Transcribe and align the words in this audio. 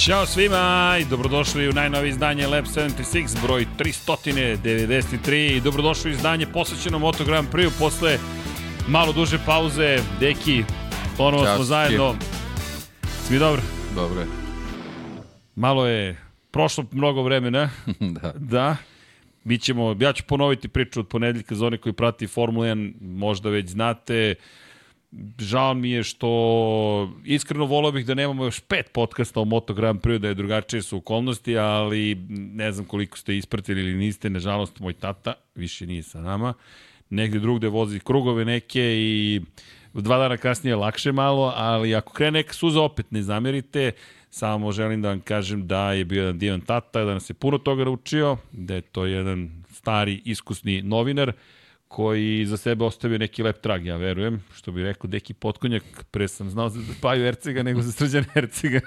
Ćao 0.00 0.26
svima 0.26 0.96
i 1.00 1.04
dobrodošli 1.04 1.68
u 1.68 1.72
najnovije 1.72 2.10
izdanje 2.10 2.46
Lab 2.46 2.64
76, 2.64 3.42
broj 3.42 3.66
393 3.78 5.56
i 5.56 5.60
dobrodošli 5.60 6.10
u 6.10 6.14
izdanje 6.14 6.46
posvećeno 6.46 6.98
Moto 6.98 7.24
Grand 7.24 7.48
Prix 7.52 7.70
posle 7.78 8.18
malo 8.88 9.12
duže 9.12 9.38
pauze. 9.46 9.98
Deki, 10.20 10.64
ponovo 11.16 11.44
Ćao, 11.44 11.54
smo 11.54 11.64
zajedno. 11.64 12.14
Svi 13.26 13.38
dobro? 13.38 13.62
Dobro 13.94 14.20
je. 14.20 14.26
Malo 15.54 15.86
je 15.86 16.16
prošlo 16.50 16.84
mnogo 16.92 17.22
vremena. 17.22 17.70
da. 18.20 18.32
Da. 18.36 18.76
Mi 19.44 19.58
ćemo, 19.58 19.96
ja 20.00 20.12
ću 20.12 20.24
ponoviti 20.24 20.68
priču 20.68 21.00
od 21.00 21.08
ponedeljka 21.08 21.54
za 21.54 21.66
one 21.66 21.78
koji 21.78 21.92
prati 21.92 22.26
Formula 22.26 22.66
1, 22.66 22.92
možda 23.00 23.50
već 23.50 23.68
znate. 23.68 24.34
Žao 25.38 25.74
mi 25.74 25.90
je 25.90 26.02
što 26.02 26.28
iskreno 27.24 27.64
volao 27.64 27.92
bih 27.92 28.06
da 28.06 28.14
nemamo 28.14 28.44
još 28.44 28.60
pet 28.60 28.90
podcasta 28.92 29.40
o 29.40 29.44
Moto 29.44 29.74
Grand 29.74 30.00
Prix, 30.00 30.18
da 30.18 30.28
je 30.28 30.34
drugačije 30.34 30.82
su 30.82 30.96
okolnosti, 30.96 31.58
ali 31.58 32.14
ne 32.30 32.72
znam 32.72 32.86
koliko 32.86 33.18
ste 33.18 33.36
ispratili 33.36 33.80
ili 33.80 33.94
niste, 33.94 34.30
nažalost 34.30 34.80
moj 34.80 34.92
tata 34.92 35.34
više 35.54 35.86
nije 35.86 36.02
sa 36.02 36.20
nama. 36.20 36.54
Negde 37.10 37.38
drugde 37.38 37.68
vozi 37.68 38.00
krugove 38.00 38.44
neke 38.44 38.82
i 38.82 39.40
dva 39.94 40.18
dana 40.18 40.36
kasnije 40.36 40.76
lakše 40.76 41.12
malo, 41.12 41.52
ali 41.56 41.94
ako 41.94 42.12
krene 42.12 42.38
neka 42.38 42.52
suza 42.52 42.80
opet 42.80 43.10
ne 43.10 43.22
zamerite, 43.22 43.92
samo 44.30 44.72
želim 44.72 45.02
da 45.02 45.08
vam 45.08 45.20
kažem 45.20 45.66
da 45.66 45.92
je 45.92 46.04
bio 46.04 46.20
jedan 46.20 46.38
divan 46.38 46.60
tata, 46.60 47.04
da 47.04 47.14
nas 47.14 47.30
je 47.30 47.34
puno 47.34 47.58
toga 47.58 47.84
naučio, 47.84 48.36
da 48.52 48.74
je 48.74 48.80
to 48.80 49.04
jedan 49.04 49.64
stari, 49.72 50.22
iskusni 50.24 50.82
novinar, 50.82 51.32
koji 51.90 52.46
za 52.46 52.56
sebe 52.56 52.84
ostavio 52.84 53.18
neki 53.18 53.42
lep 53.42 53.60
trag, 53.60 53.86
ja 53.86 53.96
verujem, 53.96 54.42
što 54.54 54.72
bi 54.72 54.82
rekao 54.82 55.08
Deki 55.10 55.34
Potkonjak, 55.34 55.82
pre 56.10 56.28
sam 56.28 56.50
znao 56.50 56.68
za 56.68 56.80
Paju 57.00 57.24
Ercega 57.24 57.62
nego 57.62 57.82
za 57.82 57.92
Srđan 57.92 58.24
Ercega. 58.34 58.80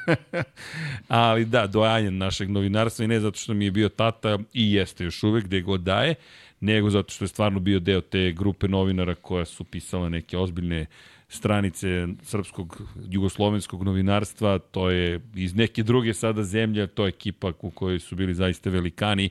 Ali 1.08 1.46
da, 1.46 1.68
dojanjen 1.68 2.18
našeg 2.18 2.50
novinarstva 2.50 3.06
i 3.06 3.08
ne 3.08 3.20
zato 3.20 3.40
što 3.40 3.54
mi 3.54 3.66
je 3.66 3.72
bio 3.72 3.90
tata 3.90 4.40
i 4.54 4.74
jeste 4.74 5.04
još 5.04 5.24
uvek 5.24 5.46
gde 5.46 5.62
god 5.62 5.82
daje, 5.82 6.16
nego 6.60 6.90
zato 6.90 7.14
što 7.14 7.24
je 7.24 7.28
stvarno 7.28 7.60
bio 7.60 7.80
deo 7.80 8.02
te 8.02 8.32
grupe 8.32 8.68
novinara 8.68 9.16
koja 9.16 9.46
su 9.46 9.64
pisala 9.64 10.10
neke 10.10 10.38
ozbiljne 10.38 10.86
stranice 11.28 12.08
srpskog 12.22 12.82
jugoslovenskog 13.10 13.84
novinarstva, 13.84 14.60
to 14.60 14.90
je 14.90 15.22
iz 15.36 15.56
neke 15.56 15.84
druge 15.84 16.14
sada 16.14 16.44
zemlje, 16.44 16.88
to 16.88 17.06
je 17.06 17.10
ekipa 17.10 17.52
u 17.62 17.72
kojoj 17.72 18.00
su 18.00 18.16
bili 18.16 18.34
zaista 18.34 18.70
velikani, 18.70 19.30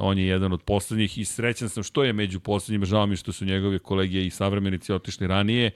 on 0.00 0.18
je 0.18 0.26
jedan 0.26 0.52
od 0.52 0.62
poslednjih 0.62 1.18
i 1.18 1.24
srećan 1.24 1.68
sam 1.68 1.82
što 1.82 2.04
je 2.04 2.12
među 2.12 2.40
poslednjima, 2.40 2.86
žao 2.86 3.06
mi 3.06 3.16
što 3.16 3.32
su 3.32 3.44
njegove 3.44 3.78
kolege 3.78 4.26
i 4.26 4.30
savremenici 4.30 4.92
otišli 4.92 5.26
ranije, 5.26 5.70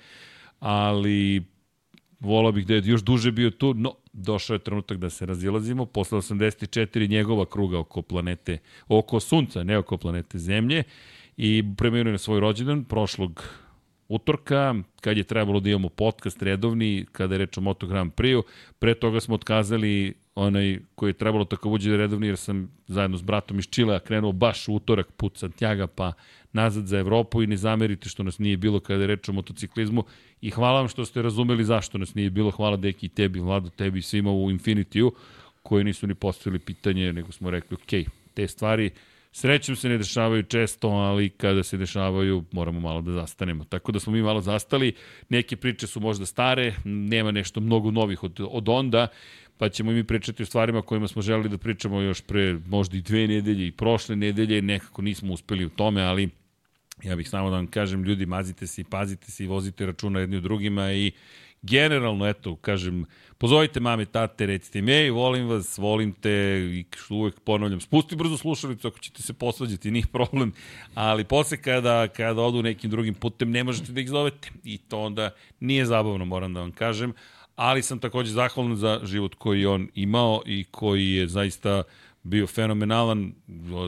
ali 0.61 1.43
volao 2.21 2.53
bih 2.53 2.67
da 2.67 2.75
je 2.75 2.83
još 2.85 3.03
duže 3.03 3.33
bio 3.33 3.51
tu, 3.51 3.75
no 3.75 3.95
došao 4.13 4.55
je 4.55 4.59
trenutak 4.59 4.99
da 4.99 5.11
se 5.11 5.27
razilazimo, 5.27 5.87
posle 5.87 6.19
84 6.19 7.11
njegova 7.11 7.47
kruga 7.47 7.79
oko 7.79 8.03
planete, 8.03 8.59
oko 8.89 9.21
sunca, 9.21 9.65
ne 9.65 9.79
oko 9.79 9.97
planete 9.97 10.39
Zemlje, 10.39 10.83
i 11.37 11.65
preminuo 11.77 12.13
na 12.13 12.19
svoj 12.19 12.41
rođendan 12.41 12.85
prošlog 12.85 13.45
utorka, 14.09 14.75
kad 15.01 15.17
je 15.17 15.25
trebalo 15.25 15.61
da 15.61 15.71
imamo 15.71 15.89
podcast 15.89 16.43
redovni, 16.43 17.07
kada 17.13 17.35
je 17.35 17.39
reč 17.39 17.59
o 17.59 17.61
Moto 17.61 17.87
Grand 17.87 18.13
Prix-u. 18.13 18.45
Pre 18.79 18.95
toga 18.95 19.21
smo 19.21 19.35
otkazali 19.35 20.15
onaj 20.35 20.79
koji 20.95 21.11
je 21.11 21.15
trebalo 21.15 21.45
tako 21.45 21.71
uđe 21.71 21.97
redovni, 21.97 22.27
jer 22.27 22.37
sam 22.37 22.71
zajedno 22.87 23.17
s 23.17 23.23
bratom 23.23 23.59
iz 23.59 23.69
Čilea 23.71 23.99
krenuo 23.99 24.33
baš 24.33 24.69
u 24.69 24.75
utorak 24.75 25.13
put 25.13 25.39
Santiago, 25.39 25.87
pa 25.87 26.13
nazad 26.53 26.87
za 26.87 26.99
Evropu 26.99 27.43
i 27.43 27.47
ne 27.47 27.57
zamerite 27.57 28.09
što 28.09 28.23
nas 28.23 28.39
nije 28.39 28.57
bilo 28.57 28.81
kada 28.81 29.01
je 29.01 29.07
reč 29.07 29.29
o 29.29 29.33
motociklizmu 29.33 30.05
i 30.41 30.51
hvala 30.51 30.79
vam 30.79 30.89
što 30.89 31.05
ste 31.05 31.23
razumeli 31.23 31.65
zašto 31.65 31.99
nas 31.99 32.15
nije 32.15 32.31
bilo. 32.31 32.51
Hvala 32.51 32.77
Deki 32.77 33.07
i 33.07 33.09
tebi, 33.09 33.41
Vlado, 33.41 33.71
tebi 33.71 33.99
i 33.99 34.03
svima 34.03 34.33
u 34.33 34.51
Infinitiju 34.51 35.13
koji 35.63 35.85
nisu 35.85 36.07
ni 36.07 36.15
postavili 36.15 36.59
pitanje, 36.59 37.13
nego 37.13 37.33
smo 37.33 37.51
rekli, 37.51 37.75
ok, 37.75 38.13
te 38.35 38.49
stvari 38.49 38.91
Srećem 39.37 39.77
se 39.77 39.89
ne 39.89 39.99
dešavaju 39.99 40.43
često, 40.43 40.89
ali 40.89 41.29
kada 41.29 41.63
se 41.63 41.77
dešavaju 41.77 42.45
moramo 42.53 42.81
malo 42.81 43.01
da 43.01 43.13
zastanemo. 43.13 43.65
Tako 43.65 43.93
da 43.93 44.01
smo 44.01 44.13
mi 44.13 44.23
malo 44.23 44.41
zastali, 44.41 44.93
neke 45.29 45.57
priče 45.57 45.87
su 45.87 46.01
možda 46.01 46.27
stare, 46.27 46.75
nema 46.85 47.31
nešto 47.31 47.61
mnogo 47.61 47.91
novih 47.91 48.23
od, 48.23 48.41
od 48.51 48.69
onda, 48.69 49.07
pa 49.59 49.69
ćemo 49.69 49.93
mi 49.93 50.05
pričati 50.05 50.43
o 50.43 50.47
stvarima 50.47 50.83
kojima 50.83 51.09
smo 51.09 51.23
želeli 51.23 51.49
da 51.49 51.59
pričamo 51.59 52.01
još 52.01 52.21
pre 52.21 52.59
možda 52.67 52.97
i 52.97 53.03
dve 53.03 53.27
nedelje 53.27 53.67
i 53.67 53.73
prošle 53.73 54.17
nedelje, 54.17 54.63
nekako 54.63 55.03
nismo 55.03 55.33
uspeli 55.33 55.65
u 55.65 55.71
tome, 55.71 56.03
ali 56.03 56.31
ja 57.03 57.17
bih 57.17 57.29
samo 57.29 57.51
da 57.51 57.57
vam 57.57 57.67
kažem, 57.67 58.05
ljudi, 58.05 58.27
mazite 58.27 58.67
se 58.67 58.81
i 58.81 58.85
pazite 58.85 59.31
se 59.31 59.45
i 59.45 59.47
vozite 59.47 59.87
računa 59.87 60.21
jedni 60.21 60.37
u 60.37 60.41
drugima 60.41 60.93
i 60.93 61.13
generalno, 61.63 62.27
eto, 62.27 62.57
kažem, 62.57 63.05
pozovite 63.39 63.81
mame, 63.81 64.05
tate, 64.05 64.47
recite 64.47 64.79
im, 64.79 64.89
ej, 64.89 65.11
volim 65.11 65.49
vas, 65.49 65.79
volim 65.79 66.13
te, 66.13 66.31
i 66.73 66.85
uvek 67.11 67.41
ponavljam, 67.41 67.81
spusti 67.81 68.17
brzo 68.17 68.37
slušalicu 68.37 68.89
ako 68.89 68.99
ćete 68.99 69.23
se 69.23 69.33
posvađati, 69.33 69.91
nije 69.91 70.07
problem, 70.13 70.53
ali 70.95 71.25
posle 71.25 71.57
kada, 71.57 72.09
kada 72.09 72.43
odu 72.43 72.63
nekim 72.63 72.91
drugim 72.91 73.15
putem, 73.15 73.51
ne 73.51 73.65
možete 73.65 73.93
da 73.93 74.01
ih 74.01 74.09
zovete. 74.09 74.51
I 74.65 74.79
to 74.79 75.01
onda 75.01 75.31
nije 75.61 75.87
zabavno, 75.87 76.25
moram 76.25 76.55
da 76.55 76.61
vam 76.61 76.73
kažem, 76.73 77.13
ali 77.57 77.83
sam 77.83 77.99
takođe 77.99 78.33
zahvalan 78.33 78.77
za 78.77 79.01
život 79.05 79.35
koji 79.35 79.67
on 79.67 79.89
imao 79.95 80.43
i 80.47 80.65
koji 80.71 81.13
je 81.13 81.29
zaista 81.29 81.83
bio 82.25 82.47
fenomenalan, 82.47 83.33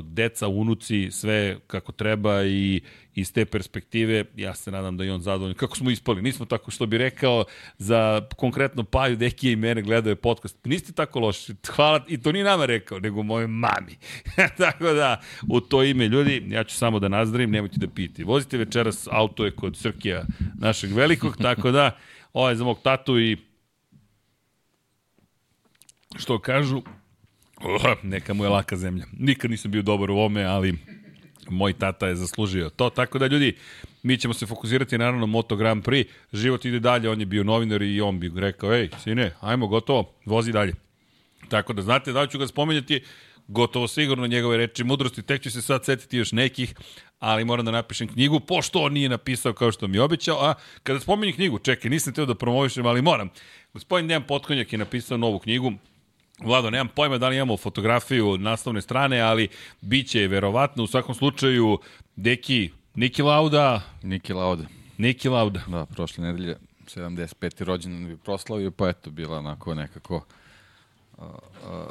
deca, 0.03 0.49
unuci, 0.49 1.11
sve 1.11 1.57
kako 1.67 1.93
treba 1.93 2.45
i 2.45 2.81
iz 3.15 3.33
te 3.33 3.45
perspektive, 3.45 4.25
ja 4.37 4.55
se 4.55 4.71
nadam 4.71 4.97
da 4.97 5.05
i 5.05 5.11
on 5.11 5.21
zadovoljan. 5.21 5.57
Kako 5.57 5.77
smo 5.77 5.91
ispali? 5.91 6.23
Nismo 6.23 6.47
tako 6.47 6.71
što 6.71 6.87
bi 6.87 6.99
rekao 6.99 7.45
za 7.79 8.23
konkretno 8.37 8.85
Paju, 8.85 9.17
Dekije 9.17 9.53
i 9.53 9.57
mene 9.57 9.83
gledao 9.83 10.11
je 10.11 10.17
podcast. 10.17 10.65
Niste 10.65 10.93
tako 10.93 11.21
loši. 11.21 11.55
Hvala, 11.67 12.05
i 12.09 12.23
to 12.23 12.33
nije 12.33 12.45
nama 12.45 12.67
rekao, 12.67 12.99
nego 12.99 13.23
moje 13.23 13.47
mami. 13.47 13.97
tako 14.59 14.93
da, 14.93 15.21
u 15.49 15.61
to 15.61 15.83
ime 15.83 16.09
ljudi, 16.09 16.45
ja 16.49 16.65
ću 16.65 16.77
samo 16.77 16.99
da 16.99 17.09
nazdravim, 17.09 17.51
nemojte 17.51 17.77
da 17.79 17.89
pijete. 17.89 18.25
Vozite 18.25 18.59
večeras, 18.59 19.09
auto 19.11 19.45
je 19.45 19.51
kod 19.51 19.77
Srkija 19.77 20.25
našeg 20.59 20.93
velikog, 20.93 21.37
tako 21.37 21.71
da, 21.71 21.91
ovo 22.33 22.49
je 22.49 22.57
za 22.57 22.65
mog 22.65 22.79
tatu 22.83 23.21
i 23.21 23.37
što 26.19 26.39
kažu, 26.39 26.83
oh, 27.57 27.83
neka 28.03 28.35
mu 28.35 28.45
je 28.45 28.49
laka 28.49 28.77
zemlja. 28.77 29.05
Nikad 29.19 29.51
nisam 29.51 29.71
bio 29.71 29.83
dobar 29.83 30.11
u 30.11 30.19
ome, 30.19 30.45
ali 30.45 30.79
moj 31.51 31.73
tata 31.73 32.09
je 32.09 32.17
zaslužio 32.17 32.71
to. 32.71 32.91
Tako 32.91 33.19
da, 33.19 33.27
ljudi, 33.27 33.57
mi 34.03 34.19
ćemo 34.19 34.35
se 34.35 34.47
fokusirati 34.47 34.99
naravno 34.99 35.21
na 35.21 35.27
Moto 35.27 35.57
Grand 35.57 35.85
Prix. 35.85 36.07
Život 36.33 36.65
ide 36.65 36.81
dalje, 36.81 37.11
on 37.11 37.21
je 37.21 37.27
bio 37.27 37.45
novinar 37.45 37.83
i 37.83 38.01
on 38.01 38.21
bi 38.21 38.33
rekao, 38.37 38.75
ej, 38.75 38.91
sine, 39.03 39.33
ajmo, 39.41 39.67
gotovo, 39.67 40.13
vozi 40.25 40.53
dalje. 40.53 40.75
Tako 41.49 41.73
da, 41.73 41.83
znate, 41.83 42.13
da 42.13 42.27
ću 42.27 42.39
ga 42.39 42.47
spomenjati, 42.47 43.03
gotovo 43.49 43.89
sigurno 43.89 44.27
njegove 44.27 44.57
reči 44.57 44.85
mudrosti, 44.85 45.23
tek 45.23 45.43
ću 45.43 45.51
se 45.51 45.63
sad 45.63 45.85
setiti 45.85 46.17
još 46.17 46.33
nekih, 46.33 46.75
ali 47.19 47.45
moram 47.45 47.65
da 47.65 47.71
napišem 47.71 48.09
knjigu, 48.09 48.41
pošto 48.41 48.83
on 48.83 48.93
nije 48.93 49.09
napisao 49.09 49.53
kao 49.53 49.73
što 49.73 49.89
mi 49.89 49.97
je 49.97 50.03
obećao, 50.03 50.45
a 50.45 50.55
kada 50.83 51.01
spomenju 51.01 51.33
knjigu, 51.33 51.59
čekaj, 51.59 51.91
nisam 51.91 52.13
teo 52.13 52.27
da 52.27 52.35
promovišem, 52.35 52.87
ali 52.87 53.03
moram. 53.03 53.29
Gospodin 53.73 54.09
Dejan 54.09 54.23
Potkonjak 54.23 54.73
je 54.73 54.79
napisao 54.79 55.19
novu 55.19 55.39
knjigu, 55.39 55.73
Vlado, 56.45 56.71
nemam 56.71 56.89
pojma 56.89 57.19
da 57.19 57.29
li 57.29 57.37
imamo 57.37 57.57
fotografiju 57.57 58.39
naslovne 58.39 58.83
strane, 58.83 59.21
ali 59.21 59.49
bit 59.81 60.09
će 60.09 60.29
verovatno 60.29 60.85
u 60.85 60.87
svakom 60.87 61.15
slučaju 61.15 61.79
Deki, 62.17 62.71
Niki 62.95 63.23
Lauda. 63.23 63.83
Niki 64.03 64.33
Lauda. 64.33 64.65
Niki 64.99 65.29
Lauda. 65.29 65.61
Da, 65.67 65.87
prošle 65.87 66.25
nedelje 66.25 66.57
75. 66.87 67.65
rođendan 67.65 68.07
bi 68.07 68.17
proslavio, 68.17 68.71
pa 68.71 68.89
eto, 68.89 69.11
bila 69.11 69.39
onako 69.39 69.75
nekako 69.75 70.17
uh, 70.17 71.25
uh, 71.25 71.29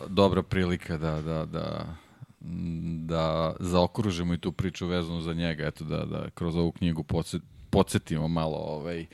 dobra 0.07 0.43
prilika 0.43 0.97
da, 0.97 1.21
da, 1.21 1.45
da, 1.45 1.95
da 3.05 3.55
zaokružimo 3.59 4.33
i 4.33 4.37
tu 4.37 4.51
priču 4.51 4.87
vezanu 4.87 5.21
za 5.21 5.33
njega, 5.33 5.67
eto, 5.67 5.83
da, 5.83 6.05
da 6.05 6.29
kroz 6.29 6.55
ovu 6.55 6.71
knjigu 6.71 7.05
podsjetimo 7.69 8.27
malo 8.27 8.57
ovaj, 8.57 9.05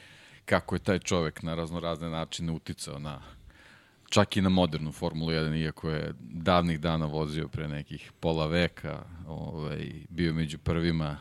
kako 0.45 0.75
je 0.75 0.79
taj 0.79 0.99
čovek 0.99 1.43
na 1.43 1.55
raznorazne 1.55 2.09
načine 2.09 2.51
uticao 2.51 2.99
na 2.99 3.21
čak 4.11 4.37
i 4.37 4.41
na 4.41 4.49
modernu 4.49 4.91
Formulu 4.91 5.31
1, 5.31 5.63
iako 5.63 5.89
je 5.89 6.13
davnih 6.19 6.79
dana 6.79 7.05
vozio 7.05 7.47
pre 7.47 7.67
nekih 7.67 8.11
pola 8.19 8.47
veka, 8.47 9.03
ovaj, 9.27 9.91
bio 10.09 10.33
među 10.33 10.57
prvima, 10.57 11.17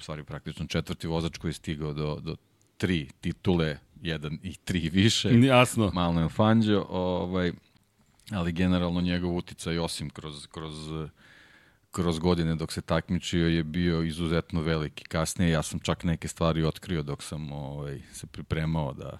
stvari 0.00 0.24
praktično 0.24 0.66
četvrti 0.66 1.06
vozač 1.06 1.38
koji 1.38 1.48
je 1.48 1.52
stigao 1.52 1.92
do, 1.92 2.20
do 2.20 2.36
tri 2.76 3.08
titule, 3.20 3.78
jedan 4.02 4.38
i 4.42 4.54
tri 4.54 4.88
više. 4.88 5.30
Jasno. 5.40 5.90
Malo 5.94 6.20
je 6.20 6.28
Fangio, 6.28 6.86
ovaj, 6.88 7.52
ali 8.30 8.52
generalno 8.52 9.00
njegov 9.00 9.36
uticaj 9.36 9.78
osim 9.78 10.10
kroz, 10.10 10.46
kroz 10.46 10.74
kroz 11.90 12.18
godine 12.18 12.54
dok 12.54 12.72
se 12.72 12.80
takmičio 12.80 13.48
je 13.48 13.64
bio 13.64 14.02
izuzetno 14.02 14.60
veliki. 14.60 15.04
Kasnije 15.04 15.50
ja 15.50 15.62
sam 15.62 15.80
čak 15.80 16.04
neke 16.04 16.28
stvari 16.28 16.64
otkrio 16.64 17.02
dok 17.02 17.22
sam 17.22 17.52
ovaj, 17.52 18.02
se 18.12 18.26
pripremao 18.26 18.92
da, 18.92 19.18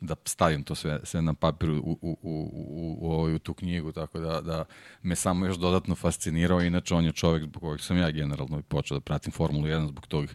da 0.00 0.14
stavim 0.24 0.62
to 0.62 0.74
sve, 0.74 1.00
sve 1.04 1.22
na 1.22 1.34
papir 1.34 1.70
u, 1.70 1.74
u, 1.74 1.98
u, 2.02 2.18
u, 2.22 2.98
u, 3.00 3.34
u 3.34 3.38
tu 3.38 3.54
knjigu, 3.54 3.92
tako 3.92 4.18
da, 4.18 4.40
da 4.40 4.64
me 5.02 5.16
samo 5.16 5.46
još 5.46 5.56
dodatno 5.56 5.94
fascinirao. 5.94 6.60
Inače, 6.60 6.94
on 6.94 7.04
je 7.04 7.12
čovek 7.12 7.42
zbog 7.42 7.62
kojeg 7.62 7.80
sam 7.80 7.96
ja 7.98 8.10
generalno 8.10 8.62
počeo 8.62 8.96
da 8.96 9.00
pratim 9.00 9.32
Formulu 9.32 9.66
1 9.66 9.88
zbog 9.88 10.06
tog 10.06 10.26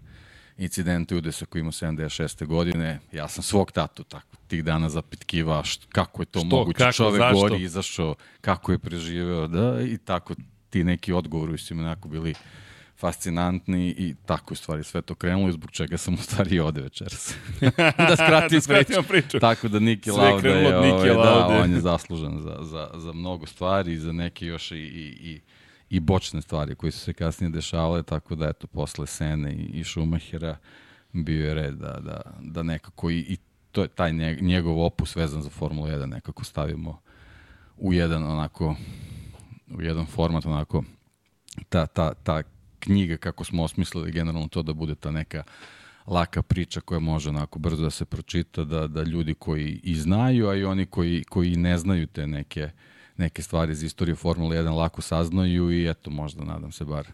incidente 0.57 1.15
udesa 1.15 1.45
koji 1.45 1.59
ima 1.59 1.71
76. 1.71 2.45
godine. 2.45 2.99
Ja 3.11 3.27
sam 3.27 3.43
svog 3.43 3.71
tatu 3.71 4.03
tako 4.03 4.37
tih 4.47 4.63
dana 4.63 4.89
zapitkivao 4.89 5.63
što, 5.63 5.87
kako 5.89 6.21
je 6.21 6.25
to 6.25 6.39
Što, 6.39 6.47
moguće. 6.47 6.77
kako, 6.77 6.93
Čovek 6.93 7.19
zašto? 7.19 7.39
gori, 7.41 7.63
izašao, 7.63 8.15
kako 8.41 8.71
je 8.71 8.79
preživeo, 8.79 9.47
da, 9.47 9.81
i 9.81 9.97
tako 9.97 10.35
ti 10.69 10.83
neki 10.83 11.13
odgovori 11.13 11.57
su 11.57 11.75
mi 11.75 11.81
onako 11.81 12.07
bili 12.07 12.33
fascinantni 13.01 13.95
i 13.97 14.15
tako 14.25 14.53
u 14.53 14.57
stvari 14.57 14.83
sve 14.83 15.01
to 15.01 15.15
krenulo 15.15 15.49
i 15.49 15.53
zbog 15.53 15.71
čega 15.71 15.97
sam 15.97 16.13
u 16.13 16.17
stvari 16.17 16.55
i 16.55 16.59
ode 16.59 16.81
večeras. 16.81 17.35
da 17.97 18.15
skratim 18.15 18.57
Da 18.57 18.61
skratimo 18.61 19.01
priču. 19.01 19.07
priču. 19.09 19.39
Tako 19.39 19.67
da 19.67 19.79
Niki 19.79 20.11
Lauda 20.11 20.47
je, 20.49 20.67
ovaj, 20.67 21.25
da, 21.49 21.61
on 21.63 21.71
je 21.71 21.79
zaslužan 21.81 22.39
za, 22.39 22.57
za, 22.61 22.89
za 22.95 23.13
mnogo 23.13 23.45
stvari 23.45 23.93
i 23.93 23.97
za 23.97 24.11
neke 24.11 24.45
još 24.45 24.71
i, 24.71 24.75
i, 24.75 24.79
i, 25.21 25.41
i 25.89 25.99
bočne 25.99 26.41
stvari 26.41 26.75
koje 26.75 26.91
su 26.91 26.99
se 26.99 27.13
kasnije 27.13 27.49
dešavale, 27.49 28.03
tako 28.03 28.35
da 28.35 28.47
eto, 28.49 28.67
posle 28.67 29.07
Sene 29.07 29.53
i, 29.53 29.79
i 29.79 29.83
Schumachera 29.83 30.57
bio 31.13 31.47
je 31.47 31.53
red 31.53 31.73
da, 31.73 31.99
da, 31.99 32.21
da 32.41 32.63
nekako 32.63 33.09
i, 33.09 33.17
i 33.19 33.37
to 33.71 33.81
je 33.81 33.87
taj 33.87 34.11
njeg- 34.11 34.41
njegov 34.41 34.85
opus 34.85 35.15
vezan 35.15 35.41
za 35.41 35.49
Formulu 35.49 35.87
1 35.87 36.05
nekako 36.05 36.43
stavimo 36.43 36.99
u 37.77 37.93
jedan 37.93 38.23
onako 38.23 38.75
u 39.77 39.81
jedan 39.81 40.05
format 40.05 40.45
onako 40.45 40.83
ta, 41.69 41.85
ta, 41.87 42.13
ta 42.13 42.41
knjiga 42.81 43.17
kako 43.17 43.43
smo 43.43 43.63
osmislili 43.63 44.11
generalno 44.11 44.47
to 44.47 44.61
da 44.61 44.73
bude 44.73 44.95
ta 44.95 45.11
neka 45.11 45.43
laka 46.07 46.41
priča 46.41 46.81
koja 46.81 46.99
može 46.99 47.29
onako 47.29 47.59
brzo 47.59 47.83
da 47.83 47.89
se 47.89 48.05
pročita, 48.05 48.63
da, 48.63 48.87
da 48.87 49.03
ljudi 49.03 49.33
koji 49.33 49.79
i 49.83 49.95
znaju, 49.95 50.47
a 50.47 50.55
i 50.55 50.63
oni 50.63 50.85
koji, 50.85 51.23
koji 51.23 51.55
ne 51.55 51.77
znaju 51.77 52.07
te 52.07 52.27
neke, 52.27 52.69
neke 53.17 53.41
stvari 53.41 53.71
iz 53.71 53.83
istorije 53.83 54.15
Formule 54.15 54.57
1 54.57 54.75
lako 54.75 55.01
saznaju 55.01 55.71
i 55.71 55.89
eto 55.89 56.09
možda 56.09 56.43
nadam 56.43 56.71
se 56.71 56.85
bar 56.85 57.07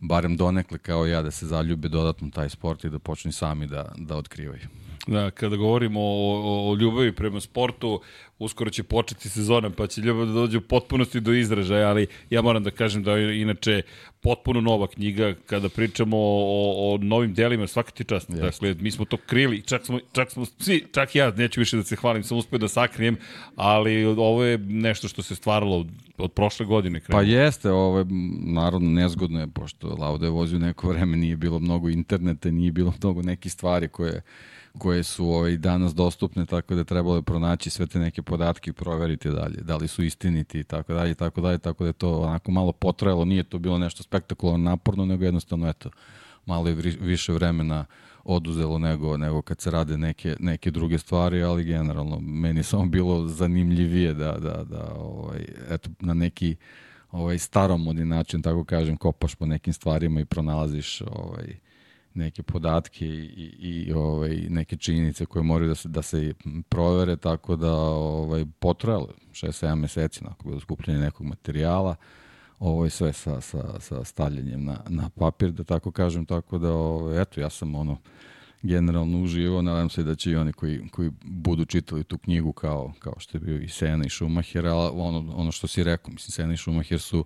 barem 0.00 0.36
donekle 0.36 0.78
kao 0.78 1.06
ja 1.06 1.22
da 1.22 1.30
se 1.30 1.46
zaljube 1.46 1.88
dodatno 1.88 2.30
taj 2.30 2.48
sport 2.48 2.84
i 2.84 2.90
da 2.90 2.98
počnu 2.98 3.32
sami 3.32 3.66
da, 3.66 3.92
da 3.96 4.16
otkrivaju. 4.16 4.68
Da, 5.06 5.30
kada 5.30 5.56
govorimo 5.56 6.00
o, 6.00 6.04
o, 6.04 6.70
o 6.70 6.76
ljubavi 6.76 7.12
prema 7.12 7.40
sportu, 7.40 8.00
uskoro 8.38 8.70
će 8.70 8.82
početi 8.82 9.28
sezona, 9.28 9.70
pa 9.70 9.86
će 9.86 10.00
ljubav 10.00 10.26
da 10.26 10.32
dođe 10.32 10.58
u 10.58 10.60
potpunosti 10.60 11.20
do 11.20 11.32
izražaja, 11.32 11.88
ali 11.88 12.06
ja 12.30 12.42
moram 12.42 12.64
da 12.64 12.70
kažem 12.70 13.02
da 13.02 13.12
je 13.12 13.40
inače 13.40 13.82
potpuno 14.20 14.60
nova 14.60 14.86
knjiga 14.86 15.34
kada 15.46 15.68
pričamo 15.68 16.16
o, 16.16 16.94
o 16.94 16.98
novim 16.98 17.34
delima, 17.34 17.66
svaka 17.66 17.90
ti 17.90 18.04
čast. 18.04 18.30
Jeste. 18.30 18.44
Dakle, 18.44 18.74
mi 18.82 18.90
smo 18.90 19.04
to 19.04 19.16
krili, 19.16 19.62
čak 19.62 19.86
smo, 19.86 19.98
čak 20.12 20.30
smo 20.30 20.44
svi, 20.44 20.84
čak 20.92 21.14
ja 21.14 21.30
neću 21.30 21.60
više 21.60 21.76
da 21.76 21.82
se 21.82 21.96
hvalim, 21.96 22.22
sam 22.22 22.38
uspio 22.38 22.58
da 22.58 22.68
sakrijem, 22.68 23.16
ali 23.56 24.04
ovo 24.04 24.44
je 24.44 24.58
nešto 24.58 25.08
što 25.08 25.22
se 25.22 25.34
stvaralo 25.34 25.86
od, 26.18 26.32
prošle 26.32 26.66
godine. 26.66 27.00
Pa 27.00 27.06
krenulo. 27.06 27.28
jeste, 27.28 27.70
ovo 27.70 27.98
je 27.98 28.06
naravno 28.46 28.90
nezgodno 28.90 29.40
je, 29.40 29.46
pošto 29.46 29.88
Lauda 29.88 30.26
je 30.26 30.30
vozio 30.30 30.58
neko 30.58 30.88
vreme, 30.88 31.16
nije 31.16 31.36
bilo 31.36 31.58
mnogo 31.58 31.88
interneta, 31.88 32.50
nije 32.50 32.72
bilo 32.72 32.92
mnogo 33.02 33.22
nekih 33.22 33.52
stvari 33.52 33.88
koje, 33.88 34.22
koje 34.78 35.02
su 35.02 35.26
ovaj, 35.26 35.56
danas 35.56 35.94
dostupne, 35.94 36.46
tako 36.46 36.74
da 36.74 36.84
trebalo 36.84 37.16
je 37.16 37.22
pronaći 37.22 37.70
sve 37.70 37.86
te 37.86 37.98
neke 37.98 38.22
podatke 38.22 38.70
i 38.70 38.72
proveriti 38.72 39.30
dalje, 39.30 39.60
da 39.60 39.76
li 39.76 39.88
su 39.88 40.02
istiniti 40.02 40.60
i 40.60 40.64
tako 40.64 40.94
dalje, 40.94 41.14
tako 41.14 41.40
dalje, 41.40 41.58
tako 41.58 41.84
da 41.84 41.88
je 41.88 41.92
to 41.92 42.20
onako 42.20 42.50
malo 42.50 42.72
potrajalo, 42.72 43.24
nije 43.24 43.44
to 43.44 43.58
bilo 43.58 43.78
nešto 43.78 44.02
spektakularno 44.02 44.70
naporno, 44.70 45.06
nego 45.06 45.24
jednostavno, 45.24 45.68
eto, 45.68 45.90
malo 46.46 46.68
je 46.68 46.74
više 47.00 47.32
vremena 47.32 47.84
oduzelo 48.24 48.78
nego, 48.78 49.16
nego 49.16 49.42
kad 49.42 49.60
se 49.60 49.70
rade 49.70 49.98
neke, 49.98 50.36
neke 50.40 50.70
druge 50.70 50.98
stvari, 50.98 51.42
ali 51.42 51.64
generalno 51.64 52.20
meni 52.20 52.60
je 52.60 52.64
samo 52.64 52.86
bilo 52.86 53.28
zanimljivije 53.28 54.14
da, 54.14 54.32
da, 54.32 54.64
da 54.64 54.94
ovaj, 54.96 55.44
eto, 55.70 55.90
na 56.00 56.14
neki 56.14 56.56
ovaj, 57.10 57.38
staromodni 57.38 58.04
način, 58.04 58.42
tako 58.42 58.64
kažem, 58.64 58.96
kopaš 58.96 59.34
po 59.34 59.46
nekim 59.46 59.72
stvarima 59.72 60.20
i 60.20 60.24
pronalaziš 60.24 61.00
ovaj, 61.00 61.56
neke 62.14 62.42
podatke 62.42 63.06
i, 63.06 63.54
i, 63.58 63.84
i 63.86 63.92
ovaj, 63.92 64.36
neke 64.48 64.76
činjenice 64.76 65.26
koje 65.26 65.42
moraju 65.42 65.68
da 65.68 65.74
se, 65.74 65.88
da 65.88 66.02
se 66.02 66.34
provere, 66.68 67.16
tako 67.16 67.56
da 67.56 67.72
ovaj, 67.72 68.44
potrajalo 68.58 69.08
6-7 69.32 69.74
meseci, 69.74 70.20
onako 70.24 70.48
bilo 70.48 70.60
skupljanje 70.60 71.00
nekog 71.00 71.26
materijala, 71.26 71.96
ovo 72.58 72.84
je 72.84 72.90
sve 72.90 73.12
sa, 73.12 73.40
sa, 73.40 73.80
sa 73.80 74.04
stavljanjem 74.04 74.64
na, 74.64 74.80
na 74.88 75.08
papir, 75.08 75.52
da 75.52 75.64
tako 75.64 75.90
kažem, 75.90 76.26
tako 76.26 76.58
da, 76.58 76.72
ovaj, 76.72 77.22
eto, 77.22 77.40
ja 77.40 77.50
sam 77.50 77.74
ono, 77.74 77.98
generalno 78.62 79.22
uživo, 79.22 79.62
nadam 79.62 79.90
se 79.90 80.02
da 80.02 80.14
će 80.14 80.30
i 80.30 80.36
oni 80.36 80.52
koji, 80.52 80.88
koji 80.88 81.10
budu 81.22 81.64
čitali 81.64 82.04
tu 82.04 82.18
knjigu 82.18 82.52
kao, 82.52 82.92
kao 82.98 83.14
što 83.18 83.38
je 83.38 83.40
bio 83.40 83.58
i 83.58 83.68
Sena 83.68 84.04
i 84.06 84.10
Schumacher, 84.10 84.66
ali 84.66 84.90
ono, 84.94 85.32
ono 85.36 85.52
što 85.52 85.66
si 85.66 85.84
rekao, 85.84 86.12
mislim, 86.12 86.32
Sena 86.32 86.54
i 86.54 86.56
Schumacher 86.56 87.00
su 87.00 87.24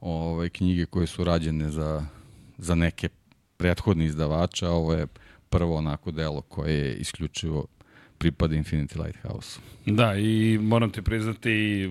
ovaj, 0.00 0.48
knjige 0.48 0.86
koje 0.86 1.06
su 1.06 1.24
rađene 1.24 1.70
za, 1.70 2.04
za 2.58 2.74
neke 2.74 3.08
prethodni 3.56 4.04
izdavača, 4.04 4.70
ovo 4.70 4.94
je 4.94 5.06
prvo 5.50 5.76
onako 5.76 6.10
delo 6.10 6.40
koje 6.40 6.74
je 6.74 6.94
isključivo 6.94 7.66
pripada 8.18 8.54
Infinity 8.54 9.04
Lighthouse. 9.04 9.60
Da, 9.86 10.14
i 10.14 10.58
moram 10.62 10.90
ti 10.90 11.02
priznati 11.02 11.90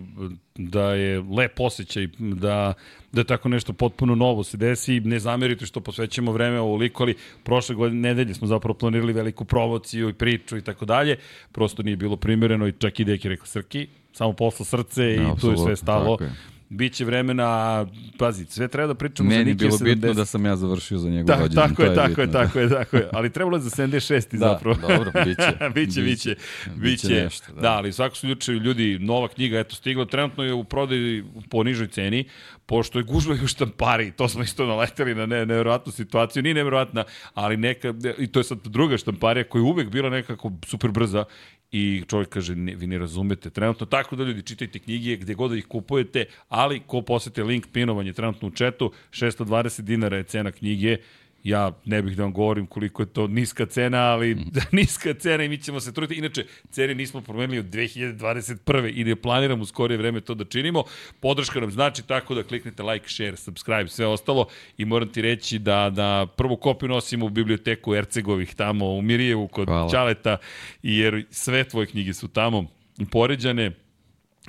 da 0.56 0.94
je 0.94 1.20
lep 1.20 1.60
osjećaj 1.60 2.08
da, 2.20 2.74
da 3.12 3.24
tako 3.24 3.50
nešto 3.50 3.74
potpuno 3.74 4.16
novo 4.16 4.44
se 4.44 4.58
desi. 4.58 5.00
Ne 5.00 5.20
zamerite 5.20 5.66
što 5.66 5.82
posvećamo 5.82 6.32
vreme 6.32 6.60
ovoliko, 6.60 7.04
ali 7.04 7.16
prošle 7.44 7.76
godine, 7.76 8.10
nedelje 8.10 8.34
smo 8.34 8.48
zapravo 8.48 8.74
planirali 8.74 9.14
veliku 9.14 9.46
promociju 9.46 10.10
i 10.10 10.14
priču 10.14 10.58
i 10.58 10.62
tako 10.62 10.86
dalje. 10.86 11.18
Prosto 11.52 11.84
nije 11.84 11.98
bilo 11.98 12.18
primjereno 12.18 12.68
i 12.68 12.72
čak 12.72 13.00
i 13.00 13.04
Deki 13.04 13.30
rekao 13.30 13.46
Srki, 13.46 13.88
samo 14.14 14.34
posla 14.34 14.66
srce 14.66 15.16
i 15.16 15.40
tu 15.42 15.52
je 15.52 15.58
sve 15.58 15.76
stalo. 15.76 16.18
tako 16.18 16.24
je. 16.24 16.53
Biće 16.74 17.06
vremena, 17.06 17.86
pazi, 18.18 18.46
sve 18.46 18.68
treba 18.68 18.88
da 18.88 18.94
pričamo 18.94 19.30
za 19.30 19.38
Meni 19.38 19.50
je 19.50 19.54
Niki 19.54 19.66
bilo 19.66 19.78
70. 19.78 19.84
bitno 19.84 20.14
da 20.14 20.26
sam 20.26 20.46
ja 20.46 20.56
završio 20.56 20.98
za 20.98 21.10
njegov 21.10 21.26
Da, 21.26 21.42
rođendan. 21.42 21.70
tako 21.70 21.84
je, 21.84 21.96
tako 21.96 22.22
je, 22.22 22.28
bitno, 22.28 22.42
tako 22.42 22.60
je, 22.60 22.70
tako 22.70 22.98
je. 22.98 23.10
Ali 23.14 23.30
trebalo 23.30 23.58
je 23.58 23.62
za 23.62 23.70
76. 23.70 24.32
Da, 24.32 24.38
zapravo. 24.38 24.76
dobro, 24.82 25.12
biće. 25.26 25.70
biće, 25.74 26.02
biće, 26.02 26.36
biće. 26.76 27.08
nešto, 27.08 27.48
da. 27.48 27.56
da. 27.56 27.62
da, 27.62 27.74
ali 27.74 27.90
u 27.90 27.94
svakom 27.94 28.16
slučaju 28.16 28.60
ljudi, 28.60 29.00
nova 29.00 29.28
knjiga, 29.28 29.60
eto, 29.60 29.76
stigla, 29.76 30.06
trenutno 30.06 30.44
je 30.44 30.54
u 30.54 30.64
prodaji 30.64 31.24
po 31.50 31.64
nižoj 31.64 31.88
ceni, 31.88 32.26
pošto 32.66 33.00
je 33.00 33.04
gužva 33.04 33.36
i 33.36 33.44
u 33.44 33.48
štampari, 33.48 34.12
to 34.12 34.28
smo 34.30 34.44
isto 34.44 34.66
naleteli 34.66 35.16
na 35.16 35.26
ne, 35.26 35.46
nevjerojatnu 35.46 35.92
situaciju, 35.92 36.44
nije 36.44 36.54
nevjerojatna, 36.54 37.04
ali 37.34 37.58
neka, 37.58 37.94
i 38.18 38.28
to 38.28 38.40
je 38.40 38.44
sad 38.44 38.60
druga 38.64 38.98
štamparija 38.98 39.44
koja 39.44 39.60
je 39.60 39.64
uvek 39.64 39.90
bila 39.90 40.10
nekako 40.10 40.52
super 40.66 40.92
brza 40.92 41.26
i 41.74 42.04
čovjek 42.08 42.30
kaže, 42.30 42.56
ne, 42.56 42.76
vi 42.76 42.88
ne 42.88 42.98
razumete 42.98 43.50
trenutno, 43.50 43.86
tako 43.86 44.16
da 44.16 44.24
ljudi 44.24 44.42
čitajte 44.42 44.80
knjige 44.80 45.16
gde 45.18 45.34
god 45.34 45.52
da 45.52 45.58
ih 45.58 45.66
kupujete, 45.66 46.26
ali 46.50 46.80
ko 46.80 47.02
posete 47.02 47.44
link 47.44 47.68
pinovanje 47.74 48.14
trenutno 48.14 48.48
u 48.48 48.52
četu, 48.52 48.92
620 49.12 49.82
dinara 49.82 50.18
je 50.18 50.24
cena 50.24 50.52
knjige, 50.52 50.98
ja 51.44 51.72
ne 51.86 52.02
bih 52.02 52.18
da 52.18 52.24
vam 52.24 52.34
govorim 52.34 52.68
koliko 52.68 53.02
je 53.02 53.06
to 53.06 53.28
niska 53.28 53.66
cena, 53.66 53.98
ali 54.00 54.36
Mhm. 54.36 54.50
niska 54.72 55.14
cena 55.14 55.44
i 55.44 55.50
mi 55.50 55.58
ćemo 55.58 55.80
se 55.80 55.94
truditi. 55.94 56.20
Inače, 56.20 56.46
cene 56.72 56.96
nismo 56.96 57.22
promenili 57.22 57.60
od 57.60 57.66
2021. 57.66 58.92
i 58.96 59.04
ne 59.04 59.16
planiramo 59.16 59.64
u 59.64 59.66
skorije 59.66 59.98
vreme 59.98 60.22
to 60.22 60.34
da 60.36 60.46
činimo. 60.46 60.84
Podrška 61.20 61.60
nam 61.60 61.72
znači 61.72 62.04
tako 62.04 62.36
da 62.36 62.44
kliknete 62.44 62.84
like, 62.84 63.10
share, 63.10 63.38
subscribe, 63.38 63.88
sve 63.88 64.08
ostalo 64.08 64.48
i 64.78 64.86
moram 64.86 65.10
ti 65.10 65.22
reći 65.22 65.60
da, 65.60 65.90
da 65.90 66.28
prvu 66.38 66.58
kopiju 66.58 66.90
nosimo 66.90 67.26
u 67.26 67.30
biblioteku 67.30 67.96
Ercegovih 67.96 68.56
tamo 68.56 68.94
u 68.94 69.02
Mirijevu 69.02 69.48
kod 69.48 69.68
Hvala. 69.68 69.90
Ćaleta, 69.90 70.38
jer 70.84 71.26
sve 71.32 71.64
tvoje 71.64 71.88
knjige 71.88 72.14
su 72.14 72.28
tamo 72.28 72.66
poređane. 73.12 73.72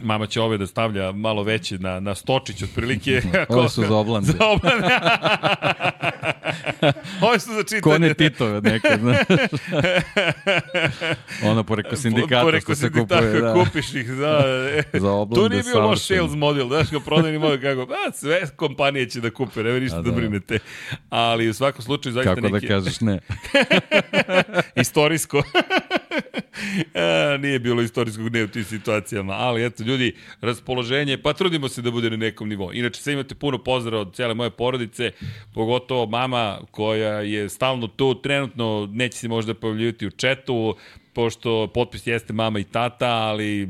Mama 0.02 0.26
će 0.26 0.40
ove 0.40 0.58
da 0.58 0.66
stavlja 0.66 1.12
malo 1.12 1.42
veće 1.42 1.78
na, 1.78 2.00
na 2.00 2.14
stočić 2.14 2.62
otprilike. 2.62 3.22
Ove 3.48 3.68
su 3.68 3.82
za 3.82 3.96
oblande. 3.96 4.32
Za 4.38 4.46
oblande. 4.46 4.88
Ove 7.28 7.38
su 7.38 7.52
za 7.52 7.62
čitanje. 7.62 7.80
Kone 7.80 8.14
Titove 8.14 8.60
nekad, 8.60 9.00
znaš. 9.00 9.18
ono 11.44 11.64
poreko 11.64 11.96
sindikata 11.96 12.42
Poreko 12.42 12.64
što 12.64 12.74
se 12.74 12.92
kupuje. 12.92 13.40
Da. 13.40 13.54
kupiš 13.54 13.94
ih 13.94 14.10
za... 14.10 14.40
Za 14.92 15.10
oblande 15.10 15.34
to 15.34 15.48
nije 15.48 15.62
bio 15.62 15.86
loš 15.86 16.06
sales 16.06 16.32
model, 16.32 16.68
znaš, 16.68 16.90
kao 16.90 17.00
prodajni 17.00 17.38
model, 17.38 17.60
kako, 17.60 17.92
a, 17.92 18.12
sve 18.12 18.46
kompanije 18.56 19.10
će 19.10 19.20
da 19.20 19.30
kupe, 19.30 19.62
nema 19.62 19.78
ništa 19.78 19.98
A, 19.98 20.02
da. 20.02 20.10
da. 20.10 20.16
brinete. 20.16 20.58
Ali 21.10 21.48
u 21.48 21.54
svakom 21.54 21.82
slučaju, 21.82 22.12
zaista 22.12 22.34
Kako 22.34 22.48
da 22.48 22.54
neki... 22.54 22.68
kažeš 22.68 23.00
ne. 23.00 23.20
istorijsko. 24.76 25.42
e, 26.94 27.38
nije 27.38 27.58
bilo 27.58 27.82
istorijskog 27.82 28.32
ne 28.32 28.44
u 28.44 28.48
tim 28.48 28.64
situacijama, 28.64 29.32
ali 29.32 29.64
eto, 29.64 29.82
ljudi, 29.82 30.14
raspoloženje, 30.40 31.18
pa 31.22 31.32
trudimo 31.32 31.68
se 31.68 31.82
da 31.82 31.90
bude 31.90 32.10
na 32.10 32.16
nekom 32.16 32.48
nivou. 32.48 32.72
Inače, 32.72 33.02
sve 33.02 33.12
imate 33.12 33.34
puno 33.34 33.58
pozdrava 33.58 34.02
od 34.02 34.14
cijele 34.14 34.34
moje 34.34 34.50
porodice, 34.50 35.12
pogotovo 35.54 36.06
mama 36.06 36.58
koja 36.70 37.20
je 37.20 37.48
stalno 37.48 37.86
tu, 37.86 38.22
trenutno 38.22 38.88
neće 38.92 39.18
se 39.18 39.28
možda 39.28 39.54
pojavljivati 39.54 40.06
u 40.06 40.10
četu, 40.10 40.76
pošto 41.12 41.70
potpis 41.74 42.06
jeste 42.06 42.32
mama 42.32 42.58
i 42.58 42.64
tata, 42.64 43.08
ali 43.08 43.68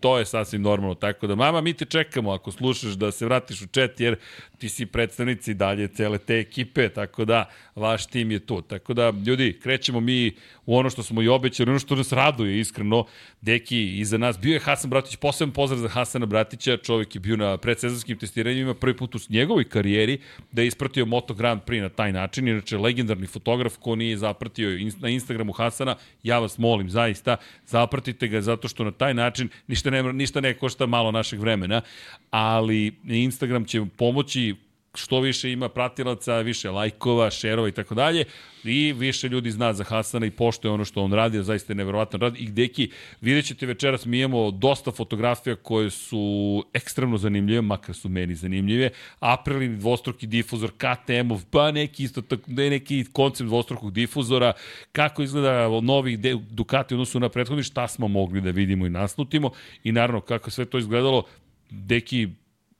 to 0.00 0.18
je 0.18 0.24
sasvim 0.24 0.62
normalno. 0.62 0.94
Tako 0.94 1.26
da, 1.26 1.34
mama, 1.34 1.60
mi 1.60 1.72
te 1.72 1.84
čekamo 1.84 2.30
ako 2.30 2.52
slušaš 2.52 2.92
da 2.92 3.12
se 3.12 3.24
vratiš 3.24 3.62
u 3.62 3.66
chat, 3.66 4.00
jer 4.00 4.16
ti 4.58 4.68
si 4.68 4.86
predstavnici 4.86 5.54
dalje 5.54 5.88
cele 5.88 6.18
te 6.18 6.38
ekipe, 6.38 6.88
tako 6.88 7.24
da 7.24 7.50
vaš 7.74 8.06
tim 8.06 8.30
je 8.30 8.38
tu. 8.38 8.62
Tako 8.62 8.94
da, 8.94 9.12
ljudi, 9.26 9.58
krećemo 9.62 10.00
mi 10.00 10.34
u 10.70 10.76
ono 10.76 10.90
što 10.90 11.02
smo 11.02 11.22
i 11.22 11.28
obećali, 11.28 11.70
ono 11.70 11.78
što 11.78 11.96
nas 11.96 12.12
raduje 12.12 12.60
iskreno. 12.60 13.04
Deki, 13.40 13.98
iza 13.98 14.18
nas 14.18 14.38
bio 14.38 14.52
je 14.52 14.60
Hasan 14.60 14.90
Bratić, 14.90 15.16
posebno 15.16 15.54
pozdrav 15.54 15.80
za 15.80 15.88
Hasana 15.88 16.26
Bratića, 16.26 16.76
čovjek 16.76 17.14
je 17.14 17.20
bio 17.20 17.36
na 17.36 17.56
predsezonskim 17.56 18.18
testiranjima, 18.18 18.74
prvi 18.74 18.96
put 18.96 19.14
u 19.14 19.18
njegovoj 19.28 19.64
karijeri 19.64 20.18
da 20.52 20.62
je 20.62 20.68
ispratio 20.68 21.06
Moto 21.06 21.34
Grand 21.34 21.60
Prix 21.66 21.82
na 21.82 21.88
taj 21.88 22.12
način, 22.12 22.48
inače 22.48 22.78
legendarni 22.78 23.26
fotograf 23.26 23.76
ko 23.76 23.96
nije 23.96 24.16
zapratio 24.16 24.78
na 25.00 25.08
Instagramu 25.08 25.52
Hasana, 25.52 25.96
ja 26.22 26.38
vas 26.38 26.58
molim 26.58 26.90
zaista, 26.90 27.36
zapratite 27.66 28.28
ga 28.28 28.40
zato 28.40 28.68
što 28.68 28.84
na 28.84 28.90
taj 28.90 29.14
način 29.14 29.48
ništa 29.66 29.90
ne, 29.90 30.12
ništa 30.12 30.40
ne 30.40 30.54
košta 30.54 30.86
malo 30.86 31.10
našeg 31.10 31.40
vremena, 31.40 31.82
ali 32.30 32.94
Instagram 33.04 33.64
će 33.64 33.82
pomoći 33.96 34.54
što 34.94 35.20
više 35.20 35.52
ima 35.52 35.68
pratilaca, 35.68 36.38
više 36.38 36.70
lajkova, 36.70 37.30
šerova 37.30 37.68
i 37.68 37.72
tako 37.72 37.94
dalje 37.94 38.24
i 38.64 38.92
više 38.92 39.28
ljudi 39.28 39.50
zna 39.50 39.72
za 39.72 39.84
Hasana 39.84 40.26
i 40.26 40.30
pošto 40.30 40.68
je 40.68 40.72
ono 40.72 40.84
što 40.84 41.02
on 41.02 41.12
radi, 41.12 41.42
zaista 41.42 41.72
je 41.72 41.76
neverovatno 41.76 42.18
radi. 42.18 42.38
I 42.38 42.50
deki, 42.50 42.90
vidjet 43.20 43.46
ćete 43.46 43.66
večeras, 43.66 44.06
mi 44.06 44.18
imamo 44.18 44.50
dosta 44.50 44.92
fotografija 44.92 45.56
koje 45.56 45.90
su 45.90 46.64
ekstremno 46.74 47.18
zanimljive, 47.18 47.60
makar 47.60 47.94
su 47.94 48.08
meni 48.08 48.34
zanimljive. 48.34 48.90
Aprilini 49.20 49.76
dvostruki 49.76 50.26
difuzor, 50.26 50.70
KTM-ov, 50.70 51.44
pa 51.50 51.72
neki 51.72 52.04
isto 52.04 52.22
tako, 52.22 52.50
neki 52.50 53.04
koncept 53.12 53.48
dvostrukog 53.48 53.92
difuzora, 53.92 54.52
kako 54.92 55.22
izgleda 55.22 55.68
novi 55.80 56.16
Ducati 56.50 56.94
odnosu 56.94 57.20
na 57.20 57.28
prethodni, 57.28 57.62
šta 57.62 57.88
smo 57.88 58.08
mogli 58.08 58.40
da 58.40 58.50
vidimo 58.50 58.86
i 58.86 58.90
naslutimo 58.90 59.50
i 59.84 59.92
naravno 59.92 60.20
kako 60.20 60.50
sve 60.50 60.64
to 60.64 60.78
izgledalo, 60.78 61.24
deki 61.70 62.28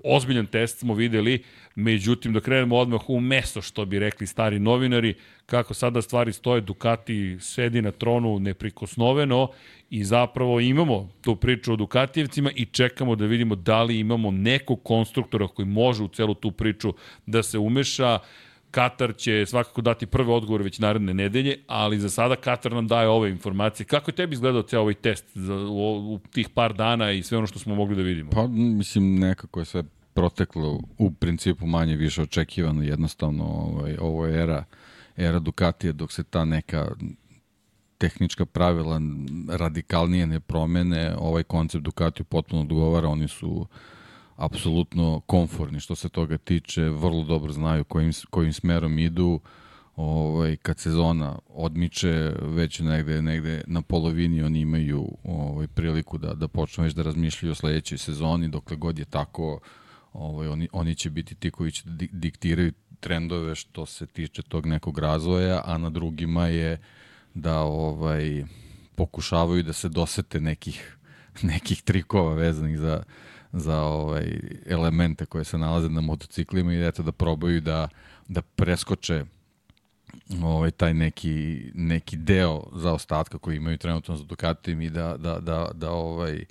ozbiljan 0.05 0.47
test 0.47 0.79
smo 0.79 0.95
videli, 0.95 1.43
međutim 1.75 2.33
da 2.33 2.41
krenemo 2.41 2.77
odmah 2.77 3.11
u 3.11 3.21
meso 3.21 3.63
što 3.63 3.85
bi 3.85 3.99
rekli 3.99 4.27
stari 4.27 4.59
novinari, 4.59 5.15
kako 5.47 5.75
sada 5.75 6.03
stvari 6.03 6.33
stoje, 6.33 6.61
Ducati 6.61 7.37
sedi 7.41 7.83
na 7.83 7.91
tronu 7.91 8.39
neprikosnoveno 8.39 9.49
i 9.91 10.05
zapravo 10.05 10.61
imamo 10.61 11.09
tu 11.21 11.37
priču 11.37 11.73
o 11.73 11.77
Dukatijevcima 11.77 12.51
i 12.55 12.65
čekamo 12.65 13.17
da 13.17 13.25
vidimo 13.25 13.55
da 13.55 13.83
li 13.83 13.99
imamo 13.99 14.31
nekog 14.31 14.83
konstruktora 14.83 15.49
koji 15.49 15.67
može 15.67 16.03
u 16.03 16.09
celu 16.09 16.35
tu 16.35 16.51
priču 16.51 16.95
da 17.27 17.43
se 17.43 17.59
umeša. 17.59 18.19
Katar 18.71 19.17
će 19.17 19.47
svakako 19.47 19.81
dati 19.81 20.07
prve 20.07 20.33
odgovore 20.33 20.65
već 20.65 20.79
naredne 20.79 21.15
nedelje, 21.15 21.57
ali 21.67 22.01
za 22.01 22.11
sada 22.11 22.37
Katar 22.37 22.73
nam 22.73 22.89
daje 22.89 23.09
ove 23.09 23.31
informacije. 23.31 23.87
Kako 23.87 24.11
je 24.11 24.15
tebi 24.15 24.35
izgledao 24.35 24.63
ceo 24.63 24.81
ovaj 24.81 24.95
test 24.95 25.25
za, 25.35 25.55
u, 25.55 26.15
u 26.15 26.19
tih 26.33 26.49
par 26.49 26.75
dana 26.75 27.11
i 27.11 27.23
sve 27.23 27.39
ono 27.39 27.47
što 27.47 27.59
smo 27.59 27.75
mogli 27.75 27.97
da 27.97 28.03
vidimo? 28.03 28.31
Pa, 28.31 28.47
mislim, 28.47 29.19
nekako 29.19 29.61
je 29.61 29.65
sve 29.65 29.83
proteklo 30.15 30.81
u 30.99 31.11
principu 31.11 31.67
manje 31.67 31.97
više 31.97 32.23
očekivano, 32.23 32.83
jednostavno 32.83 33.45
ovaj, 33.45 33.97
ovo 34.01 34.27
je 34.27 34.43
era, 34.43 34.65
era 35.17 35.39
Ducatija 35.39 35.93
dok 35.93 36.13
se 36.13 36.25
ta 36.25 36.45
neka 36.45 36.87
tehnička 37.99 38.47
pravila 38.47 39.01
radikalnije 39.49 40.27
ne 40.27 40.41
promene, 40.41 41.15
ovaj 41.19 41.43
koncept 41.43 41.85
Ducatiju 41.85 42.25
potpuno 42.25 42.63
odgovara, 42.63 43.09
oni 43.09 43.29
su 43.29 43.67
apsolutno 44.41 45.21
komforni 45.21 45.81
što 45.81 45.95
se 45.95 46.09
toga 46.09 46.39
tiče, 46.39 46.83
vrlo 46.83 47.25
dobro 47.25 47.53
znaju 47.53 47.85
kojim, 47.85 48.13
kojim 48.31 48.53
smerom 48.53 48.99
idu, 48.99 49.41
ovaj, 49.97 50.57
kad 50.57 50.79
sezona 50.79 51.39
odmiče 51.49 52.33
već 52.43 52.81
negde, 52.81 53.23
negde 53.23 53.63
na 53.67 53.83
polovini 53.83 54.43
oni 54.43 54.61
imaju 54.61 55.09
ovaj, 55.25 55.67
priliku 55.67 56.19
da, 56.19 56.35
da 56.35 56.49
počnu 56.49 56.85
već 56.85 56.95
da 56.95 57.03
razmišljaju 57.03 57.53
o 57.53 57.55
sledećoj 57.55 57.99
sezoni, 57.99 58.49
dokle 58.49 58.77
god 58.77 58.99
je 58.99 59.05
tako 59.05 59.61
ovaj, 60.13 60.49
oni, 60.49 60.69
oni 60.73 60.95
će 60.95 61.11
biti 61.11 61.35
ti 61.35 61.51
koji 61.51 61.73
će 61.73 61.83
da 61.85 62.07
diktiraju 62.13 62.73
trendove 63.01 63.55
što 63.55 63.87
se 63.87 64.07
tiče 64.07 64.43
tog 64.43 64.67
nekog 64.67 64.99
razvoja, 64.99 65.63
a 65.65 65.79
na 65.79 65.91
drugima 65.91 66.47
je 66.47 66.81
da 67.35 67.61
ovaj 67.61 68.45
pokušavaju 68.95 69.63
da 69.63 69.73
se 69.73 69.89
dosete 69.89 70.41
nekih 70.41 70.97
nekih 71.43 71.83
trikova 71.83 72.35
vezanih 72.35 72.79
za 72.79 73.03
za 73.53 73.83
ovaj 73.83 74.41
elemente 74.67 75.27
koje 75.27 75.45
se 75.45 75.59
nalaze 75.59 75.89
na 75.89 76.01
motociklima 76.01 76.73
i 76.75 76.87
eto 76.87 77.03
da 77.03 77.13
probaju 77.13 77.61
da 77.61 77.89
da 78.29 78.43
preskoče 78.43 79.25
ovaj 80.43 80.71
taj 80.71 80.95
neki 80.95 81.63
neki 81.75 82.17
deo 82.17 82.63
zaostatka 82.75 83.39
koji 83.39 83.57
imaju 83.57 83.79
trenutno 83.79 84.17
za 84.17 84.25
Ducatijem 84.25 84.81
i 84.81 84.91
da 84.91 85.17
da 85.17 85.39
da 85.39 85.71
da 85.75 85.91
ovaj 85.91 86.45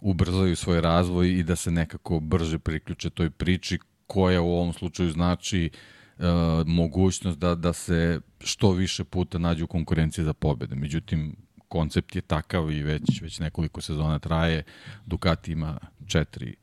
ubrzaju 0.00 0.56
svoj 0.56 0.80
razvoj 0.80 1.38
i 1.38 1.42
da 1.42 1.56
se 1.56 1.70
nekako 1.70 2.20
brže 2.20 2.58
priključe 2.58 3.10
toj 3.10 3.30
priči 3.30 3.78
koja 4.06 4.42
u 4.42 4.52
ovom 4.52 4.72
slučaju 4.72 5.10
znači 5.10 5.70
e, 6.18 6.22
mogućnost 6.66 7.38
da, 7.38 7.54
da 7.54 7.72
se 7.72 8.20
što 8.40 8.72
više 8.72 9.04
puta 9.04 9.38
nađu 9.38 9.64
u 9.64 9.66
konkurenciji 9.68 10.24
za 10.24 10.32
pobede. 10.32 10.74
Međutim, 10.74 11.36
koncept 11.72 12.16
je 12.16 12.20
takav 12.22 12.70
i 12.70 12.82
već, 12.82 13.22
već 13.22 13.40
nekoliko 13.40 13.80
sezona 13.80 14.18
traje. 14.18 14.62
Ducati 15.06 15.52
ima 15.52 15.78
četiri 16.06 16.56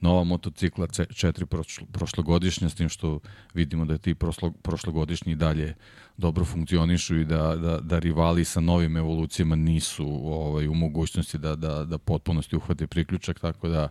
nova 0.00 0.24
motocikla, 0.24 0.86
četiri 1.14 1.46
prošlogodišnja, 1.92 2.68
s 2.68 2.74
tim 2.74 2.88
što 2.88 3.20
vidimo 3.54 3.84
da 3.84 3.98
ti 3.98 4.14
prošlo, 4.14 4.50
prošlogodišnji 4.50 5.34
dalje 5.34 5.74
dobro 6.16 6.44
funkcionišu 6.44 7.20
i 7.20 7.24
da, 7.24 7.56
da, 7.56 7.78
da 7.80 7.98
rivali 7.98 8.44
sa 8.44 8.60
novim 8.60 8.96
evolucijama 8.96 9.56
nisu 9.56 10.06
ovaj, 10.06 10.68
u 10.68 10.74
mogućnosti 10.74 11.38
da, 11.38 11.56
da, 11.56 11.84
da 11.84 11.98
potpunosti 11.98 12.56
uhvate 12.56 12.86
priključak, 12.86 13.40
tako 13.40 13.68
da 13.68 13.88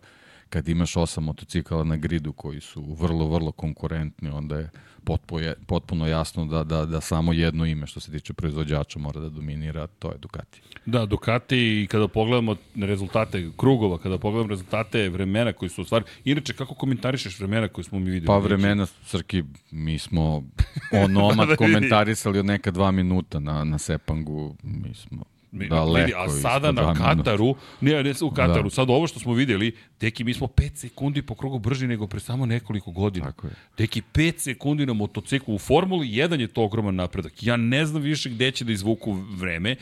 kad 0.49 0.69
imaš 0.69 0.97
osam 0.97 1.23
motocikala 1.23 1.83
na 1.83 1.97
gridu 1.97 2.33
koji 2.33 2.61
su 2.61 2.95
vrlo, 2.99 3.27
vrlo 3.27 3.51
konkurentni, 3.51 4.29
onda 4.29 4.57
je 4.57 4.69
potpuno, 5.07 5.53
potpuno 5.67 6.07
jasno 6.07 6.45
da, 6.45 6.63
da, 6.63 6.85
da 6.85 7.01
samo 7.01 7.33
jedno 7.33 7.65
ime 7.65 7.87
što 7.87 7.99
se 7.99 8.11
tiče 8.11 8.33
proizvođača 8.33 8.99
mora 8.99 9.19
da 9.19 9.29
dominira, 9.29 9.87
to 9.87 10.11
je 10.11 10.17
Ducati. 10.17 10.61
Da, 10.85 11.05
Ducati 11.05 11.57
i 11.57 11.87
kada 11.87 12.07
pogledamo 12.07 12.55
rezultate 12.75 13.49
krugova, 13.57 13.97
kada 13.97 14.17
pogledamo 14.17 14.49
rezultate 14.49 15.09
vremena 15.09 15.53
koji 15.53 15.69
su 15.69 15.81
ostvarili, 15.81 16.11
inače 16.25 16.53
kako 16.53 16.75
komentarišeš 16.75 17.39
vremena 17.39 17.67
koje 17.67 17.85
smo 17.85 17.99
mi 17.99 18.05
videli? 18.05 18.27
Pa 18.27 18.37
vremena, 18.37 18.85
Srki, 18.85 19.43
mi 19.71 19.99
smo 19.99 20.43
onomad 21.05 21.47
da 21.47 21.55
komentarisali 21.55 22.39
od 22.39 22.45
neka 22.45 22.71
dva 22.71 22.91
minuta 22.91 23.39
na, 23.39 23.63
na 23.63 23.77
Sepangu, 23.77 24.55
mi 24.63 24.93
smo 24.93 25.36
Daleko 25.51 26.05
vidi, 26.05 26.13
a 26.15 26.29
sada 26.29 26.71
na 26.71 26.93
Kataru, 26.93 27.55
ne, 27.81 28.03
ne 28.03 28.13
u 28.21 28.31
Kataru, 28.31 28.63
da. 28.63 28.69
sad 28.69 28.89
ovo 28.89 29.07
što 29.07 29.19
smo 29.19 29.33
videli, 29.33 29.75
teki 29.97 30.23
mi 30.23 30.33
smo 30.33 30.47
5 30.47 30.75
sekundi 30.75 31.21
po 31.21 31.35
krugu 31.35 31.59
brži 31.59 31.87
nego 31.87 32.07
pre 32.07 32.19
samo 32.19 32.45
nekoliko 32.45 32.91
godina. 32.91 33.25
Tako 33.25 33.47
je. 33.47 33.53
Teki 33.75 34.01
5 34.13 34.37
sekundi 34.37 34.85
na 34.85 34.93
motociklu. 34.93 35.55
U 35.55 35.59
Formuli 35.59 36.07
1 36.07 36.39
je 36.39 36.47
to 36.47 36.63
ogroman 36.63 36.95
napredak. 36.95 37.43
Ja 37.43 37.57
ne 37.57 37.85
znam 37.85 38.01
više 38.01 38.29
gde 38.29 38.51
će 38.51 38.65
da 38.65 38.71
izvuku 38.71 39.13
vreme, 39.13 39.75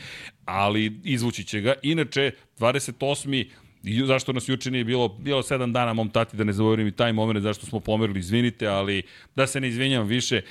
ali 0.44 1.00
izvući 1.04 1.44
će 1.44 1.60
ga. 1.60 1.74
Inače, 1.82 2.30
28 2.58 3.46
I 3.86 4.06
zašto 4.06 4.32
nas 4.32 4.48
juče 4.48 4.70
nije 4.70 4.84
bilo, 4.84 5.08
bilo 5.08 5.42
sedam 5.42 5.72
dana 5.72 5.92
mom 5.92 6.10
tati, 6.10 6.36
da 6.36 6.44
ne 6.44 6.52
zaboravim 6.52 6.86
i 6.86 6.92
taj 6.92 7.12
moment 7.12 7.42
zašto 7.42 7.66
smo 7.66 7.80
pomerili, 7.80 8.20
izvinite, 8.20 8.66
ali 8.66 9.02
da 9.36 9.46
se 9.46 9.60
ne 9.60 9.68
izvinjam 9.68 10.06
više, 10.06 10.42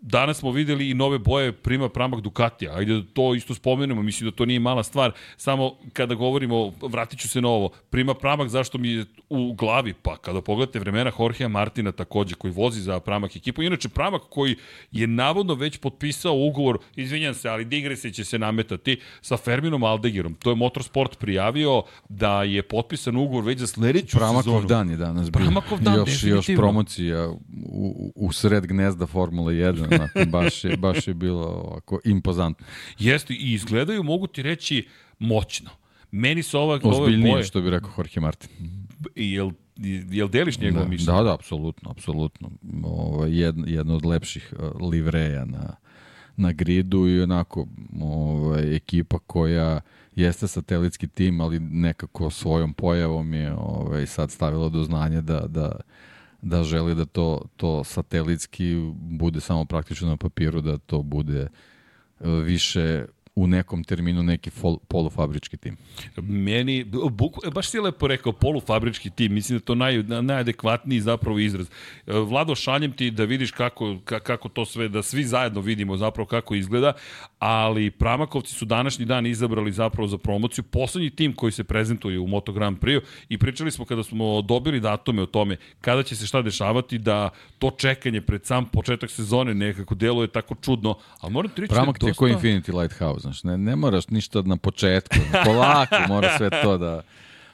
danas 0.00 0.38
smo 0.38 0.50
videli 0.50 0.90
i 0.90 0.94
nove 0.94 1.18
boje 1.18 1.52
prima 1.52 1.88
pramak 1.88 2.20
Ducatija. 2.20 2.74
Ajde 2.74 2.94
da 2.94 3.02
to 3.12 3.34
isto 3.34 3.54
spomenemo, 3.54 4.02
mislim 4.02 4.30
da 4.30 4.36
to 4.36 4.46
nije 4.46 4.60
mala 4.60 4.82
stvar. 4.82 5.12
Samo 5.36 5.72
kada 5.92 6.14
govorimo, 6.14 6.72
vratit 6.82 7.20
ću 7.20 7.28
se 7.28 7.40
na 7.40 7.48
ovo, 7.48 7.70
prima 7.90 8.14
pramak 8.14 8.48
zašto 8.48 8.78
mi 8.78 8.88
je 8.88 9.04
u 9.30 9.52
glavi, 9.52 9.94
pa 10.02 10.16
kada 10.16 10.40
pogledate 10.40 10.78
vremena 10.78 11.12
Jorgea 11.18 11.48
Martina 11.48 11.92
takođe, 11.92 12.34
koji 12.34 12.52
vozi 12.52 12.80
za 12.80 13.00
pramak 13.00 13.36
ekipu. 13.36 13.62
Inače, 13.62 13.88
pramak 13.88 14.22
koji 14.30 14.56
je 14.92 15.06
navodno 15.06 15.54
već 15.54 15.76
potpisao 15.76 16.34
ugovor, 16.34 16.78
izvinjam 16.96 17.34
se, 17.34 17.48
ali 17.48 17.64
Digrese 17.64 18.10
će 18.10 18.24
se 18.24 18.38
nametati 18.38 19.00
sa 19.20 19.36
Ferminom 19.36 19.84
Aldegirom. 19.84 20.34
To 20.34 20.50
je 20.50 20.56
Motorsport 20.56 21.18
prijavio 21.18 21.82
da 22.08 22.42
je 22.42 22.62
potpisan 22.62 23.16
ugovor 23.16 23.44
već 23.44 23.58
za 23.58 23.66
sledeću 23.66 24.16
Pramakov 24.16 24.42
sezonu. 24.42 24.66
dan 24.66 24.90
je 24.90 24.96
danas 24.96 25.30
bio. 25.30 25.40
Pramakov 25.44 25.80
dan, 25.80 25.96
još, 25.96 26.24
još 26.24 26.46
promocija 26.56 27.28
u, 27.68 28.12
u 28.16 28.32
sred 28.32 28.66
gnezda 28.66 29.06
Formule 29.06 29.54
1 29.54 29.89
onako, 29.90 30.30
baš, 30.30 30.64
je, 30.64 30.76
baš 30.76 31.08
je 31.08 31.14
bilo 31.14 31.46
ovako 31.46 32.00
impozantno. 32.04 32.66
Jeste, 32.98 33.34
i 33.34 33.52
izgledaju, 33.52 34.02
mogu 34.02 34.26
ti 34.26 34.42
reći, 34.42 34.86
moćno. 35.18 35.70
Meni 36.10 36.42
su 36.42 36.58
ova, 36.58 36.80
Ozbiljnije, 36.82 37.34
ove 37.34 37.44
što 37.44 37.60
bi 37.60 37.70
rekao 37.70 37.90
Jorge 37.96 38.20
Martin. 38.20 38.50
Jel, 39.14 39.50
jel 40.10 40.28
deliš 40.28 40.58
njegovo 40.58 40.84
da, 40.84 40.88
mišljenje? 40.88 41.18
Da, 41.18 41.22
da, 41.22 41.34
apsolutno, 41.34 41.90
apsolutno. 41.90 42.50
Ovo, 42.84 43.26
jedna, 43.26 43.66
jedna 43.68 43.94
od 43.94 44.04
lepših 44.04 44.54
uh, 44.58 44.90
livreja 44.90 45.44
na, 45.44 45.76
na 46.36 46.52
gridu 46.52 47.08
i 47.08 47.20
onako 47.20 47.66
ovaj, 48.00 48.76
ekipa 48.76 49.18
koja 49.18 49.80
jeste 50.16 50.48
satelitski 50.48 51.08
tim, 51.08 51.40
ali 51.40 51.60
nekako 51.60 52.30
svojom 52.30 52.72
pojavom 52.72 53.34
je 53.34 53.54
ovaj, 53.54 54.06
sad 54.06 54.30
stavila 54.30 54.68
do 54.68 54.84
znanja 54.84 55.20
da, 55.20 55.40
da 55.46 55.80
da 56.42 56.64
želi 56.64 56.94
da 56.94 57.04
to, 57.04 57.42
to 57.56 57.84
satelitski 57.84 58.74
bude 58.94 59.40
samo 59.40 59.64
praktično 59.64 60.08
na 60.08 60.16
papiru, 60.16 60.60
da 60.60 60.78
to 60.78 61.02
bude 61.02 61.40
e, 61.40 61.48
više 62.28 63.06
u 63.34 63.46
nekom 63.46 63.84
terminu 63.84 64.22
neki 64.22 64.50
fol, 64.50 64.78
polufabrički 64.88 65.56
tim. 65.56 65.76
Meni, 66.16 66.84
buk, 67.10 67.32
e, 67.46 67.50
baš 67.50 67.70
si 67.70 67.80
lepo 67.80 68.06
rekao, 68.06 68.32
polufabrički 68.32 69.10
tim, 69.10 69.34
mislim 69.34 69.58
da 69.58 69.64
to 69.64 69.74
naj, 69.74 70.02
najadekvatniji 70.02 71.00
zapravo 71.00 71.38
izraz. 71.38 71.66
Vlado, 72.06 72.54
šaljem 72.54 72.92
ti 72.92 73.10
da 73.10 73.24
vidiš 73.24 73.50
kako, 73.50 73.96
kako 74.04 74.48
to 74.48 74.64
sve, 74.64 74.88
da 74.88 75.02
svi 75.02 75.24
zajedno 75.24 75.60
vidimo 75.60 75.96
zapravo 75.96 76.26
kako 76.26 76.54
izgleda, 76.54 76.92
ali 77.38 77.90
Pramakovci 77.90 78.54
su 78.54 78.64
današnji 78.64 79.04
dan 79.04 79.26
izabrali 79.26 79.72
zapravo 79.72 80.08
za 80.08 80.18
promociju 80.18 80.64
poslednji 80.64 81.10
tim 81.10 81.32
koji 81.34 81.52
se 81.52 81.64
prezentuje 81.64 82.18
u 82.18 82.26
Moto 82.26 82.52
Grand 82.52 82.78
Prix 82.78 83.00
i 83.28 83.38
pričali 83.38 83.70
smo 83.70 83.84
kada 83.84 84.02
smo 84.02 84.42
dobili 84.42 84.80
datume 84.80 85.22
o 85.22 85.26
tome 85.26 85.56
kada 85.80 86.02
će 86.02 86.16
se 86.16 86.26
šta 86.26 86.42
dešavati 86.42 86.98
da 86.98 87.30
to 87.58 87.70
čekanje 87.70 88.20
pred 88.20 88.46
sam 88.46 88.66
početak 88.66 89.10
sezone 89.10 89.54
nekako 89.54 89.94
deluje 89.94 90.28
tako 90.28 90.54
čudno, 90.54 90.94
ali 91.20 91.32
moram 91.32 91.50
ti 91.50 91.60
reći 91.60 91.74
Pramak 91.74 91.98
da 91.98 92.06
je 92.06 92.10
dosta... 92.10 92.24
Infinity 92.24 92.80
Lighthouse, 92.80 93.19
znaš, 93.20 93.44
ne, 93.44 93.58
ne 93.58 93.76
moraš 93.76 94.08
ništa 94.08 94.42
na 94.42 94.56
početku, 94.56 95.16
polako 95.44 95.96
mora 96.08 96.36
sve 96.38 96.50
to 96.62 96.78
da 96.78 97.02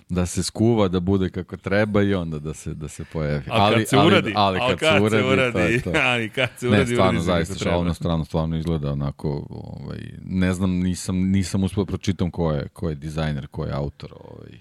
da 0.08 0.26
se 0.26 0.42
skuva, 0.42 0.88
da 0.88 1.00
bude 1.00 1.30
kako 1.30 1.56
treba 1.56 2.02
i 2.02 2.14
onda 2.14 2.38
da 2.38 2.54
se 2.54 2.74
da 2.74 2.88
se 2.88 3.04
pojavi. 3.12 3.44
Ali, 3.48 3.74
ali 3.74 3.74
kad 3.74 3.88
se 3.88 3.96
uradi, 3.96 4.32
ali, 4.36 4.58
ali 4.60 4.76
kad, 4.76 4.78
kad 4.78 4.98
se 4.98 5.04
uradi, 5.04 5.28
uradi, 5.32 5.52
to 5.52 5.58
je 5.58 5.82
to. 5.82 5.92
ali 6.02 6.28
kad 6.28 6.48
se 6.56 6.68
uradi, 6.68 6.90
ne, 6.90 6.96
stvarno, 6.96 7.20
zaista, 7.20 7.64
šalno 7.64 7.94
strano, 7.94 8.24
stvarno 8.24 8.56
izgleda 8.56 8.92
onako, 8.92 9.46
ovaj, 9.50 9.98
ne 10.24 10.54
znam, 10.54 10.70
nisam, 10.70 11.16
nisam 11.16 11.64
uspio 11.64 11.84
da 11.84 11.88
pročitam 11.88 12.30
ko 12.30 12.52
je, 12.52 12.68
ko 12.68 12.88
je 12.88 12.94
dizajner, 12.94 13.46
ko 13.46 13.64
je 13.64 13.72
autor 13.72 14.12
ovaj, 14.12 14.58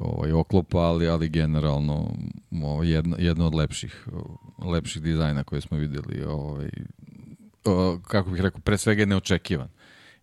ovaj 0.00 0.32
oklopa, 0.32 0.78
ali, 0.78 1.08
ali 1.08 1.28
generalno 1.28 2.14
ovaj, 2.62 2.88
jedno, 2.88 3.16
jedno 3.18 3.46
od 3.46 3.54
lepših, 3.54 4.06
lepših 4.58 5.02
dizajna 5.02 5.44
koje 5.44 5.60
smo 5.60 5.78
videli, 5.78 6.24
ovaj, 6.24 6.70
kako 8.06 8.30
bih 8.30 8.40
rekao, 8.40 8.60
pre 8.60 8.78
svega 8.78 9.02
je 9.02 9.06
neočekivan 9.06 9.68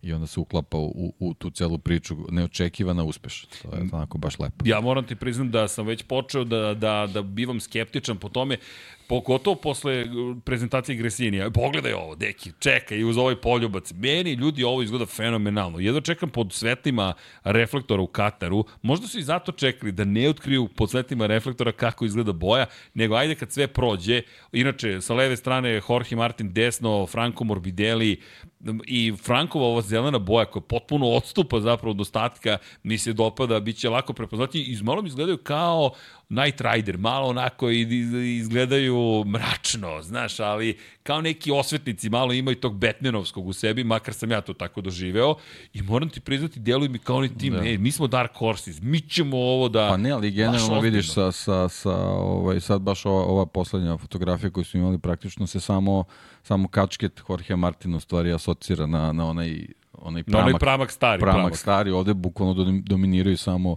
i 0.02 0.12
onda 0.12 0.26
se 0.26 0.40
uklapa 0.40 0.78
u, 0.78 1.14
u 1.18 1.34
tu 1.34 1.50
celu 1.50 1.78
priču 1.78 2.16
neočekivana 2.30 3.04
uspešno. 3.04 3.48
To 3.62 3.76
je 3.76 3.88
onako 3.92 4.18
baš 4.18 4.38
lepo. 4.38 4.64
Ja 4.64 4.80
moram 4.80 5.04
ti 5.04 5.16
priznam 5.16 5.50
da 5.50 5.68
sam 5.68 5.86
već 5.86 6.02
počeo 6.02 6.44
da, 6.44 6.74
da, 6.74 7.08
da 7.14 7.22
bivam 7.22 7.60
skeptičan 7.60 8.16
po 8.16 8.28
tome 8.28 8.56
Pogotovo 9.08 9.56
posle 9.56 10.04
uh, 10.04 10.36
prezentacije 10.44 10.96
Gresinija. 10.96 11.50
Pogledaj 11.50 11.92
ovo, 11.92 12.14
deki, 12.14 12.52
čekaj, 12.58 13.04
uz 13.04 13.16
ovaj 13.16 13.36
poljubac. 13.40 13.92
Meni, 13.92 14.32
ljudi, 14.32 14.64
ovo 14.64 14.82
izgleda 14.82 15.06
fenomenalno. 15.06 15.78
Jedno 15.78 16.00
čekam 16.00 16.30
pod 16.30 16.52
svetlima 16.52 17.14
reflektora 17.44 18.02
u 18.02 18.06
Kataru. 18.06 18.64
Možda 18.82 19.06
su 19.06 19.18
i 19.18 19.22
zato 19.22 19.52
čekali 19.52 19.92
da 19.92 20.04
ne 20.04 20.28
otkriju 20.28 20.68
pod 20.76 20.90
svetlima 20.90 21.26
reflektora 21.26 21.72
kako 21.72 22.04
izgleda 22.04 22.32
boja, 22.32 22.66
nego 22.94 23.14
ajde 23.14 23.34
kad 23.34 23.52
sve 23.52 23.66
prođe. 23.66 24.22
Inače, 24.52 25.00
sa 25.00 25.14
leve 25.14 25.36
strane 25.36 25.80
Jorge 25.88 26.16
Martin 26.16 26.52
desno, 26.52 27.06
Franco 27.06 27.44
Morbidelli, 27.44 28.20
i 28.86 29.12
Frankova 29.22 29.66
ova 29.66 29.82
zelena 29.82 30.18
boja 30.18 30.44
koja 30.44 30.62
potpuno 30.62 31.06
odstupa 31.06 31.60
zapravo 31.60 31.90
od 31.90 32.00
ostatka 32.00 32.58
mi 32.82 32.98
se 32.98 33.12
dopada, 33.12 33.60
bit 33.60 33.76
će 33.76 33.88
lako 33.88 34.12
prepoznati 34.12 34.60
i 34.62 34.82
malo 34.82 35.02
mi 35.02 35.08
izgledaju 35.08 35.38
kao 35.38 35.90
Night 36.28 36.60
Rider, 36.60 36.98
malo 36.98 37.28
onako 37.28 37.70
izgledaju 37.70 39.24
mračno, 39.26 40.02
znaš, 40.02 40.40
ali 40.40 40.78
kao 41.02 41.20
neki 41.20 41.50
osvetnici 41.50 42.10
malo 42.10 42.32
imaju 42.32 42.56
tog 42.56 42.78
Batmanovskog 42.78 43.46
u 43.46 43.52
sebi, 43.52 43.84
makar 43.84 44.14
sam 44.14 44.30
ja 44.30 44.40
to 44.40 44.52
tako 44.52 44.80
doživeo 44.80 45.34
i 45.74 45.82
moram 45.82 46.08
ti 46.08 46.20
priznati, 46.20 46.60
deluju 46.60 46.90
mi 46.90 46.98
kao 46.98 47.16
oni 47.16 47.38
tim, 47.38 47.54
da. 47.54 47.68
e, 47.68 47.78
mi 47.78 47.92
smo 47.92 48.06
Dark 48.06 48.36
Horses, 48.36 48.80
mi 48.82 49.00
ćemo 49.00 49.36
ovo 49.36 49.68
da... 49.68 49.88
Pa 49.88 49.96
ne, 49.96 50.10
ali 50.10 50.30
generalno 50.30 50.80
vidiš 50.80 51.12
sa, 51.12 51.32
sa, 51.32 51.68
sa 51.68 51.96
ovaj, 52.08 52.60
sad 52.60 52.80
baš 52.80 53.06
ova, 53.06 53.24
ova 53.24 53.46
poslednja 53.46 53.96
fotografija 53.96 54.50
koju 54.50 54.64
su 54.64 54.78
imali 54.78 54.98
praktično 54.98 55.46
se 55.46 55.60
samo, 55.60 56.04
samo 56.42 56.68
kačket 56.68 57.20
Jorge 57.28 57.56
Martin 57.56 57.94
u 57.94 58.00
stvari 58.00 58.32
asocira 58.32 58.86
na, 58.86 59.12
na 59.12 59.26
onaj 59.26 59.66
onaj 60.02 60.22
pramak, 60.22 60.46
onaj 60.46 60.58
pramak 60.58 60.90
stari. 60.90 61.20
Pramak, 61.20 61.36
pramak. 61.36 61.56
stari, 61.56 61.90
ovde 61.90 62.14
bukvalno 62.14 62.82
dominiraju 62.82 63.36
samo 63.36 63.76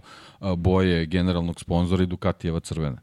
boje 0.56 1.06
generalnog 1.06 1.60
sponzora 1.60 2.02
i 2.02 2.06
Ducatijeva 2.06 2.60
crvena. 2.60 3.00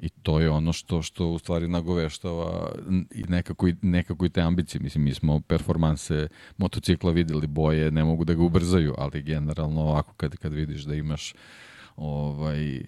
I 0.00 0.08
to 0.08 0.40
je 0.40 0.50
ono 0.50 0.72
što 0.72 1.02
što 1.02 1.28
u 1.28 1.38
stvari 1.38 1.68
nagoveštava 1.68 2.72
i 3.10 3.22
nekako 3.22 3.68
i 3.68 3.74
nekako 3.82 4.26
i 4.26 4.28
te 4.28 4.40
ambicije. 4.40 4.80
Mislim 4.80 5.04
mi 5.04 5.14
smo 5.14 5.40
performanse 5.40 6.28
motocikla 6.56 7.10
videli 7.10 7.46
boje, 7.46 7.90
ne 7.90 8.04
mogu 8.04 8.24
da 8.24 8.34
ga 8.34 8.42
ubrzaju, 8.42 8.94
ali 8.98 9.22
generalno 9.22 9.80
ovako 9.80 10.12
kad 10.16 10.36
kad 10.36 10.52
vidiš 10.52 10.82
da 10.82 10.94
imaš 10.94 11.34
ovaj 11.96 12.82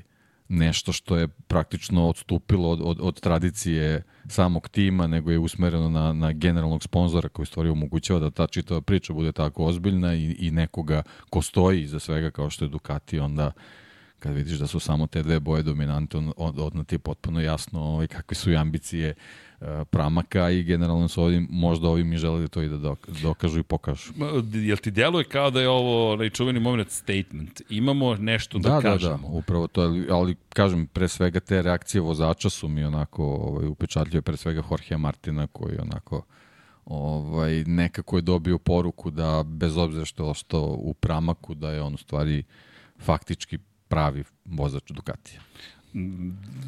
nešto 0.49 0.93
što 0.93 1.17
je 1.17 1.29
praktično 1.29 2.09
odstupilo 2.09 2.71
od, 2.71 2.81
od, 2.85 2.99
od 3.01 3.21
tradicije 3.21 4.03
samog 4.29 4.69
tima, 4.69 5.07
nego 5.07 5.31
je 5.31 5.39
usmereno 5.39 5.89
na, 5.89 6.13
na 6.13 6.33
generalnog 6.33 6.83
sponzora 6.83 7.29
koji 7.29 7.47
stvari 7.47 7.69
omogućava 7.69 8.21
da 8.21 8.31
ta 8.31 8.47
čitava 8.47 8.81
priča 8.81 9.13
bude 9.13 9.33
tako 9.33 9.65
ozbiljna 9.65 10.15
i, 10.15 10.37
i 10.39 10.51
nekoga 10.51 11.03
ko 11.31 11.43
stoji 11.43 11.83
iza 11.83 11.99
svega 11.99 12.31
kao 12.31 12.51
što 12.51 12.65
je 12.65 12.69
Ducati, 12.69 13.19
onda 13.19 13.53
kad 14.19 14.35
vidiš 14.35 14.59
da 14.59 14.67
su 14.67 14.81
samo 14.81 15.07
te 15.07 15.23
dve 15.23 15.41
boje 15.41 15.63
dominante, 15.63 16.19
od, 16.37 16.59
od, 16.59 16.87
ti 16.87 16.95
je 16.95 16.99
potpuno 16.99 17.41
jasno 17.41 17.81
ovaj, 17.81 18.07
kakve 18.07 18.35
su 18.35 18.51
i 18.51 18.57
ambicije 18.57 19.15
E, 19.61 19.85
pramaka 19.85 20.51
i 20.51 20.63
generalno 20.63 21.09
su 21.09 21.23
ovim, 21.23 21.49
možda 21.51 21.89
ovim 21.89 22.13
i 22.13 22.19
žele 22.19 22.41
da 22.41 22.49
to 22.49 22.63
i 22.63 22.69
da 22.69 22.95
dokažu 23.23 23.59
i 23.59 23.63
pokažu. 23.63 24.13
Jel 24.53 24.77
ti 24.77 24.91
djeluje 24.91 25.25
kao 25.25 25.51
da 25.51 25.61
je 25.61 25.69
ovo 25.69 26.13
onaj 26.13 26.31
čuveni 26.31 26.61
moment 26.61 26.91
statement? 26.91 27.63
Imamo 27.71 28.15
nešto 28.15 28.59
da, 28.59 28.69
da 28.69 28.81
kažemo? 28.81 29.17
Da, 29.17 29.23
da, 29.23 29.39
upravo 29.39 29.67
to, 29.67 29.81
ali, 29.83 30.07
ali 30.11 30.37
kažem, 30.49 30.87
pre 30.87 31.09
svega 31.09 31.41
te 31.41 31.63
reakcije 31.63 32.01
vozača 32.01 32.51
su 32.51 32.69
mi 32.69 32.85
onako 32.85 33.25
ovaj, 33.25 33.67
upečatljive, 33.67 34.23
pre 34.23 34.37
svega 34.37 34.63
Jorge 34.71 34.97
Martina 34.97 35.47
koji 35.47 35.79
onako 35.79 36.23
ovaj, 36.85 37.65
nekako 37.67 38.17
je 38.17 38.23
dobio 38.23 38.59
poruku 38.59 39.11
da 39.11 39.43
bez 39.47 39.77
obzira 39.77 40.05
što 40.05 40.25
je 40.25 40.31
ostao 40.31 40.77
u 40.79 40.95
pramaku, 40.95 41.55
da 41.55 41.71
je 41.71 41.83
on 41.83 41.95
u 41.95 41.99
stvari 41.99 42.45
faktički 42.99 43.59
pravi 43.89 44.25
vozač 44.45 44.91
Ducatija 44.91 45.41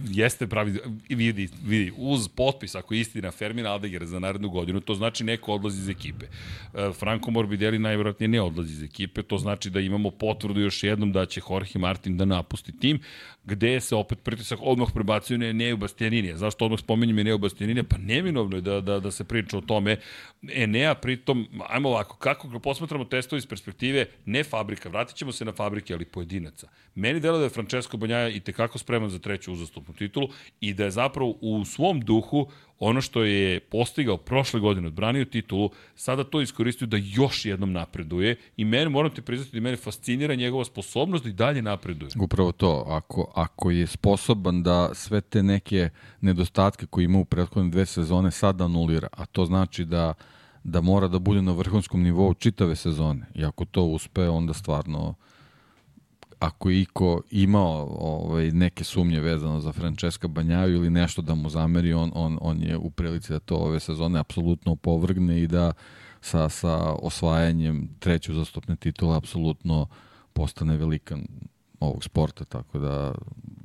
jeste 0.08 0.46
pravi, 0.46 0.78
vidi, 1.08 1.48
vidi, 1.64 1.92
uz 1.96 2.28
potpis, 2.28 2.74
ako 2.74 2.94
je 2.94 3.00
istina 3.00 3.30
Fermina 3.30 3.72
Aldegera 3.72 4.06
za 4.06 4.18
narednu 4.18 4.48
godinu, 4.48 4.80
to 4.80 4.94
znači 4.94 5.24
neko 5.24 5.52
odlazi 5.52 5.80
iz 5.80 5.88
ekipe. 5.88 6.26
E, 6.26 6.92
Franco 6.92 7.30
Morbidelli 7.30 7.78
najvjerojatnije 7.78 8.28
ne 8.28 8.40
odlazi 8.40 8.72
iz 8.72 8.82
ekipe, 8.82 9.22
to 9.22 9.38
znači 9.38 9.70
da 9.70 9.80
imamo 9.80 10.10
potvrdu 10.10 10.60
još 10.60 10.82
jednom 10.82 11.12
da 11.12 11.26
će 11.26 11.40
Jorge 11.50 11.78
Martin 11.78 12.16
da 12.16 12.24
napusti 12.24 12.78
tim, 12.78 13.00
gde 13.44 13.80
se 13.80 13.96
opet 13.96 14.18
pritisak 14.22 14.58
odmah 14.62 14.88
prebacuje 14.94 15.38
na 15.38 15.46
Eneu 15.46 15.76
Bastianinija. 15.76 16.36
Zašto 16.36 16.64
odmah 16.64 16.80
spomenjem 16.80 17.18
Eneu 17.18 17.38
Bastianinija? 17.38 17.84
Pa 17.84 17.96
neminovno 17.98 18.56
je 18.56 18.60
da, 18.60 18.80
da, 18.80 19.00
da 19.00 19.10
se 19.10 19.24
priča 19.24 19.58
o 19.58 19.60
tome. 19.60 19.96
Enea 20.52 20.94
pritom, 20.94 21.48
ajmo 21.68 21.88
ovako, 21.88 22.16
kako 22.16 22.58
posmatramo 22.58 23.04
testovi 23.04 23.38
iz 23.38 23.46
perspektive, 23.46 24.06
ne 24.26 24.44
fabrika, 24.44 24.88
vratit 24.88 25.34
se 25.34 25.44
na 25.44 25.52
fabrike, 25.52 25.94
ali 25.94 26.04
pojedinaca. 26.04 26.68
Meni 26.94 27.20
delo 27.20 27.38
da 27.38 27.44
je 27.44 27.50
Francesco 27.50 27.96
Banjaja 27.96 28.28
i 28.28 28.40
tekako 28.40 28.78
spreman 28.78 29.10
za 29.10 29.17
treću 29.18 29.52
uzastupnu 29.52 29.94
titulu 29.94 30.28
i 30.60 30.74
da 30.74 30.84
je 30.84 30.90
zapravo 30.90 31.34
u 31.40 31.64
svom 31.64 32.00
duhu 32.00 32.46
ono 32.78 33.00
što 33.00 33.22
je 33.22 33.60
postigao 33.60 34.16
prošle 34.16 34.60
godine, 34.60 34.86
odbranio 34.86 35.24
titulu, 35.24 35.70
sada 35.94 36.24
to 36.24 36.40
iskoristio 36.40 36.86
da 36.86 36.96
još 36.96 37.44
jednom 37.44 37.72
napreduje 37.72 38.36
i 38.56 38.64
mene, 38.64 38.88
moram 38.88 39.10
ti 39.10 39.22
priznati 39.22 39.56
da 39.56 39.60
mene 39.60 39.76
fascinira 39.76 40.34
njegova 40.34 40.64
sposobnost 40.64 41.24
da 41.24 41.30
i 41.30 41.32
dalje 41.32 41.62
napreduje. 41.62 42.10
Upravo 42.20 42.52
to, 42.52 42.84
ako, 42.88 43.32
ako 43.34 43.70
je 43.70 43.86
sposoban 43.86 44.62
da 44.62 44.90
sve 44.94 45.20
te 45.20 45.42
neke 45.42 45.90
nedostatke 46.20 46.86
koje 46.86 47.04
ima 47.04 47.18
u 47.18 47.24
prethodne 47.24 47.70
dve 47.70 47.86
sezone 47.86 48.30
sada 48.30 48.64
anulira, 48.64 49.08
a 49.12 49.26
to 49.26 49.44
znači 49.44 49.84
da 49.84 50.14
da 50.64 50.80
mora 50.80 51.08
da 51.08 51.18
bude 51.18 51.42
na 51.42 51.52
vrhunskom 51.52 52.02
nivou 52.02 52.34
čitave 52.34 52.76
sezone. 52.76 53.26
I 53.34 53.44
ako 53.44 53.64
to 53.64 53.82
uspe, 53.82 54.28
onda 54.28 54.52
stvarno 54.52 55.14
ako 56.38 56.70
je 56.70 56.80
iko 56.80 57.20
imao 57.30 57.96
ovaj, 58.00 58.50
neke 58.50 58.84
sumnje 58.84 59.20
vezano 59.20 59.60
za 59.60 59.72
Francesca 59.72 60.28
Banjaju 60.28 60.74
ili 60.74 60.90
nešto 60.90 61.22
da 61.22 61.34
mu 61.34 61.48
zameri, 61.50 61.92
on, 61.92 62.12
on, 62.14 62.38
on 62.40 62.62
je 62.62 62.76
u 62.76 62.90
prilici 62.90 63.32
da 63.32 63.38
to 63.38 63.56
ove 63.56 63.80
sezone 63.80 64.20
apsolutno 64.20 64.72
opovrgne 64.72 65.42
i 65.42 65.46
da 65.46 65.72
sa, 66.20 66.48
sa 66.48 66.76
osvajanjem 66.92 67.88
treću 67.98 68.34
zastupne 68.34 68.76
titule 68.76 69.16
apsolutno 69.16 69.86
postane 70.32 70.76
velikan 70.76 71.26
ovog 71.80 72.04
sporta, 72.04 72.44
tako 72.44 72.78
da 72.78 73.14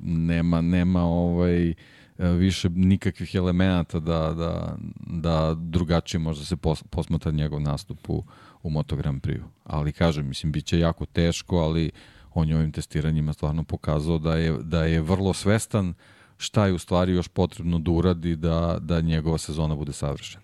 nema, 0.00 0.60
nema 0.60 1.02
ovaj, 1.02 1.74
više 2.18 2.68
nikakvih 2.68 3.34
elemenata 3.34 4.00
da, 4.00 4.34
da, 4.34 4.76
da 5.06 5.54
drugačije 5.54 6.18
možda 6.18 6.44
se 6.44 6.56
pos, 6.56 6.82
posmatra 6.90 7.32
njegov 7.32 7.60
nastup 7.60 8.10
u, 8.10 8.24
u 8.62 8.70
Moto 8.70 8.96
Grand 8.96 9.22
Prix. 9.22 9.40
Ali 9.64 9.92
kažem, 9.92 10.28
mislim, 10.28 10.52
bit 10.52 10.64
će 10.64 10.78
jako 10.78 11.06
teško, 11.06 11.56
ali 11.56 11.90
on 12.34 12.48
je 12.48 12.56
ovim 12.56 12.72
testiranjima 12.72 13.32
stvarno 13.32 13.64
pokazao 13.64 14.18
da 14.18 14.36
je, 14.36 14.52
da 14.62 14.84
je 14.84 15.00
vrlo 15.00 15.32
svestan 15.32 15.94
šta 16.36 16.66
je 16.66 16.72
u 16.72 16.78
stvari 16.78 17.12
još 17.12 17.28
potrebno 17.28 17.78
da 17.78 17.90
uradi 17.90 18.36
da, 18.36 18.78
da 18.80 19.00
njegova 19.00 19.38
sezona 19.38 19.74
bude 19.74 19.92
savršena. 19.92 20.43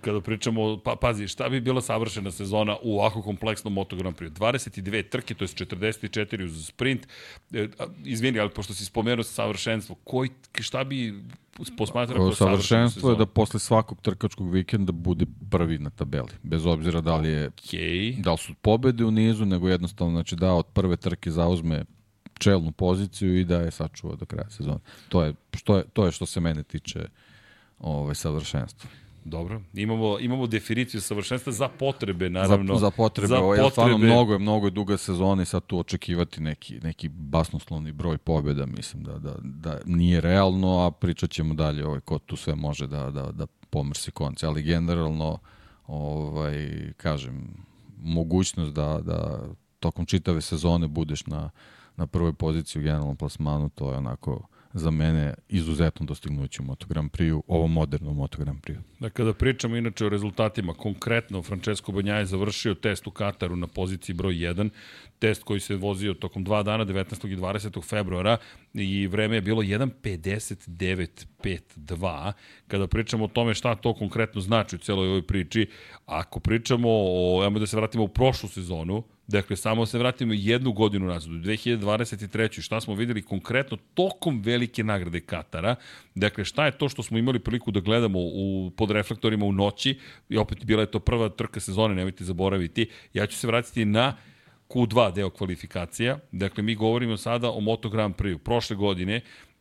Kada 0.00 0.20
pričamo, 0.20 0.78
pa, 0.84 0.96
pazi, 1.00 1.28
šta 1.28 1.48
bi 1.48 1.60
bila 1.60 1.80
savršena 1.80 2.30
sezona 2.30 2.76
u 2.82 2.98
ovako 2.98 3.22
kompleksnom 3.22 3.72
Moto 3.72 3.96
Grand 3.96 4.16
Prix? 4.16 4.30
22 4.30 5.08
trke, 5.08 5.34
to 5.34 5.44
je 5.44 5.48
44 5.48 6.44
uz 6.44 6.66
sprint. 6.66 7.06
E, 7.52 7.68
izvini, 8.04 8.40
ali 8.40 8.50
pošto 8.50 8.74
si 8.74 8.84
spomenuo 8.84 9.22
savršenstvo, 9.24 9.96
koji, 10.04 10.30
šta 10.60 10.84
bi 10.84 11.22
posmatrao 11.76 12.18
kao 12.18 12.34
savršenstvo 12.34 13.10
je 13.10 13.16
da 13.16 13.26
posle 13.26 13.60
svakog 13.60 14.00
trkačkog 14.00 14.52
vikenda 14.52 14.92
bude 14.92 15.26
prvi 15.50 15.78
na 15.78 15.90
tabeli, 15.90 16.28
bez 16.42 16.66
obzira 16.66 17.00
da 17.00 17.16
li 17.16 17.28
je 17.28 17.50
okay. 17.50 18.22
da 18.22 18.32
li 18.32 18.38
su 18.38 18.54
pobede 18.54 19.04
u 19.04 19.10
nizu, 19.10 19.46
nego 19.46 19.68
jednostavno 19.68 20.12
znači 20.12 20.36
da 20.36 20.52
od 20.52 20.66
prve 20.66 20.96
trke 20.96 21.30
zauzme 21.30 21.84
čelnu 22.38 22.72
poziciju 22.72 23.38
i 23.38 23.44
da 23.44 23.56
je 23.56 23.70
sačuva 23.70 24.14
do 24.14 24.26
kraja 24.26 24.50
sezone. 24.50 24.78
To 25.08 25.22
je 25.22 25.34
što 25.56 25.76
je 25.76 25.84
to 25.92 26.06
je 26.06 26.12
što 26.12 26.26
se 26.26 26.40
mene 26.40 26.62
tiče 26.62 27.08
ovaj 27.78 28.14
savršenstva. 28.14 28.90
Dobro, 29.28 29.60
imamo, 29.74 30.18
imamo 30.18 30.46
definiciju 30.46 31.00
savršenstva 31.00 31.52
za 31.52 31.68
potrebe, 31.68 32.30
naravno. 32.30 32.74
Za, 32.74 32.80
za 32.80 32.90
potrebe, 32.90 33.28
za 33.28 33.38
ovo 33.38 33.54
je 33.54 33.70
stvarno 33.70 33.98
mnogo 33.98 34.32
je, 34.32 34.38
mnogo 34.38 34.66
je 34.66 34.70
duga 34.70 34.96
sezona 34.96 35.42
i 35.42 35.46
sad 35.46 35.66
tu 35.66 35.78
očekivati 35.78 36.40
neki, 36.40 36.80
neki 36.82 37.08
basnoslovni 37.08 37.92
broj 37.92 38.18
pobjeda, 38.18 38.66
mislim 38.66 39.02
da, 39.02 39.18
da, 39.18 39.34
da 39.42 39.80
nije 39.86 40.20
realno, 40.20 40.86
a 40.86 40.90
pričat 40.90 41.30
ćemo 41.30 41.54
dalje 41.54 41.86
ovaj, 41.86 42.00
ko 42.00 42.18
tu 42.18 42.36
sve 42.36 42.54
može 42.54 42.86
da, 42.86 43.10
da, 43.10 43.32
da 43.32 43.46
pomrsi 43.70 44.10
konce, 44.10 44.46
ali 44.46 44.62
generalno, 44.62 45.38
ovaj, 45.86 46.92
kažem, 46.96 47.64
mogućnost 48.02 48.74
da, 48.74 49.00
da 49.02 49.40
tokom 49.80 50.06
čitave 50.06 50.40
sezone 50.40 50.88
budeš 50.88 51.26
na, 51.26 51.50
na 51.96 52.06
prvoj 52.06 52.32
poziciji 52.32 52.80
u 52.80 52.82
generalnom 52.82 53.16
plasmanu, 53.16 53.68
to 53.68 53.90
je 53.92 53.98
onako 53.98 54.46
za 54.78 54.90
mene 54.90 55.34
izuzetno 55.48 56.06
dostignuće 56.06 56.62
u 56.62 56.64
Moto 56.64 56.86
Grand 56.86 57.10
Prix, 57.10 57.40
ovom 57.46 57.72
modernom 57.72 58.16
Moto 58.16 58.38
Grand 58.38 58.60
Prix. 58.60 58.78
Da, 58.98 59.10
kada 59.10 59.32
pričamo 59.32 59.76
inače 59.76 60.06
o 60.06 60.08
rezultatima, 60.08 60.74
konkretno 60.74 61.42
Francesco 61.42 61.92
Banja 61.92 62.14
je 62.14 62.26
završio 62.26 62.74
test 62.74 63.06
u 63.06 63.10
Kataru 63.10 63.56
na 63.56 63.66
poziciji 63.66 64.14
broj 64.14 64.34
1, 64.34 64.70
test 65.18 65.42
koji 65.42 65.60
se 65.60 65.76
vozio 65.76 66.14
tokom 66.14 66.44
dva 66.44 66.62
dana, 66.62 66.84
19. 66.84 67.32
i 67.32 67.36
20. 67.36 67.84
februara 67.84 68.36
i 68.74 69.06
vreme 69.06 69.36
je 69.36 69.40
bilo 69.40 69.62
1.59.52. 69.62 72.32
Kada 72.68 72.86
pričamo 72.86 73.24
o 73.24 73.28
tome 73.28 73.54
šta 73.54 73.74
to 73.74 73.94
konkretno 73.94 74.40
znači 74.40 74.76
u 74.76 74.78
celoj 74.78 75.08
ovoj 75.08 75.26
priči, 75.26 75.68
ako 76.06 76.40
pričamo 76.40 76.88
o, 76.90 77.40
ajmo 77.44 77.58
da 77.58 77.66
se 77.66 77.76
vratimo 77.76 78.04
u 78.04 78.08
prošlu 78.08 78.48
sezonu, 78.48 79.04
Dakle, 79.28 79.56
samo 79.56 79.86
se 79.86 79.98
vratimo 79.98 80.32
jednu 80.36 80.72
godinu 80.72 81.06
nazad, 81.06 81.32
u 81.32 81.34
2023. 81.34 82.60
Šta 82.60 82.80
smo 82.80 82.94
videli 82.94 83.22
konkretno 83.22 83.76
tokom 83.94 84.42
velike 84.42 84.84
nagrade 84.84 85.20
Katara? 85.20 85.74
Dakle, 86.14 86.44
šta 86.44 86.66
je 86.66 86.78
to 86.78 86.88
što 86.88 87.02
smo 87.02 87.18
imali 87.18 87.38
priliku 87.38 87.70
da 87.70 87.80
gledamo 87.80 88.18
u, 88.18 88.72
pod 88.76 88.90
reflektorima 88.90 89.44
u 89.44 89.52
noći? 89.52 89.98
I 90.28 90.36
opet 90.36 90.64
bila 90.64 90.80
je 90.80 90.90
to 90.90 91.00
prva 91.00 91.28
trka 91.28 91.60
sezone, 91.60 91.94
nemojte 91.94 92.24
zaboraviti. 92.24 92.88
Ja 93.14 93.26
ću 93.26 93.36
se 93.36 93.46
vratiti 93.46 93.84
na 93.84 94.16
Q2 94.68 95.14
deo 95.14 95.30
kvalifikacija. 95.30 96.18
Dakle, 96.32 96.62
mi 96.62 96.74
govorimo 96.74 97.16
sada 97.16 97.50
o 97.50 97.60
Moto 97.60 97.88
Grand 97.88 98.14
Prix. 98.14 98.38
Prošle 98.38 98.76
godine 98.76 99.20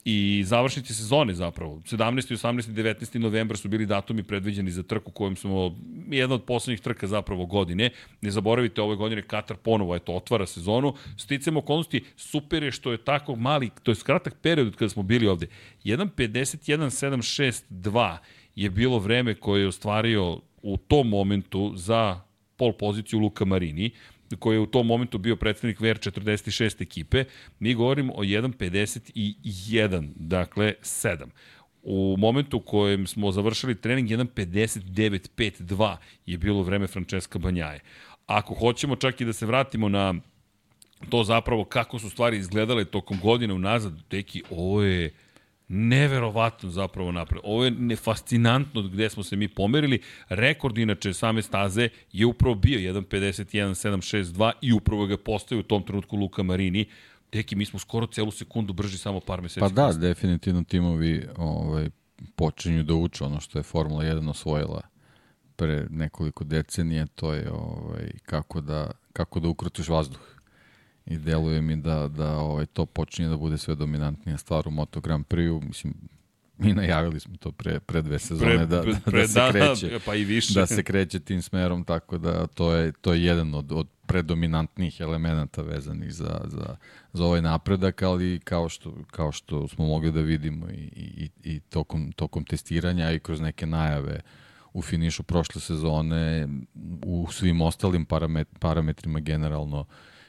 i 0.10 0.43
završnici 0.43 0.93
sezone 0.93 1.34
zapravo. 1.34 1.76
17. 1.76 2.36
18. 2.36 2.72
19. 2.72 3.20
novembar 3.20 3.58
su 3.58 3.70
bili 3.70 3.86
datumi 3.86 4.24
predviđeni 4.24 4.72
za 4.72 4.84
trku 4.84 5.12
kojom 5.12 5.36
smo, 5.36 5.76
jedna 6.10 6.36
od 6.36 6.43
poslednjih 6.43 6.82
trka 6.82 7.08
zapravo 7.08 7.46
godine. 7.46 7.89
Ne 8.22 8.32
zaboravite, 8.32 8.82
ove 8.82 8.96
godine 8.96 9.22
Katar 9.22 9.58
ponovo 9.58 9.96
eto, 9.96 10.15
otvara 10.15 10.46
sezonu. 10.46 10.93
Sticam 11.17 11.58
okolnosti, 11.58 12.04
super 12.15 12.63
je 12.63 12.72
što 12.72 12.91
je 12.91 13.04
tako 13.04 13.36
mali, 13.36 13.70
to 13.84 13.91
je 13.91 13.96
kratak 14.06 14.36
period 14.41 14.76
kada 14.76 14.89
smo 14.89 15.04
bili 15.04 15.28
ovde. 15.28 15.48
1.51.762 15.84 18.17
je 18.56 18.70
bilo 18.70 19.00
vreme 19.00 19.36
koje 19.36 19.62
je 19.62 19.67
ostvario 19.67 20.39
u 20.62 20.78
tom 20.78 21.10
momentu 21.10 21.74
za 21.76 22.22
pol 22.58 22.74
poziciju 22.74 23.20
Luka 23.20 23.46
Marini 23.46 23.91
koji 24.39 24.55
je 24.55 24.59
u 24.59 24.65
tom 24.65 24.87
momentu 24.87 25.17
bio 25.17 25.35
predstavnik 25.35 25.79
VR46 25.79 26.81
ekipe, 26.81 27.23
mi 27.59 27.73
govorimo 27.73 28.13
o 28.13 28.23
1.51, 28.23 30.09
dakle 30.15 30.73
7. 30.81 31.25
U 31.83 32.15
momentu 32.17 32.57
u 32.57 32.61
kojem 32.61 33.07
smo 33.07 33.31
završili 33.31 33.81
trening 33.81 34.09
1.59.52 34.09 35.95
je 36.25 36.37
bilo 36.37 36.63
vreme 36.63 36.87
Francesca 36.87 37.39
Banjaje. 37.39 37.79
Ako 38.25 38.53
hoćemo 38.53 38.95
čak 38.95 39.21
i 39.21 39.25
da 39.25 39.33
se 39.33 39.45
vratimo 39.45 39.89
na 39.89 40.13
to 41.09 41.23
zapravo 41.23 41.65
kako 41.65 41.99
su 41.99 42.09
stvari 42.09 42.37
izgledale 42.37 42.85
tokom 42.85 43.19
godine 43.19 43.53
unazad, 43.53 43.93
teki, 44.07 44.43
ovo 44.49 44.83
je 44.83 45.13
neverovatno 45.67 46.69
zapravo 46.69 47.12
napred. 47.12 47.41
Ovo 47.43 47.65
je 47.65 47.71
nefascinantno 47.71 48.82
gde 48.82 49.10
smo 49.10 49.23
se 49.23 49.36
mi 49.36 49.47
pomerili. 49.47 50.01
Rekord 50.30 50.77
inače 50.77 51.13
same 51.13 51.41
staze 51.41 51.89
je 52.12 52.25
upravo 52.25 52.56
bio 52.56 52.80
1.51.762 52.80 54.51
i 54.62 54.73
upravo 54.73 55.06
ga 55.06 55.17
postoji 55.17 55.60
u 55.60 55.63
tom 55.63 55.84
trenutku 55.84 56.17
Luka 56.17 56.43
Marini. 56.43 56.86
Deki, 57.32 57.56
mi 57.56 57.65
smo 57.65 57.80
skoro 57.80 58.08
celu 58.08 58.32
sekundu 58.32 58.73
brži 58.73 58.97
samo 58.97 59.19
par 59.19 59.41
meseci. 59.41 59.60
Pa 59.60 59.69
da, 59.69 59.88
kasnije. 59.88 60.10
definitivno 60.10 60.63
timovi 60.63 61.27
ovaj, 61.38 61.89
počinju 62.36 62.84
da 62.84 62.93
uče 62.93 63.23
ono 63.23 63.39
što 63.39 63.60
je 63.60 63.63
Formula 63.63 64.03
1 64.03 64.30
osvojila 64.30 64.82
pre 65.56 65.88
nekoliko 65.89 66.43
decenije, 66.43 67.06
to 67.15 67.34
je 67.34 67.51
ovaj, 67.51 68.12
kako, 68.25 68.62
da, 68.62 68.91
kako 69.13 69.39
da 69.39 69.47
ukrutiš 69.47 69.88
vazduh 69.88 70.37
i 71.08 71.17
deluje 71.17 71.62
mi 71.62 71.76
da, 71.76 72.08
da 72.08 72.38
ovaj, 72.38 72.65
to 72.65 72.86
počinje 72.86 73.30
da 73.30 73.38
bude 73.38 73.58
sve 73.58 73.76
dominantnija 73.76 74.38
stvar 74.38 74.67
u 74.67 74.72
Moto 74.72 75.02
Grand 75.02 75.26
Prix-u. 75.26 75.62
Mislim, 75.62 75.93
mi 76.58 76.74
najavili 76.74 77.20
smo 77.20 77.38
to 77.38 77.52
pre, 77.52 77.80
pre 77.80 78.02
dve 78.02 78.20
sezone 78.20 78.56
pre, 78.56 78.65
da, 78.65 78.82
da, 78.82 79.00
pre, 79.06 79.22
da 79.22 79.28
se 79.28 79.39
da, 79.39 79.52
kreće, 79.52 80.00
pa 80.06 80.15
i 80.15 80.24
više. 80.24 80.54
da 80.54 80.65
se 80.65 80.84
kreće 80.84 81.20
tim 81.20 81.41
smerom, 81.41 81.84
tako 81.84 82.17
da 82.17 82.48
to 82.48 82.74
je, 82.74 82.91
to 82.91 83.13
je 83.13 83.24
jedan 83.24 83.54
od, 83.54 83.72
od 83.72 83.88
predominantnih 84.06 85.00
elemenata 85.00 85.62
vezanih 85.62 86.13
za, 86.13 86.41
za, 86.46 86.76
za 87.13 87.26
ovaj 87.26 87.41
napredak, 87.41 88.02
ali 88.02 88.39
kao 88.43 88.70
što, 88.70 88.93
kao 89.12 89.32
što 89.32 89.67
smo 89.67 89.86
mogli 89.86 90.12
da 90.12 90.22
vidimo 90.22 90.70
i, 90.70 90.89
i, 90.96 91.30
i 91.43 91.60
tokom, 91.60 92.12
tokom 92.12 92.46
testiranja 92.46 93.12
i 93.12 93.20
kroz 93.20 93.41
neke 93.41 93.65
najave 93.65 94.22
u 94.74 94.82
finišu 94.82 95.24
prošle 95.24 95.62
sezone, 95.62 96.48
u 97.06 97.28
svim 97.32 97.62
ostalim 97.62 98.06
paramet, 98.06 98.48
parametrima 98.60 99.20
generalno 99.20 99.80
uh, 99.80 99.88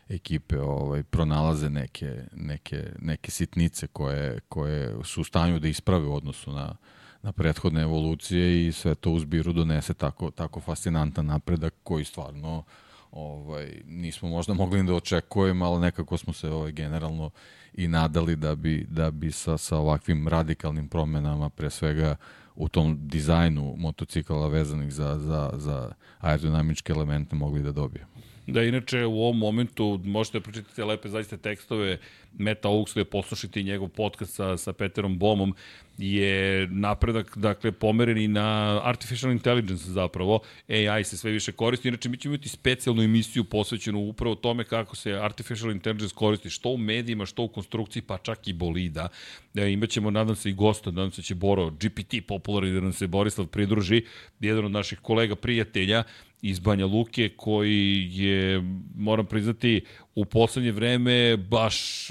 ekipe 0.09 0.61
ovaj 0.61 1.03
pronalaze 1.03 1.71
neke, 1.71 2.25
neke, 2.33 2.93
neke 2.99 3.31
sitnice 3.31 3.87
koje, 3.87 4.41
koje 4.49 5.05
su 5.05 5.21
u 5.21 5.25
stanju 5.25 5.59
da 5.59 5.69
isprave 5.69 6.07
u 6.07 6.15
odnosu 6.15 6.53
na, 6.53 6.77
na 7.23 7.33
prethodne 7.33 7.83
evolucije 7.83 8.67
i 8.67 8.73
sve 8.73 8.95
to 8.95 9.11
u 9.11 9.21
zbiru 9.21 9.53
donese 9.53 9.95
tako, 9.95 10.31
tako 10.31 10.61
fascinantan 10.61 11.27
napredak 11.27 11.75
koji 11.83 12.05
stvarno 12.05 12.65
ovaj, 13.11 13.83
nismo 13.87 14.29
možda 14.29 14.55
mogli 14.55 14.83
da 14.83 14.95
očekujemo, 14.95 15.65
ali 15.65 15.81
nekako 15.81 16.17
smo 16.17 16.33
se 16.33 16.51
ovaj, 16.51 16.73
generalno 16.73 17.31
i 17.75 17.89
nadali 17.89 18.37
da 18.37 18.55
bi, 18.55 18.87
da 18.91 19.11
bi 19.11 19.33
sa, 19.33 19.59
sa 19.59 19.77
ovakvim 19.77 20.29
radikalnim 20.29 20.89
promenama, 20.89 21.49
pre 21.51 21.71
svega 21.71 22.17
u 22.55 22.69
tom 22.69 23.09
dizajnu 23.09 23.75
motocikala 23.79 24.49
vezanih 24.49 24.93
za, 24.93 25.19
za, 25.19 25.51
za 25.55 25.93
aerodinamičke 26.19 26.93
elemente 26.93 27.37
mogli 27.37 27.63
da 27.63 27.73
dobijemo. 27.73 28.11
Da, 28.49 28.63
inače 28.63 29.05
u 29.07 29.23
ovom 29.23 29.39
momentu 29.39 30.01
možete 30.05 30.39
da 30.39 30.43
pročitati 30.43 30.83
lepe 30.83 31.09
zaista 31.09 31.37
tekstove 31.37 31.99
Meta 32.39 32.69
Oaksley, 32.69 33.05
poslušati 33.05 33.63
njegov 33.63 33.89
podcast 33.89 34.35
sa, 34.35 34.57
sa 34.57 34.73
Peterom 34.73 35.19
Bomom, 35.19 35.55
je 35.99 36.69
napredak, 36.71 37.39
dakle, 37.39 37.73
pomereni 37.73 38.29
na 38.29 38.81
artificial 38.85 39.33
intelligence 39.33 39.91
zapravo. 39.91 40.41
AI 40.69 41.05
se 41.05 41.17
sve 41.17 41.31
više 41.31 41.53
koristi. 41.53 41.89
Inače, 41.89 42.09
mi 42.09 42.17
ćemo 42.17 42.35
imati 42.35 42.49
specijalnu 42.49 43.03
emisiju 43.03 43.45
posvećenu 43.45 44.01
upravo 44.01 44.35
tome 44.35 44.65
kako 44.65 44.97
se 44.97 45.13
artificial 45.13 45.71
intelligence 45.71 46.15
koristi, 46.15 46.51
što 46.51 46.69
u 46.69 46.77
medijima, 46.77 47.27
što 47.27 47.43
u 47.43 47.49
konstrukciji, 47.49 48.03
pa 48.03 48.19
čak 48.19 48.49
i 48.49 48.53
bolida. 48.53 49.09
E, 49.55 49.73
imaćemo, 49.73 50.11
nadam 50.11 50.37
se, 50.37 50.51
i 50.51 50.53
gosta, 50.53 50.91
nadam 50.91 51.11
se 51.11 51.21
da 51.21 51.25
će 51.25 51.35
Boro, 51.35 51.71
GPT 51.71 52.15
popularni, 52.29 52.73
da 52.73 52.81
nam 52.81 52.93
se 52.93 53.07
Borislav 53.07 53.47
pridruži, 53.47 54.05
jedan 54.41 54.65
od 54.65 54.71
naših 54.71 54.99
kolega, 54.99 55.37
prijatelja, 55.37 56.05
iz 56.43 56.59
Banja 56.59 56.87
Luke 56.87 57.29
koji 57.37 58.09
je, 58.13 58.63
moram 58.97 59.27
priznati, 59.27 59.81
u 60.19 60.25
poslednje 60.25 60.73
vreme 60.73 61.37
baš 61.37 62.09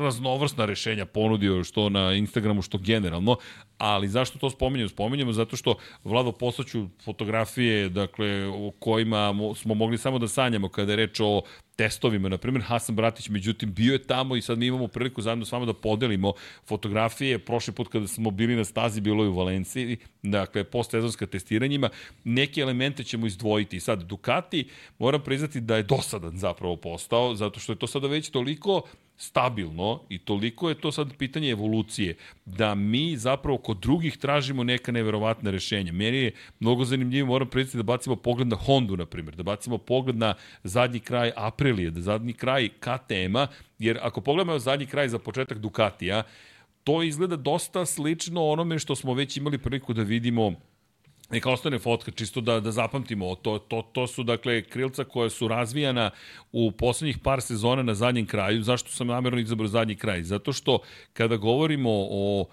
raznovrsna 0.00 0.64
rešenja 0.64 1.06
ponudio 1.06 1.64
što 1.64 1.88
na 1.88 2.12
Instagramu, 2.12 2.62
što 2.62 2.78
generalno, 2.78 3.36
ali 3.78 4.08
zašto 4.08 4.38
to 4.38 4.50
spominjamo? 4.50 4.88
Spominjamo 4.88 5.32
zato 5.32 5.56
što 5.56 5.74
Vlado 6.04 6.32
poslaću 6.32 6.88
fotografije 7.04 7.88
dakle, 7.88 8.46
o 8.46 8.70
kojima 8.78 9.34
smo 9.56 9.74
mogli 9.74 9.98
samo 9.98 10.18
da 10.18 10.28
sanjamo 10.28 10.68
kada 10.68 10.92
je 10.92 10.96
reč 10.96 11.20
o 11.20 11.42
testovima. 11.76 12.28
Na 12.28 12.38
primjer, 12.38 12.64
Hasan 12.64 12.96
Bratić, 12.96 13.28
međutim, 13.28 13.74
bio 13.74 13.92
je 13.92 14.02
tamo 14.02 14.36
i 14.36 14.42
sad 14.42 14.58
mi 14.58 14.66
imamo 14.66 14.88
priliku 14.88 15.22
zajedno 15.22 15.44
s 15.44 15.52
vama 15.52 15.66
da 15.66 15.72
podelimo 15.72 16.32
fotografije. 16.66 17.38
Prošli 17.38 17.74
put 17.74 17.88
kada 17.88 18.08
smo 18.08 18.30
bili 18.30 18.56
na 18.56 18.64
stazi, 18.64 19.00
bilo 19.00 19.24
je 19.24 19.30
u 19.30 19.36
Valenciji, 19.36 19.96
dakle, 20.22 20.64
postsezonska 20.64 21.26
testiranjima. 21.26 21.90
Neke 22.24 22.60
elemente 22.60 23.04
ćemo 23.04 23.26
izdvojiti. 23.26 23.80
Sad, 23.80 24.02
Ducati, 24.02 24.68
moram 24.98 25.22
priznati 25.22 25.60
da 25.60 25.76
je 25.76 25.82
dosadan 25.82 26.38
zapravo 26.38 26.76
postao, 26.76 27.34
zato 27.42 27.60
što 27.60 27.72
je 27.72 27.78
to 27.78 27.86
sada 27.86 28.08
već 28.08 28.30
toliko 28.30 28.82
stabilno 29.16 30.00
i 30.08 30.18
toliko 30.18 30.68
je 30.68 30.74
to 30.74 30.92
sad 30.92 31.16
pitanje 31.18 31.50
evolucije, 31.50 32.16
da 32.44 32.74
mi 32.74 33.16
zapravo 33.16 33.58
kod 33.58 33.78
drugih 33.78 34.16
tražimo 34.16 34.64
neka 34.64 34.92
neverovatna 34.92 35.50
rešenja. 35.50 35.92
Meni 35.92 36.16
je 36.16 36.32
mnogo 36.60 36.84
zanimljivo, 36.84 37.26
moram 37.26 37.48
predstaviti 37.48 37.84
da 37.84 37.92
bacimo 37.92 38.16
pogled 38.16 38.48
na 38.48 38.56
Hondu, 38.56 38.96
na 38.96 39.06
primjer, 39.06 39.36
da 39.36 39.42
bacimo 39.42 39.78
pogled 39.78 40.16
na 40.16 40.34
zadnji 40.64 41.00
kraj 41.00 41.32
Aprilije, 41.36 41.90
da 41.90 42.00
zadnji 42.00 42.32
kraj 42.32 42.68
KTM-a, 42.68 43.46
jer 43.78 43.98
ako 44.02 44.20
pogledamo 44.20 44.58
zadnji 44.58 44.86
kraj 44.86 45.08
za 45.08 45.18
početak 45.18 45.58
Ducatija, 45.58 46.22
to 46.84 47.02
izgleda 47.02 47.36
dosta 47.36 47.86
slično 47.86 48.46
onome 48.46 48.78
što 48.78 48.96
smo 48.96 49.14
već 49.14 49.36
imali 49.36 49.58
priliku 49.58 49.92
da 49.92 50.02
vidimo 50.02 50.52
Neka 51.32 51.50
ostane 51.50 51.78
fotka, 51.78 52.10
čisto 52.10 52.40
da, 52.40 52.60
da 52.60 52.72
zapamtimo. 52.72 53.34
To, 53.34 53.58
to, 53.58 53.82
to 53.92 54.06
su, 54.06 54.22
dakle, 54.22 54.62
krilca 54.62 55.04
koja 55.04 55.30
su 55.30 55.48
razvijana 55.48 56.10
u 56.52 56.70
poslednjih 56.70 57.18
par 57.18 57.40
sezona 57.42 57.82
na 57.82 57.94
zadnjem 57.94 58.26
kraju. 58.26 58.62
Zašto 58.62 58.90
sam 58.90 59.06
namjerno 59.06 59.40
izabrao 59.40 59.68
zadnji 59.68 59.96
kraj? 59.96 60.22
Zato 60.22 60.52
što 60.52 60.78
kada 61.12 61.36
govorimo 61.36 61.90
o 61.92 62.44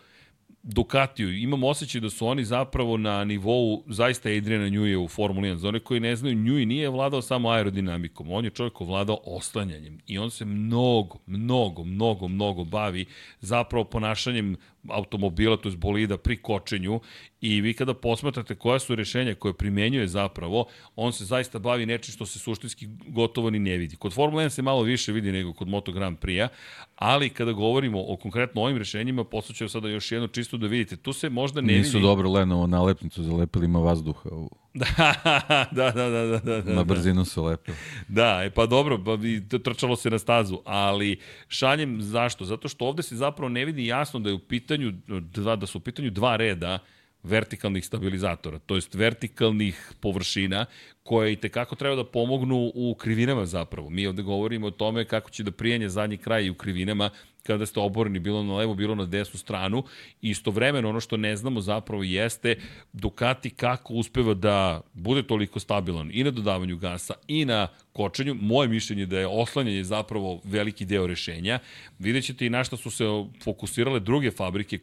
Ducatiju, 0.63 1.37
imam 1.37 1.63
osjećaj 1.63 2.01
da 2.01 2.09
su 2.09 2.27
oni 2.27 2.45
zapravo 2.45 2.97
na 2.97 3.23
nivou 3.23 3.83
zaista 3.87 4.29
Adriana 4.29 4.69
Njuje 4.69 4.97
u 4.97 5.07
Formuli 5.07 5.49
1. 5.49 5.55
Za 5.55 5.67
one 5.67 5.79
koji 5.79 5.99
ne 5.99 6.15
znaju, 6.15 6.35
Njuj 6.35 6.65
nije 6.65 6.89
vladao 6.89 7.21
samo 7.21 7.49
aerodinamikom, 7.49 8.31
on 8.31 8.45
je 8.45 8.51
čovjek 8.51 8.73
koji 8.73 8.87
vladao 8.87 9.17
oslanjanjem 9.23 9.99
i 10.07 10.17
on 10.17 10.31
se 10.31 10.45
mnogo, 10.45 11.17
mnogo, 11.27 11.83
mnogo, 11.83 12.27
mnogo 12.27 12.63
bavi 12.63 13.05
zapravo 13.39 13.83
ponašanjem 13.83 14.55
automobila, 14.87 15.57
to 15.57 15.69
je 15.69 15.77
bolida 15.77 16.17
pri 16.17 16.37
kočenju 16.37 16.99
i 17.41 17.61
vi 17.61 17.73
kada 17.73 17.93
posmatrate 17.93 18.55
koja 18.55 18.79
su 18.79 18.95
rešenja 18.95 19.35
koje 19.35 19.53
primenjuje 19.53 20.07
zapravo, 20.07 20.65
on 20.95 21.13
se 21.13 21.25
zaista 21.25 21.59
bavi 21.59 21.85
nečim 21.85 22.13
što 22.13 22.25
se 22.25 22.39
suštinski 22.39 22.87
gotovo 23.07 23.49
ni 23.49 23.59
ne 23.59 23.77
vidi. 23.77 23.95
Kod 23.95 24.13
Formula 24.13 24.43
1 24.43 24.49
se 24.49 24.61
malo 24.61 24.81
više 24.81 25.11
vidi 25.11 25.31
nego 25.31 25.53
kod 25.53 25.67
Moto 25.67 25.91
Grand 25.91 26.17
Prix-a, 26.17 26.47
ali 26.95 27.29
kada 27.29 27.51
govorimo 27.51 28.03
o 28.07 28.17
konkretno 28.17 28.61
ovim 28.61 28.77
rešenjima, 28.77 29.23
poslućaju 29.23 29.69
sada 29.69 29.89
još 29.89 30.11
jedno 30.11 30.27
čisto 30.27 30.57
da 30.57 30.67
vidite. 30.67 30.97
Tu 30.97 31.13
se 31.13 31.29
možda 31.29 31.61
ne 31.61 31.73
Nisu 31.73 31.97
vidi... 31.97 32.07
dobro 32.07 32.31
Lenovo 32.31 32.67
nalepnicu 32.67 33.23
zalepili, 33.23 33.65
ima 33.65 33.79
vazduha 33.79 34.29
u... 34.31 34.49
da, 34.73 35.67
da, 35.71 35.91
da, 35.91 36.10
da, 36.10 36.39
da, 36.39 36.62
da. 36.62 36.73
Na 36.73 36.84
brzinu 36.84 37.25
su 37.25 37.43
lepili. 37.43 37.77
Da, 38.08 38.41
e 38.43 38.49
pa 38.49 38.65
dobro, 38.65 39.03
pa 39.03 39.17
trčalo 39.63 39.95
se 39.95 40.10
na 40.10 40.19
stazu, 40.19 40.62
ali 40.65 41.19
šaljem 41.47 42.01
zašto? 42.01 42.45
Zato 42.45 42.67
što 42.67 42.86
ovde 42.86 43.03
se 43.03 43.15
zapravo 43.15 43.49
ne 43.49 43.65
vidi 43.65 43.86
jasno 43.86 44.19
da 44.19 44.29
je 44.29 44.36
u 44.36 44.39
pitanju 44.39 44.91
dva, 45.08 45.55
da 45.55 45.65
su 45.65 45.77
u 45.77 45.82
pitanju 45.82 46.10
dva 46.10 46.36
reda 46.36 46.79
vertikalnih 47.23 47.86
stabilizatora, 47.86 48.60
to 48.60 48.75
jest 48.75 48.95
vertikalnih 48.95 49.91
površina 49.99 50.65
koje 51.03 51.34
i 51.34 51.36
tekako 51.36 51.75
treba 51.75 51.95
da 51.95 52.03
pomognu 52.03 52.71
u 52.75 52.95
krivinama 52.95 53.45
zapravo. 53.45 53.89
Mi 53.89 54.08
ovde 54.08 54.21
govorimo 54.21 54.67
o 54.67 54.71
tome 54.71 55.05
kako 55.05 55.29
će 55.29 55.43
da 55.43 55.51
prijenje 55.51 55.89
zadnji 55.89 56.17
kraj 56.17 56.49
u 56.49 56.55
krivinama 56.55 57.10
kada 57.49 57.65
ste 57.65 57.79
oboreni 57.79 58.19
bilo 58.19 58.43
na 58.43 58.55
levo, 58.55 58.75
bilo 58.75 58.95
na 58.95 59.05
desnu 59.05 59.39
stranu. 59.39 59.83
Istovremeno 60.21 60.89
ono 60.89 60.99
što 60.99 61.17
ne 61.17 61.35
znamo 61.35 61.62
zapravo 61.62 62.03
jeste 62.03 62.55
Ducati 62.93 63.49
kako 63.49 63.93
uspeva 63.93 64.33
da 64.33 64.81
bude 64.93 65.23
toliko 65.23 65.59
stabilan 65.59 66.09
i 66.13 66.23
na 66.23 66.31
dodavanju 66.31 66.77
gasa 66.77 67.13
i 67.27 67.45
na 67.45 67.67
kočenju. 67.93 68.33
Moje 68.33 68.67
mišljenje 68.67 69.01
je 69.01 69.05
da 69.05 69.19
je 69.19 69.27
oslanjanje 69.27 69.83
zapravo 69.83 70.41
veliki 70.43 70.85
deo 70.85 71.07
rešenja. 71.07 71.59
Vidjet 71.99 72.25
ćete 72.25 72.45
i 72.45 72.49
na 72.49 72.63
što 72.63 72.77
su 72.77 72.91
se 72.91 73.05
fokusirale 73.43 73.99
druge 73.99 74.31
fabrike. 74.31 74.79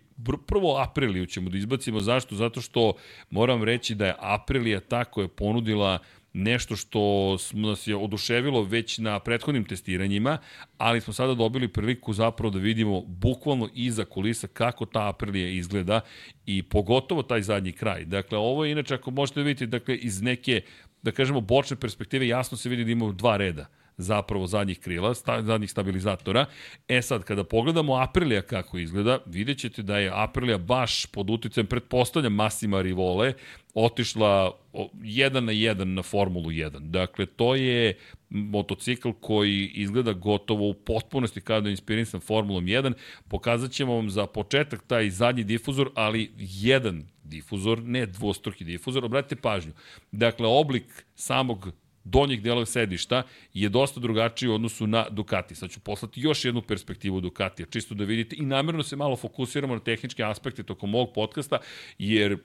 Prvo 0.47 0.79
Apriliju 0.79 1.27
ćemo 1.27 1.51
da 1.51 1.59
izbacimo. 1.59 2.01
Zašto? 2.01 2.35
Zato 2.35 2.61
što 2.61 2.93
moram 3.31 3.63
reći 3.63 3.95
da 3.95 4.07
je 4.07 4.15
Aprilija 4.19 4.81
ta 4.81 5.05
koja 5.05 5.25
je 5.25 5.29
ponudila 5.29 5.99
nešto 6.37 6.77
što 6.77 7.37
nas 7.53 7.87
je 7.87 7.97
oduševilo 7.97 8.63
već 8.63 8.99
na 8.99 9.19
prethodnim 9.21 9.65
testiranjima, 9.65 10.39
ali 10.79 11.01
smo 11.01 11.13
sada 11.13 11.35
dobili 11.35 11.69
priliku 11.69 12.13
zapravo 12.13 12.51
da 12.51 12.59
vidimo 12.59 13.01
bukvalno 13.01 13.69
iza 13.75 14.05
kulisa 14.05 14.47
kako 14.47 14.87
ta 14.87 15.09
Aprilija 15.09 15.49
izgleda 15.49 16.01
i 16.47 16.63
pogotovo 16.63 17.23
taj 17.23 17.43
zadnji 17.43 17.73
kraj. 17.73 18.05
Dakle, 18.05 18.39
ovo 18.39 18.65
je 18.65 18.73
inače, 18.73 18.95
ako 18.95 19.11
možete 19.11 19.41
vidjeti, 19.41 19.67
dakle, 19.67 19.97
iz 19.97 20.23
neke, 20.23 20.61
da 21.03 21.13
kažemo, 21.13 21.41
bočne 21.41 21.77
perspektive, 21.77 22.29
jasno 22.29 22.57
se 22.57 22.69
vidi 22.69 22.85
da 22.85 22.91
imamo 22.91 23.13
dva 23.13 23.37
reda 23.37 23.67
zapravo 23.97 24.47
zadnjih 24.47 24.79
krila, 24.79 25.15
sta, 25.15 25.43
zadnjih 25.43 25.71
stabilizatora. 25.71 26.47
E 26.89 27.03
sad, 27.03 27.25
kada 27.25 27.45
pogledamo 27.45 27.95
Aprilija 27.97 28.43
kako 28.43 28.79
izgleda, 28.79 29.19
vidjet 29.27 29.59
ćete 29.59 29.83
da 29.83 29.99
je 29.99 30.11
Aprilija 30.15 30.59
baš 30.59 31.07
pod 31.07 31.31
uticajem, 31.31 31.67
pretpostavljam, 31.67 32.35
Massima 32.35 32.83
Rivole, 32.83 33.33
otišla 33.75 34.59
jedan 35.03 35.45
na 35.45 35.53
jedan 35.53 35.95
na 35.95 36.03
Formulu 36.03 36.51
1. 36.51 36.79
Dakle, 36.79 37.27
to 37.27 37.55
je 37.55 37.99
motocikl 38.29 39.11
koji 39.21 39.67
izgleda 39.75 40.13
gotovo 40.13 40.69
u 40.69 40.75
potpunosti 40.75 41.41
kada 41.41 41.69
je 41.69 41.73
inspirisan 41.73 42.21
Formulom 42.21 42.65
1. 42.65 42.93
Pokazat 43.29 43.71
ćemo 43.71 43.95
vam 43.95 44.11
za 44.11 44.27
početak 44.27 44.83
taj 44.87 45.11
zadnji 45.11 45.45
difuzor, 45.45 45.91
ali 45.95 46.33
jedan 46.39 47.05
difuzor, 47.25 47.83
ne 47.83 48.07
dvostruki 48.07 48.65
difuzor. 48.65 49.05
Obratite 49.05 49.37
pažnju. 49.37 49.73
Dakle, 50.13 50.47
oblik 50.47 51.05
samog 51.15 51.69
donjeg 52.07 52.41
dela 52.41 52.67
sedišta 52.67 53.23
je 53.55 53.69
dosta 53.69 54.01
drugačiji 54.01 54.49
u 54.49 54.55
odnosu 54.55 54.87
na 54.87 55.07
Ducati. 55.11 55.55
Sad 55.55 55.71
ću 55.71 55.81
poslati 55.81 56.21
još 56.21 56.45
jednu 56.45 56.63
perspektivu 56.63 57.21
Ducatija, 57.21 57.67
čisto 57.67 57.95
da 57.95 58.05
vidite 58.05 58.37
i 58.39 58.43
namjerno 58.43 58.83
se 58.83 58.97
malo 58.97 59.17
fokusiramo 59.17 59.75
na 59.75 59.81
tehničke 59.81 60.25
aspekte 60.25 60.63
tokom 60.63 60.95
ovog 60.95 61.13
podcasta, 61.15 61.59
jer 61.99 62.39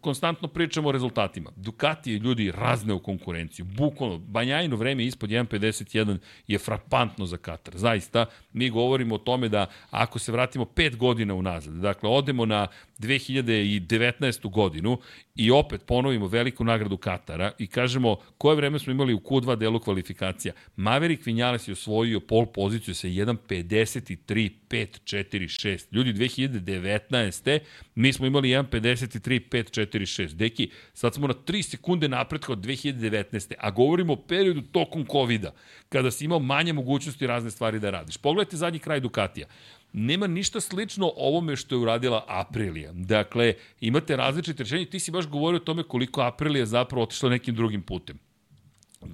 konstantno 0.00 0.48
pričamo 0.48 0.88
o 0.88 0.92
rezultatima. 0.92 1.50
Ducati 1.56 2.12
je 2.12 2.18
ljudi 2.18 2.50
razne 2.50 2.92
u 2.92 3.02
konkurenciju. 3.02 3.64
Bukvalno, 3.64 4.18
banjajno 4.18 4.76
vreme 4.76 5.04
ispod 5.04 5.30
1.51 5.30 6.18
je 6.46 6.58
frapantno 6.58 7.26
za 7.26 7.36
Katar. 7.36 7.76
Zaista, 7.76 8.26
mi 8.52 8.70
govorimo 8.70 9.14
o 9.14 9.18
tome 9.18 9.48
da 9.48 9.66
ako 9.90 10.18
se 10.18 10.32
vratimo 10.32 10.64
5 10.64 10.96
godina 10.96 11.34
unazad, 11.34 11.74
dakle, 11.74 12.08
odemo 12.08 12.46
na 12.46 12.66
2019. 12.98 14.50
godinu 14.50 14.98
i 15.34 15.50
opet 15.50 15.82
ponovimo 15.86 16.26
veliku 16.26 16.64
nagradu 16.64 16.96
Katara 16.96 17.52
i 17.58 17.66
kažemo 17.66 18.16
koje 18.38 18.56
vreme 18.56 18.78
smo 18.78 18.92
imali 18.92 19.14
u 19.14 19.20
Q2 19.20 19.56
delu 19.56 19.80
kvalifikacija. 19.80 20.54
Maverick 20.76 21.26
Vinales 21.26 21.68
je 21.68 21.72
osvojio 21.72 22.20
pol 22.20 22.46
poziciju 22.46 22.94
sa 22.94 23.08
1.53 23.08 24.50
5, 24.74 25.00
4, 25.04 25.66
6. 25.66 25.86
Ljudi, 25.92 26.12
2019. 26.12 27.58
mi 27.94 28.12
smo 28.12 28.26
imali 28.26 28.48
1.53 28.48 29.40
5, 29.48 29.80
4, 29.80 30.22
6. 30.22 30.34
Deki, 30.34 30.70
sad 30.92 31.14
smo 31.14 31.26
na 31.26 31.34
3 31.34 31.62
sekunde 31.62 32.08
napretka 32.08 32.52
od 32.52 32.58
2019. 32.58 33.54
A 33.58 33.70
govorimo 33.70 34.12
o 34.12 34.16
periodu 34.16 34.62
tokom 34.62 35.06
COVID-a, 35.06 35.52
kada 35.88 36.10
si 36.10 36.24
imao 36.24 36.38
manje 36.38 36.72
mogućnosti 36.72 37.26
razne 37.26 37.50
stvari 37.50 37.80
da 37.80 37.90
radiš. 37.90 38.16
Pogledajte 38.16 38.56
zadnji 38.56 38.78
kraj 38.78 39.00
Ducatija 39.00 39.46
nema 39.94 40.26
ništa 40.26 40.60
slično 40.60 41.12
ovome 41.16 41.56
što 41.56 41.74
je 41.74 41.78
uradila 41.78 42.24
Aprilija. 42.28 42.92
Dakle, 42.92 43.54
imate 43.80 44.16
različite 44.16 44.62
rešenje. 44.62 44.84
Ti 44.84 45.00
si 45.00 45.10
baš 45.10 45.26
govorio 45.26 45.56
o 45.56 45.64
tome 45.64 45.82
koliko 45.82 46.20
Aprilija 46.20 46.66
zapravo 46.66 47.02
otišla 47.02 47.30
nekim 47.30 47.54
drugim 47.54 47.82
putem. 47.82 48.18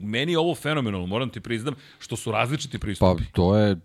Meni 0.00 0.32
je 0.32 0.38
ovo 0.38 0.54
fenomenalno, 0.54 1.06
moram 1.06 1.30
ti 1.30 1.40
priznam, 1.40 1.74
što 1.98 2.16
su 2.16 2.32
različiti 2.32 2.78
pristupi. 2.78 3.24
Pa 3.24 3.30
to 3.32 3.56
je, 3.56 3.76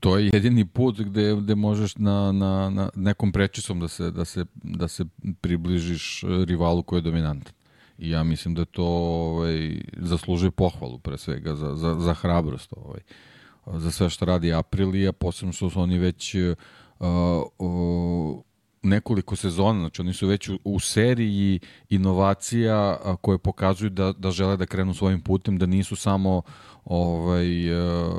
to 0.00 0.18
je 0.18 0.30
jedini 0.32 0.64
put 0.64 1.00
gde, 1.00 1.36
gde 1.36 1.54
možeš 1.54 1.96
na, 1.96 2.32
na, 2.32 2.70
na 2.70 2.90
nekom 2.94 3.32
prečisom 3.32 3.80
da 3.80 3.88
se, 3.88 4.10
da, 4.10 4.24
se, 4.24 4.44
da 4.54 4.88
se 4.88 5.04
približiš 5.40 6.24
rivalu 6.46 6.82
koji 6.82 6.98
je 6.98 7.02
dominantan. 7.02 7.52
I 7.98 8.10
ja 8.10 8.22
mislim 8.22 8.54
da 8.54 8.64
to 8.64 8.84
ovaj, 8.84 9.80
zaslužuje 9.96 10.50
pohvalu 10.50 10.98
pre 10.98 11.18
svega 11.18 11.54
za, 11.54 11.74
za, 11.76 11.94
za 11.94 12.14
hrabrost. 12.14 12.72
Ovaj. 12.76 13.00
Uh, 13.00 13.37
za 13.74 13.90
sve 13.90 14.10
što 14.10 14.24
radi 14.24 14.54
Aprilija, 14.54 15.12
posebno 15.12 15.52
što 15.52 15.70
su 15.70 15.80
oni 15.80 15.98
već 15.98 16.34
uh, 16.34 16.54
nekoliko 18.82 19.36
sezona, 19.36 19.80
znači 19.80 20.02
oni 20.02 20.12
su 20.12 20.26
već 20.26 20.48
u, 20.48 20.58
u 20.64 20.80
seriji 20.80 21.60
inovacija 21.88 22.98
koje 23.20 23.38
pokazuju 23.38 23.90
da, 23.90 24.12
da 24.12 24.30
žele 24.30 24.56
da 24.56 24.66
krenu 24.66 24.94
svojim 24.94 25.20
putem, 25.20 25.58
da 25.58 25.66
nisu 25.66 25.96
samo 25.96 26.42
ovaj, 26.84 27.72
uh, 27.72 28.14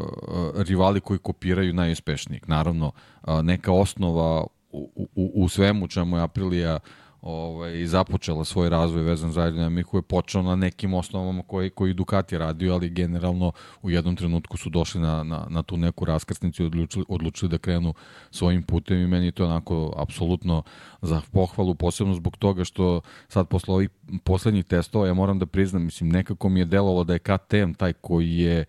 rivali 0.55 0.99
koji 0.99 1.19
kopiraju 1.19 1.73
najuspešnijeg. 1.73 2.43
Naravno, 2.47 2.91
uh, 3.27 3.41
neka 3.41 3.71
osnova 3.71 4.45
u, 4.71 5.09
u, 5.15 5.31
u 5.35 5.49
svemu 5.49 5.87
čemu 5.87 6.17
je 6.17 6.23
Aprilija 6.23 6.75
uh, 6.75 7.08
ovaj, 7.21 7.85
započela 7.85 8.45
svoj 8.45 8.69
razvoj 8.69 9.03
vezan 9.03 9.31
za 9.31 9.41
aerodinamiku 9.41 9.97
je 9.97 10.01
počeo 10.01 10.41
na 10.41 10.55
nekim 10.55 10.93
osnovama 10.93 11.43
koji, 11.47 11.69
koji 11.69 11.93
Ducati 11.93 12.37
radio, 12.37 12.73
ali 12.73 12.89
generalno 12.89 13.51
u 13.81 13.89
jednom 13.89 14.15
trenutku 14.15 14.57
su 14.57 14.69
došli 14.69 15.01
na, 15.01 15.23
na, 15.23 15.47
na 15.49 15.63
tu 15.63 15.77
neku 15.77 16.05
raskrsnicu 16.05 16.63
i 16.63 16.65
odlučili, 16.65 17.05
odlučili 17.07 17.49
da 17.49 17.57
krenu 17.57 17.93
svojim 18.31 18.63
putem 18.63 18.97
i 18.97 19.07
meni 19.07 19.31
to 19.31 19.45
onako 19.45 19.93
apsolutno 19.97 20.63
za 21.01 21.21
pohvalu, 21.31 21.75
posebno 21.75 22.13
zbog 22.13 22.37
toga 22.37 22.63
što 22.63 23.01
sad 23.27 23.47
posle 23.47 23.73
ovih 23.73 23.89
poslednjih 24.23 24.65
testova 24.65 25.07
ja 25.07 25.13
moram 25.13 25.39
da 25.39 25.45
priznam, 25.45 25.83
mislim, 25.83 26.09
nekako 26.09 26.49
mi 26.49 26.59
je 26.59 26.65
delovalo 26.65 27.03
da 27.03 27.13
je 27.13 27.19
KTM 27.19 27.73
taj 27.77 27.93
koji 27.93 28.37
je 28.37 28.65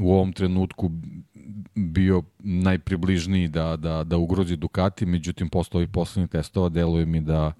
u 0.00 0.12
ovom 0.12 0.32
trenutku 0.32 0.90
bio 1.74 2.22
najpribližniji 2.38 3.48
da, 3.48 3.76
da, 3.76 4.04
da 4.04 4.16
ugrozi 4.16 4.56
Ducati, 4.56 5.06
međutim 5.06 5.48
posle 5.48 5.78
ovih 5.78 5.88
poslednjih 5.88 6.30
testova 6.30 6.68
deluje 6.68 7.06
mi 7.06 7.20
da 7.20 7.52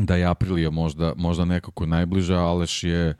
da 0.00 0.16
je 0.16 0.24
Aprilija 0.26 0.70
možda, 0.70 1.12
možda 1.16 1.44
nekako 1.44 1.86
najbliža, 1.86 2.38
Aleš 2.38 2.84
je 2.84 3.14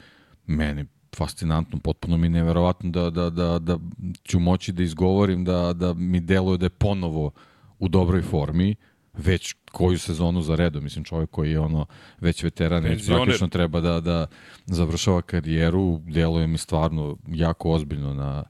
meni 0.46 0.84
fascinantno, 1.16 1.78
potpuno 1.78 2.16
mi 2.16 2.28
neverovatno 2.28 2.90
da, 2.90 3.10
da, 3.10 3.30
da, 3.30 3.58
da 3.58 3.78
ću 4.24 4.40
moći 4.40 4.72
da 4.72 4.82
izgovorim 4.82 5.44
da, 5.44 5.72
da 5.72 5.94
mi 5.94 6.20
deluje 6.20 6.58
da 6.58 6.66
je 6.66 6.70
ponovo 6.70 7.30
u 7.78 7.88
dobroj 7.88 8.22
formi, 8.22 8.76
već 9.12 9.54
koju 9.72 9.98
sezonu 9.98 10.42
za 10.42 10.54
redom, 10.54 10.82
mislim 10.84 11.04
čovjek 11.04 11.30
koji 11.30 11.50
je 11.50 11.60
ono 11.60 11.86
već 12.20 12.42
veteran, 12.42 12.82
već 12.82 13.06
praktično 13.06 13.48
treba 13.48 13.80
da, 13.80 14.00
da 14.00 14.26
završava 14.66 15.22
karijeru, 15.22 16.00
deluje 16.06 16.46
mi 16.46 16.58
stvarno 16.58 17.16
jako 17.28 17.70
ozbiljno 17.70 18.14
na, 18.14 18.44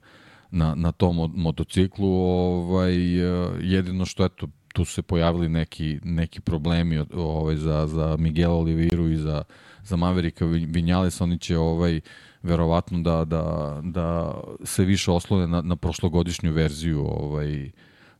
na, 0.51 0.75
na 0.75 0.93
tom 0.93 1.33
motociklu, 1.35 2.09
ovaj, 2.09 2.95
jedino 3.61 4.05
što 4.05 4.25
eto, 4.25 4.49
tu 4.73 4.85
su 4.85 4.93
se 4.93 5.03
pojavili 5.03 5.49
neki, 5.49 5.99
neki 6.05 6.41
problemi 6.41 7.05
ovaj, 7.15 7.57
za, 7.57 7.87
za 7.87 8.17
Miguel 8.19 8.53
Oliviru 8.53 9.09
i 9.09 9.17
za, 9.17 9.43
za 9.83 9.97
Maverika 9.97 10.45
Vinjales, 10.47 11.21
oni 11.21 11.39
će 11.39 11.59
ovaj, 11.59 12.01
verovatno 12.43 13.03
da, 13.03 13.25
da, 13.25 13.77
da 13.83 14.35
se 14.65 14.85
više 14.85 15.11
oslone 15.11 15.47
na, 15.47 15.63
na 15.63 15.77
prošlogodišnju 15.77 16.53
verziju 16.53 17.07
ovaj, 17.07 17.71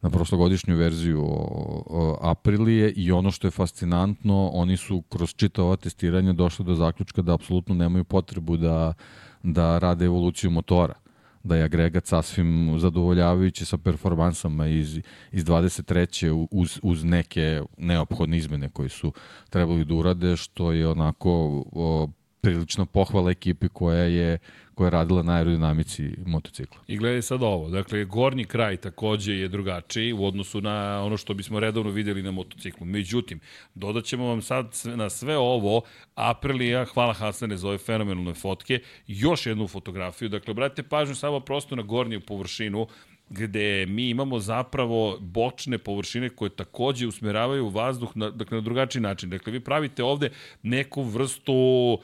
na 0.03 0.11
prošlogodišnju 0.11 0.77
verziju 0.77 1.23
o, 1.23 1.83
o 1.87 2.19
Aprilije. 2.21 2.91
I 2.91 3.13
ono 3.13 3.31
što 3.31 3.47
je 3.47 3.51
fascinantno, 3.51 4.49
oni 4.49 4.77
su 4.77 5.03
kroz 5.03 5.35
čitava 5.35 5.77
testiranja 5.77 6.33
došli 6.33 6.65
do 6.65 6.75
zaključka 6.75 7.23
da 7.23 7.35
apsolutno 7.35 7.75
nemaju 7.75 8.05
potrebu 8.05 8.57
da, 8.57 8.95
da 9.43 9.79
rade 9.79 10.05
evoluciju 10.05 10.51
motora 10.51 10.95
da 11.43 11.57
je 11.57 11.65
agregat 11.65 12.07
sasvim 12.07 12.79
zadovoljavajući 12.79 13.65
sa 13.65 13.79
performansama 13.79 14.67
iz, 14.67 15.01
iz 15.33 15.45
23. 15.45 16.47
uz, 16.51 16.81
uz 16.83 17.05
neke 17.05 17.63
neophodne 17.79 18.37
izmene 18.37 18.69
koje 18.69 18.89
su 18.89 19.13
trebali 19.51 19.85
da 19.85 19.95
urade, 19.95 20.37
što 20.37 20.73
je 20.73 20.89
onako 20.89 21.65
o, 21.73 22.09
prilična 22.41 22.87
pohvala 22.87 23.31
ekipi 23.31 23.69
koja 23.69 24.05
je 24.05 24.39
koja 24.81 24.87
je 24.87 24.91
radila 24.91 25.23
na 25.23 25.37
aerodinamici 25.37 26.11
motocikla. 26.27 26.81
I 26.87 26.97
gledaj 26.97 27.23
sad 27.23 27.43
ovo, 27.43 27.69
dakle, 27.69 28.05
gornji 28.05 28.45
kraj 28.45 28.77
takođe 28.77 29.35
je 29.35 29.49
drugačiji 29.49 30.13
u 30.13 30.25
odnosu 30.25 30.61
na 30.61 31.03
ono 31.05 31.17
što 31.17 31.35
bismo 31.35 31.61
redovno 31.61 31.91
videli 31.91 32.23
na 32.23 32.31
motociklu. 32.31 32.87
Međutim, 32.87 33.41
dodat 33.75 34.05
ćemo 34.05 34.27
vam 34.27 34.43
sad 34.43 34.73
na 34.85 35.11
sve 35.11 35.37
ovo 35.37 35.83
Aprilija, 36.15 36.85
hvala 36.85 37.13
Hasane 37.13 37.57
za 37.57 37.69
ove 37.69 37.79
fenomenalne 37.79 38.35
fotke, 38.35 38.81
još 39.07 39.47
jednu 39.47 39.69
fotografiju. 39.69 40.29
Dakle, 40.29 40.51
obratite 40.51 40.83
pažnju 40.83 41.15
samo 41.15 41.41
prosto 41.41 41.77
na 41.77 41.83
gornju 41.83 42.21
površinu, 42.21 42.87
gde 43.31 43.87
mi 43.87 44.09
imamo 44.11 44.39
zapravo 44.39 45.19
bočne 45.21 45.79
površine 45.79 46.29
koje 46.29 46.51
takođe 46.51 47.07
usmeravaju 47.07 47.69
vazduh 47.69 48.17
na, 48.17 48.31
dakle, 48.31 48.57
na 48.57 48.61
drugačiji 48.63 49.03
način. 49.03 49.31
Dakle, 49.31 49.53
vi 49.53 49.61
pravite 49.61 50.05
ovde 50.05 50.31
neku 50.63 51.03
vrstu 51.03 51.99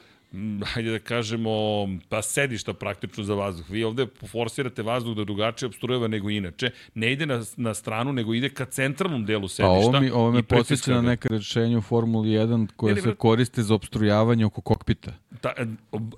hajde 0.65 0.91
da 0.91 0.99
kažemo, 0.99 1.49
pa 2.09 2.21
sedišta 2.21 2.73
praktično 2.73 3.23
za 3.23 3.33
vazduh. 3.33 3.69
Vi 3.69 3.83
ovde 3.83 4.07
forsirate 4.31 4.83
vazduh 4.83 5.15
da 5.15 5.23
drugačije 5.23 5.67
obstrujeva 5.67 6.07
nego 6.07 6.29
inače. 6.29 6.71
Ne 6.93 7.11
ide 7.11 7.25
na, 7.25 7.43
na 7.57 7.73
stranu, 7.73 8.13
nego 8.13 8.33
ide 8.33 8.49
ka 8.49 8.65
centralnom 8.65 9.25
delu 9.25 9.47
sedišta. 9.47 9.67
Pa 9.67 9.97
ovo, 9.97 9.99
mi, 9.99 10.09
ovo 10.09 10.31
me 10.31 10.43
podsjeća 10.43 10.93
na 10.93 11.01
neka 11.01 11.29
rečenja 11.29 11.77
u 11.77 11.81
Formuli 11.81 12.29
1 12.29 12.67
koje 12.75 12.95
ne, 12.95 13.01
se 13.01 13.15
koriste 13.15 13.63
za 13.63 13.75
obstrujavanje 13.75 14.45
oko 14.45 14.61
kokpita. 14.61 15.11
Ta, 15.41 15.53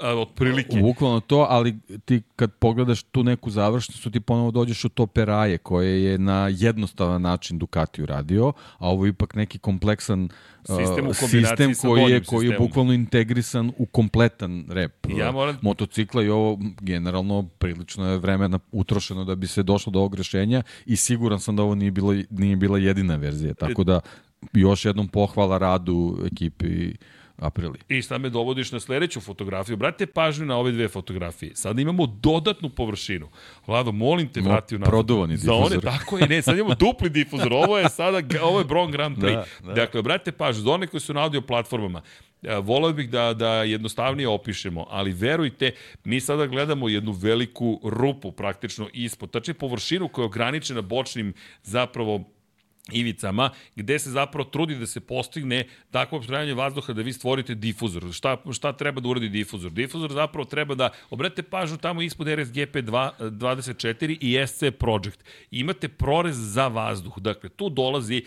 od 0.01 0.29
prilike. 0.35 0.79
Bukvalno 0.81 1.19
to, 1.19 1.45
ali 1.49 1.75
ti 2.05 2.21
kad 2.35 2.53
pogledaš 2.53 3.03
tu 3.03 3.23
neku 3.23 3.49
završnicu, 3.49 4.11
ti 4.11 4.19
ponovo 4.19 4.51
dođeš 4.51 4.85
u 4.85 4.89
to 4.89 5.07
peraje 5.07 5.57
koje 5.57 6.03
je 6.03 6.17
na 6.17 6.47
jednostavan 6.51 7.21
način 7.21 7.57
Ducati 7.57 8.03
uradio, 8.03 8.53
a 8.77 8.89
ovo 8.89 9.05
je 9.05 9.09
ipak 9.09 9.35
neki 9.35 9.59
kompleksan 9.59 10.29
sistem, 10.63 11.07
u 11.07 11.13
sistem 11.13 11.73
koji 11.81 12.11
je, 12.11 12.23
koji 12.23 12.47
je 12.47 12.57
bukvalno 12.57 12.93
integrisan 12.93 13.71
u 13.77 13.85
kompletan 13.85 14.65
rep. 14.69 15.07
Ja 15.17 15.31
moram... 15.31 15.57
motocikla 15.61 16.23
i 16.23 16.29
ovo 16.29 16.59
generalno 16.81 17.43
prilično 17.43 18.11
je 18.11 18.17
vremena 18.17 18.59
utrošeno 18.71 19.25
da 19.25 19.35
bi 19.35 19.47
se 19.47 19.63
došlo 19.63 19.91
do 19.91 19.99
ovog 19.99 20.15
rešenja 20.15 20.63
i 20.85 20.95
siguran 20.95 21.39
sam 21.39 21.55
da 21.55 21.63
ovo 21.63 21.75
nije 21.75 21.91
bila, 21.91 22.15
nije 22.29 22.55
bila 22.55 22.77
jedina 22.77 23.15
verzija, 23.15 23.53
tako 23.53 23.83
da 23.83 23.99
još 24.53 24.85
jednom 24.85 25.07
pohvala 25.07 25.57
radu 25.57 26.17
ekipi 26.31 26.93
Aprili. 27.41 27.79
I 27.89 28.01
sad 28.01 28.21
me 28.21 28.29
dovodiš 28.29 28.71
na 28.71 28.79
sledeću 28.79 29.21
fotografiju. 29.21 29.77
Brate 29.77 30.05
pažnju 30.05 30.45
na 30.45 30.57
ove 30.57 30.71
dve 30.71 30.87
fotografije. 30.87 31.55
Sada 31.55 31.81
imamo 31.81 32.05
dodatnu 32.05 32.69
površinu. 32.69 33.29
Vlado, 33.67 33.91
molim 33.91 34.27
te, 34.27 34.41
vrati 34.41 34.75
u 34.75 34.79
nas. 34.79 34.89
Prodovani 34.89 35.33
difuzor. 35.33 35.55
Za 35.55 35.65
one, 35.65 35.81
tako 35.81 36.17
je, 36.17 36.27
ne, 36.27 36.41
sad 36.41 36.57
imamo 36.57 36.75
dupli 36.75 37.09
difuzor. 37.09 37.53
Ovo 37.53 37.77
je 37.77 37.89
sada, 37.89 38.21
ovo 38.41 38.59
je 38.59 38.65
Bron 38.65 38.91
Grand 38.91 39.17
Prix. 39.17 39.35
Da, 39.35 39.45
da. 39.67 39.73
Dakle, 39.73 40.01
brate 40.01 40.31
pažnju, 40.31 40.63
za 40.63 40.71
one 40.71 40.87
koji 40.87 41.01
su 41.01 41.13
na 41.13 41.23
audio 41.23 41.41
platformama, 41.41 42.01
volao 42.61 42.93
bih 42.93 43.09
da, 43.09 43.33
da 43.33 43.63
jednostavnije 43.63 44.27
opišemo, 44.27 44.85
ali 44.89 45.11
verujte, 45.11 45.71
mi 46.03 46.19
sada 46.19 46.47
gledamo 46.47 46.89
jednu 46.89 47.11
veliku 47.11 47.79
rupu 47.83 48.31
praktično 48.31 48.87
ispod, 48.93 49.31
tačnije 49.31 49.53
površinu 49.53 50.07
koja 50.07 50.23
je 50.23 50.25
ograničena 50.25 50.81
bočnim 50.81 51.33
zapravo 51.63 52.23
ivicama, 52.93 53.49
gde 53.75 53.99
se 53.99 54.09
zapravo 54.09 54.49
trudi 54.49 54.75
da 54.75 54.87
se 54.87 54.99
postigne 54.99 55.63
takvo 55.91 56.17
obstrajanje 56.17 56.53
vazduha 56.53 56.93
da 56.93 57.01
vi 57.01 57.13
stvorite 57.13 57.55
difuzor. 57.55 58.13
Šta, 58.13 58.37
šta 58.51 58.73
treba 58.73 59.01
da 59.01 59.09
uradi 59.09 59.29
difuzor? 59.29 59.71
Difuzor 59.71 60.13
zapravo 60.13 60.45
treba 60.45 60.75
da 60.75 60.89
obrate 61.09 61.43
pažnju 61.43 61.77
tamo 61.77 62.01
ispod 62.01 62.27
RSGP 62.27 62.75
2, 62.75 63.09
24 63.19 64.17
i 64.21 64.47
SC 64.47 64.63
Project. 64.79 65.23
Imate 65.51 65.87
prorez 65.87 66.37
za 66.37 66.67
vazduh. 66.67 67.19
Dakle, 67.19 67.49
tu 67.49 67.69
dolazi 67.69 68.23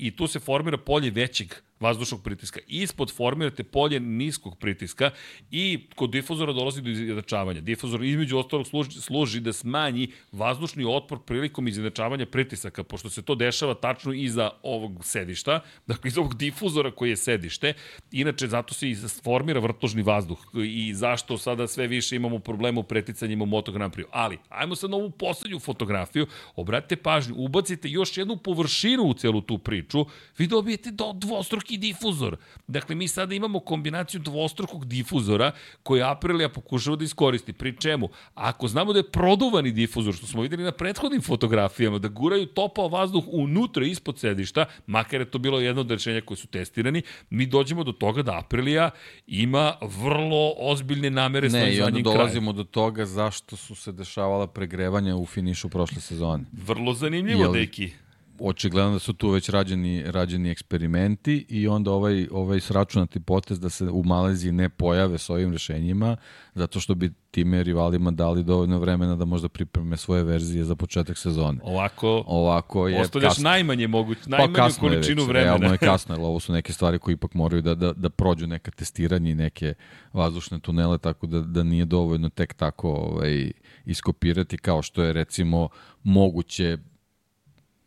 i 0.00 0.16
tu 0.16 0.26
se 0.26 0.40
formira 0.40 0.78
polje 0.78 1.10
većeg 1.10 1.54
vazdušnog 1.80 2.22
pritiska. 2.22 2.60
Ispod 2.66 3.12
formirate 3.16 3.64
polje 3.64 4.00
niskog 4.00 4.58
pritiska 4.58 5.10
i 5.50 5.86
kod 5.94 6.10
difuzora 6.10 6.52
dolazi 6.52 6.82
do 6.82 6.90
izjednačavanja. 6.90 7.60
Difuzor 7.60 8.04
između 8.04 8.38
ostalog 8.38 8.66
služi, 8.66 9.00
služi 9.00 9.40
da 9.40 9.52
smanji 9.52 10.12
vazdušni 10.32 10.84
otpor 10.84 11.18
prilikom 11.26 11.68
izjednačavanja 11.68 12.26
pritisaka, 12.26 12.84
pošto 12.84 13.10
se 13.10 13.22
to 13.22 13.34
dešava 13.34 13.74
tačno 13.74 14.12
iza 14.12 14.50
ovog 14.62 15.04
sedišta, 15.04 15.60
dakle 15.86 16.08
iz 16.08 16.18
ovog 16.18 16.36
difuzora 16.36 16.90
koji 16.90 17.10
je 17.10 17.16
sedište. 17.16 17.72
Inače, 18.12 18.48
zato 18.48 18.74
se 18.74 18.90
i 18.90 18.96
formira 19.22 19.60
vrtložni 19.60 20.02
vazduh 20.02 20.38
i 20.64 20.94
zašto 20.94 21.38
sada 21.38 21.66
sve 21.66 21.86
više 21.86 22.16
imamo 22.16 22.38
problema 22.38 22.80
u 22.80 22.82
preticanjima 22.82 23.42
u 23.42 23.46
Moto 23.46 23.72
Grand 23.72 23.94
Prix. 23.94 24.04
Ali, 24.10 24.38
ajmo 24.48 24.74
sad 24.74 24.90
na 24.90 24.96
ovu 24.96 25.10
poslednju 25.10 25.58
fotografiju, 25.58 26.26
obratite 26.56 26.96
pažnju, 26.96 27.34
ubacite 27.38 27.88
još 27.88 28.16
jednu 28.16 28.36
površinu 28.36 29.02
u 29.02 29.14
celu 29.14 29.40
tu 29.40 29.58
priču, 29.58 30.06
vi 30.38 30.46
dobijete 30.46 30.90
do 30.90 31.12
dvostruki 31.12 31.63
dvostruki 31.64 31.78
difuzor. 31.78 32.36
Dakle, 32.66 32.94
mi 32.94 33.08
sada 33.08 33.34
imamo 33.34 33.60
kombinaciju 33.60 34.20
dvostrukog 34.20 34.84
difuzora 34.84 35.52
koji 35.82 36.02
Aprilia 36.02 36.48
pokušava 36.48 36.96
da 36.96 37.04
iskoristi. 37.04 37.52
Pri 37.52 37.76
čemu, 37.76 38.08
ako 38.34 38.68
znamo 38.68 38.92
da 38.92 38.98
je 38.98 39.10
produvani 39.10 39.72
difuzor, 39.72 40.14
što 40.14 40.26
smo 40.26 40.42
videli 40.42 40.62
na 40.62 40.72
prethodnim 40.72 41.22
fotografijama, 41.22 41.98
da 41.98 42.08
guraju 42.08 42.46
topao 42.46 42.88
vazduh 42.88 43.24
unutra 43.26 43.84
ispod 43.86 44.18
sedišta, 44.18 44.66
makar 44.86 45.20
je 45.20 45.30
to 45.30 45.38
bilo 45.38 45.60
jedno 45.60 45.80
od 45.80 45.90
rešenja 45.90 46.20
koje 46.20 46.36
su 46.36 46.46
testirani, 46.46 47.02
mi 47.30 47.46
dođemo 47.46 47.84
do 47.84 47.92
toga 47.92 48.22
da 48.22 48.38
Aprilia 48.38 48.90
ima 49.26 49.74
vrlo 49.82 50.54
ozbiljne 50.58 51.10
namere 51.10 51.48
ne, 51.48 51.50
sa 51.50 51.58
zadnjim 51.58 51.74
krajem. 51.74 51.94
Ne, 51.94 52.00
i 52.00 52.00
onda 52.00 52.10
dolazimo 52.10 52.52
do 52.52 52.64
toga 52.64 53.06
zašto 53.06 53.56
su 53.56 53.74
se 53.74 53.92
dešavala 53.92 54.46
pregrevanja 54.46 55.16
u 55.16 55.26
finišu 55.26 55.68
prošle 55.68 56.00
sezone. 56.00 56.44
Vrlo 56.52 56.94
zanimljivo, 56.94 57.42
Jel, 57.42 57.52
deki 57.52 58.03
očigledno 58.38 58.92
da 58.92 58.98
su 58.98 59.12
tu 59.12 59.30
već 59.30 59.48
rađeni, 59.48 60.02
rađeni 60.06 60.50
eksperimenti 60.50 61.46
i 61.48 61.68
onda 61.68 61.90
ovaj, 61.90 62.28
ovaj 62.30 62.60
sračunati 62.60 63.20
potez 63.20 63.60
da 63.60 63.70
se 63.70 63.84
u 63.84 64.02
Maleziji 64.04 64.52
ne 64.52 64.68
pojave 64.68 65.18
s 65.18 65.30
ovim 65.30 65.52
rešenjima, 65.52 66.16
zato 66.54 66.80
što 66.80 66.94
bi 66.94 67.12
time 67.30 67.62
rivalima 67.62 68.10
dali 68.10 68.44
dovoljno 68.44 68.78
vremena 68.78 69.16
da 69.16 69.24
možda 69.24 69.48
pripreme 69.48 69.96
svoje 69.96 70.24
verzije 70.24 70.64
za 70.64 70.76
početak 70.76 71.18
sezone. 71.18 71.60
Ovako, 71.62 72.24
Ovako 72.26 72.88
je 72.88 73.00
ostavljaš 73.00 73.30
kasno. 73.30 73.50
najmanje 73.50 73.88
moguć, 73.88 74.18
pa 74.24 74.30
najmanju 74.30 74.54
pa 74.54 74.62
kasno 74.62 74.80
količinu 74.80 75.22
je 75.22 75.26
već, 75.26 75.28
vremena. 75.28 75.56
Realno 75.56 75.72
je 75.74 75.78
kasno, 75.90 76.14
jer 76.14 76.22
ovo 76.22 76.40
su 76.40 76.52
neke 76.52 76.72
stvari 76.72 76.98
koje 76.98 77.12
ipak 77.12 77.34
moraju 77.34 77.62
da, 77.62 77.74
da, 77.74 77.92
da 77.92 78.10
prođu 78.10 78.46
neka 78.46 78.70
testiranja 78.70 79.30
i 79.30 79.34
neke 79.34 79.74
vazdušne 80.12 80.58
tunele, 80.58 80.98
tako 80.98 81.26
da, 81.26 81.40
da 81.40 81.62
nije 81.62 81.84
dovoljno 81.84 82.28
tek 82.28 82.54
tako 82.54 82.90
ovaj, 82.90 83.52
iskopirati 83.84 84.58
kao 84.58 84.82
što 84.82 85.02
je 85.02 85.12
recimo 85.12 85.68
moguće 86.02 86.78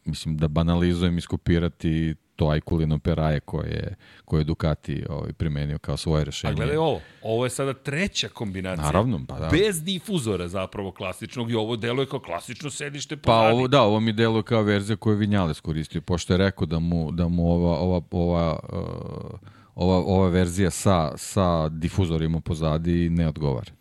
mislim 0.07 0.37
da 0.37 0.47
banalizujem 0.47 1.17
iskopirati 1.17 2.15
to 2.37 2.49
Ajkulino 2.49 2.99
peraje 2.99 3.39
koje, 3.39 3.95
koje 4.25 4.39
je 4.41 4.43
Ducati 4.43 5.03
ovaj, 5.09 5.33
primenio 5.33 5.77
kao 5.77 5.97
svoje 5.97 6.25
rešenje. 6.25 6.53
A 6.53 6.55
gledaj 6.55 6.77
ovo, 6.77 7.01
ovo 7.21 7.45
je 7.45 7.49
sada 7.49 7.73
treća 7.73 8.29
kombinacija. 8.29 8.85
Naravno, 8.85 9.25
pa 9.27 9.39
da. 9.39 9.49
Bez 9.49 9.83
difuzora 9.83 10.47
zapravo 10.47 10.91
klasičnog 10.91 11.51
i 11.51 11.55
ovo 11.55 11.75
deluje 11.75 12.07
kao 12.07 12.19
klasično 12.19 12.69
sedište 12.69 13.17
Pa 13.17 13.37
ovo, 13.37 13.67
da, 13.67 13.81
ovo 13.81 13.99
mi 13.99 14.13
deluje 14.13 14.43
kao 14.43 14.61
verzija 14.61 14.97
koju 14.97 15.15
Vinjales 15.15 15.59
koristio, 15.59 16.01
pošto 16.01 16.33
je 16.33 16.37
rekao 16.37 16.65
da 16.65 16.79
mu, 16.79 17.11
da 17.11 17.27
mu 17.27 17.51
ova, 17.51 17.79
ova, 17.79 18.01
ova, 18.11 18.59
uh, 18.73 19.39
ova, 19.75 19.97
ova 19.97 20.29
verzija 20.29 20.69
sa, 20.69 21.17
sa 21.17 21.69
difuzorima 21.69 22.39
pozadi 22.39 23.09
ne 23.09 23.27
odgovara. 23.27 23.71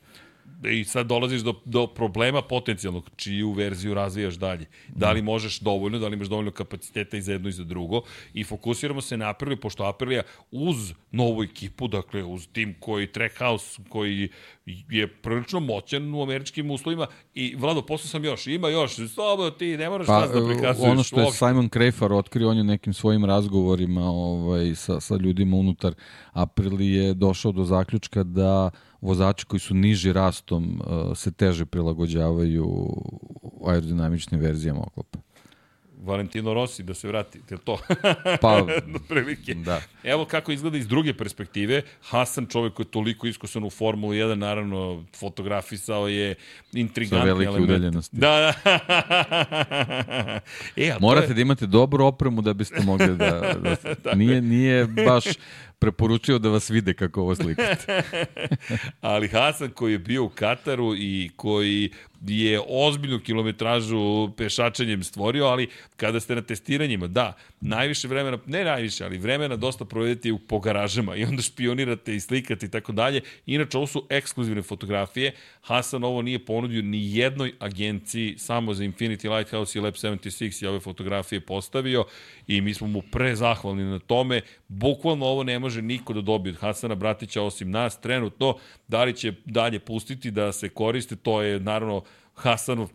I 0.65 0.85
sad 0.85 1.07
dolaziš 1.07 1.41
do, 1.41 1.55
do 1.65 1.87
problema 1.87 2.43
potencijalnog, 2.43 3.11
čiju 3.17 3.53
verziju 3.53 3.95
razvijaš 3.95 4.35
dalje. 4.35 4.67
Da 4.89 5.13
li 5.13 5.23
možeš 5.23 5.61
dovoljno, 5.61 5.99
da 5.99 6.09
li 6.09 6.15
imaš 6.15 6.29
dovoljno 6.29 6.51
kapaciteta 6.51 7.17
i 7.17 7.23
za 7.23 7.33
jedno 7.33 7.49
i 7.49 7.53
za 7.53 7.65
drugo. 7.65 8.03
I 8.35 8.45
fokusiramo 8.45 9.01
se 9.01 9.17
na 9.17 9.31
Apriliju, 9.31 9.61
pošto 9.61 9.85
Aprilija 9.85 10.23
uz 10.51 10.93
novu 11.11 11.43
ekipu, 11.43 11.89
dakle 11.89 12.25
uz 12.25 12.49
tim 12.53 12.75
koji 12.81 13.13
Trackhouse, 13.13 13.83
koji 13.89 14.29
je 14.91 15.07
prilično 15.07 15.61
moćan 15.61 16.15
u 16.15 16.23
američkim 16.23 16.71
uslovima. 16.71 17.07
I 17.35 17.55
Vlado, 17.57 17.83
posle 17.83 18.09
sam 18.09 18.25
još, 18.25 18.47
ima 18.47 18.69
još, 18.69 18.95
slobodno 19.15 19.51
ti 19.51 19.77
ne 19.77 19.89
moraš 19.91 20.07
pa, 20.07 20.21
nas 20.21 20.31
da 20.31 20.47
prikazuješ. 20.47 20.91
Ono 20.91 21.03
što 21.03 21.21
je 21.21 21.33
Simon 21.33 21.69
Krejfar 21.69 22.13
otkrio, 22.13 22.49
on 22.49 22.57
je 22.57 22.65
nekim 22.65 22.95
svojim 22.95 23.25
razgovorima 23.25 24.05
ovaj, 24.05 24.75
sa, 24.75 25.01
sa 25.01 25.17
ljudima 25.17 25.57
unutar 25.57 25.95
Aprilije 26.33 27.15
došao 27.15 27.53
do 27.53 27.65
zaključka 27.65 28.23
da 28.23 28.71
vozači 29.07 29.47
koji 29.47 29.61
su 29.61 29.75
niži 29.75 30.13
rastom 30.13 30.81
uh, 30.81 31.17
se 31.17 31.33
teže 31.33 31.67
prilagođavaju 31.67 32.67
aerodinamičnim 33.67 34.41
verzijama 34.41 34.81
oklopa. 34.81 35.19
Valentino 36.07 36.55
Rossi 36.55 36.83
da 36.83 36.95
se 36.95 37.09
vrati, 37.09 37.41
je 37.51 37.59
to? 37.59 37.79
Pa, 38.43 38.61
do 38.93 38.99
prilike. 39.09 39.55
Da. 39.55 39.81
Evo 40.05 40.25
kako 40.25 40.53
izgleda 40.53 40.79
iz 40.79 40.89
druge 40.89 41.15
perspektive. 41.15 41.83
Hasan, 42.03 42.47
čovek 42.47 42.75
koji 42.75 42.87
je 42.87 42.91
toliko 42.91 43.27
iskusan 43.27 43.65
u 43.65 43.71
Formulu 43.71 44.13
1, 44.13 44.35
naravno 44.35 45.05
fotografisao 45.17 46.09
je 46.09 46.35
intrigantni 46.73 47.31
element. 47.31 47.47
Sa 47.47 47.51
velike 47.51 47.73
udaljenosti. 47.73 48.17
Da, 48.17 48.55
da. 48.65 48.81
e, 50.83 50.97
Morate 51.01 51.27
je... 51.27 51.35
da 51.35 51.41
imate 51.41 51.67
dobru 51.67 52.05
opremu 52.05 52.43
da 52.43 52.55
biste 52.55 52.81
mogli 52.85 53.17
da... 53.17 53.55
da, 53.63 53.77
da 54.05 54.15
nije, 54.15 54.43
nije 54.43 54.87
baš 54.87 55.25
preporučio 55.79 56.39
da 56.39 56.49
vas 56.49 56.71
vide 56.71 56.95
kako 56.95 57.21
ovo 57.21 57.35
slikate. 57.35 58.03
Ali 59.01 59.29
Hasan 59.29 59.71
koji 59.71 59.93
je 59.93 59.99
bio 59.99 60.25
u 60.25 60.29
Kataru 60.29 60.95
i 60.97 61.31
koji 61.37 61.91
je 62.27 62.61
ozbiljnu 62.69 63.21
kilometražu 63.21 64.31
pešačenjem 64.37 65.05
stvorio, 65.05 65.45
ali 65.45 65.69
kada 65.97 66.21
ste 66.21 66.35
na 66.35 66.43
testiranjima, 66.43 67.07
da, 67.07 67.33
najviše 67.61 68.09
vremena, 68.09 68.39
ne 68.47 68.65
najviše, 68.65 69.05
ali 69.05 69.19
vremena 69.19 69.57
dosta 69.57 69.85
provedete 69.85 70.33
u 70.33 70.39
po 70.39 70.61
garažama 70.61 71.17
i 71.17 71.25
onda 71.25 71.43
špionirate 71.43 72.17
i 72.17 72.21
slikate 72.21 72.67
i 72.67 72.71
tako 72.71 72.93
dalje. 72.93 73.21
Inače, 73.47 73.79
ovo 73.79 73.87
su 73.87 74.07
ekskluzivne 74.11 74.63
fotografije. 74.63 75.33
Hasan 75.61 76.05
ovo 76.05 76.23
nije 76.23 76.45
ponudio 76.45 76.83
ni 76.83 77.17
jednoj 77.17 77.53
agenciji, 77.59 78.35
samo 78.39 78.75
za 78.75 78.85
Infinity 78.85 79.37
Lighthouse 79.37 79.79
i 79.79 79.83
Lab 79.83 79.95
76 79.95 80.63
je 80.63 80.69
ove 80.69 80.81
fotografije 80.81 81.41
postavio 81.41 82.05
i 82.47 82.61
mi 82.61 82.75
smo 82.75 82.87
mu 82.87 83.03
prezahvalni 83.03 83.85
na 83.85 83.99
tome. 83.99 84.41
Bukvalno 84.69 85.27
ovo 85.27 85.43
ne 85.43 85.59
može 85.67 85.83
niko 85.83 86.13
da 86.15 86.21
dobije 86.21 86.53
od 86.53 86.61
Hasana 86.61 86.95
Bratića 86.95 87.43
osim 87.43 87.71
nas 87.71 88.01
trenutno. 88.01 88.55
Da 88.89 89.05
li 89.05 89.17
će 89.17 89.33
dalje 89.45 89.79
pustiti 89.79 90.31
da 90.31 90.53
se 90.53 90.69
koriste, 90.69 91.17
to 91.17 91.43
je 91.43 91.61
naravno 91.61 92.03
Hasanov 92.35 92.89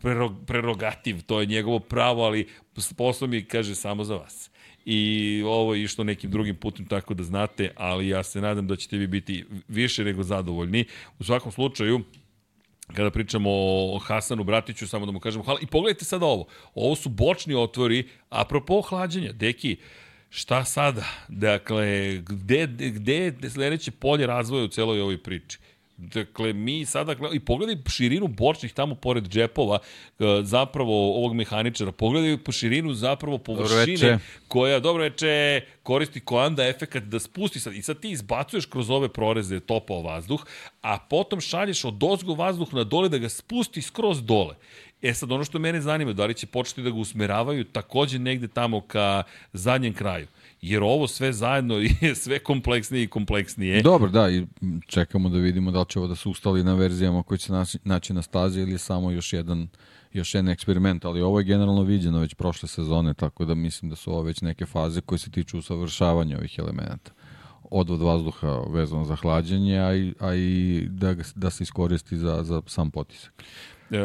prerogativ, 0.46 1.22
to 1.26 1.40
je 1.40 1.46
njegovo 1.46 1.78
pravo, 1.78 2.24
ali 2.24 2.48
posao 2.96 3.28
mi 3.28 3.44
kaže 3.44 3.74
samo 3.74 4.04
za 4.04 4.16
vas. 4.16 4.50
I 4.84 5.42
ovo 5.46 5.74
je 5.74 5.82
išlo 5.82 6.04
nekim 6.04 6.30
drugim 6.30 6.56
putem, 6.56 6.86
tako 6.86 7.14
da 7.14 7.22
znate, 7.22 7.70
ali 7.76 8.08
ja 8.08 8.22
se 8.22 8.40
nadam 8.40 8.66
da 8.66 8.76
ćete 8.76 8.96
vi 8.96 9.06
biti 9.06 9.44
više 9.68 10.04
nego 10.04 10.22
zadovoljni. 10.22 10.84
U 11.18 11.24
svakom 11.24 11.52
slučaju, 11.52 12.00
kada 12.94 13.10
pričamo 13.10 13.50
o 13.94 13.98
Hasanu 13.98 14.44
Bratiću, 14.44 14.88
samo 14.88 15.06
da 15.06 15.12
mu 15.12 15.20
kažemo 15.20 15.44
hvala. 15.44 15.60
I 15.62 15.66
pogledajte 15.66 16.04
sada 16.04 16.26
ovo. 16.26 16.46
Ovo 16.74 16.96
su 16.96 17.08
bočni 17.08 17.54
otvori, 17.54 18.08
apropo 18.28 18.80
hlađenja. 18.80 19.32
Deki, 19.32 19.76
šta 20.34 20.64
sada? 20.64 21.04
Dakle, 21.28 22.16
gde, 22.28 22.66
gde 22.66 23.16
je 23.16 23.50
sledeće 23.50 23.90
polje 23.90 24.26
razvoja 24.26 24.64
u 24.64 24.68
celoj 24.68 25.00
ovoj 25.00 25.22
priči? 25.22 25.58
Dakle, 26.02 26.52
mi 26.52 26.84
sada, 26.84 27.14
i 27.32 27.40
pogledaj 27.40 27.76
širinu 27.90 28.28
bočnih 28.28 28.72
tamo 28.72 28.94
pored 28.94 29.28
džepova, 29.28 29.78
e, 29.78 30.24
zapravo 30.42 31.16
ovog 31.16 31.34
mehaničara, 31.34 31.92
pogledaj 31.92 32.36
po 32.36 32.52
širinu 32.52 32.94
zapravo 32.94 33.38
površine 33.38 34.18
koja, 34.48 34.80
dobro 34.80 35.02
veče, 35.02 35.60
koristi 35.82 36.20
koanda 36.20 36.66
efekat 36.68 37.02
da 37.02 37.18
spusti 37.18 37.60
sad, 37.60 37.74
i 37.74 37.82
sad 37.82 38.00
ti 38.00 38.10
izbacuješ 38.10 38.66
kroz 38.66 38.90
ove 38.90 39.08
proreze 39.08 39.60
topao 39.60 40.02
vazduh, 40.02 40.46
a 40.80 40.98
potom 40.98 41.40
šalješ 41.40 41.84
od 41.84 42.04
ozgo 42.04 42.34
vazduh 42.34 42.74
na 42.74 42.84
dole 42.84 43.08
da 43.08 43.18
ga 43.18 43.28
spusti 43.28 43.82
skroz 43.82 44.22
dole. 44.22 44.54
E 45.02 45.14
sad, 45.14 45.32
ono 45.32 45.44
što 45.44 45.58
mene 45.58 45.80
zanima, 45.80 46.12
da 46.12 46.26
li 46.26 46.34
će 46.34 46.46
početi 46.46 46.82
da 46.82 46.90
ga 46.90 46.96
usmeravaju 46.96 47.64
takođe 47.64 48.18
negde 48.18 48.48
tamo 48.48 48.80
ka 48.80 49.22
zadnjem 49.52 49.94
kraju 49.94 50.26
jer 50.62 50.82
ovo 50.82 51.08
sve 51.08 51.32
zajedno 51.32 51.74
je 52.00 52.14
sve 52.14 52.38
kompleksnije 52.38 53.04
i 53.04 53.08
kompleksnije. 53.08 53.82
Dobro, 53.82 54.10
da, 54.10 54.30
i 54.30 54.46
čekamo 54.86 55.28
da 55.28 55.38
vidimo 55.38 55.70
da 55.70 55.80
li 55.80 55.86
će 55.88 55.98
ovo 55.98 56.08
da 56.08 56.14
se 56.14 56.28
ustali 56.28 56.64
na 56.64 56.74
verzijama 56.74 57.22
koji 57.22 57.38
će 57.38 57.52
naći, 57.52 57.78
naći 57.84 58.12
na 58.12 58.22
stazi 58.22 58.60
ili 58.60 58.72
je 58.72 58.78
samo 58.78 59.10
još 59.10 59.32
jedan 59.32 59.68
još 60.12 60.34
jedan 60.34 60.48
eksperiment, 60.48 61.04
ali 61.04 61.20
ovo 61.20 61.38
je 61.38 61.44
generalno 61.44 61.82
viđeno 61.82 62.18
već 62.18 62.34
prošle 62.34 62.68
sezone, 62.68 63.14
tako 63.14 63.44
da 63.44 63.54
mislim 63.54 63.90
da 63.90 63.96
su 63.96 64.12
ovo 64.12 64.22
već 64.22 64.40
neke 64.40 64.66
faze 64.66 65.00
koje 65.00 65.18
se 65.18 65.30
tiču 65.30 65.58
usavršavanja 65.58 66.38
ovih 66.38 66.58
elemenata 66.58 67.12
odvod 67.72 68.00
vazduha 68.00 68.64
vezano 68.68 69.04
za 69.04 69.16
hlađenje, 69.16 69.78
a 69.78 69.94
i, 69.94 70.14
a 70.20 70.34
i 70.34 70.86
da, 70.90 71.14
da 71.34 71.50
se 71.50 71.62
iskoristi 71.62 72.16
za, 72.16 72.42
za 72.42 72.62
sam 72.66 72.90
potisak. 72.90 73.42
E, 73.92 73.98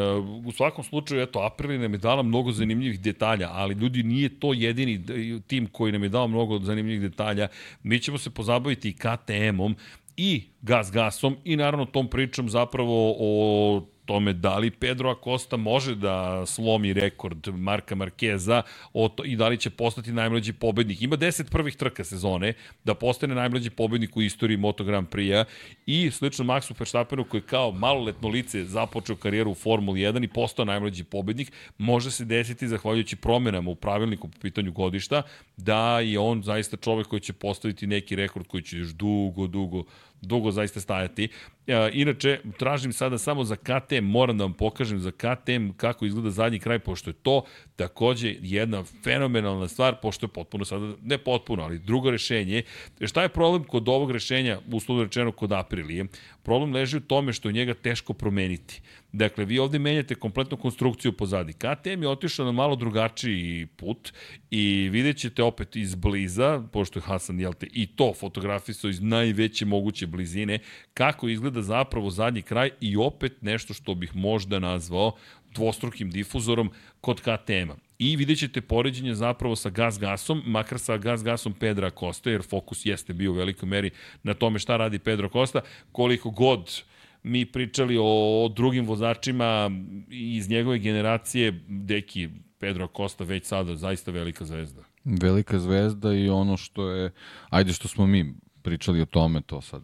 u 0.45 0.51
svakom 0.51 0.83
slučaju, 0.83 1.21
eto, 1.21 1.39
Aprilia 1.39 1.79
nam 1.79 1.93
je 1.93 1.97
dala 1.97 2.23
mnogo 2.23 2.51
zanimljivih 2.51 2.99
detalja, 2.99 3.49
ali 3.51 3.73
ljudi 3.73 4.03
nije 4.03 4.39
to 4.39 4.53
jedini 4.53 5.05
tim 5.47 5.67
koji 5.71 5.91
nam 5.91 6.03
je 6.03 6.09
dao 6.09 6.27
mnogo 6.27 6.59
zanimljivih 6.59 7.01
detalja. 7.09 7.47
Mi 7.83 7.99
ćemo 7.99 8.17
se 8.17 8.29
pozabaviti 8.29 8.89
i 8.89 8.93
KTM-om 8.93 9.75
i 10.17 10.43
Gas 10.61 10.91
Gasom 10.91 11.37
i 11.43 11.55
naravno 11.55 11.85
tom 11.85 12.07
pričom 12.07 12.49
zapravo 12.49 13.15
o 13.19 13.87
tome 14.07 14.33
da 14.33 14.57
li 14.57 14.71
Pedro 14.71 15.11
Acosta 15.11 15.57
može 15.57 15.95
da 15.95 16.45
slomi 16.45 16.93
rekord 16.93 17.47
Marka 17.47 17.95
Markeza 17.95 18.61
o 18.93 19.09
to, 19.09 19.23
i 19.23 19.35
da 19.35 19.47
li 19.47 19.57
će 19.57 19.69
postati 19.69 20.11
najmlađi 20.11 20.53
pobednik. 20.53 21.01
Ima 21.01 21.17
10 21.17 21.51
prvih 21.51 21.75
trka 21.75 22.03
sezone 22.03 22.53
da 22.83 22.93
postane 22.93 23.35
najmlađi 23.35 23.69
pobednik 23.69 24.17
u 24.17 24.21
istoriji 24.21 24.57
Moto 24.57 24.83
Grand 24.83 25.07
Prix-a 25.07 25.45
i 25.85 26.11
slično 26.11 26.45
Maxu 26.45 26.73
Verstappenu 26.79 27.23
koji 27.23 27.41
kao 27.41 27.71
maloletno 27.71 28.29
lice 28.29 28.63
započeo 28.65 29.15
karijeru 29.15 29.51
u 29.51 29.55
Formuli 29.55 29.99
1 29.99 30.23
i 30.23 30.27
postao 30.27 30.65
najmlađi 30.65 31.03
pobednik, 31.03 31.51
može 31.77 32.11
se 32.11 32.25
desiti 32.25 32.67
zahvaljujući 32.67 33.15
promenama 33.15 33.71
u 33.71 33.75
pravilniku 33.75 34.27
po 34.27 34.37
pitanju 34.41 34.71
godišta 34.71 35.21
da 35.57 35.99
je 35.99 36.19
on 36.19 36.43
zaista 36.43 36.77
čovek 36.77 37.07
koji 37.07 37.19
će 37.19 37.33
postaviti 37.33 37.87
neki 37.87 38.15
rekord 38.15 38.47
koji 38.47 38.63
će 38.63 38.77
još 38.77 38.89
dugo, 38.89 39.47
dugo 39.47 39.83
dugo 40.21 40.51
zaista 40.51 40.81
stajati. 40.81 41.29
E, 41.67 41.89
inače, 41.93 42.39
tražim 42.59 42.93
sada 42.93 43.17
samo 43.17 43.43
za 43.43 43.55
KTM, 43.55 44.03
moram 44.03 44.37
da 44.37 44.43
vam 44.43 44.53
pokažem 44.53 44.99
za 44.99 45.11
KTM 45.11 45.69
kako 45.77 46.05
izgleda 46.05 46.29
zadnji 46.29 46.59
kraj, 46.59 46.79
pošto 46.79 47.09
je 47.09 47.13
to 47.13 47.43
takođe 47.77 48.35
jedna 48.41 48.83
fenomenalna 49.03 49.67
stvar, 49.67 49.95
pošto 50.01 50.25
je 50.25 50.27
potpuno 50.27 50.65
sada, 50.65 50.93
ne 51.03 51.17
potpuno, 51.17 51.63
ali 51.63 51.79
drugo 51.79 52.11
rešenje. 52.11 52.63
Šta 53.01 53.21
je 53.21 53.29
problem 53.29 53.63
kod 53.63 53.89
ovog 53.89 54.11
rešenja, 54.11 54.59
uslovno 54.71 55.03
rečeno 55.03 55.31
kod 55.31 55.51
Aprilije? 55.51 56.05
Problem 56.43 56.73
leži 56.73 56.97
u 56.97 56.99
tome 57.01 57.33
što 57.33 57.49
je 57.49 57.53
njega 57.53 57.73
teško 57.73 58.13
promeniti. 58.13 58.81
Dakle, 59.11 59.45
vi 59.45 59.59
ovde 59.59 59.79
menjate 59.79 60.15
kompletnu 60.15 60.57
konstrukciju 60.57 61.11
pozadi. 61.13 61.53
KTM 61.53 62.03
je 62.03 62.09
otišao 62.09 62.45
na 62.45 62.51
malo 62.51 62.75
drugačiji 62.75 63.65
put 63.65 64.13
i 64.51 64.89
vidjet 64.91 65.17
ćete 65.17 65.43
opet 65.43 65.75
iz 65.75 65.95
bliza, 65.95 66.63
pošto 66.71 66.99
je 66.99 67.03
Hasan, 67.03 67.39
jel 67.39 67.53
te, 67.53 67.67
i 67.73 67.87
to 67.87 68.13
fotografisao 68.13 68.89
iz 68.89 69.01
najveće 69.01 69.65
moguće 69.65 70.07
blizine, 70.07 70.59
kako 70.93 71.27
izgleda 71.27 71.61
zapravo 71.61 72.09
zadnji 72.09 72.41
kraj 72.41 72.69
i 72.81 72.97
opet 72.97 73.41
nešto 73.41 73.73
što 73.73 73.95
bih 73.95 74.15
možda 74.15 74.59
nazvao 74.59 75.11
dvostrukim 75.57 76.11
difuzorom 76.11 76.71
kod 77.01 77.21
KTM-a. 77.21 77.75
I 77.99 78.15
vidjet 78.15 78.39
ćete 78.39 78.61
poređenje 78.61 79.15
zapravo 79.15 79.55
sa 79.55 79.69
gas 79.69 79.99
gasom, 79.99 80.43
makar 80.45 80.79
sa 80.79 80.97
gas 80.97 81.23
gasom 81.23 81.53
Pedra 81.53 81.89
Costa, 81.89 82.29
jer 82.29 82.41
fokus 82.49 82.85
jeste 82.85 83.13
bio 83.13 83.31
u 83.31 83.35
velikoj 83.35 83.69
meri 83.69 83.91
na 84.23 84.33
tome 84.33 84.59
šta 84.59 84.77
radi 84.77 84.99
Pedro 84.99 85.29
Costa, 85.29 85.61
koliko 85.91 86.29
god 86.29 86.83
mi 87.23 87.45
pričali 87.45 87.97
o 88.01 88.49
drugim 88.55 88.85
vozačima 88.85 89.71
iz 90.09 90.49
njegove 90.49 90.79
generacije, 90.79 91.63
deki 91.67 92.29
Pedro 92.59 92.87
Costa 92.97 93.23
već 93.23 93.45
sada 93.45 93.75
zaista 93.75 94.11
velika 94.11 94.45
zvezda. 94.45 94.83
Velika 95.05 95.59
zvezda 95.59 96.13
i 96.13 96.29
ono 96.29 96.57
što 96.57 96.89
je, 96.89 97.11
ajde 97.49 97.73
što 97.73 97.87
smo 97.87 98.07
mi 98.07 98.33
pričali 98.61 99.01
o 99.01 99.05
tome, 99.05 99.41
to 99.41 99.61
sad 99.61 99.83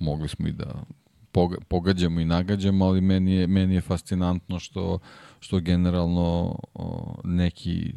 mogli 0.00 0.28
smo 0.28 0.48
i 0.48 0.52
da 0.52 0.84
pogađamo 1.68 2.20
i 2.20 2.24
nagađamo, 2.24 2.84
ali 2.84 3.00
meni 3.00 3.34
je, 3.34 3.46
meni 3.46 3.74
je 3.74 3.80
fascinantno 3.80 4.58
što, 4.58 4.98
što 5.40 5.60
generalno 5.60 6.58
neki 7.24 7.92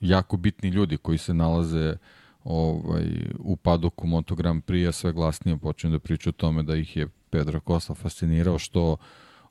jako 0.00 0.36
bitni 0.36 0.68
ljudi 0.68 0.96
koji 0.96 1.18
se 1.18 1.34
nalaze 1.34 1.96
ovaj, 2.44 3.06
u 3.38 3.56
padoku 3.56 4.06
Moto 4.06 4.34
Grand 4.34 4.62
Prix-a 4.64 4.92
sve 4.92 5.12
glasnije 5.12 5.56
počinju 5.56 5.92
da 5.92 5.98
pričaju 5.98 6.30
o 6.30 6.40
tome 6.40 6.62
da 6.62 6.76
ih 6.76 6.96
je 6.96 7.08
Pedro 7.30 7.60
Costa 7.66 7.94
fascinirao 7.94 8.58
što 8.58 8.96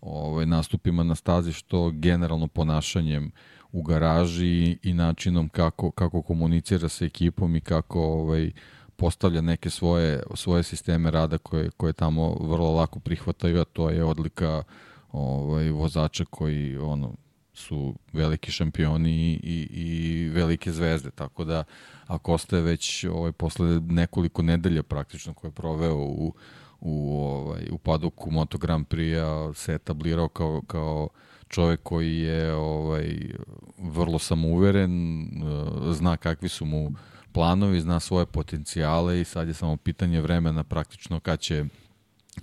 ovaj, 0.01 0.45
nastupima 0.45 1.03
na 1.03 1.15
stazi, 1.15 1.53
što 1.53 1.91
generalno 1.91 2.47
ponašanjem 2.47 3.31
u 3.71 3.83
garaži 3.83 4.77
i 4.83 4.93
načinom 4.93 5.49
kako, 5.49 5.91
kako 5.91 6.21
komunicira 6.21 6.89
sa 6.89 7.05
ekipom 7.05 7.55
i 7.55 7.61
kako 7.61 8.01
ovaj, 8.01 8.51
postavlja 8.95 9.41
neke 9.41 9.69
svoje, 9.69 10.23
svoje 10.33 10.63
sisteme 10.63 11.11
rada 11.11 11.37
koje, 11.37 11.69
koje 11.69 11.93
tamo 11.93 12.37
vrlo 12.41 12.71
lako 12.71 12.99
prihvataju, 12.99 13.61
a 13.61 13.63
to 13.63 13.89
je 13.89 14.03
odlika 14.03 14.63
ovaj, 15.11 15.69
vozača 15.69 16.25
koji 16.25 16.77
ono, 16.77 17.13
su 17.53 17.95
veliki 18.13 18.51
šampioni 18.51 19.11
i, 19.11 19.39
i, 19.43 19.67
i 19.81 20.29
velike 20.29 20.71
zvezde, 20.71 21.11
tako 21.11 21.43
da 21.43 21.63
ako 22.07 22.33
ostaje 22.33 22.61
već 22.61 23.03
ovaj, 23.03 23.31
posle 23.31 23.79
nekoliko 23.79 24.41
nedelja 24.41 24.83
praktično 24.83 25.33
koje 25.33 25.49
je 25.49 25.53
proveo 25.53 25.95
u, 25.95 26.33
u, 26.81 27.21
ovaj, 27.23 27.67
u 27.71 27.77
padoku 27.77 28.31
Moto 28.31 28.57
Grand 28.57 28.87
Prix-a 28.87 29.53
se 29.53 29.73
etablirao 29.73 30.27
kao, 30.27 30.61
kao 30.67 31.09
čovek 31.47 31.79
koji 31.83 32.17
je 32.17 32.53
ovaj, 32.53 33.17
vrlo 33.77 34.19
samouveren, 34.19 35.23
eh, 35.23 35.93
zna 35.93 36.17
kakvi 36.17 36.49
su 36.49 36.65
mu 36.65 36.91
planovi, 37.35 37.81
zna 37.81 37.99
svoje 37.99 38.25
potencijale 38.25 39.21
i 39.21 39.25
sad 39.25 39.47
je 39.47 39.53
samo 39.53 39.77
pitanje 39.77 40.21
vremena 40.21 40.63
praktično 40.63 41.19
kad 41.19 41.39
će, 41.39 41.65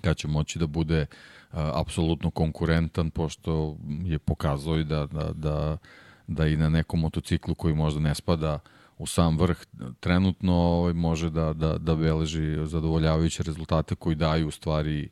kad 0.00 0.16
će 0.16 0.28
moći 0.28 0.58
da 0.58 0.66
bude 0.66 1.00
uh, 1.00 1.58
apsolutno 1.74 2.30
konkurentan, 2.30 3.10
pošto 3.10 3.76
je 4.04 4.18
pokazao 4.18 4.78
i 4.78 4.84
da, 4.84 5.06
da, 5.06 5.32
da, 5.32 5.78
da 6.26 6.46
i 6.46 6.56
na 6.56 6.68
nekom 6.68 7.00
motociklu 7.00 7.54
koji 7.54 7.74
možda 7.74 8.00
ne 8.00 8.14
spada 8.14 8.58
u 8.98 9.06
sam 9.06 9.38
vrh 9.38 9.64
trenutno 10.00 10.52
ovaj, 10.52 10.92
može 10.92 11.30
da, 11.30 11.52
da, 11.52 11.78
da 11.78 11.96
beleži 11.96 12.66
zadovoljavajuće 12.66 13.42
rezultate 13.42 13.94
koji 13.94 14.16
daju 14.16 14.48
u 14.48 14.50
stvari 14.50 15.08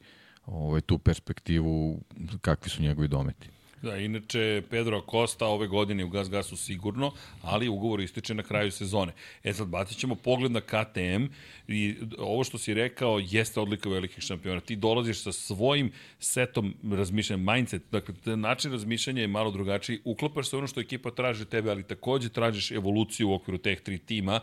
ovaj, 0.46 0.80
tu 0.80 0.98
perspektivu 0.98 2.00
kakvi 2.40 2.70
su 2.70 2.82
njegovi 2.82 3.08
dometi. 3.08 3.50
Da, 3.82 3.96
inače, 3.96 4.62
Pedro 4.70 4.98
Acosta 4.98 5.46
ove 5.46 5.66
godine 5.66 6.04
u 6.04 6.08
Gas 6.08 6.30
Gasu 6.30 6.56
sigurno, 6.56 7.12
ali 7.42 7.68
ugovor 7.68 8.00
ističe 8.00 8.34
na 8.34 8.42
kraju 8.42 8.70
sezone. 8.70 9.12
E 9.44 9.52
sad, 9.52 9.68
bacit 9.68 9.98
ćemo 9.98 10.14
pogled 10.14 10.52
na 10.52 10.60
KTM 10.60 11.24
i 11.68 11.94
ovo 12.18 12.44
što 12.44 12.58
si 12.58 12.74
rekao 12.74 13.18
jeste 13.18 13.60
odlika 13.60 13.88
velikih 13.88 14.24
šampiona. 14.24 14.60
Ti 14.60 14.76
dolaziš 14.76 15.22
sa 15.22 15.32
svojim 15.32 15.92
setom 16.18 16.74
razmišljanja, 16.92 17.52
mindset, 17.52 17.82
dakle, 17.92 18.36
način 18.36 18.72
razmišljanja 18.72 19.20
je 19.20 19.28
malo 19.28 19.50
drugačiji, 19.50 20.00
uklapaš 20.04 20.48
se 20.48 20.56
ono 20.56 20.66
što 20.66 20.80
ekipa 20.80 21.10
traži 21.10 21.44
tebe, 21.44 21.70
ali 21.70 21.82
takođe 21.82 22.28
tražiš 22.28 22.70
evoluciju 22.70 23.30
u 23.30 23.34
okviru 23.34 23.58
teh 23.58 23.80
tri 23.80 23.98
tima 23.98 24.40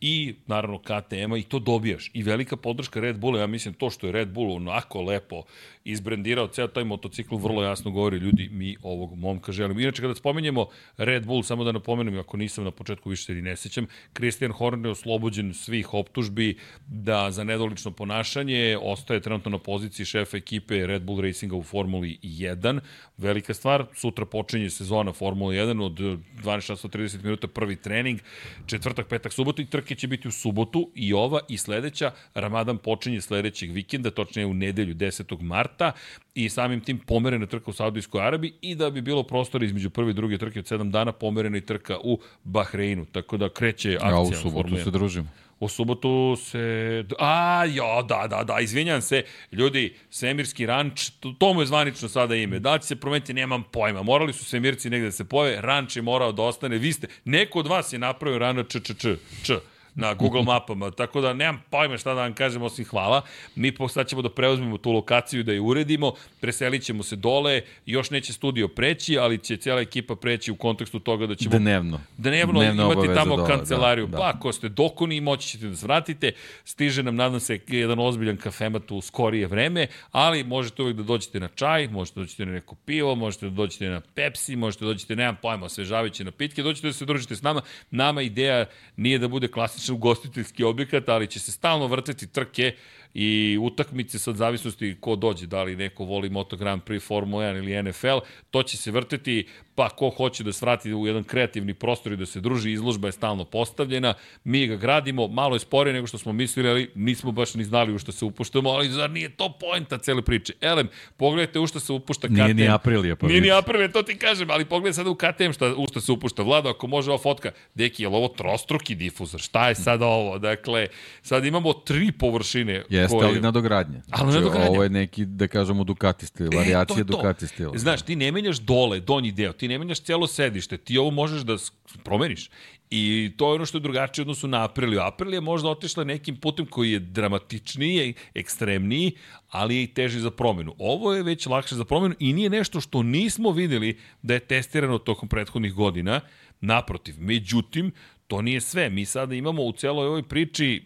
i 0.00 0.34
naravno 0.46 0.78
KTM-a 0.78 1.38
i 1.38 1.42
to 1.42 1.58
dobijaš. 1.58 2.10
I 2.14 2.22
velika 2.22 2.56
podrška 2.56 3.00
Red 3.00 3.18
Bulla, 3.18 3.40
ja 3.40 3.46
mislim 3.46 3.74
to 3.74 3.90
što 3.90 4.06
je 4.06 4.12
Red 4.12 4.28
Bull 4.28 4.52
onako 4.52 5.02
lepo 5.02 5.42
izbrendirao 5.84 6.46
ceo 6.46 6.68
taj 6.68 6.84
motocikl, 6.84 7.36
vrlo 7.36 7.62
jasno 7.62 7.90
govori 7.90 8.16
ljudi, 8.16 8.48
mi 8.52 8.76
ovog 8.82 9.18
momka 9.18 9.52
želimo. 9.52 9.80
Inače, 9.80 10.02
kada 10.02 10.14
spomenjemo 10.14 10.66
Red 10.96 11.26
Bull, 11.26 11.42
samo 11.42 11.64
da 11.64 11.72
napomenem, 11.72 12.18
ako 12.18 12.36
nisam 12.36 12.64
na 12.64 12.70
početku 12.70 13.10
više 13.10 13.24
se 13.24 13.32
ne 13.32 13.56
sećam, 13.56 13.86
Christian 14.16 14.52
Horner 14.52 14.86
je 14.86 14.90
oslobođen 14.90 15.54
svih 15.54 15.94
optužbi 15.94 16.58
da 16.86 17.30
za 17.30 17.44
nedolično 17.44 17.90
ponašanje 17.90 18.78
ostaje 18.82 19.20
trenutno 19.20 19.50
na 19.50 19.58
poziciji 19.58 20.06
šefa 20.06 20.36
ekipe 20.36 20.86
Red 20.86 21.02
Bull 21.02 21.20
Racinga 21.20 21.56
u 21.56 21.62
Formuli 21.62 22.18
1. 22.22 22.80
Velika 23.16 23.54
stvar, 23.54 23.86
sutra 23.94 24.24
počinje 24.24 24.70
sezona 24.70 25.12
Formula 25.12 25.52
1 25.52 25.82
od 25.84 25.92
12.30 25.92 27.24
minuta 27.24 27.46
prvi 27.48 27.76
trening, 27.76 28.20
četvrtak, 28.66 29.08
petak, 29.08 29.32
subota 29.32 29.62
i 29.62 29.66
trke 29.66 29.87
će 29.94 30.06
biti 30.06 30.28
u 30.28 30.30
subotu 30.30 30.90
i 30.94 31.12
ova 31.12 31.40
i 31.48 31.56
sledeća. 31.56 32.10
Ramadan 32.34 32.78
počinje 32.78 33.20
sledećeg 33.20 33.72
vikenda, 33.72 34.10
točnije 34.10 34.46
u 34.46 34.54
nedelju 34.54 34.94
10. 34.94 35.42
marta 35.42 35.92
i 36.34 36.48
samim 36.48 36.80
tim 36.80 36.98
pomerena 36.98 37.46
trka 37.46 37.70
u 37.70 37.74
Saudijskoj 37.74 38.26
Arabiji 38.26 38.52
i 38.60 38.74
da 38.74 38.90
bi 38.90 39.00
bilo 39.00 39.22
prostora 39.22 39.64
između 39.64 39.90
prve 39.90 40.10
i 40.10 40.14
druge 40.14 40.38
trke 40.38 40.58
od 40.58 40.64
7 40.64 40.90
dana 40.90 41.12
pomerena 41.12 41.58
i 41.58 41.60
trka 41.66 41.98
u 42.04 42.18
Bahreinu. 42.44 43.06
Tako 43.12 43.36
da 43.36 43.48
kreće 43.48 43.96
akcija. 43.96 44.10
Ja, 44.10 44.20
u 44.20 44.32
subotu 44.32 44.76
se 44.84 44.90
družimo. 44.90 45.28
U 45.60 45.68
subotu 45.68 46.36
se... 46.36 47.04
A, 47.18 47.64
ja, 47.64 48.02
da, 48.02 48.26
da, 48.30 48.44
da, 48.44 48.60
izvinjam 48.60 49.02
se. 49.02 49.24
Ljudi, 49.52 49.96
Svemirski 50.10 50.66
ranč, 50.66 51.10
to, 51.20 51.34
to 51.38 51.54
mu 51.54 51.62
je 51.62 51.66
zvanično 51.66 52.08
sada 52.08 52.34
ime. 52.34 52.58
Da 52.58 52.78
će 52.78 52.86
se 52.86 52.96
promeniti, 52.96 53.34
nemam 53.34 53.64
pojma. 53.72 54.02
Morali 54.02 54.32
su 54.32 54.44
Svemirci 54.44 54.90
negde 54.90 55.06
da 55.06 55.12
se 55.12 55.24
pojave, 55.24 55.60
ranč 55.60 55.96
je 55.96 56.02
morao 56.02 56.32
da 56.32 56.42
ostane. 56.42 56.78
Vi 56.78 56.92
ste, 56.92 57.06
neko 57.24 57.58
od 57.58 57.66
vas 57.66 57.92
je 57.92 57.98
napravio 57.98 58.38
rana 58.38 58.64
č, 58.64 58.80
č, 58.80 58.94
č, 58.94 59.16
č 59.42 59.52
na 59.98 60.14
Google 60.14 60.42
mapama, 60.42 60.90
tako 60.90 61.20
da 61.20 61.32
nemam 61.32 61.62
pojma 61.70 61.98
šta 61.98 62.14
da 62.14 62.20
vam 62.22 62.34
kažem 62.34 62.62
osim 62.62 62.84
hvala. 62.84 63.22
Mi 63.54 63.72
sad 63.88 64.08
ćemo 64.08 64.22
da 64.22 64.30
preuzmemo 64.30 64.78
tu 64.78 64.92
lokaciju 64.92 65.42
da 65.42 65.52
je 65.52 65.60
uredimo, 65.60 66.12
preselit 66.40 66.82
ćemo 66.82 67.02
se 67.02 67.16
dole, 67.16 67.62
još 67.86 68.10
neće 68.10 68.32
studio 68.32 68.68
preći, 68.68 69.18
ali 69.18 69.38
će 69.38 69.56
cijela 69.56 69.80
ekipa 69.80 70.16
preći 70.16 70.52
u 70.52 70.56
kontekstu 70.56 70.98
toga 70.98 71.26
da 71.26 71.34
ćemo... 71.34 71.58
Dnevno. 71.58 72.00
Dnevno, 72.16 72.60
Dnevno 72.60 72.92
imati 72.92 73.14
tamo 73.14 73.36
dole, 73.36 73.48
kancelariju. 73.48 74.06
Da, 74.06 74.10
da. 74.10 74.18
Pa 74.18 74.28
ako 74.28 74.52
ste 74.52 74.68
dokoni, 74.68 75.20
moći 75.20 75.48
ćete 75.48 75.66
da 75.66 75.76
svratite. 75.76 76.32
Stiže 76.64 77.02
nam, 77.02 77.16
nadam 77.16 77.40
se, 77.40 77.58
jedan 77.66 77.98
ozbiljan 77.98 78.36
kafemat 78.36 78.90
u 78.90 79.00
skorije 79.00 79.46
vreme, 79.46 79.86
ali 80.12 80.44
možete 80.44 80.82
uvijek 80.82 80.96
da 80.96 81.02
dođete 81.02 81.40
na 81.40 81.48
čaj, 81.48 81.88
možete 81.88 82.20
da 82.20 82.24
dođete 82.24 82.46
na 82.46 82.52
neko 82.52 82.74
pivo, 82.74 83.14
možete 83.14 83.46
da 83.46 83.50
dođete 83.50 83.88
na 83.88 84.00
Pepsi, 84.14 84.56
možete 84.56 84.84
da 84.84 84.88
dođete, 84.88 85.16
nemam 85.16 85.36
pojma, 85.42 85.66
osvežavajuće 85.66 86.24
napitke, 86.24 86.62
dođete 86.62 86.86
da 86.86 86.92
se 86.92 87.04
družite 87.04 87.36
s 87.36 87.42
nama. 87.42 87.60
Nama 87.90 88.22
ideja 88.22 88.64
nije 88.96 89.18
da 89.18 89.28
bude 89.28 89.48
klasična 89.48 89.87
klasičan 89.87 89.87
ugostiteljski 89.92 90.64
objekat, 90.64 91.08
ali 91.08 91.26
će 91.26 91.40
se 91.40 91.52
stalno 91.52 91.86
vrteti 91.86 92.26
trke 92.26 92.74
i 93.14 93.58
utakmice 93.60 94.18
sad 94.18 94.36
zavisnosti 94.36 94.96
ko 95.00 95.16
dođe, 95.16 95.46
da 95.46 95.62
li 95.62 95.76
neko 95.76 96.04
voli 96.04 96.30
Moto 96.30 96.56
Grand 96.56 96.82
Prix, 96.82 97.02
Formula 97.02 97.44
1 97.44 97.56
ili 97.58 97.82
NFL, 97.82 98.18
to 98.50 98.62
će 98.62 98.76
se 98.76 98.90
vrteti 98.90 99.46
pa 99.78 99.88
ko 99.88 100.10
hoće 100.10 100.44
da 100.44 100.52
svrati 100.52 100.94
u 100.94 101.06
jedan 101.06 101.24
kreativni 101.24 101.74
prostor 101.74 102.12
i 102.12 102.16
da 102.16 102.26
se 102.26 102.40
druži, 102.40 102.72
izložba 102.72 103.08
je 103.08 103.12
stalno 103.12 103.44
postavljena, 103.44 104.14
mi 104.44 104.66
ga 104.66 104.76
gradimo, 104.76 105.28
malo 105.28 105.54
je 105.54 105.60
sporije 105.60 105.94
nego 105.94 106.06
što 106.06 106.18
smo 106.18 106.32
mislili, 106.32 106.68
ali 106.68 106.90
nismo 106.94 107.32
baš 107.32 107.54
ni 107.54 107.64
znali 107.64 107.94
u 107.94 107.98
što 107.98 108.12
se 108.12 108.24
upuštamo, 108.24 108.70
ali 108.70 108.88
zar 108.88 109.10
nije 109.10 109.28
to 109.28 109.52
poenta 109.60 109.98
cele 109.98 110.22
priče? 110.22 110.52
Elem, 110.60 110.88
pogledajte 111.16 111.58
u 111.58 111.66
što 111.66 111.80
se 111.80 111.92
upušta 111.92 112.28
KTM. 112.28 112.34
Nije 112.34 112.54
ni 112.54 112.68
Aprilija. 112.68 113.16
Pa 113.16 113.26
nije 113.26 113.40
ni 113.40 113.50
Aprilija, 113.50 113.92
to 113.92 114.02
ti 114.02 114.18
kažem, 114.18 114.50
ali 114.50 114.64
pogledaj 114.64 114.92
sada 114.92 115.10
u 115.10 115.14
KTM 115.14 115.52
šta, 115.52 115.74
u 115.76 115.86
što 115.86 116.00
se 116.00 116.12
upušta. 116.12 116.42
Vlado, 116.42 116.68
ako 116.68 116.86
može 116.86 117.10
ova 117.10 117.18
fotka, 117.18 117.50
deki, 117.74 118.02
je 118.02 118.08
li 118.08 118.14
ovo 118.14 118.28
trostruki 118.28 118.94
difuzor? 118.94 119.40
Šta 119.40 119.68
je 119.68 119.74
sada 119.74 120.06
ovo? 120.06 120.38
Dakle, 120.38 120.86
sad 121.22 121.44
imamo 121.44 121.72
tri 121.72 122.12
površine. 122.12 122.84
Jeste, 123.00 123.16
koje... 123.16 123.28
ali 123.28 123.40
nadogradnje. 123.40 124.02
Ali 124.10 124.32
znači, 124.32 124.44
nadogradnje. 124.44 124.70
Ovo 124.70 124.82
je 124.82 124.88
neki, 124.88 125.24
da 125.24 125.48
kažemo, 125.48 125.84
Ducati 125.84 126.26
stil, 126.26 126.48
variacija 126.56 127.00
e, 127.00 127.04
to 127.04 127.12
to. 127.12 127.16
Ducati 127.16 127.46
stil. 127.46 127.70
Znaš, 127.74 128.02
ti 128.02 128.16
ne 128.16 128.32
menjaš 128.32 128.58
dole, 128.58 129.00
donji 129.00 129.32
deo, 129.32 129.52
ti 129.52 129.68
ne 129.68 129.78
menjaš 129.78 130.00
celo 130.00 130.26
sedište, 130.26 130.76
ti 130.76 130.98
ovo 130.98 131.10
možeš 131.10 131.42
da 131.42 131.56
promeniš. 132.04 132.50
I 132.90 133.32
to 133.36 133.48
je 133.48 133.54
ono 133.54 133.66
što 133.66 133.78
je 133.78 133.82
drugačije 133.82 134.22
odnosu 134.22 134.48
na 134.48 134.64
Apriliju. 134.64 135.00
Aprilija 135.00 135.36
je 135.36 135.40
možda 135.40 135.68
otišla 135.68 136.04
nekim 136.04 136.36
putem 136.36 136.66
koji 136.66 136.92
je 136.92 136.98
dramatičniji, 136.98 138.14
ekstremniji, 138.34 139.12
ali 139.48 139.76
je 139.76 139.82
i 139.82 139.86
teži 139.86 140.20
za 140.20 140.30
promenu. 140.30 140.74
Ovo 140.78 141.14
je 141.14 141.22
već 141.22 141.46
lakše 141.46 141.74
za 141.74 141.84
promenu 141.84 142.14
i 142.18 142.32
nije 142.32 142.50
nešto 142.50 142.80
što 142.80 143.02
nismo 143.02 143.50
videli 143.50 143.98
da 144.22 144.34
je 144.34 144.40
testirano 144.40 144.98
tokom 144.98 145.28
prethodnih 145.28 145.74
godina. 145.74 146.20
Naprotiv, 146.60 147.14
međutim, 147.18 147.92
to 148.26 148.42
nije 148.42 148.60
sve. 148.60 148.90
Mi 148.90 149.04
sada 149.04 149.34
imamo 149.34 149.62
u 149.62 149.72
celoj 149.72 150.06
ovoj 150.06 150.22
priči, 150.22 150.84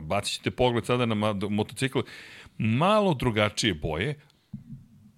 bacit 0.00 0.34
ćete 0.34 0.50
pogled 0.50 0.86
sada 0.86 1.06
na 1.06 1.34
motocikl, 1.48 1.98
malo 2.58 3.14
drugačije 3.14 3.74
boje, 3.74 4.20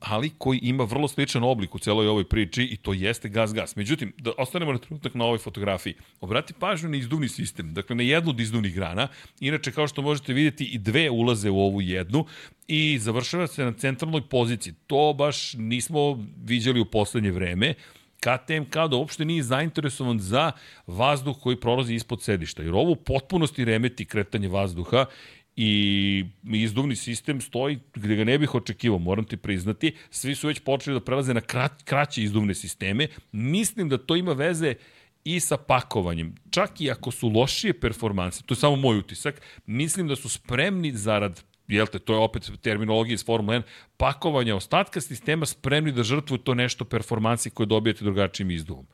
ali 0.01 0.31
koji 0.39 0.59
ima 0.63 0.85
vrlo 0.85 1.09
sličan 1.09 1.45
oblik 1.45 1.75
u 1.75 1.79
celoj 1.79 2.09
ovoj 2.09 2.25
priči 2.29 2.63
i 2.65 2.77
to 2.77 2.93
jeste 2.93 3.29
gas-gas. 3.29 3.77
Međutim, 3.77 4.13
da 4.19 4.33
ostanemo 4.39 4.73
na 4.73 4.79
trenutak 4.79 5.15
na 5.15 5.25
ovoj 5.25 5.39
fotografiji. 5.39 5.95
Obrati 6.21 6.55
pažnju 6.59 6.89
na 6.89 6.97
izduvni 6.97 7.29
sistem, 7.29 7.75
dakle 7.75 7.97
na 7.97 8.03
jednu 8.03 8.31
od 8.31 8.41
izduvnih 8.41 8.75
grana. 8.75 9.09
Inače, 9.41 9.73
kao 9.73 9.89
što 9.89 10.03
možete 10.03 10.33
vidjeti, 10.33 10.65
i 10.65 10.79
dve 10.79 11.11
ulaze 11.11 11.51
u 11.51 11.61
ovu 11.61 11.81
jednu 11.81 12.27
i 12.69 12.99
završava 12.99 13.47
se 13.47 13.65
na 13.65 13.73
centralnoj 13.73 14.29
poziciji. 14.29 14.75
To 14.87 15.15
baš 15.19 15.55
nismo 15.55 16.27
viđali 16.45 16.81
u 16.81 16.85
poslednje 16.85 17.31
vreme. 17.31 17.75
KTM 18.23 18.65
kao 18.71 18.89
da 18.89 18.97
uopšte 18.97 19.25
nije 19.25 19.43
zainteresovan 19.43 20.19
za 20.21 20.53
vazduh 20.87 21.37
koji 21.43 21.61
prolazi 21.61 21.95
ispod 21.95 22.23
sedišta, 22.23 22.63
jer 22.63 22.75
ovo 22.75 22.91
u 22.91 22.97
potpunosti 22.97 23.65
remeti 23.65 24.05
kretanje 24.05 24.49
vazduha 24.49 25.05
i 25.57 26.25
izduvni 26.43 26.97
sistem 26.97 27.41
stoji 27.41 27.79
gde 27.95 28.17
ga 28.17 28.25
ne 28.25 28.39
bih 28.39 28.55
očekivao, 28.55 28.99
moram 28.99 29.25
ti 29.25 29.37
priznati. 29.37 29.95
Svi 30.11 30.35
su 30.35 30.47
već 30.47 30.61
počeli 30.61 30.97
da 30.97 31.05
prelaze 31.05 31.35
na 31.35 31.41
krat, 31.41 31.83
kraće 31.83 32.23
izduvne 32.23 32.55
sisteme. 32.55 33.09
Mislim 33.33 33.89
da 33.89 33.99
to 33.99 34.17
ima 34.17 34.33
veze 34.33 34.75
i 35.25 35.41
sa 35.41 35.57
pakovanjem. 35.57 36.35
Čak 36.51 36.81
i 36.81 36.91
ako 36.91 37.11
su 37.11 37.29
lošije 37.29 37.81
performanse, 37.81 38.43
to 38.47 38.55
je 38.55 38.59
samo 38.59 38.77
moj 38.77 38.99
utisak, 38.99 39.43
mislim 39.67 40.09
da 40.09 40.17
su 40.17 40.29
spremni 40.29 40.93
zarad 40.93 41.43
jel 41.75 41.87
te, 41.87 41.99
to 41.99 42.13
je 42.13 42.19
opet 42.19 42.51
terminologija 42.63 43.15
iz 43.15 43.25
Formula 43.25 43.55
1, 43.55 43.63
pakovanja 43.97 44.57
ostatka 44.57 45.01
sistema 45.01 45.47
spremni 45.47 45.93
da 45.93 46.03
žrtvuju 46.03 46.39
to 46.39 46.55
nešto 46.55 46.85
performansi 46.85 47.51
koje 47.51 47.67
dobijete 47.67 48.05
drugačijim 48.05 48.51
izduvom. 48.51 48.87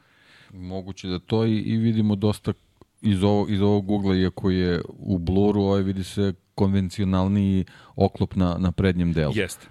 Moguće 0.52 1.08
da 1.08 1.18
to 1.18 1.44
i, 1.44 1.58
i 1.58 1.76
vidimo 1.76 2.16
dosta 2.16 2.52
iz 3.00 3.22
ovog, 3.22 3.50
iz 3.50 3.60
ovog 3.60 3.90
ugla, 3.90 4.16
iako 4.16 4.50
je 4.50 4.80
u 4.98 5.18
bluru, 5.18 5.62
ovaj 5.62 5.82
vidi 5.82 6.04
se 6.04 6.32
konvencionalniji 6.54 7.64
oklop 7.96 8.34
na, 8.34 8.56
na 8.58 8.72
prednjem 8.72 9.12
delu. 9.12 9.32
Jeste. 9.36 9.66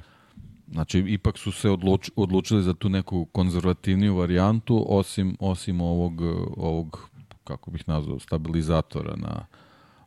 Znači, 0.71 1.03
ipak 1.07 1.37
su 1.37 1.51
se 1.51 1.69
odluč, 1.69 2.11
odlučili 2.15 2.63
za 2.63 2.73
tu 2.73 2.89
neku 2.89 3.25
konzervativniju 3.25 4.15
varijantu, 4.15 4.85
osim, 4.87 5.37
osim 5.39 5.81
ovog, 5.81 6.21
ovog, 6.57 7.09
kako 7.43 7.71
bih 7.71 7.83
nazvao, 7.87 8.19
stabilizatora 8.19 9.15
na, 9.15 9.45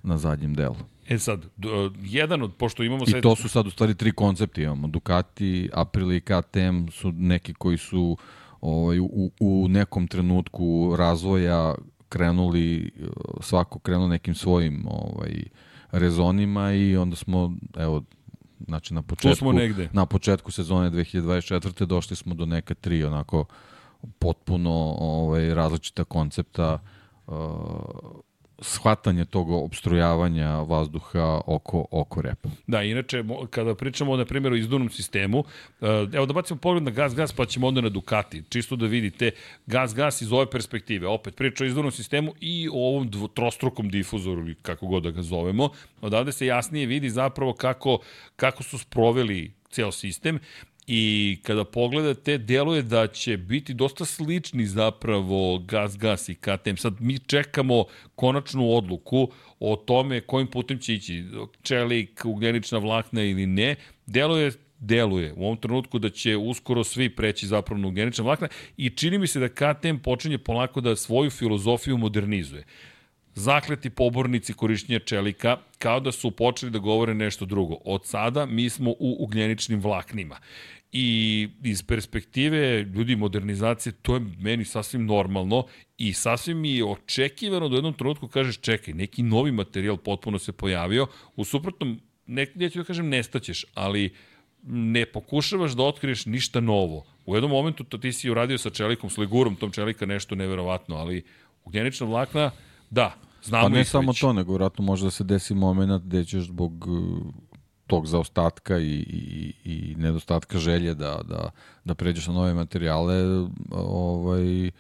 na 0.03 0.19
zadnjem 0.19 0.55
delu. 0.55 0.77
E 1.11 1.19
sad, 1.19 1.47
d- 1.57 1.69
jedan 2.03 2.43
od, 2.43 2.55
pošto 2.55 2.83
imamo 2.83 3.05
I 3.07 3.21
to 3.21 3.37
su 3.37 3.49
sad 3.49 3.67
u 3.67 3.71
stvari 3.71 3.95
tri 3.95 4.13
koncepta 4.13 4.63
imamo. 4.63 4.89
Ducati, 4.89 5.71
Aprilia 5.73 6.17
i 6.17 6.21
KTM 6.21 6.89
su 6.91 7.13
neki 7.13 7.55
koji 7.55 7.79
su 7.79 8.17
ovaj, 8.61 8.99
u, 9.01 9.31
u 9.41 9.69
nekom 9.69 10.07
trenutku 10.09 10.97
razvoja 10.99 11.75
krenuli, 12.09 12.91
svako 13.41 13.79
krenuo 13.79 14.09
nekim 14.09 14.35
svojim 14.35 14.87
ovaj, 14.89 15.43
rezonima 15.91 16.73
i 16.73 16.97
onda 16.97 17.17
smo, 17.17 17.53
evo, 17.77 18.03
znači 18.67 18.95
na 18.95 19.03
početku, 19.03 19.37
smo 19.37 19.53
negde. 19.53 19.89
na 19.93 20.07
početku 20.07 20.51
sezone 20.51 20.91
2024. 20.91 21.85
došli 21.85 22.17
smo 22.17 22.35
do 22.35 22.47
neka 22.47 22.75
tri 22.75 23.05
onako 23.05 23.45
potpuno 24.19 24.95
ovaj, 24.99 25.55
različita 25.55 26.05
koncepta 26.05 26.79
uh, 27.27 27.35
shvatanje 28.61 29.25
tog 29.25 29.51
obstrujavanja 29.51 30.61
vazduha 30.61 31.41
oko, 31.47 31.85
oko 31.91 32.23
repa. 32.23 32.49
Da, 32.67 32.83
inače, 32.83 33.25
kada 33.51 33.75
pričamo, 33.75 34.17
na 34.17 34.25
primjer, 34.25 34.53
o 34.53 34.57
izduvnom 34.57 34.91
sistemu, 34.91 35.45
eh, 35.81 35.87
evo 36.13 36.27
da 36.27 36.33
bacimo 36.33 36.61
pogled 36.61 36.83
na 36.83 36.91
gas, 36.91 37.33
pa 37.33 37.47
ćemo 37.47 37.67
onda 37.67 37.81
na 37.81 37.89
Ducati, 37.89 38.43
čisto 38.49 38.77
da 38.77 38.87
vidite 38.87 39.31
gas 39.67 40.23
iz 40.23 40.33
ove 40.33 40.51
perspektive. 40.51 41.07
Opet, 41.07 41.37
priča 41.37 41.65
o 41.65 41.67
izduvnom 41.67 41.93
sistemu 41.93 42.35
i 42.41 42.69
o 42.73 42.89
ovom 42.89 43.11
trostrukom 43.35 43.89
difuzoru, 43.89 44.41
ili 44.41 44.55
kako 44.55 44.87
god 44.87 45.03
da 45.03 45.11
ga 45.11 45.23
zovemo. 45.23 45.69
Odavde 46.01 46.33
se 46.33 46.47
jasnije 46.47 46.87
vidi 46.87 47.11
zapravo 47.11 47.53
kako, 47.53 47.99
kako 48.37 48.63
su 48.63 48.79
sproveli 48.79 49.53
ceo 49.71 49.93
sistem 49.93 50.39
I 50.93 51.39
kada 51.43 51.65
pogledate, 51.65 52.39
deluje 52.39 52.83
da 52.83 53.07
će 53.07 53.37
biti 53.37 53.75
dosta 53.75 54.05
slični 54.05 54.67
zapravo 54.67 55.59
Gas 55.59 55.99
Gas 55.99 56.29
i 56.29 56.35
KTM. 56.35 56.77
Sad 56.77 57.01
mi 57.01 57.19
čekamo 57.19 57.85
konačnu 58.15 58.77
odluku 58.77 59.31
o 59.61 59.77
tome 59.77 60.21
kojim 60.21 60.47
putem 60.47 60.79
će 60.79 60.95
ići 60.95 61.25
čelik, 61.63 62.25
ugljenična 62.25 62.79
vlakna 62.79 63.23
ili 63.23 63.47
ne. 63.47 63.77
Deluje 64.07 64.51
deluje 64.79 65.33
u 65.37 65.45
ovom 65.45 65.57
trenutku 65.57 65.99
da 65.99 66.11
će 66.11 66.37
uskoro 66.37 66.85
svi 66.85 67.09
preći 67.17 67.47
zapravo 67.47 67.81
na 67.81 67.89
ugljenična 67.89 68.25
vlakna 68.25 68.49
i 68.77 68.91
čini 68.91 69.19
mi 69.19 69.27
se 69.27 69.41
da 69.41 69.49
KTM 69.49 69.97
počinje 70.03 70.39
polako 70.39 70.81
da 70.81 70.97
svoju 70.97 71.31
filozofiju 71.31 71.99
modernizuje 71.99 72.65
zakleti 73.35 73.91
pobornici 73.91 74.53
korišćenja 74.53 74.99
čelika 74.99 75.57
kao 75.79 76.01
da 76.01 76.13
su 76.13 76.31
počeli 76.31 76.73
da 76.73 76.79
govore 76.79 77.15
nešto 77.15 77.45
drugo. 77.45 77.77
Od 77.85 78.07
sada 78.07 78.47
mi 78.47 78.71
smo 78.71 78.91
u 78.91 79.17
ugljeničnim 79.19 79.81
vlaknima. 79.81 80.37
I 80.93 81.49
iz 81.63 81.83
perspektive 81.83 82.83
ljudi 82.83 83.17
modernizacije, 83.17 83.93
to 83.93 84.15
je 84.15 84.21
meni 84.39 84.65
sasvim 84.65 85.07
normalno 85.07 85.67
i 85.99 86.13
sasvim 86.13 86.61
mi 86.61 86.75
je 86.75 86.85
očekivano 86.85 87.69
da 87.69 87.75
u 87.75 87.77
jednom 87.77 87.95
trenutku 87.95 88.29
kažeš 88.29 88.59
čekaj, 88.59 88.95
neki 88.95 89.23
novi 89.23 89.53
materijal 89.53 89.97
potpuno 89.97 90.39
se 90.39 90.53
pojavio, 90.53 91.07
u 91.37 91.45
suprotnom, 91.45 92.01
ne, 92.27 92.47
neću 92.55 92.79
da 92.79 92.85
kažem 92.85 93.09
nestaćeš, 93.09 93.65
ali 93.75 94.15
ne 94.67 95.07
pokušavaš 95.07 95.73
da 95.73 95.83
otkriješ 95.83 96.27
ništa 96.27 96.61
novo. 96.61 97.07
U 97.27 97.37
jednom 97.37 97.51
momentu 97.51 97.85
to 97.85 97.99
ti 97.99 98.13
si 98.13 98.31
uradio 98.31 98.59
sa 98.59 98.71
čelikom, 98.71 99.11
s 99.11 99.19
legurom 99.19 99.57
tom 99.57 99.71
čelika 99.71 100.07
nešto 100.07 100.35
neverovatno, 100.35 100.97
ali 100.97 101.25
ugljenična 101.65 102.07
vlakna, 102.07 102.51
da, 102.91 103.15
znamo 103.45 103.65
Pa 103.65 103.69
ne 103.69 103.85
samo 103.85 104.11
već. 104.11 104.21
to, 104.21 104.33
nego 104.33 104.55
vratno 104.55 104.85
može 104.85 105.05
da 105.05 105.11
se 105.11 105.25
desi 105.25 105.55
moment 105.55 106.03
gde 106.05 106.25
ćeš 106.25 106.43
zbog 106.43 106.87
tog 107.91 108.07
zaostatka 108.07 108.79
i, 108.79 108.95
i, 108.95 109.55
i 109.65 109.95
nedostatka 109.99 110.59
želje 110.59 110.95
da, 110.95 111.21
da, 111.29 111.51
da 111.85 111.95
pređeš 111.95 112.27
na 112.27 112.35
nove 112.35 112.55
materijale, 112.55 113.15
ovaj, 113.71 114.71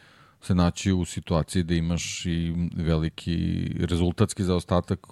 se 0.40 0.54
naći 0.54 0.92
u 0.92 1.04
situaciji 1.04 1.62
da 1.62 1.74
imaš 1.74 2.26
i 2.26 2.54
veliki 2.76 3.70
rezultatski 3.80 4.44
zaostatak 4.44 5.06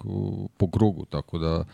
po 0.56 0.70
krugu, 0.70 1.04
tako 1.04 1.38
da 1.38 1.64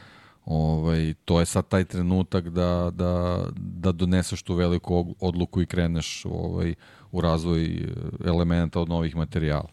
ovaj, 0.45 1.15
to 1.25 1.41
je 1.41 1.47
sad 1.47 1.69
taj 1.69 1.85
trenutak 1.85 2.49
da, 2.49 2.91
da, 2.95 3.45
da 3.57 3.93
doneseš 3.93 4.43
tu 4.43 4.55
veliku 4.55 5.15
odluku 5.21 5.63
i 5.63 5.67
kreneš 5.67 6.25
ovaj, 6.25 6.75
u 7.13 7.21
razvoj 7.21 7.93
elementa 8.25 8.81
od 8.81 8.89
novih 8.89 9.17
materijala. 9.17 9.69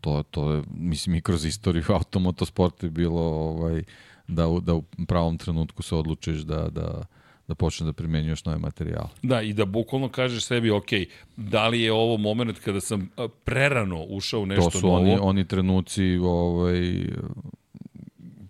To, 0.00 0.22
to 0.22 0.52
je, 0.52 0.62
mislim, 0.70 1.16
i 1.16 1.20
kroz 1.20 1.44
istoriju 1.44 1.84
automotosporta 2.00 2.86
je 2.86 2.90
bilo 2.90 3.22
ovaj, 3.22 3.84
da, 4.28 4.48
u, 4.48 4.60
da 4.60 4.74
u 4.74 4.82
pravom 5.08 5.38
trenutku 5.38 5.82
se 5.82 5.96
odlučiš 5.96 6.38
da, 6.38 6.68
da, 6.68 7.04
da 7.48 7.54
počne 7.54 7.86
da 7.86 7.92
primenjuješ 7.92 8.44
nove 8.44 8.58
materijale. 8.58 9.08
Da, 9.22 9.42
i 9.42 9.52
da 9.52 9.64
bukvalno 9.64 10.08
kažeš 10.08 10.44
sebi, 10.44 10.70
ok, 10.70 10.88
da 11.36 11.68
li 11.68 11.82
je 11.82 11.92
ovo 11.92 12.16
moment 12.16 12.58
kada 12.58 12.80
sam 12.80 13.10
prerano 13.44 14.02
ušao 14.02 14.40
u 14.40 14.46
nešto 14.46 14.70
to 14.70 14.78
su 14.78 14.86
novo? 14.86 14.98
oni, 14.98 15.18
oni 15.20 15.44
trenuci, 15.44 16.16
ovaj, 16.16 17.06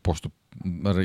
pošto 0.02 0.28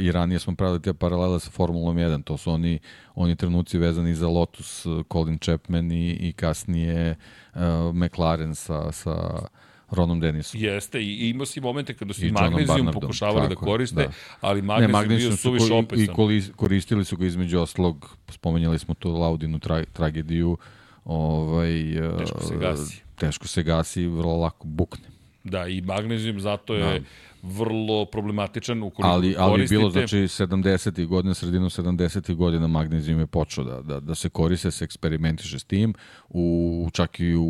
i 0.01 0.11
ranije 0.11 0.39
smo 0.39 0.55
pravili 0.55 0.81
te 0.81 0.93
paralele 0.93 1.39
sa 1.39 1.51
Formulom 1.51 1.97
1, 1.97 2.23
to 2.23 2.37
su 2.37 2.51
oni, 2.51 2.79
oni 3.15 3.35
trenuci 3.35 3.77
vezani 3.77 4.15
za 4.15 4.27
Lotus, 4.27 4.85
Colin 5.11 5.37
Chapman 5.39 5.91
i, 5.91 6.11
i 6.11 6.33
kasnije 6.33 7.15
uh, 7.53 7.61
McLaren 7.93 8.55
sa, 8.55 8.91
sa 8.91 9.47
Ronom 9.93 10.19
Dennisom. 10.19 10.61
Jeste, 10.61 11.01
i 11.01 11.29
imao 11.29 11.45
si 11.45 11.61
momente 11.61 11.93
kada 11.93 12.13
su 12.13 12.25
i 12.25 12.31
magnezijum 12.31 12.91
pokušavali 12.93 13.49
da 13.49 13.55
koriste, 13.55 13.95
da. 13.95 14.11
ali 14.41 14.61
magnezijum, 14.61 14.91
ne, 14.91 14.99
magnezijum 14.99 15.29
bio 15.29 15.37
suviš 15.37 15.69
ko, 15.69 15.77
opesan. 15.77 16.15
I 16.31 16.51
koristili 16.55 17.05
su 17.05 17.17
ga 17.17 17.25
između 17.25 17.59
oslog, 17.59 18.17
spomenjali 18.29 18.79
smo 18.79 18.93
tu 18.93 19.11
Laudinu 19.11 19.59
tra, 19.59 19.85
tragediju, 19.85 20.57
ovaj, 21.05 21.71
teško 22.19 22.41
se 22.41 22.57
gasi. 22.57 23.01
Teško 23.15 23.47
se 23.47 23.63
gasi, 23.63 24.07
vrlo 24.07 24.37
lako 24.37 24.67
bukne. 24.67 25.12
Da, 25.43 25.67
i 25.67 25.81
magnezijum 25.81 26.39
zato 26.39 26.73
je 26.73 26.99
da. 26.99 27.05
vrlo 27.41 28.05
problematičan 28.05 28.83
ukoliko 28.83 29.15
ali, 29.15 29.35
ali 29.37 29.51
koristite... 29.51 29.77
bilo, 29.77 29.89
znači, 29.89 30.17
70. 30.17 31.05
godina, 31.05 31.33
sredinu 31.33 31.65
70. 31.65 32.35
godina 32.35 32.67
magnezijum 32.67 33.19
je 33.19 33.27
počeo 33.27 33.63
da, 33.63 33.81
da, 33.81 33.99
da 33.99 34.15
se 34.15 34.29
koriste, 34.29 34.71
se 34.71 34.85
eksperimentiše 34.85 35.59
s 35.59 35.63
tim. 35.63 35.93
U, 36.29 36.89
čak 36.93 37.19
i 37.19 37.35
u, 37.35 37.43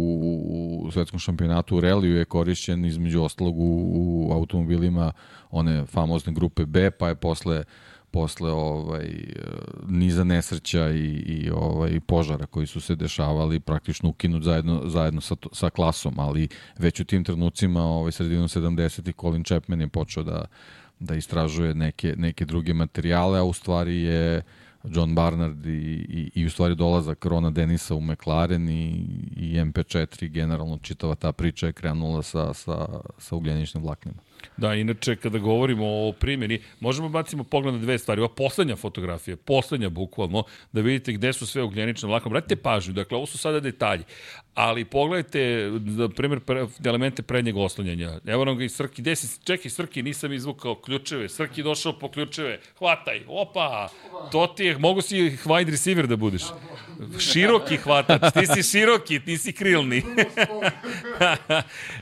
u 0.86 0.92
svetskom 0.92 1.20
šampionatu 1.20 1.78
u 1.78 1.80
reliju 1.80 2.16
je 2.16 2.26
korišćen 2.26 2.86
između 2.86 3.22
ostalog 3.22 3.60
u, 3.60 3.92
u 3.96 4.34
automobilima 4.34 5.12
one 5.52 5.86
famozne 5.86 6.34
grupe 6.34 6.66
B, 6.66 6.92
pa 6.92 7.08
je 7.08 7.16
posle 7.16 7.64
posle 8.14 8.52
ovaj 8.52 9.10
niza 9.88 10.24
nesreća 10.24 10.90
i, 10.90 11.08
i 11.08 11.50
ovaj 11.50 12.00
požara 12.00 12.46
koji 12.46 12.68
su 12.68 12.82
se 12.82 12.96
dešavali 12.96 13.60
praktično 13.60 14.10
ukinut 14.10 14.44
zajedno 14.44 14.82
zajedno 14.86 15.22
sa 15.22 15.36
sa 15.52 15.70
klasom, 15.70 16.20
ali 16.20 16.48
već 16.78 17.00
u 17.00 17.06
tim 17.06 17.24
trenucima 17.24 17.82
ovaj 17.84 18.12
sredinom 18.12 18.48
70 18.48 19.22
Colin 19.22 19.44
Chapman 19.44 19.82
je 19.82 19.88
počeo 19.88 20.24
da 20.24 20.46
da 21.00 21.16
istražuje 21.16 21.74
neke 21.74 22.16
neke 22.18 22.46
druge 22.46 22.74
materijale, 22.74 23.40
a 23.40 23.44
u 23.44 23.54
stvari 23.54 24.02
je 24.02 24.42
John 24.84 25.16
Barnard 25.16 25.66
i, 25.66 26.06
i, 26.10 26.32
i 26.36 26.46
u 26.46 26.50
stvari 26.50 26.76
dolazak 26.76 27.26
Rona 27.26 27.50
Denisa 27.50 27.96
u 27.96 28.02
McLaren 28.02 28.70
i, 28.70 29.06
i 29.36 29.54
MP4 29.56 30.30
generalno 30.30 30.78
čitava 30.78 31.16
ta 31.16 31.32
priča 31.32 31.66
je 31.66 31.74
krenula 31.74 32.24
sa, 32.24 32.54
sa, 32.54 32.88
sa 33.18 33.36
ugljeničnim 33.36 33.84
vlaknima. 33.84 34.18
Da, 34.58 34.74
inače, 34.74 35.16
kada 35.16 35.40
govorimo 35.40 35.86
o 35.86 36.12
primjeni, 36.20 36.62
možemo 36.80 37.10
bacimo 37.10 37.44
pogled 37.44 37.74
na 37.74 37.80
dve 37.80 37.98
stvari. 38.00 38.22
Ova 38.22 38.34
poslednja 38.36 38.76
fotografija, 38.76 39.38
poslednja 39.38 39.90
bukvalno, 39.90 40.44
da 40.72 40.82
vidite 40.82 41.14
gde 41.14 41.34
su 41.34 41.48
sve 41.48 41.64
ugljenične 41.64 42.08
vlakne. 42.08 42.30
Vratite 42.30 42.56
pažnju, 42.56 42.94
dakle, 42.94 43.18
ovo 43.18 43.26
su 43.26 43.38
sada 43.38 43.60
detalji. 43.60 44.04
Ali 44.56 44.86
pogledajte, 44.86 45.72
na 45.82 46.10
primjer, 46.10 46.40
pre, 46.40 46.68
elemente 46.86 47.24
prednjeg 47.24 47.58
oslanjanja. 47.58 48.20
Evo 48.26 48.46
nam 48.46 48.58
ga 48.58 48.64
i 48.64 48.70
Srki. 48.70 49.02
Gde 49.02 49.16
si? 49.16 49.40
Čekaj, 49.44 49.72
Srki, 49.72 50.04
nisam 50.04 50.34
izvukao 50.34 50.76
ključeve. 50.76 51.30
Srki 51.30 51.64
došao 51.64 52.00
po 52.00 52.12
ključeve. 52.12 52.60
Hvataj. 52.78 53.22
Opa! 53.28 53.90
To 54.32 54.48
ti 54.48 54.66
je, 54.66 54.78
mogu 54.78 55.02
si 55.02 55.38
wide 55.46 55.72
receiver 55.72 56.08
da 56.08 56.16
budeš. 56.16 56.44
Široki 57.20 57.78
hvatač. 57.78 58.34
Ti 58.34 58.46
si 58.48 58.64
široki, 58.64 59.20
ti 59.20 59.38
si 59.38 59.54
krilni. 59.54 60.04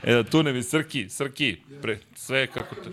e, 0.02 0.22
tu 0.30 0.42
nam 0.42 0.56
je 0.56 0.62
Srki. 0.62 1.08
Srki, 1.08 1.56
pre, 1.82 1.98
sve 2.14 2.46
kako 2.46 2.74
to... 2.74 2.90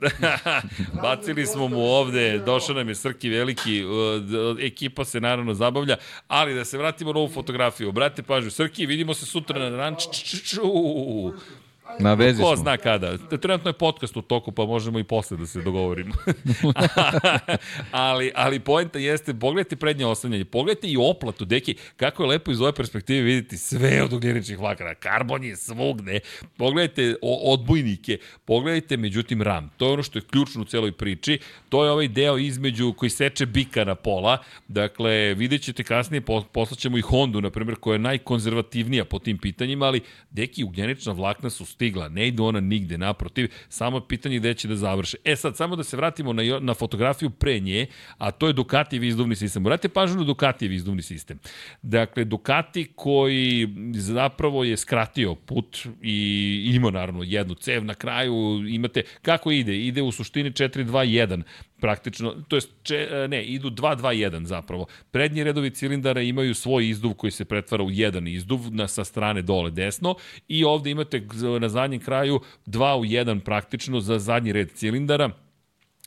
Bacili 1.02 1.46
smo 1.46 1.68
mu 1.68 1.80
ovde, 1.80 2.38
došao 2.38 2.74
nam 2.74 2.88
je 2.88 2.94
Srki 2.94 3.28
Veliki, 3.28 3.82
ekipa 4.60 5.04
se 5.04 5.20
naravno 5.20 5.54
zabavlja, 5.54 5.96
ali 6.28 6.54
da 6.54 6.64
se 6.64 6.78
vratimo 6.78 7.12
na 7.12 7.18
ovu 7.18 7.28
fotografiju. 7.28 7.92
Brate 7.92 8.22
pažnju, 8.22 8.50
Srki, 8.50 8.86
vidimo 8.86 9.14
se 9.14 9.26
sutra 9.26 9.58
na 9.58 9.76
ranč. 9.76 10.02
Na 11.98 12.14
vezi 12.14 12.42
Ko 12.42 12.48
smo. 12.48 12.56
zna 12.56 12.76
kada. 12.76 13.18
Trenutno 13.18 13.68
je 13.68 13.72
podcast 13.72 14.16
u 14.16 14.22
toku, 14.22 14.52
pa 14.52 14.64
možemo 14.64 14.98
i 14.98 15.04
posle 15.04 15.36
da 15.36 15.46
se 15.46 15.62
dogovorimo. 15.62 16.14
ali, 17.90 18.32
ali 18.34 18.60
poenta 18.60 18.98
jeste, 18.98 19.34
pogledajte 19.34 19.76
prednje 19.76 20.06
oslanjanje, 20.06 20.44
pogledajte 20.44 20.88
i 20.88 20.96
oplatu, 20.96 21.44
deki, 21.44 21.74
kako 21.96 22.22
je 22.22 22.28
lepo 22.28 22.50
iz 22.50 22.60
ove 22.60 22.72
perspektive 22.72 23.20
vidjeti 23.20 23.58
sve 23.58 24.02
od 24.02 24.12
ugljeničnih 24.12 24.58
vlakana. 24.58 24.94
Karbon 24.94 25.44
je 25.44 25.56
svugde. 25.56 26.20
Pogledajte 26.56 27.16
odbojnike, 27.22 28.18
pogledajte 28.44 28.96
međutim 28.96 29.42
RAM. 29.42 29.70
To 29.76 29.86
je 29.86 29.92
ono 29.92 30.02
što 30.02 30.18
je 30.18 30.22
ključno 30.30 30.62
u 30.62 30.64
celoj 30.64 30.92
priči. 30.92 31.38
To 31.68 31.84
je 31.84 31.90
ovaj 31.90 32.08
deo 32.08 32.38
između 32.38 32.92
koji 32.92 33.10
seče 33.10 33.46
bika 33.46 33.84
na 33.84 33.94
pola. 33.94 34.38
Dakle, 34.68 35.34
vidjet 35.34 35.62
ćete 35.62 35.84
kasnije, 35.84 36.22
poslaćemo 36.52 36.98
i 36.98 37.00
Hondu, 37.00 37.40
na 37.40 37.50
primjer, 37.50 37.76
koja 37.76 37.94
je 37.94 37.98
najkonzervativnija 37.98 39.04
po 39.04 39.18
tim 39.18 39.38
pitanjima, 39.38 39.86
ali 39.86 40.00
deki 40.30 40.64
ugljenična 40.64 41.12
vlakna 41.12 41.50
su 41.50 41.64
stigla, 41.76 42.08
ne 42.08 42.28
idu 42.28 42.44
ona 42.44 42.60
nigde, 42.60 42.98
naprotiv, 42.98 43.52
samo 43.68 44.00
pitanje 44.00 44.38
gde 44.38 44.54
će 44.54 44.68
da 44.68 44.76
završe. 44.76 45.16
E 45.24 45.36
sad, 45.36 45.56
samo 45.56 45.76
da 45.76 45.84
se 45.84 45.96
vratimo 45.96 46.32
na, 46.32 46.42
na 46.60 46.74
fotografiju 46.74 47.30
pre 47.30 47.60
nje, 47.60 47.86
a 48.18 48.30
to 48.30 48.46
je 48.46 48.52
Ducatijev 48.52 49.04
izduvni 49.04 49.36
sistem. 49.36 49.62
Morate 49.62 49.88
pažnju 49.88 50.16
na 50.16 50.24
Ducatijev 50.24 50.72
izduvni 50.72 51.02
sistem. 51.02 51.38
Dakle, 51.82 52.24
Ducati 52.24 52.86
koji 52.94 53.68
zapravo 53.94 54.64
je 54.64 54.76
skratio 54.76 55.34
put 55.34 55.86
i 56.02 56.16
ima 56.74 56.90
naravno 56.90 57.22
jednu 57.22 57.54
cev 57.54 57.84
na 57.84 57.94
kraju, 57.94 58.64
imate, 58.68 59.02
kako 59.22 59.50
ide? 59.50 59.76
Ide 59.76 60.02
u 60.02 60.12
suštini 60.12 60.50
4-2-1, 60.50 61.42
praktično, 61.80 62.34
to 62.48 62.56
jest, 62.56 62.70
če, 62.82 62.96
e, 63.10 63.28
ne, 63.28 63.44
idu 63.44 63.70
2-2-1 63.70 64.44
zapravo. 64.44 64.86
Prednji 65.10 65.44
redovi 65.44 65.70
cilindara 65.70 66.20
imaju 66.22 66.54
svoj 66.54 66.88
izduv 66.88 67.14
koji 67.14 67.30
se 67.30 67.44
pretvara 67.44 67.84
u 67.84 67.90
jedan 67.90 68.28
izduv 68.28 68.60
na, 68.70 68.88
sa 68.88 69.04
strane 69.04 69.42
dole 69.42 69.70
desno 69.70 70.14
i 70.48 70.64
ovde 70.64 70.90
imate 70.90 71.22
na 71.60 71.68
zadnjem 71.68 72.00
kraju 72.00 72.40
2 72.66 72.94
u 72.98 73.04
1 73.04 73.40
praktično 73.40 74.00
za 74.00 74.18
zadnji 74.18 74.52
red 74.52 74.72
cilindara 74.72 75.30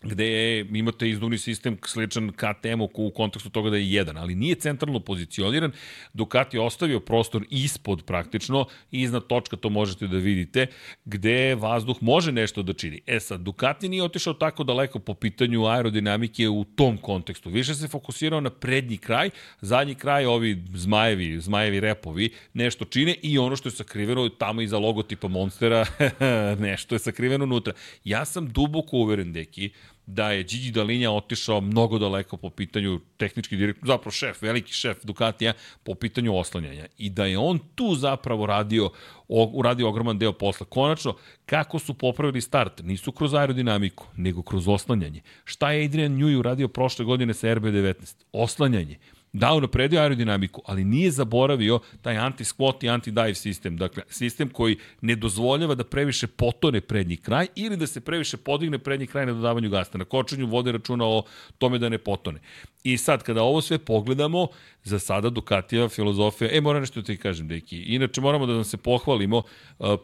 gde 0.02 0.60
imate 0.60 1.10
izduvni 1.10 1.38
sistem 1.38 1.78
sličan 1.86 2.32
KTM-u 2.32 2.90
u 2.94 3.12
kontekstu 3.12 3.50
toga 3.50 3.70
da 3.70 3.78
je 3.78 3.92
jedan, 3.92 4.18
ali 4.18 4.36
nije 4.36 4.56
centralno 4.56 5.00
pozicioniran. 5.00 5.72
Ducati 6.14 6.58
je 6.58 6.62
ostavio 6.62 7.00
prostor 7.00 7.46
ispod 7.50 8.04
praktično 8.06 8.66
iznad 8.92 9.28
točka 9.28 9.58
to 9.58 9.70
možete 9.70 10.08
da 10.08 10.18
vidite, 10.18 10.68
gde 11.06 11.56
vazduh 11.56 11.98
može 12.02 12.32
nešto 12.32 12.64
da 12.64 12.74
čini. 12.74 13.02
E 13.08 13.20
sad, 13.20 13.42
Ducati 13.42 13.90
nije 13.90 14.04
otišao 14.04 14.34
tako 14.34 14.64
daleko 14.64 15.00
po 15.00 15.14
pitanju 15.14 15.66
aerodinamike 15.66 16.50
u 16.50 16.64
tom 16.64 16.98
kontekstu. 16.98 17.50
Više 17.50 17.76
se 17.76 17.88
fokusirao 17.88 18.42
na 18.42 18.50
prednji 18.50 18.98
kraj, 18.98 19.30
zadnji 19.62 19.96
kraj 19.96 20.26
ovi 20.26 20.64
zmajevi, 20.74 21.42
zmajevi 21.42 21.80
repovi 21.80 22.30
nešto 22.54 22.86
čine 22.86 23.16
i 23.22 23.38
ono 23.38 23.56
što 23.56 23.70
je 23.70 23.74
sakriveno 23.74 24.30
tamo 24.30 24.62
iza 24.62 24.78
logotipa 24.78 25.28
Monstera, 25.28 25.86
nešto 26.68 26.96
je 26.96 27.00
sakriveno 27.00 27.44
unutra. 27.44 27.74
Ja 28.04 28.26
sam 28.26 28.48
duboko 28.48 28.98
uveren, 28.98 29.34
deki, 29.34 29.70
da 30.10 30.32
je 30.32 30.44
Gigi 30.44 30.72
Dalinja 30.72 31.12
otišao 31.12 31.62
mnogo 31.62 32.00
daleko 32.00 32.38
po 32.38 32.50
pitanju 32.50 33.00
tehnički 33.18 33.58
direktor, 33.58 33.88
zapravo 33.88 34.12
šef, 34.12 34.42
veliki 34.42 34.74
šef 34.74 35.04
Ducatija 35.04 35.54
po 35.84 35.96
pitanju 35.96 36.38
oslanjanja 36.38 36.86
i 36.98 37.10
da 37.10 37.26
je 37.26 37.38
on 37.38 37.60
tu 37.76 37.96
zapravo 37.96 38.46
radio, 38.46 38.90
uradio 39.28 39.90
ogroman 39.90 40.18
deo 40.18 40.34
posla. 40.34 40.66
Konačno, 40.66 41.16
kako 41.46 41.80
su 41.80 41.94
popravili 41.94 42.42
start? 42.42 42.82
Nisu 42.84 43.12
kroz 43.12 43.34
aerodinamiku, 43.34 44.06
nego 44.18 44.42
kroz 44.42 44.68
oslanjanje. 44.68 45.22
Šta 45.46 45.72
je 45.72 45.86
Adrian 45.86 46.18
Newey 46.18 46.40
uradio 46.40 46.68
prošle 46.68 47.06
godine 47.06 47.34
sa 47.34 47.48
RB19? 47.48 48.16
Oslanjanje 48.32 48.98
Da, 49.34 49.54
unapredio 49.54 50.02
aerodinamiku, 50.02 50.62
ali 50.66 50.84
nije 50.84 51.12
zaboravio 51.12 51.80
taj 52.02 52.16
anti-squat 52.16 52.84
i 52.84 52.90
anti-dive 52.90 53.34
sistem. 53.34 53.78
Dakle, 53.78 54.04
sistem 54.10 54.50
koji 54.50 54.78
ne 55.02 55.16
dozvoljava 55.16 55.76
da 55.76 55.84
previše 55.84 56.28
potone 56.28 56.82
prednji 56.82 57.18
kraj 57.18 57.48
ili 57.56 57.78
da 57.78 57.88
se 57.88 58.02
previše 58.02 58.38
podigne 58.38 58.80
prednji 58.80 59.08
kraj 59.08 59.26
na 59.26 59.34
dodavanju 59.34 59.70
gasta. 59.70 59.98
Na 59.98 60.06
kočenju 60.06 60.48
vode 60.48 60.72
računa 60.72 61.06
o 61.06 61.24
tome 61.58 61.78
da 61.78 61.90
ne 61.90 61.98
potone. 61.98 62.40
I 62.84 62.98
sad, 62.98 63.24
kada 63.24 63.44
ovo 63.44 63.62
sve 63.62 63.78
pogledamo, 63.78 64.48
za 64.84 65.00
sada 65.00 65.30
Ducatija 65.30 65.90
filozofija, 65.90 66.50
e, 66.54 66.62
moram 66.62 66.82
nešto 66.82 67.02
da 67.02 67.06
ti 67.06 67.18
kažem, 67.18 67.48
deki. 67.48 67.78
Inače, 67.78 68.22
moramo 68.22 68.46
da 68.46 68.54
nam 68.54 68.64
se 68.64 68.78
pohvalimo, 68.78 69.44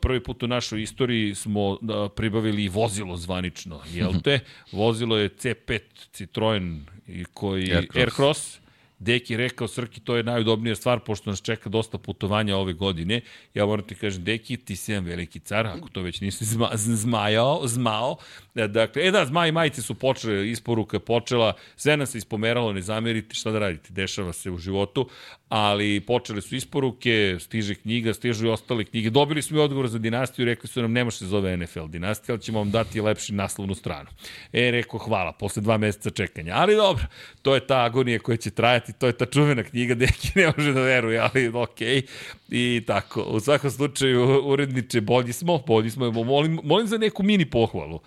prvi 0.02 0.24
put 0.24 0.44
u 0.44 0.48
našoj 0.48 0.82
istoriji 0.82 1.36
smo 1.36 1.78
pribavili 2.16 2.68
vozilo 2.68 3.18
zvanično, 3.18 3.82
jel 3.94 4.12
te? 4.24 4.40
Vozilo 4.72 5.18
je 5.18 5.30
C5 5.30 5.80
Citroen 6.12 6.86
koji 7.34 7.74
Aircross, 7.74 7.98
Aircross 7.98 8.65
Deki 9.00 9.38
rekao, 9.38 9.68
Srki, 9.68 10.00
to 10.00 10.16
je 10.16 10.24
najudobnija 10.24 10.76
stvar, 10.76 11.00
pošto 11.00 11.30
nas 11.30 11.42
čeka 11.42 11.70
dosta 11.70 11.98
putovanja 11.98 12.58
ove 12.58 12.74
godine. 12.74 13.22
Ja 13.54 13.66
moram 13.66 13.88
ti 13.88 13.96
kažem, 13.96 14.24
Deki, 14.24 14.58
ti 14.58 14.76
si 14.76 14.92
jedan 14.92 15.06
veliki 15.06 15.40
car, 15.40 15.68
ako 15.68 15.90
to 15.90 16.02
već 16.02 16.22
nisi 16.22 16.46
zma, 16.46 16.70
zmajao, 16.74 17.62
zmao. 17.68 18.18
Dakle, 18.54 19.08
e 19.08 19.12
da, 19.12 19.26
zmaj 19.26 19.50
i 19.50 19.52
majice 19.52 19.82
su 19.82 19.96
počele, 19.96 20.50
isporuka 20.50 21.00
počela, 21.00 21.54
sve 21.76 21.98
nas 21.98 22.12
se 22.12 22.18
ispomeralo, 22.18 22.74
ne 22.74 22.82
zamerite, 22.82 23.36
šta 23.36 23.52
da 23.52 23.60
radite, 23.60 23.94
dešava 23.94 24.34
se 24.34 24.52
u 24.52 24.58
životu, 24.58 25.10
ali 25.50 26.00
počele 26.00 26.42
su 26.42 26.56
isporuke, 26.56 27.38
stiže 27.40 27.76
knjiga, 27.76 28.14
stižu 28.14 28.46
i 28.46 28.50
ostale 28.50 28.84
knjige. 28.86 29.10
Dobili 29.10 29.42
smo 29.42 29.58
i 29.58 29.62
odgovor 29.62 29.88
za 29.88 30.00
dinastiju, 30.00 30.46
rekli 30.46 30.70
su 30.70 30.82
nam, 30.82 30.92
ne 30.92 31.04
može 31.04 31.18
se 31.18 31.26
zove 31.26 31.58
NFL 31.58 31.86
dinastija, 31.88 32.34
ali 32.34 32.42
ćemo 32.42 32.60
vam 32.60 32.72
dati 32.72 33.02
lepši 33.02 33.34
naslovnu 33.34 33.76
stranu. 33.76 34.10
E, 34.54 34.72
rekao, 34.72 35.00
hvala, 35.00 35.32
posle 35.32 35.62
dva 35.62 35.78
meseca 35.78 36.10
čekanja. 36.10 36.54
Ali 36.56 36.76
dobro, 36.76 37.04
to 37.42 37.56
je 37.56 37.68
ta 37.68 37.84
agonija 37.84 38.20
koja 38.20 38.38
će 38.38 38.52
trajati, 38.52 38.94
to 38.94 39.08
je 39.08 39.18
ta 39.18 39.26
čuvena 39.26 39.64
knjiga, 39.64 39.96
deki 40.06 40.32
ne 40.36 40.52
može 40.58 40.74
da 40.74 40.82
veruje, 40.82 41.20
ali 41.20 41.48
okej. 41.48 42.02
Okay. 42.02 42.06
I 42.50 42.84
tako, 42.88 43.22
u 43.24 43.40
svakom 43.40 43.72
slučaju, 43.72 44.42
uredniče, 44.46 45.02
bolji 45.02 45.34
smo, 45.34 45.58
bolji 45.58 45.90
smo, 45.90 46.12
molim, 46.12 46.60
molim 46.64 46.88
za 46.88 46.98
neku 46.98 47.24
mini 47.24 47.50
pohvalu. 47.50 48.00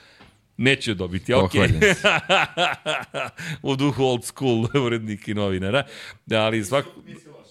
Neće 0.59 0.95
dobiti, 0.95 1.35
ok. 1.35 1.53
u 3.63 3.77
duhu 3.77 4.05
old 4.05 4.25
school 4.25 4.67
urednika 4.75 5.31
i 5.31 5.35
novinara. 5.35 5.85
Ali 6.31 6.65
svako... 6.65 6.91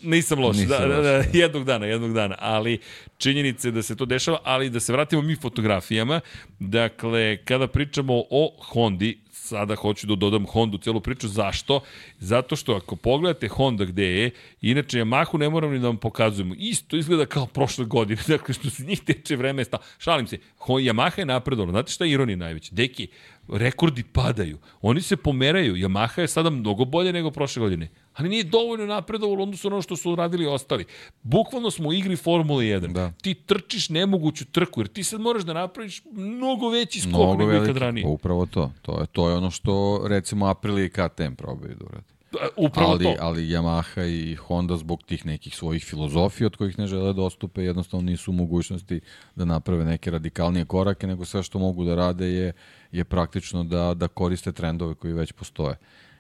Nisam 0.02 0.40
loš, 0.40 0.58
Nisam 0.58 0.90
da, 0.90 0.96
da, 0.96 1.02
da, 1.02 1.24
jednog 1.34 1.64
dana, 1.64 1.86
jednog 1.86 2.14
dana, 2.14 2.36
ali 2.40 2.80
činjenice 3.18 3.72
da 3.72 3.82
se 3.82 3.96
to 3.96 4.06
dešava, 4.06 4.40
ali 4.44 4.70
da 4.70 4.80
se 4.80 4.94
vratimo 4.94 5.22
mi 5.22 5.36
fotografijama, 5.36 6.22
dakle, 6.60 7.38
kada 7.38 7.68
pričamo 7.68 8.24
o 8.30 8.58
Hondi, 8.72 9.18
sada 9.48 9.76
hoću 9.76 10.08
da 10.08 10.16
dodam 10.16 10.46
Honda 10.46 10.76
u 10.76 10.80
celu 10.80 11.02
priču. 11.02 11.28
Zašto? 11.28 11.82
Zato 12.20 12.56
što 12.56 12.76
ako 12.76 12.96
pogledate 12.96 13.48
Honda 13.48 13.86
gde 13.86 14.06
je, 14.06 14.32
inače 14.62 15.00
Yamahu 15.00 15.38
ne 15.38 15.50
moram 15.50 15.72
ni 15.72 15.80
da 15.80 15.88
vam 15.88 15.98
pokazujemo. 15.98 16.56
Isto 16.58 16.98
izgleda 16.98 17.26
kao 17.26 17.46
prošle 17.46 17.86
godine. 17.86 18.22
Dakle, 18.34 18.54
što 18.54 18.70
se 18.70 18.84
njih 18.84 19.02
teče 19.02 19.36
vreme, 19.36 19.64
sta. 19.64 19.78
šalim 19.98 20.28
se. 20.28 20.38
Yamaha 20.60 21.20
je 21.20 21.26
napredovna. 21.26 21.72
Znate 21.72 21.92
šta 21.92 22.06
je 22.06 22.12
ironija 22.12 22.38
najveća? 22.38 22.76
Deki, 22.76 23.08
rekordi 23.50 24.04
padaju. 24.04 24.58
Oni 24.82 25.02
se 25.02 25.18
pomeraju. 25.18 25.76
Yamaha 25.76 26.22
je 26.22 26.28
sada 26.28 26.50
mnogo 26.50 26.86
bolje 26.86 27.14
nego 27.14 27.32
prošle 27.32 27.60
godine 27.60 27.90
ali 28.18 28.30
nije 28.30 28.44
dovoljno 28.44 28.86
napredovalo 28.86 29.44
odnosno 29.44 29.70
ono 29.70 29.82
što 29.82 29.96
su 29.96 30.16
radili 30.16 30.46
ostali. 30.46 30.86
Bukvalno 31.24 31.72
smo 31.72 31.90
u 31.90 31.94
igri 31.94 32.16
Formule 32.16 32.66
1. 32.66 32.94
Da. 32.94 33.12
Ti 33.22 33.34
trčiš 33.34 33.90
nemoguću 33.90 34.46
trku, 34.46 34.82
jer 34.82 34.88
ti 34.88 35.04
sad 35.04 35.22
moraš 35.22 35.44
da 35.44 35.54
napraviš 35.54 36.02
mnogo 36.12 36.70
veći 36.70 37.00
skok 37.00 37.14
mnogo 37.14 37.46
nego 37.46 37.64
ikad 37.64 37.78
ranije. 37.78 38.04
Pa 38.04 38.10
upravo 38.10 38.46
to. 38.46 38.72
To 38.82 39.00
je, 39.00 39.08
to 39.08 39.30
je 39.30 39.36
ono 39.36 39.52
što 39.52 40.04
recimo 40.08 40.46
Aprilia 40.46 40.86
i 40.86 40.90
KTM 40.90 41.34
probaju 41.38 41.76
da 41.76 41.86
urade. 41.86 42.17
Upravo 42.56 42.92
ali, 42.92 43.04
to. 43.04 43.16
Ali 43.20 43.50
Yamaha 43.50 44.06
i 44.08 44.36
Honda 44.36 44.78
zbog 44.78 45.04
tih 45.04 45.26
nekih 45.26 45.56
svojih 45.56 45.86
filozofija 45.86 46.48
od 46.48 46.56
kojih 46.56 46.80
ne 46.80 46.88
žele 46.88 47.14
da 47.14 47.22
ostupe, 47.22 47.64
jednostavno 47.64 48.06
nisu 48.06 48.32
u 48.32 48.34
mogućnosti 48.34 49.02
da 49.36 49.46
naprave 49.46 49.86
neke 49.86 50.12
radikalnije 50.12 50.66
korake, 50.66 51.08
nego 51.08 51.26
sve 51.26 51.44
što 51.44 51.60
mogu 51.60 51.86
da 51.86 51.96
rade 51.96 52.28
je, 52.28 52.54
je 52.92 53.04
praktično 53.04 53.64
da, 53.64 53.94
da 53.94 54.08
koriste 54.08 54.52
trendove 54.52 54.96
koji 54.96 55.14
već 55.14 55.32
postoje. 55.32 55.76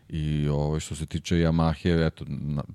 I 0.09 0.47
ovaj, 0.47 0.79
što 0.79 0.95
se 0.95 1.05
tiče 1.05 1.35
Yamahe, 1.35 2.07
eto, 2.07 2.25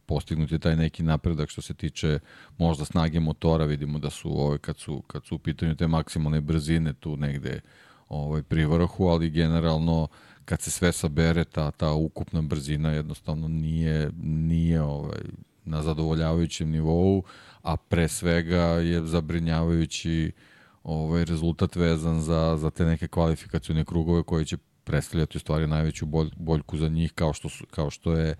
postignut 0.06 0.52
je 0.52 0.58
taj 0.58 0.76
neki 0.76 1.02
napredak 1.02 1.50
što 1.50 1.62
se 1.62 1.74
tiče 1.74 2.18
možda 2.58 2.84
snage 2.84 3.20
motora, 3.20 3.64
vidimo 3.64 3.98
da 3.98 4.10
su 4.10 4.40
ovaj, 4.40 4.58
kad 4.58 4.78
su, 4.78 5.02
kad 5.06 5.26
su 5.26 5.34
u 5.34 5.38
pitanju 5.38 5.76
te 5.76 5.86
maksimalne 5.86 6.40
brzine 6.40 6.92
tu 6.92 7.16
negde 7.16 7.60
ovaj, 8.08 8.42
pri 8.42 8.66
vrhu, 8.66 9.06
ali 9.06 9.30
generalno 9.30 10.08
kad 10.44 10.60
se 10.60 10.70
sve 10.70 10.92
sabere, 10.92 11.44
ta, 11.44 11.70
ta 11.70 11.92
ukupna 11.92 12.42
brzina 12.42 12.90
jednostavno 12.90 13.48
nije, 13.48 14.10
nije 14.22 14.82
ovaj, 14.82 15.20
na 15.64 15.82
zadovoljavajućem 15.82 16.70
nivou, 16.70 17.22
a 17.62 17.76
pre 17.76 18.08
svega 18.08 18.62
je 18.62 19.06
zabrinjavajući 19.06 20.32
ovaj 20.84 21.24
rezultat 21.24 21.76
vezan 21.76 22.20
za, 22.20 22.56
za 22.56 22.70
te 22.70 22.84
neke 22.84 23.08
kvalifikacione 23.08 23.84
krugove 23.84 24.22
koje 24.22 24.44
će 24.44 24.56
predstavljati 24.84 25.36
u 25.36 25.40
stvari 25.40 25.66
najveću 25.66 26.06
bolj, 26.06 26.30
boljku 26.36 26.76
za 26.76 26.88
njih 26.88 27.12
kao 27.12 27.32
što, 27.32 27.48
su, 27.48 27.66
kao 27.70 27.90
što 27.90 28.12
je 28.12 28.34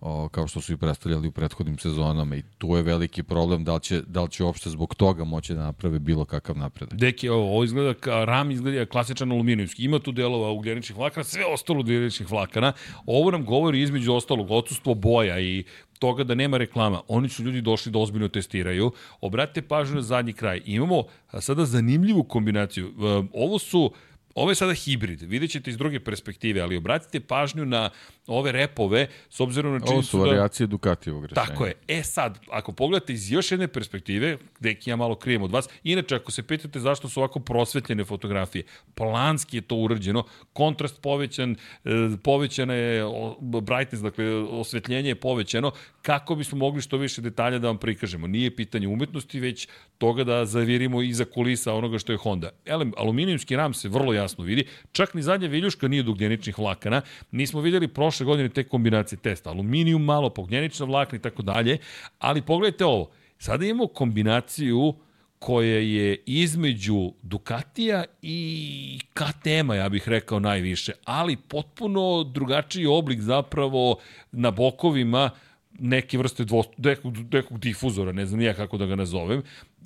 o, 0.00 0.28
kao 0.28 0.46
što 0.46 0.60
su 0.60 0.72
i 0.72 0.76
predstavljali 0.76 1.28
u 1.28 1.32
prethodnim 1.32 1.78
sezonama 1.78 2.36
i 2.36 2.42
tu 2.58 2.76
je 2.76 2.82
veliki 2.82 3.22
problem 3.22 3.64
da 3.64 3.74
li 3.74 3.80
će, 3.80 4.02
da 4.06 4.22
li 4.22 4.30
će 4.30 4.44
uopšte 4.44 4.70
zbog 4.70 4.94
toga 4.94 5.24
moći 5.24 5.54
da 5.54 5.62
naprave 5.62 5.98
bilo 5.98 6.24
kakav 6.24 6.58
napredak. 6.58 6.98
Deki, 6.98 7.28
ovo, 7.28 7.52
ovo 7.52 7.64
izgleda, 7.64 7.94
ka, 7.94 8.24
ram 8.24 8.50
izgleda 8.50 8.86
klasičan 8.86 9.32
aluminijumski, 9.32 9.84
ima 9.84 9.98
tu 9.98 10.12
delova 10.12 10.50
ugljeničnih 10.50 10.98
vlakana, 10.98 11.24
sve 11.24 11.44
ostalo 11.46 11.80
ugljeničnih 11.80 12.30
vlakana, 12.30 12.72
ovo 13.06 13.30
nam 13.30 13.44
govori 13.44 13.82
između 13.82 14.12
ostalog 14.12 14.50
odsustvo 14.50 14.94
boja 14.94 15.40
i 15.40 15.64
toga 15.98 16.24
da 16.24 16.34
nema 16.34 16.56
reklama. 16.56 17.00
Oni 17.08 17.28
su 17.28 17.42
ljudi 17.42 17.60
došli 17.60 17.92
da 17.92 17.98
ozbiljno 17.98 18.28
testiraju. 18.28 18.92
Obratite 19.20 19.62
pažnju 19.62 19.94
na 19.94 20.02
zadnji 20.02 20.32
kraj. 20.32 20.62
Imamo 20.64 21.04
sada 21.40 21.64
zanimljivu 21.64 22.24
kombinaciju. 22.24 22.92
Ovo 23.32 23.58
su 23.58 23.92
Ovo 24.38 24.50
je 24.50 24.54
sada 24.54 24.74
hibrid, 24.74 25.22
vidjet 25.22 25.50
ćete 25.50 25.70
iz 25.70 25.76
druge 25.76 26.00
perspektive, 26.00 26.60
ali 26.60 26.76
obratite 26.76 27.20
pažnju 27.20 27.64
na 27.64 27.90
ove 28.26 28.52
repove, 28.52 29.06
s 29.28 29.40
obzirom 29.40 29.72
na 29.72 29.80
činjenicu 29.80 30.16
Ovo 30.16 30.24
su 30.24 30.30
variacije 30.30 30.66
da... 30.66 30.70
Ducatijevog 30.70 31.24
rešenja. 31.24 31.46
Tako 31.46 31.66
je. 31.66 31.72
E 31.88 32.02
sad, 32.02 32.38
ako 32.50 32.72
pogledate 32.72 33.12
iz 33.12 33.32
još 33.32 33.50
jedne 33.50 33.68
perspektive, 33.68 34.36
gde 34.58 34.76
ja 34.84 34.96
malo 34.96 35.14
krijem 35.14 35.42
od 35.42 35.50
vas, 35.50 35.68
inače 35.82 36.16
ako 36.16 36.32
se 36.32 36.42
pitate 36.42 36.80
zašto 36.80 37.08
su 37.08 37.20
ovako 37.20 37.40
prosvetljene 37.40 38.04
fotografije, 38.04 38.64
planski 38.94 39.56
je 39.56 39.60
to 39.60 39.76
urađeno, 39.76 40.24
kontrast 40.52 41.02
povećan, 41.02 41.56
e, 41.84 41.88
povećana 42.22 42.74
je 42.74 43.04
brightness, 43.40 44.02
dakle 44.02 44.34
osvetljenje 44.34 45.08
je 45.08 45.20
povećano, 45.20 45.72
kako 46.08 46.34
bismo 46.34 46.58
mogli 46.58 46.82
što 46.82 46.96
više 46.96 47.20
detalja 47.20 47.58
da 47.58 47.68
vam 47.68 47.78
prikažemo. 47.78 48.26
Nije 48.26 48.56
pitanje 48.56 48.88
umetnosti, 48.88 49.40
već 49.40 49.68
toga 49.98 50.24
da 50.24 50.44
zavirimo 50.44 51.02
iza 51.02 51.24
kulisa 51.24 51.74
onoga 51.74 51.98
što 51.98 52.12
je 52.12 52.18
Honda. 52.18 52.50
Elem, 52.66 52.92
aluminijumski 52.96 53.56
ram 53.56 53.74
se 53.74 53.88
vrlo 53.88 54.12
jasno 54.12 54.44
vidi, 54.44 54.64
čak 54.92 55.14
ni 55.14 55.22
zadnja 55.22 55.48
viljuška 55.48 55.88
nije 55.88 56.00
od 56.00 56.08
ugljeničnih 56.08 56.58
vlakana, 56.58 57.02
nismo 57.30 57.60
videli 57.60 57.88
prošle 57.88 58.26
godine 58.26 58.48
te 58.48 58.64
kombinacije 58.64 59.18
testa, 59.18 59.50
aluminijum 59.50 60.04
malo, 60.04 60.30
pogljenična 60.30 60.86
vlakna 60.86 61.18
i 61.18 61.20
tako 61.20 61.42
dalje, 61.42 61.78
ali 62.18 62.42
pogledajte 62.42 62.84
ovo, 62.84 63.10
sada 63.38 63.66
imamo 63.66 63.86
kombinaciju 63.86 64.94
koja 65.38 65.78
je 65.78 66.16
između 66.26 67.12
Ducatija 67.22 68.04
i 68.22 69.00
KTM-a, 69.14 69.74
ja 69.74 69.88
bih 69.88 70.08
rekao 70.08 70.40
najviše, 70.40 70.92
ali 71.04 71.36
potpuno 71.36 72.24
drugačiji 72.24 72.86
oblik 72.86 73.20
zapravo 73.20 73.98
na 74.32 74.50
bokovima, 74.50 75.30
neke 75.78 76.18
vrste 76.18 76.44
dvost, 76.44 76.70
nekog, 76.76 77.14
nekog 77.32 77.58
difuzora, 77.58 78.12
ne 78.12 78.26
znam 78.26 78.40
ja 78.40 78.54
kako 78.54 78.76
da 78.76 78.86
ga 78.86 78.96
nazovem. 78.96 79.42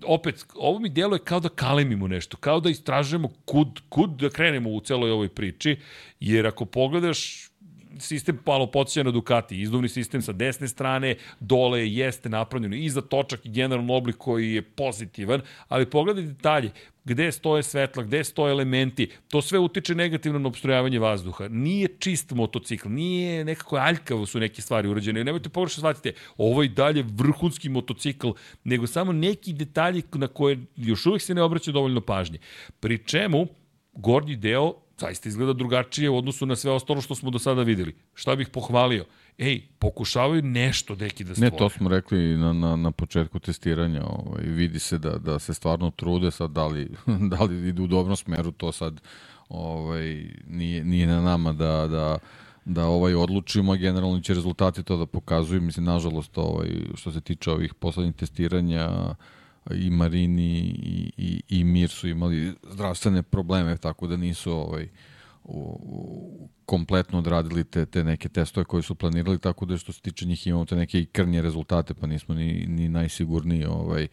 Opet, 0.07 0.47
ovo 0.55 0.79
mi 0.79 0.89
djeluje 0.89 1.19
kao 1.25 1.41
da 1.41 1.49
kalemimo 1.49 2.09
nešto, 2.09 2.37
kao 2.37 2.61
da 2.61 2.71
istražujemo 2.71 3.29
kud, 3.45 3.81
kud 3.89 4.11
da 4.11 4.31
krenemo 4.31 4.71
u 4.71 4.81
celoj 4.81 5.11
ovoj 5.11 5.29
priči, 5.29 5.77
jer 6.21 6.47
ako 6.47 6.65
pogledaš 6.65 7.52
sistem 7.99 8.39
malo 8.47 8.67
podsjeća 8.67 9.03
na 9.03 9.11
Ducati, 9.11 9.61
izduvni 9.61 9.89
sistem 9.89 10.23
sa 10.23 10.33
desne 10.33 10.69
strane, 10.69 11.15
dole 11.41 11.89
jeste 11.89 12.29
napravljeno 12.29 12.77
i 12.77 12.91
za 12.91 13.01
točak 13.01 13.47
i 13.47 13.51
generalno 13.51 13.95
oblik 13.95 14.17
koji 14.17 14.55
je 14.55 14.63
pozitivan, 14.63 15.41
ali 15.69 15.91
pogledajte 15.91 16.33
detalje, 16.33 16.71
gde 17.05 17.33
stoje 17.33 17.63
svetla, 17.63 18.03
gde 18.03 18.25
stoje 18.25 18.53
elementi, 18.53 19.11
to 19.29 19.43
sve 19.43 19.59
utiče 19.59 19.95
negativno 19.95 20.39
na 20.39 20.49
obstrojavanje 20.49 20.99
vazduha. 20.99 21.49
Nije 21.49 21.89
čist 21.99 22.31
motocikl, 22.31 22.89
nije 22.89 23.45
nekako 23.45 23.77
aljkavo 23.77 24.27
su 24.27 24.41
neke 24.41 24.63
stvari 24.63 24.89
urađene. 24.89 25.25
Nemojte 25.25 25.49
pogrešno 25.49 25.81
shvatite, 25.81 26.13
ovo 26.37 26.63
je 26.63 26.69
dalje 26.69 27.05
vrhunski 27.09 27.69
motocikl, 27.69 28.31
nego 28.65 28.87
samo 28.87 29.13
neki 29.13 29.53
detalji 29.53 30.03
na 30.13 30.27
koje 30.27 30.59
još 30.77 31.07
uvijek 31.07 31.23
se 31.23 31.35
ne 31.35 31.43
obraća 31.43 31.73
dovoljno 31.73 32.01
pažnje. 32.01 32.39
Pri 32.81 32.99
čemu, 32.99 33.47
gornji 33.93 34.37
deo 34.37 34.75
zaista 35.03 35.29
izgleda 35.29 35.53
drugačije 35.53 36.11
u 36.11 36.17
odnosu 36.17 36.47
na 36.47 36.57
sve 36.57 36.71
ostalo 36.71 37.01
što 37.01 37.15
smo 37.15 37.31
do 37.31 37.39
sada 37.39 37.63
videli. 37.63 37.95
Šta 38.15 38.37
bih 38.37 38.49
pohvalio? 38.49 39.05
Ej, 39.39 39.63
pokušavaju 39.79 40.43
nešto 40.43 40.95
deki 40.95 41.25
da 41.25 41.35
stvore. 41.35 41.51
Ne, 41.51 41.59
to 41.59 41.69
smo 41.71 41.89
rekli 41.89 42.37
na, 42.37 42.53
na, 42.53 42.77
na 42.77 42.91
početku 42.91 43.39
testiranja. 43.39 44.05
Ovaj, 44.05 44.45
vidi 44.45 44.79
se 44.79 44.99
da, 44.99 45.19
da 45.19 45.39
se 45.39 45.55
stvarno 45.55 45.91
trude 45.91 46.31
sad 46.31 46.51
da 46.51 46.67
li, 46.67 46.89
da 47.33 47.43
li 47.43 47.69
idu 47.69 47.85
u 47.85 47.87
dobrom 47.87 48.17
smeru, 48.17 48.53
to 48.53 48.73
sad 48.73 49.01
ovaj, 49.49 50.27
nije, 50.47 50.85
nije 50.85 51.07
na 51.07 51.21
nama 51.21 51.53
da, 51.53 51.87
da, 51.87 52.19
da 52.65 52.87
ovaj 52.87 53.15
odlučimo, 53.15 53.77
generalno 53.77 54.21
će 54.21 54.35
rezultati 54.35 54.83
to 54.83 54.97
da 54.97 55.07
pokazuju. 55.07 55.61
Mislim, 55.61 55.85
nažalost, 55.85 56.39
ovaj, 56.39 56.69
što 56.95 57.13
se 57.13 57.21
tiče 57.21 57.51
ovih 57.51 57.75
poslednjih 57.75 58.15
testiranja, 58.15 59.15
i 59.71 59.91
Marini 59.91 60.59
i, 60.59 61.13
i, 61.17 61.43
i 61.49 61.65
Mir 61.65 61.91
su 61.91 62.09
imali 62.09 62.55
zdravstvene 62.71 63.23
probleme, 63.23 63.77
tako 63.77 64.07
da 64.07 64.17
nisu 64.17 64.53
ovaj, 64.53 64.89
u, 65.45 65.81
u, 65.83 66.49
kompletno 66.67 67.19
odradili 67.19 67.65
te, 67.65 67.87
te 67.87 68.05
neke 68.05 68.29
testove 68.29 68.65
koje 68.65 68.83
su 68.83 68.95
planirali, 68.95 69.39
tako 69.39 69.67
da 69.67 69.77
što 69.77 69.93
se 69.93 70.01
tiče 70.01 70.27
njih 70.27 70.47
imamo 70.47 70.65
te 70.65 70.77
neke 70.77 71.05
krnje 71.05 71.43
rezultate, 71.43 71.95
pa 71.95 72.07
nismo 72.07 72.35
ni, 72.35 72.67
ni 72.69 72.89
najsigurniji 72.89 73.65
ovaj, 73.65 74.09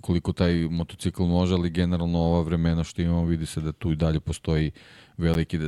koliko 0.00 0.32
taj 0.32 0.54
motocikl 0.54 1.22
može, 1.22 1.54
ali 1.54 1.70
generalno 1.70 2.18
ova 2.18 2.42
vremena 2.42 2.84
što 2.84 3.02
imamo 3.02 3.24
vidi 3.24 3.46
se 3.46 3.60
da 3.60 3.72
tu 3.72 3.92
i 3.92 3.96
dalje 3.96 4.20
postoji 4.20 4.70
veliki 5.16 5.58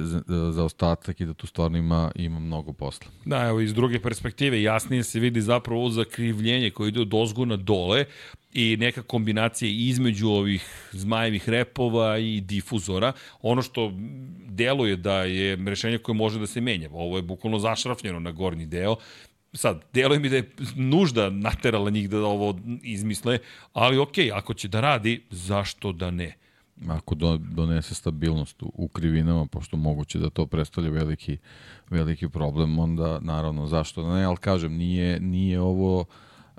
zaostatak 0.53 1.21
i 1.21 1.27
da 1.27 1.35
tu 1.35 1.47
stvarno 1.47 1.79
ima, 1.79 2.11
ima 2.15 2.39
mnogo 2.39 2.73
posla. 2.73 3.07
Da, 3.25 3.47
evo 3.47 3.61
iz 3.61 3.75
druge 3.75 4.01
perspektive 4.01 4.63
jasnije 4.63 5.03
se 5.03 5.21
vidi 5.21 5.41
zapravo 5.41 5.91
zakrivljenje 5.91 6.71
koje 6.71 6.89
ide 6.89 7.01
od 7.01 7.15
ozgu 7.15 7.47
na 7.47 7.57
dole, 7.57 8.05
i 8.57 8.77
neka 8.77 9.03
kombinacija 9.03 9.71
između 9.71 10.29
ovih 10.29 10.89
zmajevih 10.93 11.49
repova 11.49 12.19
i 12.19 12.41
difuzora. 12.41 13.13
Ono 13.43 13.63
što 13.63 13.93
deluje 14.49 14.97
da 14.97 15.23
je 15.23 15.57
rešenje 15.57 15.99
koje 15.99 16.17
može 16.17 16.41
da 16.41 16.47
se 16.47 16.61
menja. 16.61 16.89
Ovo 16.93 17.17
je 17.17 17.23
bukvalno 17.23 17.59
zašrafljeno 17.59 18.21
na 18.21 18.33
gornji 18.33 18.67
deo. 18.67 18.97
Sad, 19.53 19.85
deluje 19.93 20.21
mi 20.21 20.29
da 20.29 20.37
je 20.37 20.51
nužda 20.75 21.31
naterala 21.31 21.91
njih 21.91 22.11
da 22.11 22.19
ovo 22.19 22.59
izmisle, 22.83 23.39
ali 23.73 23.99
ok, 23.99 24.19
ako 24.35 24.55
će 24.55 24.69
da 24.69 24.81
radi, 24.81 25.23
zašto 25.31 25.93
da 25.93 26.11
ne? 26.11 26.37
Ako 26.89 27.15
do, 27.15 27.37
donese 27.37 27.95
stabilnost 27.95 28.63
u, 28.63 28.73
u 28.75 28.89
krivinama, 28.89 29.47
pošto 29.47 29.77
moguće 29.77 30.19
da 30.19 30.31
to 30.31 30.47
predstavlja 30.47 30.91
veliki, 30.91 31.39
veliki 31.91 32.29
problem, 32.29 32.79
onda 32.79 33.21
naravno 33.21 33.67
zašto 33.67 34.03
da 34.03 34.15
ne, 34.15 34.25
ali 34.25 34.37
kažem, 34.37 34.77
nije, 34.77 35.21
nije 35.21 35.61
ovo 35.61 36.05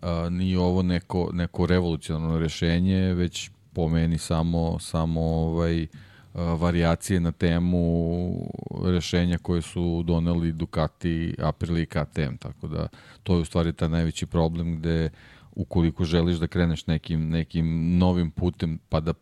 a, 0.01 0.29
nije 0.29 0.59
ovo 0.59 0.81
neko, 0.81 1.29
neko 1.33 1.65
revolucionarno 1.65 2.39
rešenje, 2.39 3.13
već 3.13 3.49
po 3.73 3.87
meni 3.87 4.17
samo, 4.17 4.79
samo 4.79 5.21
ovaj, 5.21 5.87
a, 6.33 6.41
variacije 6.43 7.19
na 7.19 7.31
temu 7.31 8.31
rešenja 8.85 9.37
koje 9.37 9.61
su 9.61 10.03
doneli 10.03 10.51
Ducati, 10.51 11.35
Aprilia 11.39 11.83
i 11.83 11.85
KTM, 11.85 12.35
tako 12.39 12.67
da 12.67 12.87
to 13.23 13.35
je 13.35 13.41
u 13.41 13.45
stvari 13.45 13.73
ta 13.73 13.87
najveći 13.87 14.25
problem 14.25 14.77
gde 14.77 15.09
ukoliko 15.55 16.05
želiš 16.05 16.37
da 16.37 16.47
kreneš 16.47 16.87
nekim, 16.87 17.29
nekim 17.29 17.97
novim 17.97 18.31
putem 18.31 18.79
pa 18.89 18.99
da 18.99 19.13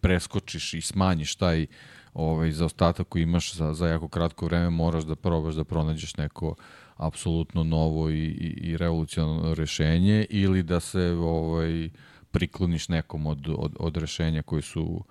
preskočiš 0.00 0.74
i 0.74 0.80
smanjiš 0.80 1.36
taj 1.36 1.66
ovaj, 2.14 2.52
zaostatak 2.52 3.08
koji 3.08 3.22
imaš 3.22 3.54
za, 3.54 3.74
za 3.74 3.88
jako 3.88 4.08
kratko 4.08 4.46
vreme, 4.46 4.70
moraš 4.70 5.04
da 5.04 5.14
probaš 5.14 5.54
da 5.54 5.64
pronađeš 5.64 6.16
neko 6.16 6.46
uh, 6.48 6.54
apsolutno 6.96 7.64
novo 7.64 8.10
i, 8.10 8.24
i, 8.24 8.70
i 8.70 8.76
revolucionarno 8.76 9.54
rešenje 9.54 10.26
ili 10.30 10.62
da 10.62 10.80
se 10.80 11.10
ovaj 11.10 11.90
prikloniš 12.30 12.88
nekom 12.88 13.26
od, 13.26 13.48
od, 13.48 13.76
od 13.78 13.96
rešenja 13.96 14.42
koji 14.42 14.62
su 14.62 15.04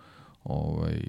ovaj 0.43 1.01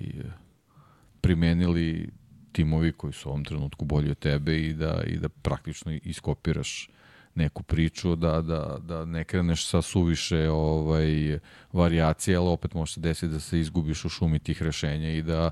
primenili 1.21 2.09
timovi 2.53 2.93
koji 2.93 3.13
su 3.13 3.29
u 3.29 3.33
ovom 3.33 3.45
trenutku 3.45 3.85
bolji 3.85 4.11
od 4.11 4.19
tebe 4.19 4.59
i 4.59 4.75
da, 4.75 5.03
i 5.07 5.17
da 5.17 5.29
praktično 5.29 5.93
iskopiraš 5.93 6.91
neku 7.35 7.63
priču, 7.63 8.17
da, 8.17 8.41
da, 8.43 8.79
da 8.79 9.05
ne 9.05 9.25
kreneš 9.25 9.67
sa 9.67 9.83
suviše 9.83 10.49
ovaj, 10.51 11.39
variacije, 11.73 12.37
ali 12.37 12.49
opet 12.49 12.75
može 12.75 12.93
se 12.93 13.01
desiti 13.01 13.33
da 13.33 13.41
se 13.41 13.61
izgubiš 13.61 14.05
u 14.05 14.09
šumi 14.09 14.39
tih 14.39 14.63
rešenja 14.63 15.11
i 15.11 15.23
da, 15.23 15.51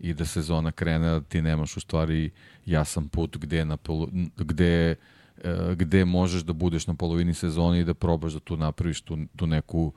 i 0.00 0.14
da 0.14 0.24
sezona 0.24 0.72
krene, 0.72 1.08
da 1.08 1.20
ti 1.20 1.42
nemaš 1.42 1.76
u 1.76 1.80
stvari 1.80 2.30
jasan 2.66 3.08
put 3.08 3.36
gde, 3.36 3.64
na 3.64 3.76
polu, 3.76 4.08
gde, 4.36 4.96
e, 5.44 5.74
gde 5.74 6.04
možeš 6.04 6.42
da 6.42 6.52
budeš 6.52 6.86
na 6.86 6.94
polovini 6.94 7.34
sezone 7.34 7.80
i 7.80 7.84
da 7.84 7.94
probaš 7.94 8.32
da 8.32 8.40
tu 8.40 8.56
napraviš 8.56 9.00
tu, 9.00 9.18
tu 9.36 9.46
neku 9.46 9.92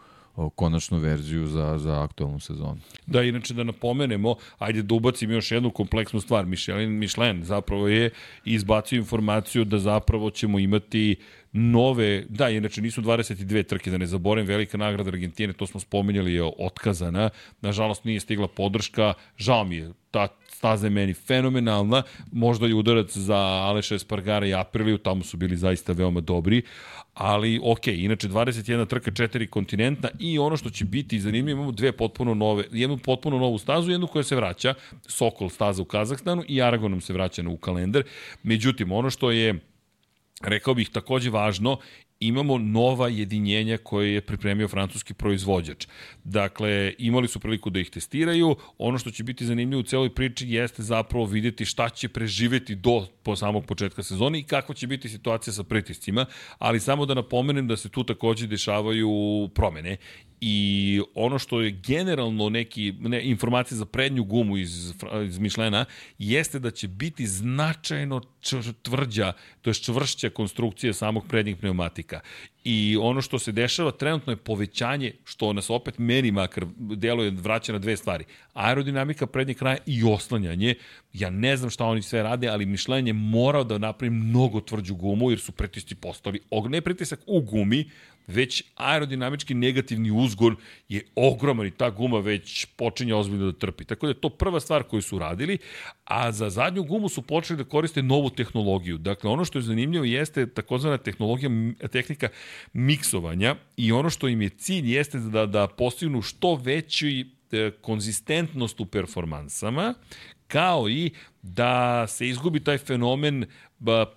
konačnu 0.56 0.98
verziju 0.98 1.48
za, 1.48 1.78
za 1.78 2.04
aktualnu 2.04 2.40
sezonu. 2.40 2.78
Da, 3.06 3.24
inače 3.24 3.54
da 3.54 3.64
napomenemo, 3.64 4.36
ajde 4.60 4.82
da 4.82 4.96
ubacim 4.96 5.32
još 5.32 5.52
jednu 5.52 5.72
kompleksnu 5.72 6.22
stvar. 6.22 6.46
Michelin, 6.46 6.90
Michelin 6.90 7.44
zapravo 7.44 7.88
je 7.88 8.10
izbacio 8.46 8.98
informaciju 8.98 9.66
da 9.66 9.80
zapravo 9.80 10.30
ćemo 10.30 10.60
imati 10.60 11.16
nove, 11.58 12.26
da, 12.30 12.50
inače 12.50 12.82
nisu 12.82 13.02
22 13.02 13.64
trke, 13.64 13.92
da 13.92 13.98
ne 13.98 14.06
zaboravim, 14.08 14.48
velika 14.48 14.78
nagrada 14.78 15.10
Argentine, 15.10 15.54
to 15.54 15.68
smo 15.68 15.80
spominjali, 15.80 16.34
je 16.34 16.44
otkazana. 16.58 17.30
Nažalost 17.62 18.04
nije 18.06 18.20
stigla 18.20 18.48
podrška, 18.48 19.14
žao 19.38 19.64
mi 19.64 19.76
je, 19.76 19.92
ta 20.12 20.28
staza 20.48 20.88
je 20.88 20.92
meni 20.92 21.14
fenomenalna, 21.14 22.04
možda 22.32 22.68
je 22.68 22.76
udarac 22.76 23.18
za 23.18 23.38
Aleša 23.38 23.96
Espargara 23.96 24.48
i 24.48 24.54
Apriliju, 24.54 24.98
tamo 24.98 25.24
su 25.24 25.38
bili 25.38 25.58
zaista 25.58 25.94
veoma 25.94 26.22
dobri, 26.22 26.62
ali 27.14 27.60
ok, 27.64 27.88
inače 27.88 28.28
21 28.28 28.88
trka, 28.88 29.12
4 29.12 29.50
kontinenta 29.50 30.10
i 30.20 30.40
ono 30.40 30.58
što 30.58 30.70
će 30.70 30.86
biti 30.86 31.20
zanimljivo, 31.20 31.58
imamo 31.58 31.72
dve 31.72 31.92
potpuno 31.92 32.34
nove, 32.34 32.64
jednu 32.72 32.98
potpuno 32.98 33.40
novu 33.40 33.58
stazu, 33.58 33.92
jednu 33.92 34.08
koja 34.08 34.24
se 34.24 34.36
vraća, 34.36 34.74
Sokol 35.08 35.50
staza 35.50 35.82
u 35.82 35.86
Kazahstanu 35.86 36.44
i 36.48 36.62
Aragon 36.62 36.92
nam 36.92 37.02
se 37.02 37.14
vraća 37.14 37.44
u 37.50 37.58
kalendar. 37.58 38.04
Međutim, 38.44 38.92
ono 38.92 39.10
što 39.10 39.32
je 39.32 39.60
rekao 40.42 40.74
bih 40.74 40.90
takođe 40.90 41.30
važno 41.30 41.78
imamo 42.20 42.58
nova 42.58 43.08
jedinjenja 43.08 43.78
koje 43.78 44.14
je 44.14 44.22
pripremio 44.22 44.68
francuski 44.68 45.14
proizvođač. 45.14 45.88
Dakle, 46.24 46.94
imali 46.98 47.28
su 47.28 47.40
priliku 47.40 47.70
da 47.70 47.80
ih 47.80 47.90
testiraju. 47.90 48.56
Ono 48.78 48.98
što 48.98 49.12
će 49.12 49.24
biti 49.24 49.46
zanimljivo 49.46 49.80
u 49.80 49.84
celoj 49.84 50.10
priči 50.10 50.50
jeste 50.50 50.84
zapravo 50.84 51.26
videti 51.26 51.66
šta 51.66 51.90
će 51.90 52.10
preživeti 52.10 52.76
do 52.76 53.08
po 53.24 53.36
samog 53.36 53.66
početka 53.66 54.04
sezone 54.04 54.40
i 54.40 54.44
kako 54.44 54.74
će 54.74 54.88
biti 54.88 55.10
situacija 55.10 55.54
sa 55.54 55.64
pritiscima, 55.64 56.26
ali 56.58 56.80
samo 56.80 57.06
da 57.06 57.14
napomenem 57.14 57.68
da 57.68 57.78
se 57.78 57.90
tu 57.90 58.04
takođe 58.04 58.48
dešavaju 58.48 59.10
promene 59.56 59.98
i 60.42 61.02
ono 61.16 61.40
što 61.40 61.62
je 61.62 61.72
generalno 61.72 62.50
neki 62.50 62.94
ne, 63.00 63.22
informacija 63.24 63.78
za 63.78 63.86
prednju 63.86 64.24
gumu 64.24 64.58
iz, 64.58 64.94
iz 65.28 65.40
Mišlena 65.40 65.86
jeste 66.18 66.60
da 66.60 66.72
će 66.72 66.88
biti 66.88 67.28
značajno 67.28 68.22
tvrđa, 68.82 69.34
to 69.62 69.70
je 69.70 69.74
čvršća 69.74 70.30
konstrukcija 70.30 70.94
samog 70.94 71.28
prednjeg 71.28 71.58
pneumatika. 71.58 72.07
I 72.64 72.98
ono 73.02 73.22
što 73.22 73.40
se 73.40 73.52
dešava 73.52 73.92
trenutno 73.92 74.34
je 74.34 74.38
povećanje, 74.38 75.14
što 75.24 75.54
nas 75.54 75.70
opet 75.70 75.98
meni 75.98 76.32
makar 76.32 76.66
deluje 76.78 77.32
vraća 77.32 77.74
na 77.74 77.80
dve 77.80 77.98
stvari. 77.98 78.26
Aerodinamika 78.54 79.28
prednjeg 79.28 79.58
kraja 79.58 79.78
i 79.86 80.04
oslanjanje. 80.04 80.76
Ja 81.14 81.30
ne 81.30 81.58
znam 81.58 81.70
šta 81.70 81.86
oni 81.86 82.02
sve 82.02 82.24
rade, 82.24 82.48
ali 82.48 82.66
mišljenje 82.66 83.14
morao 83.14 83.64
da 83.64 83.78
napravi 83.78 84.10
mnogo 84.10 84.62
tvrđu 84.62 84.96
gumu, 84.96 85.32
jer 85.32 85.40
su 85.40 85.52
pritisci 85.52 85.96
postali, 85.96 86.40
ne 86.70 86.82
pritisak 86.82 87.20
u 87.26 87.42
gumi, 87.42 87.90
već 88.28 88.64
aerodinamički 88.76 89.54
negativni 89.54 90.12
uzgon 90.12 90.56
je 90.90 91.04
ogroman 91.16 91.68
i 91.68 91.72
ta 91.72 91.90
guma 91.90 92.20
već 92.20 92.66
počinje 92.66 93.16
ozbiljno 93.16 93.52
da 93.52 93.58
trpi. 93.58 93.86
Tako 93.86 94.06
da 94.06 94.10
je 94.10 94.22
to 94.22 94.30
prva 94.30 94.60
stvar 94.60 94.84
koju 94.84 95.02
su 95.02 95.20
radili, 95.20 95.58
a 96.04 96.32
za 96.32 96.50
zadnju 96.50 96.84
gumu 96.84 97.10
su 97.10 97.22
počeli 97.22 97.58
da 97.58 97.64
koriste 97.64 98.04
novu 98.04 98.30
tehnologiju. 98.30 98.98
Dakle, 98.98 99.30
ono 99.30 99.46
što 99.46 99.60
je 99.60 99.64
zanimljivo 99.64 100.06
jeste 100.06 100.48
takozvana 100.48 100.98
tehnologija, 100.98 101.50
tehnika 101.92 102.30
miksovanja 102.74 103.56
i 103.78 103.92
ono 103.92 104.10
što 104.10 104.28
im 104.28 104.42
je 104.42 104.50
cilj 104.50 104.96
jeste 104.96 105.20
da, 105.20 105.46
da 105.46 105.68
postignu 105.68 106.22
što 106.22 106.56
veći 106.56 107.30
e, 107.52 107.72
konzistentnost 107.82 108.80
u 108.80 108.86
performansama, 108.86 109.94
kao 110.48 110.90
i 110.90 111.12
da 111.42 112.08
se 112.08 112.28
izgubi 112.28 112.60
taj 112.60 112.78
fenomen 112.78 113.46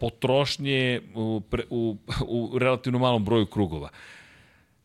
potrošnje 0.01 1.01
u, 1.14 1.43
u, 1.70 1.97
u 2.28 2.59
relativno 2.59 2.99
malom 2.99 3.24
broju 3.24 3.47
krugova. 3.47 3.89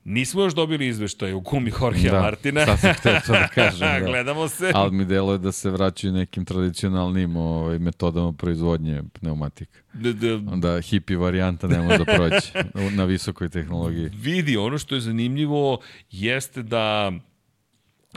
Nismo 0.06 0.41
još 0.41 0.54
dobili 0.56 0.88
izveštaj 0.88 1.34
u 1.34 1.39
gumi 1.39 1.72
Jorge 1.82 2.10
da, 2.10 2.22
Martina. 2.22 2.66
Da, 2.66 2.78
sam 2.78 2.93
htio 2.93 3.22
to 3.26 3.32
da 3.32 3.48
kažem. 3.48 3.88
Da. 4.00 4.00
Gledamo 4.00 4.48
se. 4.48 4.72
Ali 4.76 4.91
mi 4.91 5.06
deluje 5.06 5.38
da 5.38 5.52
se 5.52 5.70
vraćaju 5.70 6.14
nekim 6.14 6.46
tradicionalnim 6.46 7.36
ovaj, 7.36 7.80
metodama 7.80 8.34
proizvodnje 8.34 9.04
pneumatika. 9.14 9.80
Da, 9.93 10.14
da. 10.14 10.34
Onda 10.34 10.82
hipi 10.82 11.16
varijanta 11.16 11.68
ne 11.68 11.82
može 11.82 11.98
da 11.98 12.06
proći 12.06 12.52
na 12.98 13.04
visokoj 13.04 13.50
tehnologiji. 13.50 14.10
Vidi, 14.10 14.58
ono 14.58 14.78
što 14.78 14.96
je 14.96 15.02
zanimljivo 15.02 15.80
jeste 16.12 16.64
da 16.64 17.12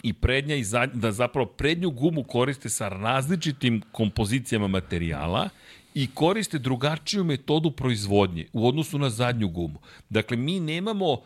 i 0.03 0.13
prednja 0.13 0.57
i 0.57 0.65
zadnja, 0.65 1.01
da 1.01 1.13
zapravo 1.13 1.47
prednju 1.47 1.91
gumu 1.91 2.25
koriste 2.25 2.69
sa 2.69 2.89
različitim 2.89 3.83
kompozicijama 3.93 4.69
materijala 4.69 5.49
i 5.95 6.09
koriste 6.15 6.59
drugačiju 6.59 7.25
metodu 7.25 7.71
proizvodnje 7.71 8.47
u 8.53 8.69
odnosu 8.69 8.99
na 8.99 9.11
zadnju 9.11 9.49
gumu. 9.49 9.79
Dakle, 10.09 10.37
mi 10.37 10.61
nemamo 10.61 11.21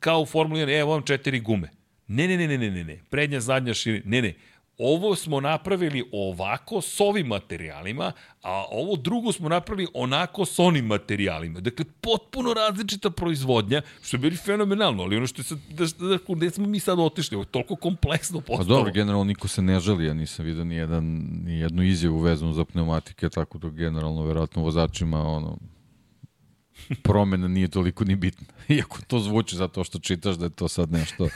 kao 0.00 0.20
u 0.20 0.26
Formuli 0.26 0.60
1, 0.60 0.80
evo 0.80 0.90
vam 0.92 1.02
četiri 1.02 1.40
gume. 1.40 1.70
Ne, 2.08 2.28
ne, 2.28 2.36
ne, 2.36 2.58
ne, 2.58 2.70
ne, 2.70 2.84
ne, 2.84 3.00
prednja, 3.10 3.40
zadnja, 3.40 3.74
širina, 3.74 4.02
ne, 4.06 4.22
ne 4.22 4.34
ovo 4.80 5.14
smo 5.16 5.40
napravili 5.40 6.04
ovako 6.12 6.80
s 6.80 7.00
ovim 7.00 7.26
materijalima, 7.26 8.12
a 8.42 8.64
ovo 8.70 8.96
drugo 8.96 9.32
smo 9.32 9.48
napravili 9.48 9.88
onako 9.94 10.44
s 10.44 10.58
onim 10.58 10.86
materijalima. 10.86 11.60
Dakle, 11.60 11.84
potpuno 12.00 12.54
različita 12.54 13.10
proizvodnja, 13.10 13.82
što 14.02 14.16
je 14.16 14.18
bili 14.18 14.36
fenomenalno, 14.36 15.02
ali 15.02 15.16
ono 15.16 15.26
što 15.26 15.40
je 15.40 15.44
sad, 15.44 15.58
da, 15.70 15.84
da, 16.08 16.18
gde 16.28 16.50
smo 16.50 16.66
mi 16.66 16.80
sad 16.80 16.98
otišli, 16.98 17.34
ovo 17.34 17.42
je 17.42 17.46
toliko 17.46 17.76
kompleksno 17.76 18.40
postalo. 18.40 18.58
Pa 18.58 18.64
dobro, 18.64 18.92
generalno 18.92 19.24
niko 19.24 19.48
se 19.48 19.62
ne 19.62 19.80
želi, 19.80 20.06
ja 20.06 20.14
nisam 20.14 20.44
vidio 20.44 20.64
ni, 20.64 20.74
jedan, 20.74 21.04
ni 21.44 21.58
jednu 21.58 21.82
izjavu 21.82 22.18
vezanu 22.18 22.52
za 22.52 22.64
pneumatike, 22.64 23.28
tako 23.28 23.58
da 23.58 23.68
generalno, 23.68 24.22
verovatno, 24.22 24.62
vozačima, 24.62 25.28
ono, 25.28 25.58
promena 27.02 27.48
nije 27.48 27.68
toliko 27.68 28.04
ni 28.04 28.16
bitna. 28.16 28.46
Iako 28.76 28.98
to 29.06 29.18
zvuči 29.18 29.56
zato 29.56 29.84
što 29.84 29.98
čitaš 29.98 30.36
da 30.36 30.44
je 30.44 30.50
to 30.50 30.68
sad 30.68 30.92
nešto 30.92 31.28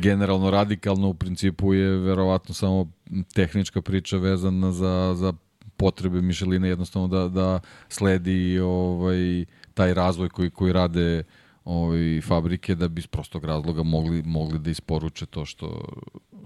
generalno 0.00 0.50
radikalno, 0.50 1.08
u 1.08 1.14
principu 1.14 1.74
je 1.74 1.96
verovatno 1.96 2.54
samo 2.54 2.92
tehnička 3.34 3.82
priča 3.82 4.16
vezana 4.16 4.72
za, 4.72 5.14
za 5.16 5.32
potrebe 5.76 6.22
Mišelina 6.22 6.66
jednostavno 6.66 7.08
da, 7.08 7.28
da 7.28 7.60
sledi 7.88 8.58
ovaj, 8.58 9.44
taj 9.74 9.94
razvoj 9.94 10.28
koji, 10.28 10.50
koji 10.50 10.72
rade 10.72 11.22
ovaj, 11.64 12.20
fabrike 12.20 12.74
da 12.74 12.88
bi 12.88 12.98
iz 12.98 13.06
prostog 13.06 13.44
razloga 13.44 13.82
mogli, 13.82 14.22
mogli 14.22 14.58
da 14.58 14.70
isporuče 14.70 15.26
to 15.26 15.44
što, 15.44 15.84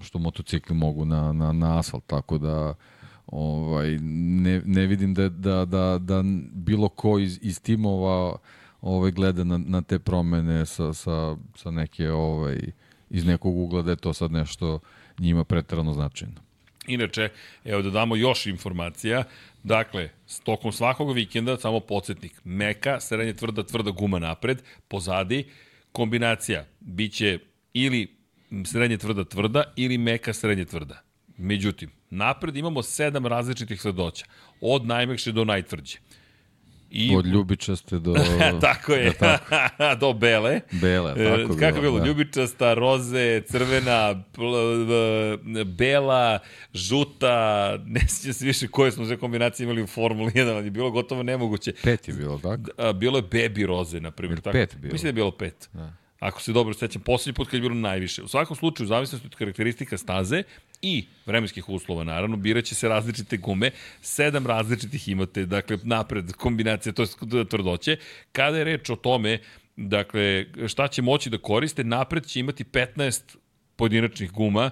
što 0.00 0.18
motocikli 0.18 0.76
mogu 0.76 1.04
na, 1.04 1.32
na, 1.32 1.52
na 1.52 1.78
asfalt, 1.78 2.04
tako 2.06 2.38
da 2.38 2.74
ovaj, 3.30 3.98
ne, 4.00 4.62
ne 4.64 4.86
vidim 4.86 5.14
da, 5.14 5.28
da, 5.28 5.64
da, 5.64 5.98
da 5.98 6.22
bilo 6.52 6.88
ko 6.88 7.18
iz, 7.18 7.38
iz 7.42 7.60
timova 7.62 8.36
ovaj, 8.80 9.10
gleda 9.10 9.44
na, 9.44 9.58
na 9.58 9.82
te 9.82 9.98
promene 9.98 10.66
sa, 10.66 10.92
sa, 10.94 11.36
sa 11.56 11.70
neke 11.70 12.10
ovaj, 12.10 12.58
iz 13.10 13.24
nekog 13.26 13.56
ugla 13.58 13.82
da 13.82 13.90
je 13.90 13.96
to 13.96 14.12
sad 14.12 14.32
nešto 14.32 14.80
njima 15.18 15.44
pretarano 15.44 15.94
značajno. 15.94 16.40
Inače, 16.86 17.28
evo 17.64 17.82
da 17.82 17.90
damo 17.90 18.16
još 18.16 18.46
informacija. 18.46 19.24
Dakle, 19.62 20.08
tokom 20.42 20.72
svakog 20.72 21.12
vikenda, 21.12 21.56
samo 21.56 21.80
podsjetnik, 21.80 22.40
meka, 22.44 23.00
srednje 23.00 23.34
tvrda, 23.34 23.62
tvrda 23.62 23.90
guma 23.90 24.18
napred, 24.18 24.62
pozadi, 24.88 25.44
kombinacija 25.92 26.64
biće 26.80 27.38
ili 27.72 28.16
srednje 28.64 28.98
tvrda 28.98 29.24
tvrda 29.24 29.64
ili 29.76 29.98
meka 29.98 30.32
srednje 30.32 30.64
tvrda. 30.64 31.02
Međutim, 31.36 31.90
napred 32.10 32.56
imamo 32.56 32.82
sedam 32.82 33.26
različitih 33.26 33.80
tvrdoća, 33.80 34.26
od 34.60 34.86
najmekše 34.86 35.32
do 35.32 35.44
najtvrđe. 35.44 35.98
I... 36.90 37.16
Od 37.16 37.26
ljubičaste 37.26 37.98
do... 37.98 38.14
tako 38.60 38.92
je, 38.92 39.12
da, 39.20 39.38
tako. 39.38 40.00
do 40.06 40.12
bele. 40.12 40.60
Bele, 40.72 41.12
e, 41.16 41.24
tako 41.24 41.56
Kako 41.58 41.76
je 41.76 41.82
bilo? 41.82 41.98
Da. 41.98 42.06
Ljubičasta, 42.06 42.74
roze, 42.74 43.42
crvena, 43.46 44.24
bela, 45.66 46.38
žuta, 46.74 47.76
ne 47.86 48.00
sjećam 48.08 48.32
se 48.32 48.46
više 48.46 48.68
koje 48.68 48.92
smo 48.92 49.06
sve 49.06 49.16
kombinacije 49.16 49.64
imali 49.64 49.82
u 49.82 49.86
Formuli 49.86 50.32
1, 50.32 50.56
ali 50.56 50.66
je 50.66 50.70
bilo 50.70 50.90
gotovo 50.90 51.22
nemoguće. 51.22 51.72
Pet 51.82 52.08
je 52.08 52.14
bilo, 52.14 52.38
tako? 52.38 52.92
Bilo 52.92 53.18
je 53.18 53.22
baby 53.22 53.66
roze, 53.66 54.00
na 54.00 54.10
primjer. 54.10 54.40
Tako. 54.40 54.52
Pet 54.52 54.76
bilo. 54.76 54.92
Mislim 54.92 55.06
da 55.06 55.08
je 55.08 55.12
bilo 55.12 55.30
pet. 55.30 55.68
Da. 55.72 55.92
Ako 56.18 56.42
se 56.42 56.52
dobro 56.52 56.74
sećam, 56.74 57.02
poslednji 57.02 57.36
put 57.36 57.48
kad 57.48 57.54
je 57.54 57.60
bilo 57.60 57.74
najviše. 57.74 58.22
U 58.22 58.28
svakom 58.28 58.56
slučaju, 58.56 58.84
u 58.84 58.88
zavisnosti 58.88 59.26
od 59.26 59.34
karakteristika 59.34 59.98
staze 59.98 60.42
i 60.82 61.04
vremenskih 61.26 61.68
uslova, 61.68 62.04
naravno, 62.04 62.36
biraće 62.36 62.74
se 62.74 62.88
različite 62.88 63.36
gume, 63.36 63.70
sedam 64.02 64.46
različitih 64.46 65.08
imate, 65.08 65.46
dakle, 65.46 65.78
napred 65.82 66.32
kombinacija, 66.32 66.92
to 66.92 67.02
je 67.38 67.48
tvrdoće. 67.48 67.96
Kada 68.32 68.58
je 68.58 68.64
reč 68.64 68.90
o 68.90 68.96
tome, 68.96 69.38
dakle, 69.76 70.46
šta 70.68 70.88
će 70.88 71.02
moći 71.02 71.30
da 71.30 71.38
koriste, 71.38 71.84
napred 71.84 72.26
će 72.26 72.40
imati 72.40 72.64
15 72.64 73.36
pojedinačnih 73.76 74.32
guma, 74.32 74.70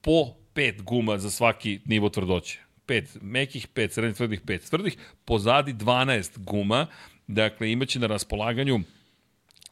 po 0.00 0.34
5 0.54 0.82
guma 0.82 1.18
za 1.18 1.30
svaki 1.30 1.80
nivo 1.84 2.08
tvrdoće. 2.08 2.60
5 2.86 3.18
mekih, 3.22 3.68
5 3.74 3.90
srednjih 3.90 4.16
tvrdih, 4.16 4.42
5 4.42 4.68
tvrdih, 4.68 4.96
pozadi 5.24 5.74
12 5.74 6.38
guma, 6.38 6.86
dakle, 7.26 7.72
imaće 7.72 7.98
na 7.98 8.06
raspolaganju 8.06 8.80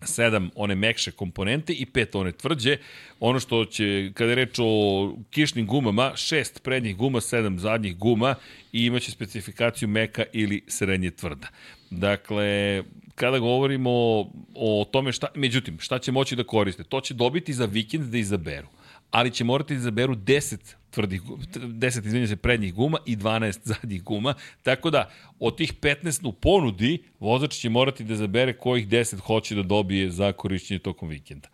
sedam 0.02 0.50
one 0.54 0.74
mekše 0.74 1.10
komponente 1.10 1.72
i 1.72 1.86
pet 1.86 2.14
one 2.14 2.32
tvrđe. 2.32 2.76
Ono 3.20 3.40
što 3.40 3.64
će, 3.64 4.10
kada 4.14 4.30
je 4.30 4.34
reč 4.34 4.58
o 4.58 5.16
kišnim 5.30 5.66
gumama, 5.66 6.12
šest 6.16 6.62
prednjih 6.62 6.96
guma, 6.96 7.20
sedam 7.20 7.58
zadnjih 7.58 7.96
guma 7.96 8.34
i 8.72 8.84
imaće 8.84 9.10
specifikaciju 9.10 9.88
meka 9.88 10.24
ili 10.32 10.62
srednje 10.68 11.10
tvrda. 11.10 11.48
Dakle, 11.90 12.82
kada 13.14 13.38
govorimo 13.38 13.90
o 14.54 14.88
tome 14.92 15.12
šta, 15.12 15.26
međutim, 15.34 15.78
šta 15.80 15.98
će 15.98 16.12
moći 16.12 16.36
da 16.36 16.44
koriste, 16.44 16.84
to 16.84 17.00
će 17.00 17.14
dobiti 17.14 17.52
za 17.52 17.64
vikend 17.64 18.04
da 18.04 18.18
izaberu 18.18 18.68
ali 19.10 19.30
će 19.30 19.44
morati 19.44 19.74
da 19.74 19.78
izaberu 19.78 20.14
10 20.14 20.74
tvrdih, 20.96 21.22
10, 21.22 22.06
izvinja 22.06 22.26
se, 22.26 22.36
prednjih 22.36 22.74
guma 22.74 22.98
i 23.06 23.16
12 23.16 23.58
zadnjih 23.72 24.02
guma, 24.02 24.34
tako 24.62 24.90
da 24.90 25.10
od 25.38 25.56
tih 25.56 25.74
15 25.80 26.26
u 26.26 26.32
ponudi, 26.32 27.02
vozač 27.20 27.58
će 27.58 27.68
morati 27.68 28.04
da 28.04 28.16
zabere 28.16 28.52
kojih 28.52 28.88
10 28.88 29.20
hoće 29.20 29.54
da 29.54 29.62
dobije 29.62 30.10
za 30.10 30.32
korišćenje 30.32 30.78
tokom 30.78 31.08
vikenda. 31.08 31.48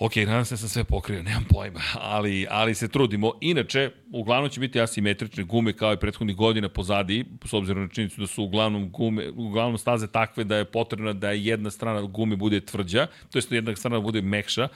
Ok, 0.00 0.16
nadam 0.16 0.44
se 0.44 0.54
da 0.54 0.58
sam 0.58 0.68
sve 0.68 0.84
pokrio, 0.84 1.22
nemam 1.22 1.44
pojma, 1.48 1.80
ali, 1.94 2.46
ali 2.50 2.74
se 2.74 2.88
trudimo. 2.88 3.32
Inače, 3.40 3.90
uglavnom 4.12 4.50
će 4.50 4.60
biti 4.60 4.80
asimetrične 4.80 5.44
gume 5.44 5.72
kao 5.72 5.92
i 5.92 5.96
prethodnih 5.96 6.36
godina 6.36 6.68
pozadi, 6.68 7.24
s 7.44 7.52
obzirom 7.52 7.82
na 7.82 7.88
činjenicu 7.88 8.20
da 8.20 8.26
su 8.26 8.44
uglavnom, 8.44 8.90
gume, 8.90 9.30
uglavnom 9.30 9.78
staze 9.78 10.06
takve 10.06 10.44
da 10.44 10.56
je 10.56 10.64
potrebna 10.64 11.12
da 11.12 11.30
jedna 11.30 11.70
strana 11.70 12.02
gume 12.02 12.36
bude 12.36 12.60
tvrđa, 12.60 13.06
to 13.30 13.40
da 13.50 13.56
jedna 13.56 13.76
strana 13.76 14.00
bude 14.00 14.22
mekša 14.22 14.68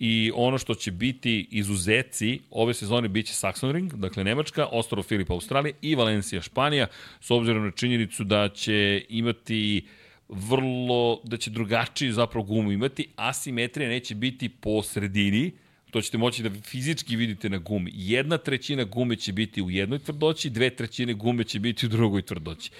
i 0.00 0.32
ono 0.34 0.58
što 0.58 0.74
će 0.74 0.90
biti 0.90 1.48
izuzeci 1.50 2.40
ove 2.50 2.74
sezone 2.74 3.08
biće 3.08 3.32
Saxonring, 3.32 3.92
dakle 3.94 4.24
Nemačka, 4.24 4.66
Ostrovo 4.66 5.02
Filipa 5.02 5.32
Australija 5.32 5.74
i 5.82 5.94
Valencija 5.94 6.42
Španija, 6.42 6.86
s 7.20 7.30
obzirom 7.30 7.64
na 7.64 7.70
činjenicu 7.70 8.24
da 8.24 8.48
će 8.48 9.04
imati 9.08 9.86
vrlo, 10.28 11.20
da 11.24 11.36
će 11.36 11.50
drugačiju 11.50 12.12
zapravo 12.12 12.46
gumu 12.46 12.72
imati, 12.72 13.06
asimetrija 13.16 13.88
neće 13.88 14.14
biti 14.14 14.48
po 14.48 14.82
sredini, 14.82 15.52
to 15.90 16.00
ćete 16.00 16.18
moći 16.18 16.42
da 16.42 16.50
fizički 16.50 17.16
vidite 17.16 17.48
na 17.48 17.58
gumi. 17.58 17.90
Jedna 17.94 18.38
trećina 18.38 18.84
gume 18.84 19.16
će 19.16 19.32
biti 19.32 19.62
u 19.62 19.70
jednoj 19.70 19.98
tvrdoći, 19.98 20.50
dve 20.50 20.70
trećine 20.70 21.14
gume 21.14 21.44
će 21.44 21.60
biti 21.60 21.86
u 21.86 21.88
drugoj 21.88 22.22
tvrdoći. 22.22 22.70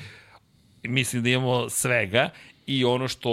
Mislim 0.82 1.22
da 1.22 1.28
imamo 1.28 1.68
svega 1.68 2.30
I 2.70 2.84
ono 2.84 3.08
što 3.08 3.30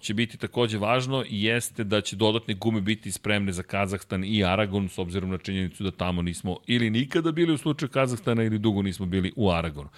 će 0.00 0.14
biti 0.14 0.36
takođe 0.36 0.78
važno 0.78 1.24
jeste 1.28 1.84
da 1.84 2.00
će 2.00 2.16
dodatne 2.16 2.54
gume 2.54 2.80
biti 2.80 3.12
spremne 3.12 3.52
za 3.52 3.62
Kazahstan 3.62 4.24
i 4.24 4.44
Aragon, 4.44 4.88
s 4.88 4.98
obzirom 4.98 5.30
na 5.30 5.38
činjenicu 5.38 5.84
da 5.84 5.90
tamo 5.90 6.22
nismo 6.22 6.56
ili 6.66 6.90
nikada 6.90 7.32
bili 7.32 7.52
u 7.52 7.58
slučaju 7.58 7.90
Kazahstana 7.90 8.42
ili 8.42 8.58
dugo 8.58 8.82
nismo 8.82 9.06
bili 9.06 9.32
u 9.36 9.50
Aragonu. 9.50 9.88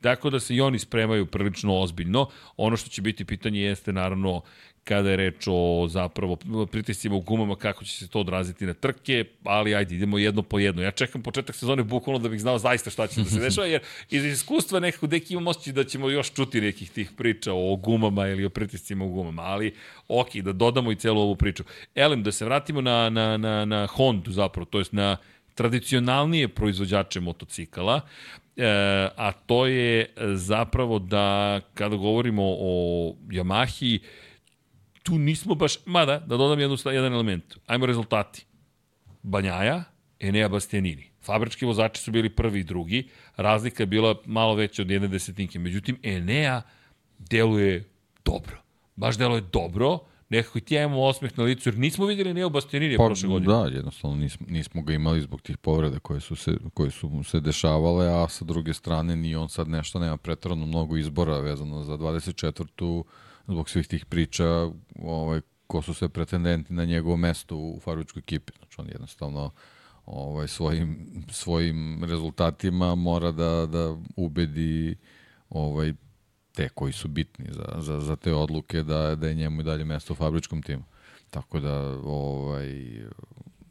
Tako 0.00 0.30
da 0.30 0.40
se 0.40 0.54
i 0.54 0.60
oni 0.60 0.78
spremaju 0.78 1.26
prilično 1.26 1.80
ozbiljno. 1.80 2.26
Ono 2.56 2.76
što 2.76 2.90
će 2.90 3.02
biti 3.02 3.24
pitanje 3.24 3.60
jeste 3.60 3.92
naravno 3.92 4.42
kada 4.84 5.10
je 5.10 5.16
reč 5.16 5.46
o 5.46 5.86
zapravo 5.88 6.36
pritiscima 6.70 7.16
u 7.16 7.20
gumama, 7.20 7.56
kako 7.56 7.84
će 7.84 7.96
se 7.96 8.08
to 8.08 8.20
odraziti 8.20 8.66
na 8.66 8.74
trke, 8.74 9.24
ali 9.44 9.74
ajde, 9.74 9.94
idemo 9.94 10.18
jedno 10.18 10.42
po 10.42 10.58
jedno. 10.58 10.82
Ja 10.82 10.90
čekam 10.90 11.22
početak 11.22 11.56
sezone 11.56 11.82
bukvalno 11.82 12.18
da 12.18 12.28
bih 12.28 12.40
znao 12.40 12.58
zaista 12.58 12.90
šta 12.90 13.06
će 13.06 13.20
da 13.20 13.30
se 13.30 13.40
dešava, 13.40 13.66
jer 13.66 13.80
iz 14.10 14.24
iskustva 14.24 14.80
nekako 14.80 15.06
deki 15.06 15.32
imam 15.32 15.46
osjećaj 15.46 15.72
da 15.72 15.84
ćemo 15.84 16.10
još 16.10 16.32
čuti 16.32 16.60
nekih 16.60 16.90
tih 16.90 17.10
priča 17.16 17.52
o 17.52 17.76
gumama 17.76 18.28
ili 18.28 18.44
o 18.44 18.50
pritiscima 18.50 19.04
u 19.04 19.08
gumama, 19.08 19.42
ali 19.42 19.74
ok, 20.08 20.36
da 20.36 20.52
dodamo 20.52 20.92
i 20.92 20.96
celu 20.96 21.20
ovu 21.20 21.36
priču. 21.36 21.64
Elem, 21.94 22.22
da 22.22 22.32
se 22.32 22.44
vratimo 22.44 22.80
na, 22.80 23.10
na, 23.10 23.36
na, 23.36 23.64
na 23.64 23.86
Hondu 23.86 24.30
zapravo, 24.30 24.64
to 24.64 24.78
jest 24.78 24.92
na 24.92 25.16
tradicionalnije 25.54 26.48
proizvođače 26.48 27.20
motocikala, 27.20 28.00
e, 28.56 28.66
a 29.16 29.32
to 29.46 29.66
je 29.66 30.06
zapravo 30.34 30.98
da 30.98 31.60
kada 31.74 31.96
govorimo 31.96 32.42
o 32.44 33.14
Yamahi, 33.28 33.98
tu 35.04 35.18
nismo 35.18 35.54
baš, 35.54 35.86
mada, 35.86 36.18
da 36.18 36.36
dodam 36.36 36.60
jednu, 36.60 36.76
jedan 36.84 37.12
element. 37.12 37.56
Ajmo 37.66 37.86
rezultati. 37.86 38.46
Banjaja, 39.22 39.84
Enea 40.20 40.48
Bastianini. 40.48 41.10
Fabrički 41.22 41.64
vozači 41.64 42.02
su 42.02 42.12
bili 42.12 42.30
prvi 42.30 42.60
i 42.60 42.64
drugi, 42.64 43.08
razlika 43.36 43.82
je 43.82 43.86
bila 43.86 44.14
malo 44.26 44.54
veća 44.54 44.82
od 44.82 44.90
jedne 44.90 45.08
desetinke. 45.08 45.58
Međutim, 45.58 45.98
Enea 46.02 46.62
deluje 47.18 47.84
dobro. 48.24 48.62
Baš 48.96 49.18
deluje 49.18 49.40
dobro, 49.52 49.98
nekako 50.28 50.58
i 50.58 50.60
ti 50.60 50.74
imamo 50.74 51.02
osmeh 51.02 51.38
na 51.38 51.44
licu, 51.44 51.68
jer 51.68 51.78
nismo 51.78 52.06
videli 52.06 52.34
Neo 52.34 52.48
Bastianini 52.48 52.96
pa, 52.96 53.06
prošle 53.06 53.28
godine. 53.28 53.54
Da, 53.54 53.66
jednostavno 53.76 54.16
nismo, 54.16 54.46
nismo 54.50 54.82
ga 54.82 54.92
imali 54.92 55.20
zbog 55.20 55.42
tih 55.42 55.58
povreda 55.58 55.98
koje 55.98 56.20
su, 56.20 56.36
se, 56.36 56.56
koje 56.74 56.90
su 56.90 57.22
se 57.24 57.40
dešavale, 57.40 58.08
a 58.08 58.28
sa 58.28 58.44
druge 58.44 58.74
strane 58.74 59.16
ni 59.16 59.36
on 59.36 59.48
sad 59.48 59.68
nešto 59.68 59.98
nema 59.98 60.16
pretrano 60.16 60.66
mnogo 60.66 60.96
izbora 60.96 61.38
vezano 61.38 61.82
za 61.82 61.96
24 61.96 63.02
zbog 63.46 63.70
svih 63.70 63.88
tih 63.88 64.06
priča 64.06 64.70
ovaj, 65.02 65.40
ko 65.66 65.82
su 65.82 65.94
sve 65.94 66.08
pretendenti 66.08 66.74
na 66.74 66.84
njegovo 66.84 67.16
mesto 67.16 67.56
u 67.56 67.80
fabričkoj 67.84 68.20
ekipi. 68.20 68.52
Znači 68.58 68.80
on 68.80 68.88
jednostavno 68.88 69.50
ovaj, 70.06 70.48
svojim, 70.48 71.08
svojim 71.30 72.04
rezultatima 72.04 72.94
mora 72.94 73.32
da, 73.32 73.66
da 73.66 73.96
ubedi 74.16 74.96
ovaj, 75.50 75.92
te 76.52 76.68
koji 76.68 76.92
su 76.92 77.08
bitni 77.08 77.46
za, 77.50 77.80
za, 77.80 78.00
za 78.00 78.16
te 78.16 78.34
odluke 78.34 78.82
da, 78.82 79.14
da 79.14 79.28
je 79.28 79.34
njemu 79.34 79.60
i 79.60 79.64
dalje 79.64 79.84
mesto 79.84 80.12
u 80.12 80.16
fabričkom 80.16 80.62
timu. 80.62 80.84
Tako 81.30 81.60
da 81.60 81.80
ovaj, 82.04 82.68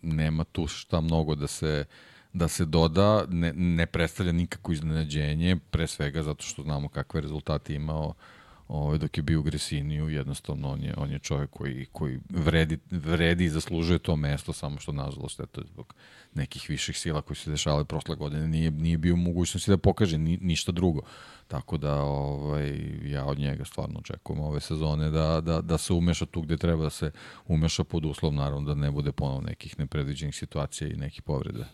nema 0.02 0.44
tu 0.44 0.68
šta 0.68 1.02
mnogo 1.02 1.36
da 1.36 1.48
se 1.48 1.86
da 2.34 2.48
se 2.48 2.66
doda, 2.66 3.26
ne, 3.30 3.54
ne 3.54 3.86
predstavlja 3.86 4.32
nikako 4.32 4.72
iznenađenje, 4.72 5.58
pre 5.72 5.88
svega 5.88 6.24
zato 6.24 6.44
što 6.44 6.64
znamo 6.64 6.90
kakve 6.90 7.22
rezultate 7.22 7.76
imao 7.76 8.14
ovaj, 8.74 8.98
dok 8.98 9.18
je 9.18 9.24
bio 9.24 9.40
u 9.40 9.44
Gresiniju, 9.44 10.10
jednostavno 10.10 10.70
on 10.70 10.84
je, 10.84 10.94
on 10.98 11.12
je 11.12 11.20
čovjek 11.20 11.50
koji, 11.50 11.86
koji 11.92 12.20
vredi, 12.30 12.80
vredi 12.92 13.46
i 13.46 13.50
zaslužuje 13.50 14.00
to 14.00 14.16
mesto, 14.16 14.54
samo 14.54 14.80
što 14.80 14.92
nažalost 14.92 15.40
eto, 15.40 15.62
zbog 15.66 15.94
nekih 16.34 16.66
viših 16.70 16.98
sila 16.98 17.22
koji 17.22 17.38
se 17.38 17.52
dešavali 17.52 17.86
prošle 17.86 18.16
godine 18.16 18.48
nije, 18.48 18.72
nije 18.72 18.98
bio 18.98 19.16
mogućnosti 19.16 19.72
da 19.72 19.78
pokaže 19.78 20.18
ni, 20.18 20.38
ništa 20.42 20.72
drugo. 20.72 21.02
Tako 21.48 21.78
da 21.78 22.02
ovaj, 22.02 22.80
ja 23.04 23.26
od 23.26 23.40
njega 23.40 23.66
stvarno 23.66 24.00
očekujem 24.00 24.42
ove 24.42 24.60
sezone 24.60 25.10
da, 25.10 25.42
da, 25.42 25.62
da 25.62 25.78
se 25.78 25.94
umeša 25.94 26.26
tu 26.26 26.42
gde 26.42 26.58
treba 26.58 26.84
da 26.84 26.90
se 26.90 27.12
umeša 27.48 27.84
pod 27.84 28.06
uslov, 28.06 28.34
naravno 28.34 28.74
da 28.74 28.82
ne 28.82 28.92
bude 28.92 29.12
ponovo 29.12 29.42
nekih 29.42 29.80
nepredviđenih 29.80 30.36
situacija 30.36 30.88
i 30.88 30.96
nekih 30.98 31.22
povreda 31.22 31.66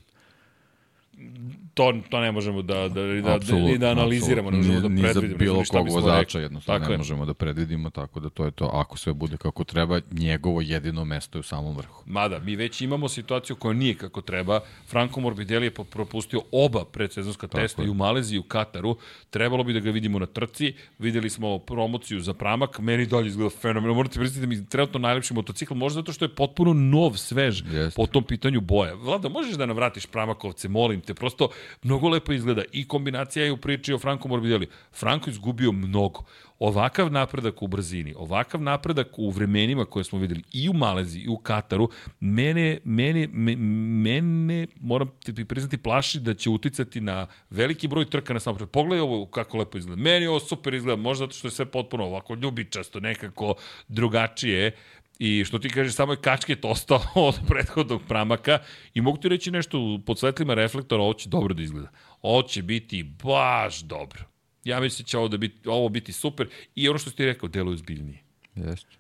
to, 1.74 1.94
to 2.10 2.20
ne 2.20 2.32
možemo 2.32 2.62
da, 2.62 2.74
da, 2.74 3.02
da, 3.02 3.22
da, 3.22 3.78
da 3.78 3.90
analiziramo, 3.90 4.52
ne 4.52 4.58
možemo 4.58 4.80
da 4.80 4.88
predvidimo. 4.88 5.28
Ni 5.28 5.32
za 5.32 5.38
bilo 5.38 5.64
kog 5.72 5.90
vozača 5.90 6.40
jednostavno 6.40 6.80
tako 6.80 6.90
ne 6.90 6.94
je. 6.94 6.98
možemo 6.98 7.26
da 7.26 7.34
predvidimo, 7.34 7.90
tako 7.90 8.20
da 8.20 8.30
to 8.30 8.46
je 8.46 8.52
to. 8.52 8.66
Ako 8.66 8.98
sve 8.98 9.14
bude 9.14 9.38
kako 9.38 9.64
treba, 9.64 10.02
njegovo 10.12 10.62
jedino 10.62 11.06
mesto 11.06 11.38
je 11.38 11.40
u 11.40 11.44
samom 11.44 11.78
vrhu. 11.78 12.04
Mada, 12.06 12.40
mi 12.40 12.56
već 12.56 12.82
imamo 12.82 13.10
situaciju 13.10 13.56
koja 13.56 13.74
nije 13.74 13.96
kako 13.96 14.22
treba. 14.22 14.60
Franco 14.88 15.20
Morbidelli 15.20 15.66
je 15.66 15.72
propustio 15.72 16.42
oba 16.52 16.86
predsezonska 16.86 17.48
testa 17.48 17.82
je. 17.82 17.86
i 17.86 17.90
u 17.90 17.94
Maleziji 17.94 18.36
i 18.36 18.40
u 18.40 18.44
Kataru. 18.44 18.98
Trebalo 19.30 19.64
bi 19.64 19.74
da 19.74 19.80
ga 19.80 19.92
vidimo 19.92 20.20
na 20.20 20.26
trci. 20.26 20.74
Videli 21.00 21.30
smo 21.30 21.60
promociju 21.60 22.20
za 22.20 22.34
pramak. 22.34 22.80
Meni 22.80 23.06
dalje 23.06 23.28
izgleda 23.28 23.50
fenomenalno. 23.50 23.96
Morate 23.96 24.20
priznati 24.20 24.42
da 24.42 24.48
mi 24.48 24.70
trenutno 24.70 25.00
najlepši 25.00 25.34
motocikl, 25.34 25.74
možda 25.74 26.00
zato 26.00 26.14
što 26.14 26.26
je 26.26 26.36
potpuno 26.36 26.74
nov, 26.74 27.18
svež 27.18 27.64
Jeste. 27.72 27.96
po 27.96 28.08
tom 28.08 28.24
pitanju 28.24 28.62
boja. 28.62 28.94
Vlada, 28.94 29.30
možeš 29.30 29.54
da 29.54 29.66
nam 29.66 29.76
vratiš 29.76 30.06
pramakovce, 30.06 30.68
molim 30.68 31.02
te, 31.10 31.14
prosto 31.14 31.49
mnogo 31.84 32.10
lepo 32.10 32.34
izgleda 32.34 32.64
i 32.72 32.88
kombinacija 32.88 33.45
je 33.45 33.51
u 33.51 33.57
priči 33.57 33.93
o 33.93 33.99
Franko 33.99 34.28
Morbidelli. 34.28 34.70
Franko 34.93 35.30
izgubio 35.30 35.72
mnogo. 35.72 36.24
Ovakav 36.60 37.12
napredak 37.12 37.62
u 37.62 37.68
brzini, 37.68 38.14
ovakav 38.18 38.62
napredak 38.62 39.07
u 39.18 39.30
vremenima 39.30 39.86
koje 39.86 40.03
smo 40.03 40.20
videli 40.20 40.43
i 40.51 40.70
u 40.70 40.74
Maleziji 40.74 41.24
i 41.24 41.30
u 41.30 41.38
Kataru, 41.38 41.89
mene, 42.20 42.80
mene, 42.84 43.28
mene 43.28 44.68
moram 44.82 45.12
ti 45.24 45.45
priznati, 45.45 45.78
plaši 45.78 46.20
da 46.20 46.34
će 46.34 46.49
uticati 46.49 47.01
na 47.01 47.28
veliki 47.49 47.88
broj 47.88 48.10
trka 48.10 48.34
na 48.34 48.39
samopred. 48.39 48.70
Pogledaj 48.70 48.99
ovo 48.99 49.26
kako 49.26 49.57
lepo 49.57 49.78
izgleda. 49.78 50.01
Meni 50.01 50.28
ovo 50.28 50.39
super 50.39 50.74
izgleda, 50.74 51.01
možda 51.01 51.26
zato 51.26 51.38
što 51.38 51.47
je 51.47 51.51
sve 51.51 51.66
potpuno 51.66 52.03
ovako 52.03 52.36
ljubičasto, 52.36 52.99
nekako 52.99 53.55
drugačije. 53.88 54.76
I 55.20 55.46
što 55.46 55.60
ti 55.60 55.70
kažeš, 55.70 55.94
samo 55.94 56.14
je 56.14 56.22
kačket 56.22 56.66
ostao 56.66 57.02
od 57.28 57.40
prethodnog 57.48 58.02
pramaka 58.08 58.60
i 58.94 59.02
mogu 59.02 59.18
ti 59.18 59.30
reći 59.30 59.52
nešto, 59.52 60.00
pod 60.06 60.20
svetlima 60.20 60.54
reflektora 60.54 61.04
ovo 61.04 61.14
će 61.14 61.30
dobro 61.30 61.54
da 61.54 61.64
izgleda. 61.64 61.90
Ovo 62.22 62.42
će 62.42 62.64
biti 62.64 63.04
baš 63.04 63.80
dobro. 63.80 64.24
Ja 64.64 64.80
mislim 64.80 65.04
da 65.04 65.08
će 65.08 65.18
ovo, 65.18 65.28
da 65.28 65.38
biti, 65.38 65.70
ovo 65.70 65.90
biti 65.90 66.14
super 66.14 66.48
i 66.76 66.90
ono 66.90 67.00
što 67.00 67.12
ti 67.12 67.26
rekao, 67.26 67.50
deluje 67.50 67.78
zbiljnije. 67.78 68.20
Jeste. 68.56 68.96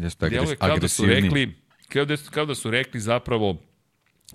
Jeste 0.00 0.26
agres, 0.26 0.50
kao 0.58 0.78
da 0.78 0.88
su 0.88 1.06
rekli, 1.06 1.54
kao 1.88 2.04
da, 2.04 2.16
kao 2.30 2.46
da 2.46 2.54
su 2.54 2.70
rekli 2.70 3.00
zapravo, 3.00 3.56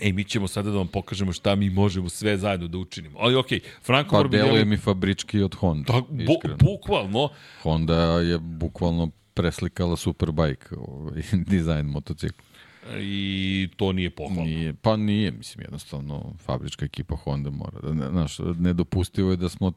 Ej, 0.01 0.11
mi 0.11 0.23
ćemo 0.23 0.47
sada 0.47 0.71
da 0.71 0.77
vam 0.77 0.87
pokažemo 0.87 1.33
šta 1.33 1.55
mi 1.55 1.69
možemo 1.69 2.09
sve 2.09 2.37
zajedno 2.37 2.67
da 2.67 2.77
učinimo. 2.77 3.19
Ali 3.19 3.35
okej, 3.35 3.59
okay, 3.59 3.63
Franko 3.85 4.09
pa, 4.09 4.17
Morbidelli... 4.17 4.49
deluje 4.49 4.65
mi 4.65 4.77
fabrički 4.77 5.41
od 5.41 5.55
Honda. 5.55 5.93
Tak, 5.93 6.03
bu, 6.09 6.33
bukvalno. 6.59 7.29
Honda 7.61 8.19
je 8.19 8.37
bukvalno 8.39 9.11
preslikala 9.39 9.95
Superbike, 9.95 10.75
ovaj, 10.77 11.23
dizajn 11.53 11.85
motocikla. 11.85 12.45
I 12.99 13.69
to 13.75 13.91
nije 13.91 14.09
pohvalno. 14.09 14.43
Nije, 14.43 14.73
pa 14.73 14.97
nije, 14.97 15.31
mislim, 15.31 15.61
jednostavno 15.61 16.33
fabrička 16.45 16.85
ekipa 16.85 17.15
Honda 17.15 17.49
mora 17.49 17.79
da, 17.81 18.09
znaš, 18.09 18.39
nedopustivo 18.39 19.31
je 19.31 19.37
da 19.37 19.49
smo 19.49 19.71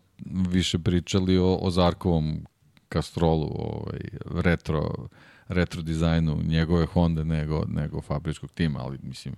više 0.50 0.78
pričali 0.78 1.38
o, 1.38 1.58
o 1.60 1.70
Zarkovom 1.70 2.46
Castrolu, 2.92 3.50
ovaj, 3.54 4.00
retro, 4.42 5.08
retro 5.48 5.82
dizajnu 5.82 6.38
njegove 6.42 6.86
Honda 6.86 7.24
nego, 7.24 7.64
nego 7.68 8.00
fabričkog 8.00 8.52
tima, 8.52 8.80
ali 8.80 8.98
mislim, 9.02 9.34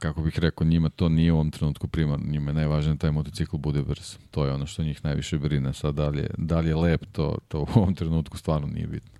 kako 0.00 0.22
bih 0.22 0.38
rekao, 0.38 0.66
njima 0.66 0.88
to 0.88 1.08
nije 1.08 1.32
u 1.32 1.34
ovom 1.34 1.50
trenutku 1.50 1.88
primarno, 1.88 2.26
njima 2.28 2.50
je 2.50 2.54
najvažnije 2.54 2.94
da 2.94 2.98
taj 2.98 3.10
motocikl 3.10 3.56
bude 3.56 3.82
brz. 3.82 4.16
To 4.30 4.44
je 4.44 4.52
ono 4.52 4.66
što 4.66 4.82
njih 4.82 5.04
najviše 5.04 5.38
brine. 5.38 5.72
Sad, 5.72 5.94
da 5.94 6.08
li 6.08 6.18
je, 6.18 6.30
da 6.38 6.60
li 6.60 6.68
je 6.68 6.76
lep, 6.76 7.04
to, 7.12 7.38
to 7.48 7.60
u 7.60 7.66
ovom 7.74 7.94
trenutku 7.94 8.38
stvarno 8.38 8.66
nije 8.66 8.86
bitno. 8.86 9.16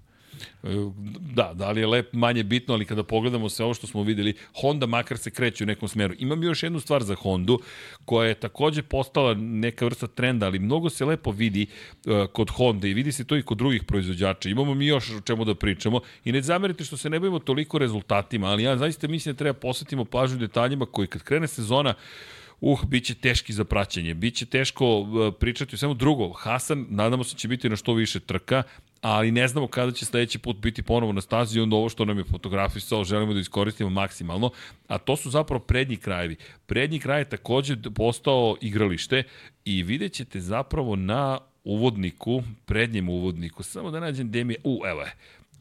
Da, 1.35 1.53
da 1.55 1.71
li 1.71 1.81
je 1.81 1.87
lep 1.87 2.13
manje 2.13 2.43
bitno, 2.43 2.75
ali 2.75 2.85
kada 2.85 3.03
pogledamo 3.03 3.49
sve 3.49 3.65
ovo 3.65 3.75
što 3.75 3.87
smo 3.87 4.03
videli, 4.03 4.35
Honda 4.61 4.87
makar 4.87 5.19
se 5.19 5.31
kreće 5.31 5.65
u 5.65 5.67
nekom 5.67 5.89
smeru. 5.89 6.15
Imam 6.19 6.43
još 6.43 6.63
jednu 6.63 6.81
stvar 6.81 7.03
za 7.03 7.15
Hondu, 7.15 7.61
koja 8.05 8.29
je 8.29 8.35
takođe 8.35 8.83
postala 8.83 9.35
neka 9.35 9.85
vrsta 9.85 10.07
trenda, 10.07 10.47
ali 10.47 10.59
mnogo 10.59 10.91
se 10.91 11.05
lepo 11.05 11.31
vidi 11.31 11.67
uh, 11.67 12.27
kod 12.33 12.51
Honda 12.51 12.89
i 12.89 12.95
vidi 12.95 13.13
se 13.13 13.25
to 13.25 13.37
i 13.37 13.43
kod 13.43 13.59
drugih 13.59 13.85
proizvođača. 13.85 14.49
Imamo 14.49 14.75
mi 14.75 14.87
još 14.87 15.11
o 15.11 15.21
čemu 15.21 15.45
da 15.45 15.55
pričamo 15.55 16.01
i 16.25 16.33
ne 16.33 16.43
zamerite 16.43 16.85
što 16.85 16.97
se 16.97 17.11
ne 17.11 17.21
bavimo 17.21 17.39
toliko 17.39 17.79
rezultatima, 17.79 18.47
ali 18.47 18.63
ja 18.63 18.77
zaista 18.77 19.09
mislim 19.09 19.35
da 19.35 19.39
treba 19.39 19.55
posvetimo 19.55 20.05
pažnju 20.05 20.39
detaljima 20.39 20.87
koji 20.87 21.09
kad 21.09 21.23
krene 21.23 21.49
sezona 21.49 21.95
uh, 22.61 22.85
bit 22.87 23.05
će 23.05 23.15
teški 23.15 23.53
za 23.53 23.65
praćenje, 23.65 24.15
bit 24.15 24.35
će 24.35 24.47
teško 24.47 24.99
uh, 24.99 25.35
pričati 25.41 25.75
o 25.75 25.79
svemu 25.79 25.95
drugo. 25.95 26.33
Hasan, 26.33 26.87
nadamo 26.89 27.25
se, 27.25 27.37
će 27.37 27.49
biti 27.49 27.69
na 27.69 27.77
što 27.77 27.95
više 27.95 28.21
trka, 28.21 28.63
ali 29.07 29.31
ne 29.31 29.49
znamo 29.49 29.67
kada 29.67 29.93
će 29.93 30.05
sledeći 30.05 30.39
put 30.39 30.57
biti 30.57 30.83
ponovo 30.83 31.13
na 31.13 31.21
stazi 31.21 31.59
i 31.59 31.63
onda 31.63 31.77
ovo 31.77 31.89
što 31.89 32.05
nam 32.05 32.19
je 32.19 32.25
fotografisao 32.25 33.05
želimo 33.05 33.35
da 33.35 33.41
iskoristimo 33.41 33.91
maksimalno, 33.91 34.51
a 34.89 34.99
to 34.99 35.17
su 35.17 35.31
zapravo 35.31 35.61
prednji 35.61 35.97
krajevi. 35.97 36.37
Prednji 36.67 36.99
kraj 36.99 37.21
je 37.21 37.29
takođe 37.29 37.77
postao 37.95 38.57
igralište 38.61 39.23
i 39.65 39.83
vidjet 39.83 40.13
ćete 40.13 40.41
zapravo 40.41 40.97
na 40.97 41.39
uvodniku, 41.65 42.43
prednjem 42.65 43.09
uvodniku, 43.09 43.63
samo 43.63 43.91
da 43.91 44.01
nađem 44.01 44.29
gde 44.29 44.45
mi 44.45 44.53
je, 44.53 44.61
u, 44.65 44.83
evo 44.87 45.01
je, 45.01 45.13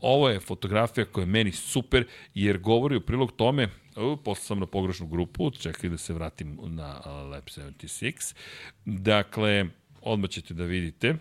ovo 0.01 0.30
je 0.30 0.39
fotografija 0.39 1.05
koja 1.05 1.23
je 1.23 1.31
meni 1.31 1.51
super, 1.51 2.05
jer 2.34 2.57
govori 2.57 2.95
u 2.95 3.01
prilog 3.01 3.31
tome, 3.31 3.69
u, 3.95 4.17
posle 4.17 4.43
sam 4.43 4.59
na 4.59 4.65
pogrešnu 4.65 5.07
grupu, 5.07 5.51
čekaj 5.51 5.89
da 5.89 5.97
se 5.97 6.13
vratim 6.13 6.59
na 6.63 6.99
Lab 7.31 7.43
76, 7.43 8.35
dakle, 8.85 9.65
odmah 10.01 10.30
ćete 10.30 10.53
da 10.53 10.63
vidite 10.63 11.15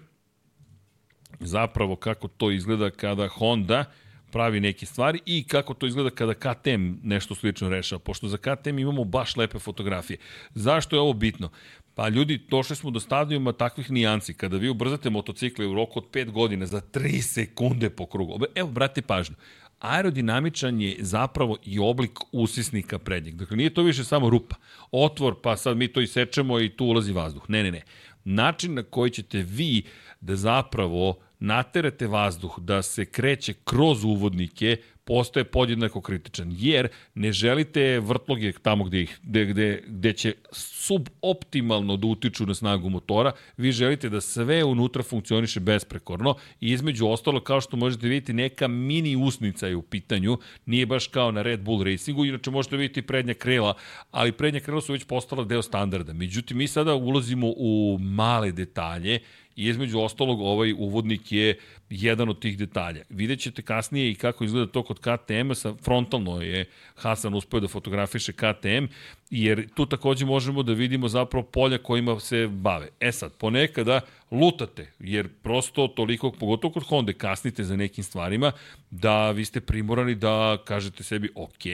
zapravo 1.40 1.96
kako 1.96 2.28
to 2.28 2.50
izgleda 2.50 2.90
kada 2.90 3.28
Honda 3.28 3.84
pravi 4.30 4.60
neke 4.60 4.86
stvari 4.86 5.20
i 5.26 5.44
kako 5.44 5.74
to 5.74 5.86
izgleda 5.86 6.10
kada 6.10 6.34
KTM 6.34 6.92
nešto 7.02 7.34
slično 7.34 7.68
rešava, 7.68 7.98
pošto 7.98 8.28
za 8.28 8.36
KTM 8.36 8.78
imamo 8.78 9.04
baš 9.04 9.36
lepe 9.36 9.58
fotografije. 9.58 10.18
Zašto 10.54 10.96
je 10.96 11.00
ovo 11.00 11.12
bitno? 11.12 11.50
Pa 11.94 12.08
ljudi, 12.08 12.40
došli 12.50 12.76
smo 12.76 12.90
do 12.90 13.00
stadijuma 13.00 13.52
takvih 13.52 13.90
nijanci. 13.90 14.34
Kada 14.34 14.56
vi 14.56 14.68
ubrzate 14.68 15.10
motocikle 15.10 15.66
u 15.66 15.74
roku 15.74 15.98
od 15.98 16.04
5 16.12 16.30
godina 16.30 16.66
za 16.66 16.80
3 16.80 17.20
sekunde 17.20 17.90
po 17.90 18.06
krugu. 18.06 18.38
Evo, 18.54 18.68
brate, 18.68 19.02
pažnju. 19.02 19.36
Aerodinamičan 19.80 20.80
je 20.80 20.96
zapravo 20.98 21.56
i 21.64 21.78
oblik 21.78 22.18
usisnika 22.32 22.98
prednjeg. 22.98 23.34
Dakle, 23.34 23.56
nije 23.56 23.74
to 23.74 23.82
više 23.82 24.04
samo 24.04 24.30
rupa. 24.30 24.56
Otvor, 24.90 25.34
pa 25.42 25.56
sad 25.56 25.76
mi 25.76 25.88
to 25.88 26.00
isečemo 26.00 26.60
i 26.60 26.68
tu 26.68 26.84
ulazi 26.84 27.12
vazduh. 27.12 27.44
Ne, 27.48 27.62
ne, 27.62 27.70
ne. 27.70 27.82
Način 28.24 28.74
na 28.74 28.82
koji 28.82 29.10
ćete 29.10 29.38
vi 29.38 29.82
da 30.24 30.36
zapravo 30.36 31.16
naterate 31.38 32.06
vazduh 32.06 32.58
da 32.58 32.82
se 32.82 33.04
kreće 33.04 33.54
kroz 33.64 34.04
uvodnike, 34.04 34.76
postoje 35.04 35.44
podjednako 35.44 36.00
kritičan, 36.00 36.54
jer 36.58 36.88
ne 37.14 37.32
želite 37.32 38.00
vrtloge 38.00 38.52
tamo 38.52 38.84
gde, 38.84 39.02
ih, 39.02 39.18
gde, 39.22 39.44
gde, 39.44 39.82
gde 39.86 40.12
će 40.12 40.34
suboptimalno 40.52 41.96
da 41.96 42.06
utiču 42.06 42.46
na 42.46 42.54
snagu 42.54 42.88
motora, 42.88 43.32
vi 43.56 43.72
želite 43.72 44.08
da 44.08 44.20
sve 44.20 44.64
unutra 44.64 45.02
funkcioniše 45.02 45.60
besprekorno 45.60 46.36
i 46.60 46.70
između 46.72 47.06
ostalo, 47.06 47.40
kao 47.40 47.60
što 47.60 47.76
možete 47.76 48.08
vidjeti, 48.08 48.32
neka 48.32 48.68
mini 48.68 49.16
usnica 49.16 49.66
je 49.66 49.76
u 49.76 49.82
pitanju, 49.82 50.38
nije 50.66 50.86
baš 50.86 51.06
kao 51.06 51.32
na 51.32 51.42
Red 51.42 51.60
Bull 51.60 51.84
Racingu, 51.84 52.24
inače 52.24 52.50
možete 52.50 52.76
vidjeti 52.76 53.02
prednja 53.02 53.34
krela, 53.34 53.74
ali 54.10 54.32
prednja 54.32 54.60
krela 54.60 54.80
su 54.80 54.92
već 54.92 55.04
postala 55.04 55.44
deo 55.44 55.62
standarda. 55.62 56.12
Međutim, 56.12 56.56
mi 56.58 56.68
sada 56.68 56.94
ulazimo 56.94 57.52
u 57.56 57.98
male 58.00 58.52
detalje, 58.52 59.20
I 59.56 59.68
između 59.68 60.00
ostalog, 60.00 60.40
ovaj 60.40 60.72
uvodnik 60.72 61.32
je 61.32 61.58
jedan 61.90 62.28
od 62.28 62.40
tih 62.40 62.58
detalja. 62.58 63.04
Vidjet 63.08 63.40
ćete 63.40 63.62
kasnije 63.62 64.10
i 64.10 64.14
kako 64.14 64.44
izgleda 64.44 64.72
to 64.72 64.82
kod 64.82 64.98
KTM-a, 64.98 65.54
sa 65.54 65.74
frontalno 65.82 66.42
je 66.42 66.64
Hasan 66.94 67.34
uspeo 67.34 67.60
da 67.60 67.68
fotografiše 67.68 68.32
KTM, 68.32 68.86
jer 69.30 69.68
tu 69.74 69.86
takođe 69.86 70.26
možemo 70.26 70.62
da 70.62 70.72
vidimo 70.72 71.08
zapravo 71.08 71.46
polja 71.46 71.78
kojima 71.78 72.20
se 72.20 72.48
bave. 72.48 72.88
E 73.00 73.12
sad, 73.12 73.32
ponekada 73.38 74.00
lutate, 74.30 74.90
jer 74.98 75.28
prosto 75.42 75.88
toliko, 75.88 76.30
pogotovo 76.30 76.72
kod 76.72 76.82
Honda, 76.82 77.12
kasnite 77.12 77.64
za 77.64 77.76
nekim 77.76 78.04
stvarima, 78.04 78.52
da 78.90 79.30
vi 79.30 79.44
ste 79.44 79.60
primorani 79.60 80.14
da 80.14 80.58
kažete 80.64 81.02
sebi, 81.02 81.30
ok, 81.34 81.64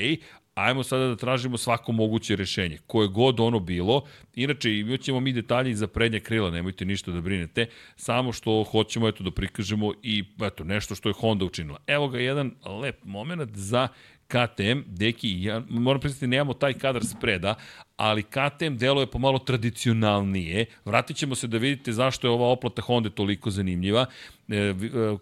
ajmo 0.54 0.82
sada 0.82 1.06
da 1.06 1.16
tražimo 1.16 1.58
svako 1.58 1.92
moguće 1.92 2.36
rešenje, 2.36 2.78
koje 2.86 3.08
god 3.08 3.40
ono 3.40 3.58
bilo. 3.60 4.04
Inače, 4.34 4.78
imat 4.78 5.00
ćemo 5.00 5.20
mi 5.20 5.32
detalje 5.32 5.74
za 5.74 5.86
prednje 5.86 6.20
krila, 6.20 6.50
nemojte 6.50 6.84
ništa 6.84 7.10
da 7.10 7.20
brinete, 7.20 7.66
samo 7.96 8.32
što 8.32 8.64
hoćemo 8.70 9.08
eto, 9.08 9.24
da 9.24 9.30
prikažemo 9.30 9.92
i 10.02 10.24
eto, 10.42 10.64
nešto 10.64 10.94
što 10.94 11.08
je 11.08 11.14
Honda 11.20 11.44
učinila. 11.44 11.78
Evo 11.86 12.08
ga 12.08 12.18
jedan 12.18 12.54
lep 12.82 13.04
moment 13.04 13.56
za 13.56 13.88
KTM, 14.30 14.80
deki, 14.86 15.42
ja 15.42 15.62
moram 15.68 16.00
priznati, 16.00 16.26
nemamo 16.26 16.54
taj 16.54 16.72
kadar 16.72 17.04
spreda, 17.04 17.54
ali 17.96 18.22
KTM 18.22 18.76
deluje 18.76 19.06
pomalo 19.06 19.38
tradicionalnije. 19.38 20.66
Vratit 20.84 21.16
ćemo 21.16 21.34
se 21.34 21.46
da 21.46 21.58
vidite 21.58 21.92
zašto 21.92 22.26
je 22.26 22.30
ova 22.30 22.48
oplata 22.48 22.82
Honda 22.82 23.10
toliko 23.10 23.50
zanimljiva. 23.50 24.06
E, 24.48 24.56
e, 24.56 24.74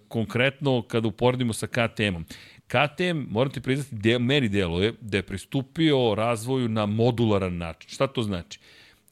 konkretno, 0.09 0.83
kada 0.83 1.09
uporedimo 1.09 1.53
sa 1.53 1.67
KTM-om. 1.67 2.25
KTM, 2.69 3.25
moram 3.31 3.53
ti 3.53 3.61
priznati, 3.61 3.95
de, 3.95 4.19
meni 4.19 4.49
deluje 4.49 4.95
da 5.01 5.17
je 5.17 5.23
pristupio 5.23 6.15
razvoju 6.15 6.69
na 6.69 6.87
modularan 6.87 7.57
način. 7.57 7.91
Šta 7.91 8.07
to 8.07 8.23
znači? 8.23 8.61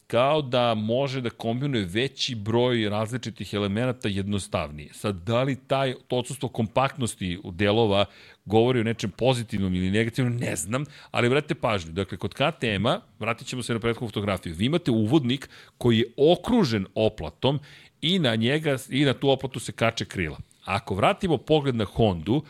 kao 0.06 0.42
da 0.42 0.74
može 0.74 1.20
da 1.20 1.30
kombinuje 1.30 1.84
veći 1.84 2.34
broj 2.34 2.88
različitih 2.88 3.54
elemenata 3.54 4.08
jednostavnije. 4.08 4.92
Sad, 4.92 5.14
da 5.14 5.42
li 5.42 5.56
taj 5.66 5.94
to 6.08 6.16
odsustvo 6.16 6.48
kompaktnosti 6.48 7.38
delova 7.44 8.04
govori 8.44 8.80
o 8.80 8.84
nečem 8.84 9.10
pozitivnom 9.10 9.74
ili 9.74 9.90
negativnom, 9.90 10.36
ne 10.36 10.56
znam, 10.56 10.84
ali 11.10 11.28
vratite 11.28 11.54
pažnju. 11.54 11.92
Dakle, 11.92 12.18
kod 12.18 12.34
KTM-a, 12.34 13.00
vratit 13.18 13.48
ćemo 13.48 13.62
se 13.62 13.72
na 13.72 13.80
prethodnu 13.80 14.08
fotografiju, 14.08 14.54
vi 14.54 14.64
imate 14.64 14.90
uvodnik 14.90 15.48
koji 15.78 15.98
je 15.98 16.12
okružen 16.16 16.86
oplatom 16.94 17.60
i 18.00 18.18
na 18.18 18.34
njega 18.34 18.76
i 18.88 19.04
na 19.04 19.14
tu 19.14 19.30
oplatu 19.30 19.60
se 19.60 19.72
kače 19.72 20.04
krila. 20.04 20.38
Ako 20.64 20.94
vratimo 20.94 21.38
pogled 21.38 21.74
na 21.74 21.84
Hondu, 21.84 22.42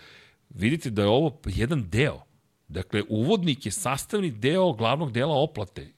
vidite 0.57 0.91
da 0.91 1.03
je 1.03 1.09
ovo 1.09 1.41
jedan 1.47 1.89
deo. 1.89 2.21
Dakle, 2.69 3.03
uvodnik 3.09 3.67
je 3.67 3.73
sastavni 3.73 4.31
deo 4.31 4.73
glavnog 4.73 5.13
dela 5.13 5.35
oplate. 5.35 5.93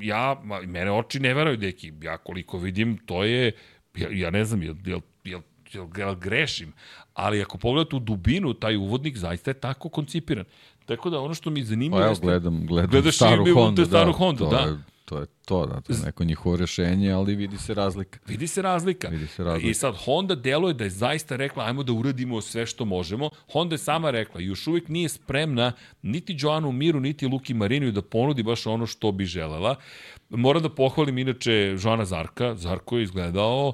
Ja, 0.00 0.42
mene 0.66 0.92
oči 0.92 1.20
ne 1.20 1.34
veraju, 1.34 1.56
deki. 1.56 1.92
Ja 2.02 2.18
koliko 2.18 2.58
vidim, 2.58 2.98
to 3.06 3.24
je, 3.24 3.52
ja, 3.96 4.08
ja 4.10 4.30
ne 4.30 4.44
znam, 4.44 4.62
jel, 4.62 4.74
jel, 4.84 5.00
jel, 5.24 5.40
jel, 5.72 5.86
jel 5.96 6.14
grešim, 6.14 6.72
ali 7.14 7.42
ako 7.42 7.58
pogledate 7.58 7.96
u 7.96 7.98
dubinu, 7.98 8.54
taj 8.54 8.76
uvodnik 8.76 9.16
zaista 9.16 9.50
je 9.50 9.54
tako 9.54 9.88
koncipiran. 9.88 10.44
Tako 10.86 11.10
da 11.10 11.20
ono 11.20 11.34
što 11.34 11.50
mi 11.50 11.64
zanima... 11.64 11.96
Pa 11.96 12.02
ja 12.02 12.14
gledam, 12.22 12.66
gledam 12.66 13.12
staru 13.12 13.54
Hondu, 13.54 13.84
staru 13.84 14.12
da, 14.12 14.18
Hondu, 14.18 14.48
da 14.50 14.78
to 15.10 15.18
je 15.18 15.26
to, 15.44 15.66
da, 15.66 15.80
to 15.80 15.92
je 15.92 15.98
neko 16.04 16.24
njihovo 16.24 16.56
rešenje, 16.56 17.12
ali 17.12 17.36
vidi 17.36 17.58
se 17.58 17.74
razlika. 17.74 18.18
Vidi 18.26 18.46
se 18.46 18.62
razlika. 18.62 19.08
Vidi 19.08 19.26
se 19.26 19.44
razlika. 19.44 19.68
I 19.68 19.74
sad 19.74 19.94
Honda 20.04 20.34
deluje 20.34 20.74
da 20.74 20.84
je 20.84 20.90
zaista 20.90 21.36
rekla 21.36 21.64
ajmo 21.64 21.82
da 21.82 21.92
uradimo 21.92 22.40
sve 22.40 22.66
što 22.66 22.84
možemo. 22.84 23.30
Honda 23.52 23.74
je 23.74 23.78
sama 23.78 24.10
rekla, 24.10 24.40
još 24.40 24.66
uvijek 24.66 24.88
nije 24.88 25.08
spremna 25.08 25.72
niti 26.02 26.36
Joanu 26.38 26.72
Miru, 26.72 27.00
niti 27.00 27.26
Luki 27.26 27.54
Mariniju 27.54 27.92
da 27.92 28.02
ponudi 28.02 28.42
baš 28.42 28.66
ono 28.66 28.86
što 28.86 29.12
bi 29.12 29.24
želela. 29.24 29.76
Moram 30.28 30.62
da 30.62 30.74
pohvalim 30.74 31.18
inače 31.18 31.76
Joana 31.84 32.04
Zarka. 32.04 32.54
Zarko 32.54 32.96
je 32.96 33.02
izgledao 33.02 33.72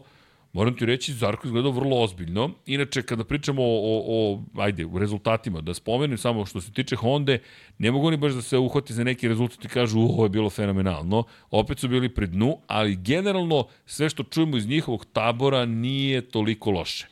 moram 0.53 0.77
ti 0.77 0.87
reći, 0.87 1.13
Zarko 1.13 1.47
izgledao 1.47 1.73
vrlo 1.73 2.03
ozbiljno. 2.03 2.51
Inače, 2.67 3.03
kada 3.03 3.25
pričamo 3.25 3.63
o, 3.63 3.67
o, 3.67 4.03
o 4.07 4.43
ajde, 4.63 4.85
u 4.85 4.99
rezultatima, 4.99 5.61
da 5.61 5.75
spomenem 5.75 6.19
samo 6.19 6.47
što 6.47 6.61
se 6.61 6.73
tiče 6.73 6.97
Honda, 6.97 7.39
ne 7.79 7.91
mogu 7.91 8.07
oni 8.07 8.17
baš 8.17 8.33
da 8.33 8.43
se 8.43 8.59
uhvati 8.59 8.95
za 8.95 9.05
neki 9.05 9.29
rezultat 9.29 9.65
i 9.65 9.69
kažu 9.69 10.01
ovo 10.01 10.25
je 10.25 10.29
bilo 10.29 10.51
fenomenalno. 10.51 11.25
Opet 11.51 11.79
su 11.79 11.89
bili 11.89 12.09
pri 12.09 12.27
dnu, 12.27 12.59
ali 12.67 12.97
generalno 12.97 13.67
sve 13.87 14.09
što 14.09 14.23
čujemo 14.23 14.57
iz 14.57 14.67
njihovog 14.67 15.07
tabora 15.13 15.67
nije 15.67 16.21
toliko 16.21 16.71
loše. 16.71 17.07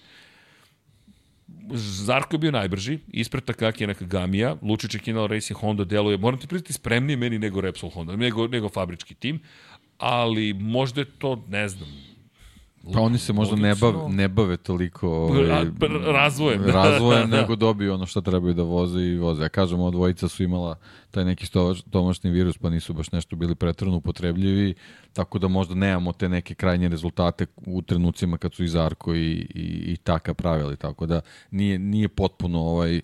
Zarko 1.74 2.35
je 2.35 2.39
bio 2.39 2.51
najbrži, 2.51 2.98
ispred 3.09 3.44
Takaki 3.44 3.86
Nakagamija, 3.86 4.56
Lučić 4.62 4.94
je 4.94 5.01
Kinal 5.01 5.27
Racing 5.27 5.61
Honda 5.61 5.85
deluje, 5.85 6.19
moram 6.19 6.40
ti 6.40 6.47
priznati, 6.47 6.73
spremnije 6.73 7.16
meni 7.16 7.39
nego 7.39 7.61
Repsol 7.61 7.90
Honda, 7.90 8.16
nego, 8.16 8.48
nego 8.48 8.69
fabrički 8.69 9.15
tim, 9.15 9.40
ali 9.98 10.52
možda 10.52 11.01
je 11.01 11.11
to, 11.19 11.44
ne 11.48 11.69
znam, 11.69 11.89
Pa 12.93 13.01
oni 13.01 13.19
se 13.19 13.32
možda 13.32 13.56
ne 13.56 13.74
bave, 13.74 14.09
ne 14.09 14.28
bave 14.28 14.56
toliko 14.56 15.09
ovaj, 15.09 15.66
razvojem, 16.12 16.65
razvojem 16.82 17.31
nego 17.31 17.56
dobiju 17.56 17.94
ono 17.94 18.06
što 18.06 18.20
trebaju 18.20 18.55
da 18.55 18.62
voze 18.62 19.01
i 19.01 19.19
voze. 19.19 19.43
Ja 19.43 19.48
kažem, 19.48 19.81
ova 19.81 19.90
dvojica 19.90 20.28
su 20.28 20.43
imala 20.43 20.77
taj 21.11 21.24
neki 21.24 21.47
stomačni 21.77 22.31
virus, 22.31 22.59
pa 22.59 22.70
nisu 22.70 22.93
baš 22.93 23.12
nešto 23.12 23.36
bili 23.36 23.55
pretrano 23.55 23.97
upotrebljivi, 23.97 24.74
tako 25.12 25.39
da 25.39 25.48
možda 25.48 25.74
nemamo 25.74 26.12
te 26.12 26.28
neke 26.28 26.55
krajnje 26.55 26.89
rezultate 26.89 27.47
u 27.66 27.82
trenucima 27.82 28.39
kad 28.39 28.55
su 28.55 28.65
i 28.65 28.69
Zarko 28.69 29.15
i, 29.15 29.32
i, 29.55 29.93
i 29.93 29.97
Taka 29.97 30.35
pravili, 30.35 30.77
tako 30.77 31.06
da 31.06 31.20
nije, 31.51 31.78
nije 31.78 32.09
potpuno 32.09 32.61
ovaj, 32.61 33.01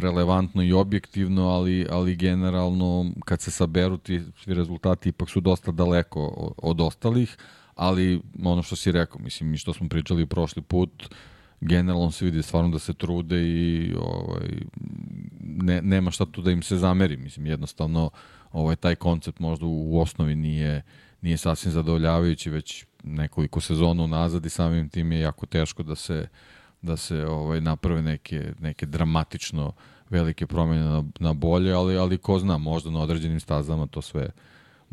relevantno 0.00 0.62
i 0.62 0.72
objektivno, 0.72 1.48
ali, 1.48 1.86
ali 1.90 2.16
generalno 2.16 3.12
kad 3.24 3.40
se 3.40 3.50
saberu 3.50 3.96
ti 3.96 4.22
svi 4.36 4.54
rezultati 4.54 5.08
ipak 5.08 5.30
su 5.30 5.40
dosta 5.40 5.72
daleko 5.72 6.52
od 6.56 6.80
ostalih, 6.80 7.36
ali 7.76 8.20
ono 8.44 8.62
što 8.62 8.76
si 8.76 8.92
rekao, 8.92 9.20
mislim, 9.20 9.54
i 9.54 9.56
što 9.56 9.72
smo 9.72 9.88
pričali 9.88 10.22
u 10.22 10.26
prošli 10.26 10.62
put, 10.62 11.14
generalno 11.60 12.10
se 12.10 12.24
vidi 12.24 12.42
stvarno 12.42 12.70
da 12.70 12.78
se 12.78 12.94
trude 12.94 13.42
i 13.42 13.94
ovaj, 13.98 14.48
ne, 15.40 15.82
nema 15.82 16.10
šta 16.10 16.26
tu 16.26 16.42
da 16.42 16.50
im 16.50 16.62
se 16.62 16.76
zameri. 16.76 17.16
Mislim, 17.16 17.46
jednostavno 17.46 18.10
ovaj, 18.52 18.76
taj 18.76 18.94
koncept 18.94 19.38
možda 19.38 19.66
u, 19.66 20.00
osnovi 20.00 20.34
nije, 20.34 20.82
nije 21.22 21.36
sasvim 21.36 21.72
zadovoljavajući, 21.72 22.50
već 22.50 22.84
nekoliko 23.04 23.60
sezona 23.60 24.06
nazad 24.06 24.46
i 24.46 24.50
samim 24.50 24.88
tim 24.88 25.12
je 25.12 25.20
jako 25.20 25.46
teško 25.46 25.82
da 25.82 25.94
se 25.94 26.28
da 26.82 26.96
se 26.96 27.26
ovaj 27.26 27.60
naprave 27.60 28.02
neke 28.02 28.52
neke 28.60 28.86
dramatično 28.86 29.72
velike 30.10 30.46
promene 30.46 30.84
na, 30.84 31.04
na 31.20 31.32
bolje, 31.32 31.72
ali 31.72 31.96
ali 31.96 32.18
ko 32.18 32.38
zna, 32.38 32.58
možda 32.58 32.90
na 32.90 33.00
određenim 33.00 33.40
stazama 33.40 33.86
to 33.86 34.02
sve 34.02 34.30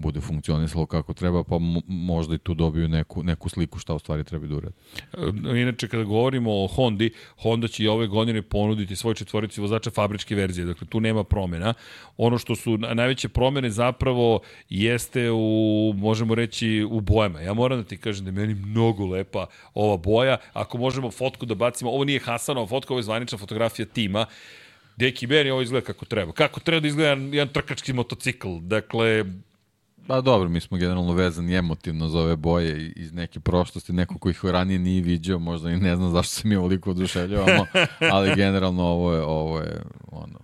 bude 0.01 0.21
funkcionisalo 0.21 0.85
kako 0.85 1.13
treba, 1.13 1.43
pa 1.43 1.57
možda 1.87 2.35
i 2.35 2.37
tu 2.37 2.53
dobiju 2.53 2.87
neku, 2.87 3.23
neku 3.23 3.49
sliku 3.49 3.79
šta 3.79 3.93
u 3.93 3.99
stvari 3.99 4.23
treba 4.23 4.47
da 4.47 4.55
uradi. 4.55 4.75
E, 5.13 5.61
inače, 5.61 5.87
kada 5.87 6.03
govorimo 6.03 6.63
o 6.63 6.67
Hondi, 6.67 7.11
Honda 7.41 7.67
će 7.67 7.83
i 7.83 7.87
ove 7.87 8.07
godine 8.07 8.41
ponuditi 8.41 8.95
svoj 8.95 9.15
četvorici 9.15 9.61
vozača 9.61 9.91
fabričke 9.91 10.35
verzije, 10.35 10.65
dakle 10.65 10.87
tu 10.87 10.99
nema 10.99 11.23
promena. 11.23 11.73
Ono 12.17 12.37
što 12.37 12.55
su 12.55 12.77
najveće 12.77 13.29
promene 13.29 13.69
zapravo 13.69 14.39
jeste 14.69 15.31
u, 15.31 15.93
možemo 15.97 16.35
reći, 16.35 16.87
u 16.89 17.01
bojama. 17.01 17.41
Ja 17.41 17.53
moram 17.53 17.77
da 17.77 17.83
ti 17.83 17.97
kažem 17.97 18.25
da 18.25 18.29
je 18.29 18.47
meni 18.47 18.53
mnogo 18.53 19.05
lepa 19.05 19.45
ova 19.73 19.97
boja. 19.97 20.37
Ako 20.53 20.77
možemo 20.77 21.11
fotku 21.11 21.45
da 21.45 21.55
bacimo, 21.55 21.91
ovo 21.91 22.03
nije 22.03 22.19
Hasanova 22.19 22.67
fotka, 22.67 22.93
ovo 22.93 22.99
je 22.99 23.03
zvanična 23.03 23.37
fotografija 23.37 23.85
tima. 23.85 24.25
Deki, 24.97 25.27
meni 25.27 25.49
ovo 25.49 25.61
izgleda 25.61 25.85
kako 25.85 26.05
treba. 26.05 26.31
Kako 26.31 26.59
treba 26.59 26.79
da 26.79 26.87
izgleda 26.87 27.09
jedan, 27.09 27.33
jedan 27.33 27.53
trkački 27.53 27.93
motocikl. 27.93 28.57
Dakle, 28.59 29.25
Pa 30.07 30.21
dobro, 30.21 30.49
mi 30.49 30.59
smo 30.59 30.77
generalno 30.77 31.13
vezani 31.13 31.55
emotivno 31.55 32.07
za 32.07 32.19
ove 32.19 32.35
boje 32.35 32.91
iz 32.95 33.13
neke 33.13 33.39
prošlosti, 33.39 33.93
neko 33.93 34.17
ko 34.17 34.29
ih 34.29 34.45
ranije 34.45 34.79
nije 34.79 35.01
viđao, 35.01 35.39
možda 35.39 35.71
i 35.71 35.77
ne 35.77 35.95
znam 35.95 36.11
zašto 36.11 36.35
se 36.35 36.47
mi 36.47 36.55
ovoliko 36.55 36.91
oduševljavamo, 36.91 37.65
ali 38.13 38.35
generalno 38.35 38.83
ovo 38.83 39.13
je, 39.13 39.21
ovo 39.21 39.59
je 39.59 39.81
ono, 40.11 40.39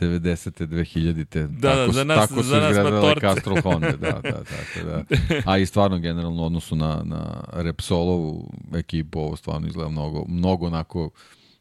90. 0.00 0.66
2000. 0.66 1.46
Da, 1.46 1.68
tako, 1.70 1.86
da, 1.86 1.92
za 1.92 2.04
nas, 2.04 2.28
tako 2.28 2.42
su 2.42 2.48
za 2.48 2.60
nas 2.60 2.70
izgledale 2.70 3.14
Castrol 3.20 3.60
Honda, 3.62 3.90
da, 3.90 4.20
da, 4.22 4.44
tako 4.44 4.86
da. 4.86 5.04
A 5.44 5.58
i 5.58 5.66
stvarno 5.66 5.98
generalno 5.98 6.42
u 6.42 6.46
odnosu 6.46 6.76
na, 6.76 7.02
na 7.04 7.44
Repsolovu 7.52 8.50
ekipu 8.74 9.20
ovo 9.20 9.36
stvarno 9.36 9.68
izgleda 9.68 9.90
mnogo, 9.90 10.24
mnogo 10.28 10.66
onako, 10.66 11.10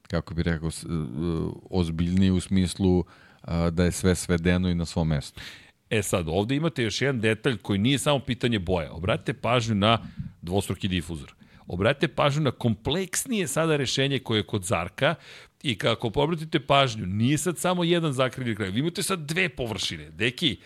kako 0.07 0.33
bih 0.33 0.45
rekao, 0.45 0.69
ozbiljniji 1.69 2.31
u 2.31 2.39
smislu 2.39 3.03
da 3.71 3.83
je 3.83 3.91
sve 3.91 4.15
svedeno 4.15 4.69
i 4.69 4.75
na 4.75 4.85
svom 4.85 5.07
mestu. 5.07 5.41
E 5.89 6.01
sad, 6.03 6.25
ovde 6.27 6.55
imate 6.55 6.83
još 6.83 7.01
jedan 7.01 7.21
detalj 7.21 7.57
koji 7.57 7.79
nije 7.79 7.99
samo 7.99 8.19
pitanje 8.19 8.59
boja. 8.59 8.91
Obratite 8.91 9.33
pažnju 9.33 9.75
na 9.75 9.97
dvostruki 10.41 10.87
difuzor. 10.87 11.33
Obratite 11.67 12.07
pažnju 12.07 12.41
na 12.41 12.51
kompleksnije 12.51 13.47
sada 13.47 13.75
rešenje 13.77 14.19
koje 14.19 14.39
je 14.39 14.43
kod 14.43 14.63
Zarka 14.63 15.15
i 15.63 15.77
kako 15.77 16.11
obratite 16.15 16.59
pažnju, 16.59 17.05
nije 17.05 17.37
sad 17.37 17.57
samo 17.57 17.83
jedan 17.83 18.13
zakrilji 18.13 18.55
kraj. 18.55 18.69
Vi 18.69 18.79
imate 18.79 19.03
sad 19.03 19.19
dve 19.19 19.49
površine. 19.49 20.09
Deki, 20.09 20.57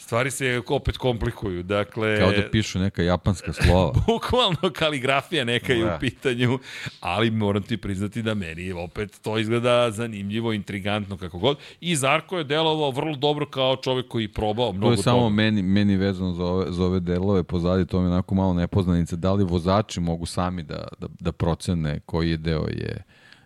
stvari 0.00 0.30
se 0.30 0.62
opet 0.68 0.96
komplikuju. 0.96 1.62
Dakle, 1.62 2.18
Kao 2.18 2.32
da 2.32 2.50
pišu 2.52 2.78
neka 2.78 3.02
japanska 3.02 3.52
slova. 3.52 3.92
bukvalno 4.06 4.70
kaligrafija 4.74 5.44
neka 5.44 5.72
je 5.72 5.84
u 5.84 5.86
da. 5.86 5.98
pitanju, 6.00 6.58
ali 7.00 7.30
moram 7.30 7.62
ti 7.62 7.76
priznati 7.76 8.22
da 8.22 8.34
meni 8.34 8.72
opet 8.72 9.20
to 9.22 9.38
izgleda 9.38 9.90
zanimljivo, 9.90 10.52
intrigantno, 10.52 11.16
kako 11.16 11.38
god. 11.38 11.58
I 11.80 11.96
Zarko 11.96 12.38
je 12.38 12.44
delovao 12.44 12.90
vrlo 12.90 13.16
dobro 13.16 13.46
kao 13.46 13.76
čovek 13.76 14.08
koji 14.08 14.24
je 14.24 14.32
probao 14.32 14.72
mnogo 14.72 14.86
To 14.94 15.00
je 15.00 15.02
samo 15.02 15.30
meni, 15.30 15.62
meni 15.62 15.96
vezano 15.96 16.34
za 16.34 16.44
ove, 16.44 16.72
za 16.72 16.84
ove 16.84 17.00
delove 17.00 17.42
pozadi, 17.42 17.86
to 17.86 18.00
mi 18.00 18.06
je 18.06 18.12
onako 18.12 18.34
malo 18.34 18.54
nepoznanica. 18.54 19.16
Da 19.16 19.32
li 19.32 19.44
vozači 19.44 20.00
mogu 20.00 20.26
sami 20.26 20.62
da, 20.62 20.88
da, 20.98 21.06
da 21.20 21.32
procene 21.32 22.00
koji 22.00 22.30
je 22.30 22.36
deo 22.36 22.66
je 22.68 23.02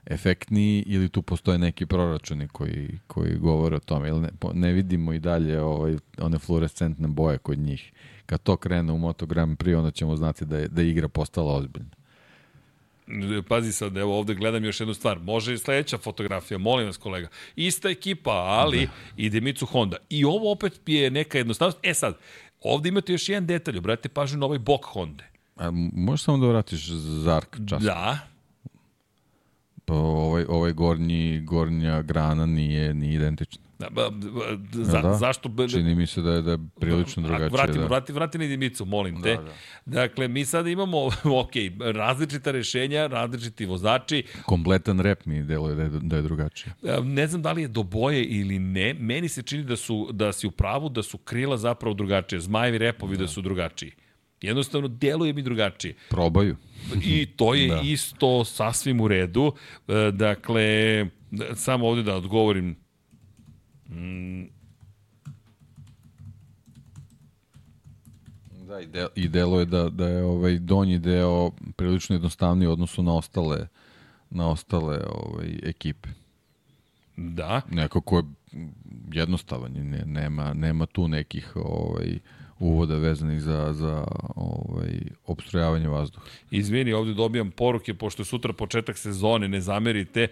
efektniji 0.07 0.85
ili 0.87 1.09
tu 1.09 1.23
postoje 1.23 1.59
neki 1.59 1.87
proračuni 1.87 2.49
koji, 2.49 2.99
koji 3.07 3.37
govore 3.37 3.77
o 3.77 3.81
tome. 3.81 4.09
Ili 4.09 4.21
ne, 4.21 4.31
ne 4.53 4.73
vidimo 4.73 5.13
i 5.13 5.19
dalje 5.19 5.61
ovaj, 5.61 5.97
one 6.19 6.39
fluorescentne 6.39 7.09
boje 7.09 7.39
kod 7.39 7.59
njih. 7.59 7.93
Kad 8.27 8.43
to 8.43 8.57
krene 8.57 8.93
u 8.93 8.99
Moto 8.99 9.27
Grand 9.27 9.59
Prix, 9.59 9.77
onda 9.77 9.91
ćemo 9.91 10.17
znati 10.17 10.45
da 10.45 10.59
je, 10.59 10.69
da 10.69 10.83
je 10.83 10.91
igra 10.91 11.09
postala 11.09 11.55
ozbiljna. 11.55 11.91
Pazi 13.49 13.73
sad, 13.73 13.97
evo 13.97 14.19
ovde 14.19 14.35
gledam 14.35 14.65
još 14.65 14.81
jednu 14.81 14.95
stvar. 14.95 15.19
Može 15.19 15.55
i 15.55 15.59
sledeća 15.59 15.99
fotografija, 15.99 16.59
molim 16.59 16.87
vas 16.87 16.97
kolega. 16.97 17.29
Ista 17.57 17.91
ekipa, 17.91 18.31
ali 18.31 18.87
da. 18.87 18.93
i 19.17 19.31
Demicu 19.31 19.67
Honda. 19.67 19.97
I 20.11 20.25
ovo 20.25 20.53
opet 20.53 20.81
je 20.87 21.11
neka 21.11 21.39
jednostavnost. 21.39 21.79
E 21.83 21.95
sad, 21.95 22.19
ovde 22.61 22.89
imate 22.89 23.13
još 23.13 23.29
jedan 23.29 23.47
detalj, 23.47 23.79
obratite 23.79 24.09
pažnju 24.09 24.39
na 24.39 24.47
ovaj 24.47 24.59
bok 24.59 24.85
Honda. 24.85 25.25
A, 25.57 25.71
možeš 25.93 26.25
samo 26.25 26.39
da 26.39 26.47
vratiš 26.47 26.89
Zark 27.25 27.57
čas? 27.69 27.83
Da, 27.83 28.34
ovaj, 29.89 30.45
ovaj 30.49 30.73
gornji, 30.73 31.41
gornja 31.41 32.03
grana 32.03 32.47
nije, 32.47 32.95
nije 32.95 33.15
identična. 33.15 33.65
Da, 33.79 33.91
ba, 33.91 34.11
za, 34.73 35.01
da? 35.03 35.15
zašto? 35.15 35.51
Čini 35.71 35.95
mi 35.95 36.07
se 36.07 36.23
da 36.23 36.33
je, 36.33 36.43
da 36.43 36.51
je 36.51 36.59
prilično 36.81 37.23
drugačije. 37.23 37.49
Vrati, 37.49 37.79
da. 37.79 37.87
vrati, 37.87 38.13
vrati 38.13 38.39
na 38.39 38.45
jedinicu, 38.45 38.85
molim 38.85 39.23
te. 39.23 39.37
Da, 39.37 39.43
da. 39.43 40.01
Dakle, 40.01 40.29
mi 40.29 40.45
sada 40.45 40.71
imamo, 40.71 41.07
ok, 41.43 41.53
različita 41.95 42.51
rešenja, 42.51 43.07
različiti 43.07 43.67
vozači. 43.67 44.25
Kompletan 44.43 45.01
rep 45.01 45.25
mi 45.25 45.43
deluje 45.43 45.75
da 45.75 45.83
je, 45.83 45.91
da 45.93 46.17
je 46.17 46.23
drugačije. 46.23 46.75
Ne 47.03 47.27
znam 47.27 47.43
da 47.43 47.53
li 47.53 47.63
je 47.63 47.69
do 47.69 47.83
boje 47.83 48.25
ili 48.25 48.59
ne, 48.59 48.95
meni 48.95 49.29
se 49.29 49.43
čini 49.43 49.63
da 49.63 49.77
su, 49.77 50.09
da 50.13 50.33
si 50.33 50.47
u 50.47 50.51
pravu 50.51 50.89
da 50.89 51.03
su 51.03 51.19
krila 51.19 51.57
zapravo 51.57 51.95
drugačije, 51.95 52.41
zmajevi 52.41 52.79
repovi 52.79 53.17
da, 53.17 53.23
da 53.23 53.29
su 53.29 53.43
drugačiji. 53.43 53.93
Jednostavno, 54.41 54.89
deluje 54.89 55.33
mi 55.33 55.43
drugačije. 55.43 55.95
Probaju. 56.11 56.57
I 57.03 57.27
to 57.27 57.55
je 57.55 57.69
da. 57.69 57.81
isto 57.81 58.45
sasvim 58.45 59.01
u 59.01 59.09
redu. 59.09 59.53
E, 59.89 60.11
dakle, 60.13 60.65
samo 61.55 61.89
ovde 61.89 62.03
da 62.03 62.17
odgovorim. 62.17 62.77
Da, 68.67 68.81
i, 68.81 68.87
de, 68.87 69.07
i 69.15 69.29
delo 69.29 69.61
je 69.61 69.67
da, 69.67 69.89
da 69.89 70.09
je 70.09 70.25
ovaj 70.25 70.59
donji 70.59 70.99
deo 70.99 71.51
prilično 71.77 72.17
jednostavniji 72.17 72.69
u 72.69 72.73
odnosu 72.73 73.03
na 73.03 73.15
ostale 73.15 73.67
na 74.35 74.51
ostale 74.51 75.01
ovaj, 75.09 75.59
ekipe. 75.63 76.09
Da. 77.17 77.61
Neko 77.71 78.01
ko 78.01 78.17
je 78.17 78.25
jednostavan, 79.13 79.73
ne, 79.73 80.03
nema, 80.07 80.55
nema 80.55 80.87
tu 80.87 81.09
nekih 81.09 81.53
ovaj, 81.57 82.19
uvoda 82.59 82.97
vezanih 82.97 83.41
za, 83.41 83.73
za 83.73 84.05
ovaj, 84.37 84.93
obstrojavanje 85.27 85.89
vazduha. 85.89 86.27
Izvini, 86.51 86.93
ovde 86.93 87.15
dobijam 87.15 87.51
poruke, 87.51 87.95
pošto 87.95 88.23
je 88.23 88.27
sutra 88.27 88.53
početak 88.53 88.99
sezone, 88.99 89.49
ne 89.49 89.61
zamerite, 89.61 90.29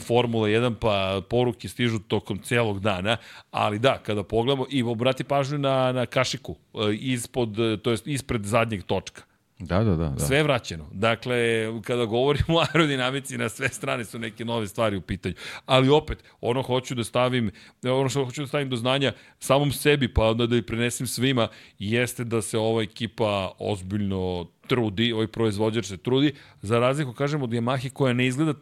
Formula 0.00 0.48
1, 0.48 0.74
pa 0.80 1.20
poruke 1.30 1.68
stižu 1.68 1.98
tokom 1.98 2.38
celog 2.38 2.80
dana, 2.80 3.16
ali 3.50 3.78
da, 3.78 3.98
kada 3.98 4.22
pogledamo, 4.22 4.66
i 4.70 4.82
obrati 4.82 5.24
pažnju 5.24 5.58
na, 5.58 5.92
na 5.92 6.06
kašiku, 6.06 6.56
e, 6.74 6.94
ispod, 6.94 7.56
to 7.82 7.90
jest 7.90 8.06
ispred 8.06 8.44
zadnjeg 8.44 8.82
točka 8.82 9.22
Da, 9.58 9.84
da, 9.84 9.96
da, 9.96 10.08
da. 10.08 10.26
Sve 10.26 10.36
je 10.36 10.42
vraćeno. 10.42 10.88
Dakle, 10.92 11.36
kada 11.82 12.04
govorimo 12.04 12.58
o 12.58 12.60
aerodinamici, 12.60 13.38
na 13.38 13.48
sve 13.48 13.68
strane 13.68 14.04
su 14.04 14.18
neke 14.18 14.44
nove 14.44 14.66
stvari 14.66 14.96
u 14.96 15.00
pitanju. 15.00 15.34
Ali 15.66 15.88
opet, 15.88 16.24
ono 16.40 16.62
hoću 16.62 16.94
da 16.94 17.04
stavim, 17.04 17.50
ono 17.82 18.08
što 18.08 18.24
hoću 18.24 18.42
da 18.42 18.46
stavim 18.46 18.70
do 18.70 18.76
znanja 18.76 19.12
samom 19.38 19.72
sebi, 19.72 20.14
pa 20.14 20.24
onda 20.24 20.46
da 20.46 20.56
i 20.56 20.62
prenesem 20.62 21.06
svima, 21.06 21.48
jeste 21.78 22.24
da 22.24 22.42
se 22.42 22.58
ova 22.58 22.82
ekipa 22.82 23.52
ozbiljno 23.58 24.46
trudi, 24.66 25.12
ovaj 25.12 25.26
proizvođač 25.26 25.84
se 25.84 25.96
trudi, 25.96 26.34
za 26.62 26.78
razliku, 26.78 27.12
kažemo, 27.12 27.44
od 27.44 27.50
Yamahe 27.50 27.90
koja 27.90 28.12
ne 28.12 28.26
izgleda 28.26 28.54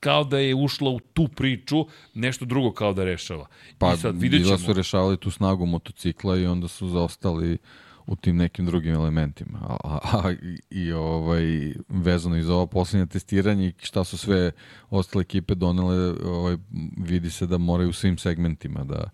kao 0.00 0.24
da 0.24 0.38
je 0.38 0.54
ušla 0.54 0.90
u 0.90 1.00
tu 1.00 1.28
priču, 1.28 1.86
nešto 2.14 2.44
drugo 2.44 2.72
kao 2.72 2.92
da 2.92 3.04
rešava. 3.04 3.46
Pa, 3.78 3.94
I 3.94 3.96
sad, 3.96 4.20
vidjet 4.20 4.44
ćemo. 4.44 4.58
su 4.58 4.72
rešavali 4.72 5.16
tu 5.16 5.30
snagu 5.30 5.66
motocikla 5.66 6.36
i 6.36 6.46
onda 6.46 6.68
su 6.68 6.88
zaostali 6.88 7.58
u 8.06 8.16
tim 8.16 8.36
nekim 8.36 8.66
drugim 8.66 8.94
elementima. 8.94 9.58
A, 9.62 9.76
a, 9.84 9.98
a 10.12 10.32
i 10.70 10.92
ovaj, 10.92 11.74
vezano 11.88 12.36
i 12.36 12.42
za 12.42 12.54
ovo 12.54 12.66
poslednje 12.66 13.06
testiranje 13.06 13.68
i 13.68 13.74
šta 13.82 14.04
su 14.04 14.18
sve 14.18 14.52
ostale 14.90 15.22
ekipe 15.22 15.54
donele, 15.54 16.14
ovaj, 16.24 16.56
vidi 16.96 17.30
se 17.30 17.46
da 17.46 17.58
moraju 17.58 17.88
u 17.88 17.92
svim 17.92 18.18
segmentima 18.18 18.84
da, 18.84 19.10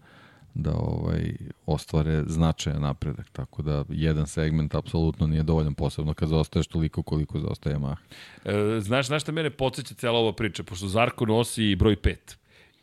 da 0.55 0.73
ovaj 0.75 1.33
ostvare 1.67 2.25
značajan 2.27 2.83
napredak. 2.83 3.31
Tako 3.33 3.63
da 3.63 3.85
jedan 3.89 4.27
segment 4.27 4.75
apsolutno 4.75 5.27
nije 5.27 5.43
dovoljan 5.43 5.75
posebno 5.75 6.15
kad 6.15 6.29
zaostaješ 6.29 6.67
toliko 6.67 7.03
koliko 7.03 7.41
zaostaje 7.41 7.77
Yamaha. 7.77 7.97
E, 8.45 8.81
znaš, 8.81 9.07
znaš 9.07 9.23
šta 9.23 9.33
mene 9.33 9.51
podsjeća 9.51 9.95
cijela 9.95 10.19
ova 10.19 10.33
priča, 10.33 10.63
pošto 10.63 10.87
Zarko 10.87 11.27
nosi 11.27 11.77
broj 11.77 11.97
5. 11.97 12.15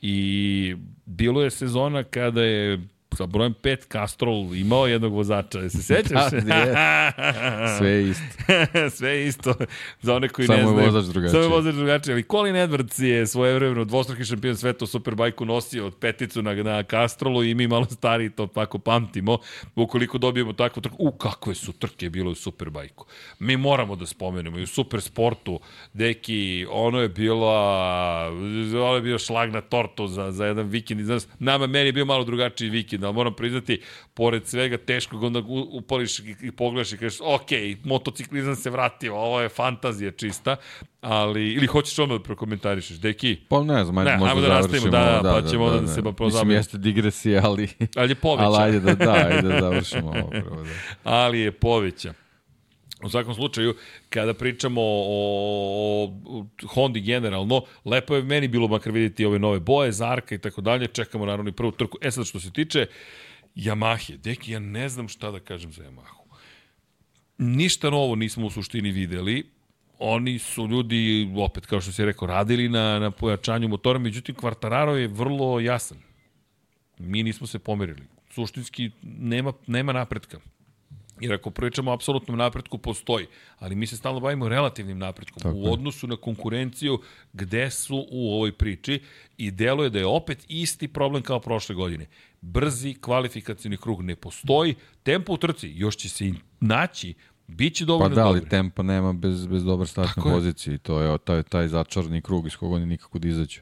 I 0.02 0.76
bilo 1.06 1.44
je 1.44 1.52
sezona 1.52 2.04
kada 2.04 2.44
je 2.44 2.88
sa 3.16 3.26
brojem 3.26 3.54
5 3.64 3.92
Castrol 3.92 4.56
imao 4.56 4.88
jednog 4.88 5.14
vozača, 5.14 5.70
se 5.70 5.84
sećaš? 5.84 6.32
Da, 6.32 7.12
Sve 7.78 7.90
je 7.90 8.10
isto. 8.10 8.26
Sve 8.98 9.10
je 9.10 9.28
isto. 9.28 9.54
Za 10.02 10.16
one 10.16 10.30
koji 10.30 10.48
Samo 10.48 10.58
ne 10.58 10.64
znaju. 10.64 10.78
Samo 10.78 10.82
je 10.82 10.92
vozač 10.92 11.14
drugačiji. 11.14 11.32
Samo 11.32 11.44
je 11.44 11.50
vozač 11.50 11.76
drugačiji. 11.76 12.14
Ali 12.14 12.24
Colin 12.24 12.56
Edwards 12.56 13.04
je 13.04 13.28
svojevremeno 13.28 13.86
dvostruki 13.86 14.26
šampion 14.26 14.58
sveta 14.58 14.86
u 14.86 14.88
Superbajku 14.88 15.46
nosio 15.46 15.88
od 15.88 15.96
peticu 15.96 16.42
na, 16.42 16.54
na 16.54 16.84
Castrolu 16.84 17.44
i 17.44 17.56
mi 17.56 17.68
malo 17.68 17.86
stari 17.86 18.30
to 18.30 18.48
tako 18.48 18.80
pamtimo. 18.80 19.38
Ukoliko 19.76 20.18
dobijemo 20.18 20.54
takvu 20.54 20.82
trku, 20.82 20.96
u 21.00 21.12
kakve 21.12 21.56
su 21.56 21.74
trke 21.74 22.10
bilo 22.10 22.32
u 22.32 22.36
Superbajku. 22.36 23.06
Mi 23.40 23.58
moramo 23.58 23.96
da 23.96 24.06
spomenemo 24.06 24.60
i 24.60 24.64
u 24.64 24.68
Supersportu, 24.68 25.60
deki, 25.94 26.66
ono 26.70 27.00
je 27.00 27.10
bila, 27.10 28.28
ono 28.74 28.96
je 28.96 29.02
bio 29.02 29.20
šlag 29.20 29.52
na 29.52 29.62
tortu 29.62 30.08
za, 30.08 30.32
za 30.32 30.46
jedan 30.46 30.68
vikend. 30.68 31.02
Nama, 31.40 31.68
meni 31.68 31.86
je 31.86 31.94
bio 31.94 32.06
malo 32.06 32.24
drugačiji 32.24 32.70
vikend, 32.70 33.04
ali 33.06 33.16
moram 33.16 33.34
priznati, 33.34 33.82
pored 34.14 34.48
svega 34.48 34.78
teškog, 34.78 35.24
onda 35.24 35.42
upališ 35.72 36.20
i, 36.20 36.36
i 36.42 36.52
pogledaš 36.52 36.94
i 36.94 36.98
kažeš, 36.98 37.20
ok, 37.22 37.50
motociklizam 37.84 38.56
se 38.56 38.70
vratio, 38.70 39.16
ovo 39.16 39.42
je 39.42 39.50
fantazija 39.50 40.12
čista, 40.12 40.56
ali, 41.02 41.54
ili 41.54 41.68
hoćeš 41.68 42.00
ono 42.00 42.18
da 42.18 42.24
prokomentarišeš, 42.24 42.98
deki? 42.98 43.38
Pa 43.50 43.64
ne 43.64 43.84
znam, 43.84 43.98
ajde, 43.98 44.12
ne, 44.12 44.18
možda 44.18 44.42
da 44.42 44.48
nastavimo, 44.48 44.90
da, 44.90 45.20
da, 45.24 45.42
pa 45.42 45.50
ćemo 45.50 45.70
da, 45.70 45.76
da, 45.76 45.82
da, 45.82 45.88
se 45.88 46.02
pozabavimo. 46.02 46.28
Mislim, 46.28 46.52
jeste 46.52 46.78
digresija, 46.78 47.42
ali... 47.46 47.70
Ali 47.96 48.12
je 48.12 48.16
poveća. 48.16 48.48
ali 48.48 48.64
ajde 48.64 48.80
da, 48.80 48.94
da, 48.94 49.14
ajde 49.14 49.48
da 49.48 49.60
završimo 49.60 50.08
ovo 50.08 50.30
prvo. 50.30 50.64
Da. 50.64 50.70
Ali 51.04 51.40
je 51.40 51.52
poveća. 51.52 52.14
U 53.06 53.10
svakom 53.10 53.34
slučaju, 53.34 53.76
kada 54.10 54.34
pričamo 54.34 54.82
o, 54.82 56.14
o 56.26 56.46
Hondi 56.68 57.02
generalno, 57.02 57.62
lepo 57.86 58.16
je 58.16 58.24
meni 58.24 58.48
bilo 58.48 58.68
makar 58.68 58.94
vidjeti 58.94 59.26
ove 59.26 59.40
nove 59.40 59.60
boje, 59.60 59.92
Zarka 59.92 60.36
i 60.36 60.38
tako 60.38 60.62
dalje, 60.62 60.88
čekamo 60.88 61.26
naravno 61.26 61.50
i 61.50 61.54
prvu 61.54 61.72
trku. 61.72 61.98
E 62.02 62.12
sad 62.12 62.26
što 62.26 62.40
se 62.40 62.54
tiče 62.54 62.86
Yamahe, 63.56 64.18
deki, 64.18 64.52
ja 64.52 64.60
ne 64.60 64.90
znam 64.90 65.08
šta 65.08 65.32
da 65.32 65.40
kažem 65.40 65.72
za 65.72 65.84
Yamahu. 65.84 66.26
Ništa 67.38 67.90
novo 67.90 68.16
nismo 68.16 68.48
u 68.48 68.50
suštini 68.50 68.92
videli, 68.92 69.44
oni 70.00 70.40
su 70.40 70.68
ljudi, 70.68 71.32
opet 71.36 71.66
kao 71.66 71.82
što 71.82 71.92
si 71.92 72.06
rekao, 72.06 72.28
radili 72.28 72.70
na, 72.70 73.00
na 73.00 73.12
pojačanju 73.12 73.68
motora, 73.68 74.00
međutim 74.00 74.36
Quartararo 74.36 74.94
je 74.94 75.08
vrlo 75.08 75.60
jasan. 75.60 75.98
Mi 76.98 77.24
nismo 77.24 77.48
se 77.48 77.60
pomerili. 77.60 78.04
Suštinski 78.30 78.92
nema, 79.04 79.54
nema 79.68 79.94
napretka. 79.94 80.40
Jer 81.20 81.34
ako 81.34 81.50
pričamo 81.50 81.92
o 81.92 81.94
apsolutnom 81.94 82.38
napretku, 82.38 82.78
postoji. 82.78 83.26
Ali 83.60 83.76
mi 83.76 83.88
se 83.88 83.98
stalno 83.98 84.20
bavimo 84.20 84.50
relativnim 84.50 84.98
napretkom 84.98 85.44
Tako 85.44 85.56
u 85.58 85.74
odnosu 85.74 86.08
na 86.08 86.16
konkurenciju 86.16 87.00
gde 87.34 87.70
su 87.72 88.08
u 88.12 88.34
ovoj 88.34 88.52
priči 88.52 89.02
i 89.38 89.52
deluje 89.52 89.90
da 89.90 90.00
je 90.00 90.06
opet 90.06 90.46
isti 90.48 90.88
problem 90.88 91.24
kao 91.24 91.40
prošle 91.40 91.76
godine. 91.76 92.06
Brzi 92.42 92.94
kvalifikacijni 92.94 93.78
krug 93.78 94.02
ne 94.02 94.16
postoji, 94.16 94.76
tempo 95.04 95.34
u 95.34 95.38
trci 95.38 95.72
još 95.76 95.98
će 95.98 96.10
se 96.10 96.28
i 96.28 96.34
naći, 96.60 97.14
Biće 97.48 97.86
dobro. 97.86 98.10
Pa 98.10 98.16
da, 98.16 98.26
ali 98.26 98.50
tempa 98.50 98.84
nema 98.84 99.14
bez, 99.14 99.48
bez 99.48 99.64
dobar 99.64 99.88
startne 99.88 100.24
pozicije. 100.24 100.78
To 100.78 101.02
je 101.02 101.18
taj, 101.18 101.44
taj 101.44 101.68
začarni 101.68 102.22
krug 102.22 102.48
iz 102.48 102.56
koga 102.56 102.76
oni 102.76 102.86
nikako 102.86 103.20
da 103.20 103.28
izađu 103.28 103.62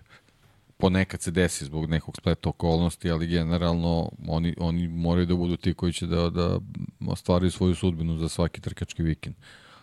ponekad 0.83 1.21
se 1.21 1.31
desi 1.31 1.65
zbog 1.65 1.89
nekog 1.89 2.17
spleta 2.17 2.49
okolnosti, 2.49 3.11
ali 3.11 3.27
generalno 3.27 4.11
oni, 4.27 4.55
oni 4.59 4.87
moraju 4.87 5.25
da 5.25 5.35
budu 5.35 5.57
ti 5.57 5.73
koji 5.73 5.93
će 5.93 6.07
da, 6.07 6.29
da 6.29 6.59
ostvaraju 7.07 7.51
svoju 7.51 7.75
sudbinu 7.75 8.17
za 8.17 8.29
svaki 8.29 8.61
trkački 8.61 9.03
vikend. 9.03 9.35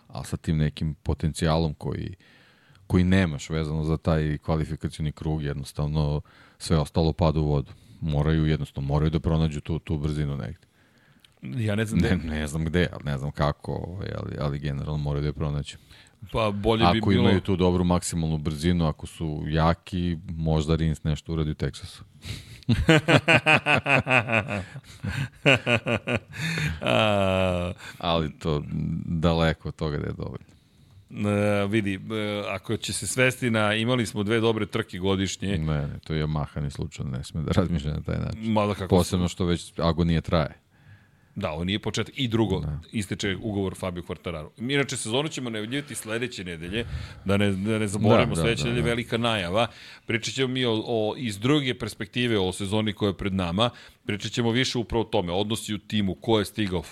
A 0.07 0.23
sa 0.23 0.37
tim 0.37 0.57
nekim 0.57 0.93
potencijalom 0.93 1.73
koji, 1.73 2.15
koji 2.87 3.03
nemaš 3.03 3.49
vezano 3.49 3.83
za 3.83 3.97
taj 3.97 4.37
kvalifikacioni 4.37 5.11
krug, 5.11 5.43
jednostavno 5.43 6.21
sve 6.57 6.77
ostalo 6.77 7.13
pada 7.13 7.39
u 7.39 7.45
vodu. 7.45 7.71
Moraju 8.01 8.45
jednostavno, 8.45 8.87
moraju 8.87 9.09
da 9.09 9.19
pronađu 9.19 9.61
tu, 9.61 9.79
tu 9.79 9.97
brzinu 9.97 10.37
negde. 10.37 10.67
Ja 11.41 11.75
ne 11.75 11.85
znam 11.85 11.99
ne, 11.99 12.15
ne 12.15 12.47
znam 12.47 12.65
gde, 12.65 12.87
ne 13.03 13.17
znam 13.17 13.31
kako, 13.31 13.71
ovaj, 13.71 14.09
ali, 14.17 14.35
ali 14.39 14.59
generalno 14.59 14.97
moraju 14.97 15.21
da 15.21 15.27
je 15.27 15.33
pronađu. 15.33 15.77
Pa 16.31 16.51
bolje 16.51 16.83
ako 16.83 16.93
bi 16.93 16.99
bilo... 16.99 17.11
Ako 17.11 17.29
imaju 17.29 17.41
tu 17.41 17.55
dobru 17.55 17.83
maksimalnu 17.83 18.37
brzinu, 18.37 18.87
ako 18.87 19.07
su 19.07 19.43
jaki, 19.47 20.17
možda 20.29 20.75
Rins 20.75 21.03
nešto 21.03 21.33
uradi 21.33 21.51
u 21.51 21.55
Teksasu. 21.55 22.03
Ali 27.97 28.39
to 28.39 28.63
daleko 29.05 29.67
od 29.67 29.75
toga 29.75 29.97
da 29.97 30.07
je 30.07 30.13
dovoljno. 30.13 30.51
Uh, 31.09 31.71
vidi, 31.71 31.99
ako 32.49 32.77
će 32.77 32.93
se 32.93 33.07
svesti 33.07 33.49
na 33.49 33.73
imali 33.73 34.05
smo 34.05 34.23
dve 34.23 34.39
dobre 34.39 34.65
trke 34.65 34.97
godišnje. 34.97 35.57
Ne, 35.57 35.57
ne 35.57 35.99
to 36.03 36.13
je 36.13 36.27
mahani 36.27 36.71
slučaj, 36.71 37.05
ne 37.05 37.23
sme 37.23 37.41
da 37.41 37.51
razmišlja 37.51 37.93
na 37.93 38.01
taj 38.01 38.17
način. 38.17 38.51
Mada 38.51 38.73
kako 38.73 38.95
Posebno 38.95 39.27
što 39.27 39.45
već 39.45 39.73
agonija 39.77 40.21
traje. 40.21 40.61
Da, 41.35 41.51
ovo 41.51 41.63
nije 41.63 41.79
početak. 41.79 42.13
I 42.17 42.27
drugo, 42.27 42.59
da. 42.59 42.79
isteče 42.91 43.35
ugovor 43.41 43.75
Fabio 43.75 44.03
Quartararo. 44.03 44.49
Inače, 44.57 44.97
sezonu 44.97 45.29
ćemo 45.29 45.49
najavljivati 45.49 45.95
sledeće 45.95 46.43
nedelje, 46.43 46.85
da 47.25 47.37
ne, 47.37 47.51
da 47.51 47.79
ne 47.79 47.87
zaboravimo, 47.87 48.35
da, 48.35 48.41
sledeće 48.41 48.63
da, 48.63 48.69
nedelje 48.69 48.83
da. 48.83 48.89
velika 48.89 49.17
najava. 49.17 49.67
Pričat 50.05 50.33
ćemo 50.33 50.47
mi 50.47 50.65
o, 50.65 50.83
o, 50.85 51.15
iz 51.17 51.39
druge 51.39 51.73
perspektive 51.73 52.39
o 52.39 52.51
sezoni 52.51 52.93
koja 52.93 53.09
je 53.09 53.17
pred 53.17 53.33
nama. 53.33 53.69
Pričat 54.05 54.31
ćemo 54.31 54.51
više 54.51 54.77
upravo 54.77 55.01
o 55.01 55.07
tome, 55.07 55.33
odnosi 55.33 55.73
u 55.73 55.77
timu, 55.77 56.15
ko 56.15 56.39
je 56.39 56.45
stigao, 56.45 56.83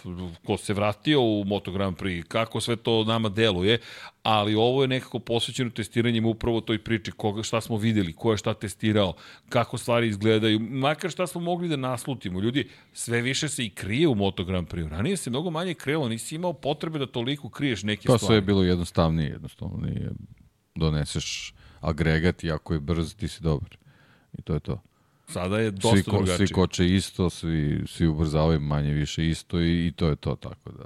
ko 0.45 0.57
se 0.57 0.73
vratio 0.73 1.21
u 1.21 1.43
Moto 1.45 1.71
Grand 1.71 1.97
Prix, 1.97 2.23
kako 2.23 2.61
sve 2.61 2.75
to 2.75 3.03
nama 3.03 3.29
deluje, 3.29 3.79
ali 4.23 4.55
ovo 4.55 4.81
je 4.81 4.87
nekako 4.87 5.19
posvećeno 5.19 5.69
testiranjem 5.69 6.25
upravo 6.25 6.61
toj 6.61 6.83
priči, 6.83 7.11
koga, 7.11 7.43
šta 7.43 7.61
smo 7.61 7.77
videli, 7.77 8.13
ko 8.13 8.31
je 8.31 8.37
šta 8.37 8.53
testirao, 8.53 9.13
kako 9.49 9.77
stvari 9.77 10.07
izgledaju, 10.07 10.59
makar 10.59 11.11
šta 11.11 11.27
smo 11.27 11.41
mogli 11.41 11.67
da 11.67 11.75
naslutimo. 11.75 12.39
Ljudi, 12.39 12.69
sve 12.93 13.21
više 13.21 13.49
se 13.49 13.65
i 13.65 13.69
krije 13.69 14.07
u 14.07 14.15
Moto 14.15 14.43
Grand 14.43 14.67
Prix. 14.67 14.89
Ranije 14.89 15.17
se 15.17 15.29
mnogo 15.29 15.49
manje 15.49 15.73
krilo, 15.73 16.09
nisi 16.09 16.35
imao 16.35 16.53
potrebe 16.53 16.99
da 16.99 17.05
toliko 17.05 17.49
kriješ 17.49 17.83
neke 17.83 18.07
to 18.07 18.17
stvari. 18.17 18.19
To 18.19 18.25
sve 18.25 18.35
je 18.35 18.41
bilo 18.41 18.63
jednostavnije, 18.63 19.29
jednostavno 19.29 19.77
nije 19.77 20.11
doneseš 20.75 21.53
agregat 21.79 22.43
i 22.43 22.51
ako 22.51 22.73
je 22.73 22.79
brz, 22.79 23.15
ti 23.15 23.27
si 23.27 23.43
dobar. 23.43 23.77
I 24.37 24.41
to 24.41 24.53
je 24.53 24.59
to. 24.59 24.81
Sada 25.29 25.59
je 25.59 25.71
dosta 25.71 25.89
svi 25.89 26.03
ko, 26.03 26.11
drugačije. 26.11 26.37
Svi 26.37 26.53
koče 26.53 26.95
isto, 26.95 27.29
svi, 27.29 27.83
svi 27.87 28.07
ubrzavaju 28.07 28.59
manje 28.59 28.93
više 28.93 29.29
isto 29.29 29.61
i, 29.61 29.87
i 29.87 29.91
to 29.91 30.07
je 30.07 30.15
to, 30.15 30.35
tako 30.35 30.71
da 30.71 30.85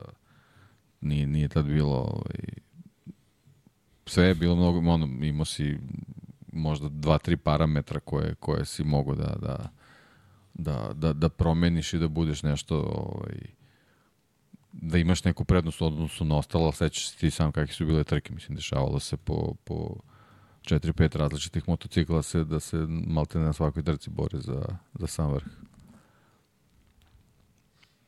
nije, 1.02 1.28
nije 1.28 1.48
tad 1.48 1.66
bilo 1.66 1.96
ovaj, 1.96 2.40
sve 4.06 4.26
je 4.26 4.36
bilo 4.36 4.56
mnogo, 4.56 4.92
ono, 4.92 5.26
imao 5.26 5.46
si 5.46 5.78
možda 6.52 6.90
dva, 6.90 7.18
tri 7.18 7.38
parametra 7.38 8.00
koje, 8.00 8.36
koje 8.36 8.66
si 8.66 8.84
mogo 8.84 9.16
da, 9.16 9.36
da, 9.42 9.70
da, 10.54 10.94
da, 10.94 11.14
da 11.14 11.30
promeniš 11.30 11.94
i 11.94 12.00
da 12.00 12.08
budeš 12.08 12.44
nešto 12.44 12.80
ovaj, 12.80 13.38
da 14.72 14.98
imaš 14.98 15.24
neku 15.24 15.46
prednost 15.46 15.82
u 15.82 15.86
odnosu 15.86 16.26
na 16.26 16.38
ostalo, 16.38 16.64
ali 16.64 16.74
sećaš 16.74 17.10
se 17.10 17.18
ti 17.18 17.32
sam 17.32 17.52
kakve 17.52 17.74
su 17.74 17.86
bile 17.86 18.04
trke, 18.04 18.34
mislim, 18.34 18.56
dešavalo 18.56 19.00
se 19.00 19.18
po, 19.18 19.54
po 19.64 19.96
4-5 20.64 21.18
različitih 21.18 21.64
motocikla 21.68 22.22
se, 22.24 22.44
da 22.44 22.60
se 22.60 22.78
malte 22.88 23.40
na 23.40 23.54
svakoj 23.54 23.84
trci 23.84 24.10
bore 24.10 24.40
za, 24.40 24.64
za 24.94 25.08
sam 25.08 25.34
vrh. 25.34 25.46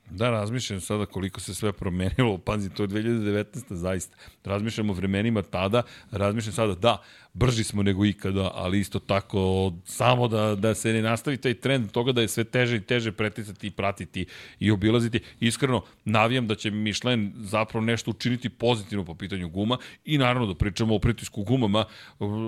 Da, 0.10 0.30
razmišljam 0.30 0.82
sada 0.82 1.06
koliko 1.06 1.40
se 1.40 1.54
sve 1.54 1.74
promenilo. 1.74 2.38
Pazi, 2.46 2.70
to 2.70 2.84
je 2.84 2.88
2019. 2.90 3.74
zaista. 3.74 4.18
Razmišljam 4.44 4.90
o 4.90 4.94
vremenima 4.94 5.42
tada, 5.42 5.84
razmišljam 6.12 6.54
sada, 6.54 6.76
da, 6.76 7.02
brži 7.36 7.64
smo 7.64 7.84
nego 7.84 8.06
ikada, 8.06 8.52
ali 8.54 8.80
isto 8.80 9.00
tako 9.00 9.74
samo 9.86 10.28
da, 10.28 10.56
da 10.56 10.76
se 10.76 10.94
ne 10.94 11.02
nastavi 11.02 11.38
taj 11.38 11.54
trend 11.54 11.92
toga 11.92 12.12
da 12.12 12.22
je 12.22 12.28
sve 12.28 12.44
teže 12.44 12.76
i 12.76 12.82
teže 12.82 13.12
preticati 13.12 13.68
i 13.68 13.72
pratiti 13.72 14.26
i 14.60 14.72
obilaziti. 14.72 15.20
Iskreno, 15.40 15.82
navijam 16.06 16.48
da 16.48 16.56
će 16.56 16.72
Michelin 16.72 17.34
zapravo 17.36 17.86
nešto 17.86 18.12
učiniti 18.12 18.50
pozitivno 18.50 19.06
po 19.06 19.16
pitanju 19.16 19.50
guma 19.50 19.78
i 20.06 20.18
naravno 20.18 20.48
da 20.48 20.56
pričamo 20.56 20.96
o 20.96 21.00
pritisku 21.00 21.44
gumama 21.44 21.86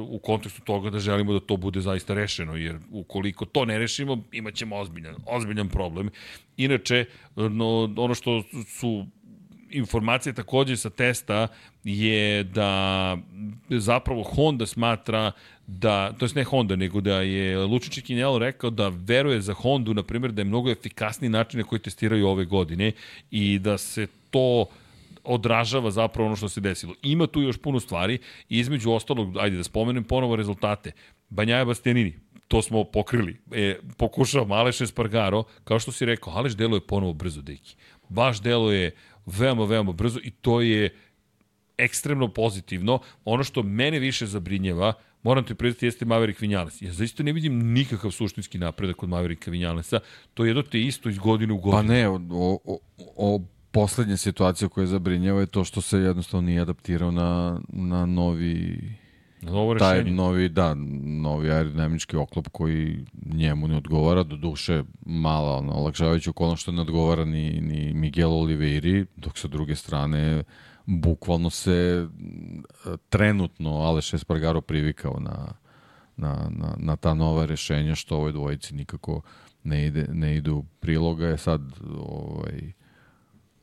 u 0.09 0.19
kontekstu 0.23 0.61
toga 0.61 0.89
da 0.89 0.99
želimo 0.99 1.33
da 1.33 1.39
to 1.39 1.57
bude 1.57 1.81
zaista 1.81 2.13
rešeno, 2.13 2.55
jer 2.55 2.77
ukoliko 2.91 3.45
to 3.45 3.65
ne 3.65 3.79
rešimo, 3.79 4.23
imaćemo 4.31 4.75
ozbiljan, 4.75 5.15
ozbiljan 5.25 5.69
problem. 5.69 6.09
Inače, 6.57 7.05
no, 7.35 7.93
ono 7.97 8.15
što 8.15 8.43
su 8.67 9.05
informacija 9.71 10.33
takođe 10.33 10.77
sa 10.77 10.89
testa 10.89 11.47
je 11.83 12.43
da 12.43 13.17
zapravo 13.69 14.23
Honda 14.23 14.65
smatra 14.65 15.31
da, 15.67 16.13
to 16.13 16.25
je 16.25 16.31
ne 16.35 16.43
Honda, 16.43 16.75
nego 16.75 17.01
da 17.01 17.21
je 17.21 17.57
Lučić 17.57 17.93
Čikinjelo 17.93 18.39
rekao 18.39 18.69
da 18.69 18.91
veruje 18.95 19.41
za 19.41 19.53
Hondu, 19.53 19.93
na 19.93 20.03
primjer, 20.03 20.31
da 20.31 20.41
je 20.41 20.45
mnogo 20.45 20.71
efikasniji 20.71 21.29
način 21.29 21.59
na 21.59 21.63
koji 21.63 21.79
testiraju 21.79 22.27
ove 22.27 22.45
godine 22.45 22.91
i 23.31 23.59
da 23.59 23.77
se 23.77 24.07
to 24.29 24.65
odražava 25.23 25.91
zapravo 25.91 26.27
ono 26.27 26.35
što 26.35 26.49
se 26.49 26.61
desilo. 26.61 26.93
Ima 27.03 27.27
tu 27.27 27.41
još 27.41 27.57
puno 27.57 27.79
stvari, 27.79 28.17
između 28.49 28.91
ostalog, 28.91 29.37
ajde 29.37 29.57
da 29.57 29.63
spomenem 29.63 30.03
ponovo 30.03 30.35
rezultate. 30.35 30.91
Banjaja 31.29 31.65
Bastianini, 31.65 32.13
to 32.47 32.61
smo 32.61 32.83
pokrili. 32.83 33.37
E, 33.51 33.79
pokušao 33.97 34.45
Maleš 34.45 34.81
Espargaro, 34.81 35.43
kao 35.63 35.79
što 35.79 35.91
si 35.91 36.05
rekao, 36.05 36.33
Aleš 36.33 36.53
deluje 36.53 36.81
ponovo 36.81 37.13
brzo, 37.13 37.41
deki. 37.41 37.75
Baš 38.09 38.41
deluje 38.41 38.91
veoma, 39.27 39.65
veoma 39.65 39.91
brzo 39.91 40.19
i 40.23 40.31
to 40.31 40.61
je 40.61 40.95
ekstremno 41.77 42.27
pozitivno. 42.27 42.99
Ono 43.25 43.43
što 43.43 43.63
mene 43.63 43.99
više 43.99 44.25
zabrinjeva, 44.25 44.93
moram 45.23 45.43
ti 45.43 45.55
priznati, 45.55 45.85
jeste 45.85 46.05
Maverick 46.05 46.41
Vinales. 46.41 46.81
Ja 46.81 46.93
zaista 46.93 47.23
ne 47.23 47.33
vidim 47.33 47.73
nikakav 47.73 48.11
suštinski 48.11 48.57
napredak 48.57 48.95
kod 48.95 49.09
Mavericka 49.09 49.51
Vinalesa. 49.51 49.99
To 50.33 50.45
je 50.45 50.49
jedno 50.49 50.63
te 50.63 50.81
isto 50.81 51.09
iz 51.09 51.17
godine 51.17 51.53
u 51.53 51.57
godinu. 51.57 51.87
Pa 51.87 51.93
ne, 51.93 52.09
o, 52.09 52.19
o, 52.65 52.79
o 53.15 53.41
poslednja 53.71 54.17
situacija 54.17 54.69
koja 54.69 54.87
zabrinjava 54.87 55.39
je 55.39 55.45
to 55.45 55.63
što 55.63 55.81
se 55.81 55.97
jednostavno 55.97 56.47
nije 56.47 56.61
adaptirao 56.61 57.11
na, 57.11 57.61
na 57.69 58.05
novi 58.05 58.79
Novo 59.41 59.73
rešenje. 59.73 60.03
Taj 60.03 60.11
novi, 60.11 60.49
da, 60.49 60.73
novi 61.03 61.51
aerodinamički 61.51 62.17
oklop 62.17 62.47
koji 62.51 63.05
njemu 63.25 63.67
ne 63.67 63.77
odgovara, 63.77 64.23
do 64.23 64.35
duše 64.35 64.83
mala 65.05 65.57
ono, 65.57 65.73
olakšavajuća 65.73 66.29
okolnost 66.29 66.61
što 66.61 66.71
ne 66.71 66.81
odgovara 66.81 67.25
ni, 67.25 67.61
ni 67.61 67.93
Miguel 67.93 68.33
Oliveiri, 68.33 69.05
dok 69.15 69.37
sa 69.37 69.47
druge 69.47 69.75
strane 69.75 70.43
bukvalno 70.85 71.49
se 71.49 72.07
trenutno 73.09 73.69
Aleš 73.69 74.13
Espargaro 74.13 74.61
privikao 74.61 75.19
na, 75.19 75.53
na, 76.17 76.49
na, 76.49 76.75
na 76.77 76.95
ta 76.95 77.13
nova 77.13 77.45
rešenja 77.45 77.95
što 77.95 78.15
ovoj 78.15 78.31
dvojici 78.31 78.75
nikako 78.75 79.21
ne, 79.63 79.85
ide, 79.85 80.07
ne 80.11 80.35
idu 80.35 80.65
priloga 80.79 81.27
je 81.27 81.37
sad 81.37 81.61
ovaj, 81.97 82.71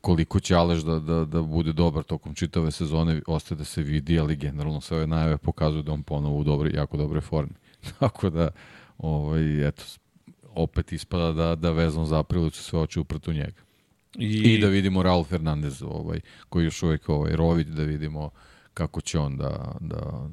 koliko 0.05 0.39
će 0.39 0.55
Aleš 0.55 0.81
da, 0.81 0.99
da, 0.99 1.25
da 1.25 1.41
bude 1.41 1.73
dobar 1.73 2.03
tokom 2.03 2.33
čitave 2.33 2.71
sezone 2.71 3.21
ostaje 3.27 3.57
da 3.57 3.63
se 3.65 3.81
vidi, 3.81 4.19
ali 4.19 4.35
generalno 4.35 4.81
sve 4.81 4.97
ove 4.97 5.07
najave 5.07 5.37
pokazuju 5.37 5.83
da 5.83 5.91
on 5.91 6.03
ponovo 6.03 6.37
u 6.37 6.43
dobre, 6.43 6.71
jako 6.73 6.97
dobre 6.97 7.21
formi. 7.21 7.55
Tako 7.99 8.29
da, 8.29 8.49
ovaj, 8.97 9.67
eto, 9.67 9.83
opet 10.53 10.93
ispada 10.93 11.31
da, 11.31 11.55
da 11.55 11.71
vezan 11.71 12.05
za 12.05 12.19
Aprilicu 12.19 12.63
sve 12.63 12.79
oči 12.79 12.99
upratu 12.99 13.33
njega. 13.33 13.61
I... 14.17 14.53
I 14.53 14.61
da 14.61 14.67
vidimo 14.67 15.03
Raul 15.03 15.23
Fernandez, 15.23 15.81
ovaj, 15.83 16.19
koji 16.49 16.65
još 16.65 16.83
uvijek 16.83 17.09
ovaj, 17.09 17.35
Rović, 17.35 17.67
da 17.67 17.83
vidimo 17.83 18.29
kako 18.73 19.01
će 19.01 19.19
on 19.19 19.37
da, 19.37 19.75
da, 19.79 20.29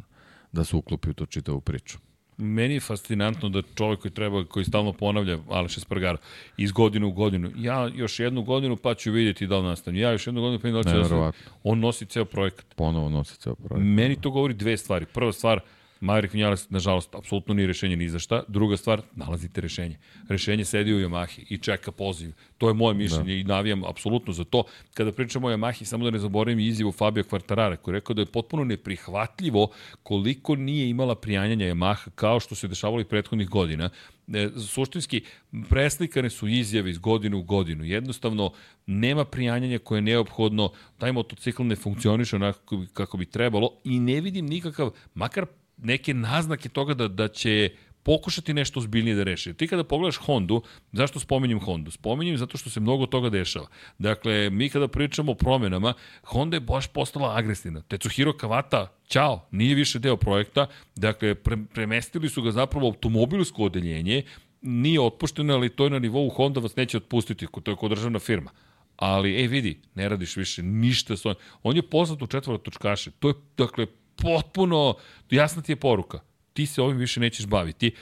da 0.53 0.65
se 0.65 0.77
uklopi 0.77 1.11
u 1.11 1.15
to 1.15 1.27
čitavu 1.27 1.61
priču. 1.61 1.99
Meni 2.43 2.75
je 2.75 2.81
fascinantno 2.81 3.49
da 3.49 3.63
čovjek 3.75 4.01
koji 4.01 4.13
treba, 4.13 4.45
koji 4.45 4.65
stalno 4.65 4.93
ponavlja 4.93 5.39
Aleš 5.49 5.77
Espargaro 5.77 6.19
iz 6.57 6.73
godine 6.73 7.07
u 7.07 7.13
godinu, 7.13 7.51
ja 7.57 7.91
još 7.95 8.21
jednu 8.21 8.43
godinu 8.43 8.77
pa 8.77 8.95
ću 8.95 9.13
vidjeti 9.13 9.47
da 9.47 9.59
li 9.59 9.65
nastavim. 9.65 10.01
Ja 10.01 10.13
još 10.13 10.27
jednu 10.27 10.41
godinu 10.41 10.59
pa 10.59 10.69
da 10.69 10.83
ću 10.83 11.15
da 11.15 11.33
On 11.63 11.81
nosi 11.81 12.07
ceo 12.07 12.25
projekat. 12.25 12.67
Ponovo 12.77 13.09
nosi 13.09 13.37
ceo 13.41 13.55
projekat. 13.55 13.87
Meni 13.87 14.21
to 14.21 14.31
govori 14.31 14.55
dve 14.55 14.77
stvari. 14.77 15.07
Prva 15.07 15.33
stvar, 15.33 15.61
Maverick 16.03 16.35
Vinales, 16.35 16.71
nažalost, 16.71 17.15
apsolutno 17.15 17.55
nije 17.55 17.67
rešenje 17.67 17.97
ni 17.97 18.09
za 18.09 18.19
šta. 18.19 18.43
Druga 18.49 18.77
stvar, 18.77 19.03
nalazite 19.17 19.61
rešenje. 19.61 19.99
Rešenje 20.29 20.65
sedi 20.65 20.95
u 20.95 21.01
Yamahi 21.01 21.45
i 21.49 21.59
čeka 21.59 21.93
poziv. 21.93 22.33
To 22.59 22.69
je 22.69 22.75
moje 22.75 22.95
mišljenje 22.95 23.25
da. 23.25 23.33
i 23.33 23.45
navijam 23.45 23.85
apsolutno 23.85 24.33
za 24.33 24.45
to. 24.45 24.65
Kada 24.95 25.13
pričamo 25.13 25.47
o 25.47 25.51
Yamahi, 25.51 25.85
samo 25.85 26.05
da 26.05 26.11
ne 26.11 26.19
zaboravim 26.19 26.59
izjavu 26.59 26.93
Fabio 26.93 27.25
Quartarara, 27.25 27.77
koji 27.77 27.93
je 27.93 28.01
rekao 28.01 28.15
da 28.15 28.23
je 28.23 28.27
potpuno 28.27 28.65
neprihvatljivo 28.65 29.71
koliko 30.03 30.57
nije 30.57 30.89
imala 30.89 31.15
prijanjanja 31.15 31.67
Yamaha 31.67 32.11
kao 32.15 32.41
što 32.41 32.55
se 32.55 32.69
dešavalo 32.69 33.01
i 33.01 33.05
prethodnih 33.05 33.49
godina. 33.49 33.91
E, 34.35 34.49
suštinski, 34.69 35.23
preslikane 35.69 36.31
su 36.31 36.49
izjave 36.49 36.91
iz 36.91 36.99
godine 36.99 37.37
u 37.37 37.43
godinu. 37.43 37.85
Jednostavno, 37.85 38.53
nema 38.87 39.25
prijanjanja 39.25 39.79
koje 39.79 39.99
je 39.99 40.03
neophodno, 40.03 40.73
taj 40.99 41.13
motocikl 41.13 41.63
ne 41.63 41.77
funkcioniše 41.77 42.37
onako 42.37 42.85
kako 42.93 43.17
bi 43.17 43.27
trebalo 43.27 43.71
i 43.85 44.01
ne 44.01 44.21
vidim 44.21 44.47
nikakav, 44.47 44.91
makar 45.15 45.47
neke 45.77 46.15
naznake 46.15 46.69
toga 46.69 46.95
da, 46.95 47.09
da 47.09 47.29
će 47.29 47.71
pokušati 48.03 48.55
nešto 48.55 48.81
ozbiljnije 48.81 49.17
da 49.17 49.23
reši. 49.23 49.55
Ti 49.55 49.67
kada 49.69 49.85
pogledaš 49.85 50.17
Hondu, 50.17 50.63
zašto 50.93 51.21
spominjem 51.21 51.61
Hondu? 51.61 51.91
Spominjem 51.91 52.37
zato 52.39 52.59
što 52.59 52.71
se 52.71 52.81
mnogo 52.81 53.07
toga 53.07 53.31
dešava. 53.31 53.67
Dakle, 53.99 54.51
mi 54.51 54.69
kada 54.69 54.89
pričamo 54.89 55.33
o 55.33 55.35
promenama, 55.35 55.95
Honda 56.23 56.57
je 56.57 56.61
baš 56.61 56.87
postala 56.87 57.39
agresivna. 57.39 57.83
Tetsuhiro 57.83 58.33
Kawata, 58.33 58.87
ćao, 59.07 59.49
nije 59.51 59.75
više 59.75 59.99
deo 59.99 60.17
projekta. 60.17 60.67
Dakle, 60.97 61.35
pre, 61.35 61.57
premestili 61.75 62.29
su 62.29 62.43
ga 62.43 62.51
zapravo 62.51 62.87
automobilsko 62.87 63.65
odeljenje, 63.65 64.23
nije 64.63 65.01
otpušteno, 65.01 65.55
ali 65.55 65.69
to 65.69 65.85
je 65.85 65.91
na 65.91 65.99
nivou 65.99 66.29
Honda 66.29 66.61
vas 66.61 66.77
neće 66.77 66.97
otpustiti, 66.97 67.47
to 67.63 67.71
je 67.71 67.77
kod 67.77 67.91
državna 67.91 68.19
firma. 68.19 68.51
Ali, 68.97 69.35
ej 69.35 69.47
vidi, 69.47 69.81
ne 69.95 70.09
radiš 70.09 70.37
više 70.37 70.63
ništa 70.63 71.17
s 71.17 71.23
On 71.63 71.77
je 71.77 71.83
poznat 71.83 72.23
u 72.23 72.27
četvorotočkaše. 72.27 73.11
To 73.11 73.29
je, 73.29 73.35
dakle, 73.57 73.87
potpuno, 74.17 74.95
jasna 75.31 75.63
ti 75.63 75.73
je 75.73 75.77
poruka. 75.77 76.21
Ti 76.53 76.67
se 76.67 76.83
ovim 76.83 76.97
više 76.97 77.21
nećeš 77.21 77.47
baviti. 77.47 77.95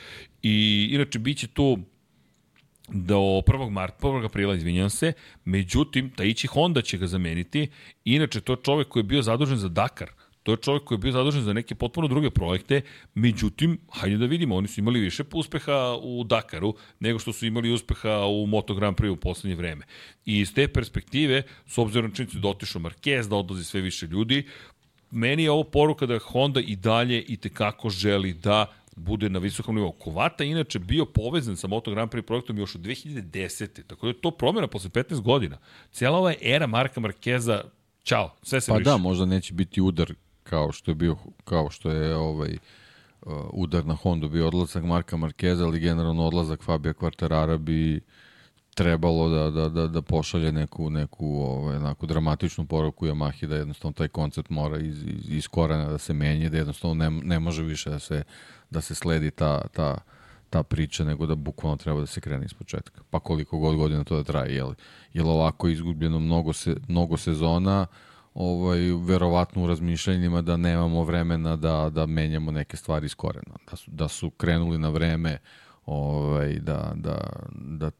I 0.42 0.88
inače, 0.90 1.18
bit 1.18 1.38
će 1.38 1.46
tu 1.46 1.78
do 2.88 3.16
1. 3.16 3.70
marta, 3.70 4.06
1. 4.06 4.24
aprila, 4.24 4.54
izvinjam 4.54 4.90
se, 4.90 5.12
međutim, 5.44 6.10
Taichi 6.10 6.46
Honda 6.46 6.82
će 6.82 6.98
ga 6.98 7.06
zameniti. 7.06 7.68
Inače, 8.04 8.40
to 8.40 8.52
je 8.52 8.62
čovek 8.62 8.88
koji 8.88 9.00
je 9.00 9.04
bio 9.04 9.22
zadužen 9.22 9.56
za 9.56 9.68
Dakar. 9.68 10.10
To 10.42 10.52
je 10.52 10.56
čovjek 10.56 10.84
koji 10.84 10.96
je 10.96 11.00
bio 11.00 11.12
zadužen 11.12 11.42
za 11.42 11.52
neke 11.52 11.74
potpuno 11.74 12.08
druge 12.08 12.30
projekte, 12.30 12.80
međutim, 13.14 13.78
hajde 13.92 14.16
da 14.16 14.26
vidimo, 14.26 14.56
oni 14.56 14.68
su 14.68 14.80
imali 14.80 15.00
više 15.00 15.24
uspeha 15.32 15.96
u 16.02 16.24
Dakaru 16.24 16.74
nego 17.00 17.18
što 17.18 17.32
su 17.32 17.46
imali 17.46 17.72
uspeha 17.72 18.26
u 18.26 18.46
Moto 18.46 18.74
Grand 18.74 18.96
Prix 18.96 19.10
u 19.10 19.16
poslednje 19.16 19.56
vreme. 19.56 19.84
I 20.24 20.38
iz 20.40 20.54
te 20.54 20.68
perspektive, 20.68 21.42
s 21.66 21.78
obzirom 21.78 22.10
na 22.10 22.16
činjenicu 22.16 22.38
da 22.38 22.48
otišao 22.48 22.82
Marquez, 22.82 23.28
da 23.28 23.36
odlazi 23.36 23.64
sve 23.64 23.80
više 23.80 24.06
ljudi, 24.06 24.46
meni 25.10 25.42
je 25.42 25.50
ovo 25.50 25.64
poruka 25.64 26.06
da 26.06 26.18
Honda 26.18 26.60
i 26.60 26.76
dalje 26.76 27.22
i 27.22 27.36
tekako 27.36 27.90
želi 27.90 28.32
da 28.32 28.66
bude 28.96 29.28
na 29.28 29.38
visokom 29.38 29.74
nivou. 29.74 29.92
Kovata 29.92 30.44
inače 30.44 30.78
bio 30.78 31.04
povezan 31.04 31.56
sa 31.56 31.66
Moto 31.66 31.90
Grand 31.90 32.10
Prix 32.10 32.22
projektom 32.22 32.58
još 32.58 32.74
od 32.74 32.80
2010. 32.80 33.82
Tako 33.86 34.06
da 34.06 34.10
je 34.10 34.20
to 34.20 34.30
promjena 34.30 34.66
posle 34.66 34.90
15 34.90 35.20
godina. 35.20 35.58
Cijela 35.92 36.18
ova 36.18 36.34
era 36.42 36.66
Marka 36.66 37.00
Markeza, 37.00 37.64
čao, 38.02 38.34
sve 38.42 38.60
se 38.60 38.72
pa. 38.72 38.78
Pa 38.78 38.80
da, 38.80 38.96
možda 38.96 39.26
neće 39.26 39.54
biti 39.54 39.80
udar 39.80 40.12
kao 40.42 40.72
što 40.72 40.90
je 40.90 40.94
bio, 40.94 41.16
kao 41.44 41.70
što 41.70 41.90
je 41.90 42.16
ovaj 42.16 42.56
uh, 43.22 43.32
udar 43.52 43.86
na 43.86 43.94
Hondu 43.94 44.28
bio 44.28 44.46
odlazak 44.46 44.84
Marka 44.84 45.16
Markeza, 45.16 45.64
ali 45.64 45.80
generalno 45.80 46.26
odlazak 46.26 46.62
Fabija 46.62 46.94
Quartarara 46.94 47.58
bi 47.58 48.00
trebalo 48.74 49.28
da, 49.28 49.50
da, 49.50 49.68
da, 49.68 49.86
da 49.86 50.02
pošalje 50.02 50.52
neku, 50.52 50.90
neku 50.90 51.26
ovaj, 51.26 51.78
neku 51.78 52.06
dramatičnu 52.06 52.66
poruku 52.66 53.06
Yamahi 53.06 53.46
da 53.46 53.56
jednostavno 53.56 53.92
taj 53.92 54.08
koncept 54.08 54.50
mora 54.50 54.78
iz, 54.78 55.02
iz, 55.06 55.28
iz 55.28 55.48
korena 55.48 55.88
da 55.88 55.98
se 55.98 56.12
menje, 56.12 56.48
da 56.48 56.56
jednostavno 56.56 56.94
ne, 56.94 57.10
ne 57.10 57.38
može 57.38 57.62
više 57.62 57.90
da 57.90 57.98
se, 57.98 58.22
da 58.70 58.80
se 58.80 58.94
sledi 58.94 59.30
ta, 59.30 59.68
ta, 59.68 59.98
ta 60.50 60.62
priča, 60.62 61.04
nego 61.04 61.26
da 61.26 61.34
bukvalno 61.34 61.76
treba 61.76 62.00
da 62.00 62.06
se 62.06 62.20
krene 62.20 62.44
iz 62.44 62.54
početka. 62.54 63.02
Pa 63.10 63.20
koliko 63.20 63.58
god 63.58 63.76
godina 63.76 64.04
to 64.04 64.16
da 64.16 64.24
traje, 64.24 64.54
jel, 64.54 64.74
jel 65.12 65.28
ovako 65.28 65.68
izgubljeno 65.68 66.18
mnogo, 66.18 66.52
se, 66.52 66.76
mnogo 66.88 67.16
sezona, 67.16 67.86
ovaj, 68.34 68.78
verovatno 69.04 69.64
u 69.64 69.66
razmišljanjima 69.66 70.42
da 70.42 70.56
nemamo 70.56 71.04
vremena 71.04 71.56
da, 71.56 71.90
da 71.90 72.06
menjamo 72.06 72.50
neke 72.50 72.76
stvari 72.76 73.06
iz 73.06 73.14
korena. 73.14 73.54
Da 73.70 73.76
su, 73.76 73.90
da 73.90 74.08
su 74.08 74.30
krenuli 74.30 74.78
na 74.78 74.88
vreme 74.88 75.38
ovaj, 75.86 76.58
da, 76.58 76.92
da, 76.94 77.18
da 77.52 77.90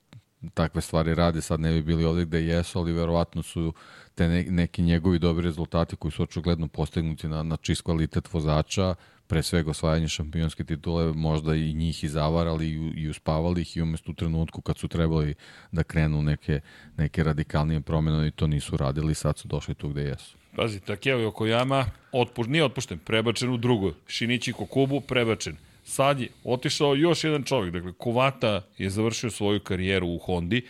takve 0.55 0.81
stvari 0.81 1.15
radi, 1.15 1.43
sad 1.43 1.61
ne 1.61 1.73
bi 1.73 1.83
bili 1.83 2.05
ovde 2.05 2.25
gde 2.25 2.45
jesu, 2.45 2.79
ali 2.79 2.93
verovatno 2.93 3.43
su 3.43 3.73
te 4.15 4.29
ne, 4.29 4.43
neki 4.43 4.83
njegovi 4.83 5.19
dobri 5.19 5.45
rezultati 5.45 5.97
koji 5.97 6.13
su 6.13 6.23
očigledno 6.23 6.69
postignuti 6.69 7.29
na, 7.29 7.43
na 7.43 7.57
čist 7.57 7.83
kvalitet 7.83 8.33
vozača, 8.33 8.95
pre 9.31 9.43
svega 9.43 9.71
osvajanje 9.71 10.09
šampionske 10.09 10.65
titule, 10.65 11.13
možda 11.13 11.55
i 11.55 11.75
njih 11.75 12.05
i 12.05 12.09
zavarali 12.09 12.69
i, 12.69 12.93
i 13.03 13.09
uspavali 13.09 13.63
ih 13.63 13.77
i 13.77 13.83
umesto 13.83 14.11
u 14.11 14.15
trenutku 14.15 14.61
kad 14.61 14.79
su 14.79 14.89
trebali 14.89 15.35
da 15.73 15.83
krenu 15.83 16.23
neke, 16.23 16.61
neke 16.97 17.25
radikalnije 17.25 17.81
promjene 17.81 18.29
i 18.29 18.31
to 18.31 18.47
nisu 18.47 18.77
radili, 18.77 19.15
sad 19.15 19.39
su 19.39 19.49
došli 19.49 19.75
tu 19.75 19.89
gde 19.89 20.03
jesu. 20.03 20.37
Pazi, 20.57 20.81
Takeo 20.81 21.19
Yokoyama 21.19 21.85
otpuš, 22.13 22.47
nije 22.47 22.65
otpušten, 22.65 22.99
prebačen 22.99 23.51
u 23.51 23.57
drugo. 23.57 23.93
Shinichi 24.09 24.53
Kokubu 24.53 25.01
prebačen. 25.01 25.57
Sad 25.91 26.21
je 26.21 26.29
otišao 26.45 26.95
još 26.95 27.25
jedan 27.25 27.43
čovjek, 27.43 27.75
dakle 27.75 27.93
Kovata 27.93 28.63
je 28.79 28.91
završio 28.91 29.31
svoju 29.31 29.61
karijeru 29.61 30.07
u 30.09 30.19
Hondi, 30.19 30.67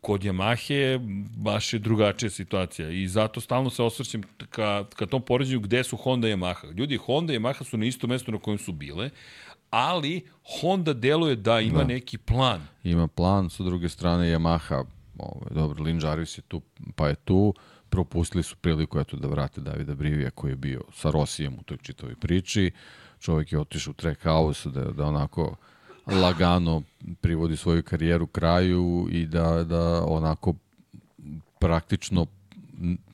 kod 0.00 0.20
Yamahe 0.20 0.98
baš 1.36 1.72
je 1.72 1.78
drugačija 1.78 2.30
situacija 2.30 2.90
i 2.90 3.08
zato 3.08 3.40
stalno 3.40 3.70
se 3.70 3.82
osvrćem 3.82 4.22
ka, 4.50 4.84
ka 4.96 5.06
tom 5.06 5.22
poređenju 5.22 5.60
gde 5.60 5.84
su 5.84 5.96
Honda 5.96 6.28
i 6.28 6.32
Yamaha. 6.32 6.74
Ljudi, 6.76 6.96
Honda 6.96 7.32
i 7.32 7.38
Yamaha 7.38 7.64
su 7.64 7.76
na 7.76 7.86
isto 7.86 8.06
mesto 8.06 8.32
na 8.32 8.38
kojem 8.38 8.58
su 8.58 8.72
bile, 8.72 9.10
ali 9.70 10.26
Honda 10.60 10.92
deluje 10.92 11.36
da 11.36 11.60
ima 11.60 11.78
da. 11.78 11.84
neki 11.84 12.18
plan. 12.18 12.66
Ima 12.84 13.08
plan, 13.08 13.50
sa 13.50 13.62
druge 13.62 13.88
strane 13.88 14.24
Yamaha, 14.24 14.84
ovaj, 15.18 15.50
dobro, 15.50 15.82
Lin 15.82 16.00
Jarvis 16.02 16.38
je 16.38 16.42
tu, 16.42 16.62
pa 16.96 17.08
je 17.08 17.14
tu, 17.14 17.54
propustili 17.88 18.42
su 18.42 18.56
priliku 18.56 19.00
eto, 19.00 19.16
da 19.16 19.28
vrate 19.28 19.60
Davida 19.60 19.94
Brivija 19.94 20.30
koji 20.30 20.52
je 20.52 20.56
bio 20.56 20.82
sa 20.92 21.10
Rosijem 21.10 21.54
u 21.54 21.62
toj 21.62 21.76
čitovi 21.82 22.14
priči. 22.14 22.70
Uh, 22.74 23.01
čovjek 23.22 23.52
je 23.52 23.58
otišao 23.58 23.90
u 23.90 23.94
track 23.94 24.22
house, 24.22 24.70
da, 24.70 24.84
da 24.84 25.06
onako 25.06 25.56
lagano 26.06 26.82
privodi 27.20 27.56
svoju 27.56 27.82
karijeru 27.82 28.26
kraju 28.26 29.08
i 29.10 29.26
da, 29.26 29.64
da 29.64 30.04
onako 30.04 30.54
praktično 31.58 32.26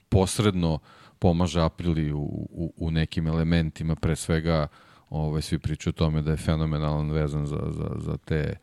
posredno 0.08 0.78
pomaže 1.18 1.60
Aprili 1.60 2.12
u, 2.12 2.46
u, 2.50 2.72
u 2.76 2.90
nekim 2.90 3.26
elementima, 3.26 3.94
pre 3.94 4.16
svega 4.16 4.66
ovaj, 5.10 5.42
svi 5.42 5.58
pričaju 5.58 5.90
o 5.90 5.98
tome 5.98 6.22
da 6.22 6.30
je 6.30 6.36
fenomenalan 6.36 7.10
vezan 7.10 7.46
za, 7.46 7.60
za, 7.70 7.90
za 7.98 8.16
te 8.16 8.56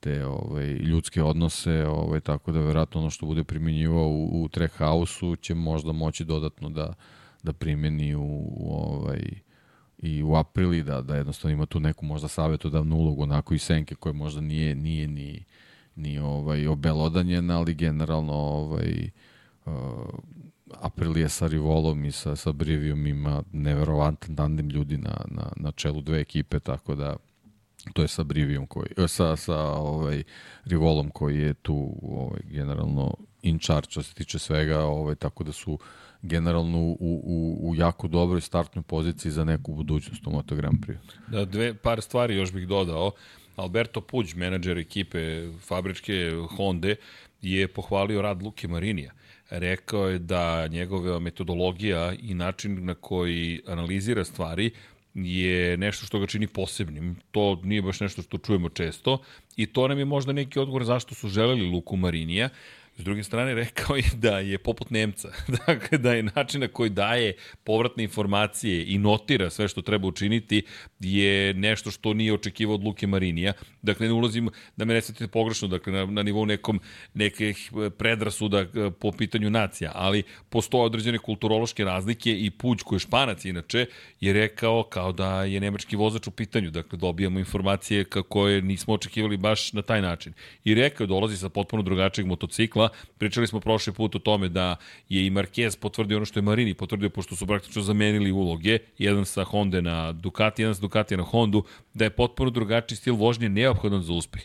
te 0.00 0.26
ovaj, 0.26 0.66
ljudske 0.66 1.22
odnose, 1.22 1.86
ovaj, 1.86 2.20
tako 2.20 2.52
da 2.52 2.60
verovatno 2.60 3.00
ono 3.00 3.10
što 3.10 3.26
bude 3.26 3.44
primjenjivao 3.44 4.08
u, 4.08 4.42
u 4.42 4.48
track 4.48 4.76
house-u 4.76 5.36
će 5.36 5.54
možda 5.54 5.92
moći 5.92 6.24
dodatno 6.24 6.68
da, 6.68 6.94
da 7.42 7.52
primjeni 7.52 8.14
u, 8.14 8.22
u 8.56 8.72
ovaj, 8.72 9.20
i 9.98 10.22
u 10.22 10.34
aprili 10.34 10.82
da, 10.82 11.02
da 11.02 11.16
jednostavno 11.16 11.52
ima 11.52 11.66
tu 11.66 11.80
neku 11.80 12.04
možda 12.04 12.28
savjetodavnu 12.28 12.96
ulogu 12.96 13.22
onako 13.22 13.54
i 13.54 13.58
senke 13.58 13.94
koje 13.94 14.12
možda 14.12 14.40
nije, 14.40 14.74
nije 14.74 15.08
ni, 15.08 15.44
ni 15.96 16.18
ovaj, 16.18 16.66
obelodanjena, 16.66 17.58
ali 17.58 17.74
generalno 17.74 18.32
ovaj, 18.32 19.10
uh, 19.66 19.72
Aprilije 20.80 21.28
sa 21.28 21.46
Rivolom 21.46 22.04
i 22.04 22.12
sa, 22.12 22.36
sa 22.36 22.52
Brivijom 22.52 23.06
ima 23.06 23.42
neverovatan 23.52 24.36
tandem 24.36 24.68
ljudi 24.70 24.96
na, 24.96 25.16
na, 25.26 25.52
na 25.56 25.72
čelu 25.72 26.00
dve 26.00 26.20
ekipe, 26.20 26.58
tako 26.60 26.94
da 26.94 27.16
to 27.92 28.02
je 28.02 28.08
sa 28.08 28.22
Brivijom 28.22 28.66
koji, 28.66 28.88
e, 28.96 29.08
sa, 29.08 29.36
sa 29.36 29.58
ovaj, 29.64 30.22
Rivolom 30.64 31.10
koji 31.10 31.38
je 31.38 31.54
tu 31.54 31.98
ovaj, 32.02 32.40
generalno 32.44 33.14
in 33.42 33.58
charge 33.58 33.90
što 33.90 34.02
se 34.02 34.14
tiče 34.14 34.38
svega, 34.38 34.80
ovaj, 34.80 35.14
tako 35.14 35.44
da 35.44 35.52
su 35.52 35.78
generalno 36.22 36.78
u, 36.78 36.96
u, 37.00 37.58
u 37.70 37.74
jako 37.74 38.08
dobroj 38.08 38.40
startnoj 38.40 38.82
poziciji 38.82 39.32
za 39.32 39.44
neku 39.44 39.74
budućnost 39.74 40.26
u 40.26 40.30
Moto 40.30 40.54
Grand 40.54 40.78
Prix. 40.86 40.98
Da, 41.28 41.44
dve, 41.44 41.74
par 41.74 42.02
stvari 42.02 42.36
još 42.36 42.52
bih 42.52 42.68
dodao. 42.68 43.10
Alberto 43.56 44.00
Puđ, 44.00 44.34
menadžer 44.34 44.78
ekipe 44.78 45.48
fabričke 45.60 46.32
Honda, 46.56 46.94
je 47.42 47.68
pohvalio 47.68 48.22
rad 48.22 48.42
Luke 48.42 48.68
Marinija. 48.68 49.12
Rekao 49.50 50.08
je 50.08 50.18
da 50.18 50.66
njegova 50.66 51.18
metodologija 51.18 52.14
i 52.22 52.34
način 52.34 52.84
na 52.84 52.94
koji 52.94 53.60
analizira 53.66 54.24
stvari 54.24 54.70
je 55.14 55.76
nešto 55.76 56.06
što 56.06 56.18
ga 56.18 56.26
čini 56.26 56.46
posebnim. 56.46 57.16
To 57.30 57.60
nije 57.64 57.82
baš 57.82 58.00
nešto 58.00 58.22
što 58.22 58.38
čujemo 58.38 58.68
često 58.68 59.18
i 59.56 59.66
to 59.66 59.88
nam 59.88 59.98
je 59.98 60.04
možda 60.04 60.32
neki 60.32 60.58
odgovor 60.58 60.84
zašto 60.84 61.14
su 61.14 61.28
želeli 61.28 61.66
Luku 61.66 61.96
Marinija. 61.96 62.48
S 62.98 63.04
druge 63.04 63.22
strane, 63.22 63.54
rekao 63.54 63.96
je 63.96 64.10
da 64.14 64.38
je 64.38 64.58
poput 64.58 64.90
Nemca, 64.90 65.28
dakle 65.66 65.98
da 65.98 66.12
je 66.12 66.22
način 66.22 66.60
na 66.60 66.68
koji 66.68 66.90
daje 66.90 67.34
povratne 67.64 68.04
informacije 68.04 68.84
i 68.86 68.98
notira 68.98 69.50
sve 69.50 69.68
što 69.68 69.82
treba 69.82 70.08
učiniti 70.08 70.62
je 71.00 71.54
nešto 71.54 71.90
što 71.90 72.14
nije 72.14 72.34
očekivao 72.34 72.74
od 72.74 72.84
Luke 72.84 73.06
Marinija. 73.06 73.52
Dakle, 73.82 74.06
ne 74.06 74.12
ulazim, 74.12 74.50
da 74.76 74.84
me 74.84 74.94
ne 74.94 75.00
svetite 75.00 75.28
pogrešno, 75.28 75.68
dakle, 75.68 75.92
na, 75.92 76.06
na 76.06 76.22
nivou 76.22 76.46
nekom, 76.46 76.80
nekih 77.14 77.70
predrasuda 77.98 78.60
eh, 78.60 78.90
po 79.00 79.12
pitanju 79.12 79.50
nacija, 79.50 79.92
ali 79.94 80.22
postoje 80.48 80.84
određene 80.84 81.18
kulturološke 81.18 81.84
razlike 81.84 82.32
i 82.38 82.50
Puć, 82.50 82.82
koji 82.82 82.96
je 82.96 83.00
španac 83.00 83.44
inače, 83.44 83.86
je 84.20 84.32
rekao 84.32 84.82
kao 84.82 85.12
da 85.12 85.44
je 85.44 85.60
nemački 85.60 85.96
vozač 85.96 86.26
u 86.26 86.30
pitanju, 86.30 86.70
dakle, 86.70 86.98
dobijamo 86.98 87.38
informacije 87.38 88.04
kako 88.04 88.48
je 88.48 88.62
nismo 88.62 88.94
očekivali 88.94 89.36
baš 89.36 89.72
na 89.72 89.82
taj 89.82 90.02
način. 90.02 90.32
I 90.64 90.74
rekao 90.74 91.06
dolazi 91.06 91.36
sa 91.36 91.48
potpuno 91.48 91.82
drugačijeg 91.82 92.26
motocikla, 92.26 92.87
Pričali 93.18 93.46
smo 93.46 93.60
prošli 93.60 93.92
put 93.92 94.14
o 94.14 94.18
tome 94.18 94.48
da 94.48 94.76
je 95.08 95.26
i 95.26 95.30
Marquez 95.30 95.78
potvrdio 95.78 96.16
ono 96.16 96.26
što 96.26 96.38
je 96.38 96.42
Marini 96.42 96.74
potvrdio, 96.74 97.10
pošto 97.10 97.36
su 97.36 97.46
praktično 97.46 97.82
zamenili 97.82 98.32
uloge, 98.32 98.78
jedan 98.98 99.24
sa 99.24 99.44
Honda 99.44 99.80
na 99.80 100.12
Ducati, 100.12 100.62
jedan 100.62 100.74
sa 100.74 100.80
Ducati 100.80 101.16
na 101.16 101.22
Hondu, 101.22 101.64
da 101.94 102.04
je 102.04 102.10
potpuno 102.10 102.50
drugačiji 102.50 102.96
stil 102.96 103.14
vožnje 103.14 103.48
neophodan 103.48 104.02
za 104.02 104.12
uspeh. 104.12 104.42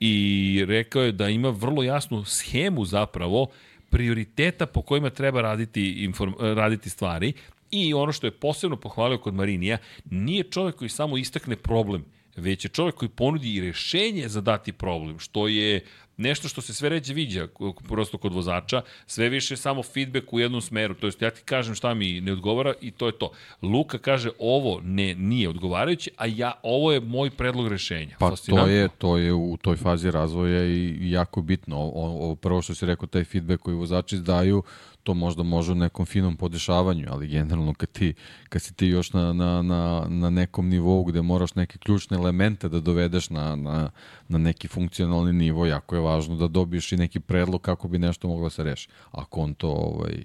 I 0.00 0.64
rekao 0.68 1.02
je 1.02 1.12
da 1.12 1.28
ima 1.28 1.48
vrlo 1.48 1.82
jasnu 1.82 2.24
schemu 2.24 2.84
zapravo 2.84 3.46
prioriteta 3.90 4.66
po 4.66 4.82
kojima 4.82 5.10
treba 5.10 5.40
raditi, 5.40 5.90
inform, 5.90 6.32
raditi 6.38 6.90
stvari 6.90 7.32
i 7.70 7.94
ono 7.94 8.12
što 8.12 8.26
je 8.26 8.30
posebno 8.30 8.76
pohvalio 8.76 9.18
kod 9.18 9.34
Marinija, 9.34 9.78
nije 10.10 10.42
čovek 10.42 10.74
koji 10.74 10.88
samo 10.88 11.16
istakne 11.16 11.56
problem, 11.56 12.04
već 12.36 12.64
je 12.64 12.68
čovek 12.68 12.94
koji 12.94 13.08
ponudi 13.08 13.54
i 13.54 13.60
rešenje 13.60 14.28
za 14.28 14.40
dati 14.40 14.72
problem, 14.72 15.18
što 15.18 15.48
je 15.48 15.84
nešto 16.18 16.48
što 16.48 16.60
se 16.60 16.74
sve 16.74 16.88
ređe 16.88 17.14
viđa 17.14 17.48
prosto 17.88 18.18
kod 18.18 18.32
vozača, 18.32 18.82
sve 19.06 19.28
više 19.28 19.56
samo 19.56 19.82
feedback 19.82 20.32
u 20.32 20.40
jednom 20.40 20.60
smeru, 20.60 20.94
to 20.94 21.06
jest 21.06 21.22
ja 21.22 21.30
ti 21.30 21.42
kažem 21.44 21.74
šta 21.74 21.94
mi 21.94 22.20
ne 22.20 22.32
odgovara 22.32 22.74
i 22.80 22.90
to 22.90 23.06
je 23.06 23.18
to. 23.18 23.30
Luka 23.62 23.98
kaže 23.98 24.30
ovo 24.38 24.80
ne 24.82 25.14
nije 25.14 25.48
odgovarajuće, 25.48 26.10
a 26.16 26.26
ja 26.26 26.52
ovo 26.62 26.92
je 26.92 27.00
moj 27.00 27.30
predlog 27.30 27.68
rešenja. 27.68 28.16
Pa 28.18 28.36
to 28.36 28.66
je, 28.66 28.88
to 28.98 29.16
je 29.16 29.32
u 29.32 29.56
toj 29.62 29.76
fazi 29.76 30.10
razvoja 30.10 30.64
i 30.64 31.10
jako 31.10 31.42
bitno. 31.42 31.76
Ovo 31.76 32.34
prvo 32.34 32.62
što 32.62 32.74
si 32.74 32.86
rekao, 32.86 33.06
taj 33.06 33.24
feedback 33.24 33.62
koji 33.62 33.76
vozači 33.76 34.16
daju, 34.16 34.62
to 35.08 35.14
možda 35.14 35.42
može 35.42 35.72
u 35.72 35.74
nekom 35.74 36.06
finom 36.06 36.36
podešavanju, 36.36 37.06
ali 37.10 37.28
generalno 37.28 37.74
kad, 37.74 37.88
ti, 37.88 38.14
kad 38.48 38.62
si 38.62 38.74
ti 38.74 38.86
još 38.86 39.12
na, 39.12 39.32
na, 39.32 39.62
na, 39.62 40.06
na 40.08 40.30
nekom 40.30 40.68
nivou 40.68 41.04
gde 41.04 41.22
moraš 41.22 41.54
neke 41.54 41.78
ključne 41.78 42.16
elemente 42.16 42.68
da 42.68 42.80
dovedeš 42.80 43.30
na, 43.30 43.56
na, 43.56 43.90
na 44.28 44.38
neki 44.38 44.68
funkcionalni 44.68 45.32
nivo, 45.32 45.66
jako 45.66 45.94
je 45.94 46.00
važno 46.00 46.36
da 46.36 46.48
dobiješ 46.48 46.92
i 46.92 46.96
neki 46.96 47.20
predlog 47.20 47.62
kako 47.62 47.88
bi 47.88 47.98
nešto 47.98 48.28
moglo 48.28 48.46
da 48.46 48.50
se 48.50 48.64
reši. 48.64 48.88
Ako 49.10 49.40
on 49.40 49.54
to 49.54 49.68
ovaj, 49.68 50.24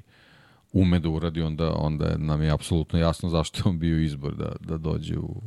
ume 0.74 1.00
da 1.00 1.10
uradi, 1.10 1.42
onda, 1.42 1.74
onda 1.76 2.18
nam 2.18 2.42
je 2.42 2.52
apsolutno 2.52 3.00
jasno 3.00 3.30
zašto 3.30 3.60
je 3.60 3.70
on 3.70 3.80
bio 3.80 4.00
izbor 4.00 4.36
da, 4.36 4.52
da 4.60 4.78
dođe 4.78 5.18
u, 5.18 5.42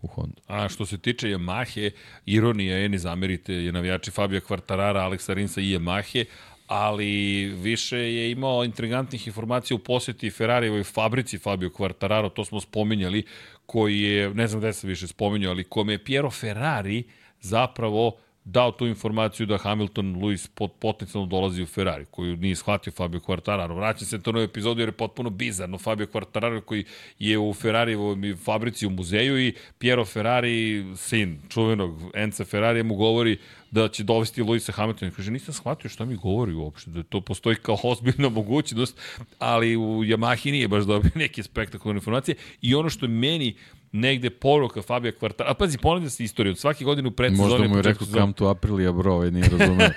u 0.00 0.06
Honda. 0.06 0.42
A 0.46 0.68
što 0.68 0.86
se 0.86 0.98
tiče 0.98 1.28
Yamahe, 1.28 1.90
ironija 2.26 2.76
je, 2.76 2.88
ne 2.88 2.98
zamerite, 2.98 3.54
je 3.54 3.72
navijači 3.72 4.10
Fabio 4.10 4.40
Quartarara, 4.40 5.04
Aleksa 5.04 5.34
Rinsa 5.34 5.60
i 5.60 5.78
Yamahe, 5.78 6.24
ali 6.74 7.44
više 7.46 7.98
je 7.98 8.30
imao 8.30 8.64
intrigantnih 8.64 9.26
informacija 9.26 9.74
u 9.74 9.78
poseti 9.78 10.30
Ferrarijevoj 10.30 10.84
fabrici 10.84 11.38
Fabio 11.38 11.68
Quartararo, 11.68 12.32
to 12.32 12.44
smo 12.44 12.60
spominjali, 12.60 13.24
koji 13.66 14.00
je, 14.00 14.34
ne 14.34 14.46
znam 14.46 14.60
gde 14.60 14.72
se 14.72 14.86
više 14.86 15.06
spominjao, 15.06 15.50
ali 15.50 15.64
kome 15.64 15.92
je 15.92 16.04
Piero 16.04 16.30
Ferrari 16.30 17.04
zapravo 17.40 18.16
dao 18.44 18.72
tu 18.72 18.86
informaciju 18.86 19.46
da 19.46 19.58
Hamilton 19.58 20.16
Lewis 20.16 20.48
pot, 20.54 20.72
potencijalno 20.78 21.26
dolazi 21.26 21.62
u 21.62 21.66
Ferrari, 21.66 22.04
koju 22.10 22.36
nije 22.36 22.56
shvatio 22.56 22.92
Fabio 22.92 23.20
Quartararo. 23.20 23.76
Vraćam 23.76 24.06
se 24.06 24.22
to 24.22 24.32
na 24.32 24.42
epizodu 24.42 24.80
jer 24.80 24.88
je 24.88 24.92
potpuno 24.92 25.30
bizarno. 25.30 25.78
Fabio 25.78 26.06
Quartararo 26.06 26.60
koji 26.60 26.84
je 27.18 27.38
u 27.38 27.54
Ferrari 27.54 27.96
fabrici 28.44 28.86
u 28.86 28.90
muzeju 28.90 29.40
i 29.40 29.54
Piero 29.78 30.04
Ferrari, 30.04 30.84
sin 30.96 31.38
čuvenog 31.48 32.02
Enza 32.14 32.44
Ferrari, 32.44 32.82
mu 32.82 32.94
govori 32.94 33.38
da 33.70 33.88
će 33.88 34.04
dovesti 34.04 34.42
Luisa 34.42 34.72
Hamiltona. 34.72 35.10
Kaže, 35.10 35.30
nisam 35.30 35.54
shvatio 35.54 35.90
šta 35.90 36.04
mi 36.04 36.16
govori 36.16 36.52
uopšte, 36.52 36.90
da 36.90 37.02
to 37.02 37.20
postoji 37.20 37.56
kao 37.56 37.78
ozbiljna 37.92 38.28
mogućnost, 38.28 39.00
ali 39.38 39.76
u 39.76 40.04
Yamahi 40.04 40.50
nije 40.50 40.68
baš 40.68 40.84
dobio 40.84 41.10
neke 41.14 41.42
spektakularne 41.42 41.98
informacije. 41.98 42.34
I 42.62 42.74
ono 42.74 42.90
što 42.90 43.06
je 43.06 43.10
meni 43.10 43.54
negde 43.92 44.30
poruka 44.30 44.82
Fabio 44.82 45.12
Quartararo. 45.12 45.50
A 45.50 45.54
pazi, 45.54 45.78
ponavlja 45.78 46.10
se 46.10 46.24
istoriju. 46.24 46.56
Svake 46.56 46.84
godine 46.84 47.08
u 47.08 47.10
predsezoni... 47.10 47.50
Možda 47.50 47.68
mu 47.68 47.76
je 47.76 47.82
rekao 47.82 48.06
kam 48.14 48.32
tu 48.32 48.46
Aprilia, 48.46 48.92
bro, 48.92 49.14
ovaj 49.14 49.30
nije 49.30 49.48
razumeo. 49.48 49.88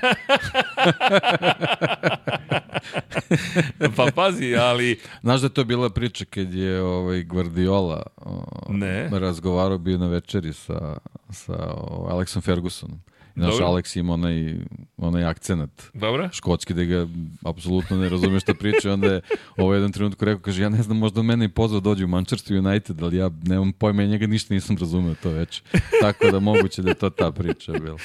pa 3.95 4.07
pazi, 4.15 4.55
ali... 4.55 4.99
Znaš 5.22 5.41
da 5.41 5.45
je 5.45 5.53
to 5.53 5.63
bila 5.63 5.89
priča 5.89 6.26
kad 6.26 6.53
je 6.53 6.81
ovaj 6.81 7.23
Guardiola 7.23 8.03
o, 8.17 8.43
ne. 8.69 9.09
razgovarao 9.11 9.77
bio 9.77 9.97
na 9.97 10.07
večeri 10.07 10.53
sa, 10.53 10.97
sa 11.30 11.73
o, 11.73 12.07
Alexom 12.11 12.41
Fergusonom. 12.41 13.01
Znaš, 13.36 13.52
Dobro. 13.52 13.68
Alex 13.68 13.99
ima 13.99 14.14
onaj, 14.14 14.56
onaj 14.98 15.24
akcenat 15.24 15.84
Dobro. 15.94 16.30
škotski 16.34 16.74
da 16.74 16.84
ga 16.84 17.07
apsolutno 17.45 17.98
ne 17.98 18.10
razume 18.10 18.40
šta 18.40 18.53
priča. 18.53 18.94
Onda 18.94 19.07
je 19.07 19.22
ovo 19.57 19.74
jedan 19.74 19.91
trenutku 19.91 20.26
rekao, 20.26 20.41
kaže, 20.41 20.64
ja 20.64 20.70
ne 20.70 20.84
znam, 20.84 20.98
možda 20.98 21.22
mene 21.22 21.45
i 21.45 21.49
pozvao 21.49 21.80
dođe 21.80 22.06
u 22.06 22.07
Manchester 22.07 22.57
United, 22.57 23.03
ali 23.03 23.18
ja 23.18 23.30
nemam 23.44 23.74
pojma, 23.74 24.02
ja 24.02 24.07
njega 24.07 24.28
ništa 24.28 24.53
nisam 24.53 24.78
razumeo 24.80 25.16
to 25.24 25.30
već. 25.30 25.64
Tako 26.02 26.32
da 26.32 26.40
moguće 26.40 26.82
da 26.82 26.90
je 26.90 26.95
to 26.95 27.10
ta 27.10 27.32
priča 27.32 27.72
bila. 27.72 27.98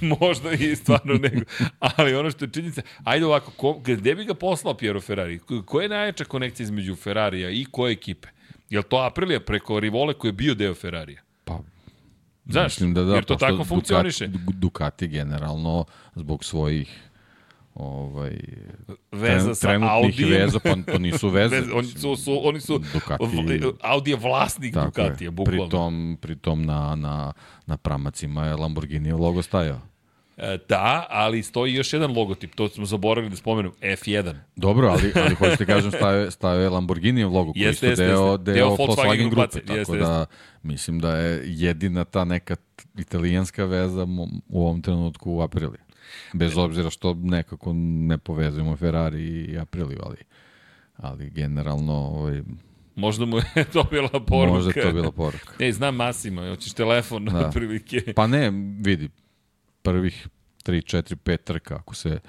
možda 0.20 0.52
i 0.52 0.76
stvarno 0.76 1.14
nego. 1.14 1.40
Ali 1.78 2.14
ono 2.14 2.30
što 2.30 2.44
je 2.44 2.50
činjenica, 2.50 2.82
ajde 3.04 3.26
ovako, 3.26 3.50
ko, 3.50 3.80
gde 3.84 4.14
bi 4.14 4.24
ga 4.24 4.34
poslao 4.34 4.74
Piero 4.74 5.00
Ferrari? 5.00 5.40
Koja 5.64 5.82
je 5.82 5.88
najjača 5.88 6.24
konekcija 6.24 6.64
između 6.64 6.96
Ferrarija 6.96 7.50
i 7.50 7.66
koje 7.70 7.92
ekipe? 7.92 8.28
Je 8.70 8.78
li 8.78 8.84
to 8.84 8.96
Aprilia 8.96 9.40
preko 9.40 9.80
Rivole 9.80 10.14
koji 10.14 10.28
je 10.28 10.32
bio 10.32 10.54
deo 10.54 10.74
Ferrarija? 10.74 11.20
Pa 11.44 11.58
Znaš, 12.46 12.72
Mislim 12.72 12.94
da 12.94 13.04
da, 13.04 13.14
jer 13.14 13.24
to 13.24 13.34
tako 13.34 13.64
funkcioniše. 13.64 14.26
Ducati, 14.26 14.52
Ducati 14.58 15.08
generalno 15.08 15.84
zbog 16.14 16.44
svojih 16.44 17.08
ovaj 17.74 18.38
veza 19.12 19.54
sa 19.54 19.78
Audi 19.90 20.24
veza 20.24 20.58
pa 20.58 20.92
to 20.92 20.98
nisu 20.98 21.28
veze. 21.36 21.56
Vez, 21.56 21.68
oni 21.74 21.88
su, 21.88 22.16
su 22.16 22.48
oni 22.48 22.60
su 22.60 22.78
Ducati, 22.78 23.24
Audi 23.80 24.10
je 24.10 24.16
vlasnik 24.16 24.74
Ducatija 24.74 25.30
bukvalno. 25.30 25.62
Pritom 25.62 26.18
pritom 26.20 26.66
na 26.66 26.96
na 26.96 27.32
na 27.66 27.76
pramacima 27.76 28.46
je 28.46 28.56
Lamborghini 28.56 29.12
logo 29.12 29.42
stajao 29.42 29.76
E, 29.76 29.91
da, 30.68 31.06
ali 31.10 31.42
stoji 31.42 31.74
još 31.74 31.92
jedan 31.92 32.16
logotip, 32.16 32.54
to 32.54 32.68
smo 32.68 32.86
zaboravili 32.86 33.30
da 33.30 33.36
spomenu, 33.36 33.72
F1. 33.80 34.34
Dobro, 34.56 34.88
ali, 34.88 35.12
ali 35.24 35.34
hoćete 35.34 35.66
kažem 35.66 35.90
stavio, 35.90 36.30
stavio 36.30 36.62
je 36.62 36.68
Lamborghini 36.68 37.24
logo, 37.24 37.52
koji 37.52 37.62
jeste, 37.62 37.86
jeste, 37.86 38.06
deo, 38.06 38.36
deo, 38.36 38.54
deo 38.54 38.68
Volkswagen, 38.68 38.86
Volkswagen 38.86 39.30
grupe, 39.30 39.46
grupe, 39.52 39.66
tako 39.66 39.78
jeste, 39.78 39.96
da 39.96 40.26
mislim 40.62 40.98
da 40.98 41.16
je 41.16 41.42
jedina 41.46 42.04
ta 42.04 42.24
neka 42.24 42.56
italijanska 42.98 43.64
veza 43.64 44.06
u 44.48 44.62
ovom 44.62 44.82
trenutku 44.82 45.32
u 45.32 45.40
Apriliji. 45.40 45.80
Bez 46.32 46.58
obzira 46.58 46.90
što 46.90 47.14
nekako 47.14 47.72
ne 47.74 48.18
povezujemo 48.18 48.76
Ferrari 48.76 49.22
i 49.24 49.58
Apriliju, 49.58 49.98
ali, 50.02 50.16
ali 50.96 51.30
generalno 51.30 51.94
ovaj, 51.94 52.42
Možda 52.94 53.24
mu 53.24 53.36
je 53.36 53.64
to 53.72 53.84
bila 53.90 54.08
poruka. 54.08 54.54
Možda 54.54 54.72
je 54.76 54.86
to 54.86 54.92
bila 54.92 55.12
poruka. 55.12 55.52
Ej, 55.64 55.72
znam 55.72 55.96
Masima, 55.96 56.48
hoćeš 56.48 56.72
telefon 56.72 57.24
da. 57.24 57.50
prilike. 57.54 58.12
Pa 58.16 58.26
ne, 58.26 58.50
vidi, 58.80 59.08
prvih 59.82 60.28
3, 60.62 60.82
4, 60.82 61.16
5 61.16 61.44
trka, 61.44 61.76
ako 61.76 61.94
se 61.94 62.20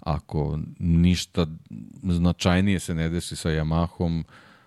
ako 0.00 0.58
ništa 0.78 1.46
značajnije 2.02 2.80
se 2.80 2.94
ne 2.94 3.08
desi 3.08 3.36
sa 3.36 3.50
Yamahom, 3.50 4.24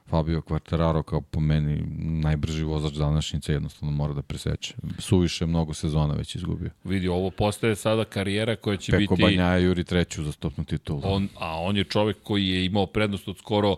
Fabio 0.09 0.41
Quartararo 0.41 1.03
kao 1.03 1.21
po 1.21 1.39
meni 1.39 1.83
najbrži 1.97 2.63
vozač 2.63 2.93
današnjice 2.93 3.53
jednostavno 3.53 3.95
mora 3.95 4.13
da 4.13 4.21
preseće. 4.21 4.75
Suviše 4.99 5.45
mnogo 5.45 5.73
sezona 5.73 6.13
već 6.13 6.35
izgubio. 6.35 6.69
Vidi, 6.83 7.07
ovo 7.07 7.29
postaje 7.29 7.75
sada 7.75 8.05
karijera 8.05 8.55
koja 8.55 8.77
će 8.77 8.91
Peko 8.91 8.99
biti... 8.99 9.09
Peko 9.09 9.21
Banjaja 9.21 9.57
juri 9.57 9.83
treću 9.83 10.23
za 10.23 10.31
stopnu 10.31 10.63
titulu. 10.63 11.01
On, 11.03 11.27
a 11.39 11.59
on 11.61 11.77
je 11.77 11.83
čovek 11.83 12.17
koji 12.23 12.47
je 12.47 12.65
imao 12.65 12.85
prednost 12.85 13.27
od 13.27 13.37
skoro 13.37 13.75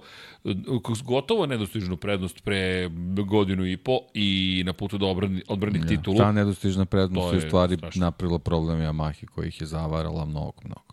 gotovo 1.04 1.46
nedostižnu 1.46 1.98
prednost 1.98 2.44
pre 2.44 2.90
godinu 3.28 3.66
i 3.66 3.78
po 3.78 4.00
i 4.14 4.64
na 4.66 4.74
putu 4.74 4.98
da 4.98 5.06
odbrani, 5.06 5.42
odbrani 5.48 5.80
ja, 5.80 5.86
titulu. 5.86 6.18
Ta 6.18 6.32
nedostižna 6.32 6.86
prednost 6.86 7.34
je 7.34 7.38
u 7.38 7.42
stvari 7.42 7.78
strašno. 7.78 8.00
napravila 8.00 8.40
problem 8.40 8.80
Yamahi 8.80 9.26
koji 9.26 9.48
ih 9.48 9.62
je 9.62 9.68
zavarala 9.68 10.26
mnogo, 10.26 10.62
mnogo. 10.64 10.87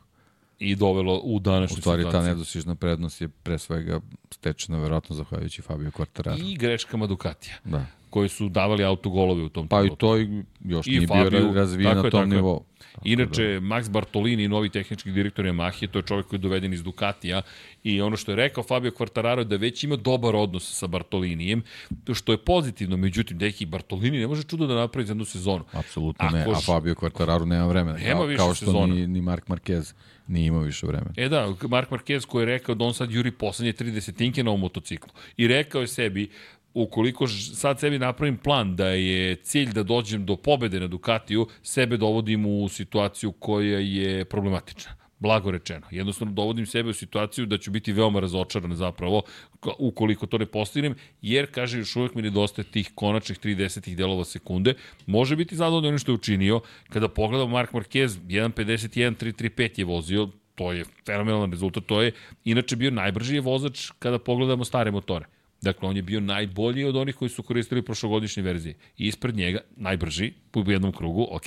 I 0.58 0.74
dovelo 0.76 1.20
u 1.24 1.36
U 1.36 1.38
današnju 1.38 1.76
stvari, 1.76 2.02
ta 2.02 2.08
situaciju. 2.08 2.28
nedostižna 2.28 2.74
prednost 2.74 3.20
je 3.20 3.28
pre 3.28 3.58
svega 3.58 4.00
stečena 4.30 4.78
verovatno 4.78 5.16
zahvaljujući 5.16 5.62
Fabio 5.62 5.90
Quartararo. 5.90 6.50
I 6.52 6.56
greškama 6.56 7.06
Ducatija, 7.06 7.56
Da. 7.64 7.86
Koji 8.14 8.28
su 8.28 8.48
davali 8.48 8.84
autogolove 8.84 9.42
u 9.42 9.48
tom 9.48 9.68
Pa 9.68 9.84
i 9.84 9.90
to 9.98 10.16
još 10.64 10.86
I 10.86 10.90
nije 10.90 11.06
Fabio, 11.06 11.30
bio 11.30 11.52
razvijen 11.52 11.96
na 11.96 12.10
tom 12.10 12.28
nivou. 12.28 12.64
Tako 12.92 13.02
Inače, 13.04 13.42
da. 13.42 13.60
Max 13.60 13.90
Bartolini, 13.90 14.48
novi 14.48 14.68
tehnički 14.70 15.10
direktor 15.10 15.44
Yamahe, 15.44 15.86
to 15.90 15.98
je 15.98 16.02
čovjek 16.02 16.26
koji 16.26 16.38
je 16.38 16.42
doveden 16.42 16.72
iz 16.72 16.82
Ducatija 16.82 17.42
i 17.84 18.00
ono 18.00 18.16
što 18.16 18.32
je 18.32 18.36
rekao 18.36 18.64
Fabio 18.64 18.90
Quartararo 18.90 19.38
je 19.38 19.44
da 19.44 19.56
već 19.56 19.84
ima 19.84 19.96
dobar 19.96 20.36
odnos 20.36 20.78
sa 20.78 20.86
Bartolinijem, 20.86 21.62
to 22.04 22.14
što 22.14 22.32
je 22.32 22.38
pozitivno, 22.38 22.96
međutim, 22.96 23.38
deki, 23.38 23.66
Bartolini 23.66 24.18
ne 24.18 24.26
može 24.26 24.42
čudo 24.42 24.66
da 24.66 24.74
napravi 24.74 25.06
za 25.06 25.10
jednu 25.10 25.24
sezonu. 25.24 25.64
Apsolutno 25.72 26.30
ne, 26.30 26.42
Ako 26.42 26.50
a 26.50 26.60
Fabio 26.60 26.94
Quartararo 26.94 27.44
nema 27.44 27.66
vremena. 27.66 27.98
Nema 27.98 28.14
kao, 28.14 28.26
više 28.26 28.38
kao 28.38 28.54
što 28.54 28.86
ni, 28.86 29.06
ni 29.06 29.20
Mark 29.20 29.48
Marquez 29.48 29.94
nije 30.26 30.46
imao 30.46 30.62
više 30.62 30.86
vremena. 30.86 31.14
E 31.16 31.28
da, 31.28 31.54
Mark 31.68 31.90
Marquez 31.90 32.26
koji 32.26 32.42
je 32.42 32.46
rekao 32.46 32.74
da 32.74 32.84
on 32.84 32.94
sad 32.94 33.10
juri 33.10 33.30
poslednje 33.30 33.72
tri 33.72 33.90
desetinke 33.90 34.44
na 34.44 34.50
ovom 34.50 34.60
motociklu. 34.60 35.12
I 35.36 35.48
rekao 35.48 35.80
je 35.80 35.86
sebi, 35.86 36.30
ukoliko 36.74 37.28
sad 37.28 37.80
sebi 37.80 37.98
napravim 37.98 38.36
plan 38.36 38.76
da 38.76 38.88
je 38.88 39.36
cilj 39.36 39.72
da 39.72 39.82
dođem 39.82 40.26
do 40.26 40.36
pobede 40.36 40.80
na 40.80 40.86
Ducatiju, 40.86 41.46
sebe 41.62 41.96
dovodim 41.96 42.46
u 42.46 42.68
situaciju 42.68 43.32
koja 43.32 43.78
je 43.78 44.24
problematična 44.24 45.04
blago 45.18 45.50
rečeno. 45.50 45.86
Jednostavno 45.90 46.34
dovodim 46.34 46.66
sebe 46.66 46.90
u 46.90 46.92
situaciju 46.92 47.46
da 47.46 47.58
ću 47.58 47.70
biti 47.70 47.92
veoma 47.92 48.20
razočaran 48.20 48.74
zapravo 48.76 49.22
ko- 49.60 49.74
ukoliko 49.78 50.26
to 50.26 50.38
ne 50.38 50.46
postignem, 50.46 50.94
jer, 51.22 51.46
kaže, 51.50 51.78
još 51.78 51.96
uvek 51.96 52.14
mi 52.14 52.22
nedostaje 52.22 52.66
tih 52.70 52.90
konačnih 52.94 53.38
3 53.38 53.54
desetih 53.54 53.96
delova 53.96 54.24
sekunde. 54.24 54.74
Može 55.06 55.36
biti 55.36 55.56
zadovoljno 55.56 55.88
ono 55.88 55.98
što 55.98 56.12
je 56.12 56.20
učinio. 56.20 56.60
Kada 56.88 57.08
pogledam 57.08 57.50
Mark 57.50 57.72
Marquez, 57.72 58.18
1.51, 58.28 59.16
3.35 59.16 59.78
je 59.78 59.84
vozio, 59.84 60.28
to 60.54 60.72
je 60.72 60.84
fenomenalan 61.06 61.50
rezultat, 61.50 61.86
to 61.86 62.02
je 62.02 62.12
inače 62.44 62.76
bio 62.76 62.90
najbrži 62.90 63.40
vozač 63.40 63.90
kada 63.98 64.18
pogledamo 64.18 64.64
stare 64.64 64.90
motore. 64.90 65.26
Dakle, 65.64 65.88
on 65.88 65.96
je 65.96 66.02
bio 66.02 66.20
najbolji 66.20 66.84
od 66.84 66.96
onih 66.96 67.14
koji 67.14 67.28
su 67.28 67.42
koristili 67.42 67.82
prošlogodišnje 67.82 68.42
verzije. 68.42 68.74
I 68.98 69.06
ispred 69.06 69.36
njega, 69.36 69.58
najbrži, 69.76 70.32
u 70.54 70.70
jednom 70.70 70.92
krugu, 70.92 71.26
ok, 71.30 71.44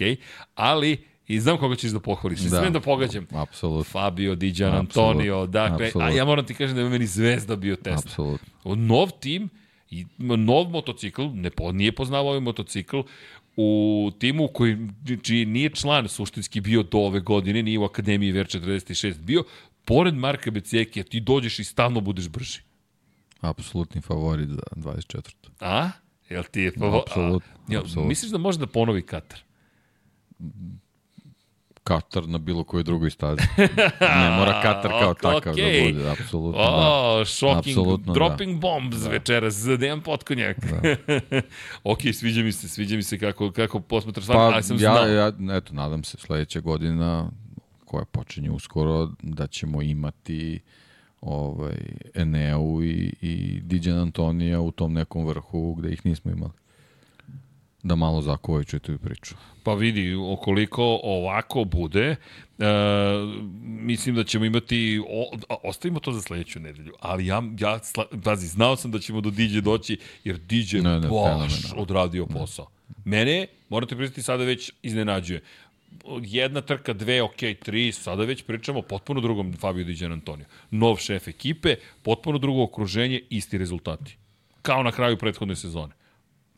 ali 0.55 0.97
i 1.27 1.39
znam 1.39 1.57
koga 1.57 1.75
ćeš 1.75 1.91
da 1.91 1.99
pohvališ. 1.99 2.39
Da. 2.39 2.59
Smem 2.59 2.73
da 2.73 2.79
pogađam. 2.79 3.27
Apsolutno. 3.31 3.83
Fabio, 3.83 4.35
Diđan, 4.35 4.75
Apsolutno. 4.75 5.11
Antonio, 5.11 5.45
dakle, 5.45 5.85
a 5.85 5.87
Apsolutno. 5.87 6.17
ja 6.17 6.25
moram 6.25 6.45
ti 6.45 6.53
kažem 6.53 6.75
da 6.75 6.81
je 6.81 6.89
meni 6.89 7.05
zvezda 7.05 7.55
bio 7.55 7.75
Tesla. 7.75 8.01
Apsolutno. 8.05 8.75
Nov 8.75 9.09
tim, 9.19 9.49
i 9.89 10.05
nov 10.17 10.69
motocikl, 10.69 11.23
ne 11.33 11.49
po, 11.49 11.71
nije 11.71 11.91
poznavao 11.91 12.27
ovaj 12.27 12.39
motocikl, 12.39 12.99
u 13.55 14.11
timu 14.19 14.47
koji 14.47 14.77
čiji 15.23 15.45
nije 15.45 15.69
član 15.69 16.07
suštinski 16.07 16.61
bio 16.61 16.83
do 16.83 16.97
ove 16.97 17.19
godine, 17.19 17.63
nije 17.63 17.79
u 17.79 17.83
Akademiji 17.83 18.31
Ver 18.31 18.45
46 18.45 19.21
bio, 19.21 19.43
pored 19.85 20.15
Marka 20.15 20.51
Becekija 20.51 21.03
ti 21.03 21.19
dođeš 21.19 21.59
i 21.59 21.63
stalno 21.63 22.01
budeš 22.01 22.29
brži. 22.29 22.59
Apsolutni 23.41 24.01
favorit 24.01 24.49
za 24.49 24.61
24. 24.73 25.21
A? 25.59 25.89
Jel 26.29 26.43
ti 26.43 26.61
je 26.61 26.71
pavo... 26.73 26.99
Apsolutno, 26.99 27.53
A, 27.57 27.59
jel, 27.67 27.81
apsolutno. 27.81 28.07
misliš 28.07 28.31
da 28.31 28.37
može 28.37 28.59
da 28.59 28.67
ponovi 28.67 29.01
Katar? 29.01 29.39
Katar 31.83 32.27
na 32.27 32.37
bilo 32.37 32.63
kojoj 32.63 32.83
drugoj 32.83 33.09
stazi. 33.09 33.41
ne 34.01 34.29
mora 34.31 34.61
Katar 34.61 34.91
kao 34.91 35.09
Ok, 35.11 35.21
takav 35.21 35.53
okej. 35.53 35.81
da 35.83 35.97
bude, 35.97 36.09
apsolutno 36.11 36.61
da. 36.61 36.67
O, 36.69 37.25
shocking, 37.25 37.57
Apsolutno 37.59 38.05
da. 38.05 38.13
dropping 38.13 38.61
bombs 38.61 39.05
večeras 39.05 39.53
za 39.53 39.77
Dejan 39.77 40.01
Potkonjak. 40.01 40.57
Da. 40.61 40.95
ok, 41.83 41.99
sviđa 42.13 42.43
mi 42.43 42.51
se, 42.51 42.69
sviđa 42.69 42.95
mi 42.95 43.03
se 43.03 43.19
kako, 43.19 43.51
kako 43.51 43.79
posmatraš 43.79 44.23
stvar, 44.23 44.37
Pa 44.37 44.43
ali 44.45 44.63
sam 44.63 44.75
ja, 44.75 44.79
znao. 44.79 45.07
ja, 45.07 45.27
eto, 45.51 45.73
nadam 45.73 46.03
se 46.03 46.17
sledeća 46.17 46.59
godina 46.59 47.29
koja 47.85 48.05
počinje 48.05 48.51
uskoro 48.51 49.09
da 49.21 49.47
ćemo 49.47 49.81
imati 49.81 50.59
ovaj, 51.21 51.77
Eneu 52.13 52.83
i, 52.83 53.13
i 53.21 53.61
Diđan 53.61 53.97
Antonija 53.97 54.61
u 54.61 54.71
tom 54.71 54.93
nekom 54.93 55.25
vrhu 55.25 55.75
gde 55.75 55.89
ih 55.93 56.05
nismo 56.05 56.31
imali. 56.31 56.51
Da 57.83 57.95
malo 57.95 58.21
zakuvaju 58.21 58.63
čitaju 58.63 58.97
priču. 58.97 59.35
Pa 59.63 59.73
vidi, 59.73 60.15
okoliko 60.15 60.99
ovako 61.03 61.63
bude, 61.63 62.15
e, 62.59 62.65
mislim 63.61 64.15
da 64.15 64.23
ćemo 64.23 64.45
imati, 64.45 65.01
o, 65.09 65.37
ostavimo 65.63 65.99
to 65.99 66.11
za 66.11 66.21
sledeću 66.21 66.59
nedelju, 66.59 66.93
ali 66.99 67.25
ja, 67.25 67.43
ja 67.59 67.79
sla, 67.83 68.05
pazi, 68.23 68.47
znao 68.47 68.75
sam 68.75 68.91
da 68.91 68.99
ćemo 68.99 69.21
do 69.21 69.29
DJ 69.29 69.59
doći, 69.59 69.97
jer 70.23 70.37
DJ 70.37 70.77
Ne, 70.77 70.99
ne, 70.99 70.99
baš 70.99 71.09
fenomenalno. 71.09 71.47
odradio 71.77 72.25
posao. 72.25 72.67
Mene, 73.05 73.47
morate 73.69 73.95
priznati, 73.95 74.21
sada 74.21 74.43
već 74.43 74.71
iznenađuje. 74.83 75.41
Jedna 76.21 76.61
trka, 76.61 76.93
dve, 76.93 77.21
ok, 77.21 77.41
tri, 77.63 77.91
sada 77.91 78.23
već 78.23 78.43
pričamo 78.43 78.81
potpuno 78.81 79.21
drugom 79.21 79.53
Fabio 79.53 79.85
Diđan 79.85 80.11
Antonio. 80.11 80.45
Nov 80.71 80.97
šef 80.97 81.27
ekipe, 81.27 81.75
potpuno 82.03 82.37
drugo 82.37 82.63
okruženje, 82.63 83.21
isti 83.29 83.57
rezultati. 83.57 84.17
Kao 84.61 84.83
na 84.83 84.91
kraju 84.91 85.17
prethodne 85.17 85.55
sezone 85.55 85.97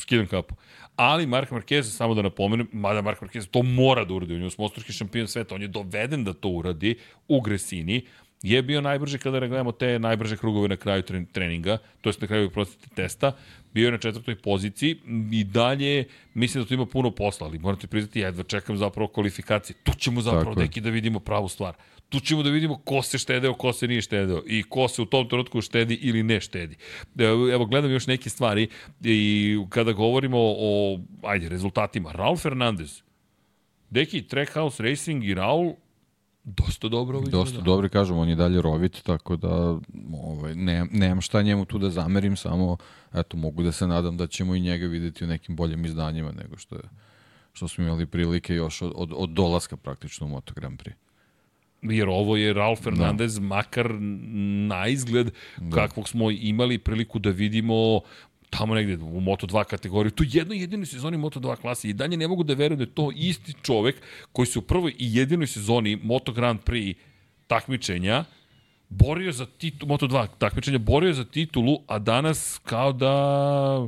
skidam 0.02 0.28
kapu. 0.28 0.56
Ali 0.96 1.26
Mark 1.26 1.52
Marquez, 1.52 1.84
samo 1.84 2.14
da 2.14 2.22
napomenem, 2.22 2.68
mada 2.72 3.02
Mark 3.02 3.22
Marquez 3.22 3.48
to 3.52 3.64
mora 3.64 4.06
da 4.06 4.14
uradi, 4.14 4.36
on 4.36 4.42
je 4.42 4.48
osmostruki 4.48 4.94
šampion 4.94 5.28
sveta, 5.28 5.56
on 5.56 5.62
je 5.62 5.68
doveden 5.68 6.24
da 6.24 6.34
to 6.34 6.50
uradi 6.50 6.96
u 7.28 7.42
Gresini, 7.42 8.06
je 8.42 8.62
bio 8.62 8.82
najbrži 8.82 9.18
kada 9.18 9.40
gledamo 9.40 9.72
te 9.72 10.00
najbrže 10.00 10.38
krugove 10.38 10.68
na 10.68 10.76
kraju 10.78 11.04
tren- 11.04 11.26
treninga, 11.32 11.78
to 12.02 12.10
jest 12.10 12.22
na 12.22 12.28
kraju 12.28 12.50
prostite 12.50 12.88
testa, 12.96 13.32
bio 13.74 13.86
je 13.86 13.92
na 13.92 13.98
četvrtoj 13.98 14.36
poziciji 14.36 14.98
i 15.32 15.44
dalje 15.44 16.06
mislim 16.34 16.64
da 16.64 16.68
tu 16.68 16.74
ima 16.74 16.86
puno 16.86 17.12
posla, 17.12 17.48
ali 17.48 17.60
morate 17.60 17.88
priznati, 17.88 18.20
ja 18.20 18.26
jedva 18.26 18.44
čekam 18.44 18.78
zapravo 18.78 19.08
kvalifikacije. 19.08 19.76
Tu 19.84 19.92
ćemo 19.98 20.22
zapravo, 20.22 20.46
Tako 20.46 20.62
je. 20.62 20.68
deki, 20.68 20.82
da 20.82 20.90
vidimo 20.90 21.20
pravu 21.20 21.48
stvar. 21.48 21.74
Tu 22.10 22.20
ćemo 22.20 22.44
da 22.44 22.50
vidimo 22.50 22.78
ko 22.78 23.02
se 23.02 23.18
štedeo, 23.18 23.54
ko 23.54 23.74
se 23.74 23.88
nije 23.88 24.02
štedeo 24.02 24.44
i 24.48 24.64
ko 24.64 24.88
se 24.88 25.02
u 25.02 25.06
tom 25.06 25.30
trenutku 25.30 25.62
štedi 25.62 25.94
ili 25.94 26.24
ne 26.24 26.42
štedi. 26.42 26.76
Evo, 27.20 27.50
evo, 27.52 27.66
gledam 27.66 27.92
još 27.92 28.08
neke 28.08 28.30
stvari 28.30 28.68
i 29.04 29.58
kada 29.70 29.92
govorimo 29.92 30.38
o, 30.40 31.00
ajde, 31.24 31.50
rezultatima. 31.50 32.12
Raul 32.12 32.38
Fernandez, 32.38 33.02
Deki, 33.90 34.22
Trackhouse 34.22 34.84
Racing 34.84 35.24
i 35.26 35.34
Raul 35.34 35.74
dosta 36.58 36.88
dobro 36.88 37.18
ovo 37.18 37.28
Dosta 37.28 37.50
izgleda. 37.50 37.66
dobri, 37.66 37.90
kažem, 37.90 38.18
on 38.18 38.30
je 38.30 38.36
dalje 38.36 38.62
rovit, 38.62 39.04
tako 39.04 39.36
da 39.36 39.80
ovaj, 40.14 40.56
ne, 40.56 40.86
nemam 40.92 41.22
šta 41.22 41.42
njemu 41.42 41.66
tu 41.66 41.78
da 41.78 41.90
zamerim, 41.90 42.36
samo 42.36 42.78
eto, 43.14 43.38
mogu 43.38 43.64
da 43.64 43.72
se 43.72 43.88
nadam 43.88 44.18
da 44.18 44.28
ćemo 44.28 44.56
i 44.56 44.60
njega 44.60 44.86
videti 44.86 45.24
u 45.24 45.28
nekim 45.28 45.56
boljim 45.56 45.86
izdanjima 45.86 46.32
nego 46.32 46.58
što 46.58 46.76
je 46.76 46.82
što 47.54 47.68
smo 47.68 47.84
imali 47.84 48.06
prilike 48.06 48.56
još 48.56 48.82
od, 48.82 48.92
od, 48.96 49.14
od 49.16 49.30
dolaska 49.30 49.78
praktično 49.78 50.28
u 50.28 50.30
Moto 50.30 50.54
Grand 50.54 50.82
Prix. 50.82 50.94
Jer 51.82 52.10
ovo 52.10 52.38
je 52.38 52.54
Raul 52.54 52.76
Fernandez, 52.76 53.36
da. 53.36 53.42
makar 53.42 53.94
na 54.68 54.88
izgled 54.88 55.32
da. 55.58 55.76
kakvog 55.76 56.10
smo 56.10 56.32
imali 56.32 56.78
priliku 56.78 57.20
da 57.20 57.30
vidimo 57.30 58.02
tamo 58.50 58.76
negde 58.76 58.96
u 58.96 59.22
Moto2 59.22 59.64
kategoriji, 59.64 60.12
tu 60.12 60.24
jednoj 60.28 60.60
jedinoj 60.60 60.86
sezoni 60.86 61.18
Moto2 61.18 61.56
klase 61.56 61.90
i 61.90 61.94
dalje 61.94 62.18
ne 62.18 62.28
mogu 62.28 62.44
da 62.44 62.54
verujem 62.54 62.78
da 62.78 62.84
je 62.84 62.96
to 62.96 63.12
isti 63.16 63.54
čovek 63.62 63.96
koji 64.32 64.46
se 64.46 64.60
u 64.60 64.62
prvoj 64.62 64.96
i 64.98 65.16
jedinoj 65.16 65.48
sezoni 65.48 65.96
Moto 66.04 66.32
Grand 66.32 66.60
Prix 66.60 66.96
takmičenja 67.48 68.26
borio 68.90 69.32
za 69.32 69.46
titulu, 69.46 69.92
Moto2 69.92 70.28
takmičenja, 70.38 70.78
borio 70.78 71.14
za 71.14 71.24
titulu, 71.24 71.80
a 71.88 72.00
danas 72.00 72.60
kao 72.64 72.94
da 72.94 73.88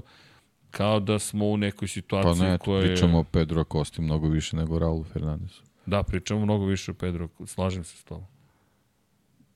kao 0.71 0.99
da 0.99 1.19
smo 1.19 1.45
u 1.45 1.57
nekoj 1.57 1.88
Pa 1.88 1.91
situaciji 1.91 2.47
ne, 2.47 2.57
koja 2.57 2.81
je... 2.81 2.88
pričamo 2.88 3.19
o 3.19 3.23
Pedro 3.23 3.61
Acosti 3.61 4.01
mnogo 4.01 4.27
više 4.27 4.55
nego 4.55 4.79
Raulu 4.79 5.03
Fernandezu. 5.03 5.61
Da, 5.85 6.03
pričamo 6.03 6.39
mnogo 6.39 6.65
više 6.65 6.91
o 6.91 6.93
Pedro, 6.93 7.29
slažem 7.45 7.83
se 7.83 7.97
s 7.97 8.03
tobom. 8.03 8.25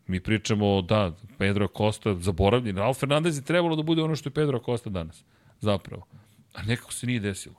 Mi 0.08 0.20
pričamo, 0.20 0.82
da, 0.82 1.12
Pedro 1.38 1.68
Costa 1.78 2.16
zaboravljen. 2.20 2.78
Raul 2.78 2.94
Fernandez 2.94 3.38
je 3.38 3.44
trebalo 3.44 3.76
da 3.76 3.84
bude 3.84 4.02
ono 4.02 4.16
što 4.16 4.30
je 4.30 4.34
Pedro 4.34 4.60
Costa 4.66 4.90
danas, 4.90 5.24
zapravo. 5.62 6.06
A 6.54 6.64
nekako 6.64 6.94
se 6.94 7.08
nije 7.08 7.20
desilo. 7.20 7.56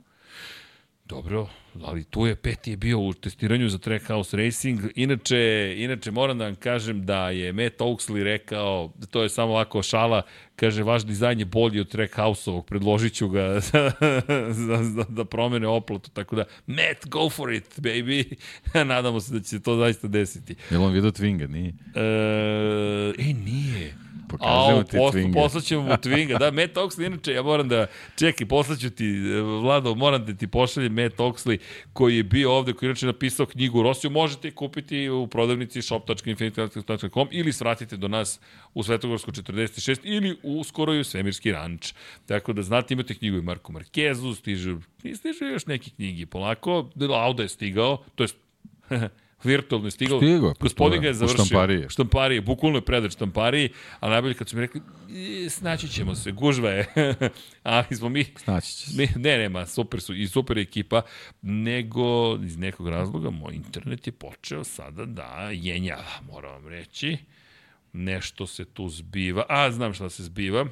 Dobro, 1.09 1.49
ali 1.85 2.05
tu 2.05 2.27
je 2.27 2.37
peti 2.37 2.71
je 2.71 2.77
bio 2.77 2.99
u 2.99 3.13
testiranju 3.13 3.69
za 3.69 3.79
Trackhouse 3.79 4.37
Racing. 4.37 4.81
Inače, 4.95 5.75
inače 5.77 6.11
moram 6.11 6.39
da 6.39 6.45
vam 6.45 6.55
kažem 6.55 7.07
da 7.07 7.31
je 7.31 7.53
Matt 7.53 7.81
Oaksley 7.81 8.23
rekao, 8.23 8.93
to 9.11 9.23
je 9.23 9.29
samo 9.29 9.53
ovako 9.53 9.83
šala, 9.83 10.23
kaže 10.57 10.83
vaš 10.83 11.05
dizajn 11.05 11.39
je 11.39 11.45
bolji 11.45 11.81
od 11.81 11.89
Trackhouse-ovog, 11.89 12.67
predložit 12.67 13.15
ću 13.15 13.29
ga 13.29 13.61
za, 13.73 13.93
za, 14.51 14.83
za, 14.83 15.05
da 15.09 15.25
promene 15.25 15.67
oplatu, 15.67 16.11
tako 16.11 16.37
da 16.37 16.45
Matt, 16.67 17.07
go 17.07 17.31
for 17.31 17.53
it, 17.53 17.79
baby. 17.79 18.35
Nadamo 18.89 19.21
se 19.21 19.33
da 19.33 19.41
će 19.41 19.49
se 19.49 19.63
to 19.63 19.77
zaista 19.77 20.09
desiti. 20.09 20.55
Je 20.71 20.79
li 20.79 20.85
on 20.85 20.93
vidio 20.93 21.11
Twinga? 21.11 21.49
Nije. 21.49 21.73
E, 21.95 23.31
e 23.31 23.35
nije. 23.35 24.06
Pokažemo 24.29 24.79
Au, 24.79 24.83
ti 24.83 24.97
Twinga. 24.97 25.35
Poslaćemo 25.35 25.83
mu 25.83 25.91
Twinga. 25.91 26.39
Da, 26.39 26.51
Matt 26.51 26.77
Oxley, 26.77 27.07
inače, 27.07 27.33
ja 27.33 27.43
moram 27.43 27.69
da, 27.69 27.87
čekaj, 28.19 28.47
poslaću 28.47 28.91
ti, 28.91 29.21
Vlado, 29.63 29.95
moram 29.95 30.27
da 30.27 30.35
ti 30.35 30.47
pošaljem 30.47 30.93
Matt 30.93 31.17
Oxley, 31.17 31.59
koji 31.93 32.17
je 32.17 32.23
bio 32.23 32.53
ovde, 32.53 32.73
koji 32.73 32.87
je 32.87 32.91
inače 32.91 33.07
napisao 33.07 33.47
knjigu 33.47 33.83
Rosiju, 33.83 34.11
možete 34.11 34.51
kupiti 34.51 35.09
u 35.09 35.27
prodavnici 35.27 35.83
shop.infinity.com 35.83 37.29
ili 37.31 37.53
svratite 37.53 37.97
do 37.97 38.09
nas 38.09 38.41
u 38.75 38.83
Svetogorsku 38.83 39.33
46 39.33 39.99
ili 40.03 40.37
u 40.43 40.65
skoro 40.65 40.95
i 40.95 41.01
u 41.01 41.05
Svemirski 41.05 41.53
ranč. 41.53 41.93
Tako 42.27 42.53
da 42.53 42.63
znate, 42.63 42.95
imate 42.95 43.15
knjigu 43.15 43.37
i 43.37 43.43
Marko 43.43 43.73
Markezu, 43.73 44.35
stiže, 44.35 44.77
stiže 44.99 45.45
još 45.53 45.67
neke 45.67 45.91
knjigi 45.91 46.27
polako, 46.27 46.91
Lauda 46.97 47.43
je 47.43 47.49
stigao, 47.49 48.05
to 48.15 48.25
je 48.25 48.29
virtualno 49.47 49.87
je 49.87 49.91
stigao. 49.91 50.19
Stigao 50.19 50.49
je, 50.49 50.55
Gospodin 50.61 51.01
ga 51.01 51.09
je 51.09 51.15
završio. 51.15 51.45
štampariji. 51.45 51.85
Štamparije, 51.89 52.41
bukvalno 52.41 52.79
je 52.79 52.83
predat 52.83 53.13
štampariji, 53.13 53.69
a 54.01 54.09
najbolje 54.09 54.35
kad 54.35 54.49
su 54.49 54.57
mi 54.57 54.63
rekli, 54.63 54.81
"E, 55.47 55.51
snaći 55.51 55.89
ćemo 55.89 56.15
se, 56.15 56.33
gužva 56.33 56.71
je. 56.71 56.87
Ali 57.63 57.97
smo 57.97 58.09
mi 58.09 58.25
Snaći 58.37 58.69
će 58.69 58.87
se. 58.87 58.97
Ne, 59.17 59.39
nema, 59.39 59.67
super 59.67 60.01
su 60.01 60.15
i 60.15 60.29
super 60.29 60.59
ekipa, 60.59 61.03
nego 61.43 62.05
iz 62.37 62.57
nekog 62.57 62.89
razloga 62.89 63.31
moj 63.31 63.55
internet 63.55 64.07
je 64.07 64.13
počeo 64.13 64.65
sada 64.65 65.05
da 65.05 65.25
jenjava, 65.53 66.03
moram 66.25 66.53
vam 66.53 66.69
reći. 66.69 67.17
Nešto 67.93 68.47
se 68.47 68.65
tu 68.65 68.89
zbiva. 68.89 69.45
A, 69.49 69.71
znam 69.71 69.95
šta 69.95 70.11
se 70.11 70.23
zbiva. 70.25 70.67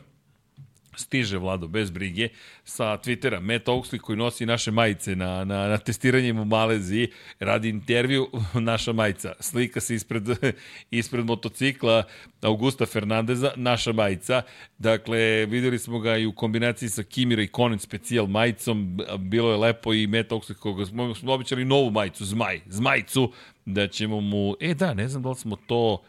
Stiže 0.97 1.39
Vlado 1.39 1.69
bez 1.69 1.91
brige 1.91 2.29
sa 2.65 2.97
Twittera. 2.97 3.41
Matt 3.41 3.69
Oaksley 3.69 3.99
koji 3.99 4.19
nosi 4.19 4.47
naše 4.47 4.71
majice 4.71 5.16
na, 5.16 5.45
na, 5.45 5.69
na 5.69 5.79
testiranjem 5.79 6.39
u 6.39 6.45
Maleziji 6.45 7.09
radi 7.41 7.69
intervju 7.69 8.29
naša 8.71 8.93
majica. 8.93 9.33
Slika 9.41 9.81
se 9.81 9.95
ispred, 9.95 10.25
ispred 10.91 11.25
motocikla 11.25 12.03
Augusta 12.43 12.87
Fernandeza 12.87 13.53
naša 13.57 13.93
majica. 13.93 14.43
Dakle 14.79 15.47
videli 15.47 15.79
smo 15.79 15.99
ga 15.99 16.16
i 16.16 16.27
u 16.27 16.33
kombinaciji 16.33 16.89
sa 16.89 17.03
Kimira 17.03 17.43
i 17.43 17.49
Conan 17.57 17.79
specijal 17.79 18.27
majicom. 18.27 18.99
Bilo 19.19 19.51
je 19.51 19.57
lepo 19.57 19.95
i 19.95 20.07
Matt 20.07 20.31
Oaksley 20.31 20.55
koga 20.55 20.87
smo, 20.87 21.15
smo 21.15 21.33
običali 21.33 21.65
novu 21.65 21.91
majicu 21.91 22.25
Zmaj, 22.25 22.61
Zmajcu 22.66 23.33
da 23.66 23.89
ćemo 23.89 24.21
mu, 24.21 24.55
e 24.61 24.75
da 24.75 24.95
ne 24.95 25.09
znam 25.09 25.23
da 25.23 25.29
li 25.29 25.37
smo 25.37 25.57
to 25.57 26.03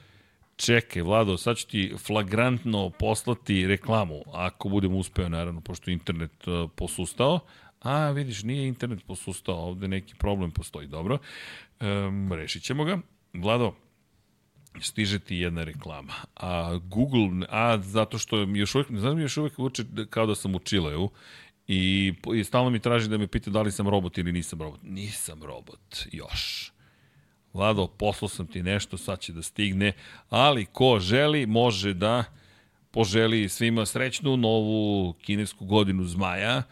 Čekaj, 0.56 1.02
Vlado, 1.02 1.38
sad 1.38 1.58
ću 1.58 1.68
ti 1.68 1.94
flagrantno 1.98 2.90
poslati 2.90 3.68
reklamu, 3.68 4.24
ako 4.34 4.70
budem 4.70 4.96
uspeo, 4.96 5.30
naravno, 5.30 5.62
pošto 5.62 5.92
internet 5.92 6.48
uh, 6.48 6.70
posustao. 6.76 7.40
A, 7.82 8.12
vidiš, 8.12 8.44
nije 8.44 8.68
internet 8.68 9.06
posustao, 9.08 9.56
ovde 9.56 9.88
neki 9.88 10.16
problem 10.16 10.52
postoji, 10.52 10.88
dobro. 10.88 11.18
Um, 11.82 12.34
rešit 12.34 12.64
ćemo 12.64 12.84
ga. 12.84 13.00
Vlado, 13.34 13.76
stiže 14.82 15.20
ti 15.20 15.36
jedna 15.36 15.64
reklama. 15.64 16.14
A 16.36 16.80
Google, 16.84 17.48
a 17.50 17.78
zato 17.78 18.18
što 18.18 18.38
još 18.38 18.76
uvijek, 18.76 18.90
ne 18.90 19.00
znam, 19.00 19.20
još 19.20 19.38
uvijek 19.38 19.60
uče 19.60 19.84
kao 20.10 20.26
da 20.26 20.36
sam 20.36 20.56
u 20.56 20.60
Čileu, 20.60 21.10
I, 21.68 22.14
I 22.36 22.44
stalno 22.44 22.70
mi 22.70 22.80
traži 22.80 23.10
da 23.10 23.18
me 23.18 23.28
pita 23.28 23.52
da 23.52 23.62
li 23.62 23.72
sam 23.72 23.90
robot 23.90 24.18
ili 24.18 24.32
nisam 24.32 24.62
robot. 24.62 24.80
Nisam 24.84 25.44
robot, 25.44 26.06
još. 26.12 26.72
Vlado, 27.56 27.88
poslao 27.88 28.30
sam 28.30 28.48
ti 28.48 28.64
nešto, 28.64 28.98
sad 28.98 29.20
će 29.20 29.34
da 29.34 29.42
stigne, 29.42 29.94
ali 30.30 30.66
ko 30.66 31.00
želi, 31.00 31.46
može 31.46 31.94
da 31.94 32.24
poželi 32.92 33.50
svima 33.50 33.86
srećnu 33.86 34.38
novu 34.38 35.14
kinesku 35.14 35.66
godinu 35.66 36.04
zmaja 36.04 36.64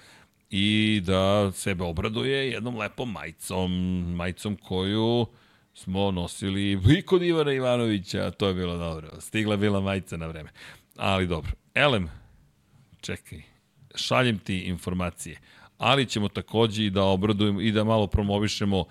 i 0.49 1.01
da 1.05 1.51
sebe 1.51 1.83
obraduje 1.83 2.51
jednom 2.51 2.77
lepom 2.77 3.11
majicom, 3.11 3.71
majicom 4.15 4.55
koju 4.55 5.25
smo 5.73 6.11
nosili 6.11 6.79
i 6.97 7.01
kod 7.01 7.23
Ivana 7.23 7.53
Ivanovića, 7.53 8.31
to 8.31 8.47
je 8.47 8.53
bilo 8.53 8.77
dobro. 8.77 9.21
Stigla 9.21 9.57
bila 9.57 9.81
majica 9.81 10.17
na 10.17 10.27
vreme. 10.27 10.49
Ali 10.97 11.27
dobro. 11.27 11.51
Elem, 11.73 12.09
čekaj, 13.01 13.41
šaljem 13.95 14.39
ti 14.39 14.59
informacije, 14.59 15.39
ali 15.77 16.05
ćemo 16.05 16.27
takođe 16.27 16.85
i 16.85 16.89
da 16.89 17.03
obradujemo 17.03 17.61
i 17.61 17.71
da 17.71 17.83
malo 17.83 18.07
promovišemo 18.07 18.79
uh, 18.79 18.87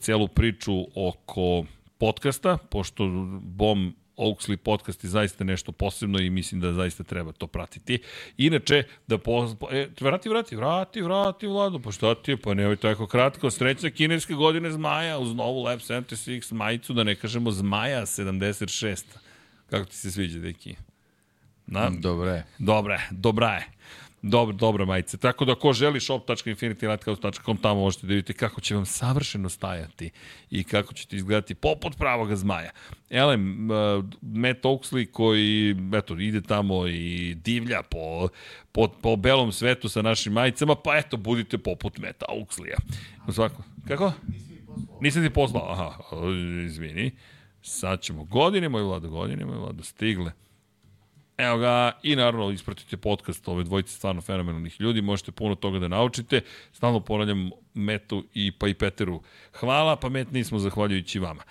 celu 0.00 0.28
priču 0.28 0.72
oko 0.94 1.64
podcasta, 1.98 2.58
pošto 2.70 3.06
Bom 3.42 3.94
Oaksley 4.20 4.56
podcast 4.56 5.04
je 5.04 5.10
zaista 5.10 5.44
nešto 5.44 5.72
posebno 5.72 6.18
i 6.18 6.30
mislim 6.30 6.60
da 6.60 6.72
zaista 6.72 7.02
treba 7.04 7.32
to 7.32 7.46
pratiti. 7.46 7.98
Inače, 8.36 8.82
da 9.06 9.18
po... 9.18 9.56
E, 9.70 9.88
vrati, 10.00 10.28
vrati, 10.28 10.56
vrati, 10.56 11.00
vrati, 11.00 11.46
Vlado, 11.46 11.78
pa 11.78 11.92
šta 11.92 12.14
ti 12.14 12.30
je, 12.30 12.36
pa 12.36 12.54
nemoj 12.54 12.76
tako 12.76 13.06
kratko. 13.06 13.50
Srećna 13.50 13.90
kineske 13.90 14.34
godine 14.34 14.70
zmaja 14.70 15.18
uz 15.18 15.34
novu 15.34 15.62
Lab 15.62 15.78
76 15.78 16.52
majicu, 16.52 16.92
da 16.92 17.04
ne 17.04 17.14
kažemo 17.14 17.50
zmaja 17.50 18.02
76. 18.02 19.04
Kako 19.70 19.84
ti 19.84 19.96
se 19.96 20.10
sviđa, 20.10 20.38
deki? 20.38 20.76
Na? 21.66 21.90
Dobre. 21.90 22.44
Dobre, 22.58 23.00
dobra 23.10 23.52
je. 23.52 23.66
Dobro, 24.22 24.56
dobro 24.56 24.86
majice. 24.86 25.16
Tako 25.16 25.44
da 25.44 25.54
ko 25.54 25.72
želi 25.72 26.00
shop.infinitylighthouse.com 26.00 27.56
tamo 27.56 27.80
možete 27.80 28.06
da 28.06 28.10
vidite 28.10 28.32
kako 28.32 28.60
će 28.60 28.74
vam 28.74 28.86
savršeno 28.86 29.48
stajati 29.48 30.10
i 30.50 30.64
kako 30.64 30.94
ćete 30.94 31.16
izgledati 31.16 31.54
poput 31.54 31.96
pravoga 31.96 32.36
zmaja. 32.36 32.70
Elem, 33.10 33.70
uh, 33.70 34.04
Matt 34.22 34.64
Oaksley 34.64 35.10
koji 35.10 35.76
eto, 35.94 36.14
ide 36.18 36.40
tamo 36.40 36.86
i 36.86 37.34
divlja 37.34 37.82
po, 37.82 38.28
po, 38.72 38.88
po 39.02 39.16
belom 39.16 39.52
svetu 39.52 39.88
sa 39.88 40.02
našim 40.02 40.32
majicama, 40.32 40.74
pa 40.74 40.96
eto, 40.96 41.16
budite 41.16 41.58
poput 41.58 41.98
Matt 41.98 42.22
Oaksleya. 42.28 42.76
Svako, 43.28 43.62
kako? 43.88 44.12
Nisam 45.00 45.22
ti 45.22 45.30
poslao. 45.30 45.70
Aha, 45.72 45.98
izvini. 46.66 47.10
Sad 47.62 48.00
ćemo 48.00 48.24
godine, 48.24 48.68
moj 48.68 48.82
vlado, 48.82 49.08
godine, 49.08 49.44
moj 49.44 49.58
vlado, 49.58 49.82
stigle. 49.82 50.32
Evo 51.40 51.58
ga, 51.58 51.92
i 52.02 52.16
naravno 52.16 52.50
ispratite 52.50 52.96
podcast 52.96 53.48
ove 53.48 53.64
dvojice 53.64 53.92
stvarno 53.92 54.20
fenomenalnih 54.20 54.80
ljudi, 54.80 55.02
možete 55.02 55.32
puno 55.32 55.54
toga 55.54 55.78
da 55.78 55.88
naučite. 55.88 56.40
Stalno 56.72 57.00
ponavljam 57.00 57.50
Metu 57.74 58.24
i 58.34 58.52
pa 58.52 58.68
i 58.68 58.74
Peteru. 58.74 59.22
Hvala, 59.52 59.96
pa 59.96 60.08
Met 60.08 60.32
nismo 60.32 60.58
zahvaljujući 60.58 61.18
vama. 61.18 61.42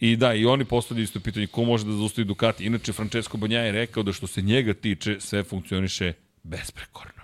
I 0.00 0.16
da, 0.16 0.34
i 0.34 0.46
oni 0.46 0.64
postavljaju 0.64 1.04
isto 1.04 1.20
pitanje 1.20 1.46
ko 1.46 1.64
može 1.64 1.84
da 1.84 1.92
zaustavi 1.92 2.24
Ducati. 2.24 2.64
Inače, 2.64 2.92
Francesco 2.92 3.36
Banja 3.36 3.60
je 3.60 3.72
rekao 3.72 4.02
da 4.02 4.12
što 4.12 4.26
se 4.26 4.42
njega 4.42 4.74
tiče, 4.74 5.20
sve 5.20 5.44
funkcioniše 5.44 6.12
besprekorno. 6.42 7.22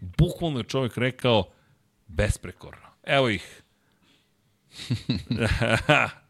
Bukvalno 0.00 0.58
je 0.58 0.64
čovjek 0.64 0.96
rekao 0.96 1.44
besprekorno. 2.06 2.86
Evo 3.04 3.28
ih. 3.28 3.62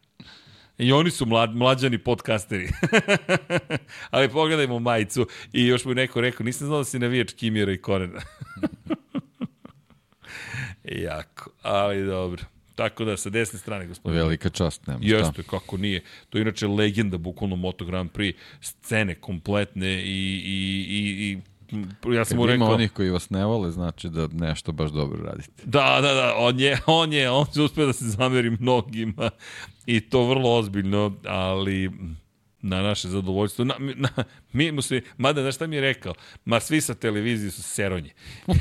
I 0.81 0.91
oni 0.91 1.11
su 1.11 1.25
mlad, 1.25 1.55
mlađani 1.55 1.97
podcasteri. 1.97 2.69
Ali 4.11 4.29
pogledajmo 4.29 4.79
majicu 4.79 5.27
i 5.53 5.65
još 5.65 5.85
mu 5.85 5.93
neko 5.93 6.21
rekao, 6.21 6.43
nisam 6.43 6.67
znao 6.67 6.79
da 6.79 6.85
si 6.85 6.99
navijač 6.99 7.33
Kimira 7.33 7.71
i 7.71 7.77
Korena. 7.77 8.21
jako, 11.07 11.49
ali 11.61 12.05
dobro. 12.05 12.43
Tako 12.75 13.05
da, 13.05 13.17
sa 13.17 13.29
desne 13.29 13.59
strane, 13.59 13.87
gospodin. 13.87 14.19
Velika 14.19 14.49
čast, 14.49 14.87
nema 14.87 14.99
šta. 14.99 15.07
Jeste, 15.07 15.43
kako 15.43 15.77
nije. 15.77 16.03
To 16.29 16.37
je 16.37 16.41
inače 16.41 16.67
legenda, 16.67 17.17
bukvalno 17.17 17.55
Moto 17.55 17.85
Grand 17.85 18.11
Prix, 18.11 18.33
scene 18.61 19.15
kompletne 19.15 20.01
i, 20.03 20.41
i, 20.45 20.85
i, 20.89 21.31
i 21.31 21.37
ja 22.13 22.25
sam 22.25 22.37
mu 22.37 22.45
rekao... 22.45 22.55
ima 22.55 22.65
onih 22.65 22.91
koji 22.91 23.09
vas 23.09 23.29
ne 23.29 23.45
vole, 23.45 23.71
znači 23.71 24.09
da 24.09 24.27
nešto 24.27 24.71
baš 24.71 24.91
dobro 24.91 25.23
radite. 25.23 25.63
Da, 25.65 25.99
da, 26.01 26.13
da, 26.13 26.33
on 26.37 26.59
je, 26.59 26.79
on 26.85 27.13
je, 27.13 27.29
on 27.29 27.45
se 27.53 27.61
uspio 27.61 27.85
da 27.85 27.93
se 27.93 28.05
zameri 28.05 28.49
mnogima 28.49 29.29
i 29.85 30.01
to 30.01 30.27
vrlo 30.27 30.57
ozbiljno, 30.57 31.15
ali 31.25 31.91
na 32.61 32.81
naše 32.81 33.07
zadovoljstvo. 33.07 33.65
Na, 33.65 33.75
na, 33.95 34.09
mi 34.53 34.71
mu 34.71 34.81
se, 34.81 35.01
mada, 35.17 35.41
znaš 35.41 35.55
šta 35.55 35.67
mi 35.67 35.75
je 35.75 35.81
rekao? 35.81 36.13
Ma 36.45 36.59
svi 36.59 36.81
sa 36.81 36.93
televizije 36.93 37.51
su 37.51 37.63
seronje. 37.63 38.13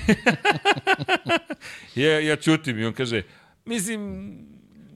ja, 1.95 2.21
ja 2.21 2.37
čutim 2.37 2.79
i 2.79 2.85
on 2.85 2.93
kaže, 2.93 3.23
mislim, 3.65 4.33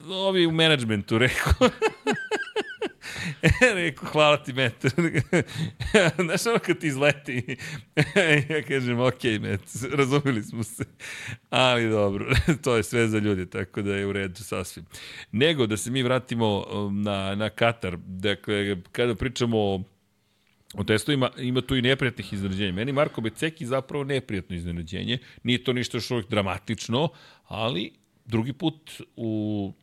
ovi 0.09 0.45
u 0.45 0.51
menadžmentu, 0.51 1.17
rekao. 1.19 1.69
Rekao, 3.75 4.09
hvala 4.09 4.43
ti, 4.43 4.53
Met. 4.53 4.85
Znaš 6.25 6.45
ono 6.45 6.59
kad 6.59 6.77
ti 6.77 6.87
izleti? 6.87 7.57
ja 8.49 8.61
kažem, 8.67 8.99
ok, 8.99 9.23
Met, 9.41 9.61
razumili 9.91 10.43
smo 10.43 10.63
se. 10.63 10.83
Ali 11.49 11.89
dobro, 11.89 12.35
to 12.63 12.75
je 12.75 12.83
sve 12.83 13.07
za 13.07 13.19
ljudi, 13.19 13.49
tako 13.49 13.81
da 13.81 13.95
je 13.95 14.05
u 14.05 14.13
redu 14.13 14.43
sasvim. 14.43 14.85
Nego, 15.31 15.67
da 15.67 15.77
se 15.77 15.91
mi 15.91 16.03
vratimo 16.03 16.65
na, 16.91 17.35
na 17.35 17.49
Katar, 17.49 17.97
dakle, 17.97 18.77
kada 18.91 19.15
pričamo 19.15 19.57
o 19.57 19.83
O 20.77 20.83
testovima 20.83 21.29
ima 21.37 21.61
tu 21.61 21.75
i 21.75 21.81
neprijatnih 21.81 22.33
iznenađenja. 22.33 22.71
Meni 22.71 22.91
Marko 22.91 23.21
Beceki 23.21 23.65
zapravo 23.65 24.03
neprijatno 24.03 24.55
iznenađenje. 24.55 25.17
Nije 25.43 25.63
to 25.63 25.73
ništa 25.73 25.99
što 25.99 26.13
uvijek 26.13 26.29
dramatično, 26.29 27.09
ali 27.47 27.91
drugi 28.25 28.53
put 28.53 28.91
u 29.15 29.73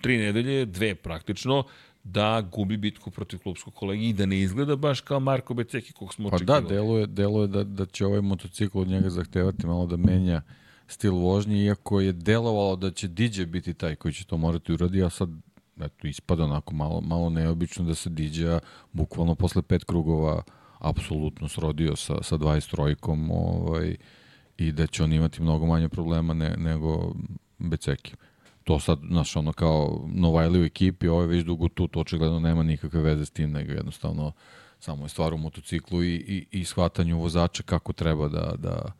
tri 0.00 0.18
nedelje, 0.18 0.64
dve 0.64 0.94
praktično, 0.94 1.64
da 2.12 2.40
gubi 2.52 2.76
bitku 2.76 3.10
protiv 3.10 3.38
klubskog 3.38 3.74
kolegi 3.74 4.08
i 4.08 4.12
da 4.12 4.26
ne 4.26 4.40
izgleda 4.40 4.76
baš 4.76 5.00
kao 5.00 5.20
Marko 5.20 5.54
Beceki 5.54 5.92
kog 5.92 6.14
smo 6.14 6.28
očekivali. 6.28 6.62
Pa 6.62 6.68
da, 6.68 6.74
deluje, 6.74 7.06
deluje 7.06 7.46
da, 7.46 7.64
da 7.64 7.86
će 7.86 8.06
ovaj 8.06 8.20
motocikl 8.20 8.78
od 8.78 8.88
njega 8.88 9.10
zahtevati 9.10 9.66
malo 9.66 9.86
da 9.86 9.96
menja 9.96 10.42
stil 10.86 11.14
vožnje, 11.14 11.64
iako 11.64 12.00
je 12.00 12.12
delovalo 12.12 12.76
da 12.76 12.90
će 12.90 13.08
DJ 13.08 13.42
biti 13.42 13.74
taj 13.74 13.96
koji 13.96 14.14
će 14.14 14.24
to 14.24 14.36
morati 14.36 14.72
uradi, 14.72 15.02
a 15.02 15.10
sad 15.10 15.28
eto, 15.80 16.06
ispada 16.06 16.44
onako 16.44 16.74
malo, 16.74 17.00
malo 17.00 17.30
neobično 17.30 17.84
da 17.84 17.94
se 17.94 18.10
DJ 18.10 18.46
bukvalno 18.92 19.34
posle 19.34 19.62
pet 19.62 19.84
krugova 19.84 20.42
apsolutno 20.78 21.48
srodio 21.48 21.96
sa, 21.96 22.22
sa 22.22 22.38
20 22.38 22.70
trojkom 22.70 23.30
ovaj, 23.30 23.96
i 24.58 24.72
da 24.72 24.86
će 24.86 25.04
on 25.04 25.12
imati 25.12 25.42
mnogo 25.42 25.66
manje 25.66 25.88
problema 25.88 26.34
ne, 26.34 26.56
nego 26.56 27.14
Beceki 27.58 28.14
to 28.68 28.80
sad, 28.80 28.98
znaš, 29.08 29.36
ono 29.36 29.52
kao 29.52 30.04
Novajli 30.14 30.60
u 30.60 30.64
ekipi, 30.64 31.08
ovo 31.08 31.20
je 31.20 31.26
već 31.26 31.44
dugo 31.44 31.68
tu, 31.68 31.88
to 31.88 32.00
očigledno 32.00 32.40
nema 32.40 32.62
nikakve 32.62 33.00
veze 33.00 33.26
s 33.26 33.30
tim, 33.30 33.52
nego 33.52 33.72
jednostavno 33.72 34.32
samo 34.80 35.04
je 35.04 35.08
stvar 35.08 35.34
u 35.34 35.38
motociklu 35.38 36.02
i, 36.04 36.14
i, 36.14 36.46
i 36.60 36.64
shvatanju 36.64 37.18
vozača 37.18 37.62
kako 37.62 37.92
treba 37.92 38.28
da, 38.28 38.54
da, 38.58 38.92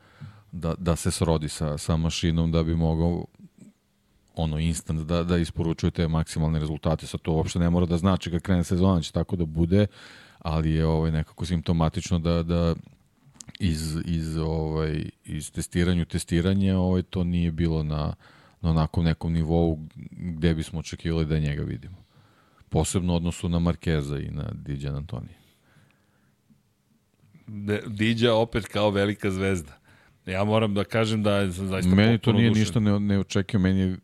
da, 0.53 0.75
da 0.79 0.97
se 0.97 1.11
srodi 1.11 1.49
sa, 1.49 1.79
sa 1.79 1.97
mašinom 1.97 2.53
da 2.53 2.63
bi 2.63 2.75
mogao 2.77 3.25
ono 4.35 4.59
instant 4.59 5.01
da, 5.01 5.23
da 5.23 5.37
isporučuju 5.37 5.91
te 5.91 6.09
maksimalne 6.09 6.59
rezultate. 6.59 7.07
Sad 7.07 7.21
to 7.21 7.33
uopšte 7.33 7.59
ne 7.59 7.71
mora 7.71 7.87
da 7.87 7.99
znači 7.99 8.31
kad 8.31 8.43
krene 8.43 8.65
sezona 8.65 9.01
će 9.01 9.13
tako 9.13 9.37
da 9.37 9.45
bude, 9.45 9.87
ali 10.39 10.73
je 10.73 10.87
ovaj 10.87 11.11
nekako 11.11 11.45
simptomatično 11.45 12.19
da, 12.19 12.43
da 12.43 12.75
iz, 13.61 13.97
iz, 14.05 14.37
ovaj, 14.37 15.11
iz 15.25 15.53
testiranja 15.53 16.03
u 16.03 16.05
testiranje 16.05 16.77
ovaj, 16.77 17.03
to 17.03 17.25
nije 17.25 17.53
bilo 17.53 17.83
na, 17.83 18.15
na 18.61 18.71
onakvom 18.71 19.05
nekom 19.05 19.33
nivou 19.33 19.79
gde 20.11 20.55
bismo 20.55 20.79
očekivali 20.79 21.27
da 21.27 21.39
njega 21.39 21.63
vidimo. 21.63 21.97
Posebno 22.69 23.15
odnosu 23.15 23.49
na 23.49 23.59
Markeza 23.59 24.19
i 24.19 24.31
na 24.31 24.51
Diđan 24.53 24.97
Antonija. 24.97 25.39
Diđa 27.87 28.35
opet 28.35 28.67
kao 28.67 28.91
velika 28.91 29.31
zvezda. 29.31 29.79
Ja 30.27 30.45
moram 30.45 30.75
da 30.75 30.85
kažem 30.85 31.23
da 31.23 31.37
je 31.37 31.51
zaista 31.51 31.95
Meni 31.95 32.19
to 32.19 32.33
nije 32.33 32.49
dušen. 32.49 32.61
ništa 32.61 32.81
ne, 32.81 33.01
ne 33.01 33.19
očekio, 33.19 33.61
meni 33.61 33.81
je 33.81 33.93
uh, 33.93 33.99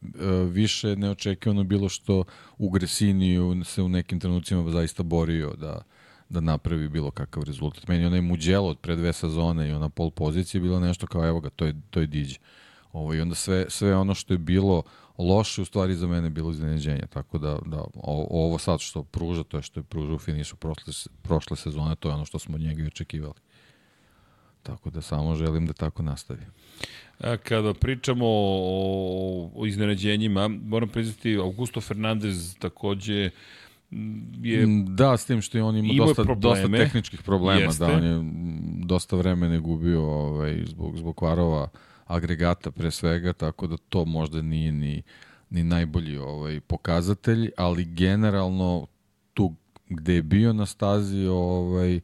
više 0.50 0.96
neočekivano 0.96 1.64
bilo 1.64 1.88
što 1.88 2.24
u 2.58 2.70
Gresiniju 2.70 3.64
se 3.64 3.82
u 3.82 3.88
nekim 3.88 4.20
trenucima 4.20 4.70
zaista 4.70 5.02
borio 5.02 5.54
da, 5.56 5.82
da 6.28 6.40
napravi 6.40 6.88
bilo 6.88 7.10
kakav 7.10 7.42
rezultat. 7.42 7.88
Meni 7.88 8.06
onaj 8.06 8.20
muđelo 8.20 8.68
od 8.68 8.78
pre 8.78 8.96
dve 8.96 9.12
sezone 9.12 9.68
i 9.68 9.72
ona 9.72 9.88
pol 9.88 10.10
pozicije 10.10 10.60
bilo 10.60 10.80
nešto 10.80 11.06
kao 11.06 11.26
evo 11.26 11.40
ga, 11.40 11.50
to 11.50 11.66
je, 11.66 11.74
to 11.90 12.00
je 12.00 12.06
diđe. 12.06 12.38
Ovo, 12.94 13.14
I 13.14 13.20
onda 13.20 13.34
sve, 13.34 13.66
sve 13.68 13.96
ono 13.96 14.14
što 14.14 14.34
je 14.34 14.38
bilo 14.38 14.82
loše 15.18 15.62
u 15.62 15.64
stvari 15.64 15.94
za 15.94 16.06
mene 16.06 16.30
bilo 16.30 16.50
iznenađenje. 16.50 17.06
Tako 17.10 17.38
da, 17.38 17.58
da 17.66 17.84
ovo 18.30 18.58
sad 18.58 18.80
što 18.80 19.02
pruža, 19.02 19.42
to 19.42 19.56
je 19.56 19.62
što 19.62 19.80
je 19.80 19.84
pruža 19.84 20.12
u 20.12 20.18
finišu 20.18 20.56
prošle, 20.56 20.92
prošle 21.22 21.56
sezone, 21.56 21.96
to 21.96 22.08
je 22.08 22.14
ono 22.14 22.24
što 22.24 22.38
smo 22.38 22.54
od 22.54 22.60
njega 22.60 22.82
i 22.82 22.86
očekivali. 22.86 23.34
Tako 24.62 24.90
da 24.90 25.00
samo 25.00 25.34
želim 25.34 25.66
da 25.66 25.72
tako 25.72 26.02
nastavi. 26.02 26.42
A 27.20 27.36
kada 27.36 27.74
pričamo 27.74 28.26
o, 28.26 29.50
o 29.54 29.66
iznenađenjima, 29.66 30.48
moram 30.48 30.88
priznati, 30.88 31.36
Augusto 31.36 31.80
Fernandez 31.80 32.56
takođe 32.58 33.30
je... 34.42 34.66
Mm, 34.66 34.96
da, 34.96 35.16
s 35.16 35.26
tim 35.26 35.42
što 35.42 35.58
je 35.58 35.64
on 35.64 35.76
ima 35.76 36.04
dosta, 36.04 36.24
dosta 36.34 36.68
tehničkih 36.68 37.22
problema, 37.22 37.60
da, 37.60 37.64
Jeste. 37.64 37.86
da, 37.86 37.92
on 37.92 38.04
je 38.04 38.20
dosta 38.86 39.16
vremena 39.16 39.58
gubio 39.58 40.02
ovaj, 40.02 40.62
zbog, 40.66 40.98
zbog 40.98 41.16
kvarova 41.16 41.68
agregata 42.06 42.70
pre 42.70 42.90
svega, 42.90 43.32
tako 43.32 43.66
da 43.66 43.76
to 43.76 44.04
možda 44.04 44.42
nije 44.42 44.72
ni, 44.72 45.02
ni 45.50 45.64
najbolji 45.64 46.18
ovaj, 46.18 46.60
pokazatelj, 46.60 47.50
ali 47.56 47.84
generalno 47.84 48.86
tu 49.34 49.54
gde 49.88 50.14
je 50.14 50.22
bio 50.22 50.52
na 50.52 50.66
stazi 50.66 51.26
ovaj, 51.26 52.00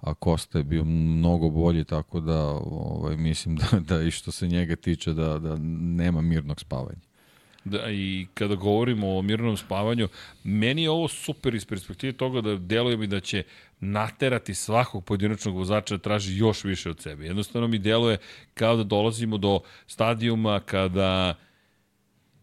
a 0.00 0.14
Kosta 0.14 0.58
je 0.58 0.64
bio 0.64 0.84
mnogo 0.84 1.50
bolji, 1.50 1.84
tako 1.84 2.20
da 2.20 2.40
ovaj, 2.64 3.16
mislim 3.16 3.56
da, 3.56 3.66
da 3.88 4.02
i 4.02 4.10
što 4.10 4.30
se 4.30 4.48
njega 4.48 4.76
tiče 4.76 5.12
da, 5.12 5.38
da 5.38 5.56
nema 5.80 6.20
mirnog 6.20 6.60
spavanja. 6.60 7.06
Da, 7.64 7.90
i 7.90 8.26
kada 8.34 8.54
govorimo 8.54 9.18
o 9.18 9.22
mirnom 9.22 9.56
spavanju, 9.56 10.08
meni 10.44 10.82
je 10.82 10.90
ovo 10.90 11.08
super 11.08 11.54
iz 11.54 11.64
perspektive 11.64 12.12
toga 12.12 12.40
da 12.40 12.56
deluje 12.56 12.96
mi 12.96 13.06
da 13.06 13.20
će 13.20 13.42
naterati 13.80 14.54
svakog 14.54 15.04
pojedinačnog 15.04 15.56
vozača 15.56 15.96
da 15.96 16.02
traži 16.02 16.36
još 16.36 16.64
više 16.64 16.90
od 16.90 17.00
sebe. 17.00 17.24
Jednostavno 17.24 17.68
mi 17.68 17.78
deluje 17.78 18.18
kao 18.54 18.76
da 18.76 18.84
dolazimo 18.84 19.38
do 19.38 19.60
stadijuma 19.86 20.60
kada 20.60 21.34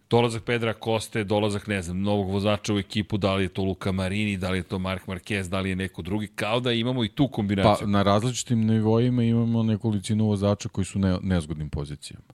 dolazak 0.10 0.43
Pedra 0.43 0.73
Koste, 0.73 1.23
dolazak, 1.23 1.68
ne 1.68 1.81
znam, 1.81 2.01
novog 2.01 2.30
vozača 2.30 2.73
u 2.73 2.80
ekipu, 2.80 3.18
da 3.18 3.35
li 3.35 3.43
je 3.43 3.49
to 3.49 3.64
Luka 3.64 3.91
Marini, 3.91 4.38
da 4.38 4.49
li 4.49 4.57
je 4.57 4.64
to 4.64 4.80
Mark 4.80 5.07
Marquez, 5.07 5.49
da 5.49 5.60
li 5.60 5.69
je 5.69 5.76
neko 5.76 6.01
drugi, 6.01 6.27
kao 6.27 6.60
da 6.60 6.72
imamo 6.72 7.03
i 7.03 7.10
tu 7.10 7.27
kombinaciju. 7.27 7.85
Pa 7.85 7.91
na 7.91 8.03
različitim 8.03 8.65
nivoima 8.65 9.23
imamo 9.23 9.64
nekolicinu 9.64 10.26
vozača 10.26 10.69
koji 10.69 10.85
su 10.85 10.99
ne, 10.99 11.18
nezgodnim 11.22 11.69
pozicijama. 11.69 12.26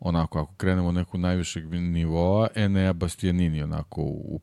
Onako, 0.00 0.40
ako 0.40 0.54
krenemo 0.54 0.92
neku 0.92 1.18
najvišeg 1.18 1.72
nivoa, 1.72 2.48
Enea 2.54 2.92
Bastianini 2.92 3.62
onako 3.62 4.00
u 4.02 4.40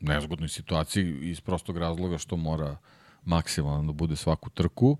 nezgodnoj 0.00 0.48
situaciji 0.48 1.18
iz 1.22 1.40
prostog 1.40 1.78
razloga 1.78 2.18
što 2.18 2.36
mora 2.36 2.76
maksimalno 3.28 3.86
da 3.86 3.92
bude 3.92 4.16
svaku 4.16 4.50
trku. 4.50 4.96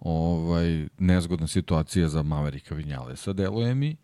Ovaj, 0.00 0.88
nezgodna 0.98 1.46
situacija 1.46 2.08
za 2.08 2.22
Maverika 2.22 2.74
Vinjalesa, 2.74 3.32
deluje 3.32 3.74
mi. 3.74 3.96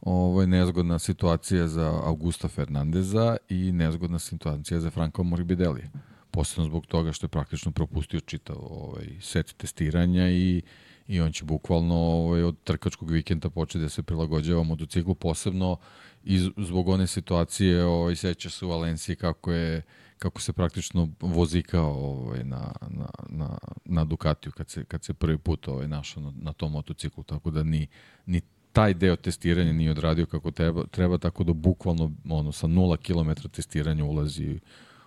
Ovaj, 0.00 0.46
nezgodna 0.46 0.98
situacija 0.98 1.68
za 1.68 2.00
Augusta 2.04 2.48
Fernandeza 2.48 3.36
i 3.48 3.72
nezgodna 3.72 4.18
situacija 4.18 4.80
za 4.80 4.90
Franka 4.90 5.22
Morbidelija. 5.22 5.88
Posebno 6.30 6.64
zbog 6.64 6.86
toga 6.86 7.12
što 7.12 7.24
je 7.24 7.28
praktično 7.28 7.72
propustio 7.72 8.20
čitav 8.20 8.56
ovaj, 8.60 9.06
set 9.20 9.54
testiranja 9.56 10.30
i, 10.30 10.62
i 11.08 11.20
on 11.20 11.32
će 11.32 11.44
bukvalno 11.44 11.94
ovaj, 11.94 12.42
od 12.42 12.56
trkačkog 12.64 13.10
vikenda 13.10 13.50
početi 13.50 13.78
da 13.78 13.88
se 13.88 14.02
prilagođava 14.02 14.62
motociklu, 14.62 15.14
posebno 15.14 15.76
i 16.24 16.38
zbog 16.56 16.88
one 16.88 17.06
situacije, 17.06 17.84
ovaj, 17.84 18.16
seća 18.16 18.50
se 18.50 18.66
u 18.66 18.68
Valenciji 18.68 19.16
kako 19.16 19.52
je 19.52 19.82
kako 20.22 20.40
se 20.40 20.52
praktično 20.52 21.08
vozikao 21.20 21.90
ovaj, 21.90 22.44
na, 22.44 22.72
na, 22.88 23.08
na, 23.28 23.58
na 23.84 24.04
Ducatiju 24.04 24.52
kad 24.52 24.70
se, 24.70 24.84
kad 24.84 25.04
se 25.04 25.14
prvi 25.14 25.38
put 25.38 25.68
ovaj, 25.68 25.88
našao 25.88 26.22
na, 26.22 26.32
na 26.36 26.52
tom 26.52 26.72
motociklu, 26.72 27.24
tako 27.24 27.50
da 27.50 27.62
ni, 27.62 27.86
ni 28.26 28.40
taj 28.72 28.94
deo 28.94 29.16
testiranja 29.16 29.72
nije 29.72 29.90
odradio 29.90 30.26
kako 30.26 30.50
treba, 30.50 30.86
treba 30.86 31.18
tako 31.18 31.44
da 31.44 31.52
bukvalno 31.52 32.12
ono, 32.28 32.52
sa 32.52 32.66
0 32.66 32.96
km 32.96 33.48
testiranja 33.48 34.04
ulazi 34.04 34.60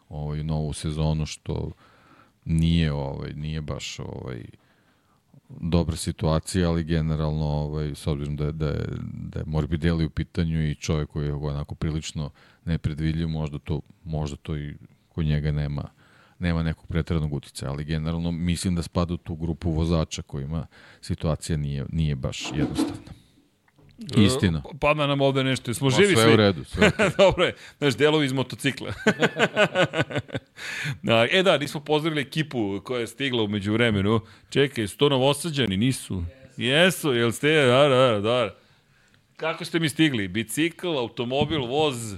ovaj, 0.09 0.39
u 0.39 0.43
novu 0.43 0.73
sezonu, 0.73 1.25
što 1.25 1.71
nije, 2.45 2.91
ovaj, 2.91 3.33
nije 3.33 3.61
baš 3.61 3.99
ovaj, 3.99 4.45
dobra 5.49 5.95
situacija, 5.95 6.69
ali 6.69 6.83
generalno, 6.83 7.45
ovaj, 7.45 7.95
s 7.95 8.07
obzirom 8.07 8.35
da 8.35 8.45
je, 8.45 8.51
da 8.51 8.67
je, 8.67 8.85
da 9.03 9.39
je 9.39 9.45
Morbidelli 9.45 10.05
u 10.05 10.09
pitanju 10.09 10.69
i 10.69 10.75
čovjek 10.75 11.09
koji 11.09 11.25
je 11.25 11.33
onako 11.33 11.75
prilično 11.75 12.29
nepredvidljiv, 12.65 13.27
možda 13.27 13.59
to, 13.59 13.81
možda 14.03 14.37
to 14.37 14.57
i 14.57 14.75
kod 15.15 15.25
njega 15.25 15.51
nema 15.51 15.89
nema 16.39 16.63
nekog 16.63 16.87
pretrednog 16.87 17.33
uticaja, 17.33 17.71
ali 17.71 17.83
generalno 17.83 18.31
mislim 18.31 18.75
da 18.75 18.81
spada 18.81 19.13
u 19.13 19.17
tu 19.17 19.35
grupu 19.35 19.71
vozača 19.71 20.21
kojima 20.21 20.67
situacija 21.01 21.57
nije, 21.57 21.85
nije 21.89 22.15
baš 22.15 22.41
jednostavna. 22.55 23.15
Istina. 24.17 24.61
Pada 24.79 25.07
nam 25.07 25.21
ovde 25.21 25.43
nešto, 25.43 25.73
smo 25.73 25.89
živi 25.89 26.15
sve 26.15 26.23
svi. 26.23 26.33
u 26.33 26.35
redu, 26.35 26.63
sve. 26.63 26.91
Dobro 27.17 27.45
je, 27.45 27.55
znaš, 27.77 27.95
delovi 27.95 28.25
iz 28.25 28.33
motocikla. 28.33 28.93
e 31.31 31.43
da, 31.43 31.57
nismo 31.57 31.79
pozdravili 31.79 32.21
ekipu 32.21 32.81
koja 32.83 32.99
je 32.99 33.07
stigla 33.07 33.43
umeđu 33.43 33.73
vremenu. 33.73 34.19
Čekaj, 34.49 34.87
su 34.87 34.97
to 34.97 35.09
novosađani? 35.09 35.77
Nisu. 35.77 36.23
Jesu, 36.57 37.13
jel 37.13 37.31
ste? 37.31 37.65
Da, 37.65 37.87
da, 37.87 38.19
da. 38.19 38.55
Kako 39.37 39.65
ste 39.65 39.79
mi 39.79 39.89
stigli? 39.89 40.27
Bicikl, 40.27 40.97
automobil, 40.97 41.65
voz? 41.65 42.15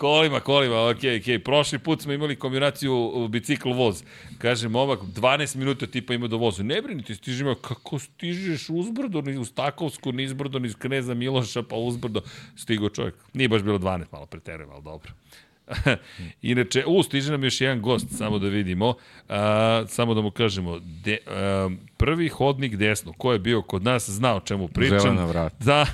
Kolima, 0.00 0.40
kolima, 0.40 0.88
ok, 0.88 0.96
ok. 0.96 1.42
Prošli 1.44 1.78
put 1.78 2.02
smo 2.02 2.12
imali 2.12 2.36
kombinaciju 2.36 3.28
bicikl 3.28 3.72
voz. 3.72 4.02
Kaže, 4.38 4.68
momak, 4.68 5.00
12 5.00 5.56
minuta 5.56 5.86
tipa 5.86 6.14
ima 6.14 6.26
do 6.26 6.36
vozu. 6.36 6.64
Ne 6.64 6.82
brini, 6.82 7.02
ti 7.02 7.14
stižemo, 7.14 7.54
kako 7.54 7.98
stižeš 7.98 8.70
uzbrdo, 8.70 9.22
uz 9.40 9.52
Takovsku, 9.52 10.12
nizbrdo, 10.12 10.58
niz 10.58 10.74
Kneza 10.76 11.14
Miloša, 11.14 11.62
pa 11.62 11.76
uzbrdo. 11.76 12.22
Stigo 12.56 12.88
čovjek. 12.88 13.14
Nije 13.34 13.48
baš 13.48 13.62
bilo 13.62 13.78
12, 13.78 14.04
malo 14.12 14.26
preterujem, 14.26 14.70
ali 14.70 14.84
dobro. 14.84 15.12
Inače, 16.42 16.84
u, 16.86 17.02
stiže 17.02 17.32
nam 17.32 17.44
još 17.44 17.60
jedan 17.60 17.82
gost, 17.82 18.06
samo 18.10 18.38
da 18.38 18.48
vidimo. 18.48 18.94
A, 19.28 19.84
samo 19.88 20.14
da 20.14 20.20
mu 20.20 20.30
kažemo, 20.30 20.78
de, 20.78 21.18
a, 21.26 21.70
prvi 21.96 22.28
hodnik 22.28 22.76
desno, 22.76 23.12
ko 23.12 23.32
je 23.32 23.38
bio 23.38 23.62
kod 23.62 23.84
nas, 23.84 24.10
zna 24.10 24.36
o 24.36 24.40
čemu 24.40 24.68
pričam. 24.68 25.00
Zelena 25.00 25.24
vrat. 25.24 25.54
Da, 25.58 25.86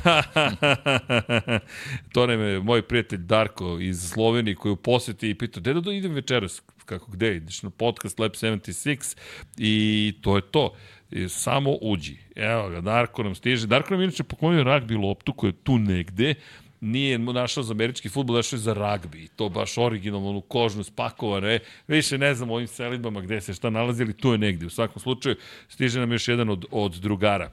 to 2.13 2.27
nam 2.27 2.41
je 2.41 2.61
moj 2.61 2.83
prijatelj 2.83 3.19
Darko 3.19 3.79
iz 3.81 4.11
Slovenije 4.13 4.55
koji 4.55 4.73
u 4.73 4.77
poseti 4.77 5.31
i 5.31 5.35
pitao, 5.35 5.61
gde 5.61 5.75
da 5.75 5.93
idem 5.93 6.13
večeras? 6.13 6.63
Kako, 6.85 7.11
gde 7.11 7.37
ideš 7.37 7.63
na 7.63 7.71
podcast 7.71 8.19
Lab 8.19 8.33
76 8.33 9.17
i 9.59 10.15
to 10.21 10.37
je 10.37 10.43
to. 10.43 10.75
I 11.11 11.29
samo 11.29 11.71
uđi. 11.83 12.17
Evo 12.37 12.69
ga, 12.69 12.81
Darko 12.81 13.23
nam 13.23 13.35
stiže. 13.35 13.67
Darko 13.67 13.95
nam 13.95 14.03
inače 14.03 14.23
poklonio 14.23 14.63
ragbi 14.63 14.95
loptu 14.95 15.33
koja 15.33 15.49
je 15.49 15.63
tu 15.65 15.79
negde 15.79 16.35
nije 16.81 17.19
našao 17.19 17.63
za 17.63 17.73
američki 17.73 18.09
futbol, 18.09 18.37
našao 18.37 18.57
je 18.57 18.61
za 18.61 18.73
ragbi. 18.73 19.29
To 19.37 19.49
baš 19.49 19.79
originalno, 19.79 20.29
onu 20.29 20.41
kožnu 20.41 20.85
spakovane. 20.85 21.59
Više 21.89 22.19
ne 22.19 22.35
znam 22.35 22.51
o 22.51 22.55
ovim 22.55 22.67
selidbama 22.67 23.21
gde 23.21 23.41
se 23.41 23.55
šta 23.55 23.71
nalazili, 23.71 24.13
tu 24.13 24.33
je 24.33 24.39
negde. 24.39 24.67
U 24.67 24.71
svakom 24.71 25.03
slučaju, 25.03 25.37
stiže 25.69 26.01
nam 26.01 26.13
još 26.13 26.29
jedan 26.29 26.51
od, 26.51 26.65
od 26.71 26.93
drugara. 26.93 27.51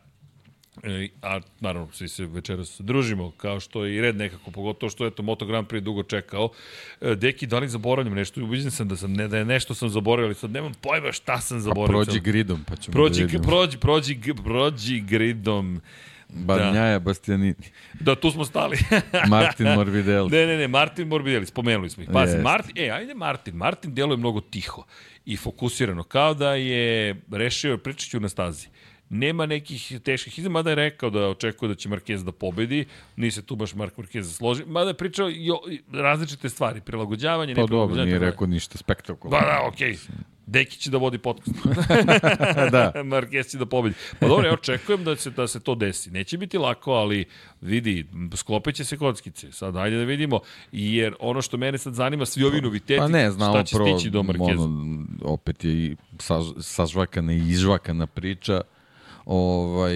E, 0.84 1.08
a 1.22 1.40
naravno, 1.60 1.88
svi 1.92 2.08
se 2.08 2.26
večeras 2.26 2.82
družimo, 2.82 3.32
kao 3.32 3.60
što 3.60 3.86
je 3.86 3.96
i 3.96 4.02
red 4.02 4.16
nekako, 4.16 4.52
pogotovo 4.52 4.90
što 4.90 5.06
je 5.06 5.12
to 5.12 5.24
Moto 5.24 5.46
Grand 5.46 5.68
Prix 5.68 5.80
dugo 5.80 6.04
čekao. 6.04 6.50
E, 7.02 7.16
deki, 7.16 7.48
da 7.48 7.60
li 7.60 7.70
zaboravljam 7.70 8.14
nešto? 8.16 8.44
Ubiđen 8.44 8.72
sam 8.72 8.88
da, 8.88 8.98
sam, 8.98 9.14
ne, 9.14 9.28
da 9.28 9.38
je 9.38 9.46
nešto 9.46 9.76
sam 9.76 9.90
zaboravio, 9.90 10.26
ali 10.26 10.36
sad 10.36 10.52
nemam 10.52 10.72
pojma 10.82 11.12
šta 11.12 11.42
sam 11.42 11.60
zaboravio. 11.60 12.00
Pa 12.00 12.06
prođi 12.06 12.20
gridom, 12.20 12.64
pa 12.64 12.76
ćemo 12.76 12.94
prođi, 12.94 13.20
da 13.20 13.26
vidimo. 13.26 13.44
Prođi, 13.44 13.78
prođi, 13.78 14.20
prođi 14.44 15.00
gridom. 15.00 15.82
Barnjaja 15.82 16.13
da. 16.34 17.00
Bastianini. 17.00 17.56
Da, 18.00 18.16
tu 18.16 18.32
smo 18.32 18.46
stali. 18.46 18.78
Martin 19.30 19.68
Morbidelli. 19.68 20.30
Ne, 20.32 20.46
ne, 20.46 20.58
ne, 20.58 20.68
Martin 20.68 21.08
Morbidelli, 21.08 21.46
spomenuli 21.46 21.90
smo 21.90 22.04
ih. 22.04 22.10
Pazi. 22.14 22.38
Martin, 22.38 22.74
e, 22.78 22.90
ajde 22.90 23.14
Martin. 23.14 23.56
Martin 23.56 23.94
deluje 23.94 24.18
mnogo 24.18 24.42
tiho 24.42 24.84
i 25.26 25.38
fokusirano, 25.38 26.04
kao 26.04 26.34
da 26.34 26.54
je 26.56 27.16
rešio, 27.32 27.78
pričat 27.78 28.10
ću 28.10 28.20
na 28.20 28.30
stazi. 28.30 28.68
nema 29.10 29.46
nekih 29.46 30.00
teških 30.04 30.40
izma, 30.40 30.50
mada 30.50 30.70
je 30.70 30.76
rekao 30.76 31.10
da 31.10 31.28
očekuje 31.30 31.70
da 31.70 31.76
će 31.76 31.90
Marquez 31.90 32.24
da 32.24 32.32
pobedi, 32.32 32.86
nije 33.16 33.32
se 33.32 33.46
tu 33.46 33.56
baš 33.56 33.76
Mark 33.76 33.98
Marquez 33.98 34.22
zasloži, 34.22 34.64
mada 34.66 34.90
je 34.90 34.94
pričao 34.94 35.30
jo, 35.30 35.60
različite 35.92 36.50
stvari, 36.50 36.82
prilagođavanje, 36.82 37.56
Pa 37.56 37.62
ne 37.62 37.68
dobro, 37.68 37.78
prilagođavanje. 37.78 38.12
nije 38.12 38.20
tako 38.20 38.32
rekao 38.32 38.48
ništa 38.48 38.78
spektakularno. 38.78 39.48
Da, 39.48 39.54
da, 39.54 39.68
okej. 39.68 39.94
Okay. 39.94 40.33
Deki 40.46 40.78
će 40.78 40.90
da 40.92 40.98
vodi 40.98 41.18
podcast. 41.18 41.56
da. 42.72 42.92
Marquez 43.14 43.52
će 43.52 43.58
da 43.58 43.66
pobedi. 43.66 43.96
Pa 44.20 44.28
dobro, 44.28 44.48
ja 44.48 44.54
očekujem 44.54 45.04
da 45.04 45.16
se, 45.16 45.30
da 45.30 45.48
se 45.48 45.60
to 45.60 45.76
desi. 45.76 46.12
Neće 46.12 46.38
biti 46.38 46.58
lako, 46.58 46.92
ali 46.92 47.26
vidi, 47.62 48.06
sklopit 48.36 48.76
će 48.76 48.86
se 48.86 48.98
kockice. 48.98 49.52
Sad, 49.52 49.76
ajde 49.78 49.98
da 49.98 50.04
vidimo. 50.04 50.40
Jer 50.72 51.16
ono 51.20 51.42
što 51.42 51.58
mene 51.58 51.78
sad 51.78 51.94
zanima, 51.94 52.26
svi 52.26 52.44
ovi 52.44 52.62
noviteti, 52.62 52.98
Pa 52.98 53.08
ne, 53.08 53.32
znamo 53.32 53.54
šta 53.54 53.64
će 53.64 53.76
stići 53.76 54.10
do 54.10 54.22
Marqueza. 54.22 54.64
ono, 54.64 55.06
opet 55.22 55.64
je 55.64 55.72
i 55.72 55.96
saž, 56.20 56.46
sažvakana 56.60 57.34
i 57.34 57.38
izžvakana 57.38 58.08
priča. 58.08 58.62
Ovaj, 59.26 59.96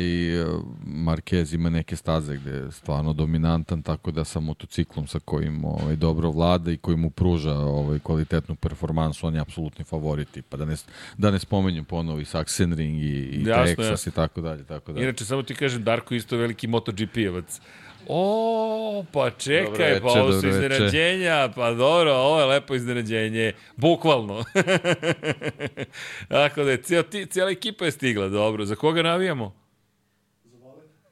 Marquez 0.86 1.56
ima 1.56 1.70
neke 1.70 1.95
staze 1.95 2.38
gde 2.38 2.52
je 2.52 2.72
stvarno 2.72 3.14
dominantan, 3.14 3.82
tako 3.82 4.12
da 4.12 4.24
sa 4.24 4.40
motociklom 4.40 5.08
sa 5.08 5.20
kojim 5.20 5.66
ovaj, 5.66 5.95
dobro 5.95 6.32
vlada 6.32 6.72
i 6.72 6.78
koji 6.78 6.98
mu 6.98 7.10
pruža 7.10 7.54
ovaj, 7.54 7.99
kvalitetnu 7.99 8.56
performansu, 8.56 9.28
on 9.28 9.36
je 9.36 9.41
apsolutni 9.41 9.86
favorit. 9.86 10.38
Pa 10.49 10.58
da 10.58 10.66
ne, 10.66 10.76
da 11.18 11.32
ne 11.32 11.40
spomenjem 11.40 11.86
ponovo 11.86 12.20
i 12.20 12.26
Sachsenring 12.26 13.02
i, 13.02 13.08
i 13.08 13.44
Jasno, 13.44 13.66
Texas 13.66 13.90
jasno. 13.90 14.10
i 14.10 14.14
tako 14.14 14.41
dalje. 14.41 14.64
Tako 14.64 14.94
da. 14.94 15.02
Inače, 15.02 15.26
samo 15.26 15.44
ti 15.44 15.56
kažem, 15.56 15.84
Darko 15.84 16.16
isto 16.16 16.38
veliki 16.38 16.68
MotoGP-evac. 16.68 17.62
O, 18.10 19.06
pa 19.14 19.30
čekaj, 19.30 19.94
Dobro 19.94 20.14
pa 20.14 20.22
ovo 20.22 20.32
su 20.32 20.38
veče. 20.38 20.50
iznenađenja, 20.50 21.50
pa 21.56 21.72
dobro, 21.72 22.14
ovo 22.14 22.40
je 22.40 22.46
lepo 22.46 22.76
iznenađenje, 22.76 23.54
bukvalno. 23.76 24.44
Tako 26.30 26.64
da 26.64 26.72
je, 26.72 26.82
cijela, 26.82 27.04
ti, 27.04 27.26
cijela 27.26 27.52
ekipa 27.52 27.86
je 27.86 27.92
stigla, 27.92 28.28
dobro. 28.30 28.66
Za 28.66 28.76
koga 28.76 29.04
navijamo? 29.04 29.56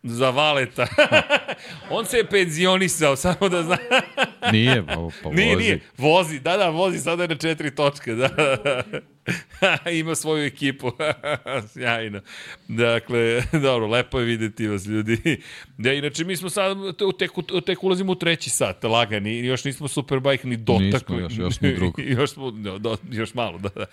Za 0.03 0.29
Valeta. 0.29 0.87
On 1.89 2.05
se 2.05 2.17
je 2.17 2.25
penzionisao, 2.25 3.15
samo 3.15 3.49
da 3.49 3.63
zna. 3.63 3.77
Nije, 4.51 4.85
pa, 4.85 4.95
pa 5.23 5.29
Nije, 5.35 5.55
vozi. 5.55 5.63
nije, 5.63 5.79
vozi, 5.97 6.39
da, 6.39 6.57
da, 6.57 6.69
vozi, 6.69 6.99
sada 6.99 7.23
je 7.23 7.27
na 7.27 7.35
četiri 7.35 7.75
točke, 7.75 8.13
da. 8.13 8.29
Ima 9.93 10.15
svoju 10.15 10.45
ekipu, 10.45 10.91
sjajno. 11.69 12.21
Dakle, 12.67 13.41
dobro, 13.63 13.87
lepo 13.87 14.19
je 14.19 14.25
videti 14.25 14.67
vas, 14.67 14.85
ljudi. 14.85 15.41
Da, 15.77 15.93
inače, 15.93 16.23
mi 16.23 16.35
smo 16.35 16.49
sad, 16.49 16.77
tek, 17.19 17.31
tek 17.65 17.83
ulazimo 17.83 18.11
u 18.11 18.15
treći 18.15 18.49
sat, 18.49 18.83
lagani, 18.83 19.37
još 19.37 19.63
nismo 19.63 19.87
Superbike 19.87 20.47
ni 20.47 20.57
dotakli. 20.57 20.85
Nismo, 20.85 21.19
još- 21.19 21.37
još 21.37 21.55
smo 21.55 21.69
drugo. 21.69 22.01
još, 22.01 22.31
smo, 22.31 22.51
no, 22.51 22.77
do, 22.77 22.97
još 23.05 23.33
malo, 23.33 23.57
da, 23.57 23.69
da. 23.69 23.85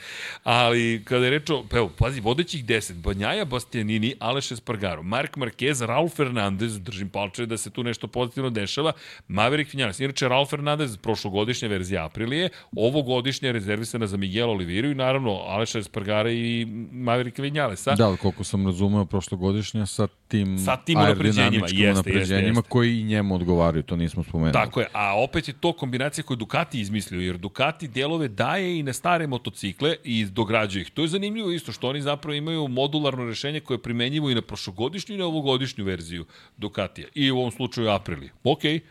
Ali, 0.44 1.02
kada 1.04 1.24
je 1.24 1.30
reč 1.30 1.50
o, 1.50 1.64
evo, 1.72 1.92
pazi, 1.98 2.20
vodećih 2.20 2.64
deset, 2.64 2.96
Banjaja, 2.96 3.44
Bastianini, 3.44 4.14
Aleš 4.18 4.52
Espargaro, 4.52 5.02
Mark 5.02 5.36
Marquez, 5.36 5.80
Raul 5.82 6.08
Fernandez, 6.08 6.80
držim 6.80 7.08
palče 7.08 7.46
da 7.46 7.56
se 7.56 7.70
tu 7.70 7.82
nešto 7.82 8.06
pozitivno 8.06 8.50
dešava, 8.50 8.92
Maverick 9.28 9.72
Vinales. 9.72 10.00
Inače, 10.00 10.28
Raul 10.28 10.46
Fernandez, 10.46 10.96
prošlogodišnja 10.96 11.68
verzija 11.68 12.04
Aprilije, 12.04 12.48
ovogodišnja 12.76 13.48
je 13.48 13.52
rezervisana 13.52 14.06
za 14.06 14.16
Miguel 14.16 14.50
Oliviru 14.50 14.90
i 14.90 14.94
naravno 14.94 15.21
Aleša 15.30 15.78
Espargara 15.78 16.30
i 16.30 16.64
Maverick 16.92 17.38
Vinalesa. 17.38 17.94
Da, 17.94 18.16
koliko 18.16 18.44
sam 18.44 18.66
razumeo 18.66 19.04
prošlogodišnja 19.04 19.86
sa 19.86 20.06
tim, 20.28 20.58
Sa 20.58 20.76
tim 20.76 20.98
aerodinamičkim 20.98 21.52
jeste, 21.62 21.76
jeste, 21.76 21.90
unapređenjima 21.90 22.48
jeste. 22.48 22.68
koji 22.68 23.00
i 23.00 23.04
njemu 23.04 23.34
odgovaraju, 23.34 23.82
to 23.82 23.96
nismo 23.96 24.22
spomenuli. 24.22 24.52
Tako 24.52 24.80
je, 24.80 24.86
a 24.92 25.18
opet 25.18 25.48
je 25.48 25.54
to 25.54 25.72
kombinacija 25.72 26.24
koju 26.24 26.36
Ducati 26.36 26.80
izmislio, 26.80 27.20
jer 27.20 27.36
Ducati 27.36 27.88
delove 27.88 28.28
daje 28.28 28.78
i 28.78 28.82
na 28.82 28.92
stare 28.92 29.26
motocikle 29.26 29.96
i 30.04 30.24
dograđuje 30.24 30.82
ih. 30.82 30.90
To 30.90 31.02
je 31.02 31.08
zanimljivo 31.08 31.50
isto, 31.50 31.72
što 31.72 31.88
oni 31.88 32.02
zapravo 32.02 32.34
imaju 32.34 32.68
modularno 32.68 33.24
rešenje 33.24 33.60
koje 33.60 33.74
je 33.74 33.82
primenjivo 33.82 34.30
i 34.30 34.34
na 34.34 34.42
prošlogodišnju 34.42 35.14
i 35.14 35.18
na 35.18 35.26
ovogodišnju 35.26 35.84
verziju 35.84 36.24
Ducatija. 36.56 37.08
I 37.14 37.30
u 37.30 37.38
ovom 37.38 37.50
slučaju 37.50 37.88
Aprilije. 37.90 38.30
Okej, 38.44 38.74
m- 38.74 38.82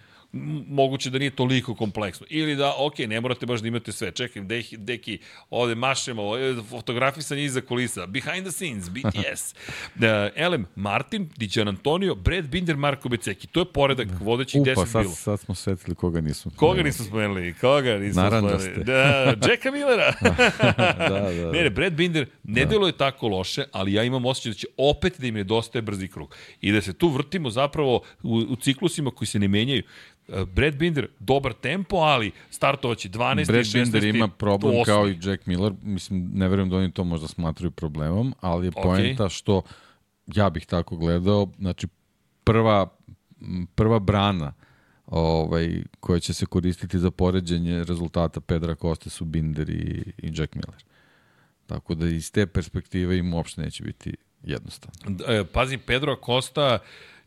moguće 0.67 1.09
da 1.09 1.19
nije 1.19 1.31
toliko 1.35 1.75
kompleksno. 1.75 2.25
Ili 2.29 2.55
da, 2.55 2.73
ok, 2.77 2.99
ne 2.99 3.21
morate 3.21 3.45
baš 3.45 3.61
da 3.61 3.67
imate 3.67 3.91
sve. 3.91 4.11
Čekaj, 4.11 4.43
deki, 4.43 4.77
deki 4.77 5.19
ovde 5.49 5.75
mašemo, 5.75 6.23
ovde 6.23 6.61
fotografisanje 6.69 7.43
iza 7.43 7.61
kulisa, 7.61 8.05
behind 8.05 8.43
the 8.43 8.51
scenes, 8.51 8.89
BTS. 8.89 9.53
uh, 9.95 10.01
Elem, 10.45 10.65
Martin, 10.75 11.29
Dijan 11.37 11.67
Antonio, 11.67 12.15
Brad 12.15 12.45
Binder, 12.45 12.75
Marko 12.75 13.09
Beceki. 13.09 13.47
To 13.47 13.59
je 13.59 13.65
poredak 13.65 14.07
vodećih 14.19 14.61
Upa, 14.61 14.71
10 14.71 14.87
sad, 14.87 15.01
bilo. 15.01 15.15
sad 15.15 15.39
smo 15.39 15.55
setili 15.55 15.95
koga 15.95 16.21
nismo. 16.21 16.51
Koga 16.55 16.83
nismo 16.83 17.05
spomenuli? 17.05 17.53
Koga 17.61 17.97
nismo 17.97 18.27
spomenuli? 18.27 18.83
Da, 18.83 19.35
Jacka 19.49 19.71
Millera. 19.71 20.13
da, 20.97 21.09
da. 21.41 21.51
Ne, 21.51 21.63
ne, 21.63 21.69
Brad 21.69 21.93
Binder 21.93 22.27
ne 22.43 22.65
da. 22.65 22.69
deluje 22.69 22.97
tako 22.97 23.27
loše, 23.27 23.63
ali 23.71 23.93
ja 23.93 24.03
imam 24.03 24.25
osjećaj 24.25 24.49
da 24.49 24.55
će 24.55 24.67
opet 24.77 25.19
da 25.19 25.27
im 25.27 25.35
nedostaje 25.35 25.81
brzi 25.81 26.07
krug. 26.07 26.35
I 26.61 26.71
da 26.71 26.81
se 26.81 26.93
tu 26.93 27.09
vrtimo 27.09 27.49
zapravo 27.49 28.01
u, 28.23 28.35
u 28.49 28.55
ciklusima 28.55 29.11
koji 29.11 29.27
se 29.27 29.39
ne 29.39 29.47
menjaju. 29.47 29.83
Brad 30.27 30.75
Binder, 30.75 31.07
dobar 31.19 31.53
tempo, 31.53 31.95
ali 31.95 32.31
startovaće 32.49 33.09
12. 33.09 33.47
Brad 33.47 33.65
16. 33.65 33.83
Binder 33.83 34.03
ima 34.03 34.27
problem 34.27 34.73
8.. 34.73 34.85
kao 34.85 35.09
i 35.09 35.17
Jack 35.23 35.45
Miller, 35.45 35.73
mislim, 35.81 36.29
ne 36.33 36.47
verujem 36.47 36.69
da 36.69 36.77
oni 36.77 36.91
to 36.91 37.03
možda 37.03 37.27
smatraju 37.27 37.71
problemom, 37.71 38.35
ali 38.41 38.67
je 38.67 38.71
Ok. 38.75 38.83
poenta 38.83 39.29
što 39.29 39.61
ja 40.27 40.49
bih 40.49 40.65
tako 40.65 40.97
gledao, 40.97 41.47
znači 41.59 41.87
prva, 42.43 42.87
prva 43.75 43.99
brana 43.99 44.53
ovaj, 45.05 45.83
koja 45.99 46.19
će 46.19 46.33
se 46.33 46.45
koristiti 46.45 46.99
za 46.99 47.11
poređenje 47.11 47.83
rezultata 47.83 48.41
Pedra 48.41 48.75
Koste 48.75 49.09
su 49.09 49.25
Binder 49.25 49.69
i, 49.69 50.13
i 50.17 50.31
Jack 50.35 50.55
Miller. 50.55 50.83
Tako 51.67 51.95
da 51.95 52.07
iz 52.07 52.31
te 52.31 52.47
perspektive 52.47 53.17
im 53.17 53.33
uopšte 53.33 53.61
neće 53.61 53.83
biti 53.83 54.15
jednostavno. 54.43 55.17
E, 55.27 55.43
Pazi, 55.53 55.77
Pedro 55.77 56.13
Acosta 56.13 56.79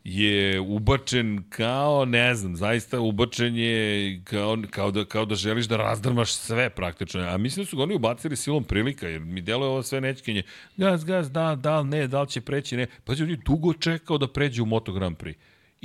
je 0.05 0.59
ubačen 0.59 1.43
kao, 1.49 2.05
ne 2.05 2.35
znam, 2.35 2.55
zaista 2.55 2.99
ubačen 2.99 3.55
je 3.55 4.21
kao, 4.23 4.57
kao, 4.69 4.91
da, 4.91 5.05
kao 5.05 5.25
da 5.25 5.35
želiš 5.35 5.65
da 5.65 5.77
razdrmaš 5.77 6.33
sve 6.33 6.69
praktično. 6.69 7.21
A 7.21 7.37
mislim 7.37 7.65
da 7.65 7.69
su 7.69 7.77
ga 7.77 7.83
oni 7.83 7.95
ubacili 7.95 8.35
silom 8.35 8.63
prilika, 8.63 9.07
jer 9.07 9.21
mi 9.21 9.41
deluje 9.41 9.69
ovo 9.69 9.83
sve 9.83 10.01
nečkenje. 10.01 10.43
Gaz, 10.77 11.03
gaz, 11.03 11.31
da, 11.31 11.55
da, 11.55 11.83
ne, 11.83 12.07
da 12.07 12.21
li 12.21 12.27
će 12.27 12.41
preći, 12.41 12.77
ne. 12.77 12.87
On 13.07 13.29
je 13.29 13.37
dugo 13.45 13.73
čekao 13.73 14.17
da 14.17 14.27
pređe 14.27 14.61
u 14.61 14.65
Moto 14.65 14.93
Grand 14.93 15.17
Prix. 15.17 15.35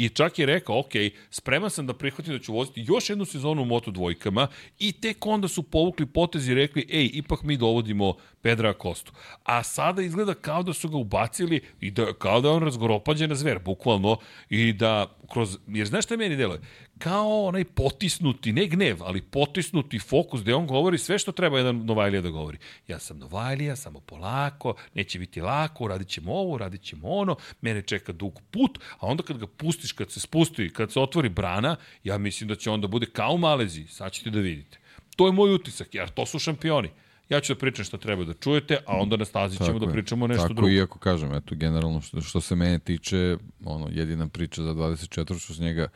I 0.01 0.09
čak 0.09 0.39
je 0.39 0.47
rekao, 0.47 0.79
ok, 0.79 0.93
spreman 1.31 1.71
sam 1.71 1.87
da 1.87 1.95
prihvatim 1.95 2.33
da 2.33 2.39
ću 2.39 2.53
voziti 2.53 2.85
još 2.89 3.11
jednu 3.11 3.25
sezonu 3.25 3.63
u 3.63 3.65
Moto 3.65 3.91
dvojkama 3.91 4.49
i 4.79 4.93
tek 4.93 5.27
onda 5.27 5.49
su 5.49 5.63
povukli 5.63 6.07
potez 6.07 6.49
i 6.49 6.55
rekli, 6.55 6.87
ej, 6.91 7.11
ipak 7.13 7.43
mi 7.43 7.57
dovodimo 7.57 8.15
Pedra 8.43 8.73
Kostu. 8.73 9.13
A 9.45 9.63
sada 9.63 10.03
izgleda 10.03 10.35
kao 10.35 10.63
da 10.63 10.73
su 10.73 10.89
ga 10.89 10.97
ubacili 10.97 11.61
i 11.81 11.91
da, 11.91 12.13
kao 12.13 12.41
da 12.41 12.49
je 12.49 12.55
on 12.55 12.63
razgoropađena 12.63 13.35
zver, 13.35 13.59
bukvalno, 13.59 14.17
i 14.51 14.73
da 14.73 15.07
kroz, 15.33 15.59
jer 15.69 15.87
znaš 15.87 16.05
šta 16.05 16.17
meni 16.17 16.37
deluje? 16.37 16.61
Kao 17.01 17.45
onaj 17.45 17.65
potisnuti, 17.65 18.53
ne 18.53 18.67
gnev, 18.67 18.97
ali 19.03 19.23
potisnuti 19.23 19.99
fokus 19.99 20.43
gde 20.43 20.55
on 20.55 20.67
govori 20.67 20.99
sve 20.99 21.19
što 21.19 21.33
treba 21.33 21.59
jedan 21.59 21.77
Novajlija 21.85 22.21
da 22.23 22.31
govori. 22.31 22.59
Ja 22.89 22.99
sam 22.99 23.19
Novajlija, 23.19 23.77
samo 23.77 24.01
polako, 24.01 24.75
neće 24.95 25.19
biti 25.19 25.41
lako, 25.41 25.89
radit 25.89 26.09
ćemo 26.09 26.33
ovo, 26.33 26.59
radit 26.59 26.83
ćemo 26.83 27.09
ono, 27.09 27.37
mene 27.61 27.83
čeka 27.83 28.13
dug 28.13 28.41
put, 28.51 28.79
a 28.99 29.07
onda 29.07 29.23
kad 29.23 29.39
ga 29.39 29.47
pustiš, 29.47 29.93
kad 29.93 30.11
se 30.11 30.21
spusti, 30.21 30.71
kad 30.73 30.93
se 30.93 31.01
otvori 31.01 31.29
brana, 31.29 31.77
ja 32.05 32.19
mislim 32.19 32.49
da 32.49 32.55
će 32.55 32.71
onda 32.71 32.87
bude 32.87 33.07
kao 33.07 33.33
u 33.33 33.39
Maleziji, 33.39 33.87
sad 33.87 34.13
ćete 34.13 34.31
da 34.31 34.39
vidite. 34.39 34.79
To 35.17 35.27
je 35.27 35.33
moj 35.33 35.55
utisak, 35.55 35.95
jer 35.95 36.09
to 36.11 36.27
su 36.27 36.39
šampioni. 36.39 36.91
Ja 37.29 37.41
ću 37.41 37.55
da 37.55 37.59
pričam 37.59 37.85
što 37.85 37.97
treba 37.99 38.25
da 38.25 38.35
čujete, 38.35 38.79
a 38.87 38.97
onda 38.97 39.17
na 39.17 39.25
stazi 39.25 39.59
ćemo 39.65 39.79
da 39.79 39.93
pričamo 39.93 40.27
nešto 40.27 40.43
Tako 40.43 40.55
drugo. 40.55 40.71
iako 40.71 40.99
kažem, 40.99 41.35
eto, 41.35 41.55
generalno 41.55 42.01
što, 42.01 42.21
što 42.21 42.41
se 42.41 42.57
mene 42.57 42.79
tiče, 42.79 43.37
ono, 43.65 43.89
jedina 43.91 44.29
priča 44.29 44.63
za 44.63 44.75
24 44.75 45.39
što 45.39 45.55
se 45.55 45.63
njega 45.63 45.89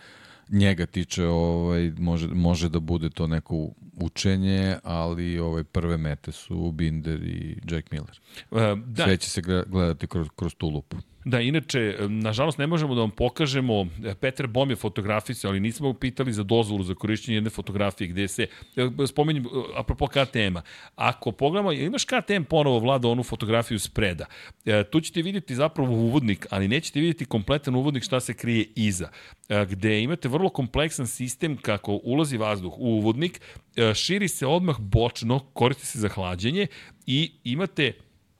njega 0.48 0.86
tiče 0.86 1.26
ovaj 1.26 1.92
može 1.98 2.28
može 2.28 2.68
da 2.68 2.80
bude 2.80 3.10
to 3.10 3.26
neko 3.26 3.70
učenje, 3.96 4.76
ali 4.82 5.38
ovaj 5.38 5.64
prve 5.64 5.96
mete 5.96 6.32
su 6.32 6.72
Binder 6.72 7.22
i 7.22 7.56
Jack 7.70 7.90
Miller. 7.90 8.20
E, 8.52 8.76
da, 8.86 9.04
Sve 9.04 9.16
će 9.16 9.30
se 9.30 9.42
gle- 9.42 9.64
gledati 9.66 10.06
kroz, 10.06 10.28
kroz 10.36 10.54
tu 10.54 10.68
lupu. 10.68 10.96
Da, 11.24 11.40
inače, 11.40 11.96
nažalost 12.08 12.58
ne 12.58 12.66
možemo 12.66 12.94
da 12.94 13.00
vam 13.00 13.10
pokažemo, 13.10 13.86
e, 14.04 14.14
Petar 14.14 14.46
Bom 14.46 14.70
je 14.70 14.76
fotografisa, 14.76 15.48
ali 15.48 15.60
nismo 15.60 15.92
ga 15.92 15.98
pitali 15.98 16.32
za 16.32 16.42
dozvolu 16.42 16.84
za 16.84 16.94
korišćenje 16.94 17.36
jedne 17.36 17.50
fotografije 17.50 18.08
gde 18.08 18.28
se, 18.28 18.46
e, 18.76 19.06
spominjem, 19.06 19.44
apropo 19.76 20.06
KTM-a, 20.06 20.62
ako 20.96 21.32
pogledamo, 21.32 21.72
imaš 21.72 22.04
KTM 22.04 22.42
ponovo 22.48 22.78
vlada 22.78 23.08
onu 23.08 23.22
fotografiju 23.22 23.78
spreda, 23.78 24.26
e, 24.64 24.84
tu 24.84 25.00
ćete 25.00 25.22
vidjeti 25.22 25.54
zapravo 25.54 25.92
uvodnik, 25.92 26.46
ali 26.50 26.68
nećete 26.68 27.00
vidjeti 27.00 27.24
kompletan 27.24 27.74
uvodnik 27.74 28.04
šta 28.04 28.20
se 28.20 28.34
krije 28.34 28.66
iza, 28.76 29.08
e, 29.48 29.66
gde 29.70 30.02
imate 30.02 30.28
vrlo 30.28 30.48
kompleksan 30.48 31.06
sistem 31.06 31.56
kako 31.56 32.00
ulazi 32.02 32.36
vazduh 32.36 32.72
u 32.78 32.86
uvodnik, 32.86 33.40
e, 33.76 33.83
širi 33.94 34.28
se 34.28 34.46
odmah 34.46 34.78
bočno, 34.78 35.38
koristi 35.38 35.86
se 35.86 35.98
za 35.98 36.08
hlađenje 36.08 36.66
i 37.06 37.32
imate 37.44 37.92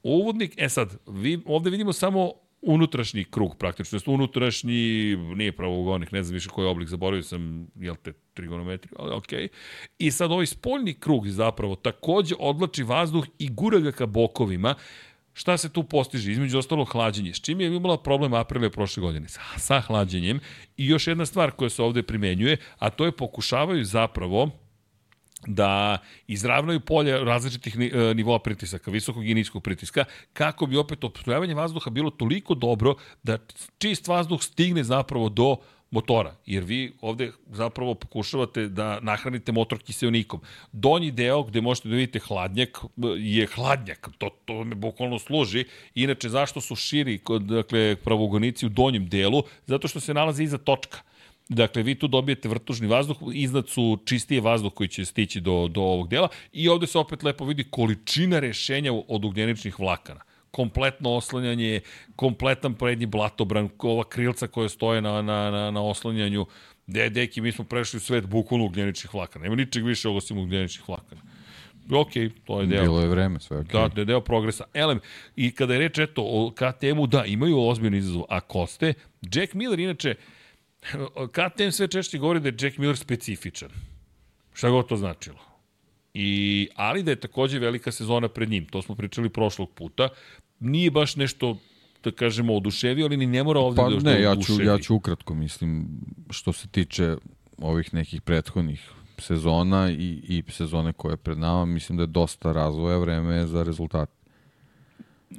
uvodnik, 0.03 0.53
e 0.57 0.69
sad, 0.69 0.97
vi, 1.07 1.39
ovde 1.45 1.69
vidimo 1.69 1.93
samo 1.93 2.31
unutrašnji 2.61 3.23
krug 3.23 3.57
praktično, 3.57 3.99
to 3.99 4.11
unutrašnji, 4.11 5.15
nije 5.15 5.51
pravogonik, 5.51 6.11
ne 6.11 6.23
znam 6.23 6.33
više 6.33 6.49
koji 6.49 6.67
oblik, 6.67 6.89
zaboravio 6.89 7.23
sam, 7.23 7.67
jel 7.75 7.95
te, 7.95 8.13
trigonometri, 8.33 8.91
ali 8.99 9.15
okej. 9.15 9.39
Okay. 9.39 9.47
I 9.99 10.11
sad 10.11 10.31
ovaj 10.31 10.45
spoljni 10.45 10.93
krug 10.93 11.27
zapravo 11.27 11.75
takođe 11.75 12.35
odlači 12.39 12.83
vazduh 12.83 13.25
i 13.39 13.49
gura 13.49 13.79
ga 13.79 13.91
ka 13.91 14.05
bokovima, 14.05 14.75
Šta 15.37 15.57
se 15.57 15.69
tu 15.69 15.83
postiže? 15.83 16.31
Između 16.31 16.57
ostalo 16.57 16.85
hlađenje. 16.85 17.33
S 17.33 17.41
čim 17.41 17.61
je 17.61 17.67
imala 17.67 17.97
problem 17.97 18.33
Aprilija 18.33 18.69
prošle 18.69 19.01
godine? 19.01 19.27
Sa, 19.27 19.41
sa 19.57 19.81
hlađenjem. 19.81 20.39
I 20.77 20.87
još 20.87 21.07
jedna 21.07 21.25
stvar 21.25 21.51
koja 21.51 21.69
se 21.69 21.83
ovde 21.83 22.03
primenjuje, 22.03 22.57
a 22.79 22.89
to 22.89 23.05
je 23.05 23.11
pokušavaju 23.11 23.83
zapravo 23.83 24.64
da 25.47 25.97
izravnaju 26.27 26.79
polje 26.79 27.19
različitih 27.19 27.75
e, 27.79 28.13
nivoa 28.13 28.39
pritisaka, 28.39 28.91
visokog 28.91 29.27
i 29.27 29.33
niskog 29.33 29.63
pritiska, 29.63 30.05
kako 30.33 30.65
bi 30.65 30.77
opet 30.77 31.03
opstojavanje 31.03 31.53
vazduha 31.53 31.89
bilo 31.89 32.09
toliko 32.09 32.55
dobro 32.55 32.95
da 33.23 33.37
čist 33.77 34.07
vazduh 34.07 34.41
stigne 34.41 34.83
zapravo 34.83 35.29
do 35.29 35.57
motora, 35.91 36.35
jer 36.45 36.63
vi 36.63 36.93
ovde 37.01 37.31
zapravo 37.51 37.93
pokušavate 37.95 38.67
da 38.67 38.99
nahranite 38.99 39.51
motor 39.51 39.79
kiselnikom. 39.79 40.41
Donji 40.71 41.11
deo 41.11 41.43
gde 41.43 41.61
možete 41.61 41.89
da 41.89 41.95
vidite 41.95 42.19
hladnjak 42.19 42.79
je 43.17 43.47
hladnjak, 43.47 44.09
to, 44.17 44.29
to 44.45 44.63
me 44.63 44.75
bukvalno 44.75 45.19
služi. 45.19 45.65
Inače, 45.95 46.29
zašto 46.29 46.61
su 46.61 46.75
širi 46.75 47.17
kod, 47.17 47.41
dakle, 47.41 47.95
pravogonici 47.95 48.65
u 48.65 48.69
donjem 48.69 49.09
delu? 49.09 49.43
Zato 49.65 49.87
što 49.87 49.99
se 49.99 50.13
nalazi 50.13 50.43
iza 50.43 50.57
točka. 50.57 50.99
Dakle, 51.49 51.83
vi 51.83 51.95
tu 51.95 52.07
dobijete 52.07 52.49
vrtužni 52.49 52.87
vazduh, 52.87 53.17
iznad 53.33 53.69
su 53.69 53.99
čistije 54.05 54.41
vazduh 54.41 54.73
koji 54.73 54.87
će 54.87 55.05
stići 55.05 55.41
do, 55.41 55.67
do 55.67 55.81
ovog 55.81 56.07
dela 56.09 56.27
i 56.53 56.69
ovde 56.69 56.87
se 56.87 56.97
opet 56.97 57.23
lepo 57.23 57.45
vidi 57.45 57.63
količina 57.63 58.39
rešenja 58.39 58.93
od 59.07 59.25
ugljeničnih 59.25 59.79
vlakana 59.79 60.21
kompletno 60.55 61.11
oslanjanje, 61.15 61.81
kompletan 62.15 62.73
prednji 62.73 63.05
blatobran, 63.05 63.69
ova 63.79 64.03
krilca 64.03 64.47
koja 64.47 64.69
stoje 64.69 65.01
na, 65.01 65.21
na, 65.21 65.51
na, 65.51 65.71
na 65.71 65.81
oslanjanju. 65.81 66.45
De, 66.87 67.09
deki, 67.09 67.41
mi 67.41 67.51
smo 67.51 67.65
prešli 67.65 67.97
u 67.97 67.99
svet 67.99 68.25
bukvalno 68.25 68.65
ugljeničnih 68.65 69.13
vlakana. 69.13 69.43
Nema 69.43 69.55
ničeg 69.55 69.85
više 69.85 70.09
osim 70.09 70.37
ugljeničnih 70.37 70.89
vlakana. 70.89 71.21
Ok, 71.91 72.13
to 72.45 72.61
je 72.61 72.67
deo. 72.67 72.81
Bilo 72.81 73.01
je 73.01 73.07
vreme, 73.07 73.39
sve 73.39 73.57
ok. 73.57 73.71
Da, 73.71 73.89
to 73.89 74.01
je 74.01 74.05
deo 74.05 74.21
progresa. 74.21 74.63
Elem, 74.73 74.99
i 75.35 75.51
kada 75.51 75.73
je 75.73 75.79
reč 75.79 75.99
eto 75.99 76.23
o 76.23 76.51
KTM-u, 76.51 77.07
da, 77.07 77.25
imaju 77.25 77.59
ozbiljni 77.59 77.97
izazov. 77.97 78.23
A 78.29 78.39
Koste, 78.39 78.93
Jack 79.21 79.53
Miller, 79.53 79.79
inače, 79.79 80.15
KTM 81.35 81.69
sve 81.71 81.87
češće 81.87 82.17
govori 82.17 82.39
da 82.39 82.49
je 82.49 82.55
Jack 82.61 82.77
Miller 82.77 82.97
specifičan. 82.97 83.69
Šta 84.53 84.69
god 84.69 84.87
to 84.87 84.95
značilo. 84.95 85.39
I, 86.13 86.67
ali 86.75 87.03
da 87.03 87.11
je 87.11 87.19
takođe 87.19 87.59
velika 87.59 87.91
sezona 87.91 88.27
pred 88.27 88.49
njim. 88.49 88.65
To 88.65 88.81
smo 88.81 88.95
pričali 88.95 89.29
prošlog 89.29 89.71
puta 89.71 90.09
nije 90.59 90.91
baš 90.91 91.15
nešto 91.15 91.57
da 92.03 92.11
kažemo 92.11 92.55
oduševio, 92.55 93.05
ali 93.05 93.17
ni 93.17 93.25
ne 93.25 93.43
mora 93.43 93.59
ovde 93.59 93.81
pa, 93.81 93.89
da 93.89 94.11
ne, 94.11 94.21
ja 94.21 94.35
ću, 94.35 94.63
ja 94.63 94.77
ću 94.79 94.95
ukratko, 94.95 95.33
mislim, 95.33 95.87
što 96.29 96.53
se 96.53 96.67
tiče 96.67 97.15
ovih 97.57 97.93
nekih 97.93 98.21
prethodnih 98.21 98.89
sezona 99.17 99.91
i, 99.91 100.21
i 100.23 100.43
sezone 100.51 100.93
koje 100.93 101.13
je 101.13 101.17
pred 101.17 101.37
nama, 101.37 101.65
mislim 101.65 101.97
da 101.97 102.03
je 102.03 102.07
dosta 102.07 102.51
razvoja 102.51 102.97
vreme 102.97 103.47
za 103.47 103.63
rezultat. 103.63 104.09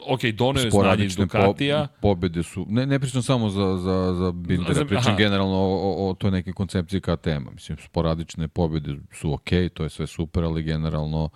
Ok, 0.06 0.20
doneo 0.24 0.64
je 0.64 0.70
znanje 0.70 1.05
iz 1.05 1.16
Ducatija. 1.16 1.86
Po, 1.86 2.01
pobede 2.01 2.43
su, 2.43 2.66
ne, 2.68 2.86
ne 2.86 3.01
pričam 3.01 3.23
samo 3.23 3.51
za, 3.51 3.77
za, 3.77 4.14
za 4.14 4.32
Bindera, 4.32 4.85
pričam 4.85 5.12
aha. 5.12 5.16
generalno 5.16 5.56
o, 5.56 6.06
o, 6.06 6.10
o 6.10 6.14
toj 6.14 6.31
neke 6.31 6.52
koncepciji 6.52 7.01
KTM-a. 7.01 7.51
Mislim, 7.51 7.78
sporadične 7.85 8.48
pobede 8.48 8.97
su 9.12 9.32
ok, 9.32 9.51
to 9.74 9.82
je 9.82 9.90
sve 9.90 10.06
super, 10.06 10.44
ali 10.44 10.62
generalno 10.62 11.28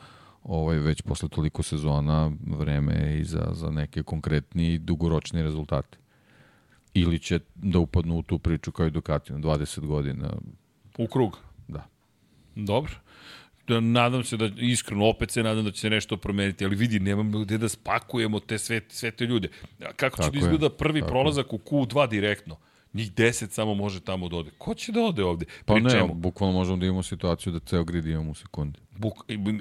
ovaj, 0.43 0.78
već 0.78 1.03
posle 1.03 1.28
toliko 1.28 1.62
sezona 1.62 2.31
vreme 2.47 2.95
je 2.95 3.20
i 3.20 3.24
za, 3.24 3.49
za 3.53 3.70
neke 3.70 4.03
konkretni 4.03 4.73
i 4.73 4.78
dugoročni 4.78 5.43
rezultate. 5.43 5.99
Ili 6.95 7.19
će 7.19 7.41
da 7.55 7.78
upadnu 7.78 8.19
u 8.19 8.23
tu 8.23 8.39
priču 8.39 8.73
kao 8.73 8.87
i 8.87 8.91
Ducati 8.91 9.32
na 9.32 9.39
20 9.39 9.87
godina. 9.87 10.32
U 10.99 11.07
krug? 11.07 11.39
Da. 11.69 11.87
Dobro. 12.55 12.93
Da, 13.74 13.80
nadam 13.80 14.24
se 14.24 14.36
da, 14.36 14.51
iskreno, 14.56 15.06
opet 15.09 15.30
se 15.30 15.42
nadam 15.42 15.64
da 15.64 15.70
će 15.70 15.80
se 15.80 15.90
nešto 15.90 16.16
promeniti, 16.16 16.64
ali 16.64 16.76
vidi, 16.76 17.01
nemamo 17.01 17.38
gde 17.38 17.59
da 17.59 17.68
spakujemo 17.68 18.40
te 18.40 18.59
sve, 18.59 18.80
sve 18.88 19.10
te 19.10 19.24
ljude. 19.26 19.48
Kako 19.97 20.16
će 20.16 20.22
Tako 20.22 20.32
da 20.32 20.38
izgleda 20.38 20.70
prvi 20.70 21.01
Tako 21.01 21.10
prolazak 21.12 21.47
je. 21.47 21.56
u 21.56 21.59
Q2 21.59 22.09
direktno? 22.09 22.56
Njih 22.94 23.12
10 23.12 23.51
samo 23.51 23.74
može 23.74 24.01
tamo 24.01 24.28
da 24.28 24.36
ode. 24.36 24.51
Ko 24.59 24.74
će 24.74 24.92
da 24.92 25.01
ode 25.01 25.24
ovde? 25.24 25.47
Pa 25.64 25.74
Pri 25.74 25.82
ne, 25.82 25.90
čemu? 25.90 26.14
bukvalno 26.14 26.59
možemo 26.59 26.76
da 26.76 26.86
imamo 26.86 27.02
situaciju 27.02 27.52
da 27.52 27.59
ceo 27.59 27.84
grid 27.84 28.06
imamo 28.06 28.30
u 28.30 28.34
sekundi. 28.34 28.78
Buk, 28.97 29.14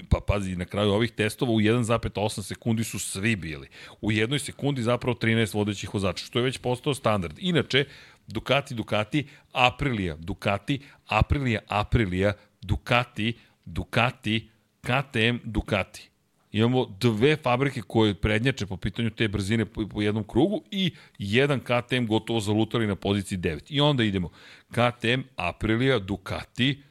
pa 0.09 0.17
pazi, 0.27 0.55
na 0.55 0.65
kraju 0.65 0.91
ovih 0.91 1.11
testova 1.11 1.51
u 1.51 1.59
1,8 1.59 2.41
sekundi 2.41 2.83
su 2.83 2.99
svi 2.99 3.35
bili. 3.35 3.67
U 4.01 4.11
jednoj 4.11 4.39
sekundi 4.39 4.81
zapravo 4.83 5.17
13 5.21 5.55
vodećih 5.55 5.93
vozača, 5.93 6.25
što 6.25 6.39
je 6.39 6.43
već 6.43 6.57
postao 6.57 6.93
standard. 6.93 7.35
Inače, 7.39 7.85
Ducati, 8.27 8.75
Ducati, 8.75 9.27
Aprilia, 9.51 10.15
Ducati, 10.15 10.79
Aprilia, 11.07 11.59
Aprilia, 11.67 12.33
Ducati, 12.61 13.33
Ducati, 13.69 14.49
KTM, 14.81 15.37
Ducati. 15.43 16.09
Imamo 16.51 16.85
dve 16.99 17.35
fabrike 17.35 17.81
koje 17.81 18.13
prednjače 18.13 18.65
po 18.65 18.77
pitanju 18.77 19.09
te 19.09 19.27
brzine 19.27 19.65
po, 19.65 20.01
jednom 20.01 20.23
krugu 20.23 20.63
i 20.71 20.91
jedan 21.17 21.59
KTM 21.59 22.05
gotovo 22.05 22.39
zalutali 22.39 22.87
na 22.87 22.95
poziciji 22.95 23.37
9. 23.37 23.59
I 23.69 23.81
onda 23.81 24.03
idemo 24.03 24.29
KTM, 24.69 25.21
Aprilia, 25.35 25.99
Ducati, 25.99 26.83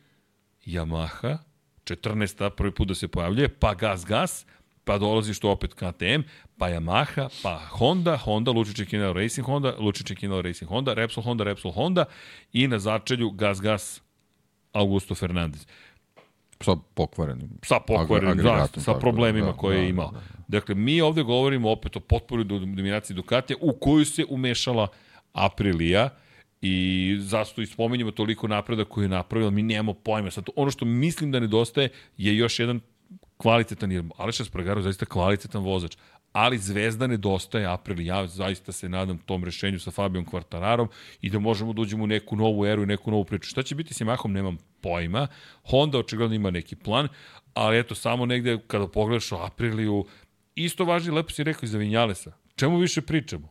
Yamaha, 0.67 1.39
14. 1.85 2.51
prvi 2.51 2.75
put 2.75 2.89
da 2.89 2.95
se 2.95 3.09
pojavljuje, 3.09 3.49
pa 3.49 3.75
Gas 3.75 4.05
Gas, 4.07 4.47
pa 4.85 4.99
dolazi 4.99 5.35
što 5.35 5.51
opet 5.51 5.75
KTM, 5.75 6.23
pa 6.59 6.71
Yamaha, 6.71 7.29
pa 7.43 7.61
Honda, 7.71 8.17
Honda, 8.17 8.51
Lučiće 8.51 8.85
Kinel 8.85 9.13
Racing 9.13 9.47
Honda, 9.47 9.75
Lučiće 9.79 10.15
Kinel 10.15 10.43
Racing 10.43 10.71
Honda, 10.71 10.95
Repsol 10.95 11.23
Honda, 11.23 11.45
Repsol 11.45 11.73
Honda 11.73 12.05
i 12.53 12.69
na 12.69 12.79
začelju 12.79 13.31
Gas 13.31 13.61
Gas 13.61 14.03
Augusto 14.73 15.15
Fernandez. 15.15 15.67
Sa 16.61 16.77
pokvarenim. 16.95 17.51
Sa 17.63 17.81
pokvarenim, 17.81 18.45
da, 18.45 18.67
sa 18.67 18.95
problemima 18.95 19.47
da, 19.47 19.53
koje 19.53 19.77
je 19.77 19.83
da, 19.83 19.89
imao. 19.89 20.11
Da, 20.11 20.19
da. 20.19 20.25
Dakle, 20.49 20.75
mi 20.75 21.01
ovde 21.01 21.23
govorimo 21.23 21.71
opet 21.71 21.97
o 21.97 22.01
potpori 22.01 22.45
dominaciji 22.45 23.15
Ducatija 23.17 23.57
u 23.61 23.73
koju 23.73 24.05
se 24.05 24.25
umešala 24.29 24.89
Aprilia, 25.33 26.11
I 26.63 27.17
zašto 27.21 27.63
i 27.63 27.67
spomenjamo 27.67 28.11
toliko 28.11 28.49
napreda 28.49 28.85
koji 28.85 29.05
je 29.05 29.09
napravila, 29.09 29.51
mi 29.51 29.63
nemamo 29.63 29.95
pojma. 29.95 30.31
Sad, 30.31 30.49
ono 30.57 30.71
što 30.71 30.85
mislim 30.85 31.33
da 31.33 31.41
nedostaje 31.41 31.89
je 32.17 32.37
još 32.37 32.59
jedan 32.59 32.81
kvalitetan, 33.37 33.93
jer 33.93 34.05
Aleša 34.17 34.45
Spragaru 34.45 34.83
zaista 34.83 35.07
kvalitetan 35.07 35.63
vozač, 35.63 35.97
ali 36.39 36.59
Zvezda 36.59 37.07
nedostaje 37.07 37.67
April. 37.67 38.01
Ja 38.01 38.27
zaista 38.27 38.73
se 38.73 38.89
nadam 38.89 39.19
tom 39.19 39.45
rešenju 39.45 39.79
sa 39.79 39.91
Fabijom 39.91 40.25
Kvartararom 40.25 40.89
i 41.21 41.31
da 41.31 41.39
možemo 41.39 41.73
da 41.73 41.83
uđemo 41.83 42.05
u 42.05 42.07
neku 42.07 42.37
novu 42.37 42.67
eru 42.67 42.83
i 42.83 42.87
neku 42.87 43.11
novu 43.11 43.25
priču. 43.25 43.49
Šta 43.49 43.63
će 43.63 43.75
biti 43.75 43.95
s 43.95 44.01
Yamahom, 44.01 44.31
nemam 44.31 44.59
pojma. 44.81 45.27
Honda 45.65 45.99
očigledno 45.99 46.35
ima 46.35 46.51
neki 46.51 46.77
plan, 46.77 47.09
ali 47.55 47.79
eto, 47.79 47.95
samo 47.95 48.27
negde 48.27 48.59
kada 48.67 48.89
pogledaš 48.89 49.33
o 49.33 49.37
Apriliju, 49.37 50.05
isto 50.55 50.85
važi, 50.85 51.11
lepo 51.11 51.31
si 51.31 51.45
rekao 51.45 51.67
i 51.67 51.69
za 51.69 51.79
Vinjalesa. 51.79 52.33
Čemu 52.57 52.79
više 52.79 53.03
pričamo? 53.03 53.49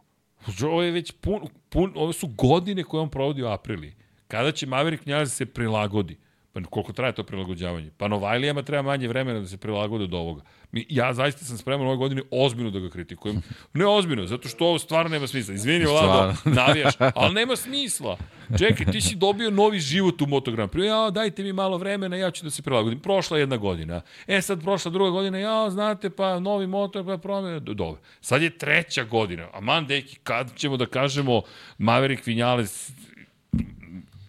Ovo 0.64 0.84
je 0.84 0.92
već 0.92 1.12
pun, 1.12 1.48
pun, 1.70 1.92
ovo 1.96 2.14
su 2.14 2.28
godine 2.28 2.84
koje 2.84 3.02
on 3.02 3.10
provodi 3.10 3.44
u 3.44 3.48
Apriliji. 3.48 3.96
Kada 4.28 4.52
će 4.52 4.66
Maverick 4.66 5.06
Vinales 5.06 5.36
se 5.36 5.46
prilagodi? 5.46 6.18
Pa 6.64 6.70
koliko 6.70 6.94
traje 6.94 7.14
to 7.14 7.24
prilagođavanje? 7.24 7.92
Pa 7.98 8.08
Novajlijama 8.08 8.64
treba 8.64 8.82
manje 8.82 9.08
vremena 9.08 9.40
da 9.40 9.48
se 9.48 9.58
prilagode 9.58 10.08
do 10.08 10.18
ovoga. 10.18 10.42
Mi, 10.72 10.86
ja 10.90 11.14
zaista 11.14 11.46
sam 11.46 11.58
spreman 11.58 11.88
ove 11.88 11.98
godine 11.98 12.22
ozbiljno 12.32 12.72
da 12.72 12.80
ga 12.80 12.90
kritikujem. 12.90 13.42
Ne 13.74 13.86
ozbiljno, 13.86 14.26
zato 14.26 14.50
što 14.50 14.66
ovo 14.66 14.80
stvarno 14.80 15.10
nema 15.10 15.28
smisla. 15.28 15.54
Izvini, 15.54 15.86
Vlado, 15.86 16.34
navijaš, 16.46 16.94
ali 17.16 17.34
nema 17.34 17.56
smisla. 17.56 18.18
Čekaj, 18.58 18.86
ti 18.92 19.02
si 19.02 19.16
dobio 19.16 19.50
novi 19.50 19.80
život 19.80 20.22
u 20.22 20.26
Moto 20.26 20.52
Grand 20.52 20.72
Prix. 20.72 20.84
Ja, 20.84 21.12
dajte 21.12 21.44
mi 21.44 21.54
malo 21.54 21.78
vremena, 21.78 22.16
ja 22.16 22.32
ću 22.32 22.44
da 22.44 22.50
se 22.50 22.62
prilagodim. 22.62 23.00
Prošla 23.00 23.38
jedna 23.38 23.58
godina. 23.58 24.02
E 24.28 24.42
sad 24.42 24.62
prošla 24.62 24.92
druga 24.92 25.12
godina, 25.12 25.38
ja, 25.38 25.70
znate, 25.70 26.10
pa 26.10 26.40
novi 26.40 26.68
motor, 26.68 27.06
pa 27.06 27.18
promene. 27.18 27.60
Dobro. 27.60 28.02
Sad 28.22 28.42
je 28.42 28.58
treća 28.58 29.04
godina. 29.04 29.48
A 29.54 29.60
man, 29.62 29.88
deki, 29.88 30.16
kad 30.24 30.56
ćemo 30.56 30.78
da 30.78 30.86
kažemo 30.86 31.42
Maverick 31.78 32.26
Vinales 32.26 32.92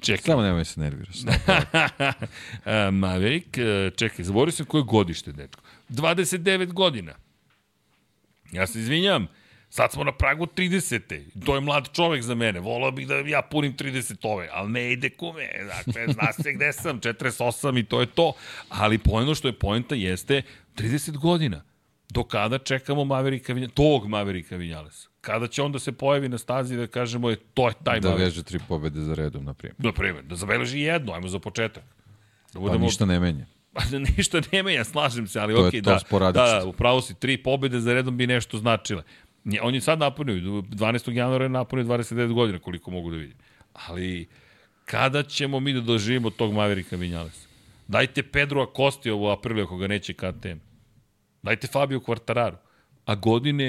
Čekaj. 0.01 0.23
Samo 0.23 0.43
nemoj 0.43 0.65
se 0.65 0.81
nerviraš. 0.81 1.17
Maverick, 3.03 3.59
e, 3.59 3.91
čekaj, 3.97 4.25
zaboravio 4.25 4.53
sam 4.53 4.67
koje 4.67 4.83
godište, 4.83 5.33
dečko. 5.33 5.61
29 5.89 6.73
godina. 6.73 7.15
Ja 8.53 8.67
se 8.67 8.79
izvinjam, 8.79 9.29
sad 9.71 9.93
smo 9.93 10.05
na 10.05 10.13
pragu 10.13 10.47
30. 10.47 11.23
To 11.47 11.55
je 11.55 11.61
mlad 11.61 11.89
čovek 11.93 12.23
za 12.23 12.35
mene. 12.35 12.61
Volao 12.61 12.91
bih 12.91 13.09
da 13.09 13.15
ja 13.15 13.43
punim 13.43 13.77
30 13.77 14.17
ove, 14.23 14.49
ali 14.53 14.71
ne 14.71 14.93
ide 14.93 15.11
kume. 15.11 15.49
Dakle, 15.67 16.13
zna 16.13 16.33
se 16.33 16.53
gde 16.53 16.73
sam, 16.73 17.01
48 17.01 17.81
i 17.81 17.85
to 17.85 18.01
je 18.01 18.07
to. 18.07 18.33
Ali 18.69 18.99
pojeno 18.99 19.35
što 19.35 19.49
je 19.49 19.59
pojenta 19.59 19.95
jeste 19.95 20.43
30 20.77 21.19
godina. 21.19 21.65
Do 22.11 22.25
kada 22.25 22.59
čekamo 22.59 23.05
Maverika 23.05 23.53
Vinjalesa, 23.53 23.75
tog 23.75 24.09
Maverika 24.09 24.57
Vinjalesa? 24.57 25.09
Kada 25.29 25.47
će 25.47 25.63
on 25.63 25.73
da 25.73 25.79
se 25.79 25.93
pojavi 25.93 26.29
na 26.29 26.39
stazi 26.39 26.77
da 26.77 26.87
kažemo 26.87 27.31
je 27.31 27.37
to 27.37 27.69
je 27.69 27.75
taj 27.85 28.01
Da 28.01 28.15
veže 28.15 28.43
tri 28.43 28.59
pobede 28.69 29.01
za 29.01 29.15
redom, 29.15 29.45
na 29.45 29.55
primjer. 29.55 29.75
Na 29.79 29.93
primjer, 29.93 30.25
da 30.25 30.37
zabeleži 30.37 30.81
jedno, 30.81 31.13
ajmo 31.13 31.29
za 31.29 31.39
početak. 31.39 31.85
Da 32.53 32.61
budemo... 32.61 32.79
Pa 32.79 32.85
ništa 32.85 33.07
ne 33.07 33.21
menja. 33.21 33.47
Pa 33.75 33.83
ništa 34.17 34.41
ne 34.53 34.63
menja, 34.63 34.85
slažem 34.85 35.27
se, 35.27 35.41
ali 35.41 35.55
okej, 35.55 35.81
okay, 35.81 35.85
da, 35.85 35.99
sporadično. 35.99 36.47
da, 36.47 36.65
upravo 36.65 37.01
si, 37.01 37.15
tri 37.15 37.37
pobede 37.37 37.81
za 37.81 37.93
redom 37.93 38.17
bi 38.17 38.27
nešto 38.27 38.59
značile. 38.59 39.03
On 39.63 39.75
je 39.75 39.81
sad 39.81 39.99
napunio, 39.99 40.35
12. 40.35 41.13
januara 41.13 41.45
je 41.45 41.49
napunio 41.49 41.85
29 41.85 42.33
godina, 42.33 42.59
koliko 42.59 42.91
mogu 42.91 43.11
da 43.11 43.17
vidim. 43.17 43.37
Ali, 43.73 44.29
kada 44.85 45.23
ćemo 45.23 45.61
mi 45.61 45.73
da 45.73 45.81
doživimo 45.81 46.31
tog 46.31 46.53
Maverika 46.53 46.97
Vinjalesa? 46.97 47.49
Dajte 47.89 48.23
Pedro 48.23 48.63
Acosti 48.63 49.11
u 49.11 49.27
aprilu 49.27 49.63
ako 49.63 49.77
ga 49.77 49.87
neće 49.87 50.13
KTM. 50.13 50.59
Dajte 51.43 51.67
Fabio 51.67 52.01
Quartararo. 52.01 52.57
a 53.05 53.15
godine 53.15 53.69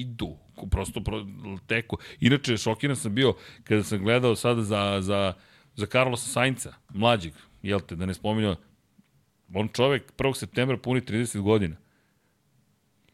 idu, 0.00 0.36
prosto 0.70 1.00
pro, 1.00 1.26
teku. 1.66 1.98
Inače, 2.20 2.56
šokiran 2.56 2.96
sam 2.96 3.14
bio 3.14 3.34
kada 3.64 3.82
sam 3.82 3.98
gledao 3.98 4.36
sada 4.36 4.62
za, 4.62 4.98
za, 5.00 5.34
za 5.74 5.86
Carlosa 5.86 6.28
Sainca, 6.28 6.74
mlađeg, 6.88 7.32
jel 7.62 7.80
te, 7.80 7.96
da 7.96 8.06
ne 8.06 8.14
spominjao, 8.14 8.56
on 9.54 9.68
čovek 9.68 10.12
1. 10.18 10.34
septembra 10.34 10.76
puni 10.76 11.00
30 11.00 11.40
godina. 11.40 11.76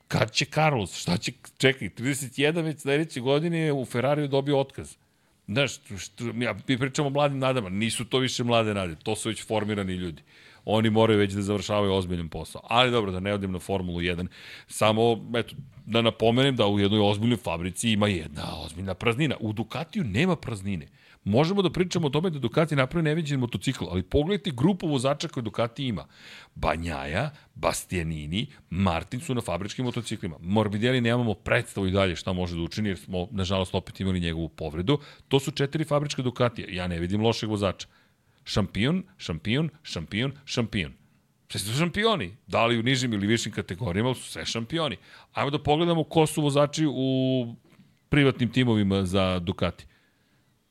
Kad 0.09 0.33
će 0.33 0.45
Carlos? 0.45 0.97
Šta 0.97 1.17
će, 1.17 1.33
čekaj, 1.59 1.89
31 1.89 2.63
već 2.63 2.81
sledeće 2.81 3.21
godine 3.21 3.59
je 3.59 3.73
u 3.73 3.85
Ferrariju 3.85 4.29
dobio 4.29 4.61
otkaz. 4.61 4.97
Znaš, 5.47 5.81
što, 5.99 6.25
ja, 6.25 6.57
mi 6.69 6.79
pričamo 6.79 7.09
o 7.09 7.11
mladim 7.11 7.39
nadama, 7.39 7.69
nisu 7.69 8.05
to 8.05 8.19
više 8.19 8.45
mlade 8.45 8.75
nade, 8.75 8.95
to 9.03 9.17
su 9.17 9.29
već 9.29 9.47
formirani 9.47 9.95
ljudi. 9.95 10.23
Oni 10.65 10.91
moraju 10.91 11.19
već 11.19 11.33
da 11.33 11.43
završavaju 11.43 11.93
ozbiljan 11.93 12.29
posao. 12.29 12.61
Ali 12.65 12.91
dobro, 12.91 13.13
da 13.13 13.21
ne 13.21 13.35
odim 13.35 13.53
na 13.53 13.59
Formulu 13.59 14.01
1, 14.01 14.27
samo, 14.67 15.31
eto, 15.35 15.55
da 15.87 16.03
napomenem 16.03 16.57
da 16.57 16.67
u 16.67 16.81
jednoj 16.81 17.01
ozbiljnoj 17.11 17.37
fabrici 17.37 17.91
ima 17.91 18.09
jedna 18.09 18.61
ozbiljna 18.65 18.95
praznina. 18.95 19.37
U 19.41 19.53
Ducatiju 19.53 20.05
nema 20.05 20.37
praznine. 20.37 20.89
Možemo 21.25 21.63
da 21.63 21.71
pričamo 21.71 22.07
o 22.07 22.11
tome 22.11 22.31
da 22.31 22.39
Ducati 22.39 22.77
napravi 22.77 23.03
neviđen 23.03 23.41
motocikl, 23.41 23.85
ali 23.91 24.03
pogledajte 24.03 24.51
grupu 24.51 24.89
vozača 24.89 25.29
koje 25.29 25.43
Ducati 25.43 25.87
ima. 25.87 26.07
Banjaja, 26.55 27.31
Bastianini, 27.55 28.47
Martin 28.71 29.21
su 29.21 29.35
na 29.35 29.41
fabričkim 29.41 29.85
motociklima. 29.85 30.37
Morbidelli 30.41 31.01
nemamo 31.01 31.35
predstavu 31.35 31.87
i 31.87 31.91
dalje 31.91 32.17
šta 32.17 32.33
može 32.33 32.57
da 32.57 32.63
učini, 32.63 32.89
jer 32.89 32.99
smo, 32.99 33.29
nažalost, 33.31 33.75
opet 33.75 34.01
imali 34.01 34.21
njegovu 34.21 34.49
povredu. 34.49 34.99
To 35.29 35.41
su 35.41 35.51
četiri 35.51 35.85
fabričke 35.85 36.23
Ducatija. 36.23 36.69
Ja 36.71 36.87
ne 36.87 36.99
vidim 36.99 37.23
lošeg 37.23 37.51
vozača. 37.51 37.87
Šampion, 38.45 39.03
šampion, 39.19 39.71
šampion, 39.83 40.33
šampion. 40.45 40.93
Sve 41.49 41.61
su 41.61 41.79
šampioni. 41.79 42.37
Da 42.47 42.67
li 42.67 42.79
u 42.79 42.83
nižim 42.83 43.13
ili 43.13 43.27
višim 43.27 43.53
kategorijama, 43.53 44.15
su 44.15 44.31
sve 44.31 44.47
šampioni. 44.47 44.97
Ajmo 45.33 45.51
da 45.51 45.63
pogledamo 45.63 46.05
ko 46.05 46.27
su 46.27 46.43
vozači 46.43 46.87
u 46.89 47.47
privatnim 48.09 48.53
timovima 48.53 49.05
za 49.05 49.39
Ducati. 49.39 49.87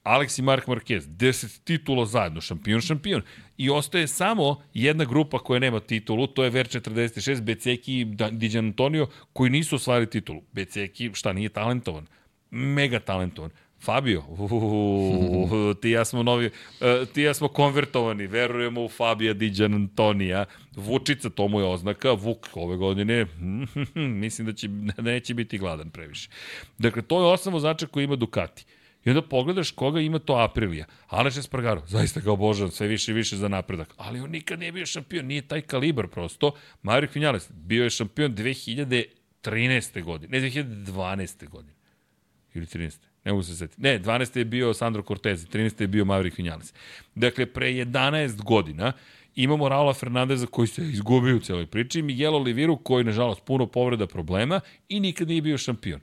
Alex 0.04 0.40
i 0.40 0.42
Mark 0.42 0.68
Marquez, 0.68 1.08
10 1.08 1.64
titula 1.64 2.06
zajedno, 2.06 2.42
šampion, 2.42 2.82
šampion. 2.82 3.22
I 3.58 3.70
ostaje 3.70 4.08
samo 4.08 4.62
jedna 4.74 5.06
grupa 5.06 5.40
koja 5.40 5.60
nema 5.60 5.80
titulu, 5.80 6.28
to 6.28 6.44
je 6.44 6.50
Ver 6.50 6.68
46, 6.68 7.42
Beceki 7.42 8.00
i 8.00 8.06
Diđan 8.32 8.66
Antonio, 8.66 9.08
koji 9.34 9.50
nisu 9.50 9.76
osvajali 9.76 10.10
titulu. 10.10 10.42
Beceki, 10.52 11.12
šta, 11.14 11.34
nije 11.34 11.50
talentovan? 11.50 12.08
Mega 12.52 13.00
talentovan. 13.00 13.52
Fabio, 13.82 14.24
uuu, 14.28 15.74
ti 15.74 15.90
ja 15.90 16.06
smo 16.06 16.24
novi, 16.24 16.46
uh, 16.46 17.08
ti 17.14 17.22
ja 17.22 17.34
smo 17.34 17.48
konvertovani, 17.48 18.28
verujemo 18.28 18.84
u 18.84 18.90
Fabija 18.90 19.34
Diđan 19.34 19.74
Antonija, 19.74 20.46
Vučica, 20.76 21.30
to 21.30 21.48
mu 21.48 21.60
je 21.60 21.66
oznaka, 21.66 22.12
Vuk 22.12 22.48
ove 22.54 22.78
godine, 22.78 23.26
mislim 24.24 24.48
da 24.48 24.54
će, 24.54 24.68
neće 24.98 25.34
biti 25.34 25.58
gladan 25.58 25.90
previše. 25.90 26.30
Dakle, 26.78 27.02
to 27.02 27.20
je 27.20 27.34
osam 27.34 27.54
vozača 27.54 27.88
koji 27.88 28.04
ima 28.04 28.16
Ducati. 28.16 28.66
I 29.06 29.10
onda 29.10 29.22
pogledaš 29.22 29.72
koga 29.72 30.00
ima 30.00 30.20
to 30.20 30.34
Aprilija. 30.34 30.86
Aleš 31.08 31.38
Espargaro, 31.38 31.84
zaista 31.88 32.20
ga 32.20 32.32
obožavam, 32.32 32.72
sve 32.72 32.88
više 32.88 33.12
i 33.12 33.16
više 33.16 33.38
za 33.38 33.48
napredak. 33.48 33.94
Ali 33.98 34.20
on 34.20 34.30
nikad 34.30 34.60
nije 34.60 34.72
bio 34.72 34.86
šampion, 34.86 35.26
nije 35.26 35.42
taj 35.42 35.62
kalibar 35.62 36.08
prosto. 36.08 36.52
Maverick 36.82 37.16
Vinales 37.16 37.52
bio 37.52 37.84
je 37.84 37.90
šampion 37.90 38.36
2013. 38.36 40.04
godine, 40.04 40.40
ne 40.40 40.50
2012. 40.50 41.50
godine. 41.50 41.74
Ili 42.54 42.66
13. 42.66 43.11
Ne 43.26 43.32
mogu 43.32 43.44
se. 43.44 43.68
Ne, 43.78 44.00
12. 44.00 44.38
je 44.38 44.46
bio 44.46 44.74
Sandro 44.74 45.04
Cortez, 45.08 45.48
13. 45.48 45.82
je 45.82 45.88
bio 45.88 46.06
Maverick 46.06 46.38
Vinales. 46.38 46.74
Dakle, 47.16 47.46
pre 47.46 47.68
11 47.68 48.44
godina 48.44 48.94
imamo 49.36 49.70
Raula 49.70 49.94
Fernandeza 49.94 50.46
koji 50.46 50.68
se 50.68 50.82
izgubio 50.82 51.36
u 51.36 51.40
celoj 51.40 51.66
priči 51.66 52.02
Miguel 52.02 52.36
Oliviru 52.36 52.78
koji, 52.78 53.04
nažalost, 53.04 53.42
puno 53.46 53.68
povreda 53.68 54.08
problema 54.08 54.60
i 54.90 55.00
nikad 55.00 55.28
nije 55.28 55.42
bio 55.42 55.58
šampion 55.58 56.00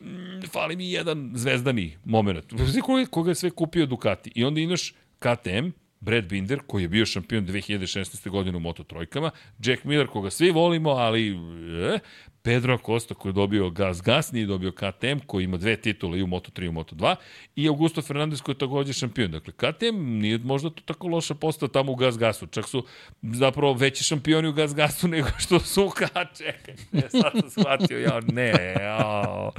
mm, 0.00 0.42
fali 0.52 0.76
mi 0.76 0.90
jedan 0.90 1.30
zvezdani 1.34 1.96
moment. 2.04 2.44
Koga, 2.82 3.06
koga 3.10 3.30
je 3.30 3.34
sve 3.34 3.50
kupio 3.50 3.86
Ducati. 3.86 4.32
I 4.34 4.44
onda 4.44 4.60
imaš 4.60 4.94
KTM, 5.18 5.68
Brad 6.00 6.24
Binder, 6.24 6.60
koji 6.66 6.82
je 6.82 6.88
bio 6.88 7.06
šampion 7.06 7.46
2016. 7.46 8.30
godine 8.30 8.56
u 8.56 8.60
Moto 8.60 8.84
Trojkama, 8.84 9.30
Jack 9.58 9.84
Miller, 9.84 10.06
koga 10.06 10.30
svi 10.30 10.50
volimo, 10.50 10.90
ali 10.90 11.30
eh, 11.30 11.98
Pedro 12.44 12.74
Acosta 12.74 13.14
koji 13.14 13.30
je 13.30 13.34
dobio 13.34 13.70
Gas 13.70 14.02
Gas, 14.02 14.32
nije 14.32 14.46
dobio 14.46 14.72
KTM, 14.72 15.18
koji 15.26 15.44
ima 15.44 15.56
dve 15.56 15.76
titule 15.76 16.18
i 16.18 16.22
u 16.22 16.26
Moto3 16.26 16.64
i 16.64 16.68
u 16.68 16.72
Moto2, 16.72 17.14
i 17.56 17.68
Augusto 17.68 18.02
Fernandez 18.02 18.40
koji 18.40 18.54
je 18.54 18.58
takođe 18.58 18.92
šampion. 18.92 19.30
Dakle, 19.30 19.52
KTM 19.52 19.96
nije 19.96 20.38
možda 20.38 20.70
to 20.70 20.82
tako 20.84 21.08
loša 21.08 21.34
postao 21.34 21.68
tamo 21.68 21.92
u 21.92 21.96
Gas 21.96 22.18
Gasu, 22.18 22.46
čak 22.46 22.68
su 22.68 22.84
zapravo 23.22 23.72
veći 23.72 24.04
šampioni 24.04 24.48
u 24.48 24.52
Gas 24.52 24.74
Gasu 24.74 25.08
nego 25.14 25.28
što 25.38 25.60
su 25.60 25.84
u 25.84 25.90
čekaj, 26.36 26.74
ne, 26.92 27.02
sad 27.10 27.32
sam 27.40 27.50
shvatio, 27.50 27.98
ja, 27.98 28.20
ne, 28.32 28.74
ja, 28.80 29.50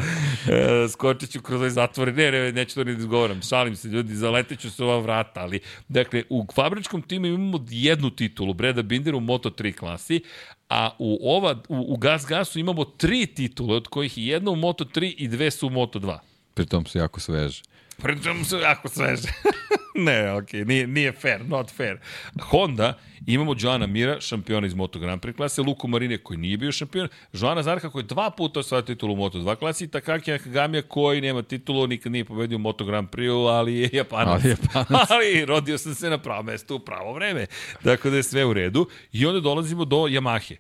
e, 0.50 0.88
skočit 0.90 1.32
ću 1.32 1.42
kroz 1.42 1.60
ovaj 1.60 1.70
zatvor, 1.70 2.14
ne, 2.14 2.32
ne, 2.32 2.52
neću 2.52 2.76
to 2.76 2.84
ni 2.84 2.94
da 2.94 3.00
izgovaram, 3.00 3.42
šalim 3.42 3.76
se 3.76 3.88
ljudi, 3.88 4.16
zaleteću 4.16 4.72
se 4.72 4.84
ova 4.84 5.00
vrata, 5.00 5.42
ali, 5.42 5.60
dakle, 5.88 6.24
u 6.30 6.46
fabričkom 6.56 7.02
timu 7.02 7.26
imamo 7.26 7.66
jednu 7.70 8.10
titulu, 8.10 8.54
Breda 8.54 8.82
Binder 8.82 9.16
u 9.16 9.20
Moto3 9.20 9.74
klasi, 9.74 10.22
a 10.70 10.90
u, 11.00 11.20
ova, 11.22 11.64
u, 11.70 11.94
u 11.94 11.98
Gas 11.98 12.26
Gasu 12.26 12.60
imamo 12.60 12.86
tri 12.86 13.26
titule, 13.26 13.76
od 13.76 13.88
kojih 13.88 14.18
je 14.18 14.28
jedna 14.28 14.52
u 14.52 14.56
Moto3 14.56 15.14
i 15.18 15.28
dve 15.28 15.52
su 15.52 15.68
u 15.68 15.70
Moto2. 15.70 16.20
Pritom 16.54 16.86
su 16.86 16.98
jako 16.98 17.20
sveže. 17.20 17.64
Pritom 17.98 18.46
su 18.46 18.58
jako 18.58 18.90
sveže. 18.90 19.28
ne, 20.06 20.32
okej, 20.32 20.62
okay, 20.62 20.68
nije, 20.68 20.88
nije 20.88 21.12
fair, 21.12 21.46
not 21.46 21.72
fair. 21.72 21.98
Honda, 22.42 22.94
imamo 23.26 23.56
Joana 23.60 23.88
Mira, 23.88 24.22
šampiona 24.22 24.68
iz 24.68 24.74
Moto 24.74 25.00
Grand 25.00 25.22
Prix 25.22 25.36
klase, 25.36 25.62
Luku 25.62 25.88
Marine 25.88 26.18
koji 26.18 26.38
nije 26.38 26.58
bio 26.58 26.72
šampion, 26.72 27.08
Joana 27.34 27.64
Zarka 27.64 27.90
koji 27.90 28.04
je 28.04 28.08
dva 28.08 28.30
puta 28.30 28.60
osvaja 28.60 28.82
titulu 28.82 29.14
u 29.14 29.18
Moto 29.18 29.38
2 29.38 29.56
klasi 29.56 29.84
i 29.84 29.88
Takaki 29.88 30.32
Nakagamija 30.32 30.82
koji 30.82 31.22
nema 31.22 31.42
titulu, 31.42 31.88
nikad 31.88 32.12
nije 32.12 32.26
pobedio 32.26 32.56
u 32.56 32.60
Moto 32.60 32.86
Grand 32.86 33.10
Prix, 33.10 33.50
ali 33.50 33.76
je 33.76 33.90
Japanac. 33.94 34.42
Ali, 34.44 34.50
Japanac. 34.50 35.10
ali 35.12 35.46
rodio 35.46 35.78
sam 35.78 35.96
se 35.96 36.10
na 36.10 36.18
pravo 36.18 36.44
mesto 36.44 36.76
u 36.76 36.80
pravo 36.80 37.14
vreme. 37.14 37.46
Dakle 37.84 38.12
da 38.12 38.18
je 38.18 38.24
sve 38.24 38.46
u 38.46 38.54
redu. 38.54 38.88
I 39.12 39.26
onda 39.26 39.40
dolazimo 39.40 39.86
do 39.86 39.98
Yamahe 39.98 40.56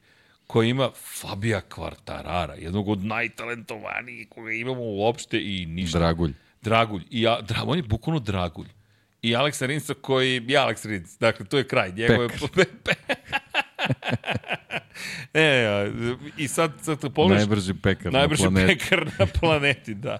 koja 0.47 0.69
ima 0.69 0.91
Fabija 1.21 1.61
Kvartarara, 1.61 2.53
jednog 2.53 2.87
od 2.87 3.05
najtalentovanijih 3.05 4.29
koga 4.29 4.51
imamo 4.51 4.81
uopšte 4.81 5.41
i 5.41 5.65
ništa. 5.65 5.99
Dragulj. 5.99 6.33
Dragulj. 6.65 7.03
I 7.09 7.21
ja, 7.21 7.41
dra, 7.41 7.63
on 7.65 7.77
je 7.77 7.83
bukvalno 7.83 8.19
Dragulj. 8.19 8.67
I 9.21 9.35
Aleksa 9.35 9.65
Rinsa 9.65 9.93
koji, 9.93 10.43
ja 10.47 10.63
Aleks 10.63 10.85
Rins, 10.85 11.17
dakle, 11.19 11.45
to 11.45 11.57
je 11.57 11.67
kraj. 11.67 11.91
Njegove, 11.91 12.27
pe, 12.55 12.65
pe. 12.83 12.93
e, 15.33 15.43
ja, 15.43 15.91
i 16.37 16.47
sad, 16.47 16.71
sad 16.81 17.13
pogledaš... 17.13 17.47
Najbrži 17.47 17.73
pekar 17.73 18.13
najbrži 18.13 18.43
na 18.43 18.49
planeti. 18.49 18.79
pekar 18.79 19.11
na 19.19 19.25
planeti, 19.39 19.93
da. 19.93 20.17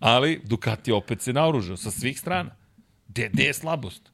Ali 0.00 0.40
Ducati 0.44 0.92
opet 0.92 1.20
se 1.22 1.32
naoružao 1.32 1.76
sa 1.76 1.90
svih 1.90 2.20
strana. 2.20 2.50
Gde, 3.08 3.28
gde 3.28 3.42
je 3.42 3.54
slabost? 3.54 4.12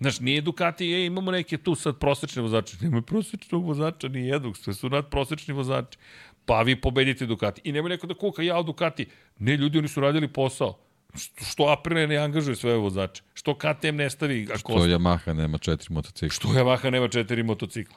Znaš, 0.00 0.20
nije 0.20 0.40
Ducati, 0.40 0.92
e, 0.92 1.06
imamo 1.06 1.30
neke 1.30 1.58
tu 1.58 1.74
sad 1.74 1.98
prosečne 1.98 2.42
vozače. 2.42 2.76
Nema 2.80 3.02
prosečnog 3.02 3.64
vozača 3.64 4.08
ni 4.08 4.26
jednog, 4.26 4.56
sve 4.56 4.74
su 4.74 4.88
nadprosečni 4.88 5.54
vozači. 5.54 5.98
Pa 6.44 6.62
vi 6.62 6.80
pobedite 6.80 7.26
Ducati. 7.26 7.60
I 7.64 7.72
nema 7.72 7.88
neko 7.88 8.06
da 8.06 8.14
kuka, 8.14 8.42
ja 8.42 8.62
Ducati. 8.62 9.06
Ne, 9.38 9.56
ljudi, 9.56 9.78
oni 9.78 9.88
su 9.88 10.00
radili 10.00 10.28
posao. 10.28 10.89
Što, 11.14 11.44
što 11.44 11.64
Aprilia 11.68 12.06
ne 12.06 12.16
angažuje 12.16 12.56
sve 12.56 12.76
vozače? 12.76 13.22
Što 13.34 13.54
KTM 13.54 13.96
ne 13.96 14.10
stavi? 14.10 14.48
Ako 14.50 14.58
Što 14.58 14.72
Yamaha 14.72 15.32
nema 15.32 15.58
četiri 15.58 15.94
motocikla. 15.94 16.34
Što 16.34 16.48
Yamaha 16.48 16.90
nema 16.90 17.08
četiri 17.08 17.42
motocikla? 17.42 17.96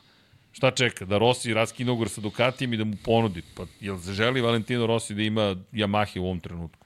Šta 0.52 0.72
čeka? 0.72 1.06
Da 1.06 1.18
Rossi 1.18 1.54
raskine 1.54 1.92
ugovor 1.92 2.10
sa 2.10 2.22
Ducatijem 2.22 2.74
i 2.74 2.78
da 2.78 2.84
mu 2.84 2.96
ponudi? 3.06 3.42
Pa, 3.56 3.66
jel 3.80 3.98
želi 3.98 4.42
Valentino 4.42 4.88
Rossi 4.88 5.14
da 5.16 5.22
ima 5.22 5.56
Yamahe 5.72 6.20
u 6.20 6.26
ovom 6.26 6.40
trenutku? 6.40 6.86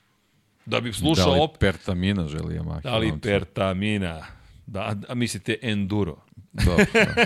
Da 0.65 0.81
bi 0.81 0.93
slušao 0.93 1.25
da 1.25 1.31
li 1.33 1.39
op... 1.39 1.57
Pertamina 1.57 2.27
želi 2.27 2.59
Yamaha? 2.59 2.81
Da 2.81 2.97
li 2.97 3.13
Pertamina? 3.21 4.25
Da, 4.65 4.95
a 5.07 5.13
mislite 5.13 5.57
Enduro? 5.61 6.26
Dobro, 6.65 6.85
da. 6.93 7.25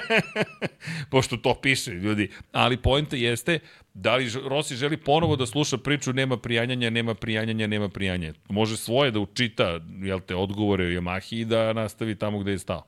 Pošto 1.11 1.37
to 1.37 1.55
piše, 1.61 1.91
ljudi. 1.91 2.31
Ali 2.51 2.77
pojenta 2.77 3.15
jeste 3.15 3.59
da 3.93 4.15
li 4.15 4.31
Rossi 4.49 4.75
želi 4.75 4.97
ponovo 4.97 5.35
da 5.35 5.45
sluša 5.45 5.77
priču 5.77 6.13
nema 6.13 6.37
prijanjanja, 6.37 6.89
nema 6.89 7.13
prijanjanja, 7.13 7.67
nema 7.67 7.89
prijanjanja. 7.89 8.33
Može 8.49 8.77
svoje 8.77 9.11
da 9.11 9.19
učita 9.19 9.79
jel 10.01 10.19
te, 10.19 10.35
odgovore 10.35 10.85
o 10.85 10.89
Yamahi 10.89 11.41
i 11.41 11.45
da 11.45 11.73
nastavi 11.73 12.15
tamo 12.15 12.39
gde 12.39 12.51
je 12.51 12.59
stao. 12.59 12.83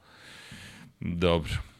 Dobro. 0.99 1.73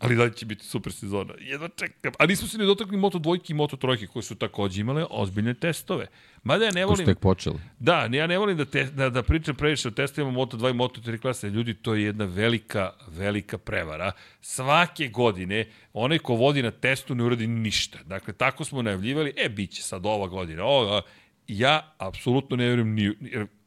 Ali 0.00 0.16
da 0.16 0.30
će 0.30 0.46
biti 0.46 0.64
super 0.64 0.92
sezona? 0.92 1.34
Jedva 1.40 1.68
čekam. 1.76 2.12
A 2.18 2.26
nismo 2.26 2.48
se 2.48 2.58
ne 2.58 2.64
dotakli 2.64 2.96
Moto 2.96 3.18
dvojke 3.18 3.52
i 3.52 3.56
Moto 3.56 3.76
trojke 3.76 4.06
koje 4.06 4.22
su 4.22 4.34
takođe 4.34 4.80
imale 4.80 5.06
ozbiljne 5.10 5.54
testove. 5.54 6.06
Mada 6.42 6.64
ja 6.64 6.70
ne 6.70 6.82
Ko 6.82 6.88
volim... 6.88 7.06
tek 7.06 7.18
počeli. 7.18 7.56
Da, 7.78 8.08
ja 8.12 8.26
ne 8.26 8.38
volim 8.38 8.56
da, 8.56 8.64
te, 8.64 8.84
da, 8.84 9.10
da 9.10 9.22
pričam 9.22 9.54
previše 9.54 9.88
o 9.88 9.90
testovima 9.90 10.32
Moto2 10.38 10.70
i 10.70 10.74
Moto3 10.74 11.18
klase. 11.18 11.50
Ljudi, 11.50 11.74
to 11.74 11.94
je 11.94 12.02
jedna 12.02 12.24
velika, 12.24 12.92
velika 13.08 13.58
prevara. 13.58 14.12
Svake 14.40 15.08
godine 15.08 15.66
onaj 15.92 16.18
ko 16.18 16.34
vodi 16.34 16.62
na 16.62 16.70
testu 16.70 17.14
ne 17.14 17.24
uradi 17.24 17.46
ništa. 17.46 17.98
Dakle, 18.04 18.34
tako 18.34 18.64
smo 18.64 18.82
najavljivali, 18.82 19.34
e, 19.36 19.48
bit 19.48 19.70
će 19.70 19.82
sad 19.82 20.06
ova 20.06 20.26
godina, 20.26 20.64
ova, 20.64 21.02
ja 21.48 21.94
apsolutno 21.98 22.56
ne 22.56 22.68
verujem 22.68 22.94
ni, 22.94 23.14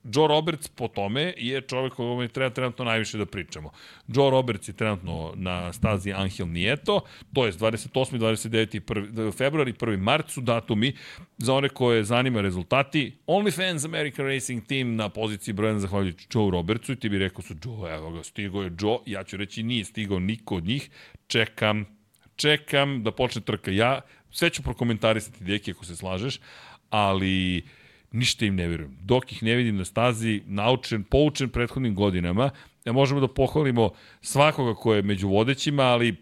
Joe 0.04 0.28
Roberts 0.28 0.68
po 0.68 0.88
tome 0.88 1.34
je 1.38 1.62
čovek 1.62 1.94
o 1.94 1.96
kome 1.96 2.28
treba 2.28 2.50
trenutno 2.50 2.86
najviše 2.86 3.18
da 3.18 3.26
pričamo. 3.26 3.72
Joe 4.08 4.30
Roberts 4.30 4.68
je 4.68 4.74
trenutno 4.74 5.34
na 5.36 5.74
stazi 5.74 6.12
Angel 6.14 6.48
Nieto, 6.48 7.02
to 7.34 7.46
je 7.46 7.52
28. 7.54 8.18
29. 8.18 8.82
1. 8.82 9.38
februar 9.38 9.68
i 9.68 9.74
1. 9.74 9.98
mart 9.98 10.30
su 10.30 10.42
datumi 10.42 10.94
za 11.38 11.54
one 11.54 11.70
koje 11.70 12.04
zanima 12.04 12.42
rezultati. 12.42 13.18
OnlyFans 13.28 13.86
American 13.86 14.26
Racing 14.26 14.66
Team 14.68 14.96
na 14.96 15.10
poziciji 15.10 15.54
brojan 15.54 15.80
zahvaljujući 15.80 16.28
Joe 16.34 16.52
Robertsu 16.52 16.92
i 16.92 16.96
ti 16.96 17.10
bi 17.10 17.18
rekao 17.18 17.42
su 17.42 17.54
Joe, 17.66 17.96
evo 17.96 18.12
ga, 18.12 18.24
stigo 18.24 18.64
je 18.64 18.72
Joe, 18.80 18.98
ja 19.06 19.24
ću 19.24 19.38
reći 19.38 19.64
nije 19.64 19.86
stigao 19.86 20.20
niko 20.20 20.56
od 20.56 20.66
njih, 20.66 20.90
čekam, 21.28 21.86
čekam 22.36 23.04
da 23.04 23.12
počne 23.12 23.42
trka. 23.42 23.72
Ja 23.72 24.02
sve 24.32 24.50
ću 24.50 24.64
prokomentarisati, 24.64 25.44
deki, 25.44 25.72
ako 25.72 25.86
se 25.86 25.96
slažeš, 25.96 26.40
ali 26.90 27.64
ništa 28.14 28.46
im 28.46 28.56
ne 28.56 28.68
verujem. 28.68 28.98
Dok 29.02 29.32
ih 29.32 29.44
ne 29.44 29.56
vidim 29.56 29.78
na 29.78 29.86
stazi, 29.86 30.42
naučen, 30.46 31.04
poučen 31.04 31.50
prethodnim 31.50 31.96
godinama, 31.96 32.50
ja 32.86 32.94
možemo 32.94 33.20
da 33.20 33.28
pohvalimo 33.28 33.90
svakoga 34.22 34.74
ko 34.74 34.94
je 34.94 35.02
među 35.02 35.28
vodećima, 35.28 35.84
ali 35.84 36.16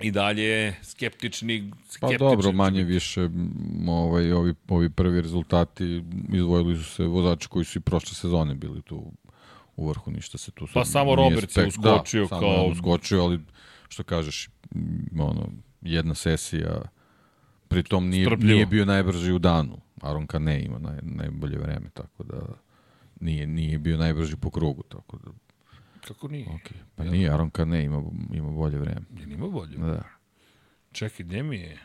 i 0.00 0.10
dalje 0.10 0.74
skeptični, 0.82 1.72
skeptični. 1.88 2.18
Pa 2.18 2.24
dobro, 2.24 2.52
manje 2.52 2.84
više 2.84 3.28
ovaj, 3.88 4.32
ovi, 4.32 4.54
ovi 4.68 4.90
prvi 4.90 5.20
rezultati 5.20 6.02
izvojili 6.32 6.76
su 6.76 6.84
se 6.84 7.04
vozači 7.04 7.48
koji 7.48 7.64
su 7.64 7.78
i 7.78 7.82
prošle 7.82 8.14
sezone 8.14 8.54
bili 8.54 8.82
tu 8.82 9.12
u 9.76 9.88
vrhu, 9.88 10.10
ništa 10.10 10.38
se 10.38 10.50
tu 10.50 10.66
Pa 10.74 10.84
samo 10.84 11.14
Robert 11.14 11.56
je 11.56 11.66
uskočio 11.66 12.22
da, 12.22 12.28
kao... 12.28 12.40
Samo 12.40 12.66
uskočio, 12.66 13.22
ali 13.22 13.40
što 13.88 14.02
kažeš, 14.02 14.48
ono, 15.18 15.48
jedna 15.82 16.14
sesija, 16.14 16.82
pritom 17.68 18.08
nije, 18.08 18.24
Strpljivo. 18.24 18.54
nije 18.54 18.66
bio 18.66 18.84
najbrži 18.84 19.32
u 19.32 19.38
danu 19.38 19.85
Aron 20.02 20.26
Kane 20.26 20.62
ima 20.62 20.78
naj, 20.78 20.98
najbolje 21.02 21.58
vreme, 21.58 21.90
tako 21.94 22.22
da 22.22 22.36
nije, 23.20 23.46
nije 23.46 23.78
bio 23.78 23.96
najbrži 23.96 24.36
po 24.36 24.50
krugu, 24.50 24.82
tako 24.82 25.18
da... 25.18 25.30
Kako 26.08 26.28
nije? 26.28 26.46
Okay. 26.46 26.76
Pa 26.96 27.04
ja. 27.04 27.10
nije, 27.10 27.30
Aron 27.30 27.50
Kane 27.50 27.84
ima, 27.84 28.02
ima 28.32 28.50
bolje 28.50 28.78
vreme. 28.78 29.06
Je 29.18 29.34
ima 29.34 29.48
bolje? 29.48 29.76
Da. 29.76 30.02
Čekaj, 30.92 31.26
gde 31.26 31.42
mi 31.42 31.56
je? 31.56 31.78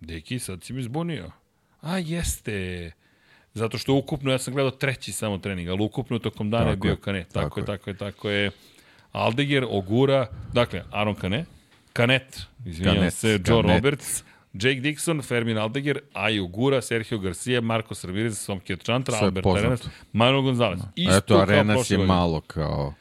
Deki, 0.00 0.38
sad 0.38 0.62
si 0.62 0.72
mi 0.72 0.82
zbunio. 0.82 1.30
A, 1.80 1.98
jeste. 1.98 2.90
Zato 3.54 3.78
što 3.78 3.94
ukupno, 3.94 4.30
ja 4.30 4.38
sam 4.38 4.54
gledao 4.54 4.70
treći 4.70 5.12
samo 5.12 5.38
trening, 5.38 5.68
ali 5.68 5.84
ukupno 5.84 6.18
tokom 6.18 6.50
dana 6.50 6.64
tako 6.64 6.70
je 6.72 6.76
bio 6.76 6.96
Kane. 6.96 7.24
Tako, 7.32 7.60
tako 7.60 7.60
je, 7.60 7.66
tako 7.66 7.90
je, 7.90 7.96
tako 7.96 8.30
je. 8.30 8.50
Aldeger, 9.12 9.66
Ogura, 9.68 10.26
dakle, 10.52 10.82
Aron 10.90 11.14
Kane, 11.14 11.44
Kanet, 11.92 12.40
izvinjam 12.66 13.10
se, 13.10 13.28
Joe 13.28 13.62
Kanet. 13.62 13.76
Roberts, 13.76 14.24
Jake 14.52 14.80
Dixon, 14.80 15.22
Fermin 15.22 15.58
Aldeger, 15.58 16.02
Ayu 16.14 16.48
Gura, 16.48 16.82
Sergio 16.82 17.18
Garcia, 17.18 17.60
Marko 17.60 17.94
Servirez, 17.94 18.38
Somkir 18.38 18.78
Chantra, 18.78 19.16
Albert 19.16 19.46
Arenas, 19.46 19.88
Manu 20.12 20.42
Gonzalez. 20.42 20.80
Isto 20.96 21.16
Eto, 21.16 21.38
Arenas 21.38 21.90
je 21.90 21.98
malo 21.98 22.40
kao... 22.40 22.94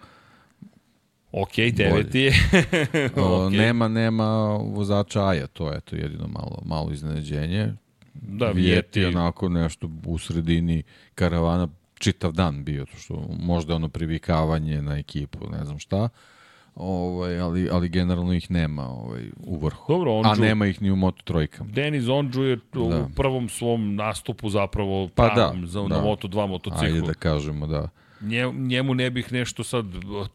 Ok, 1.32 1.56
deveti 1.74 2.20
je. 2.20 2.32
okay. 3.16 3.58
Nema, 3.58 3.88
nema 3.88 4.48
vozača 4.58 5.26
Aja, 5.28 5.48
to 5.48 5.72
je 5.72 5.82
to 5.82 5.96
jedino 5.96 6.28
malo, 6.28 6.62
malo 6.66 6.92
iznenađenje. 6.92 7.74
Da, 8.14 8.52
Vjeti. 8.52 9.06
onako 9.06 9.50
nešto 9.50 9.90
u 10.06 10.18
sredini 10.18 10.84
karavana 11.16 11.68
čitav 12.00 12.32
dan 12.32 12.64
bio, 12.64 12.86
to 12.86 12.98
što 12.98 13.26
možda 13.40 13.76
ono 13.76 13.90
privikavanje 13.90 14.82
na 14.82 14.98
ekipu, 14.98 15.50
ne 15.52 15.66
znam 15.66 15.80
šta 15.80 16.10
ovaj, 16.76 17.40
ali, 17.40 17.70
ali 17.72 17.90
generalno 17.90 18.34
ih 18.34 18.52
nema 18.52 18.90
ovaj, 18.90 19.30
u 19.38 19.58
vrhu. 19.58 19.94
Dobro, 19.94 20.14
Onđu, 20.14 20.30
A 20.30 20.36
nema 20.36 20.68
ih 20.68 20.82
ni 20.82 20.92
u 20.92 20.96
Moto 20.96 21.24
trojkama. 21.24 21.72
Denis 21.72 22.08
Ondžu 22.08 22.44
je 22.44 22.60
da. 22.74 22.80
u 22.80 23.10
prvom 23.16 23.50
svom 23.50 23.96
nastupu 23.96 24.50
zapravo 24.50 25.10
pa 25.16 25.30
da, 25.30 25.54
za, 25.66 25.82
da. 25.82 25.88
na 25.88 26.02
Moto 26.02 26.28
2 26.28 26.48
motociklu. 26.48 26.86
Ajde 26.86 27.02
da 27.02 27.14
kažemo 27.14 27.68
da. 27.68 27.90
Nje, 28.22 28.52
njemu 28.54 28.94
ne 28.94 29.10
bih 29.10 29.34
nešto 29.34 29.64
sad 29.64 29.86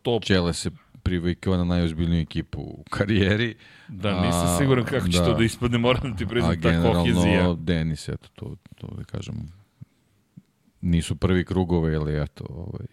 to... 0.03 0.21
Čele 0.23 0.53
se 0.53 0.71
privikao 1.03 1.57
na 1.57 1.65
najozbiljniju 1.65 2.21
ekipu 2.21 2.61
u 2.61 2.85
karijeri. 2.91 3.57
Da, 3.89 4.21
nisam 4.21 4.59
siguran 4.59 4.85
kako 4.85 5.09
će 5.09 5.19
da, 5.19 5.25
to 5.25 5.35
da 5.35 5.45
ispadne, 5.45 5.79
moram 5.79 6.11
da 6.11 6.17
ti 6.17 6.27
priznam 6.27 6.61
ta 6.61 6.83
kohezija. 6.83 7.21
A 7.21 7.25
generalno 7.25 7.55
Denis, 7.55 8.09
eto, 8.09 8.29
to, 8.35 8.57
to 8.75 8.87
da 8.87 9.05
kažem, 9.05 9.35
nisu 10.81 11.17
prvi 11.17 11.45
krugove, 11.45 11.97
ali 11.97 12.23
eto, 12.23 12.45
ovaj, 12.49 12.87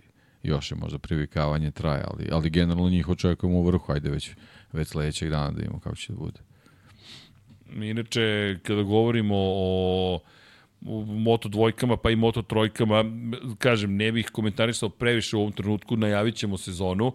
još 0.43 0.71
je 0.71 0.77
možda 0.77 0.97
privikavanje 0.97 1.71
traje, 1.71 2.03
ali, 2.07 2.29
ali 2.31 2.49
generalno 2.49 2.89
njih 2.89 3.09
očekujemo 3.09 3.59
u 3.59 3.65
vrhu, 3.65 3.91
ajde 3.91 4.09
već, 4.09 4.31
već 4.71 4.87
sledećeg 4.87 5.29
dana 5.29 5.51
da 5.51 5.61
imamo 5.61 5.79
kako 5.79 5.95
će 5.95 6.13
da 6.13 6.19
bude. 6.19 6.39
Inače, 7.89 8.57
kada 8.63 8.83
govorimo 8.83 9.35
o 9.37 10.19
moto 11.05 11.49
dvojkama 11.49 11.97
pa 11.97 12.11
i 12.11 12.15
moto 12.15 12.41
trojkama, 12.41 13.05
kažem, 13.57 13.95
ne 13.95 14.11
bih 14.11 14.29
komentarisao 14.31 14.89
previše 14.89 15.37
u 15.37 15.39
ovom 15.39 15.51
trenutku, 15.51 15.97
najavit 15.97 16.35
ćemo 16.35 16.57
sezonu, 16.57 17.13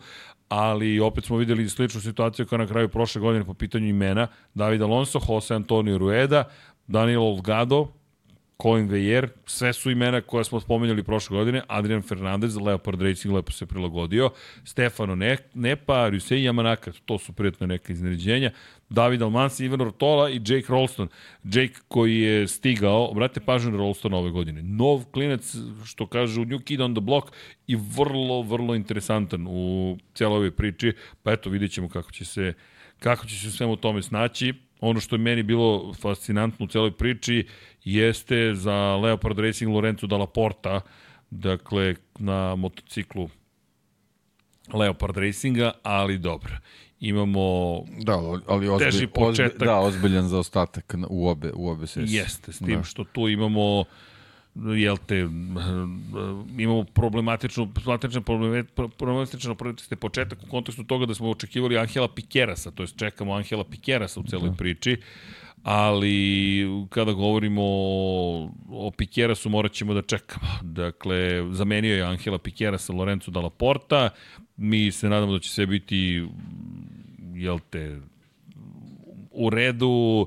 ali 0.49 1.01
opet 1.01 1.25
smo 1.25 1.37
videli 1.37 1.69
sličnu 1.69 2.01
situaciju 2.01 2.47
kao 2.47 2.59
na 2.59 2.67
kraju 2.67 2.89
prošle 2.89 3.21
godine 3.21 3.45
po 3.45 3.55
pitanju 3.55 3.89
imena, 3.89 4.29
David 4.55 4.83
Alonso, 4.83 5.21
Jose 5.29 5.55
Antonio 5.55 5.99
Rueda, 5.99 6.45
Daniel 6.87 7.23
Olgado, 7.23 7.89
Colin 8.63 8.89
Vejer, 8.89 9.29
sve 9.47 9.73
su 9.73 9.91
imena 9.91 10.21
koja 10.21 10.45
smo 10.45 10.61
spomenuli 10.61 11.03
prošle 11.03 11.37
godine, 11.37 11.63
Adrian 11.69 12.03
Fernandez, 12.03 12.57
Leopard 12.57 13.03
Racing 13.03 13.35
lepo 13.35 13.53
se 13.53 13.67
prilagodio, 13.67 14.31
Stefano 14.65 15.15
ne, 15.15 15.37
Nepa, 15.55 16.09
Rusei 16.09 16.43
Yamanaka, 16.43 16.93
to 17.05 17.19
su 17.19 17.33
prijetno 17.33 17.67
neka 17.67 17.93
izneređenja, 17.93 18.51
David 18.89 19.23
Almansi, 19.23 19.65
Ivan 19.65 19.81
Rotola 19.81 20.31
i 20.31 20.41
Jake 20.47 20.67
Rolston. 20.69 21.09
Jake 21.45 21.75
koji 21.89 22.21
je 22.21 22.49
stigao, 22.49 23.15
brate 23.15 23.41
pažnju 23.41 23.71
na 23.71 23.77
Rolston 23.77 24.15
ove 24.15 24.31
godine. 24.31 24.63
Nov 24.63 25.05
klinac, 25.05 25.57
što 25.85 26.07
kaže, 26.07 26.41
New 26.41 26.59
Kid 26.59 26.81
on 26.81 26.95
the 26.95 27.01
Block 27.01 27.29
i 27.67 27.77
vrlo, 27.77 28.43
vrlo 28.43 28.75
interesantan 28.75 29.47
u 29.49 29.97
cijeloj 30.15 30.37
ovoj 30.37 30.51
priči, 30.51 30.93
pa 31.23 31.33
eto 31.33 31.51
vidjet 31.51 31.73
ćemo 31.73 31.89
kako 31.89 32.13
će 32.13 32.25
se 32.25 32.55
kako 32.99 33.27
će 33.27 33.37
se 33.39 33.51
svemu 33.51 33.77
tome 33.77 34.03
snaći. 34.03 34.55
Ono 34.81 35.01
što 35.01 35.15
je 35.15 35.21
meni 35.21 35.43
bilo 35.43 35.95
fascinantno 35.95 36.65
u 36.65 36.69
celoj 36.69 36.91
priči 36.91 37.47
jeste 37.87 38.55
za 38.55 38.97
Leopard 38.97 39.39
Racing 39.39 39.75
Lorenzo 39.75 40.07
Dalla 40.07 40.27
Porta, 40.27 40.81
dakle 41.31 41.95
na 42.19 42.55
motociklu 42.55 43.31
Leopard 44.73 45.17
Racinga, 45.17 45.73
ali 45.83 46.19
dobro. 46.19 46.57
Imamo 47.01 47.83
da, 47.99 48.19
ali 48.47 48.69
ozbilj, 48.69 48.91
teži 48.91 49.07
početak. 49.07 49.53
Ozbilj, 49.53 49.67
da, 49.67 49.79
ozbiljan 49.79 50.29
za 50.29 50.39
ostatak 50.39 50.95
u 51.09 51.29
obe, 51.29 51.53
u 51.55 51.69
obe 51.69 51.87
sesije. 51.87 52.19
Jeste, 52.19 52.53
s 52.53 52.59
tim 52.59 52.77
da. 52.77 52.83
što 52.83 53.05
tu 53.05 53.29
imamo 53.29 53.85
jel 54.77 54.97
te, 55.07 55.19
imamo 56.59 56.85
problematično, 56.85 57.69
problematično, 57.75 58.21
problematično 58.21 58.89
problematično 58.89 59.57
početak 60.01 60.39
u 60.43 60.51
kontekstu 60.51 60.85
toga 60.85 61.07
da 61.07 61.15
smo 61.15 61.31
očekivali 61.31 61.79
Angela 61.79 62.09
Pikerasa, 62.09 62.71
to 62.71 62.83
jest 62.83 62.97
čekamo 62.97 63.33
Angela 63.33 63.65
Pikerasa 63.65 64.21
u 64.21 64.23
celoj 64.23 64.51
da. 64.51 64.57
priči, 64.57 64.97
ali 65.69 66.67
kada 66.91 67.13
govorimo 67.13 67.63
o, 67.65 68.51
o 68.69 68.91
Pikerasu 68.91 69.49
morat 69.49 69.73
ćemo 69.73 69.95
da 69.95 70.03
čekamo. 70.03 70.47
Dakle, 70.63 71.53
zamenio 71.53 71.97
je 71.97 72.03
Angela 72.03 72.39
Pikerasa 72.39 72.93
Lorenzo 72.93 73.31
Dalla 73.31 73.51
Porta, 73.51 74.11
mi 74.57 74.93
se 74.93 75.09
nadamo 75.09 75.33
da 75.33 75.39
će 75.39 75.51
sve 75.51 75.67
biti 75.67 76.27
jel 77.35 77.59
te, 77.71 78.01
u 79.31 79.51
redu, 79.51 80.27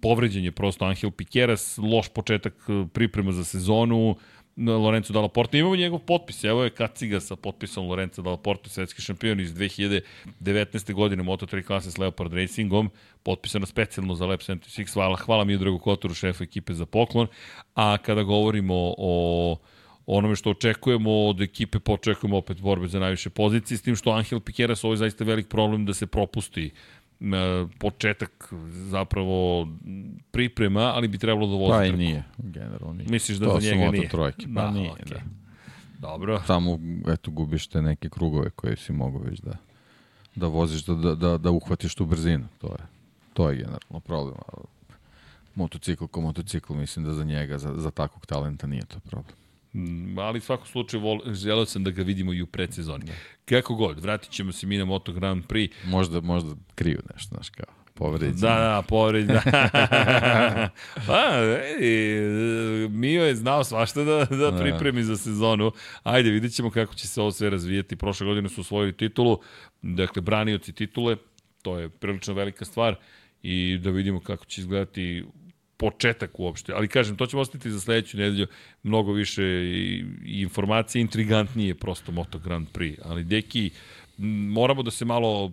povređen 0.00 0.44
je 0.44 0.52
prosto 0.52 0.84
Angel 0.84 1.10
Piqueras, 1.10 1.78
loš 1.92 2.08
početak 2.08 2.54
priprema 2.92 3.32
za 3.32 3.44
sezonu, 3.44 4.16
Lorenzo 4.56 5.12
Dalla 5.12 5.28
Porta. 5.28 5.58
Imamo 5.58 5.76
njegov 5.76 5.98
potpis, 5.98 6.44
evo 6.44 6.64
je 6.64 6.70
Kaciga 6.70 7.20
sa 7.20 7.36
potpisom 7.36 7.88
Lorenzo 7.88 8.22
Dalla 8.22 8.36
Porta, 8.36 8.70
svetski 8.70 9.02
šampion 9.02 9.40
iz 9.40 9.54
2019. 9.54 10.92
godine 10.92 11.22
Moto3 11.22 11.62
klase 11.62 11.90
s 11.90 11.98
Leopard 11.98 12.32
Racingom, 12.32 12.90
potpisano 13.22 13.66
specijalno 13.66 14.14
za 14.14 14.26
Lab 14.26 14.40
76. 14.40 14.94
Hvala, 14.94 15.16
hvala 15.16 15.44
mi 15.44 15.58
Drago 15.58 15.78
Kotoru, 15.78 16.14
šefu 16.14 16.44
ekipe 16.44 16.74
za 16.74 16.86
poklon. 16.86 17.26
A 17.74 17.96
kada 17.98 18.22
govorimo 18.22 18.94
o 18.98 19.56
onome 20.06 20.36
što 20.36 20.50
očekujemo 20.50 21.26
od 21.26 21.40
ekipe, 21.40 21.78
počekujemo 21.78 22.36
opet 22.36 22.60
borbe 22.60 22.88
za 22.88 22.98
najviše 22.98 23.30
pozicije, 23.30 23.78
s 23.78 23.82
tim 23.82 23.96
što 23.96 24.10
Angel 24.10 24.40
Piqueras 24.40 24.84
ovo 24.84 24.92
je 24.92 24.98
zaista 24.98 25.24
velik 25.24 25.48
problem 25.48 25.86
da 25.86 25.94
se 25.94 26.06
propusti 26.06 26.70
početak 27.78 28.52
zapravo 28.70 29.68
priprema, 30.30 30.80
ali 30.80 31.08
bi 31.08 31.18
trebalo 31.18 31.46
da 31.46 31.54
vozi 31.54 31.72
Pa 31.72 31.84
i 31.84 31.92
nije, 31.92 32.24
generalno 32.38 32.92
nije. 32.92 33.08
Misliš 33.10 33.38
da 33.38 33.46
to 33.46 33.60
za 33.60 33.70
njega 33.70 33.90
nije? 33.90 34.08
To 34.08 34.16
trojke, 34.16 34.46
pa 34.54 34.62
da, 34.62 34.70
nije, 34.70 34.90
okay. 34.90 35.08
da. 35.08 35.20
Dobro. 35.98 36.42
Samo, 36.46 36.78
eto, 37.08 37.30
gubiš 37.30 37.66
te 37.66 37.82
neke 37.82 38.08
krugove 38.08 38.50
koje 38.50 38.76
si 38.76 38.92
mogu 38.92 39.18
već 39.18 39.40
da, 39.40 39.56
da 40.34 40.46
voziš, 40.46 40.84
da, 40.84 40.94
da, 40.94 41.14
da, 41.14 41.38
da 41.38 41.50
uhvatiš 41.50 41.94
tu 41.94 42.06
brzinu. 42.06 42.44
To 42.60 42.66
je, 42.66 42.86
to 43.32 43.50
je 43.50 43.56
generalno 43.56 44.00
problem. 44.04 44.36
Motocikl 45.54 46.04
ko 46.04 46.20
motocikl, 46.20 46.74
mislim 46.74 47.04
da 47.04 47.12
za 47.12 47.24
njega, 47.24 47.58
za, 47.58 47.74
za 47.76 47.90
takvog 47.90 48.26
talenta 48.26 48.66
nije 48.66 48.84
to 48.84 49.00
problem. 49.00 49.36
Mm, 49.76 50.18
ali 50.18 50.38
u 50.38 50.42
svakom 50.42 50.66
slučaju 50.66 51.02
vol, 51.02 51.20
želeo 51.26 51.66
sam 51.66 51.84
da 51.84 51.90
ga 51.90 52.02
vidimo 52.02 52.32
i 52.32 52.42
u 52.42 52.46
predsezoni. 52.46 53.04
Da. 53.04 53.12
Kako 53.44 53.74
god, 53.74 54.00
vratit 54.00 54.30
ćemo 54.30 54.52
se 54.52 54.66
mi 54.66 54.78
na 54.78 54.84
Moto 54.84 55.12
Grand 55.12 55.44
Prix. 55.44 55.70
Možda, 55.84 56.20
možda 56.20 56.54
kriju 56.74 57.00
nešto, 57.14 57.34
znaš 57.34 57.50
kao. 57.50 57.74
povređen. 57.94 58.40
Da, 58.40 58.48
da, 58.48 58.82
povređen. 58.88 59.38
pa, 61.06 61.22
ej, 61.80 62.88
Mio 62.88 63.24
je 63.24 63.34
znao 63.34 63.64
svašta 63.64 64.04
da, 64.04 64.24
da 64.24 64.58
pripremi 64.60 65.02
za 65.02 65.16
sezonu. 65.16 65.72
Ajde, 66.02 66.30
vidjet 66.30 66.54
ćemo 66.54 66.70
kako 66.70 66.94
će 66.94 67.08
se 67.08 67.20
ovo 67.20 67.32
sve 67.32 67.50
razvijeti. 67.50 67.96
Prošle 67.96 68.26
godine 68.26 68.48
su 68.48 68.60
osvojili 68.60 68.96
titulu, 68.96 69.40
dakle, 69.82 70.22
branioci 70.22 70.72
titule, 70.72 71.16
to 71.62 71.78
je 71.78 71.88
prilično 71.88 72.34
velika 72.34 72.64
stvar 72.64 72.96
i 73.42 73.78
da 73.78 73.90
vidimo 73.90 74.20
kako 74.20 74.44
će 74.44 74.60
izgledati 74.60 75.24
početak 75.76 76.40
uopšte. 76.40 76.72
Ali 76.72 76.88
kažem, 76.88 77.16
to 77.16 77.26
ćemo 77.26 77.42
ostati 77.42 77.70
za 77.70 77.80
sledeću 77.80 78.16
nedelju 78.16 78.46
mnogo 78.82 79.12
više 79.12 79.42
i, 79.44 80.04
i 80.24 80.40
informacije, 80.42 81.00
intrigantnije 81.00 81.74
prosto 81.74 82.12
Moto 82.12 82.38
Grand 82.38 82.68
Prix. 82.72 82.98
Ali, 83.04 83.24
deki, 83.24 83.70
moramo 84.48 84.82
da 84.82 84.90
se 84.90 85.04
malo 85.04 85.52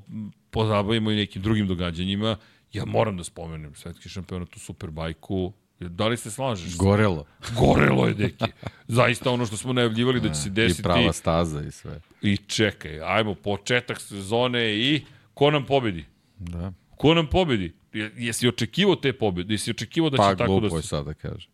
pozabavimo 0.51 1.11
i 1.11 1.15
nekim 1.15 1.41
drugim 1.41 1.67
događanjima. 1.67 2.37
Ja 2.73 2.85
moram 2.85 3.17
da 3.17 3.23
spomenem 3.23 3.75
svetski 3.75 4.09
šampionat 4.09 4.55
u 4.55 4.59
Superbajku, 4.59 5.53
Da 5.89 6.07
li 6.07 6.17
se 6.17 6.31
slažeš? 6.31 6.77
Gorelo. 6.77 7.25
Gorelo 7.59 8.07
je, 8.07 8.13
deki. 8.13 8.45
Zaista 8.87 9.31
ono 9.31 9.45
što 9.45 9.57
smo 9.57 9.73
najavljivali 9.73 10.19
da 10.19 10.29
će 10.29 10.35
se 10.35 10.49
desiti. 10.49 10.81
I 10.81 10.83
prava 10.83 11.13
staza 11.13 11.61
i 11.61 11.71
sve. 11.71 12.01
I 12.21 12.37
čekaj, 12.37 12.99
ajmo, 13.01 13.35
početak 13.35 14.01
sezone 14.01 14.73
i 14.73 15.01
ko 15.33 15.51
nam 15.51 15.65
pobedi? 15.65 16.05
Da. 16.37 16.73
Ko 16.97 17.13
nam 17.13 17.27
pobedi? 17.27 17.73
Jesi 17.93 18.47
očekivao 18.47 18.95
te 18.95 19.13
pobede? 19.13 19.53
Jesi 19.53 19.71
očekivao 19.71 20.09
da 20.09 20.17
će 20.17 20.21
pa, 20.21 20.35
tako 20.35 20.53
da. 20.53 20.55
Pa 20.55 20.59
glupo 20.59 20.77
je 20.77 20.83
sad 20.83 21.05
da 21.05 21.13
kaže. 21.13 21.49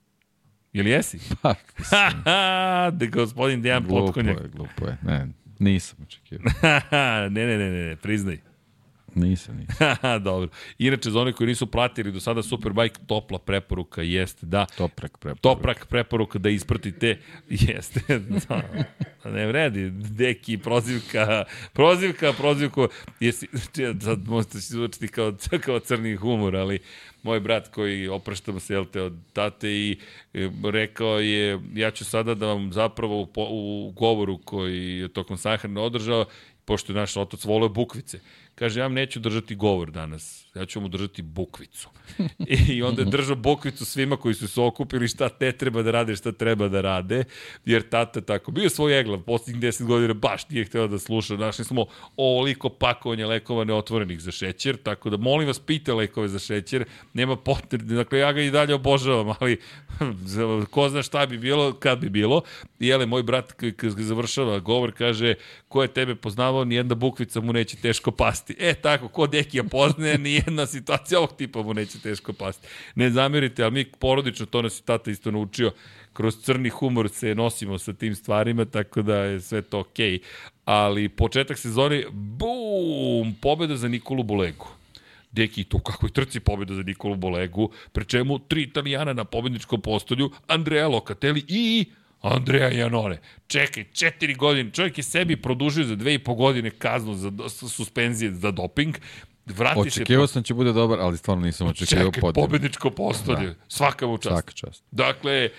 Jel 0.74 0.88
jesi? 0.88 1.20
Pa, 1.42 1.56
da 3.00 3.06
gospodin 3.06 3.62
Dejan 3.62 3.86
Potkonjak. 3.88 4.38
Glupo 4.38 4.44
je, 4.44 4.50
glupo 4.50 4.88
je. 4.88 4.98
Ne, 5.02 5.28
nisam 5.60 5.98
očekivao. 6.04 6.46
ne, 7.36 7.46
ne, 7.46 7.58
ne, 7.58 7.70
ne, 7.70 7.96
priznaj. 7.96 8.49
Nisam, 9.16 9.58
nisam. 9.58 9.96
Dobro. 10.30 10.50
Inače, 10.78 11.12
za 11.12 11.20
one 11.20 11.34
koji 11.34 11.48
nisu 11.48 11.68
pratili 11.68 12.12
do 12.12 12.20
sada 12.20 12.44
Superbike, 12.44 13.00
topla 13.08 13.40
preporuka 13.40 14.02
jeste 14.02 14.46
da... 14.46 14.66
Toprak 14.78 15.18
preporuka. 15.18 15.42
Toprak 15.42 15.86
preporuka 15.86 16.40
da 16.40 16.50
ispratite, 16.50 17.18
jeste, 17.50 18.20
da. 18.48 18.62
Ne 19.26 19.48
vredi, 19.48 19.90
deki, 19.92 20.58
prozivka, 20.58 21.44
prozivka, 21.74 22.34
prozivku, 22.34 22.88
jesi, 23.20 23.48
sad 24.02 24.28
možete 24.28 24.62
se 24.62 24.74
zvučiti 24.74 25.08
kao, 25.08 25.34
kao 25.66 25.80
crni 25.80 26.16
humor, 26.16 26.56
ali 26.56 26.80
moj 27.24 27.40
brat 27.40 27.68
koji 27.68 28.08
opraštamo 28.08 28.60
se, 28.60 28.74
jel 28.74 28.86
te, 28.86 29.02
od 29.02 29.14
tate 29.34 29.72
i 29.72 29.98
e, 30.34 30.50
rekao 30.64 31.20
je, 31.20 31.60
ja 31.74 31.92
ću 31.92 32.06
sada 32.06 32.36
da 32.36 32.46
vam 32.48 32.74
zapravo 32.74 33.22
u, 33.22 33.28
u 33.36 33.92
govoru 33.92 34.38
koji 34.38 34.98
je 34.98 35.08
tokom 35.08 35.38
sahrane 35.38 35.82
održao, 35.82 36.26
pošto 36.66 36.92
je 36.92 36.96
naš 36.96 37.18
otac 37.18 37.46
voleo 37.46 37.70
bukvice. 37.70 38.20
Kaže, 38.60 38.80
ja 38.80 38.88
neću 38.88 39.20
držati 39.20 39.56
govor 39.56 39.92
danas, 39.92 40.46
ja 40.60 40.66
ću 40.66 40.82
mu 40.82 40.88
držati 40.88 41.22
bukvicu. 41.22 41.90
I 42.74 42.84
onda 42.84 43.02
je 43.02 43.06
držao 43.06 43.36
bukvicu 43.36 43.86
svima 43.86 44.18
koji 44.18 44.34
su 44.34 44.48
se 44.48 44.62
okupili 44.62 45.08
šta 45.08 45.30
te 45.30 45.52
treba 45.52 45.82
da 45.82 45.92
rade, 45.92 46.16
šta 46.16 46.32
treba 46.32 46.68
da 46.68 46.82
rade, 46.82 47.24
jer 47.66 47.90
tata 47.90 48.22
tako, 48.22 48.52
bio 48.52 48.70
svoj 48.70 49.00
eglav, 49.00 49.20
posljednjih 49.20 49.64
10 49.64 49.84
godina 49.84 50.14
baš 50.14 50.50
nije 50.50 50.66
hteo 50.66 50.88
da 50.88 51.00
sluša, 51.00 51.36
našli 51.36 51.66
smo 51.66 51.86
ovoliko 52.18 52.70
pakovanja 52.70 53.28
lekova 53.28 53.64
neotvorenih 53.64 54.22
za 54.22 54.32
šećer, 54.32 54.78
tako 54.78 55.10
da 55.10 55.18
molim 55.18 55.48
vas 55.48 55.60
pite 55.60 55.94
lekove 55.94 56.28
za 56.28 56.40
šećer, 56.40 56.86
nema 57.14 57.36
potrebe, 57.36 57.94
dakle 57.94 58.20
ja 58.20 58.34
ga 58.34 58.42
i 58.42 58.52
dalje 58.52 58.74
obožavam, 58.74 59.36
ali 59.40 59.60
ko 60.72 60.90
zna 60.90 61.04
šta 61.04 61.26
bi 61.26 61.38
bilo, 61.38 61.74
kad 61.74 62.00
bi 62.00 62.10
bilo. 62.10 62.42
I 62.80 62.88
jele, 62.88 63.06
moj 63.06 63.24
brat 63.24 63.52
kad 63.52 63.92
završava 63.92 64.60
govor 64.60 64.92
kaže, 64.92 65.36
ko 65.68 65.82
je 65.82 65.88
tebe 65.88 66.16
poznavao, 66.16 66.66
nijedna 66.66 66.96
bukvica 66.96 67.42
mu 67.42 67.54
neće 67.54 67.78
teško 67.78 68.12
pasti. 68.12 68.56
E 68.60 68.74
tako, 68.74 69.08
ko 69.08 69.28
Dekija 69.28 69.64
poznaje, 69.64 70.18
nijedna 70.50 70.66
situacija 70.66 71.20
ovog 71.20 71.36
tipa 71.38 71.62
mu 71.62 71.74
neće 71.74 72.00
teško 72.00 72.34
pasti. 72.34 72.68
Ne 72.96 73.10
zamerite, 73.10 73.64
ali 73.64 73.72
mi 73.72 73.86
porodično 73.86 74.46
to 74.46 74.62
nas 74.62 74.80
je 74.80 74.84
tata 74.84 75.12
isto 75.12 75.32
naučio. 75.32 75.72
Kroz 76.14 76.38
crni 76.42 76.70
humor 76.70 77.10
se 77.10 77.36
nosimo 77.36 77.78
sa 77.78 77.94
tim 77.94 78.16
stvarima, 78.16 78.66
tako 78.66 79.02
da 79.02 79.16
je 79.16 79.42
sve 79.42 79.62
to 79.62 79.80
okej. 79.80 80.12
Okay. 80.12 80.20
Ali 80.66 81.10
početak 81.10 81.58
sezone, 81.58 82.04
bum, 82.12 83.36
pobeda 83.42 83.78
za 83.78 83.88
Nikolu 83.88 84.24
Bolegu. 84.24 84.68
Deki, 85.32 85.64
to 85.64 85.80
kako 85.80 86.06
je 86.06 86.14
trci 86.14 86.40
pobjeda 86.40 86.74
za 86.74 86.84
Nikolu 86.84 87.16
Bolegu, 87.16 87.72
pre 87.92 88.06
čemu 88.06 88.40
tri 88.40 88.64
italijana 88.64 89.14
na 89.14 89.24
pobedničkom 89.24 89.82
postolju, 89.82 90.32
Andrea 90.48 90.88
Locatelli 90.88 91.46
i 91.48 91.86
Andreja 92.22 92.70
Janone. 92.70 93.20
Čekaj, 93.48 93.84
četiri 93.94 94.34
godine. 94.34 94.72
Čovjek 94.72 94.98
je 94.98 95.04
sebi 95.04 95.42
produžio 95.42 95.86
za 95.86 95.96
dve 95.96 96.14
i 96.14 96.20
po 96.20 96.36
godine 96.36 96.70
kaznu 96.70 97.14
za 97.14 97.32
suspenzije 97.50 98.34
za 98.34 98.52
doping. 98.52 98.96
Vrati 99.50 99.80
Očekivao 99.80 100.28
se... 100.28 100.34
sam 100.34 100.44
će 100.44 100.54
bude 100.54 100.74
dobar, 100.74 101.00
ali 101.00 101.18
stvarno 101.18 101.46
nisam 101.46 101.68
očekivao 101.68 102.12
podijel. 102.12 102.32
Čekaj, 102.32 102.44
pobedničko 102.44 102.90
postolje. 102.90 103.48
Da. 103.48 103.54
Svaka 103.68 104.08
mu 104.08 104.18
čast. 104.18 104.34
Svaka 104.34 104.52
čast. 104.52 104.84
Dakle, 104.92 105.50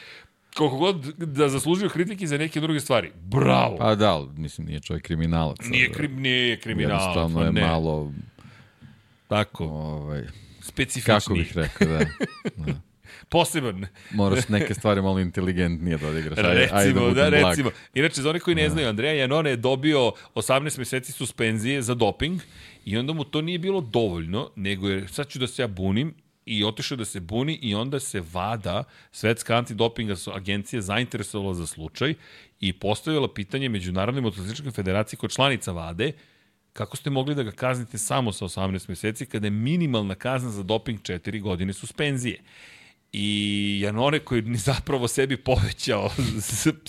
koliko 0.54 0.76
god 0.76 1.04
da 1.18 1.48
zaslužio 1.48 1.88
kritike 1.88 2.26
za 2.26 2.38
neke 2.38 2.60
druge 2.60 2.80
stvari. 2.80 3.10
Bravo. 3.14 3.76
Pa 3.76 3.94
da, 3.94 4.26
mislim, 4.36 4.66
nije 4.66 4.80
čovjek 4.80 5.04
kriminalac. 5.04 5.56
Nije, 5.64 5.92
krim, 5.92 6.20
nije 6.20 6.60
kriminalac. 6.60 7.02
Jednostavno 7.02 7.44
je 7.46 7.52
ne. 7.52 7.60
malo... 7.60 8.12
Tako. 9.28 9.64
Ovaj, 9.64 10.22
Specifični. 10.60 11.14
Kako 11.14 11.34
bih 11.34 11.56
rekao, 11.56 11.88
da. 11.88 11.98
da 12.66 12.80
poseban. 13.30 13.86
Moraš 14.10 14.48
neke 14.48 14.74
stvari 14.74 15.02
malo 15.02 15.20
inteligentnije 15.20 15.96
da 15.96 16.08
odigraš. 16.08 16.38
Ajde, 16.38 16.60
recimo, 16.60 16.78
ajde 16.78 17.14
da, 17.14 17.30
da 17.30 17.48
recimo. 17.48 17.70
Inače, 17.94 18.22
za 18.22 18.30
one 18.30 18.40
koji 18.40 18.54
ne 18.54 18.68
znaju, 18.68 18.88
Andreja 18.88 19.14
Janone 19.14 19.50
je 19.50 19.56
dobio 19.56 20.12
18 20.34 20.78
meseci 20.78 21.12
suspenzije 21.12 21.82
za 21.82 21.94
doping 21.94 22.40
i 22.84 22.98
onda 22.98 23.12
mu 23.12 23.24
to 23.24 23.40
nije 23.40 23.58
bilo 23.58 23.80
dovoljno, 23.80 24.50
nego 24.56 24.88
je, 24.88 25.08
sad 25.08 25.28
ću 25.28 25.38
da 25.38 25.46
se 25.46 25.62
ja 25.62 25.68
bunim, 25.68 26.14
i 26.46 26.64
otišao 26.64 26.96
da 26.96 27.04
se 27.04 27.20
buni 27.20 27.58
i 27.62 27.74
onda 27.74 28.00
se 28.00 28.22
VADA, 28.32 28.84
Svetska 29.12 29.56
antidopinga 29.56 30.14
agencija, 30.34 30.82
zainteresovala 30.82 31.54
za 31.54 31.66
slučaj 31.66 32.14
i 32.60 32.72
postavila 32.72 33.34
pitanje 33.34 33.68
Međunarodne 33.68 34.20
motocikličke 34.20 34.70
federacije 34.70 35.18
kod 35.18 35.30
članica 35.30 35.72
VADE 35.72 36.12
kako 36.72 36.96
ste 36.96 37.10
mogli 37.10 37.34
da 37.34 37.42
ga 37.42 37.50
kaznite 37.50 37.98
samo 37.98 38.32
sa 38.32 38.44
18 38.44 38.88
meseci 38.88 39.26
kada 39.26 39.46
je 39.46 39.50
minimalna 39.50 40.14
kazna 40.14 40.50
za 40.50 40.62
doping 40.62 41.00
4 41.00 41.40
godine 41.40 41.72
suspenzije 41.72 42.40
i 43.12 43.80
Janone 43.82 44.18
koji 44.18 44.42
ni 44.42 44.58
zapravo 44.70 45.08
sebi 45.08 45.36
povećao 45.36 46.10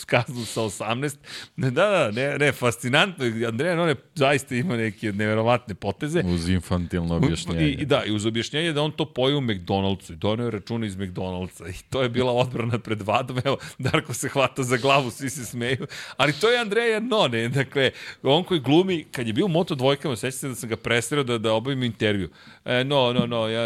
kaznu 0.05 0.45
sa 0.45 0.61
18. 0.61 1.15
Da, 1.57 1.69
da, 1.69 2.11
ne, 2.11 2.37
ne, 2.37 2.51
fascinantno. 2.51 3.25
Andreja 3.47 3.71
Janone 3.71 3.95
zaista 4.15 4.55
ima 4.55 4.77
neke 4.77 5.11
neverovatne 5.11 5.75
poteze. 5.75 6.23
Uz 6.25 6.49
infantilno 6.49 7.15
objašnjenje. 7.15 7.65
I, 7.65 7.71
i 7.71 7.85
da, 7.85 8.03
i 8.03 8.11
uz 8.11 8.25
objašnjenje 8.25 8.73
da 8.73 8.81
on 8.81 8.91
to 8.91 9.05
poje 9.05 9.35
u 9.35 9.41
McDonald'su 9.41 10.13
i 10.13 10.15
donio 10.15 10.49
računa 10.49 10.85
iz 10.85 10.95
McDonald'sa. 10.95 11.69
I 11.69 11.83
to 11.89 12.01
je 12.01 12.09
bila 12.09 12.31
odbrana 12.33 12.79
pred 12.79 13.01
vadom. 13.01 13.37
Evo, 13.45 13.57
Darko 13.77 14.13
se 14.13 14.29
hvata 14.29 14.63
za 14.63 14.77
glavu, 14.77 15.11
svi 15.11 15.29
se 15.29 15.45
smeju. 15.45 15.87
Ali 16.17 16.33
to 16.33 16.49
je 16.49 16.59
Andreja 16.59 16.93
Janone. 16.93 17.49
Dakle, 17.49 17.91
on 18.23 18.43
koji 18.43 18.59
glumi, 18.59 19.05
kad 19.11 19.27
je 19.27 19.33
bio 19.33 19.45
u 19.45 19.49
Moto 19.49 19.75
dvojkama, 19.75 20.15
sećate 20.15 20.47
da 20.47 20.55
sam 20.55 20.69
ga 20.69 20.75
presreo 20.75 21.23
da, 21.23 21.37
da 21.37 21.53
obavim 21.53 21.83
intervju. 21.83 22.29
E, 22.65 22.83
no, 22.83 23.13
no, 23.13 23.25
no, 23.25 23.47
ja, 23.47 23.61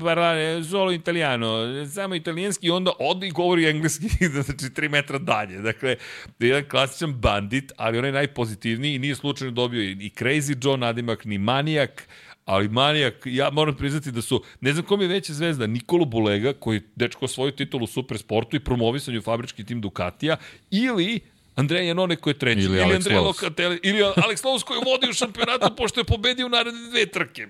parlare 0.00 0.64
solo 0.64 0.92
italiano, 0.92 1.84
samo 2.00 2.14
italijanski 2.14 2.66
i 2.66 2.70
onda 2.70 2.92
ode 2.98 3.26
i 3.26 3.30
govori 3.30 3.68
engleski, 3.68 4.08
znači 4.34 4.52
3 4.52 4.88
metra 4.88 5.18
dalje. 5.18 5.58
Dakle, 5.58 5.96
jedan 6.38 6.64
klasičan 6.68 7.12
bandit, 7.12 7.72
ali 7.76 7.98
on 7.98 8.04
je 8.04 8.12
najpozitivniji 8.12 8.94
i 8.94 8.98
nije 8.98 9.14
slučajno 9.14 9.52
dobio 9.52 9.82
i 9.82 10.10
Crazy 10.16 10.66
Joe 10.66 10.76
nadimak, 10.76 11.24
ni 11.24 11.38
Manijak, 11.38 12.08
ali 12.44 12.68
Manijak, 12.68 13.14
ja 13.24 13.50
moram 13.50 13.76
priznati 13.76 14.12
da 14.12 14.22
su, 14.22 14.42
ne 14.60 14.72
znam 14.72 14.84
kom 14.84 15.00
je 15.00 15.08
veća 15.08 15.32
zvezda, 15.32 15.66
Nikolo 15.66 16.04
Bulega, 16.04 16.52
koji 16.52 16.80
dečko 16.96 17.28
svoju 17.28 17.52
titulu 17.52 17.84
u 17.84 17.86
supersportu 17.86 18.56
i 18.56 18.60
promovisanju 18.60 19.22
fabrički 19.22 19.64
tim 19.64 19.80
Ducatija, 19.80 20.36
ili 20.70 21.20
Andreja 21.56 21.82
Janone 21.82 22.16
koji 22.16 22.34
je 22.34 22.38
treći, 22.38 22.60
ili, 22.60 22.78
ili 22.78 22.94
Andreja 22.94 23.20
Locatelli, 23.20 23.80
ili 23.82 24.02
Alex 24.02 24.44
Lowe's 24.44 24.64
koji 24.64 24.80
vodi 24.86 25.10
u 25.10 25.12
šampionatu 25.12 25.76
pošto 25.76 26.00
je 26.00 26.04
pobedio 26.04 26.46
u 26.46 26.48
naredne 26.48 26.90
dve 26.90 27.06
trke. 27.06 27.46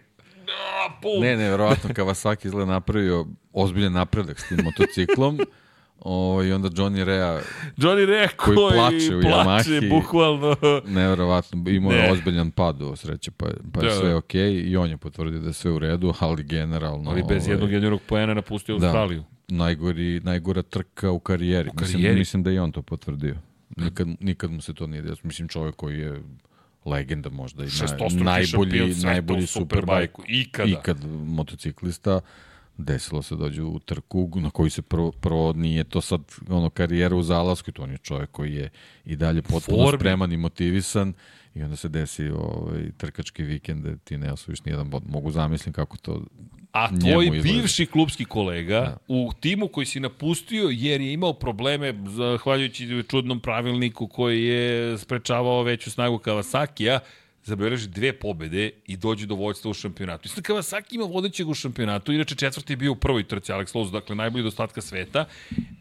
A, 0.51 1.01
pum. 1.02 1.20
Ne, 1.20 1.36
ne, 1.36 1.51
verovatno 1.51 1.90
Kawasaki 1.94 2.47
izgleda 2.47 2.72
napravio 2.72 3.27
ozbiljan 3.52 3.93
napredak 3.93 4.40
s 4.40 4.48
tim 4.48 4.59
motociklom. 4.64 5.39
O, 6.01 6.43
I 6.44 6.52
onda 6.52 6.68
Johnny 6.68 7.05
Rea 7.05 7.40
Johnny 7.77 8.06
Rea 8.06 8.28
koji, 8.36 8.56
koji 8.56 8.72
plače 8.72 9.16
u 9.16 9.20
plače, 9.20 9.70
Yamahi. 9.70 9.90
bukvalno. 9.90 10.56
Neverovatno, 10.86 11.70
imao 11.70 11.93
je 11.93 12.12
ozbiljan 12.12 12.51
pad 12.51 12.82
u 12.82 12.97
sreće, 12.97 13.31
pa, 13.31 13.47
pa 13.72 13.81
je 13.81 13.89
da, 13.89 13.97
sve 13.97 14.14
okej 14.14 14.40
okay, 14.40 14.70
i 14.70 14.77
on 14.77 14.90
je 14.90 14.97
potvrdio 14.97 15.40
da 15.40 15.47
je 15.47 15.52
sve 15.52 15.70
u 15.70 15.78
redu, 15.78 16.14
ali 16.18 16.43
generalno... 16.43 17.10
Ali 17.10 17.22
bez 17.28 17.44
ovaj, 17.44 17.55
jednog 17.55 17.72
jedinog 17.72 18.01
poena 18.06 18.35
napustio 18.35 18.78
da, 18.78 18.86
Australiju. 18.86 19.24
Najgori, 19.48 20.20
najgora 20.20 20.62
trka 20.62 21.10
u 21.10 21.18
karijeri. 21.18 21.68
U 21.68 21.77
karijeri. 21.77 22.02
Mislim, 22.02 22.18
mislim 22.18 22.43
da 22.43 22.51
i 22.51 22.59
on 22.59 22.72
to 22.72 22.82
potvrdio. 22.82 23.36
Nikad, 23.77 24.09
nikad 24.20 24.51
mu 24.51 24.60
se 24.60 24.74
to 24.74 24.86
nije 24.86 25.02
desilo. 25.02 25.20
Mislim, 25.22 25.48
čovjek 25.48 25.77
koji 25.77 25.98
je 25.98 26.22
legenda 26.85 27.31
možda 27.31 27.65
i 27.65 27.69
na, 28.11 28.24
najbolji, 28.24 28.94
najbolji 29.02 29.47
superbajku 29.47 30.23
ikada. 30.28 30.70
ikad 30.70 31.05
motociklista 31.24 32.20
desilo 32.85 33.23
se 33.23 33.36
dođe 33.36 33.62
u 33.62 33.78
trku 33.78 34.31
na 34.35 34.51
koji 34.51 34.70
se 34.70 34.82
prvo, 34.82 35.12
prvo 35.12 35.52
nije 35.52 35.85
to 35.85 36.01
sad 36.01 36.20
ono 36.48 36.70
karijera 36.70 37.16
u 37.16 37.23
zalasku, 37.23 37.73
to 37.73 37.82
on 37.82 37.90
je 37.90 37.98
čovjek 37.98 38.31
koji 38.31 38.55
je 38.55 38.70
i 39.05 39.16
dalje 39.16 39.43
potpuno 39.43 39.85
Forbi. 39.85 39.98
spreman 39.98 40.32
i 40.32 40.36
motivisan 40.36 41.12
i 41.55 41.62
onda 41.62 41.77
se 41.77 41.89
desi 41.89 42.28
ovaj, 42.28 42.90
trkački 42.97 43.43
vikend 43.43 43.85
da 43.85 43.97
ti 43.97 44.19
ne 44.19 44.32
osvojiš 44.32 44.65
nijedan 44.65 44.90
bod. 44.90 45.02
Mogu 45.09 45.31
zamislim 45.31 45.73
kako 45.73 45.97
to 45.97 46.24
A 46.72 46.88
tvoj 47.01 47.30
bivši 47.30 47.86
klubski 47.86 48.24
kolega 48.24 48.80
da. 48.80 48.97
u 49.09 49.32
timu 49.40 49.68
koji 49.68 49.86
si 49.86 50.01
napustio 50.01 50.68
jer 50.72 51.01
je 51.01 51.12
imao 51.12 51.32
probleme 51.32 51.94
zahvaljujući 52.06 53.02
čudnom 53.09 53.40
pravilniku 53.40 54.06
koji 54.06 54.44
je 54.44 54.98
sprečavao 54.98 55.62
veću 55.62 55.90
snagu 55.90 56.18
Kawasakija, 56.18 56.98
zabeleži 57.44 57.88
dve 57.88 58.12
pobede 58.12 58.70
i 58.86 58.97
dođe 58.97 59.26
do 59.26 59.34
vođstva 59.34 59.70
u 59.70 59.74
šampionatu. 59.74 60.26
Isto 60.26 60.40
Kawasaki 60.40 60.94
ima 60.94 61.05
vodećeg 61.05 61.48
u 61.48 61.55
šampionatu, 61.55 62.12
inače 62.12 62.34
četvrti 62.34 62.72
je 62.72 62.76
bio 62.76 62.92
u 62.92 62.97
prvoj 62.97 63.24
trci 63.24 63.52
Alex 63.52 63.74
Lowe's, 63.74 63.92
dakle 63.92 64.16
najbolji 64.16 64.42
do 64.42 64.48
ostatka 64.48 64.80
sveta. 64.80 65.24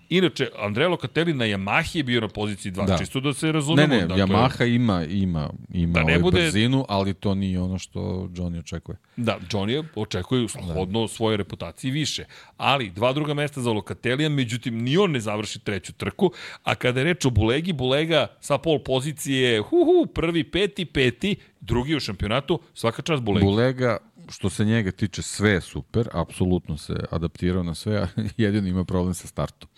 Inače, 0.10 0.50
Andrea 0.60 0.88
Locatelli 0.88 1.34
na 1.34 1.46
Yamahi 1.46 1.98
je 1.98 2.04
bio 2.04 2.22
na 2.22 2.28
poziciji 2.28 2.72
2, 2.72 2.86
da. 2.86 2.98
čisto 2.98 3.20
da 3.20 3.34
se 3.34 3.52
razumemo. 3.52 3.88
Ne, 3.88 4.02
ne, 4.02 4.08
dakle, 4.08 4.24
Yamaha 4.24 4.76
ima, 4.76 5.04
ima, 5.04 5.50
ima 5.74 5.94
da 5.94 6.02
ovaj 6.02 6.20
bude... 6.20 6.42
brzinu, 6.42 6.86
ali 6.90 7.14
to 7.14 7.36
nije 7.36 7.60
ono 7.60 7.80
što 7.80 8.00
Johnny 8.34 8.60
očekuje. 8.60 8.98
Da, 9.18 9.40
Johnny 9.52 9.86
očekuje 9.96 10.48
shodno 10.50 11.02
da. 11.02 11.08
svoje 11.08 11.38
reputaciji 11.38 11.92
više. 11.92 12.26
Ali, 12.58 12.90
dva 12.90 13.14
druga 13.14 13.34
mesta 13.34 13.62
za 13.62 13.72
Locatellija, 13.72 14.30
međutim, 14.30 14.82
ni 14.82 14.98
on 14.98 15.12
ne 15.12 15.20
završi 15.20 15.60
treću 15.60 15.94
trku, 15.94 16.32
a 16.64 16.76
kada 16.76 17.00
je 17.00 17.04
reč 17.04 17.26
o 17.26 17.30
Bulegi, 17.30 17.74
Bulega 17.74 18.28
sa 18.40 18.58
pol 18.58 18.80
pozicije, 18.80 19.62
hu, 19.62 19.86
hu, 19.86 20.06
prvi, 20.14 20.44
peti, 20.44 20.86
peti, 20.86 21.36
drugi 21.62 21.96
u 21.96 22.00
šampionatu, 22.00 22.60
svaka 22.74 23.02
čast 23.02 23.24
Bulegi. 23.24 23.46
Bulega, 23.46 23.98
što 24.30 24.50
se 24.50 24.66
njega 24.66 24.92
tiče, 24.92 25.22
sve 25.22 25.52
je 25.52 25.62
super, 25.62 26.08
apsolutno 26.14 26.78
se 26.78 26.94
adaptirao 27.12 27.64
na 27.64 27.76
sve, 27.76 27.98
a 27.98 28.08
jedino 28.38 28.68
ima 28.68 28.84
problem 28.84 29.14
sa 29.14 29.28
startom 29.28 29.70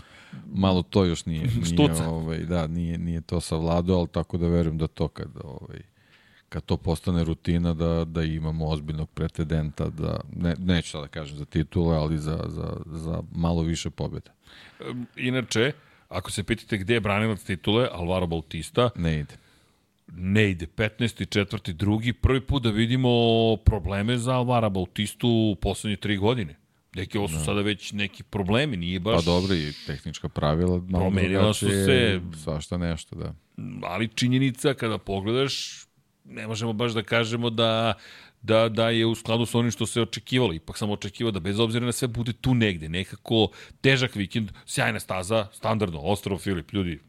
malo 0.53 0.81
to 0.81 1.05
još 1.05 1.25
nije, 1.25 1.47
nije 1.77 2.07
ovaj, 2.07 2.37
da, 2.37 2.67
nije, 2.67 2.97
nije 2.97 3.21
to 3.21 3.41
savladao, 3.41 3.97
ali 3.97 4.07
tako 4.07 4.37
da 4.37 4.47
verujem 4.47 4.77
da 4.77 4.87
to 4.87 5.07
kad, 5.07 5.29
ovaj, 5.43 5.81
kad 6.49 6.65
to 6.65 6.77
postane 6.77 7.23
rutina 7.23 7.73
da, 7.73 8.05
da 8.05 8.23
imamo 8.23 8.67
ozbiljnog 8.67 9.09
pretendenta, 9.09 9.89
da, 9.89 10.19
ne, 10.35 10.55
neću 10.59 10.99
da 11.01 11.07
kažem 11.07 11.37
za 11.37 11.45
titule, 11.45 11.97
ali 11.97 12.17
za, 12.17 12.43
za, 12.47 12.77
za 12.85 13.23
malo 13.31 13.61
više 13.61 13.89
pobjede. 13.89 14.31
Inače, 15.15 15.71
ako 16.09 16.31
se 16.31 16.43
pitate 16.43 16.77
gde 16.77 16.93
je 16.93 16.99
branilac 16.99 17.43
titule, 17.43 17.87
Alvaro 17.91 18.27
Bautista, 18.27 18.89
ne 18.95 19.19
ide. 19.19 19.37
Ne 20.15 20.49
ide, 20.49 20.65
15. 20.65 21.29
četvrti, 21.29 21.73
drugi, 21.73 22.13
prvi 22.13 22.41
put 22.41 22.63
da 22.63 22.69
vidimo 22.69 23.09
probleme 23.65 24.17
za 24.17 24.33
Alvara 24.33 24.69
Bautistu 24.69 25.27
u 25.27 25.55
poslednje 25.55 25.97
tri 25.97 26.17
godine. 26.17 26.55
Neki 26.95 27.17
ovo 27.17 27.27
su 27.27 27.33
no. 27.33 27.45
sada 27.45 27.61
već 27.61 27.91
neki 27.91 28.23
problemi, 28.23 28.77
nije 28.77 28.99
baš... 28.99 29.15
Pa 29.15 29.21
dobro, 29.31 29.55
i 29.55 29.73
tehnička 29.87 30.29
pravila 30.29 30.81
malo 30.87 31.03
promenila 31.03 31.53
su 31.53 31.69
se... 31.69 32.21
Svašta 32.43 32.77
nešto, 32.77 33.15
da. 33.15 33.33
Ali 33.83 34.07
činjenica, 34.07 34.73
kada 34.73 34.97
pogledaš, 34.97 35.85
ne 36.25 36.47
možemo 36.47 36.73
baš 36.73 36.91
da 36.91 37.03
kažemo 37.03 37.49
da 37.49 37.93
da, 38.41 38.69
da 38.69 38.89
je 38.89 39.05
u 39.05 39.15
skladu 39.15 39.45
sa 39.45 39.59
onim 39.59 39.71
što 39.71 39.85
se 39.85 40.01
očekivalo. 40.01 40.53
Ipak 40.53 40.77
sam 40.77 40.89
očekivao 40.89 41.31
da 41.31 41.39
bez 41.39 41.59
obzira 41.59 41.85
na 41.85 41.91
sve 41.91 42.07
bude 42.07 42.33
tu 42.33 42.53
negde. 42.53 42.89
Nekako 42.89 43.47
težak 43.81 44.15
vikend, 44.15 44.51
sjajna 44.65 44.99
staza, 44.99 45.47
standardno, 45.53 45.99
Ostrovo 45.99 46.39
Filip, 46.39 46.73
ljudi, 46.73 46.99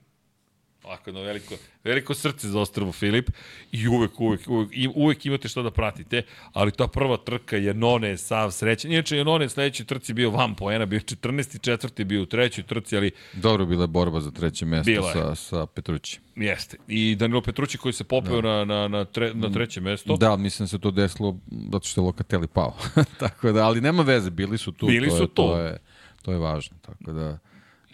Ovako 0.84 1.10
jedno 1.10 1.22
veliko, 1.22 1.54
veliko 1.84 2.14
srce 2.14 2.48
za 2.48 2.60
Ostrvo 2.60 2.92
Filip 2.92 3.30
i 3.72 3.88
uvek, 3.88 4.20
uvek, 4.20 4.40
uvek, 4.48 4.68
i 4.72 4.88
uvek 4.94 5.26
imate 5.26 5.48
što 5.48 5.62
da 5.62 5.70
pratite, 5.70 6.22
ali 6.52 6.72
ta 6.72 6.86
prva 6.86 7.16
trka 7.16 7.56
je 7.56 7.74
None 7.74 8.16
sav 8.16 8.50
srećan. 8.50 8.92
Inače 8.92 9.16
je 9.16 9.24
None 9.24 9.48
sledeći 9.48 9.84
trci 9.84 10.14
bio 10.14 10.30
van 10.30 10.54
poena, 10.54 10.86
bio 10.86 11.00
14. 11.00 11.60
četvrti 11.60 12.04
bio 12.04 12.22
u 12.22 12.26
trećoj 12.26 12.64
trci, 12.64 12.96
ali... 12.96 13.10
Dobro 13.32 13.66
bila 13.66 13.82
je 13.82 13.88
borba 13.88 14.20
za 14.20 14.30
treće 14.30 14.66
mesto 14.66 15.12
sa, 15.12 15.34
sa 15.34 15.66
Petrući. 15.66 16.20
Jeste. 16.36 16.76
I 16.88 17.16
Danilo 17.16 17.40
Petrući 17.42 17.78
koji 17.78 17.92
se 17.92 18.04
popeo 18.04 18.40
da. 18.40 18.48
na, 18.48 18.64
na, 18.64 18.88
na, 18.88 19.04
tre, 19.04 19.34
na 19.34 19.50
treće 19.50 19.80
mesto. 19.80 20.16
Da, 20.16 20.36
mislim 20.36 20.68
se 20.68 20.78
to 20.78 20.90
desilo 20.90 21.38
zato 21.72 21.88
što 21.88 22.00
je 22.00 22.04
Lokateli 22.04 22.46
pao. 22.46 22.74
tako 23.20 23.52
da, 23.52 23.66
ali 23.66 23.80
nema 23.80 24.02
veze, 24.02 24.30
bili 24.30 24.59
su 24.59 24.72
tu. 24.72 24.86
Bili 24.86 25.09
to 25.09 25.16
su 25.16 25.22
je, 25.22 25.28
tu. 25.28 25.34
To 25.34 25.59
je, 25.59 25.78
to 26.22 26.32
je 26.32 26.38
važno, 26.38 26.76
tako 26.82 27.12
da 27.12 27.38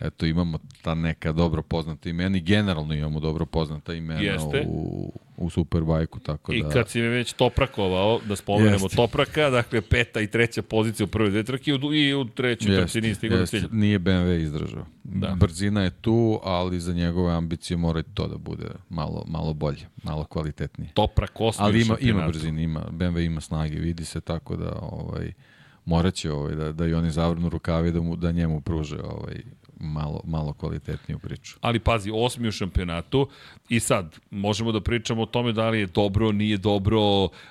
eto 0.00 0.26
imamo 0.26 0.58
ta 0.82 0.94
neka 0.94 1.32
dobro 1.32 1.62
poznata 1.62 2.08
imena 2.08 2.36
i 2.36 2.40
generalno 2.40 2.94
imamo 2.94 3.20
dobro 3.20 3.46
poznata 3.46 3.94
imena 3.94 4.20
Jeste. 4.20 4.64
u, 4.68 5.12
u 5.36 5.50
Superbajku, 5.50 6.20
tako 6.20 6.52
I 6.52 6.62
da... 6.62 6.68
I 6.68 6.72
kad 6.72 6.88
si 6.88 7.00
me 7.00 7.08
već 7.08 7.32
toprakovao, 7.32 8.20
da 8.28 8.36
spomenemo 8.36 8.84
Jeste. 8.84 8.96
Topraka, 8.96 9.50
dakle 9.50 9.80
peta 9.80 10.20
i 10.20 10.26
treća 10.26 10.62
pozicija 10.62 11.04
u 11.04 11.08
prvoj 11.08 11.30
dve 11.30 11.42
trke 11.42 11.70
i 11.94 12.14
u 12.14 12.24
trećoj 12.24 12.76
trci 12.76 13.00
nije 13.00 13.14
stigao 13.14 13.38
do 13.38 13.46
cilja. 13.46 13.68
Nije 13.72 13.98
BMW 13.98 14.42
izdržao. 14.42 14.86
Da. 15.04 15.34
Brzina 15.40 15.82
je 15.82 15.90
tu, 15.90 16.40
ali 16.42 16.80
za 16.80 16.92
njegove 16.92 17.32
ambicije 17.32 17.76
mora 17.76 18.02
to 18.14 18.26
da 18.26 18.36
bude 18.36 18.68
malo, 18.88 19.24
malo 19.28 19.54
bolje, 19.54 19.86
malo 20.02 20.24
kvalitetnije. 20.24 20.90
Toprak 20.94 21.40
osmi 21.40 21.64
Ali 21.64 21.82
ima, 21.82 21.96
ima 22.00 22.26
brzine, 22.26 22.62
ima, 22.62 22.84
BMW 22.90 23.26
ima 23.26 23.40
snage, 23.40 23.78
vidi 23.78 24.04
se 24.04 24.20
tako 24.20 24.56
da 24.56 24.78
ovaj, 24.82 25.32
moraće 25.84 26.32
ovaj, 26.32 26.54
da, 26.54 26.72
da 26.72 26.86
i 26.86 26.94
oni 26.94 27.10
zavrnu 27.10 27.48
rukavi 27.48 27.92
da, 27.92 28.00
mu, 28.00 28.16
da 28.16 28.32
njemu 28.32 28.60
pruže 28.60 28.98
ovaj, 29.02 29.42
malo, 29.80 30.20
malo 30.24 30.52
kvalitetniju 30.52 31.18
priču. 31.18 31.56
Ali 31.60 31.78
pazi, 31.78 32.10
osmi 32.14 32.48
u 32.48 32.52
šampionatu 32.52 33.28
i 33.68 33.80
sad 33.80 34.16
možemo 34.30 34.72
da 34.72 34.80
pričamo 34.80 35.22
o 35.22 35.26
tome 35.26 35.52
da 35.52 35.68
li 35.68 35.80
je 35.80 35.86
dobro, 35.86 36.32
nije 36.32 36.56
dobro, 36.56 37.00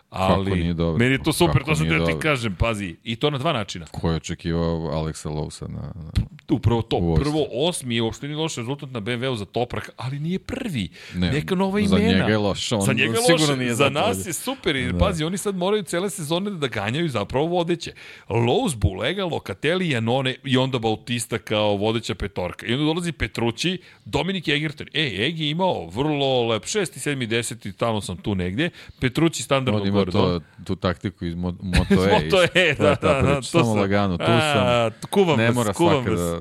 ali 0.09 0.45
Kako 0.45 0.55
nije 0.55 0.73
dobro? 0.73 0.97
meni 0.97 1.11
je 1.11 1.23
to 1.23 1.33
super, 1.33 1.57
Kako 1.57 1.69
to 1.69 1.75
sam 1.75 1.87
da 1.87 2.05
ti 2.05 2.13
kažem, 2.21 2.55
pazi, 2.55 2.95
i 3.03 3.15
to 3.15 3.29
na 3.29 3.37
dva 3.37 3.53
načina. 3.53 3.85
Ko 3.85 4.09
je 4.09 4.15
očekivao 4.15 4.89
Aleksa 4.93 5.29
Lousa 5.29 5.67
na, 5.67 5.81
na 5.81 6.11
Upravo 6.49 6.81
to, 6.81 7.15
prvo 7.15 7.47
osmi 7.51 7.95
je 7.95 8.01
uopšte 8.01 8.27
nije 8.27 8.37
loš 8.37 8.55
rezultat 8.55 8.91
na 8.91 9.01
BMW-u 9.01 9.35
za 9.35 9.45
Toprak, 9.45 9.89
ali 9.97 10.19
nije 10.19 10.39
prvi. 10.39 10.89
Ne, 11.15 11.31
Neka 11.31 11.55
nova 11.55 11.79
imena. 11.79 11.97
Za 11.97 12.03
njega 12.03 12.25
je 12.25 12.37
loš, 12.37 12.71
on 12.71 12.81
za 12.81 12.93
njega 12.93 13.17
je 13.17 13.37
sigurno 13.37 13.55
nije 13.55 13.75
za 13.75 13.89
nas 13.89 14.25
je 14.25 14.33
super, 14.33 14.75
i 14.75 14.91
da. 14.91 14.97
pazi, 14.97 15.23
oni 15.23 15.37
sad 15.37 15.55
moraju 15.55 15.83
cele 15.83 16.09
sezone 16.09 16.51
da 16.51 16.67
ganjaju 16.67 17.09
zapravo 17.09 17.45
vodeće. 17.45 17.91
Lowe's, 18.29 18.75
Bulega, 18.75 19.25
Locatelli, 19.25 19.89
Janone 19.89 20.35
i 20.43 20.57
onda 20.57 20.79
Bautista 20.79 21.37
kao 21.37 21.75
vodeća 21.75 22.15
petorka. 22.17 22.65
I 22.65 22.73
onda 22.73 22.85
dolazi 22.85 23.11
Petrući, 23.11 23.81
Dominik 24.05 24.47
Egerton. 24.47 24.87
E, 24.93 25.25
Egi 25.25 25.43
je 25.43 25.49
imao 25.49 25.87
vrlo 25.89 26.47
lep, 26.47 26.63
6. 26.63 27.09
7. 27.09 27.27
10. 27.27 27.71
tamo 27.77 28.01
sam 28.01 28.17
tu 28.17 28.35
negde. 28.35 28.69
Petrući 28.99 29.43
standardno 29.43 29.81
On 29.81 29.87
ima 29.87 30.05
to, 30.05 30.41
tu 30.65 30.75
taktiku 30.75 31.25
iz 31.25 31.35
Moto 31.43 31.63
E. 32.09 32.23
Moto 32.23 32.43
E, 32.55 32.75
da, 32.79 32.95
da, 33.01 33.21
da. 33.21 33.35
To 33.35 33.41
samo 33.41 33.75
lagano, 33.75 34.17
tu 34.17 34.25
sam. 34.25 34.91
Kuvam 35.09 35.37
ne 35.37 35.51
mora 35.51 35.73
kuvam 35.73 36.03
svaka 36.03 36.21
da, 36.21 36.39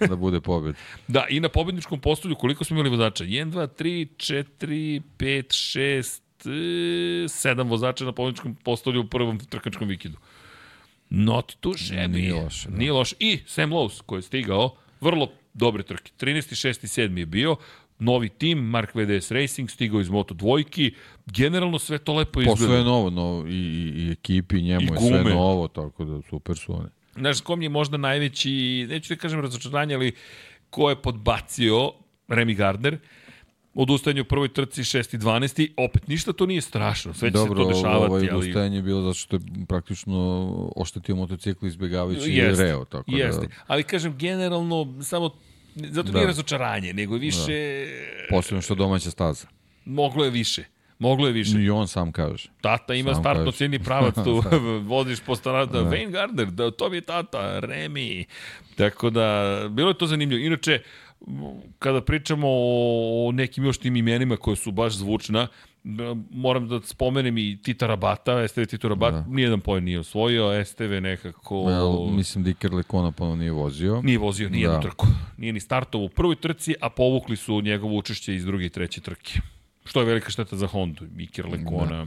da, 0.00 0.06
da 0.06 0.16
bude 0.16 0.40
pobed. 0.40 0.74
da, 1.08 1.26
i 1.28 1.40
na 1.40 1.48
pobedničkom 1.48 2.00
postolju 2.00 2.34
koliko 2.34 2.64
smo 2.64 2.74
imali 2.74 2.90
vozača? 2.90 3.24
1, 3.24 3.50
2, 3.50 3.68
3, 3.78 4.44
4, 4.60 5.02
5, 5.18 6.20
6, 6.44 6.48
7 7.28 7.68
vozača 7.68 8.04
na 8.04 8.12
pobedničkom 8.12 8.54
postolju 8.54 9.00
u 9.00 9.06
prvom 9.06 9.38
trkačkom 9.38 9.88
vikendu. 9.88 10.18
Not 11.10 11.56
too 11.60 11.72
shabby. 11.72 12.08
Nije 12.08 12.34
loše. 12.34 12.68
Da. 12.68 12.76
Nije 12.76 12.92
loše. 12.92 13.16
I 13.18 13.38
Sam 13.46 13.70
Lowe's 13.70 14.02
koji 14.06 14.18
je 14.18 14.22
stigao, 14.22 14.76
vrlo 15.00 15.28
dobre 15.54 15.82
trke. 15.82 16.12
13. 16.20 16.68
6. 16.68 16.86
7. 16.86 17.18
je 17.18 17.26
bio, 17.26 17.56
novi 17.98 18.28
tim, 18.28 18.58
Mark 18.58 18.94
VDS 18.94 19.30
Racing, 19.30 19.70
stigao 19.70 20.00
iz 20.00 20.08
Moto 20.08 20.34
dvojki, 20.34 20.94
generalno 21.26 21.78
sve 21.78 21.98
to 21.98 22.14
lepo 22.14 22.40
izgleda. 22.40 22.58
Po 22.58 22.64
sve 22.64 22.84
novo, 22.84 23.10
no, 23.10 23.44
i, 23.48 23.52
i, 23.52 24.06
i 24.06 24.12
ekipi 24.12 24.62
njemu 24.62 24.82
I 24.82 24.94
je 24.94 25.08
sve 25.08 25.24
novo, 25.24 25.68
tako 25.68 26.04
da 26.04 26.22
super 26.30 26.56
su 26.56 26.74
oni. 26.74 26.88
Znaš, 27.14 27.40
kom 27.40 27.62
je 27.62 27.68
možda 27.68 27.96
najveći, 27.96 28.86
neću 28.88 29.14
da 29.14 29.20
kažem 29.20 29.40
razočaranje, 29.40 29.94
ali 29.94 30.12
ko 30.70 30.90
je 30.90 31.02
podbacio 31.02 31.92
Remy 32.28 32.56
Gardner, 32.56 32.98
odustajanje 33.76 34.20
u 34.20 34.24
prvoj 34.24 34.48
trci 34.48 34.82
6. 34.82 35.14
i 35.14 35.18
12. 35.18 35.68
Opet, 35.76 36.08
ništa 36.08 36.32
to 36.32 36.46
nije 36.46 36.60
strašno, 36.60 37.14
sve 37.14 37.28
će 37.28 37.32
Dobro, 37.32 37.64
se 37.64 37.70
to 37.70 37.76
dešavati. 37.76 38.00
Dobro, 38.00 38.14
ovaj 38.14 38.28
odustajanje 38.28 38.76
je 38.76 38.82
bilo 38.82 39.02
zato 39.02 39.14
što 39.14 39.36
je 39.36 39.40
praktično 39.68 40.48
oštetio 40.76 41.16
motocikl 41.16 41.66
izbjegavajući 41.66 42.30
jest, 42.30 42.60
reo. 42.60 42.84
Tako 42.84 43.10
da- 43.10 43.16
jeste, 43.16 43.46
da... 43.46 43.52
ali 43.66 43.82
kažem, 43.82 44.16
generalno, 44.18 45.02
samo, 45.02 45.30
zato 45.74 46.12
da. 46.12 46.18
nije 46.18 46.26
razočaranje, 46.26 46.92
nego 46.92 47.16
više... 47.16 47.86
Da. 48.30 48.36
Posledno 48.36 48.62
što 48.62 48.74
domaća 48.74 49.10
staza. 49.10 49.46
Moglo 49.84 50.24
je 50.24 50.30
više. 50.30 50.64
Moglo 50.98 51.26
je 51.26 51.32
više. 51.32 51.62
I 51.62 51.70
on 51.70 51.88
sam 51.88 52.12
kaže. 52.12 52.48
Tata 52.60 52.94
ima 52.94 53.14
sam 53.14 53.22
startno 53.22 53.52
cijeni 53.52 53.78
pravac, 53.78 54.14
tu 54.14 54.42
vodiš 54.94 55.20
po 55.20 55.36
starata. 55.36 55.82
Da. 55.82 55.90
Wayne 55.90 56.10
Gardner, 56.10 56.46
da, 56.46 56.70
to 56.70 56.90
mi 56.90 56.96
je 56.96 57.00
tata, 57.00 57.60
Remy. 57.62 58.24
Tako 58.76 59.10
da, 59.10 59.60
bilo 59.70 59.90
je 59.90 59.98
to 59.98 60.06
zanimljivo. 60.06 60.46
Inače, 60.46 60.82
kada 61.78 62.00
pričamo 62.00 62.46
o 62.48 63.30
nekim 63.32 63.64
još 63.64 63.78
tim 63.78 63.96
imenima 63.96 64.36
koje 64.36 64.56
su 64.56 64.72
baš 64.72 64.94
zvučna, 64.94 65.48
moram 66.30 66.68
da 66.68 66.80
spomenem 66.80 67.38
i 67.38 67.58
Tita 67.62 67.86
Rabata, 67.86 68.48
STV 68.48 68.62
Tito 68.62 68.88
Rabat, 68.88 69.14
da. 69.14 69.24
nijedan 69.28 69.60
poen 69.60 69.84
nije 69.84 70.00
osvojio, 70.00 70.64
STV 70.64 71.00
nekako... 71.00 71.70
Ja, 71.70 72.16
mislim 72.16 72.44
da 72.44 72.50
Iker 72.50 72.74
Lekona 72.74 73.12
ponovno 73.12 73.36
nije 73.36 73.52
vozio. 73.52 74.02
Nije 74.02 74.18
vozio 74.18 74.48
nijednu 74.48 74.76
da. 74.76 74.80
trku. 74.80 75.06
Nije 75.36 75.52
ni 75.52 75.60
startovo 75.60 76.04
u 76.04 76.08
prvoj 76.08 76.36
trci, 76.36 76.74
a 76.80 76.90
povukli 76.90 77.36
su 77.36 77.60
njegovo 77.60 77.96
učešće 77.96 78.34
iz 78.34 78.44
druge 78.44 78.66
i 78.66 78.68
treće 78.70 79.00
trke. 79.00 79.40
Što 79.84 80.00
je 80.00 80.06
velika 80.06 80.30
šteta 80.30 80.56
za 80.56 80.66
Hondu. 80.66 81.06
Iker 81.18 81.46
Lekona... 81.46 82.04
Da. 82.04 82.06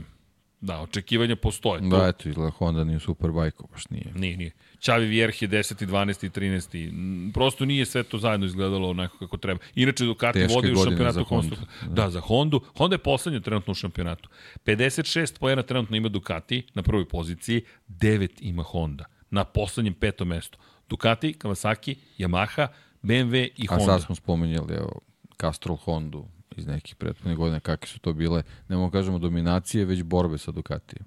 Da, 0.60 0.80
očekivanja 0.80 1.36
postoje. 1.36 1.80
Da, 1.80 2.08
eto, 2.08 2.28
izgleda 2.28 2.50
Honda 2.50 2.84
nije 2.84 3.00
Superbike, 3.00 3.56
baš 3.72 3.90
nije. 3.90 4.12
Nije, 4.14 4.36
nije. 4.36 4.50
Čavi 4.80 5.06
Vjerh 5.06 5.42
je 5.42 5.48
10. 5.48 5.86
12. 5.86 6.26
i 6.26 6.30
13. 6.30 7.32
Prosto 7.32 7.64
nije 7.64 7.86
sve 7.86 8.02
to 8.02 8.18
zajedno 8.18 8.46
izgledalo 8.46 8.90
onako 8.90 9.18
kako 9.18 9.36
treba. 9.36 9.60
Inače, 9.74 10.04
Ducati 10.04 10.46
vodi 10.54 10.72
u 10.72 10.84
šampionatu 10.84 11.24
Honda. 11.24 11.56
Da. 11.82 11.88
da, 11.88 12.10
za 12.10 12.20
Hondu. 12.20 12.60
Honda 12.76 12.94
je 12.94 12.98
poslednja 12.98 13.40
trenutno 13.40 13.70
u 13.70 13.74
šampionatu. 13.74 14.28
56 14.64 15.38
pojena 15.38 15.62
trenutno 15.62 15.96
ima 15.96 16.08
Ducati 16.08 16.62
na 16.74 16.82
prvoj 16.82 17.08
poziciji, 17.08 17.62
9 17.88 18.28
ima 18.40 18.62
Honda. 18.62 19.04
na 19.30 19.44
poslednjem 19.44 19.94
petom 19.94 20.28
mestu. 20.28 20.58
Ducati, 20.88 21.34
Kawasaki, 21.38 21.94
Yamaha, 22.18 22.66
BMW 23.02 23.48
i 23.56 23.66
Honda. 23.66 23.84
A 23.84 23.86
sad 23.86 24.02
smo 24.02 24.14
spomenjali, 24.14 24.74
evo, 24.74 25.00
Castrol 25.40 25.76
Hondu 25.76 26.26
iz 26.56 26.66
nekih 26.66 26.94
prethodnih 26.94 27.36
godina, 27.36 27.60
kakve 27.60 27.88
su 27.88 27.98
to 27.98 28.12
bile, 28.12 28.42
ne 28.68 28.76
mogu 28.76 28.90
kažemo 28.90 29.18
dominacije, 29.18 29.84
već 29.84 30.02
borbe 30.02 30.38
sa 30.38 30.50
Ducatijem. 30.50 31.04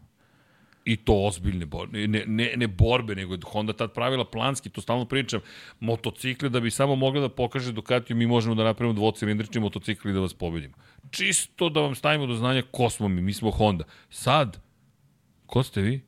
I 0.85 0.95
to 0.95 1.13
ozbiljne 1.27 1.65
borbe, 1.65 2.07
ne, 2.07 2.23
ne, 2.27 2.53
ne 2.55 2.67
borbe, 2.67 3.15
nego 3.15 3.37
Honda 3.45 3.73
tad 3.73 3.93
pravila 3.93 4.25
planski, 4.25 4.69
to 4.69 4.81
stalno 4.81 5.05
pričam, 5.05 5.39
motocikle 5.79 6.49
da 6.49 6.59
bi 6.59 6.71
samo 6.71 6.95
mogla 6.95 7.21
da 7.21 7.29
pokaže 7.29 7.71
Ducatiju, 7.71 8.17
mi 8.17 8.27
možemo 8.27 8.55
da 8.55 8.63
napravimo 8.63 8.93
dvocilindrični 8.93 9.61
motocikl 9.61 10.09
i 10.09 10.13
da 10.13 10.19
vas 10.19 10.33
pobedimo. 10.33 10.73
Čisto 11.11 11.69
da 11.69 11.81
vam 11.81 11.95
stavimo 11.95 12.25
do 12.25 12.35
znanja 12.35 12.63
ko 12.71 12.89
smo 12.89 13.07
mi, 13.07 13.21
mi 13.21 13.33
smo 13.33 13.51
Honda. 13.51 13.83
Sad, 14.09 14.59
ko 15.45 15.63
ste 15.63 15.81
vi? 15.81 16.01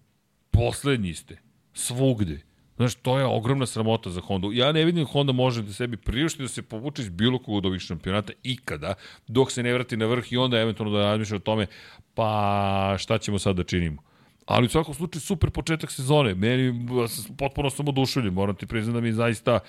Poslednji 0.51 1.13
ste. 1.13 1.37
Svugde. 1.73 2.41
Znaš, 2.75 2.95
to 2.95 3.19
je 3.19 3.25
ogromna 3.25 3.65
sramota 3.65 4.09
za 4.09 4.21
Honda. 4.21 4.47
Ja 4.51 4.71
ne 4.71 4.85
vidim 4.85 5.05
Honda 5.05 5.31
može 5.31 5.61
da 5.61 5.73
sebi 5.73 5.97
priušti 5.97 6.41
da 6.41 6.47
se 6.47 6.61
povuče 6.61 7.01
iz 7.01 7.09
bilo 7.09 7.39
kog 7.39 7.55
od 7.55 7.65
ovih 7.65 7.81
šampionata 7.81 8.33
ikada, 8.43 8.93
dok 9.27 9.51
se 9.51 9.63
ne 9.63 9.73
vrati 9.73 9.97
na 9.97 10.05
vrh 10.05 10.33
i 10.33 10.37
onda 10.37 10.59
eventualno 10.59 10.97
da 10.97 11.03
razmišlja 11.03 11.35
o 11.35 11.39
tome, 11.39 11.67
pa 12.13 12.95
šta 12.99 13.17
ćemo 13.17 13.39
sad 13.39 13.55
da 13.55 13.63
činimo. 13.63 14.01
Ali 14.45 14.65
u 14.65 14.69
svakom 14.69 14.93
slučaju 14.93 15.21
super 15.21 15.49
početak 15.49 15.91
sezone. 15.91 16.35
Meni 16.35 16.87
potpuno 17.37 17.69
sam 17.69 17.87
oduševljen. 17.87 18.33
Moram 18.33 18.55
ti 18.55 18.65
priznati 18.65 18.95
da 18.95 19.01
mi 19.01 19.13
zaista 19.13 19.59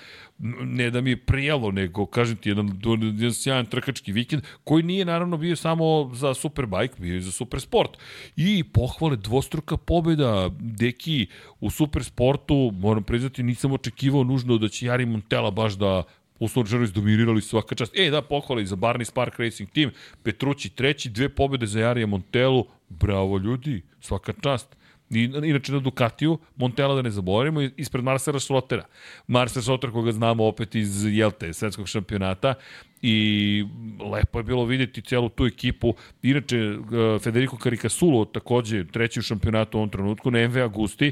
ne 0.63 0.89
da 0.89 1.01
mi 1.01 1.09
je 1.09 1.17
prijelo, 1.17 1.71
nego 1.71 2.05
kažem 2.05 2.37
ti 2.37 2.49
jedan, 2.49 2.81
jedan 3.17 3.33
sjajan 3.33 3.65
trkački 3.65 4.11
vikend 4.11 4.43
koji 4.63 4.83
nije 4.83 5.05
naravno 5.05 5.37
bio 5.37 5.55
samo 5.55 6.11
za 6.13 6.33
Superbike, 6.33 6.95
bio 6.97 7.13
je 7.15 7.21
za 7.21 7.31
Supersport. 7.31 7.91
I 8.35 8.63
pohvale 8.63 9.15
dvostruka 9.15 9.77
pobjeda 9.77 10.49
Deki 10.59 11.27
u 11.59 11.69
Supersportu. 11.69 12.71
Moram 12.73 13.03
priznati 13.03 13.43
nisam 13.43 13.71
očekivao 13.71 14.23
nužno 14.23 14.57
da 14.57 14.67
će 14.67 14.85
Jari 14.85 15.05
Montella 15.05 15.51
baš 15.51 15.73
da 15.73 16.03
uslovno 16.39 16.67
rečeno 16.67 16.83
izdominirali 16.83 17.41
svaka 17.41 17.75
čast. 17.75 17.93
E, 17.95 18.09
da, 18.09 18.21
pohvali 18.21 18.65
za 18.65 18.75
Barney 18.75 19.03
Spark 19.03 19.39
Racing 19.39 19.69
Team, 19.69 19.91
Petrući 20.23 20.69
treći, 20.69 21.09
dve 21.09 21.29
pobjede 21.29 21.67
za 21.67 21.79
Jarija 21.79 22.07
Montelu, 22.07 22.65
bravo 22.89 23.37
ljudi, 23.37 23.81
svaka 24.01 24.33
čast. 24.41 24.77
I, 25.09 25.23
inače 25.23 25.71
na 25.71 25.79
Ducatiju, 25.79 26.37
Montela 26.55 26.95
da 26.95 27.01
ne 27.01 27.11
zaboravimo, 27.11 27.61
ispred 27.61 28.03
Marcela 28.03 28.39
Schrottera. 28.39 28.85
Marcel 29.27 29.61
Schrotter 29.61 29.91
koga 29.91 30.11
znamo 30.11 30.45
opet 30.45 30.75
iz 30.75 31.05
Jelte, 31.05 31.53
svetskog 31.53 31.87
šampionata 31.87 32.53
i 33.01 33.65
lepo 34.11 34.39
je 34.39 34.43
bilo 34.43 34.65
vidjeti 34.65 35.01
celu 35.01 35.29
tu 35.29 35.45
ekipu. 35.45 35.93
Inače, 36.21 36.57
eh, 36.57 37.19
Federico 37.19 37.57
Caricasulo 37.63 38.25
takođe 38.25 38.85
treći 38.87 39.19
u 39.19 39.23
šampionatu 39.23 39.77
u 39.77 39.79
ovom 39.79 39.89
trenutku, 39.89 40.31
na 40.31 40.47
MV 40.47 40.57
Agusti, 40.57 41.11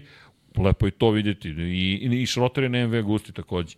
lepo 0.57 0.85
je 0.85 0.91
to 0.91 1.11
vidjeti. 1.11 1.49
I, 1.49 2.09
i, 2.11 2.21
i 2.21 2.25
Schrotter 2.25 2.63
je 2.63 2.69
na 2.69 2.87
MV 2.87 2.95
Agusti 2.95 3.31
takođe. 3.31 3.75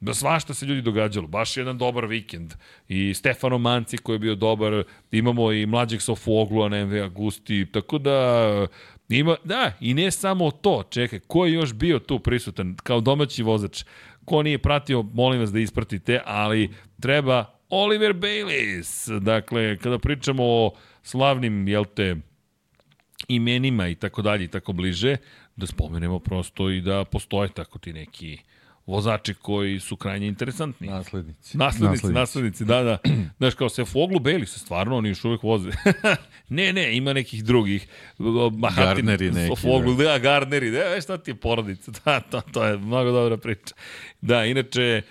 Da 0.00 0.14
svašta 0.14 0.54
se 0.54 0.66
ljudi 0.66 0.82
događalo, 0.82 1.26
baš 1.26 1.56
jedan 1.56 1.78
dobar 1.78 2.06
vikend. 2.06 2.54
I 2.88 3.14
Stefano 3.14 3.58
Manci 3.58 3.96
koji 3.96 4.14
je 4.14 4.18
bio 4.18 4.34
dobar, 4.34 4.84
imamo 5.12 5.52
i 5.52 5.66
mlađeg 5.66 6.02
Sofoglu, 6.02 6.68
na 6.68 6.84
MV 6.86 7.02
Agusti, 7.04 7.66
tako 7.72 7.98
da 7.98 8.66
ima, 9.08 9.36
da, 9.44 9.72
i 9.80 9.94
ne 9.94 10.10
samo 10.10 10.50
to, 10.50 10.82
čekaj, 10.90 11.20
ko 11.26 11.46
je 11.46 11.52
još 11.52 11.72
bio 11.72 11.98
tu 11.98 12.18
prisutan 12.18 12.76
kao 12.82 13.00
domaći 13.00 13.42
vozač? 13.42 13.84
Ko 14.24 14.42
nije 14.42 14.58
pratio, 14.58 15.02
molim 15.02 15.40
vas 15.40 15.52
da 15.52 15.58
ispratite, 15.58 16.20
ali 16.24 16.70
treba 17.00 17.44
Oliver 17.68 18.12
Bayliss. 18.12 19.18
Dakle, 19.18 19.76
kada 19.76 19.98
pričamo 19.98 20.42
o 20.44 20.74
slavnim, 21.02 21.68
jel 21.68 21.84
te, 21.84 22.16
imenima 23.28 23.88
i 23.88 23.94
tako 23.94 24.22
dalje 24.22 24.44
i 24.44 24.48
tako 24.48 24.72
bliže, 24.72 25.16
da 25.56 25.66
spomenemo 25.66 26.18
prosto 26.18 26.70
i 26.70 26.80
da 26.80 27.04
postoje 27.04 27.48
tako 27.48 27.78
ti 27.78 27.92
neki 27.92 28.38
vozači 28.90 29.34
koji 29.34 29.80
su 29.80 29.96
krajnje 29.96 30.26
interesantni. 30.26 30.86
Naslednici. 30.88 31.56
Naslednici, 31.56 32.06
naslednici, 32.06 32.14
naslednici 32.14 32.64
da, 32.64 32.82
da. 32.82 32.98
Znaš, 33.38 33.54
kao 33.54 33.68
se 33.68 33.84
Foglu 33.84 34.18
Beli 34.18 34.46
se 34.46 34.58
stvarno, 34.58 34.96
oni 34.96 35.08
još 35.08 35.24
uvek 35.24 35.42
voze. 35.42 35.70
ne, 36.48 36.72
ne, 36.72 36.96
ima 36.96 37.12
nekih 37.12 37.44
drugih. 37.44 37.86
Mahatin, 38.58 38.84
Gardneri 38.84 39.30
neki. 39.30 39.56
Foglu, 39.56 39.94
da, 39.94 40.04
da 40.04 40.18
Gardneri, 40.18 40.70
da, 40.70 41.00
šta 41.00 41.18
ti 41.18 41.30
je 41.30 41.34
porodica? 41.34 41.92
Da, 42.04 42.20
to, 42.20 42.40
to 42.40 42.64
je 42.64 42.78
mnogo 42.78 43.12
dobra 43.12 43.36
priča. 43.36 43.74
Da, 44.20 44.44
inače, 44.44 45.02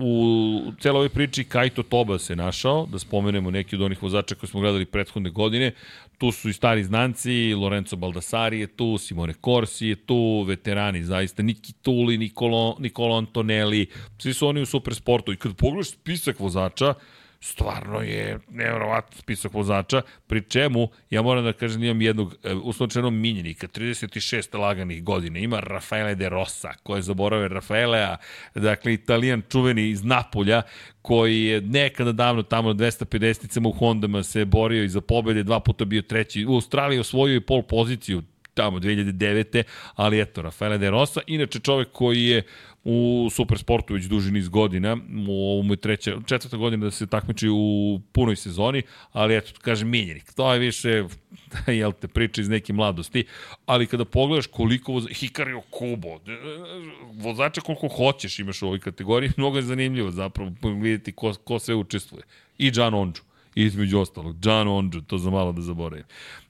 u 0.00 0.72
celoj 0.80 0.96
ovoj 0.96 1.08
priči 1.08 1.44
Kajto 1.44 1.82
Toba 1.82 2.18
se 2.18 2.36
našao, 2.36 2.86
da 2.86 2.98
spomenemo 2.98 3.50
neki 3.50 3.76
od 3.76 3.82
onih 3.82 4.02
vozača 4.02 4.34
koje 4.34 4.50
smo 4.50 4.60
gledali 4.60 4.84
prethodne 4.84 5.30
godine. 5.30 5.72
Tu 6.18 6.32
su 6.32 6.48
i 6.48 6.52
stari 6.52 6.84
znanci, 6.84 7.54
Lorenzo 7.54 7.96
Baldassari 7.96 8.60
je 8.60 8.66
tu, 8.66 8.98
Simone 8.98 9.34
Corsi 9.44 9.86
je 9.86 9.96
tu, 9.96 10.42
veterani 10.42 11.04
zaista, 11.04 11.42
Niki 11.42 11.72
Tuli, 11.72 12.18
Nicolo, 12.18 12.76
Nicolo 12.78 13.16
Antonelli, 13.16 13.86
svi 14.18 14.34
su 14.34 14.48
oni 14.48 14.62
u 14.62 14.66
supersportu. 14.66 15.32
I 15.32 15.36
kad 15.36 15.56
pogledaš 15.56 15.90
spisak 15.90 16.40
vozača, 16.40 16.94
stvarno 17.40 18.00
je 18.00 18.38
nevjerovatno 18.50 19.16
spisak 19.18 19.54
vozača, 19.54 20.02
pri 20.26 20.42
čemu, 20.42 20.88
ja 21.10 21.22
moram 21.22 21.44
da 21.44 21.52
kažem, 21.52 21.84
imam 21.84 22.02
jednog 22.02 22.34
e, 22.44 22.54
uslovčenog 22.54 23.12
minjenika, 23.12 23.66
36 23.66 24.58
laganih 24.58 25.04
godina, 25.04 25.38
ima 25.38 25.60
Rafaele 25.60 26.14
de 26.14 26.28
Rossa, 26.28 26.72
ko 26.82 26.96
je 26.96 27.02
zaboravio 27.02 27.48
Rafaelea, 27.48 28.16
dakle, 28.54 28.94
italijan 28.94 29.42
čuveni 29.48 29.88
iz 29.88 30.04
Napolja, 30.04 30.62
koji 31.02 31.44
je 31.44 31.60
nekada 31.60 32.12
davno 32.12 32.42
tamo 32.42 32.68
na 32.68 32.74
250-icama 32.74 33.68
u 33.68 33.72
Hondama 33.72 34.22
se 34.22 34.44
borio 34.44 34.84
i 34.84 34.88
za 34.88 35.00
pobede, 35.00 35.42
dva 35.42 35.60
puta 35.60 35.84
bio 35.84 36.02
treći, 36.02 36.46
u 36.46 36.54
Australiji 36.54 36.98
osvojio 36.98 37.36
i 37.36 37.40
pol 37.40 37.62
poziciju, 37.62 38.22
tamo 38.54 38.78
2009. 38.78 39.62
ali 39.94 40.20
eto, 40.20 40.42
Rafaele 40.42 40.78
de 40.78 40.90
Rosa, 40.90 41.20
inače 41.26 41.60
čovek 41.60 41.88
koji 41.92 42.24
je 42.24 42.42
u 42.88 43.28
supersportu 43.30 43.94
već 43.94 44.04
duži 44.04 44.30
niz 44.30 44.48
godina, 44.48 44.96
u 45.28 45.52
ovom 45.52 45.70
je 45.70 45.76
treća, 45.76 46.16
četvrta 46.26 46.56
godina 46.56 46.84
da 46.84 46.90
se 46.90 47.06
takmiči 47.06 47.48
u 47.48 48.00
punoj 48.12 48.36
sezoni, 48.36 48.82
ali 49.12 49.36
eto, 49.36 49.52
kažem, 49.62 49.88
minjenik. 49.88 50.32
To 50.32 50.52
je 50.52 50.58
više, 50.58 51.04
jel 51.80 51.92
te, 51.92 52.08
priča 52.08 52.40
iz 52.40 52.48
neke 52.48 52.72
mladosti, 52.72 53.24
ali 53.66 53.86
kada 53.86 54.04
pogledaš 54.04 54.46
koliko 54.46 54.92
voza, 54.92 55.08
Hikario 55.08 55.60
Kubo, 55.60 56.18
vozača 57.12 57.60
koliko 57.60 57.88
hoćeš 57.88 58.38
imaš 58.38 58.62
u 58.62 58.66
ovoj 58.66 58.80
kategoriji, 58.80 59.30
mnogo 59.36 59.58
je 59.58 59.62
zanimljivo 59.62 60.10
zapravo 60.10 60.50
vidjeti 60.62 61.12
ko, 61.12 61.34
ko 61.44 61.58
sve 61.58 61.74
učestvuje. 61.74 62.22
I 62.58 62.70
John 62.74 62.94
Onđu, 62.94 63.22
između 63.54 63.98
ostalog, 63.98 64.36
John 64.42 64.68
Onđu, 64.68 65.00
to 65.00 65.18
za 65.18 65.30
malo 65.30 65.52
da 65.52 65.62
zaboravim. 65.62 66.04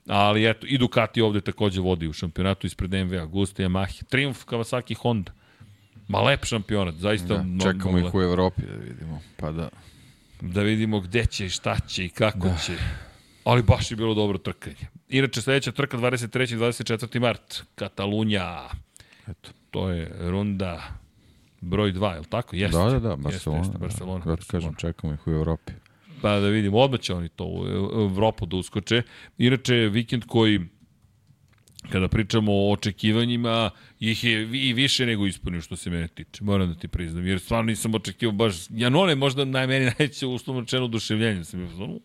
Ali 0.06 0.50
eto, 0.50 0.66
i 0.66 0.78
Ducati 0.78 1.20
ovde 1.20 1.40
takođe 1.40 1.80
vodi 1.80 2.08
u 2.08 2.12
šampionatu 2.12 2.66
ispred 2.66 2.92
MV 2.92 3.22
Agusta, 3.22 3.62
Yamaha, 3.62 4.04
Triumph, 4.04 4.40
Kawasaki, 4.44 4.94
Honda. 4.94 5.32
Ma 6.08 6.20
lep 6.20 6.44
šampionat, 6.44 6.94
zaista. 6.94 7.36
Da, 7.36 7.42
no, 7.42 7.64
čekamo 7.64 7.98
ih 7.98 8.14
u 8.14 8.22
Evropi 8.22 8.62
da 8.62 8.76
vidimo, 8.76 9.20
pa 9.36 9.52
da... 9.52 9.68
Da 10.40 10.62
vidimo 10.62 11.00
gde 11.00 11.26
će, 11.26 11.48
šta 11.48 11.78
će 11.88 12.04
i 12.04 12.08
kako 12.08 12.38
da. 12.38 12.56
će. 12.66 12.72
Ali 13.44 13.62
baš 13.62 13.90
je 13.90 13.96
bilo 13.96 14.14
dobro 14.14 14.38
trkanje. 14.38 14.86
Inače, 15.08 15.42
sledeća 15.42 15.72
trka 15.72 15.96
23. 15.96 16.54
i 16.54 16.56
24. 16.56 17.20
mart, 17.20 17.62
Katalunja. 17.74 18.68
Eto. 19.28 19.50
To 19.70 19.90
je 19.90 20.12
runda 20.20 20.82
broj 21.60 21.92
2, 21.92 22.12
je 22.12 22.18
li 22.18 22.26
tako? 22.26 22.56
Jeste. 22.56 22.78
Da, 22.78 22.84
da, 22.84 22.98
da, 23.00 23.16
Barcelona. 23.16 23.60
Jeste, 23.60 23.70
jeste, 23.70 23.78
Barcelona. 23.78 24.24
Da, 24.24 24.36
da 24.36 24.42
kažem, 24.50 24.74
čekamo 24.74 25.12
ih 25.12 25.26
u 25.26 25.30
Evropi. 25.30 25.72
Pa 26.22 26.40
da 26.40 26.48
vidimo, 26.48 26.78
odmah 26.78 27.00
će 27.00 27.14
oni 27.14 27.28
to 27.28 27.44
u 27.46 27.66
Evropu 28.10 28.46
da 28.46 28.56
uskoče. 28.56 29.02
Inače, 29.38 29.74
vikend 29.74 30.24
koji 30.26 30.60
kada 31.92 32.08
pričamo 32.08 32.52
o 32.52 32.72
očekivanjima, 32.72 33.70
ih 34.00 34.24
je 34.24 34.48
i 34.52 34.72
više 34.72 35.06
nego 35.06 35.26
ispunio 35.26 35.60
što 35.60 35.76
se 35.76 35.90
mene 35.90 36.08
tiče, 36.08 36.44
moram 36.44 36.72
da 36.72 36.78
ti 36.78 36.88
priznam, 36.88 37.26
jer 37.26 37.40
stvarno 37.40 37.66
nisam 37.66 37.94
očekivao 37.94 38.32
baš, 38.32 38.54
Janone 38.70 39.14
možda 39.14 39.44
na 39.44 39.66
meni 39.66 39.84
najveće 39.98 40.26
uslovno 40.26 40.60
rečeno 40.60 40.84
oduševljenje, 40.84 41.44
sam 41.44 41.60
je 41.60 41.68
ono, 41.78 41.98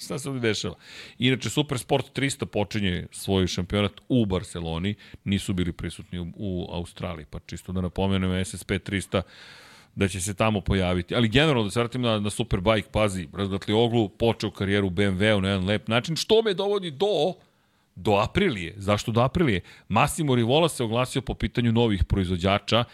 šta 0.00 0.18
se 0.18 0.28
ovdje 0.28 0.48
dešava. 0.48 0.74
Inače, 1.18 1.50
Super 1.50 1.78
Sport 1.78 2.18
300 2.18 2.44
počinje 2.44 3.06
svoj 3.10 3.46
šampionat 3.46 3.92
u 4.08 4.26
Barceloni, 4.26 4.94
nisu 5.24 5.52
bili 5.52 5.72
prisutni 5.72 6.18
u, 6.18 6.26
u 6.36 6.68
Australiji, 6.70 7.26
pa 7.30 7.38
čisto 7.46 7.72
da 7.72 7.80
napomenem 7.80 8.44
SSP 8.44 8.70
300 8.70 9.22
da 9.94 10.08
će 10.08 10.20
se 10.20 10.34
tamo 10.34 10.60
pojaviti. 10.60 11.14
Ali 11.14 11.28
generalno, 11.28 11.64
da 11.64 11.70
se 11.70 11.80
vratim 11.80 12.02
na, 12.02 12.20
na 12.20 12.30
Superbike, 12.30 12.88
pazi, 12.92 13.28
Razgatli 13.32 13.74
Oglu 13.74 14.08
počeo 14.08 14.50
karijeru 14.50 14.90
BMW-u 14.90 15.40
na 15.40 15.48
jedan 15.48 15.64
lep 15.64 15.88
način, 15.88 16.16
što 16.16 16.42
me 16.42 16.54
dovodi 16.54 16.90
do 16.90 17.34
do 17.94 18.12
Aprilije. 18.16 18.74
Zašto 18.76 19.12
do 19.12 19.20
Aprilije? 19.20 19.60
Massimo 19.88 20.34
Rivola 20.34 20.68
se 20.68 20.84
oglasio 20.84 21.22
po 21.22 21.34
pitanju 21.34 21.72
novih 21.72 22.04
proizvođača 22.04 22.84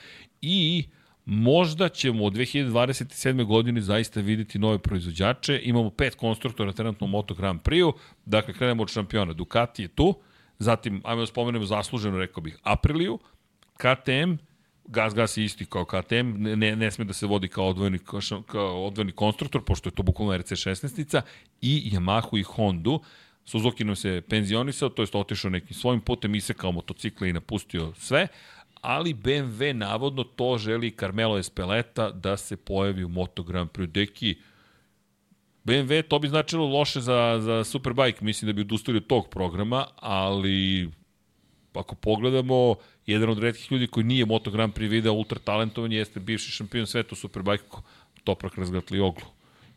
i 0.43 0.85
možda 1.25 1.89
ćemo 1.89 2.25
od 2.25 2.33
2027. 2.33 3.45
godine 3.45 3.81
zaista 3.81 4.21
videti 4.21 4.59
nove 4.59 4.79
proizvođače. 4.79 5.61
Imamo 5.65 5.91
pet 5.91 6.15
konstruktora 6.15 6.73
trenutno 6.73 7.05
u 7.05 7.11
Moto 7.11 7.35
Grand 7.35 7.61
Prix-u. 7.61 7.93
Dakle, 8.25 8.55
krenemo 8.55 8.83
od 8.83 8.89
šampiona. 8.91 9.33
Ducati 9.33 9.83
je 9.83 9.89
tu, 9.89 10.15
zatim, 10.59 11.03
ajmo 11.05 11.21
da 11.21 11.27
spomenemo 11.27 11.65
zasluženo, 11.65 12.19
rekao 12.19 12.43
bih, 12.43 12.59
Apriliju, 12.63 13.19
KTM, 13.77 14.33
Gas 14.87 15.15
Gas 15.15 15.37
je 15.37 15.45
isti 15.45 15.67
kao 15.67 15.85
KTM, 15.85 16.43
ne, 16.59 16.77
ne 16.77 16.91
sme 16.91 17.05
da 17.05 17.13
se 17.13 17.27
vodi 17.27 17.49
kao 17.49 17.69
odvojeni, 17.69 17.99
kao 18.47 18.87
odvojeni 18.87 19.13
konstruktor, 19.13 19.65
pošto 19.65 19.89
je 19.89 19.95
to 19.95 20.03
bukvalno 20.03 20.33
RC16-ica, 20.33 21.21
i 21.61 21.91
Yamahu 21.95 22.39
i 22.41 22.43
Hondu. 22.43 23.01
Suzuki 23.49 23.85
nam 23.85 23.97
se 23.97 24.23
penzionisao, 24.29 24.89
to 24.89 25.03
jest 25.03 25.15
otišao 25.15 25.51
nekim 25.51 25.77
svojim 25.77 26.01
putem, 26.01 26.35
isekao 26.35 26.73
motocikle 26.73 27.29
i 27.29 27.33
napustio 27.33 27.93
sve, 27.97 28.29
ali 28.81 29.15
BMW 29.15 29.73
navodno 29.73 30.25
to 30.25 30.59
želi 30.59 30.91
Carmelo 30.91 31.39
Espeleta 31.39 32.11
da 32.11 32.37
se 32.37 32.57
pojavi 32.57 33.05
u 33.05 33.09
Moto 33.09 33.43
Grand 33.43 33.71
Prix. 33.71 33.87
Deki, 33.87 34.35
BMW, 35.65 36.03
to 36.09 36.19
bi 36.19 36.29
značilo 36.29 36.67
loše 36.67 37.01
za, 37.01 37.39
za 37.41 37.65
Superbike, 37.65 38.25
mislim 38.25 38.47
da 38.47 38.53
bi 38.53 38.61
odustali 38.61 38.97
od 38.97 39.07
tog 39.07 39.29
programa, 39.29 39.87
ali 39.97 40.91
ako 41.75 41.95
pogledamo, 41.95 42.75
jedan 43.07 43.31
od 43.31 43.39
redkih 43.39 43.73
ljudi 43.73 43.87
koji 43.87 44.05
nije 44.05 44.27
Moto 44.27 44.51
Grand 44.51 44.75
Prix 44.75 44.91
video 44.91 45.13
ultra 45.13 45.39
talentovan 45.39 45.93
jeste 45.93 46.21
bivši 46.21 46.51
šampion 46.51 46.87
sveta 46.87 47.09
u 47.13 47.17
Superbike, 47.17 47.65
Toprak 48.25 48.59
razgatli 48.59 49.01
oglu. 49.01 49.27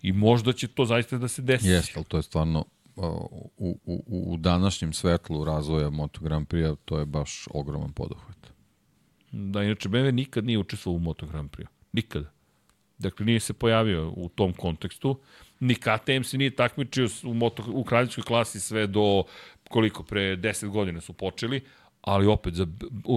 I 0.02 0.12
možda 0.12 0.54
će 0.54 0.68
to 0.68 0.86
zaista 0.86 1.18
da 1.18 1.28
se 1.28 1.42
desi. 1.42 1.68
Jeste, 1.68 1.94
ali 1.96 2.06
to 2.06 2.18
je 2.18 2.24
stvarno 2.24 2.66
u, 2.96 3.80
u, 3.86 4.34
u 4.34 4.38
današnjem 4.38 4.94
svetlu 4.94 5.46
razvoja 5.46 5.90
Moto 5.90 6.20
Grand 6.22 6.48
Prix, 6.48 6.76
to 6.86 7.00
je 7.00 7.06
baš 7.06 7.48
ogroman 7.52 7.92
poduhvat. 7.92 8.38
Da, 9.32 9.64
inače 9.64 9.90
BMW 9.90 10.12
nikad 10.12 10.46
nije 10.46 10.60
učestvovao 10.60 10.98
u 10.98 11.00
Moto 11.00 11.26
Grand 11.26 11.50
Prix. 11.52 11.68
Nikada. 11.94 12.32
Dakle, 12.98 13.26
nije 13.26 13.40
se 13.40 13.54
pojavio 13.54 14.14
u 14.16 14.30
tom 14.30 14.54
kontekstu. 14.54 15.20
Ni 15.60 15.76
KTM 15.76 16.24
se 16.24 16.38
nije 16.38 16.56
takmičio 16.56 17.08
u, 17.24 17.34
moto, 17.34 17.64
u 17.68 17.84
kraljevskoj 17.84 18.24
klasi 18.24 18.60
sve 18.60 18.88
do 18.88 19.24
koliko, 19.70 20.04
pre 20.04 20.38
10 20.38 20.68
godina 20.68 21.02
su 21.02 21.14
počeli, 21.14 21.62
ali 22.02 22.28
opet, 22.28 22.54
za, 22.54 22.68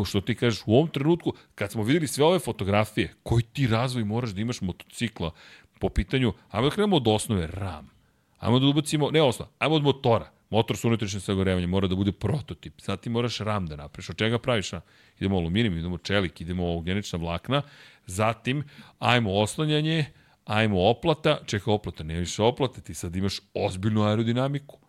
što 0.05 0.21
ti 0.21 0.35
kažeš, 0.35 0.63
u 0.67 0.75
ovom 0.75 0.89
trenutku, 0.89 1.33
kad 1.55 1.73
smo 1.73 1.83
videli 1.83 2.07
sve 2.07 2.25
ove 2.25 2.39
fotografije, 2.39 3.15
koji 3.23 3.43
ti 3.43 3.67
razvoj 3.67 4.05
moraš 4.05 4.31
da 4.31 4.41
imaš 4.41 4.61
motocikla 4.61 5.31
po 5.79 5.89
pitanju, 5.89 6.33
ajmo 6.51 6.69
da 6.69 6.75
krenemo 6.75 6.97
od 6.97 7.09
osnove, 7.09 7.47
RAM. 7.47 7.94
Ajmo 8.39 8.59
da 8.59 8.67
ubacimo, 8.67 9.11
ne 9.11 9.23
osnova, 9.23 9.51
ajmo 9.59 9.75
od 9.75 9.83
motora. 9.83 10.31
Motor 10.51 10.77
sa 10.77 10.89
unutrašnjim 10.89 11.21
sagorevanjem 11.21 11.71
mora 11.71 11.89
da 11.89 11.97
bude 11.97 12.13
prototip. 12.13 12.81
Sad 12.81 13.01
ti 13.01 13.11
moraš 13.11 13.39
RAM 13.39 13.67
da 13.67 13.77
napraviš. 13.77 14.11
Od 14.11 14.17
čega 14.17 14.39
praviš 14.39 14.71
RAM? 14.71 14.83
Idemo 15.19 15.37
aluminijum, 15.37 15.79
idemo 15.79 15.99
čelik, 15.99 16.41
idemo 16.41 16.77
ugljenična 16.77 17.19
vlakna. 17.19 17.63
Zatim, 18.07 18.65
ajmo 18.99 19.33
oslanjanje, 19.33 20.05
ajmo 20.45 20.89
oplata. 20.91 21.39
Čeka 21.47 21.73
oplata, 21.73 22.05
ne 22.05 22.19
više 22.19 22.43
oplata, 22.43 22.81
ti 22.81 22.95
sad 22.95 23.17
imaš 23.17 23.41
ozbiljnu 23.55 24.05
aerodinamiku. 24.05 24.84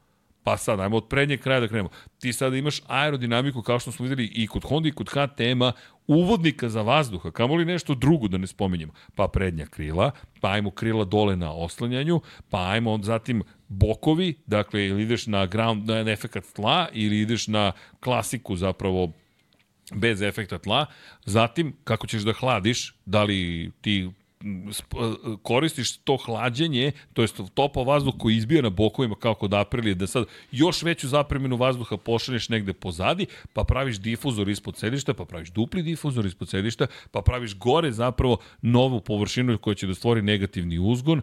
Pa 0.46 0.58
sad, 0.58 0.80
ajmo 0.80 0.98
od 0.98 1.08
prednjeg 1.08 1.40
kraja 1.40 1.60
da 1.60 1.68
krenemo. 1.68 1.90
Ti 2.20 2.34
sada 2.34 2.58
imaš 2.58 2.82
aerodinamiku, 2.88 3.62
kao 3.62 3.80
što 3.80 3.92
smo 3.92 4.04
videli 4.04 4.26
i 4.26 4.48
kod 4.48 4.64
Honda 4.64 4.90
i 4.90 4.92
kod 4.92 5.10
HTM-a, 5.10 5.72
uvodnika 6.08 6.70
za 6.70 6.82
vazduha, 6.82 7.32
kamoli 7.32 7.66
nešto 7.66 7.96
drugo 7.96 8.28
da 8.28 8.38
ne 8.38 8.48
spominjemo. 8.48 8.94
Pa 9.16 9.28
prednja 9.28 9.66
krila, 9.66 10.12
pa 10.42 10.52
ajmo 10.52 10.72
krila 10.72 11.06
dole 11.06 11.36
na 11.36 11.54
oslanjanju, 11.54 12.22
pa 12.50 12.70
ajmo 12.70 13.00
zatim 13.04 13.44
bokovi, 13.68 14.34
dakle 14.46 14.86
ili 14.86 15.04
ideš 15.04 15.28
na 15.28 15.46
ground, 15.46 15.88
na 15.90 16.12
efekat 16.12 16.44
tla 16.54 16.88
ili 16.94 17.20
ideš 17.20 17.48
na 17.48 17.72
klasiku 18.00 18.56
zapravo 18.56 19.12
bez 19.94 20.22
efekta 20.22 20.58
tla. 20.58 20.86
Zatim, 21.26 21.74
kako 21.84 22.08
ćeš 22.08 22.22
da 22.22 22.34
hladiš, 22.34 22.96
da 23.06 23.24
li 23.24 23.72
ti 23.82 24.10
koristiš 25.42 25.98
to 25.98 26.18
hlađenje, 26.18 26.92
to 27.14 27.22
jest 27.22 27.42
topa 27.54 27.82
vazduh 27.82 28.14
koji 28.20 28.36
izbija 28.36 28.62
na 28.62 28.70
bokovima 28.70 29.16
kao 29.16 29.36
kod 29.36 29.54
Aprilije, 29.54 29.96
da 29.96 30.08
sad 30.08 30.26
još 30.52 30.84
veću 30.84 31.08
zapremenu 31.08 31.56
vazduha 31.56 31.98
pošalješ 31.98 32.50
negde 32.50 32.74
pozadi, 32.74 33.26
pa 33.54 33.64
praviš 33.64 33.98
difuzor 33.98 34.50
ispod 34.50 34.78
sedišta, 34.78 35.14
pa 35.14 35.26
praviš 35.26 35.50
dupli 35.50 35.84
difuzor 35.84 36.26
ispod 36.26 36.50
sedišta, 36.50 36.88
pa 37.12 37.22
praviš 37.22 37.58
gore 37.58 37.92
zapravo 37.92 38.38
novu 38.62 39.02
površinu 39.02 39.58
koja 39.58 39.76
će 39.76 39.88
da 39.88 39.96
stvori 39.96 40.22
negativni 40.22 40.80
uzgon, 40.80 41.22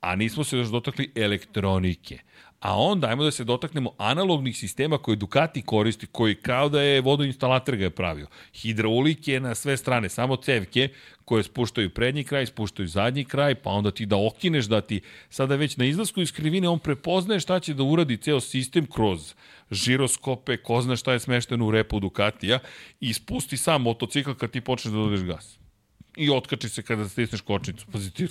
a 0.00 0.16
nismo 0.16 0.44
se 0.44 0.58
još 0.58 0.68
dotakli 0.68 1.12
elektronike. 1.14 2.18
A 2.60 2.76
onda 2.80 3.08
ajmo 3.08 3.24
da 3.24 3.30
se 3.30 3.44
dotaknemo 3.44 3.92
analognih 3.98 4.56
sistema 4.56 4.98
koje 4.98 5.16
Ducati 5.16 5.62
koristi, 5.62 6.06
koji 6.06 6.34
kao 6.34 6.68
da 6.68 6.82
je 6.82 7.00
vodoinstalater 7.00 7.76
ga 7.76 7.84
je 7.84 7.90
pravio. 7.90 8.26
Hidraulike 8.54 9.40
na 9.40 9.54
sve 9.54 9.76
strane, 9.76 10.08
samo 10.08 10.36
cevke 10.36 10.88
koje 11.24 11.42
spuštaju 11.42 11.90
prednji 11.90 12.24
kraj, 12.24 12.46
spuštaju 12.46 12.88
zadnji 12.88 13.24
kraj, 13.24 13.54
pa 13.54 13.70
onda 13.70 13.90
ti 13.90 14.06
da 14.06 14.16
okineš, 14.16 14.64
da 14.64 14.80
ti 14.80 15.00
sada 15.30 15.56
već 15.56 15.76
na 15.76 15.84
izlasku 15.84 16.20
iz 16.20 16.32
krivine 16.32 16.68
on 16.68 16.78
prepoznaje 16.78 17.40
šta 17.40 17.60
će 17.60 17.74
da 17.74 17.82
uradi 17.82 18.16
ceo 18.16 18.40
sistem 18.40 18.86
kroz 18.86 19.34
žiroskope, 19.70 20.56
ko 20.56 20.82
zna 20.82 20.96
šta 20.96 21.12
je 21.12 21.20
smešteno 21.20 21.66
u 21.66 21.70
repu 21.70 22.00
Ducatija 22.00 22.58
i 23.00 23.12
spusti 23.12 23.56
sam 23.56 23.82
motocikl 23.82 24.32
kad 24.32 24.50
ti 24.50 24.60
počneš 24.60 24.92
da 24.92 24.98
dodeš 24.98 25.20
gas 25.20 25.60
i 26.16 26.30
otkači 26.30 26.68
se 26.68 26.82
kada 26.82 27.08
stisneš 27.08 27.40
kočnicu. 27.40 27.86
Pazi, 27.92 28.10
ti, 28.10 28.28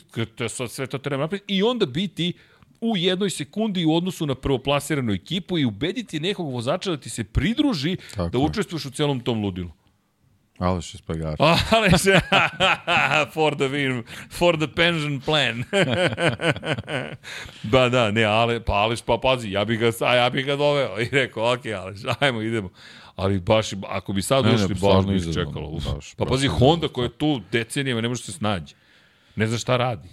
sve 0.70 0.88
to 0.88 0.98
treba 0.98 1.24
napraviti. 1.24 1.54
I 1.54 1.64
onda 1.64 1.86
biti 1.86 2.34
u 2.82 2.98
jednoj 2.98 3.30
sekundi 3.30 3.86
u 3.86 3.96
odnosu 3.96 4.26
na 4.26 4.36
prvoplasiranu 4.36 5.14
ekipu 5.14 5.58
i 5.58 5.66
ubediti 5.66 6.20
nekog 6.20 6.54
vozača 6.54 6.92
da 6.92 6.98
ti 6.98 7.10
se 7.10 7.24
pridruži 7.24 7.98
Tako 8.16 8.30
da 8.30 8.38
učestvuješ 8.38 8.86
u 8.86 8.92
celom 8.92 9.20
tom 9.20 9.44
ludilu. 9.44 9.72
Aleš 10.60 10.96
Espargaro. 10.96 11.36
Aleš, 11.76 12.02
for 13.34 13.56
the 13.56 13.68
win, 13.70 14.04
for 14.30 14.58
the 14.58 14.68
pension 14.68 15.22
plan. 15.22 15.64
ba 17.72 17.90
da, 17.90 18.12
ne, 18.12 18.24
ale, 18.24 18.60
pa 18.60 18.74
Aleš, 18.74 19.02
pa 19.02 19.18
pazi, 19.18 19.52
ja 19.52 19.66
bih 19.66 19.80
ga, 19.80 19.92
a 20.02 20.16
ja 20.16 20.30
bih 20.30 20.46
ga 20.46 20.56
doveo 20.56 21.00
i 21.00 21.10
rekao, 21.12 21.54
ok, 21.54 21.66
Aleš, 21.66 22.00
ajmo, 22.20 22.42
idemo. 22.42 22.70
Ali 23.16 23.40
baš, 23.40 23.70
ako 23.88 24.14
bi 24.14 24.22
sad 24.22 24.46
ušli, 24.46 24.68
ne, 24.68 24.76
baš 24.82 25.06
bi 25.06 25.34
čekalo. 25.34 25.72
Baš, 25.72 26.14
pa 26.16 26.26
pazi, 26.26 26.48
Honda 26.48 26.88
koja 26.88 27.06
je 27.06 27.18
tu 27.18 27.42
decenijama 27.52 28.02
ne 28.02 28.08
može 28.08 28.24
se 28.24 28.32
snađi. 28.32 28.76
Ne 29.36 29.48
zna 29.48 29.58
šta 29.58 29.78
radi. 29.78 30.10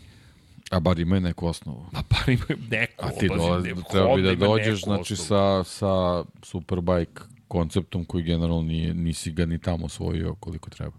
A 0.71 0.81
bar 0.81 0.99
imaju 0.99 1.21
neku 1.21 1.47
osnovu. 1.47 1.87
A 1.93 2.03
bar 2.11 2.29
imaju 2.29 2.59
neku. 2.71 3.07
A 3.07 3.11
ti 3.11 3.29
dolazi, 3.29 3.75
treba 3.91 4.17
bi 4.17 4.23
da 4.23 4.35
dođeš 4.35 4.83
znači, 4.83 5.17
sa, 5.17 5.65
sa 5.65 6.25
Superbike 6.43 7.21
konceptom 7.49 8.05
koji 8.05 8.25
generalno 8.25 8.63
nije, 8.63 8.95
nisi 8.95 9.33
ga 9.33 9.47
ni 9.47 9.59
tamo 9.59 9.87
osvojio 9.87 10.35
koliko 10.35 10.71
treba. 10.71 10.97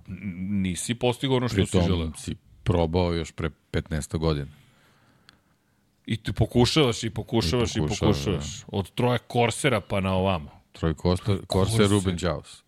Nisi 0.50 0.96
postigao 0.96 1.38
ono 1.38 1.48
što 1.48 1.56
Pritom, 1.56 1.82
si 1.82 1.88
želeo. 1.88 2.12
si 2.18 2.36
probao 2.64 3.14
još 3.14 3.32
pre 3.32 3.50
15 3.72 4.18
godina. 4.18 4.52
I 6.06 6.18
ti 6.18 6.34
pokušavaš 6.34 7.04
i 7.04 7.10
pokušavaš 7.10 7.76
i 7.76 7.80
pokušavaš. 7.80 8.18
I 8.18 8.24
pokušavaš. 8.26 8.60
Da. 8.60 8.66
Od 8.68 8.92
troje 8.92 9.20
Korsera 9.20 9.82
pa 9.82 10.00
na 10.00 10.14
ovamo. 10.14 10.50
Troje 10.72 10.94
Korser, 10.94 11.46
Korser 11.48 11.90
Ruben 11.90 12.18
Jaus. 12.22 12.64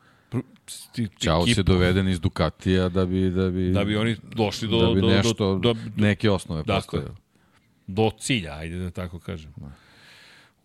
Ćao 1.20 1.48
se 1.48 1.64
doveden 1.64 2.08
iz 2.08 2.20
Ducatija 2.20 2.90
da 2.90 3.06
bi 3.06 3.30
da 3.30 3.50
bi 3.50 3.72
da 3.72 3.84
bi 3.84 3.98
oni 3.98 4.16
došli 4.36 4.68
do 4.68 4.80
da 4.80 5.02
bi 5.02 5.08
nešto 5.08 5.34
do, 5.34 5.60
do, 5.60 5.74
do, 5.74 5.80
neke 5.96 6.30
osnove 6.30 6.64
dakle, 6.64 7.02
do 7.88 8.12
cilja, 8.20 8.54
ajde 8.54 8.80
da 8.80 8.92
tako 8.92 9.20
kažem. 9.20 9.54
Da. 9.58 9.72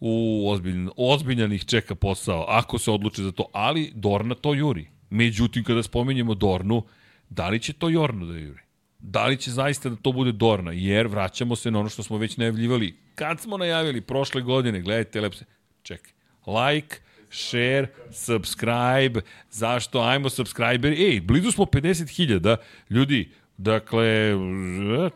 U 0.01 0.45
ozbiljan, 0.51 0.91
ozbiljan 0.97 1.53
ih 1.53 1.65
čeka 1.65 1.95
posao 1.95 2.45
ako 2.49 2.79
se 2.79 2.91
odluče 2.91 3.23
za 3.23 3.33
to, 3.33 3.47
ali 3.53 3.93
Dorna 3.95 4.35
to 4.35 4.55
juri. 4.55 4.89
Međutim 5.11 5.65
kada 5.65 5.83
spominjemo 5.83 6.35
Dornu, 6.35 6.83
da 7.31 7.49
li 7.49 7.61
će 7.61 7.73
to 7.73 7.89
Jorno 7.89 8.27
da 8.27 8.39
juri? 8.39 8.61
Da 8.99 9.27
li 9.27 9.37
će 9.37 9.51
zaista 9.51 9.89
da 9.89 9.97
to 9.97 10.13
bude 10.13 10.33
Dorna? 10.33 10.73
Jer 10.73 11.07
vraćamo 11.07 11.57
se 11.57 11.71
na 11.71 11.81
ono 11.81 11.89
što 11.89 12.03
smo 12.03 12.19
već 12.19 12.37
najavljivali. 12.37 12.97
Kad 13.15 13.41
smo 13.41 13.57
najavili 13.57 14.01
prošle 14.01 14.43
godine, 14.43 14.81
gledajte, 14.81 15.21
lepse, 15.21 15.45
čekaj, 15.83 16.13
like, 16.47 16.97
share, 17.35 17.87
subscribe, 18.13 19.21
zašto, 19.51 20.01
ajmo 20.01 20.31
subscriber, 20.31 20.93
ej, 20.93 21.21
blizu 21.21 21.53
smo 21.53 21.65
50.000, 21.65 22.57
ljudi, 22.91 23.31
dakle, 23.57 24.33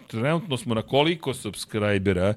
trenutno 0.06 0.56
smo 0.56 0.74
na 0.74 0.82
koliko 0.82 1.34
subscribera, 1.34 2.34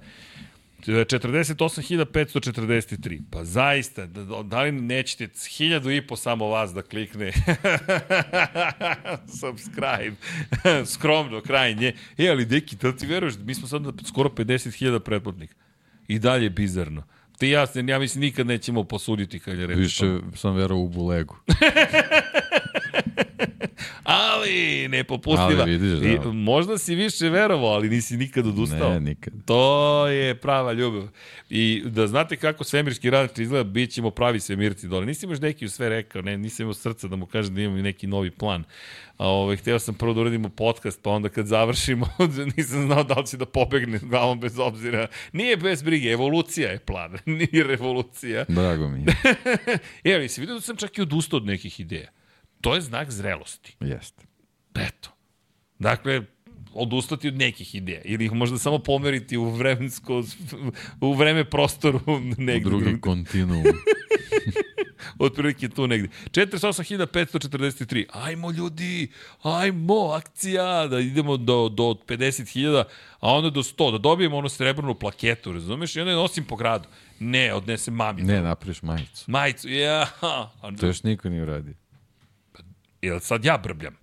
48.543. 0.88 3.22
Pa 3.32 3.44
zaista, 3.44 4.06
da, 4.06 4.44
da 4.44 4.62
li 4.62 4.72
nećete 4.72 5.30
hiljadu 5.50 5.92
i 5.92 6.08
po 6.08 6.16
samo 6.16 6.48
vas 6.48 6.74
da 6.74 6.82
klikne 6.82 7.32
subscribe, 9.42 10.16
skromno, 10.94 11.42
krajnje. 11.42 11.94
E, 12.18 12.30
ali 12.30 12.46
deki, 12.46 12.76
da 12.76 12.96
ti 12.96 13.08
veruješ, 13.08 13.34
mi 13.38 13.56
smo 13.56 13.68
sad 13.68 13.84
skoro 14.08 14.30
50.000 14.30 15.00
pretplatnika. 15.00 15.56
I 16.08 16.20
dalje 16.20 16.50
bizarno. 16.50 17.04
Ti 17.38 17.50
ja, 17.50 17.68
ja 17.88 18.00
mislim 18.00 18.22
nikad 18.22 18.48
nećemo 18.48 18.84
posuditi 18.84 19.40
kad 19.40 19.60
je 19.60 19.68
reč. 19.68 19.78
Više 19.78 20.18
sam 20.36 20.56
verao 20.56 20.78
u 20.78 20.90
Bulegu. 20.90 21.36
ali 24.04 24.88
ne 24.88 25.04
popustiva. 25.04 25.62
Ali 25.62 25.72
vidiš, 25.72 26.00
da. 26.00 26.08
I, 26.08 26.34
možda 26.34 26.78
si 26.78 26.96
više 26.96 27.30
verovao, 27.30 27.70
ali 27.70 27.90
nisi 27.90 28.18
nikad 28.18 28.48
odustao. 28.48 28.94
Ne, 28.94 29.00
nikad. 29.00 29.34
To 29.46 30.08
je 30.08 30.36
prava 30.36 30.74
ljubav. 30.74 31.08
I 31.50 31.84
da 31.86 32.08
znate 32.08 32.36
kako 32.36 32.64
svemirski 32.64 33.10
radar 33.10 33.40
izgleda, 33.40 33.64
bit 33.64 33.92
ćemo 33.92 34.12
pravi 34.12 34.40
svemirci 34.40 34.88
dole. 34.88 35.06
Nisi 35.06 35.26
još 35.26 35.40
neki 35.40 35.66
u 35.66 35.70
sve 35.70 35.90
rekao, 35.90 36.22
ne, 36.22 36.38
nisam 36.38 36.64
imao 36.64 36.74
srca 36.74 37.08
da 37.08 37.16
mu 37.16 37.26
kažem 37.26 37.56
da 37.56 37.62
imamo 37.62 37.82
neki 37.82 38.08
novi 38.08 38.32
plan. 38.32 38.64
A 39.18 39.28
ovaj, 39.28 39.56
hteo 39.56 39.80
sam 39.80 39.96
prvo 39.96 40.14
da 40.14 40.22
uradimo 40.22 40.50
podcast, 40.50 41.00
pa 41.04 41.10
onda 41.10 41.30
kad 41.30 41.46
završimo, 41.46 42.08
nisam 42.58 42.86
znao 42.86 43.04
da 43.04 43.14
li 43.14 43.28
će 43.28 43.38
da 43.38 43.46
pobegne 43.46 44.00
glavom 44.00 44.40
bez 44.40 44.60
obzira. 44.60 45.08
Nije 45.34 45.58
bez 45.58 45.82
brige, 45.82 46.10
evolucija 46.10 46.72
je 46.72 46.80
plan, 46.80 47.18
nije 47.26 47.64
revolucija. 47.64 48.46
Drago 48.48 48.90
mi 48.90 49.00
je. 49.00 49.06
Evo, 50.16 50.28
si 50.28 50.42
vidio 50.42 50.56
da 50.56 50.62
sam 50.62 50.76
čak 50.76 50.98
i 50.98 51.02
odustao 51.02 51.38
od 51.38 51.46
nekih 51.46 51.80
ideja. 51.80 52.10
To 52.62 52.76
je 52.76 52.82
znak 52.82 53.12
zrelosti. 53.12 53.76
Jeste. 53.80 54.24
Eto. 54.76 55.10
Dakle, 55.80 56.22
odustati 56.74 57.28
od 57.28 57.38
nekih 57.38 57.76
ideja 57.76 58.02
ili 58.06 58.26
ih 58.26 58.32
možda 58.32 58.58
samo 58.58 58.80
pomeriti 58.80 59.38
u 59.38 59.50
vremensko 59.50 60.24
u 61.02 61.14
vreme 61.14 61.46
prostoru 61.46 62.00
negde. 62.38 62.68
U 62.68 62.70
drugi 62.70 63.02
kontinuum. 63.02 63.64
Otprilike 65.20 65.70
tu 65.70 65.88
negde. 65.88 66.08
48.543. 66.32 68.06
Ajmo 68.14 68.52
ljudi, 68.52 69.12
ajmo, 69.42 70.12
akcija, 70.12 70.88
da 70.88 71.00
idemo 71.00 71.38
do, 71.38 71.70
do 71.70 71.84
50.000, 71.84 72.84
a 73.20 73.34
onda 73.34 73.50
do 73.50 73.64
100, 73.64 73.92
da 73.92 73.98
dobijemo 73.98 74.38
onu 74.38 74.50
srebrnu 74.50 74.96
plaketu, 74.96 75.52
razumeš? 75.52 75.96
I 75.96 76.00
onda 76.00 76.12
je 76.12 76.18
nosim 76.18 76.44
po 76.44 76.56
gradu. 76.56 76.88
Ne, 77.20 77.54
odnesem 77.54 77.94
mami. 77.94 78.22
Ne, 78.22 78.42
napraviš 78.42 78.82
majicu. 78.82 79.32
Majicu, 79.32 79.70
ja. 79.70 80.08
To 80.80 80.86
još 80.86 81.04
niko 81.04 81.30
nije 81.30 81.42
uradio. 81.44 81.74
Jel 83.02 83.20
sad 83.20 83.46
ja 83.46 83.58
brbljam? 83.58 83.96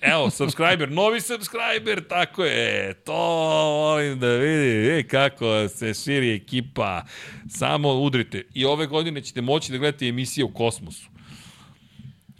Evo, 0.00 0.30
subscriber, 0.30 0.90
novi 0.90 1.20
subscriber, 1.20 2.04
tako 2.08 2.44
je, 2.44 2.94
to 2.94 3.12
volim 3.12 4.20
da 4.20 4.28
vidi, 4.28 4.98
e, 4.98 5.02
kako 5.08 5.68
se 5.68 5.94
širi 5.94 6.34
ekipa, 6.34 7.02
samo 7.48 7.92
udrite. 7.94 8.42
I 8.54 8.64
ove 8.64 8.86
godine 8.86 9.22
ćete 9.22 9.40
moći 9.40 9.72
da 9.72 9.78
gledate 9.78 10.06
emisije 10.08 10.44
u 10.44 10.54
kosmosu. 10.54 11.08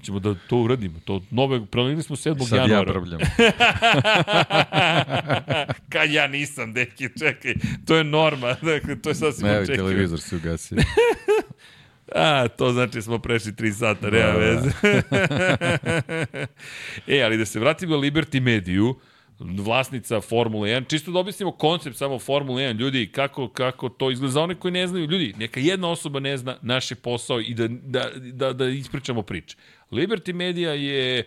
Ćemo 0.03 0.19
da 0.19 0.35
to 0.49 0.57
uradimo. 0.57 0.99
To 1.05 1.23
nove, 1.31 1.67
prelili 1.67 2.03
smo 2.03 2.17
7. 2.17 2.49
Sad 2.49 2.59
januara. 2.59 2.91
ja 2.91 2.95
brbljam. 2.95 3.21
Kad 5.93 6.11
ja 6.11 6.27
nisam, 6.27 6.73
deki, 6.73 7.09
čekaj, 7.19 7.55
to 7.87 7.97
je 7.97 8.05
norma, 8.05 8.57
dakle, 8.63 8.97
to 9.03 9.09
je 9.09 9.15
sasvim 9.15 9.47
Evo, 9.47 9.63
očekivano. 9.63 9.89
televizor 9.91 10.21
se 10.21 10.37
ugasio. 10.37 10.79
A, 12.15 12.49
to 12.49 12.73
znači 12.73 13.03
smo 13.03 13.19
prešli 13.19 13.53
3 13.53 13.73
sata, 13.73 14.11
nema 14.11 14.27
Da, 14.27 14.33
da. 14.33 14.39
veze. 14.39 14.71
e, 17.19 17.23
ali 17.23 17.37
da 17.37 17.45
se 17.45 17.61
vratimo 17.61 17.97
na 17.97 18.03
Liberty 18.03 18.41
Mediju, 18.41 18.95
vlasnica 19.39 20.21
Formule 20.21 20.71
1, 20.71 20.89
čisto 20.89 21.11
da 21.13 21.19
objasnimo 21.19 21.53
koncept 21.53 21.97
samo 21.97 22.19
Formule 22.19 22.63
1, 22.63 22.79
ljudi, 22.79 23.11
kako, 23.13 23.49
kako 23.49 23.89
to 23.89 24.11
izgleda 24.11 24.33
za 24.33 24.43
one 24.43 24.55
koji 24.55 24.73
ne 24.73 24.87
znaju, 24.87 25.07
ljudi, 25.07 25.35
neka 25.39 25.61
jedna 25.61 25.91
osoba 25.91 26.21
ne 26.21 26.37
zna 26.37 26.57
naš 26.63 26.91
je 26.91 26.95
posao 26.95 27.41
i 27.41 27.55
da, 27.55 27.69
da, 27.69 28.11
da, 28.17 28.53
da 28.53 28.69
ispričamo 28.69 29.23
priče. 29.23 29.57
Liberty 29.91 30.33
Media 30.33 30.71
je 30.73 31.25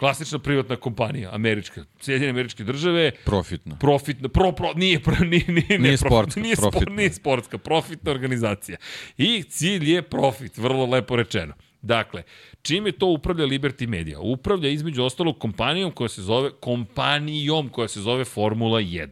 klasična 0.00 0.38
privatna 0.38 0.76
kompanija, 0.76 1.30
američka, 1.32 1.84
Sjedinjene 2.00 2.30
američke 2.30 2.64
države, 2.64 3.10
Profitno. 3.24 3.76
profitna, 3.76 4.28
pro, 4.28 4.52
pro, 4.52 4.72
nije, 4.74 5.00
pro, 5.00 5.24
nije, 5.24 5.44
nije, 5.48 5.78
Nije 5.78 5.92
prof- 5.92 6.06
sportska, 6.06 6.40
nije, 6.40 6.56
sport, 6.56 6.72
profitna. 6.72 6.94
nije 6.94 7.12
sportska, 7.12 7.58
profitna 7.58 8.10
organizacija. 8.10 8.78
I 9.18 9.42
cilj 9.42 9.90
je 9.90 10.02
profit, 10.02 10.58
vrlo 10.58 10.86
lepo 10.86 11.16
rečeno. 11.16 11.54
Dakle, 11.82 12.22
čime 12.62 12.92
to 12.92 13.06
upravlja 13.06 13.46
Liberty 13.46 13.86
Media? 13.86 14.20
Upravlja 14.20 14.68
između 14.68 15.02
ostalog 15.02 15.38
kompanijom 15.38 15.92
koja 15.92 16.08
se 16.08 16.22
zove, 16.22 16.50
kompanijom 16.60 17.68
koja 17.68 17.88
se 17.88 18.00
zove 18.00 18.24
Formula 18.24 18.80
1. 18.80 19.08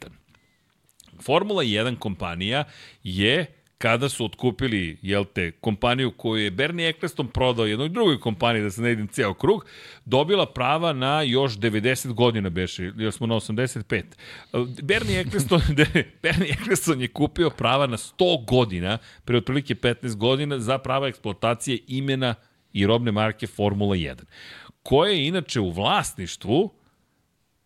Formula 1.20 1.62
1 1.64 1.98
kompanija 1.98 2.64
je 3.02 3.46
kada 3.78 4.08
su 4.08 4.24
otkupili, 4.24 4.98
jel 5.02 5.24
te, 5.24 5.50
kompaniju 5.50 6.10
koju 6.10 6.44
je 6.44 6.50
Bernie 6.50 6.88
Eccleston 6.88 7.28
prodao 7.28 7.66
jednoj 7.66 7.88
drugoj 7.88 8.20
kompaniji, 8.20 8.62
da 8.62 8.70
se 8.70 8.82
ne 8.82 8.92
idem 8.92 9.08
ceo 9.08 9.34
krug, 9.34 9.64
dobila 10.04 10.46
prava 10.46 10.92
na 10.92 11.22
još 11.22 11.52
90 11.52 12.12
godina 12.12 12.50
beše, 12.50 12.92
jer 12.96 13.12
smo 13.12 13.26
na 13.26 13.34
85. 13.34 14.02
Bernie 14.82 15.20
Eccleston, 15.20 15.60
Bernie 16.22 16.52
Eccleston 16.52 17.00
je 17.00 17.08
kupio 17.08 17.50
prava 17.50 17.86
na 17.86 17.96
100 17.96 18.44
godina, 18.46 18.98
pre 19.24 19.36
otprilike 19.36 19.74
15 19.74 20.16
godina, 20.16 20.58
za 20.58 20.78
prava 20.78 21.08
eksploatacije 21.08 21.78
imena 21.86 22.34
i 22.72 22.86
robne 22.86 23.12
marke 23.12 23.46
Formula 23.46 23.96
1, 23.96 24.16
koje 24.82 25.12
je 25.12 25.26
inače 25.28 25.60
u 25.60 25.70
vlasništvu 25.70 26.74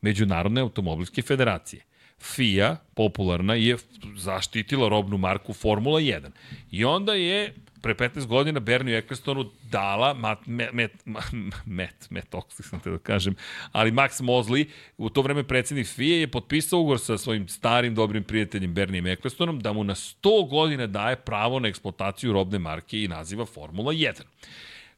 Međunarodne 0.01 0.61
automobilske 0.61 1.23
federacije. 1.23 1.83
FIA, 2.23 2.77
popularna, 2.95 3.55
je 3.55 3.77
zaštitila 4.17 4.89
robnu 4.89 5.19
marku 5.19 5.53
Formula 5.53 6.01
1. 6.01 6.31
I 6.71 6.85
onda 6.85 7.15
je 7.15 7.55
pre 7.83 7.95
15 7.95 8.27
godina 8.27 8.61
Bernie 8.61 8.99
Ecclestonu 8.99 9.51
dala 9.71 10.15
Matt, 10.15 10.47
Matt, 10.47 10.73
Matt, 11.05 11.31
Matt, 11.67 12.11
Matt 12.11 12.53
sam 12.63 12.81
te 12.81 12.91
da 12.91 12.99
kažem, 12.99 13.35
ali 13.73 13.91
Max 13.91 14.21
Mosley, 14.21 14.69
u 14.97 15.11
to 15.11 15.23
vreme 15.23 15.43
predsednik 15.43 15.87
FIA 15.87 16.17
je 16.17 16.31
potpisao 16.31 16.81
ugovor 16.81 17.01
sa 17.01 17.19
svojim 17.19 17.49
starim 17.49 17.95
dobrim 17.95 18.25
prijateljem 18.25 18.75
Bernijem 18.75 19.07
Ecclestonom 19.07 19.61
da 19.61 19.73
mu 19.73 19.85
na 19.85 19.95
100 19.95 20.49
godina 20.49 20.87
daje 20.87 21.17
pravo 21.17 21.59
na 21.59 21.69
eksploataciju 21.69 22.33
robne 22.33 22.59
marke 22.59 23.03
i 23.03 23.09
naziva 23.09 23.47
Formula 23.47 23.93
1. 23.93 24.23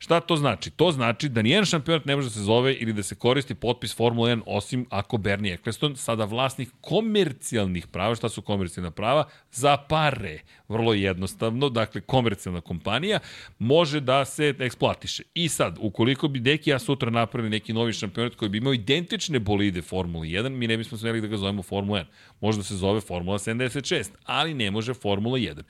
Šta 0.05 0.20
to 0.20 0.36
znači? 0.36 0.70
To 0.70 0.92
znači 0.92 1.28
da 1.28 1.42
nijedan 1.42 1.65
šampionat 1.65 2.05
ne 2.05 2.16
može 2.16 2.28
da 2.28 2.34
se 2.34 2.41
zove 2.41 2.74
ili 2.74 2.92
da 2.92 3.02
se 3.02 3.15
koristi 3.15 3.55
potpis 3.55 3.97
Formula 3.97 4.28
1 4.28 4.42
osim 4.47 4.86
ako 4.91 5.16
Bernie 5.16 5.55
Eccleston, 5.55 5.97
sada 5.97 6.24
vlasnik 6.24 6.70
komercijalnih 6.81 7.86
prava, 7.86 8.15
šta 8.15 8.28
su 8.28 8.42
komercijalna 8.42 8.91
prava? 8.91 9.24
Za 9.52 9.76
pare. 9.76 10.39
Vrlo 10.68 10.94
jednostavno, 10.94 11.68
dakle 11.68 12.01
komercijalna 12.01 12.60
kompanija 12.60 13.18
može 13.59 14.01
da 14.01 14.25
se 14.25 14.55
eksploatiše. 14.59 15.23
I 15.34 15.49
sad, 15.49 15.76
ukoliko 15.81 16.28
bi 16.28 16.41
Deki 16.41 16.70
ja 16.70 16.78
sutra 16.78 17.10
napravili 17.10 17.51
neki 17.51 17.73
novi 17.73 17.93
šampionat 17.93 18.34
koji 18.34 18.49
bi 18.49 18.59
imao 18.59 18.73
identične 18.75 19.39
bolide 19.39 19.83
Formula 19.83 20.25
1, 20.25 20.49
mi 20.49 20.67
ne 20.67 20.76
bismo 20.76 20.99
smeli 20.99 21.20
da 21.20 21.26
ga 21.26 21.36
zovemo 21.36 21.62
Formula 21.62 21.99
1. 21.99 22.05
Može 22.41 22.59
da 22.59 22.65
se 22.65 22.76
zove 22.76 23.01
Formula 23.01 23.39
76, 23.39 24.10
ali 24.25 24.55
ne 24.55 24.70
može 24.70 24.94
Formula 24.94 25.39
1. 25.39 25.62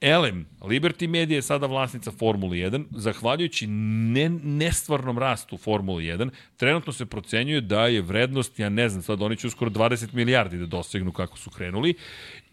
Elem, 0.00 0.46
Liberty 0.60 1.08
Media 1.08 1.36
je 1.36 1.42
sada 1.42 1.66
vlasnica 1.66 2.10
Formula 2.10 2.52
1, 2.52 2.84
zahvaljujući 2.90 3.66
ne, 3.66 4.28
nestvarnom 4.28 5.18
rastu 5.18 5.56
Formula 5.56 6.00
1, 6.00 6.30
trenutno 6.56 6.92
se 6.92 7.06
procenjuje 7.06 7.60
da 7.60 7.86
je 7.86 8.02
vrednost, 8.02 8.58
ja 8.58 8.68
ne 8.68 8.88
znam, 8.88 9.02
sad 9.02 9.22
oni 9.22 9.36
će 9.36 9.46
uskoro 9.46 9.70
20 9.70 10.14
milijardi 10.14 10.58
da 10.58 10.66
dosegnu 10.66 11.12
kako 11.12 11.38
su 11.38 11.50
krenuli 11.50 11.94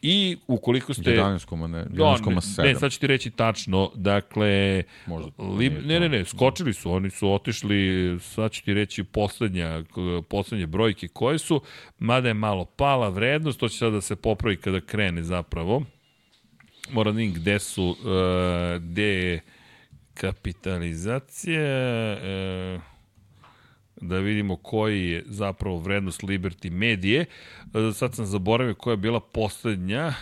i 0.06 0.38
ukoliko 0.48 0.93
ste... 0.93 1.11
11,7. 1.11 1.67
Ne, 1.67 1.83
Da, 1.83 1.88
ne, 1.88 1.88
11,7. 1.95 2.64
ne, 2.64 2.75
sad 2.75 2.91
ću 2.91 2.99
ti 2.99 3.07
reći 3.07 3.32
tačno, 3.32 3.91
dakle, 3.95 4.83
Možda 5.06 5.43
Lib, 5.43 5.73
nije 5.73 5.99
ne, 5.99 6.09
ne, 6.09 6.17
ne, 6.17 6.25
skočili 6.25 6.73
su, 6.73 6.91
oni 6.91 7.09
su 7.09 7.33
otišli, 7.33 8.17
sad 8.22 8.51
ću 8.51 8.64
ti 8.64 8.73
reći 8.73 9.03
poslednja, 9.03 9.83
poslednje 10.30 10.67
brojke 10.67 11.07
koje 11.07 11.40
su, 11.40 11.61
mada 11.99 12.27
je 12.27 12.33
malo 12.33 12.65
pala 12.65 13.09
vrednost, 13.09 13.59
to 13.59 13.69
će 13.69 13.77
sad 13.77 13.93
da 13.93 14.01
se 14.01 14.15
popravi 14.15 14.57
kada 14.57 14.82
krene 14.82 15.23
zapravo. 15.23 15.83
Moram 16.91 17.15
da 17.15 17.17
vidim 17.17 17.33
gde 17.33 17.59
su, 17.59 17.85
uh, 17.85 17.98
gde 18.83 19.03
je 19.03 19.41
kapitalizacija, 20.14 21.61
uh, 22.75 22.92
da 24.03 24.17
vidimo 24.17 24.56
koji 24.56 25.09
je 25.09 25.23
zapravo 25.25 25.77
vrednost 25.77 26.22
Liberty 26.22 26.72
Medije. 26.72 27.25
E, 27.65 27.93
Sad 27.93 28.15
sam 28.15 28.25
zaboravio 28.25 28.75
koja 28.75 28.91
je 28.91 28.98
bila 28.98 29.19
poslednja. 29.19 30.14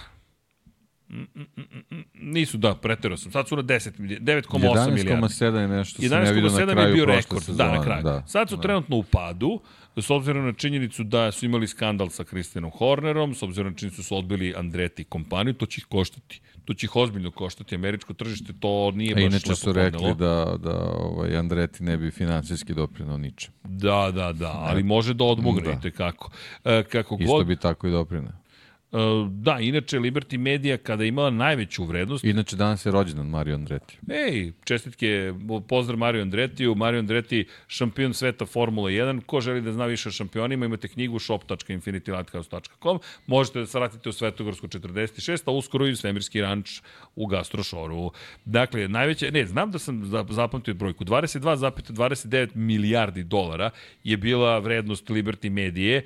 Mm, 1.09 1.21
mm, 1.35 1.45
mm, 1.91 2.03
Nisu, 2.13 2.57
da, 2.57 2.75
preterao 2.75 3.17
sam. 3.17 3.31
Sad 3.31 3.47
su 3.47 3.55
na 3.55 3.63
10, 3.63 3.99
milija- 3.99 4.19
9,8 4.19 4.59
milijardi. 4.89 5.11
11,7 5.11 5.55
je 5.55 5.67
nešto 5.67 6.01
sam 6.01 6.23
ja 6.25 6.31
vidio 6.31 6.49
na 6.49 6.57
11,7 6.57 6.69
je 6.69 6.75
kraju 6.75 6.93
bio 6.95 7.05
rekord, 7.05 7.43
sezone. 7.43 7.69
da, 7.69 7.77
na 7.77 7.83
kraju. 7.83 8.03
Da. 8.03 8.23
Sad 8.27 8.49
su 8.49 8.61
trenutno 8.61 8.97
u 8.97 9.03
padu, 9.03 9.59
s 9.97 10.09
obzirom 10.09 10.45
na 10.45 10.53
činjenicu 10.53 11.03
da 11.03 11.31
su 11.31 11.45
imali 11.45 11.67
skandal 11.67 12.09
sa 12.09 12.23
Christianom 12.23 12.71
Hornerom, 12.71 13.35
s 13.35 13.43
obzirom 13.43 13.71
na 13.71 13.77
činjenicu 13.77 14.01
da 14.01 14.05
su 14.05 14.17
odbili 14.17 14.53
Andreti 14.57 15.03
kompaniju, 15.03 15.53
to 15.53 15.65
će 15.65 15.79
ih 15.79 15.85
koštati. 15.85 16.41
To 16.65 16.73
će 16.73 16.85
ih 16.85 16.95
ozbiljno 16.95 17.31
koštati. 17.31 17.75
Američko 17.75 18.13
tržište 18.13 18.53
to 18.59 18.91
nije 18.91 19.15
baš 19.15 19.23
inače 19.23 19.49
lepo 19.49 19.55
su 19.55 19.73
rekli 19.73 19.99
podnelo. 19.99 20.13
da, 20.15 20.57
da 20.57 20.91
ovaj, 20.97 21.37
Andreti 21.37 21.83
ne 21.83 21.97
bi 21.97 22.11
finansijski 22.11 22.73
doprinao 22.73 23.17
ničem. 23.17 23.53
Da, 23.63 24.11
da, 24.15 24.33
da, 24.33 24.51
ali 24.53 24.83
može 24.83 25.13
da 25.13 25.23
odmogne 25.23 25.61
Da. 25.61 25.75
da. 25.75 25.91
kako. 25.91 26.31
E, 26.65 26.83
kako 26.83 27.17
Isto 27.19 27.33
god, 27.33 27.47
bi 27.47 27.55
tako 27.55 27.87
i 27.87 27.91
doprinao. 27.91 28.40
E, 28.91 28.97
da, 29.29 29.59
inače 29.59 29.99
Liberty 29.99 30.37
Media 30.37 30.77
kada 30.77 31.03
je 31.03 31.07
imala 31.07 31.29
najveću 31.29 31.83
vrednost, 31.85 32.23
Inače, 32.23 32.55
danas 32.55 32.85
je 32.85 32.91
rođendan 32.91 33.27
Mario 33.27 33.55
Andreti. 33.55 33.97
Ej, 34.09 34.51
čestitke, 34.63 35.33
pozdrav 35.67 35.97
Mario 35.97 36.21
Andretiju. 36.21 36.75
Mario 36.75 36.99
Andreti, 36.99 37.45
šampion 37.67 38.13
sveta 38.13 38.45
Formula 38.45 38.89
1. 38.89 39.21
Ko 39.21 39.41
želi 39.41 39.61
da 39.61 39.71
zna 39.71 39.85
više 39.85 40.09
o 40.09 40.11
šampionima, 40.11 40.65
imate 40.65 40.87
knjigu 40.87 41.19
shop.infinitylighthouse.com. 41.19 42.99
Možete 43.27 43.59
da 43.59 43.65
se 43.65 43.77
vratite 43.79 44.09
u 44.09 44.13
Svetogorsku 44.13 44.67
46, 44.67 45.41
a 45.45 45.51
uskoro 45.51 45.87
i 45.87 45.91
u 45.91 45.95
Svemirski 45.95 46.41
ranč 46.41 46.81
u 47.15 47.25
Gastrošoru. 47.27 48.11
Dakle, 48.45 48.87
najveće, 48.87 49.31
ne, 49.31 49.45
znam 49.45 49.71
da 49.71 49.79
sam 49.79 50.05
za- 50.05 50.25
zapamtio 50.29 50.73
brojku. 50.73 51.05
22,29 51.05 52.55
milijardi 52.55 53.23
dolara 53.23 53.69
je 54.03 54.17
bila 54.17 54.59
vrednost 54.59 55.09
Liberty 55.09 55.49
Medije 55.49 55.97
e, 55.97 56.03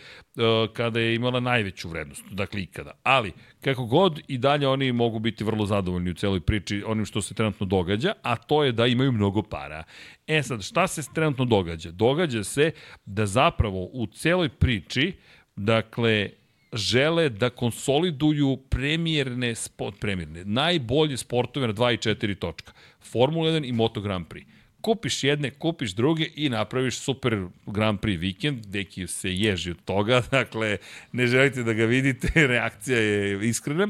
kada 0.74 1.00
je 1.00 1.16
imala 1.16 1.40
najveću 1.40 1.90
vrednost, 1.90 2.24
dakle 2.32 2.62
ikada. 2.76 2.92
Ali, 3.04 3.32
kako 3.62 3.86
god, 3.86 4.22
i 4.28 4.38
dalje 4.38 4.68
oni 4.68 4.92
mogu 4.92 5.20
biti 5.20 5.44
vrlo 5.44 5.66
zadovoljni 5.66 6.12
u 6.12 6.14
celoj 6.14 6.40
priči 6.40 6.84
onim 6.86 7.06
što 7.06 7.22
se 7.22 7.34
trenutno 7.34 7.66
događa, 7.66 8.14
a 8.22 8.36
to 8.36 8.64
je 8.64 8.72
da 8.72 8.88
imaju 8.88 9.12
mnogo 9.12 9.44
para. 9.44 9.84
E 10.28 10.44
sad, 10.44 10.64
šta 10.64 10.88
se 10.88 11.02
trenutno 11.14 11.46
događa? 11.46 11.92
Događa 11.92 12.44
se 12.44 12.72
da 13.06 13.26
zapravo 13.26 13.84
u 13.94 14.08
celoj 14.08 14.50
priči, 14.50 15.14
dakle, 15.56 16.30
žele 16.74 17.30
da 17.30 17.50
konsoliduju 17.50 18.58
premijerne, 18.70 19.56
sport, 19.56 20.00
premijerne, 20.00 20.44
najbolje 20.46 21.18
sportove 21.18 21.68
na 21.68 21.74
2 21.74 21.94
i 21.94 21.98
4 21.98 22.36
točka. 22.40 22.74
Formula 23.00 23.52
1 23.52 23.70
i 23.70 23.72
Moto 23.72 24.02
Grand 24.02 24.28
Prix 24.28 24.55
kupiš 24.86 25.24
jedne, 25.24 25.50
kupiš 25.52 25.96
druge 25.98 26.28
i 26.36 26.50
napraviš 26.50 26.98
super 27.02 27.48
Grand 27.66 28.00
Prix 28.00 28.20
vikend, 28.20 28.66
deki 28.66 29.08
se 29.08 29.34
ježi 29.34 29.72
od 29.72 29.82
toga, 29.86 30.22
dakle, 30.38 30.78
ne 31.12 31.28
želite 31.28 31.64
da 31.64 31.74
ga 31.74 31.86
vidite, 31.86 32.30
reakcija 32.54 33.00
je 33.00 33.50
iskrena, 33.50 33.88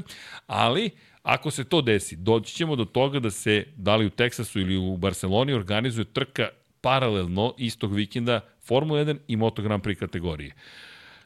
ali 0.48 0.92
Ako 1.26 1.52
se 1.52 1.64
to 1.64 1.82
desi, 1.82 2.16
doći 2.16 2.54
ćemo 2.56 2.76
do 2.76 2.86
toga 2.86 3.20
da 3.20 3.32
se, 3.32 3.64
da 3.76 3.96
li 3.96 4.06
u 4.06 4.10
Teksasu 4.10 4.60
ili 4.60 4.78
u 4.78 4.98
Barceloni, 4.98 5.54
organizuje 5.54 6.06
trka 6.06 6.50
paralelno 6.82 7.54
istog 7.58 7.94
vikenda 7.94 8.42
Formula 8.68 9.02
1 9.02 9.18
i 9.28 9.36
Moto 9.36 9.62
Grand 9.62 9.84
Prix 9.84 10.00
kategorije. 10.00 10.54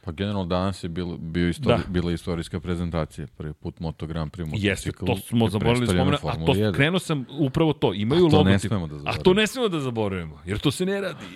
Pa 0.04 0.12
generalno 0.12 0.46
danas 0.46 0.84
je 0.84 0.88
bilo, 0.88 1.16
bio 1.16 1.48
istori, 1.48 1.82
da. 1.82 1.88
bila 1.88 2.12
istorijska 2.12 2.60
prezentacija, 2.60 3.26
prvi 3.36 3.52
put 3.52 3.80
Moto 3.80 4.06
Grand 4.06 4.32
Prix. 4.32 4.48
Jeste, 4.52 4.92
to 5.06 5.16
smo 5.16 5.48
zaboravili 5.48 5.86
da 5.86 5.92
spomenuti, 5.92 6.26
a 6.28 6.34
to 6.46 6.52
1. 6.52 6.74
krenuo 6.74 6.98
sam 6.98 7.26
upravo 7.38 7.72
to, 7.72 7.94
imaju 7.94 8.28
logotip. 8.28 8.38
A 8.42 8.42
to 8.42 8.50
ne 8.50 8.58
smemo 8.58 8.86
da 8.86 8.94
zaboravimo. 8.94 9.20
A 9.20 9.22
to 9.22 9.34
ne 9.34 9.46
smemo 9.46 9.68
da 9.68 9.80
zaboravimo, 9.80 10.38
jer 10.46 10.58
to 10.58 10.70
se 10.70 10.86
ne 10.86 11.00
radi. 11.00 11.26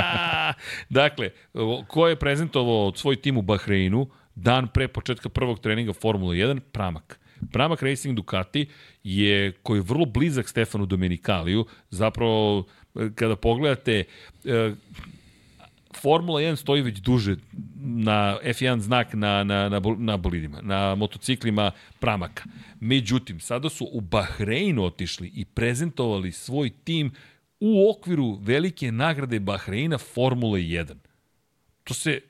dakle, 1.00 1.30
ko 1.86 2.08
je 2.08 2.16
prezentovao 2.16 2.92
svoj 2.94 3.16
tim 3.16 3.36
u 3.36 3.42
Bahreinu, 3.42 4.08
dan 4.34 4.68
pre 4.68 4.88
početka 4.88 5.28
prvog 5.28 5.60
treninga 5.60 5.92
Formula 5.92 6.34
1, 6.34 6.60
Pramak. 6.60 7.20
Pramak 7.52 7.82
Racing 7.82 8.16
Ducati 8.16 8.66
je, 9.04 9.52
koji 9.52 9.78
je 9.78 9.82
vrlo 9.82 10.04
blizak 10.04 10.48
Stefanu 10.48 10.86
Domenikaliju, 10.86 11.66
zapravo 11.90 12.64
kada 13.14 13.36
pogledate 13.36 14.04
Formula 15.96 16.40
1 16.40 16.56
stoji 16.56 16.82
već 16.82 16.98
duže 16.98 17.36
na 17.74 18.38
F1 18.44 18.78
znak 18.78 19.14
na, 19.14 19.44
na, 19.44 19.68
na, 19.68 19.80
na 19.98 20.16
bolidima, 20.16 20.60
na 20.62 20.94
motociklima 20.94 21.70
Pramaka. 22.00 22.44
Međutim, 22.80 23.40
sada 23.40 23.68
su 23.68 23.88
u 23.92 24.00
Bahreinu 24.00 24.84
otišli 24.84 25.32
i 25.34 25.44
prezentovali 25.44 26.32
svoj 26.32 26.70
tim 26.84 27.12
u 27.60 27.90
okviru 27.90 28.38
velike 28.40 28.92
nagrade 28.92 29.40
Bahreina 29.40 29.98
Formula 29.98 30.58
1. 30.58 30.94
To 31.84 31.94
se 31.94 32.20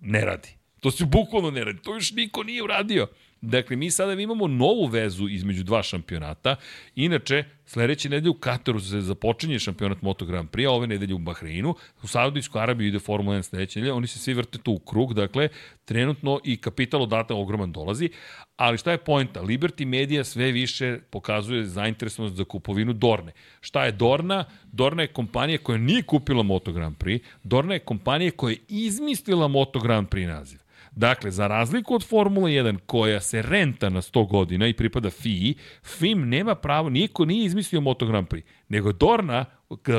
ne 0.00 0.24
radi. 0.24 0.48
To 0.80 0.90
se 0.90 1.04
bukvalno 1.04 1.50
ne 1.50 1.64
radi. 1.64 1.78
To 1.82 1.94
još 1.94 2.12
niko 2.12 2.42
nije 2.42 2.62
uradio. 2.62 3.06
Dakle, 3.42 3.76
mi 3.76 3.90
sada 3.90 4.12
imamo 4.12 4.46
novu 4.46 4.86
vezu 4.86 5.28
između 5.28 5.64
dva 5.64 5.82
šampionata. 5.82 6.56
Inače, 6.94 7.44
sledeće 7.66 8.08
nedelje 8.08 8.30
u 8.30 8.34
Kataru 8.34 8.80
se 8.80 9.00
započinje 9.00 9.58
šampionat 9.58 10.02
Moto 10.02 10.24
Grand 10.24 10.50
Prix, 10.50 10.68
a 10.68 10.70
ove 10.70 10.86
nedelje 10.86 11.14
u 11.14 11.18
Bahreinu. 11.18 11.74
U 12.02 12.06
Saudijsku 12.06 12.58
Arabiju 12.58 12.88
ide 12.88 12.98
Formula 12.98 13.36
1 13.36 13.42
sledeće 13.42 13.78
nedelje. 13.78 13.92
Oni 13.92 14.06
se 14.06 14.18
svi 14.18 14.34
vrte 14.34 14.58
tu 14.58 14.72
u 14.72 14.78
krug. 14.78 15.14
Dakle, 15.14 15.48
trenutno 15.84 16.40
i 16.44 16.56
kapital 16.56 17.02
odata 17.02 17.34
ogroman 17.34 17.72
dolazi. 17.72 18.10
Ali 18.56 18.78
šta 18.78 18.90
je 18.90 18.98
pojenta? 18.98 19.42
Liberty 19.42 19.84
Media 19.84 20.24
sve 20.24 20.52
više 20.52 20.98
pokazuje 21.10 21.64
zainteresovanost 21.64 22.36
za 22.36 22.44
kupovinu 22.44 22.92
Dorne. 22.92 23.32
Šta 23.60 23.84
je 23.84 23.92
Dorna? 23.92 24.44
Dorna 24.72 25.02
je 25.02 25.08
kompanija 25.08 25.58
koja 25.58 25.78
nije 25.78 26.02
kupila 26.02 26.42
Moto 26.42 26.72
Grand 26.72 26.96
Prix. 26.96 27.20
Dorna 27.42 27.74
je 27.74 27.80
kompanija 27.80 28.30
koja 28.30 28.52
je 28.52 28.58
izmislila 28.68 29.48
Moto 29.48 29.80
Grand 29.80 30.08
Prix 30.08 30.26
naziv. 30.26 30.61
Dakle, 30.96 31.30
za 31.30 31.46
razliku 31.46 31.94
od 31.94 32.04
Formula 32.04 32.48
1 32.48 32.78
koja 32.86 33.20
se 33.20 33.42
renta 33.42 33.88
na 33.88 34.02
100 34.02 34.28
godina 34.28 34.66
i 34.68 34.72
pripada 34.72 35.10
FII, 35.10 35.54
FIM 35.82 36.28
nema 36.28 36.54
pravo, 36.54 36.90
niko 36.90 37.24
nije 37.24 37.44
izmislio 37.44 37.80
Moto 37.80 38.06
Grand 38.06 38.28
Prix, 38.28 38.42
nego 38.68 38.92
Dorna, 38.92 39.44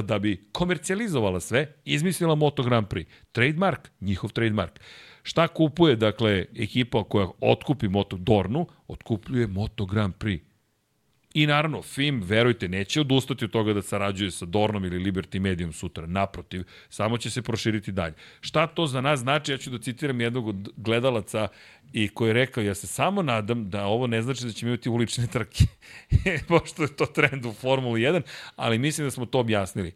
da 0.04 0.20
bi 0.20 0.50
komercijalizovala 0.52 1.40
sve, 1.40 1.74
izmislila 1.86 2.36
Moto 2.36 2.64
Grand 2.64 2.88
Prix. 2.88 3.06
Trademark, 3.32 3.90
njihov 4.02 4.32
trademark. 4.32 4.80
Šta 5.24 5.48
kupuje, 5.48 5.96
dakle, 5.96 6.46
ekipa 6.56 7.04
koja 7.04 7.28
otkupi 7.42 7.88
Moto 7.88 8.18
Dornu, 8.18 8.68
otkupljuje 8.88 9.48
Moto 9.48 9.86
Grand 9.86 10.14
Prix. 10.14 10.53
I 11.34 11.48
naravno, 11.48 11.82
FIM, 11.82 12.22
verujte, 12.26 12.68
neće 12.68 13.02
odustati 13.02 13.45
od 13.45 13.52
toga 13.52 13.74
da 13.74 13.82
sarađuje 13.82 14.32
sa 14.32 14.45
Dornom 14.45 14.86
ili 14.86 15.00
Liberty 15.00 15.40
Medium 15.40 15.74
sutra. 15.74 16.08
Naprotiv, 16.08 16.64
samo 16.90 17.18
će 17.18 17.30
se 17.30 17.42
proširiti 17.42 17.92
dalje. 17.92 18.14
Šta 18.42 18.68
to 18.68 18.88
za 18.88 19.02
nas 19.02 19.20
znači? 19.20 19.52
Ja 19.52 19.58
ću 19.58 19.70
da 19.70 19.78
citiram 19.78 20.22
jednog 20.22 20.48
od 20.48 20.70
gledalaca 20.78 21.48
i 21.94 22.08
koji 22.08 22.30
je 22.30 22.34
rekao, 22.34 22.64
ja 22.64 22.76
se 22.76 22.88
samo 22.88 23.22
nadam 23.22 23.70
da 23.70 23.86
ovo 23.86 24.08
ne 24.08 24.22
znači 24.22 24.45
da 24.45 24.52
ćemo 24.52 24.70
imati 24.70 24.90
ulične 24.90 25.28
trke. 25.28 25.66
Pošto 26.48 26.84
je 26.84 26.95
to 26.95 27.06
trend 27.06 27.45
u 27.45 27.53
Formuli 27.53 28.02
1, 28.02 28.22
ali 28.56 28.78
mislim 28.78 29.08
da 29.08 29.12
smo 29.12 29.26
to 29.26 29.40
objasnili. 29.40 29.94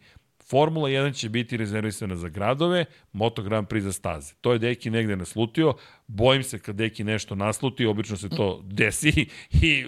Formula 0.49 0.89
1 0.89 1.19
će 1.19 1.29
biti 1.29 1.57
rezervisana 1.57 2.15
za 2.15 2.29
gradove, 2.29 2.85
Moto 3.13 3.43
Grand 3.43 3.67
Prix 3.67 3.79
za 3.81 3.93
staze. 3.93 4.33
To 4.41 4.53
je 4.53 4.59
Deki 4.59 4.89
negde 4.89 5.15
naslutio. 5.15 5.73
Bojim 6.07 6.43
se 6.43 6.59
kad 6.59 6.75
Deki 6.75 7.03
nešto 7.03 7.35
nasluti, 7.35 7.85
obično 7.85 8.17
se 8.17 8.29
to 8.29 8.61
desi 8.63 9.09
i 9.61 9.85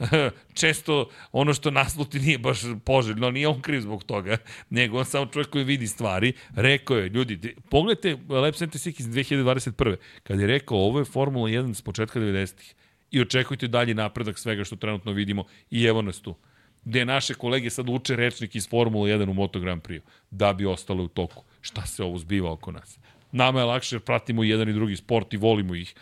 često 0.60 1.08
ono 1.32 1.54
što 1.54 1.70
nasluti 1.70 2.20
nije 2.20 2.38
baš 2.38 2.60
poželjno, 2.84 3.30
nije 3.30 3.48
on 3.48 3.60
kriv 3.60 3.80
zbog 3.80 4.04
toga, 4.04 4.36
nego 4.70 4.98
on 4.98 5.04
samo 5.04 5.26
čovjek 5.26 5.50
koji 5.50 5.64
vidi 5.64 5.86
stvari. 5.86 6.32
Rekao 6.54 6.96
je, 6.96 7.08
ljudi, 7.08 7.56
pogledajte 7.70 8.18
Lab 8.28 8.54
76 8.54 9.00
iz 9.00 9.06
2021. 9.06 9.96
Kad 10.22 10.40
je 10.40 10.46
rekao, 10.46 10.78
ovo 10.78 10.98
je 10.98 11.04
Formula 11.04 11.48
1 11.48 11.74
s 11.74 11.82
početka 11.82 12.20
90-ih 12.20 12.74
i 13.10 13.20
očekujte 13.20 13.68
dalji 13.68 13.94
napredak 13.94 14.38
svega 14.38 14.64
što 14.64 14.76
trenutno 14.76 15.12
vidimo 15.12 15.44
i 15.70 15.84
evo 15.84 16.02
nas 16.02 16.20
tu 16.20 16.34
gde 16.84 17.04
naše 17.04 17.34
kolege 17.34 17.70
sad 17.70 17.88
uče 17.88 18.16
rečnik 18.16 18.54
iz 18.54 18.68
Formula 18.68 19.08
1 19.08 19.30
u 19.30 19.34
Moto 19.34 19.60
Grand 19.60 19.82
Prix, 19.82 20.00
da 20.30 20.52
bi 20.52 20.66
ostale 20.66 21.02
u 21.02 21.08
toku. 21.08 21.44
Šta 21.60 21.86
se 21.86 22.02
ovo 22.02 22.18
zbiva 22.18 22.52
oko 22.52 22.72
nas? 22.72 22.98
Nama 23.32 23.58
je 23.60 23.64
lakše 23.64 23.96
jer 23.96 24.02
pratimo 24.02 24.44
jedan 24.44 24.68
i 24.68 24.72
drugi 24.72 24.96
sport 24.96 25.34
i 25.34 25.36
volimo 25.36 25.74
ih, 25.74 25.94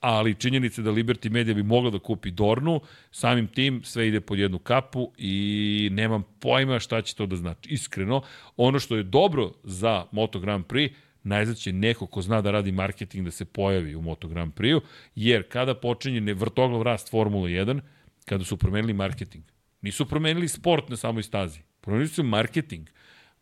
ali 0.00 0.34
činjenica 0.34 0.82
da 0.82 0.90
Liberty 0.90 1.30
Media 1.30 1.54
bi 1.54 1.62
mogla 1.62 1.90
da 1.90 1.98
kupi 1.98 2.30
Dornu, 2.30 2.80
samim 3.10 3.46
tim 3.46 3.84
sve 3.84 4.08
ide 4.08 4.20
pod 4.20 4.38
jednu 4.38 4.58
kapu 4.58 5.12
i 5.18 5.88
nemam 5.92 6.24
pojma 6.40 6.78
šta 6.78 7.02
će 7.02 7.14
to 7.14 7.26
da 7.26 7.36
znači. 7.36 7.68
Iskreno, 7.68 8.22
ono 8.56 8.78
što 8.78 8.96
je 8.96 9.02
dobro 9.02 9.52
za 9.64 10.04
Moto 10.12 10.40
Grand 10.40 10.64
Prix, 10.64 10.90
najzad 11.22 11.56
će 11.56 11.72
neko 11.72 12.06
ko 12.06 12.22
zna 12.22 12.40
da 12.40 12.50
radi 12.50 12.72
marketing 12.72 13.24
da 13.24 13.30
se 13.30 13.44
pojavi 13.44 13.94
u 13.94 14.02
Moto 14.02 14.28
Grand 14.28 14.54
Prix-u, 14.54 14.80
jer 15.14 15.48
kada 15.48 15.74
počinje 15.74 16.34
vrtoglav 16.34 16.82
rast 16.82 17.10
Formula 17.10 17.48
1, 17.48 17.80
kada 18.24 18.44
su 18.44 18.56
promenili 18.56 18.92
marketing, 18.92 19.44
Nisu 19.82 20.06
promenili 20.06 20.48
sport 20.48 20.88
na 20.88 20.96
samoj 20.96 21.22
stazi. 21.22 21.60
Promenili 21.80 22.08
su 22.08 22.22
marketing. 22.22 22.88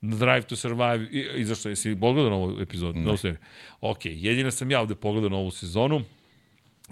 Drive 0.00 0.42
to 0.42 0.56
Survive, 0.56 1.08
i, 1.10 1.44
zašto, 1.44 1.68
jesi 1.68 1.96
pogledao 2.00 2.30
novu 2.30 2.60
epizodu? 2.60 2.98
Ne. 2.98 3.04
No, 3.04 3.16
ok, 3.80 4.04
jedina 4.04 4.50
sam 4.50 4.70
ja 4.70 4.80
ovde 4.80 4.94
pogledao 4.94 5.30
novu 5.30 5.50
sezonu 5.50 6.02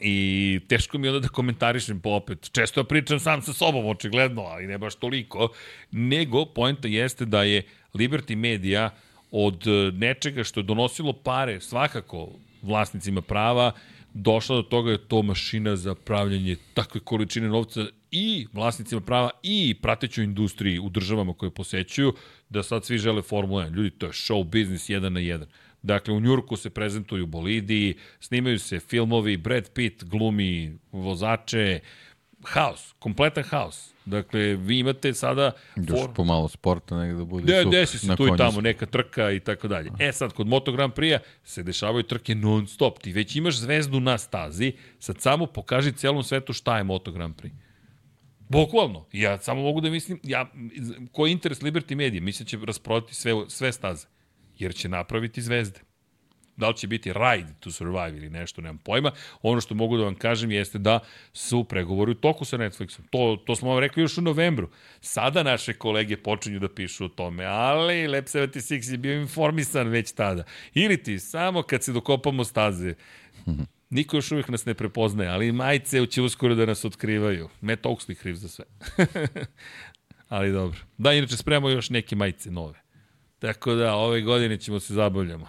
i 0.00 0.60
teško 0.68 0.98
mi 0.98 1.06
je 1.06 1.10
onda 1.10 1.20
da 1.20 1.28
komentarišem 1.28 2.00
po 2.00 2.10
opet. 2.10 2.50
Često 2.52 2.80
ja 2.80 2.84
pričam 2.84 3.20
sam 3.20 3.42
sa 3.42 3.52
sobom, 3.52 3.86
očigledno, 3.86 4.42
ali 4.42 4.66
ne 4.66 4.78
baš 4.78 4.94
toliko. 4.94 5.48
Nego, 5.90 6.44
poenta 6.44 6.88
jeste 6.88 7.24
da 7.24 7.42
je 7.42 7.62
Liberty 7.94 8.36
Media 8.36 8.90
od 9.30 9.66
e, 9.66 9.90
nečega 9.92 10.44
što 10.44 10.60
je 10.60 10.64
donosilo 10.64 11.12
pare 11.12 11.60
svakako 11.60 12.28
vlasnicima 12.62 13.20
prava, 13.20 13.72
došla 14.14 14.56
do 14.56 14.62
toga 14.62 14.90
je 14.90 15.08
to 15.08 15.22
mašina 15.22 15.76
za 15.76 15.94
pravljanje 15.94 16.56
takve 16.74 17.00
količine 17.00 17.48
novca 17.48 17.86
i 18.16 18.46
vlasnicima 18.52 19.00
prava 19.00 19.30
i 19.42 19.74
pratećoj 19.82 20.24
industriji 20.24 20.78
u 20.78 20.88
državama 20.88 21.34
koje 21.34 21.50
posećuju, 21.50 22.14
da 22.48 22.62
sad 22.62 22.84
svi 22.84 22.98
žele 22.98 23.22
Formula 23.22 23.64
1. 23.64 23.74
Ljudi, 23.74 23.90
to 23.90 24.06
je 24.06 24.12
show 24.12 24.44
business 24.44 24.88
jedan 24.88 25.12
na 25.12 25.20
jedan. 25.20 25.48
Dakle, 25.82 26.14
u 26.14 26.20
Njurku 26.20 26.56
se 26.56 26.70
prezentuju 26.70 27.26
bolidi, 27.26 27.94
snimaju 28.20 28.58
se 28.58 28.80
filmovi, 28.80 29.36
Brad 29.36 29.70
Pitt 29.70 30.04
glumi 30.04 30.78
vozače, 30.92 31.80
haos, 32.44 32.94
kompletan 32.98 33.44
haos. 33.44 33.90
Dakle, 34.04 34.40
vi 34.40 34.78
imate 34.78 35.14
sada... 35.14 35.52
Još 35.76 36.00
for... 36.00 36.14
pomalo 36.14 36.48
sporta 36.48 36.96
negde 36.98 37.18
da 37.18 37.24
bude 37.24 37.52
De, 37.52 37.62
super. 37.62 37.78
Desi 37.78 37.98
se 37.98 38.16
tu 38.16 38.26
i 38.26 38.36
tamo 38.36 38.60
neka 38.60 38.86
trka 38.86 39.30
i 39.30 39.40
tako 39.40 39.68
dalje. 39.68 39.90
E 39.98 40.12
sad, 40.12 40.32
kod 40.32 40.46
Moto 40.46 40.72
Grand 40.72 40.92
Prix-a 40.92 41.18
se 41.44 41.62
dešavaju 41.62 42.02
trke 42.02 42.34
non 42.34 42.66
stop. 42.66 42.98
Ti 42.98 43.12
već 43.12 43.36
imaš 43.36 43.58
zvezdu 43.58 44.00
na 44.00 44.18
stazi, 44.18 44.72
sad 44.98 45.20
samo 45.20 45.46
pokaži 45.46 45.92
celom 45.92 46.22
svetu 46.22 46.52
šta 46.52 46.78
je 46.78 46.84
Moto 46.84 47.12
Grand 47.12 47.34
Prix. 47.34 47.65
Bukvalno. 48.48 49.06
Ja 49.12 49.38
samo 49.38 49.62
mogu 49.62 49.80
da 49.80 49.90
mislim, 49.90 50.20
ja, 50.22 50.52
ko 51.12 51.26
je 51.26 51.32
interes 51.32 51.60
Liberty 51.60 51.94
Media, 51.94 52.22
mislim 52.22 52.46
će 52.46 52.58
rasprodati 52.66 53.14
sve, 53.14 53.32
sve 53.48 53.72
staze. 53.72 54.06
Jer 54.58 54.74
će 54.74 54.88
napraviti 54.88 55.42
zvezde. 55.42 55.80
Da 56.56 56.68
li 56.68 56.76
će 56.76 56.86
biti 56.86 57.12
Ride 57.12 57.54
to 57.60 57.70
Survive 57.70 58.16
ili 58.16 58.30
nešto, 58.30 58.60
nemam 58.60 58.78
pojma. 58.78 59.12
Ono 59.42 59.60
što 59.60 59.74
mogu 59.74 59.96
da 59.96 60.04
vam 60.04 60.14
kažem 60.14 60.50
jeste 60.50 60.78
da 60.78 61.00
su 61.32 61.64
pregovori 61.64 62.10
u 62.10 62.14
toku 62.14 62.44
sa 62.44 62.56
Netflixom. 62.56 63.00
To, 63.10 63.42
to 63.46 63.56
smo 63.56 63.70
vam 63.70 63.78
rekli 63.78 64.02
još 64.02 64.18
u 64.18 64.22
novembru. 64.22 64.70
Sada 65.00 65.42
naše 65.42 65.72
kolege 65.72 66.16
počinju 66.16 66.58
da 66.58 66.68
pišu 66.68 67.04
o 67.04 67.08
tome, 67.08 67.44
ali 67.44 68.08
Lab 68.08 68.24
76 68.24 68.92
je 68.92 68.98
bio 68.98 69.20
informisan 69.20 69.88
već 69.88 70.12
tada. 70.12 70.44
Ili 70.74 71.02
ti, 71.02 71.18
samo 71.18 71.62
kad 71.62 71.82
se 71.82 71.92
dokopamo 71.92 72.44
staze, 72.44 72.94
Niko 73.90 74.16
još 74.16 74.32
uvijek 74.32 74.48
nas 74.48 74.66
ne 74.66 74.74
prepoznaje, 74.74 75.30
ali 75.30 75.52
majice 75.52 76.06
će 76.06 76.22
uskoro 76.22 76.54
da 76.54 76.66
nas 76.66 76.84
otkrivaju. 76.84 77.48
Matt 77.60 77.84
Oaksley 77.84 78.14
kriv 78.14 78.34
za 78.34 78.48
sve. 78.48 78.64
ali 80.28 80.52
dobro. 80.52 80.78
Da, 80.98 81.12
inače 81.12 81.36
spremamo 81.36 81.68
još 81.68 81.90
neke 81.90 82.16
majice 82.16 82.50
nove. 82.50 82.82
Tako 83.38 83.74
da, 83.74 83.94
ove 83.94 84.20
godine 84.20 84.56
ćemo 84.56 84.80
se 84.80 84.94
zabavljamo. 84.94 85.46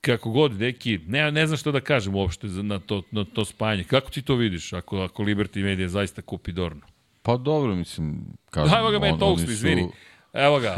Kako 0.00 0.30
god, 0.30 0.52
neki, 0.52 0.98
ne, 1.06 1.32
ne 1.32 1.46
znam 1.46 1.56
što 1.56 1.72
da 1.72 1.80
kažem 1.80 2.14
uopšte 2.14 2.46
na 2.46 2.78
to, 2.78 3.02
na 3.10 3.24
to 3.24 3.44
spajanje. 3.44 3.84
Kako 3.84 4.10
ti 4.10 4.22
to 4.22 4.34
vidiš 4.34 4.72
ako, 4.72 5.00
ako 5.00 5.22
Liberty 5.22 5.62
Media 5.62 5.88
zaista 5.88 6.22
kupi 6.22 6.52
Dornu? 6.52 6.82
Pa 7.22 7.36
dobro, 7.36 7.74
mislim, 7.74 8.24
kažem. 8.50 8.70
Da, 8.70 8.78
evo 8.78 8.90
ga 8.90 8.98
Matt 8.98 9.22
Oaksley, 9.22 9.50
izvini. 9.50 9.88
Evo 10.32 10.60
ga. 10.60 10.76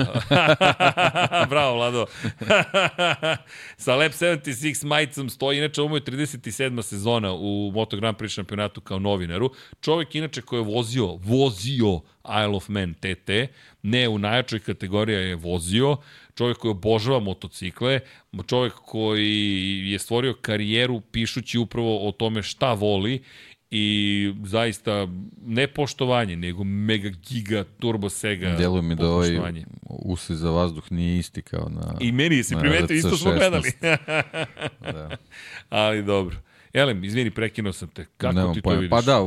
Bravo, 1.51 1.75
Vlado. 1.75 2.07
Sa 3.77 3.97
Lab 3.97 4.13
76 4.13 4.85
majicom 4.85 5.31
stoji, 5.31 5.59
inače 5.59 5.83
ovo 5.83 5.97
je 5.97 6.03
37. 6.03 6.83
sezona 6.83 7.33
u 7.33 7.71
Moto 7.75 7.97
Grand 7.97 8.17
Prix 8.17 8.35
šampionatu 8.35 8.81
kao 8.81 8.99
novinaru. 8.99 9.51
Čovjek 9.81 10.15
inače 10.15 10.43
koji 10.43 10.61
je 10.61 10.65
vozio, 10.65 11.15
vozio 11.15 12.01
Isle 12.25 12.57
of 12.57 12.69
Man 12.69 12.95
TT, 12.95 13.31
ne 13.83 14.09
u 14.09 14.19
najjačoj 14.19 14.61
kategoriji 14.61 15.29
je 15.29 15.35
vozio, 15.37 15.97
čovjek 16.35 16.59
koji 16.59 16.71
obožava 16.71 17.21
motocikle, 17.21 18.01
čovjek 18.47 18.73
koji 18.75 19.91
je 19.91 19.99
stvorio 19.99 20.35
karijeru 20.41 21.01
pišući 21.01 21.59
upravo 21.59 22.09
o 22.09 22.13
tome 22.13 22.43
šta 22.43 22.73
voli 22.73 23.23
i 23.71 24.35
zaista 24.45 25.09
ne 25.47 25.67
poštovanje, 25.67 26.37
nego 26.37 26.65
mega 26.65 27.09
giga 27.09 27.65
turbo 27.79 28.09
sega 28.09 28.51
Deluje 28.51 28.83
mi 28.83 28.95
da 28.95 29.09
ovaj 29.09 29.31
usi 29.89 30.37
za 30.37 30.51
vazduh 30.51 30.93
nije 30.93 31.19
isti 31.19 31.43
kao 31.43 31.69
na 31.69 31.95
I 32.01 32.13
meni 32.13 32.43
se 32.43 32.57
primetio, 32.61 32.97
isto 32.97 33.17
smo 33.17 33.33
gledali. 33.33 33.73
da. 34.93 35.17
Ali 35.69 36.03
dobro. 36.03 36.37
Elem, 36.73 37.05
izvini, 37.05 37.31
prekinuo 37.31 37.73
sam 37.73 37.89
te. 37.89 38.07
Kako 38.17 38.35
Nemam 38.35 38.55
ti 38.55 38.63
to 38.63 38.71
vidiš? 38.71 38.91
Pa 38.91 39.01
da, 39.01 39.19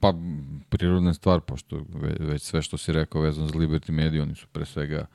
pa 0.00 0.14
prirodna 0.68 1.14
stvar, 1.14 1.40
pošto 1.40 1.84
već 2.20 2.42
sve 2.42 2.62
što 2.62 2.76
si 2.76 2.92
rekao 2.92 3.20
vezano 3.20 3.48
za 3.48 3.54
Liberty 3.54 3.90
Media, 3.90 4.22
oni 4.22 4.34
su 4.34 4.46
pre 4.52 4.64
svega 4.64 5.06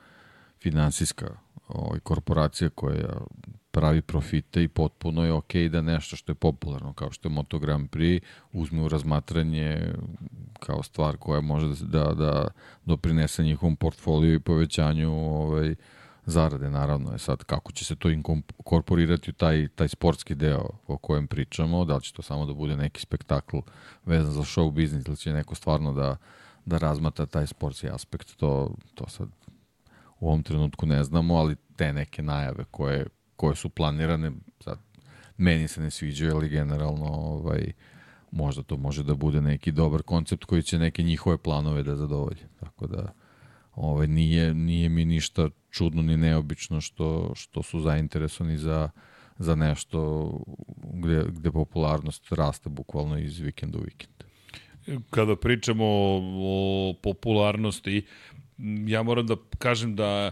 finansijska 0.59 1.35
ovaj, 1.75 1.99
korporacija 1.99 2.69
koja 2.69 3.21
pravi 3.71 4.01
profite 4.01 4.63
i 4.63 4.67
potpuno 4.67 5.25
je 5.25 5.33
okej 5.33 5.63
okay 5.63 5.69
da 5.69 5.81
nešto 5.81 6.15
što 6.15 6.31
je 6.31 6.35
popularno, 6.35 6.93
kao 6.93 7.11
što 7.11 7.29
je 7.29 7.33
Moto 7.33 7.59
Grand 7.59 7.89
Prix, 7.89 8.21
uzme 8.53 8.81
u 8.81 8.87
razmatranje 8.87 9.93
kao 10.59 10.83
stvar 10.83 11.17
koja 11.17 11.41
može 11.41 11.67
da, 11.67 12.03
da, 12.03 12.13
da 12.13 12.47
doprinese 12.85 13.43
njihovom 13.43 13.75
portfoliju 13.75 14.33
i 14.33 14.39
povećanju 14.39 15.11
ovaj, 15.13 15.75
zarade, 16.25 16.69
naravno. 16.69 17.11
Je 17.11 17.19
sad 17.19 17.43
kako 17.43 17.71
će 17.71 17.85
se 17.85 17.95
to 17.95 18.09
inkorporirati 18.09 19.29
u 19.29 19.33
taj, 19.33 19.67
taj 19.67 19.87
sportski 19.87 20.35
deo 20.35 20.69
o 20.87 20.97
kojem 20.97 21.27
pričamo, 21.27 21.85
da 21.85 21.95
li 21.95 22.01
će 22.01 22.13
to 22.13 22.21
samo 22.21 22.45
da 22.45 22.53
bude 22.53 22.77
neki 22.77 23.01
spektakl 23.01 23.57
vezan 24.05 24.31
za 24.31 24.41
show 24.41 24.71
biznis 24.71 25.07
ili 25.07 25.17
će 25.17 25.33
neko 25.33 25.55
stvarno 25.55 25.93
da, 25.93 26.17
da 26.65 26.77
razmata 26.77 27.25
taj 27.25 27.47
sportski 27.47 27.89
aspekt, 27.89 28.35
to, 28.35 28.75
to 28.95 29.09
sad 29.09 29.29
u 30.21 30.27
ovom 30.27 30.43
trenutku 30.43 30.85
ne 30.85 31.03
znamo, 31.03 31.35
ali 31.35 31.55
te 31.75 31.93
neke 31.93 32.21
najave 32.21 32.63
koje, 32.71 33.05
koje 33.35 33.55
su 33.55 33.69
planirane, 33.69 34.31
sad, 34.59 34.79
meni 35.37 35.67
se 35.67 35.81
ne 35.81 35.91
sviđaju, 35.91 36.35
ali 36.35 36.49
generalno 36.49 37.05
ovaj, 37.05 37.71
možda 38.31 38.63
to 38.63 38.77
može 38.77 39.03
da 39.03 39.15
bude 39.15 39.41
neki 39.41 39.71
dobar 39.71 40.01
koncept 40.01 40.45
koji 40.45 40.63
će 40.63 40.79
neke 40.79 41.03
njihove 41.03 41.37
planove 41.37 41.83
da 41.83 41.95
zadovolje. 41.95 42.47
Tako 42.59 42.87
da 42.87 43.13
ovaj, 43.75 44.07
nije, 44.07 44.53
nije 44.53 44.89
mi 44.89 45.05
ništa 45.05 45.49
čudno 45.69 46.01
ni 46.01 46.17
neobično 46.17 46.81
što, 46.81 47.31
što 47.35 47.63
su 47.63 47.79
zainteresovani 47.79 48.57
za, 48.57 48.89
za 49.37 49.55
nešto 49.55 50.29
gde, 50.93 51.25
gde 51.29 51.51
popularnost 51.51 52.31
raste 52.31 52.69
bukvalno 52.69 53.17
iz 53.17 53.39
vikenda 53.39 53.77
u 53.77 53.81
vikend. 53.81 54.13
Kada 55.09 55.35
pričamo 55.35 55.85
o, 55.85 56.21
o 56.89 56.93
popularnosti, 57.03 58.05
ja 58.87 59.03
moram 59.03 59.27
da 59.27 59.35
kažem 59.57 59.95
da 59.95 60.31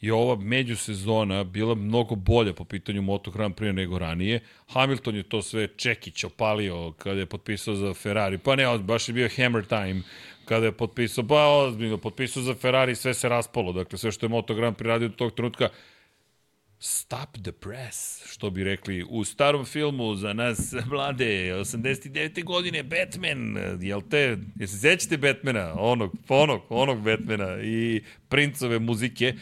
je 0.00 0.12
ova 0.12 0.36
međusezona 0.36 1.44
bila 1.44 1.74
mnogo 1.74 2.14
bolja 2.14 2.52
po 2.52 2.64
pitanju 2.64 3.02
Moto 3.02 3.30
Grand 3.30 3.54
Prix 3.54 3.72
nego 3.72 3.98
ranije. 3.98 4.40
Hamilton 4.68 5.16
je 5.16 5.22
to 5.22 5.42
sve 5.42 5.68
Čekić 5.76 6.24
opalio 6.24 6.92
kada 6.92 7.20
je 7.20 7.26
potpisao 7.26 7.74
za 7.74 7.94
Ferrari. 7.94 8.38
Pa 8.38 8.56
ne, 8.56 8.78
baš 8.78 9.08
je 9.08 9.12
bio 9.12 9.28
hammer 9.36 9.64
time 9.64 10.02
kada 10.44 10.66
je 10.66 10.72
potpisao, 10.72 11.26
pa 11.26 11.46
ozbiljno, 11.46 11.98
potpisao 11.98 12.42
za 12.42 12.54
Ferrari, 12.54 12.94
sve 12.94 13.14
se 13.14 13.28
raspalo. 13.28 13.72
Dakle, 13.72 13.98
sve 13.98 14.12
što 14.12 14.26
je 14.26 14.30
Moto 14.30 14.54
Grand 14.54 14.76
Prix 14.76 14.86
radio 14.86 15.08
do 15.08 15.14
tog 15.14 15.34
trenutka, 15.34 15.68
Stop 16.86 17.38
the 17.42 17.52
press, 17.52 18.26
što 18.26 18.50
bi 18.50 18.64
rekli 18.64 19.04
u 19.08 19.24
starom 19.24 19.64
filmu 19.64 20.14
za 20.14 20.32
nas 20.32 20.74
mlade, 20.90 21.24
89. 21.24 22.44
godine, 22.44 22.82
Batman, 22.82 23.56
jel 23.80 24.00
te, 24.10 24.38
jel 24.58 24.68
se 24.68 24.78
sećate 24.78 25.16
Batmana, 25.16 25.74
onog, 25.80 26.14
onog, 26.28 26.62
onog 26.68 27.02
Batmana 27.02 27.62
i 27.62 28.02
princove 28.28 28.78
muzike, 28.78 29.34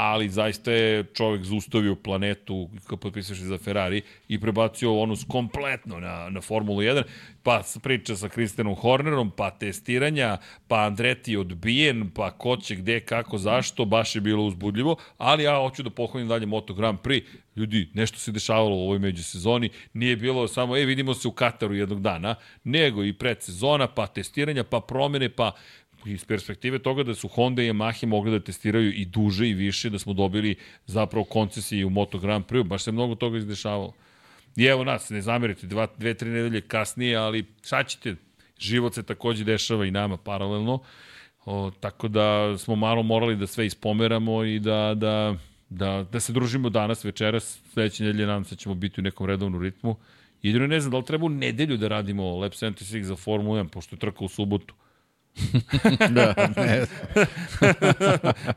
ali 0.00 0.28
zaista 0.28 0.72
je 0.72 1.04
čovek 1.14 1.44
zaustavio 1.44 1.94
planetu 1.94 2.70
kao 2.86 2.96
potpisaš 2.96 3.38
za 3.38 3.58
Ferrari 3.58 4.02
i 4.28 4.40
prebacio 4.40 5.00
onu 5.00 5.16
kompletno 5.28 6.00
na, 6.00 6.30
na 6.30 6.40
Formulu 6.40 6.80
1, 6.80 7.02
pa 7.42 7.62
priča 7.82 8.16
sa 8.16 8.28
Kristijanom 8.28 8.74
Hornerom, 8.74 9.30
pa 9.30 9.50
testiranja, 9.50 10.36
pa 10.68 10.86
Andreti 10.86 11.36
odbijen, 11.36 12.10
pa 12.14 12.30
ko 12.30 12.56
će, 12.56 12.76
gde, 12.76 13.00
kako, 13.00 13.38
zašto, 13.38 13.84
baš 13.84 14.14
je 14.14 14.20
bilo 14.20 14.44
uzbudljivo, 14.44 14.96
ali 15.16 15.42
ja 15.42 15.56
hoću 15.56 15.82
da 15.82 15.90
pohvalim 15.90 16.28
dalje 16.28 16.46
Moto 16.46 16.74
Grand 16.74 16.98
Prix, 16.98 17.22
ljudi, 17.56 17.90
nešto 17.94 18.18
se 18.18 18.32
dešavalo 18.32 18.76
u 18.76 18.80
ovoj 18.80 18.98
međusezoni, 18.98 19.70
nije 19.92 20.16
bilo 20.16 20.48
samo, 20.48 20.76
e, 20.76 20.84
vidimo 20.84 21.14
se 21.14 21.28
u 21.28 21.32
Kataru 21.32 21.74
jednog 21.74 22.02
dana, 22.02 22.34
nego 22.64 23.04
i 23.04 23.12
predsezona, 23.12 23.86
pa 23.86 24.06
testiranja, 24.06 24.64
pa 24.64 24.80
promene, 24.80 25.28
pa 25.28 25.52
iz 26.06 26.24
perspektive 26.24 26.78
toga 26.78 27.02
da 27.02 27.14
su 27.14 27.28
Honda 27.28 27.62
i 27.62 27.70
Yamaha 27.70 28.06
mogli 28.06 28.30
da 28.30 28.40
testiraju 28.40 28.92
i 28.92 29.04
duže 29.04 29.48
i 29.48 29.54
više, 29.54 29.90
da 29.90 29.98
smo 29.98 30.12
dobili 30.12 30.56
zapravo 30.86 31.24
koncesije 31.24 31.86
u 31.86 31.90
Moto 31.90 32.18
Grand 32.18 32.44
Prix, 32.44 32.62
baš 32.62 32.82
se 32.82 32.92
mnogo 32.92 33.14
toga 33.14 33.38
izdešavalo. 33.38 33.92
I 34.56 34.64
evo 34.64 34.84
nas, 34.84 35.10
ne 35.10 35.22
zamerite, 35.22 35.66
dva, 35.66 35.86
dve, 35.98 36.14
tri 36.14 36.30
nedelje 36.30 36.60
kasnije, 36.60 37.16
ali 37.16 37.44
šta 37.64 37.82
ćete, 37.82 38.16
život 38.58 38.94
se 38.94 39.02
takođe 39.02 39.44
dešava 39.44 39.86
i 39.86 39.90
nama 39.90 40.16
paralelno, 40.16 40.78
o, 41.44 41.70
tako 41.80 42.08
da 42.08 42.58
smo 42.58 42.76
malo 42.76 43.02
morali 43.02 43.36
da 43.36 43.46
sve 43.46 43.66
ispomeramo 43.66 44.44
i 44.44 44.58
da, 44.58 44.94
da, 44.96 45.36
da, 45.68 46.06
da 46.12 46.20
se 46.20 46.32
družimo 46.32 46.70
danas, 46.70 47.04
večeras, 47.04 47.60
sledeće 47.72 48.04
nedelje 48.04 48.26
nadam 48.26 48.44
se 48.44 48.54
da 48.54 48.58
ćemo 48.58 48.74
biti 48.74 49.00
u 49.00 49.04
nekom 49.04 49.26
redovnom 49.26 49.62
ritmu. 49.62 49.96
Jedino 50.42 50.66
ne 50.66 50.80
znam 50.80 50.90
da 50.90 50.98
li 50.98 51.04
treba 51.04 51.26
u 51.26 51.28
nedelju 51.28 51.76
da 51.76 51.88
radimo 51.88 52.36
Lab 52.36 52.52
76 52.52 53.02
za 53.02 53.16
Formula 53.16 53.62
1, 53.62 53.68
pošto 53.68 53.96
je 53.96 54.00
trka 54.00 54.24
u 54.24 54.28
subotu. 54.28 54.74
da, 56.16 56.34
ne. 56.56 56.86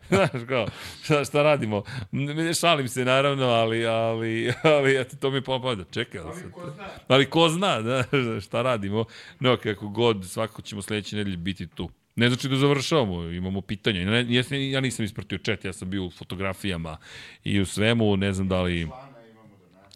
Znaš, 0.10 0.30
kao, 0.48 0.68
šta, 1.04 1.26
šta 1.26 1.44
radimo? 1.44 1.84
Ne 2.12 2.54
šalim 2.54 2.88
se, 2.88 3.06
naravno, 3.06 3.46
ali, 3.46 3.86
ali, 3.86 4.54
ali 4.64 4.94
ja 4.94 5.04
to 5.04 5.32
mi 5.32 5.42
popada. 5.42 5.84
Čekaj, 5.92 6.22
ali, 6.22 6.30
ali, 6.30 6.52
ko 6.52 6.72
zna. 6.76 6.86
ali 7.08 7.26
ko 7.26 7.50
zna, 7.50 7.82
da, 7.82 8.04
šta 8.46 8.62
radimo? 8.62 9.06
No, 9.40 9.58
kako 9.58 9.88
god, 9.88 10.26
svako 10.30 10.62
ćemo 10.62 10.82
sledeće 10.82 11.16
nedelje 11.16 11.38
biti 11.38 11.68
tu. 11.68 11.90
Ne 12.16 12.30
znači 12.30 12.50
da 12.50 12.56
završavamo, 12.56 13.24
imamo 13.24 13.62
pitanja. 13.62 14.02
Ja, 14.02 14.20
ja, 14.30 14.44
ja 14.72 14.82
nisam 14.82 15.06
ispratio 15.06 15.38
chat, 15.38 15.66
ja 15.66 15.74
sam 15.74 15.90
bio 15.90 16.06
u 16.06 16.12
fotografijama 16.12 16.98
i 17.44 17.60
u 17.60 17.66
svemu, 17.66 18.18
ne 18.18 18.34
znam 18.34 18.48
da 18.48 18.62
li... 18.62 18.88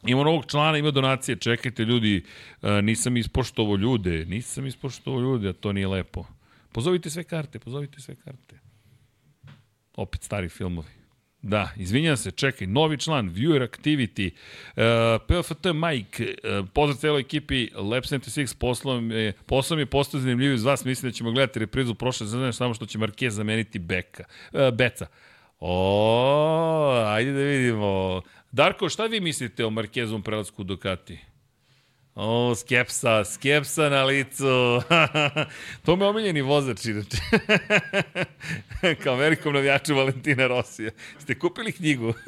Ima 0.07 0.23
novog 0.23 0.45
člana, 0.45 0.77
ima 0.77 0.91
donacije, 0.91 1.35
čekajte 1.35 1.83
ljudi, 1.83 2.23
nisam 2.83 3.17
ispoštovo 3.17 3.75
ljude, 3.75 4.25
nisam 4.25 4.65
ispoštovo 4.67 5.19
ljude, 5.19 5.49
a 5.49 5.53
to 5.53 5.73
nije 5.73 5.87
lepo. 5.87 6.25
Pozovite 6.75 7.09
sve 7.09 7.23
karte, 7.23 7.59
pozovite 7.59 8.01
sve 8.01 8.15
karte. 8.15 8.59
Opet 9.95 10.23
stari 10.23 10.49
filmovi. 10.49 10.87
Da, 11.41 11.69
izvinjam 11.77 12.17
se, 12.17 12.31
čekaj, 12.31 12.67
novi 12.67 12.97
član, 12.97 13.29
Viewer 13.29 13.67
Activity, 13.69 14.31
uh, 14.31 15.21
PFT 15.27 15.65
Mike, 15.73 16.35
uh, 16.43 16.67
pozdrav 16.73 16.97
celoj 16.97 17.21
ekipi, 17.21 17.69
Lab 17.75 18.03
76, 18.03 18.57
poslom 18.59 19.11
je, 19.11 19.33
poslom 19.45 19.79
je 19.79 19.85
postao 19.85 20.19
zanimljiv 20.19 20.53
iz 20.53 20.63
vas, 20.63 20.85
mislim 20.85 21.11
da 21.11 21.15
ćemo 21.15 21.31
gledati 21.31 21.59
reprizu 21.59 21.95
prošle 21.95 22.27
sezone, 22.27 22.53
samo 22.53 22.73
što 22.73 22.85
će 22.85 22.97
Marquez 22.97 23.29
zameniti 23.29 23.79
Beka, 23.79 24.23
uh, 24.53 24.73
Beca. 24.73 25.07
O, 25.59 27.03
ajde 27.07 27.31
da 27.31 27.39
vidimo. 27.39 28.21
Darko, 28.51 28.89
šta 28.89 29.05
vi 29.05 29.19
mislite 29.19 29.65
o 29.65 29.69
Marquezom 29.69 30.21
prelasku 30.21 30.63
Ducati? 30.63 31.19
O, 32.15 32.55
skepsa, 32.55 33.25
skepsa 33.25 33.89
na 33.89 34.03
licu. 34.03 34.45
to 35.85 35.95
me 35.95 36.05
omiljeni 36.05 36.41
vozač, 36.41 36.85
inače. 36.85 37.17
Kao 39.03 39.15
velikom 39.15 39.53
navijaču 39.53 39.95
Valentina 39.95 40.47
Rosija. 40.47 40.91
Ste 41.19 41.39
kupili 41.39 41.71
knjigu? 41.71 42.13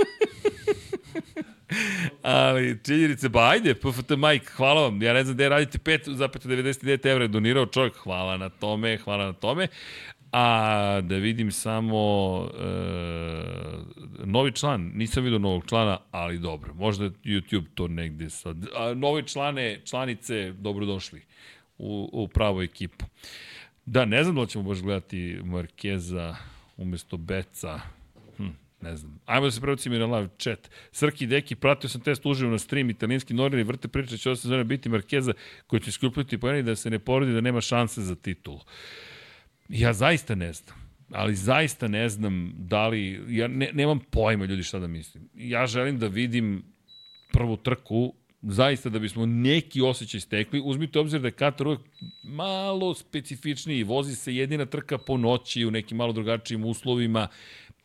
Ali, 2.21 2.79
činjenice, 2.83 3.29
ba 3.29 3.49
ajde, 3.49 3.75
PFT 3.75 4.09
Mike, 4.09 4.45
hvala 4.55 4.81
vam. 4.81 5.01
Ja 5.01 5.13
ne 5.13 5.23
znam 5.23 5.35
gde 5.35 5.49
radite 5.49 5.77
5,99 5.77 7.07
evra 7.11 7.23
je 7.23 7.27
donirao 7.27 7.65
čovjek. 7.65 7.95
Hvala 7.95 8.37
na 8.37 8.49
tome, 8.49 8.97
hvala 8.97 9.25
na 9.25 9.33
tome. 9.33 9.67
A 10.39 11.01
da 11.01 11.15
vidim 11.15 11.51
samo 11.51 11.97
e, 12.59 12.67
novi 14.25 14.51
član, 14.51 14.91
nisam 14.95 15.23
vidio 15.23 15.39
novog 15.39 15.65
člana, 15.65 15.97
ali 16.11 16.39
dobro, 16.39 16.73
možda 16.73 17.05
YouTube 17.05 17.65
to 17.75 17.87
negde 17.87 18.29
sad. 18.29 18.57
A, 18.75 18.93
novi 18.93 19.23
člane, 19.23 19.79
članice, 19.85 20.51
dobrodošli 20.51 21.21
u, 21.77 22.09
u 22.13 22.27
pravu 22.27 22.61
ekipu. 22.61 23.05
Da, 23.85 24.05
ne 24.05 24.23
znam 24.23 24.35
da 24.35 24.45
ćemo 24.45 24.63
baš 24.63 24.81
gledati 24.81 25.39
Markeza 25.43 26.35
umesto 26.77 27.17
Beca. 27.17 27.79
Hm, 28.37 28.47
ne 28.81 28.97
znam. 28.97 29.19
Ajmo 29.25 29.45
da 29.45 29.51
se 29.51 29.61
prebacimo 29.61 29.97
na 29.97 30.17
live 30.17 30.29
chat. 30.37 30.69
Srki 30.91 31.27
Deki, 31.27 31.55
pratio 31.55 31.89
sam 31.89 32.01
test 32.01 32.25
uživo 32.25 32.51
na 32.51 32.57
stream, 32.57 32.89
italijanski 32.89 33.33
novinari 33.33 33.63
vrte 33.63 33.87
priča 33.87 34.11
da 34.11 34.17
će 34.17 34.29
ova 34.29 34.35
sezona 34.35 34.63
biti 34.63 34.89
Markeza 34.89 35.33
koji 35.67 35.79
će 35.79 35.91
skupljati 35.91 36.37
pojeni 36.37 36.63
da 36.63 36.75
se 36.75 36.89
ne 36.89 36.99
porodi 36.99 37.33
da 37.33 37.41
nema 37.41 37.61
šanse 37.61 38.01
za 38.01 38.15
titulu. 38.15 38.59
Ja 39.69 39.93
zaista 39.93 40.35
ne 40.35 40.53
znam. 40.53 40.77
ali 41.11 41.35
zaista 41.35 41.87
ne 41.87 42.09
znam 42.09 42.53
da 42.57 42.87
li, 42.87 43.23
ja 43.29 43.47
ne, 43.47 43.69
nemam 43.73 43.99
pojma 44.11 44.45
ljudi 44.45 44.63
šta 44.63 44.79
da 44.79 44.87
mislim. 44.87 45.29
Ja 45.35 45.67
želim 45.67 45.99
da 45.99 46.07
vidim 46.07 46.63
prvu 47.31 47.57
trku, 47.57 48.13
zaista 48.41 48.89
da 48.89 48.99
bismo 48.99 49.25
neki 49.25 49.81
osjećaj 49.81 50.19
stekli, 50.19 50.61
uzmite 50.65 50.99
obzir 50.99 51.21
da 51.21 51.27
je 51.27 51.31
Katar 51.31 51.67
uvek 51.67 51.79
malo 52.23 52.93
specifičniji, 52.93 53.83
vozi 53.83 54.15
se 54.15 54.35
jedina 54.35 54.65
trka 54.65 54.97
po 54.97 55.17
noći 55.17 55.65
u 55.65 55.71
nekim 55.71 55.97
malo 55.97 56.13
drugačijim 56.13 56.65
uslovima, 56.65 57.27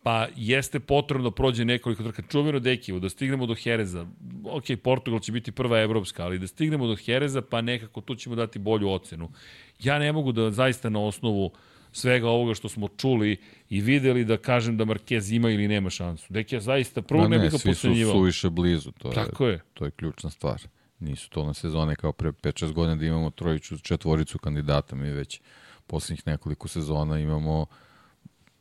pa 0.02 0.28
jeste 0.36 0.81
potrebno 0.81 1.31
da 1.31 1.35
prođe 1.35 1.65
nekoliko 1.65 2.02
trka. 2.02 2.23
Čuveno 2.31 2.59
Dekivo, 2.59 2.99
da 2.99 3.09
stignemo 3.09 3.47
do 3.47 3.55
Hereza. 3.55 4.07
Ok, 4.44 4.65
Portugal 4.83 5.20
će 5.20 5.33
biti 5.33 5.52
prva 5.52 5.81
evropska, 5.81 6.25
ali 6.25 6.39
da 6.39 6.47
stignemo 6.47 6.86
do 6.86 6.97
Hereza, 6.97 7.43
pa 7.43 7.61
nekako 7.61 8.01
tu 8.01 8.15
ćemo 8.15 8.36
dati 8.36 8.59
bolju 8.59 8.89
ocenu. 8.89 9.31
Ja 9.78 9.99
ne 9.99 10.12
mogu 10.12 10.33
da 10.33 10.51
zaista 10.51 10.91
na 10.91 11.01
osnovu 11.01 11.52
svega 11.93 12.29
ovoga 12.29 12.55
što 12.55 12.69
smo 12.69 12.89
čuli 12.89 13.37
i 13.69 13.81
videli 13.81 14.25
da 14.25 14.37
kažem 14.37 14.77
da 14.77 14.85
Marquez 14.85 15.35
ima 15.37 15.51
ili 15.51 15.69
nema 15.69 15.91
šansu. 15.91 16.27
Deki 16.29 16.55
ja 16.55 16.61
zaista 16.61 17.03
prvo 17.03 17.29
ne, 17.29 17.29
ne 17.29 17.39
bih 17.39 17.51
ga 17.51 17.59
pocenjivao. 17.59 17.95
Svi 17.95 18.05
su 18.05 18.19
suviše 18.19 18.51
blizu, 18.51 18.93
to 18.93 19.09
Tako 19.09 19.47
je, 19.47 19.53
je. 19.53 19.61
To 19.75 19.85
je 19.85 19.91
ključna 19.91 20.31
stvar. 20.31 20.62
Nisu 20.99 21.31
to 21.31 21.47
na 21.47 21.55
sezone 21.55 21.97
kao 21.97 22.12
pre 22.12 22.33
5-6 22.33 22.73
godina 22.73 22.97
da 22.97 23.07
imamo 23.07 23.31
trojiću, 23.31 23.79
četvoricu 23.79 24.39
kandidata. 24.39 24.97
Mi 24.97 25.11
već 25.11 25.41
poslednjih 25.87 26.27
nekoliko 26.27 26.69
sezona 26.69 27.19
imamo 27.19 27.67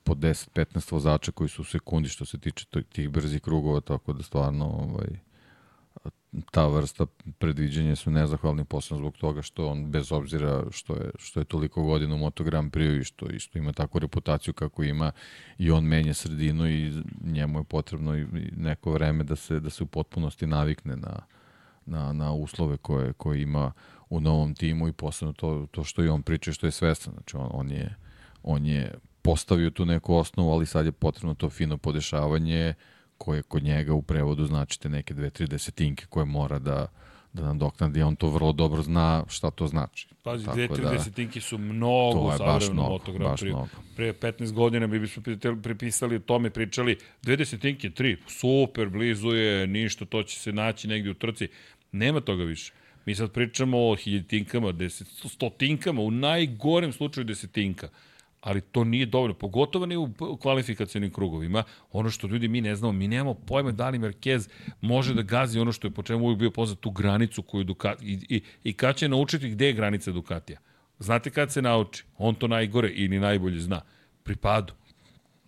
po 0.04 0.14
10-15 0.14 0.92
vozača 0.92 1.32
koji 1.32 1.50
su 1.50 1.62
u 1.62 1.66
sekundi 1.66 2.10
što 2.10 2.26
se 2.26 2.40
tiče 2.40 2.66
tih 2.92 3.10
brzih 3.10 3.42
krugova, 3.42 3.82
tako 3.82 4.14
da 4.14 4.24
stvarno 4.24 4.66
ovaj, 4.66 5.08
ta 6.52 6.68
vrsta 6.68 7.06
predviđanja 7.40 7.96
su 7.96 8.12
nezahvalni 8.12 8.66
posebno 8.66 8.98
zbog 8.98 9.18
toga 9.18 9.42
što 9.42 9.68
on 9.68 9.92
bez 9.92 10.12
obzira 10.12 10.64
što 10.72 10.94
je 10.94 11.12
što 11.18 11.40
je 11.40 11.44
toliko 11.44 11.84
godina 11.84 12.16
u 12.16 12.18
Moto 12.18 12.44
Grand 12.44 12.72
Prix 12.72 13.02
i 13.02 13.04
što 13.04 13.30
i 13.30 13.40
što 13.40 13.58
ima 13.58 13.74
takvu 13.74 14.00
reputaciju 14.00 14.54
kako 14.54 14.84
ima 14.84 15.12
i 15.58 15.72
on 15.72 15.84
menja 15.84 16.14
sredinu 16.14 16.70
i 16.70 17.04
njemu 17.24 17.60
je 17.60 17.64
potrebno 17.64 18.18
i 18.18 18.26
neko 18.58 18.92
vreme 18.92 19.24
da 19.24 19.36
se 19.36 19.60
da 19.60 19.70
se 19.70 19.84
u 19.84 19.88
potpunosti 19.88 20.48
navikne 20.48 20.96
na 20.96 21.20
na 21.86 22.14
na 22.14 22.34
uslove 22.34 22.78
koje 22.78 23.14
koje 23.14 23.42
ima 23.42 23.72
u 24.10 24.20
novom 24.20 24.56
timu 24.56 24.88
i 24.88 24.94
posebno 24.94 25.34
to 25.34 25.68
to 25.72 25.84
što 25.84 26.04
i 26.04 26.10
on 26.10 26.24
priča 26.24 26.52
što 26.52 26.68
je 26.68 26.72
svestan. 26.72 27.14
Znači 27.14 27.38
on 27.38 27.50
on 27.52 27.72
je 27.72 27.96
on 28.44 28.66
je 28.66 28.94
postavio 29.22 29.70
tu 29.70 29.86
neku 29.86 30.16
osnovu 30.16 30.52
ali 30.52 30.66
sad 30.66 30.86
je 30.86 30.92
potrebno 30.92 31.34
to 31.34 31.50
fino 31.50 31.78
podešavanje 31.78 32.74
koje 33.22 33.42
kod 33.42 33.64
njega 33.64 33.94
u 33.94 34.02
prevodu 34.02 34.46
značite 34.46 34.90
neke 34.90 35.14
dve, 35.14 35.30
tri 35.30 35.48
desetinke 35.48 36.06
koje 36.10 36.26
mora 36.26 36.60
da, 36.60 36.88
da 37.34 37.42
nadoknadi, 37.42 38.02
on 38.02 38.16
to 38.16 38.30
vrlo 38.30 38.52
dobro 38.52 38.82
zna 38.82 39.24
šta 39.30 39.52
to 39.52 39.68
znači. 39.68 40.08
Pazi, 40.24 40.48
dve, 40.54 40.68
tri 40.68 40.84
da, 40.84 40.90
desetinke 40.90 41.42
su 41.42 41.58
mnogo 41.58 42.34
baš 42.40 42.70
mnogo. 42.70 43.00
Pre 43.96 44.14
15 44.14 44.52
godina 44.52 44.88
bi 44.88 45.00
bismo 45.00 45.24
pripisali 45.64 46.16
o 46.16 46.20
tome, 46.20 46.50
pričali, 46.50 46.98
dve 47.22 47.38
desetinke, 47.38 47.90
tri, 47.90 48.18
super, 48.28 48.90
blizu 48.90 49.36
je, 49.36 49.68
ništa, 49.68 50.06
to 50.06 50.24
će 50.24 50.40
se 50.40 50.54
naći 50.54 50.88
negdje 50.88 51.12
u 51.12 51.14
trci. 51.14 51.48
Nema 51.92 52.22
toga 52.22 52.44
više. 52.44 52.74
Mi 53.06 53.16
sad 53.16 53.32
pričamo 53.32 53.78
o 53.90 53.96
hiljetinkama, 53.96 54.72
deset, 54.72 55.08
stotinkama, 55.08 56.02
u 56.02 56.12
najgorem 56.12 56.92
slučaju 56.92 57.26
desetinka 57.26 57.90
ali 58.42 58.62
to 58.62 58.84
nije 58.84 59.06
dovoljno, 59.06 59.34
pogotovo 59.34 59.86
ne 59.86 59.98
u 59.98 60.38
kvalifikacijnim 60.42 61.14
krugovima. 61.14 61.64
Ono 61.92 62.10
što 62.10 62.28
ljudi 62.28 62.48
mi 62.48 62.62
ne 62.62 62.76
znamo, 62.76 62.92
mi 62.92 63.08
nemamo 63.08 63.34
pojma 63.34 63.72
da 63.72 63.90
li 63.90 64.00
Marquez 64.00 64.50
može 64.82 65.14
da 65.14 65.22
gazi 65.22 65.60
ono 65.60 65.72
što 65.72 65.88
je 65.88 65.92
po 65.92 66.04
čemu 66.04 66.26
uvijek 66.26 66.40
bio 66.40 66.52
poznat, 66.52 66.80
tu 66.80 66.92
granicu 66.92 67.42
koju 67.42 67.64
Ducati, 67.64 68.06
i, 68.06 68.36
i, 68.36 68.42
i 68.64 68.74
kad 68.74 68.96
će 68.96 69.10
naučiti 69.10 69.50
gde 69.50 69.66
je 69.66 69.74
granica 69.74 70.12
Ducatija. 70.12 70.60
Znate 71.00 71.30
kad 71.30 71.52
se 71.52 71.62
nauči? 71.62 72.04
On 72.18 72.36
to 72.36 72.48
najgore 72.48 72.90
ili 72.90 73.20
najbolje 73.20 73.60
zna. 73.60 73.82
Pri 74.24 74.36
padu. 74.36 74.74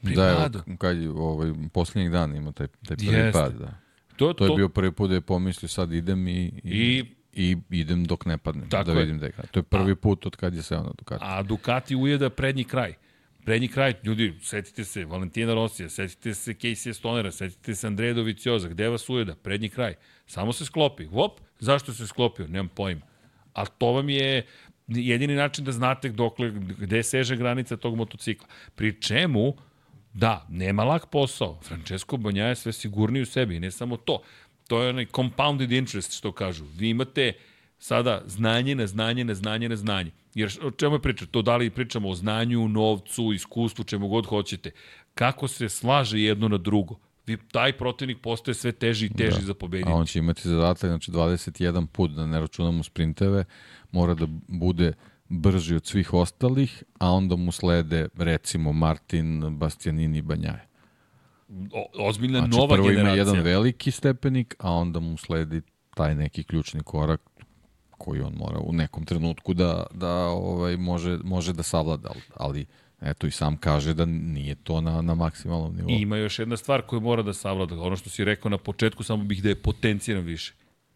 Pri 0.03 0.15
da. 0.15 0.29
Evo, 0.29 0.77
kad 0.77 0.97
je 0.97 1.09
ovaj, 1.09 1.53
poslednjih 1.73 2.11
dana 2.11 2.35
ima 2.35 2.51
taj, 2.51 2.67
taj 2.67 2.97
prvi 2.97 3.15
Jeste. 3.15 3.39
pad. 3.39 3.53
Da. 3.53 3.73
To, 4.15 4.33
to, 4.33 4.33
to 4.33 4.45
je 4.45 4.55
bio 4.55 4.69
prvi 4.69 4.91
put 4.91 5.09
da 5.09 5.15
je 5.15 5.21
pomislio 5.21 5.69
sad 5.69 5.93
idem 5.93 6.27
i, 6.27 6.33
i, 6.33 6.51
i 6.63 7.05
i 7.33 7.57
idem 7.69 8.05
dok 8.05 8.25
ne 8.25 8.37
padnem, 8.37 8.69
Tako 8.69 8.91
da 8.91 8.99
vidim 8.99 9.19
da 9.19 9.25
je 9.25 9.31
To 9.51 9.59
je 9.59 9.63
prvi 9.63 9.91
a, 9.91 9.95
put 9.95 10.25
od 10.25 10.35
kad 10.35 10.55
je 10.55 10.61
se 10.61 10.75
ona 10.77 10.91
Ducati. 10.97 11.23
A 11.27 11.43
Ducati 11.43 11.95
ujeda 11.95 12.29
prednji 12.29 12.63
kraj. 12.63 12.93
Prednji 13.45 13.67
kraj, 13.67 13.93
ljudi, 14.03 14.33
setite 14.41 14.83
se 14.85 15.05
Valentina 15.05 15.53
Rosija, 15.53 15.89
setite 15.89 16.33
se 16.33 16.53
Casey 16.53 16.93
Stonera, 16.93 17.31
setite 17.31 17.75
se 17.75 17.87
Andreja 17.87 18.13
Dovicioza, 18.13 18.67
gde 18.67 18.87
vas 18.89 19.09
ujeda? 19.09 19.35
Prednji 19.35 19.69
kraj. 19.69 19.95
Samo 20.25 20.53
se 20.53 20.65
sklopi. 20.65 21.05
Hop, 21.05 21.39
zašto 21.59 21.93
se 21.93 22.07
sklopio? 22.07 22.47
Nemam 22.47 22.69
pojma. 22.75 23.01
A 23.53 23.65
to 23.65 23.91
vam 23.91 24.09
je 24.09 24.45
jedini 24.87 25.35
način 25.35 25.65
da 25.65 25.71
znate 25.71 26.09
dokle, 26.09 26.51
gde 26.77 27.03
seže 27.03 27.35
granica 27.35 27.77
tog 27.77 27.95
motocikla. 27.95 28.47
Pri 28.75 29.01
čemu, 29.01 29.53
da, 30.13 30.45
nema 30.49 30.83
lak 30.83 31.05
posao. 31.11 31.59
Francesco 31.63 32.17
Banja 32.17 32.45
je 32.45 32.55
sve 32.55 32.73
sigurniji 32.73 33.21
u 33.21 33.25
sebi. 33.25 33.55
I 33.55 33.59
ne 33.59 33.71
samo 33.71 33.97
to 33.97 34.21
to 34.73 34.81
je 34.81 34.89
onaj 34.89 35.05
compounded 35.15 35.71
interest 35.71 36.17
što 36.17 36.31
kažu. 36.31 36.65
Vi 36.77 36.89
imate 36.89 37.33
sada 37.79 38.21
znanje 38.25 38.75
na 38.75 38.87
znanje 38.87 39.23
na 39.23 39.33
znanje 39.33 39.69
na 39.69 39.75
znanje. 39.75 40.11
Jer 40.35 40.57
o 40.63 40.71
čemu 40.71 40.95
je 40.95 41.01
priča? 41.01 41.25
To 41.25 41.41
da 41.41 41.57
li 41.57 41.69
pričamo 41.69 42.09
o 42.09 42.15
znanju, 42.15 42.67
novcu, 42.67 43.33
iskustvu, 43.33 43.83
čemu 43.83 44.07
god 44.07 44.25
hoćete. 44.25 44.71
Kako 45.13 45.47
se 45.47 45.69
slaže 45.69 46.19
jedno 46.19 46.47
na 46.47 46.57
drugo. 46.57 46.95
Vi, 47.25 47.37
taj 47.51 47.77
protivnik 47.77 48.21
postaje 48.21 48.55
sve 48.55 48.71
teži 48.71 49.05
i 49.05 49.13
teži 49.13 49.39
da. 49.39 49.45
za 49.45 49.53
pobediti. 49.53 49.89
A 49.89 49.93
on 49.93 50.05
će 50.05 50.19
imati 50.19 50.49
zadatak, 50.49 50.89
znači 50.89 51.11
21 51.11 51.87
put, 51.87 52.11
da 52.11 52.25
ne 52.25 52.39
računamo 52.39 52.83
sprinteve, 52.83 53.45
mora 53.91 54.13
da 54.13 54.25
bude 54.47 54.93
brži 55.29 55.75
od 55.75 55.85
svih 55.85 56.13
ostalih, 56.13 56.83
a 56.99 57.11
onda 57.11 57.35
mu 57.35 57.51
slede 57.51 58.07
recimo 58.15 58.71
Martin, 58.71 59.57
Bastianini 59.57 60.17
i 60.17 60.21
Banjaje 60.21 60.72
ozbiljna 61.99 62.39
znači, 62.39 62.57
nova 62.57 62.75
prvo 62.75 62.87
generacija. 62.87 63.21
ima 63.21 63.29
jedan 63.29 63.43
veliki 63.43 63.91
stepenik, 63.91 64.55
a 64.59 64.71
onda 64.71 64.99
mu 64.99 65.17
sledi 65.17 65.61
taj 65.95 66.15
neki 66.15 66.43
ključni 66.43 66.83
korak 66.83 67.21
koji 67.91 68.21
on 68.21 68.33
mora 68.33 68.59
u 68.59 68.73
nekom 68.73 69.05
trenutku 69.05 69.53
da, 69.53 69.85
da 69.93 70.13
ovaj, 70.25 70.77
može, 70.77 71.17
može 71.23 71.53
da 71.53 71.63
savlada, 71.63 72.11
ali 72.35 72.65
eto 73.01 73.27
i 73.27 73.31
sam 73.31 73.57
kaže 73.57 73.93
da 73.93 74.05
nije 74.05 74.55
to 74.55 74.81
na, 74.81 75.01
na 75.01 75.15
maksimalnom 75.15 75.75
nivou. 75.75 75.91
I 75.91 76.01
ima 76.01 76.17
još 76.17 76.39
jedna 76.39 76.57
stvar 76.57 76.81
koju 76.81 77.01
mora 77.01 77.23
da 77.23 77.33
savlada, 77.33 77.81
ono 77.81 77.95
što 77.95 78.09
si 78.09 78.23
rekao 78.23 78.49
na 78.49 78.57
početku, 78.57 79.03
samo 79.03 79.23
bih 79.23 79.43
da 79.43 79.49
je 79.49 79.55
potenciran 79.55 80.23
više. 80.23 80.53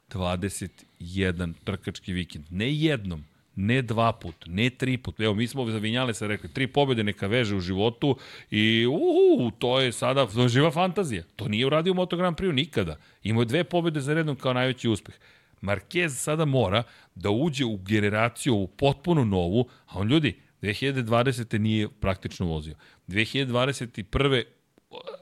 21 0.09 1.53
trkački 1.63 2.13
vikend, 2.13 2.45
ne 2.49 2.73
jednom, 2.73 3.23
ne 3.57 3.81
dva 3.81 4.11
put, 4.13 4.35
ne 4.45 4.69
tri 4.69 4.97
put. 4.97 5.19
Evo, 5.19 5.33
mi 5.33 5.47
smo 5.47 5.65
za 5.65 5.77
Vinjalesa 5.77 6.27
rekli, 6.27 6.49
tri 6.49 6.67
pobjede 6.67 7.03
neka 7.03 7.27
veže 7.27 7.55
u 7.55 7.59
životu 7.59 8.17
i 8.51 8.85
uhu, 8.85 9.51
to 9.59 9.79
je 9.79 9.91
sada 9.91 10.27
to 10.27 10.41
je 10.41 10.49
živa 10.49 10.71
fantazija. 10.71 11.23
To 11.35 11.47
nije 11.47 11.65
uradio 11.65 11.93
Moto 11.93 12.17
Grand 12.17 12.37
Prix 12.37 12.53
nikada. 12.53 12.97
Imao 13.23 13.41
je 13.41 13.45
dve 13.45 13.63
pobjede 13.63 14.01
za 14.01 14.13
redom 14.13 14.35
kao 14.35 14.53
najveći 14.53 14.89
uspeh. 14.89 15.15
Marquez 15.61 16.09
sada 16.09 16.45
mora 16.45 16.83
da 17.15 17.29
uđe 17.29 17.65
u 17.65 17.77
generaciju 17.77 18.55
u 18.55 18.67
potpuno 18.67 19.25
novu, 19.25 19.67
a 19.87 19.99
on 19.99 20.07
ljudi, 20.07 20.35
2020. 20.61 21.57
nije 21.57 21.89
praktično 21.89 22.45
vozio. 22.45 22.75
2021 23.07 24.43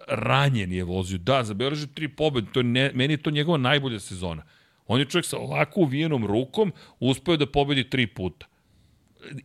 ranjen 0.07 0.71
je 0.71 0.83
vozio. 0.83 1.17
Da, 1.17 1.43
zabeležio 1.43 1.87
tri 1.93 2.07
pobjede, 2.07 2.47
to 2.51 2.59
je 2.59 2.63
ne, 2.63 2.91
meni 2.93 3.13
je 3.13 3.17
to 3.17 3.31
njegova 3.31 3.57
najbolja 3.57 3.99
sezona. 3.99 4.43
On 4.87 4.99
je 4.99 5.05
čovjek 5.05 5.25
sa 5.25 5.37
ovako 5.37 5.79
uvijenom 5.79 6.25
rukom 6.25 6.71
uspeo 6.99 7.37
da 7.37 7.51
pobedi 7.51 7.89
tri 7.89 8.07
puta. 8.07 8.45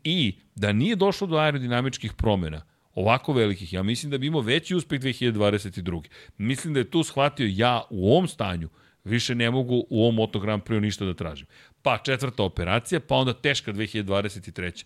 I 0.04 0.34
da 0.54 0.72
nije 0.72 0.96
došlo 0.96 1.26
do 1.26 1.36
aerodinamičkih 1.36 2.12
promjena, 2.12 2.62
ovako 2.94 3.32
velikih, 3.32 3.72
ja 3.72 3.82
mislim 3.82 4.10
da 4.10 4.18
bi 4.18 4.26
imao 4.26 4.40
veći 4.40 4.74
uspeh 4.74 5.00
2022. 5.00 6.02
Mislim 6.38 6.74
da 6.74 6.80
je 6.80 6.90
tu 6.90 7.02
shvatio 7.02 7.48
ja 7.50 7.82
u 7.90 8.12
ovom 8.12 8.28
stanju 8.28 8.68
više 9.04 9.34
ne 9.34 9.50
mogu 9.50 9.84
u 9.90 10.02
ovom 10.02 10.14
Moto 10.14 10.40
Grand 10.40 10.62
Prix 10.62 10.80
ništa 10.80 11.04
da 11.04 11.14
tražim. 11.14 11.46
Pa 11.82 11.98
četvrta 11.98 12.42
operacija, 12.42 13.00
pa 13.00 13.14
onda 13.14 13.32
teška 13.32 13.72
2023. 13.72 14.84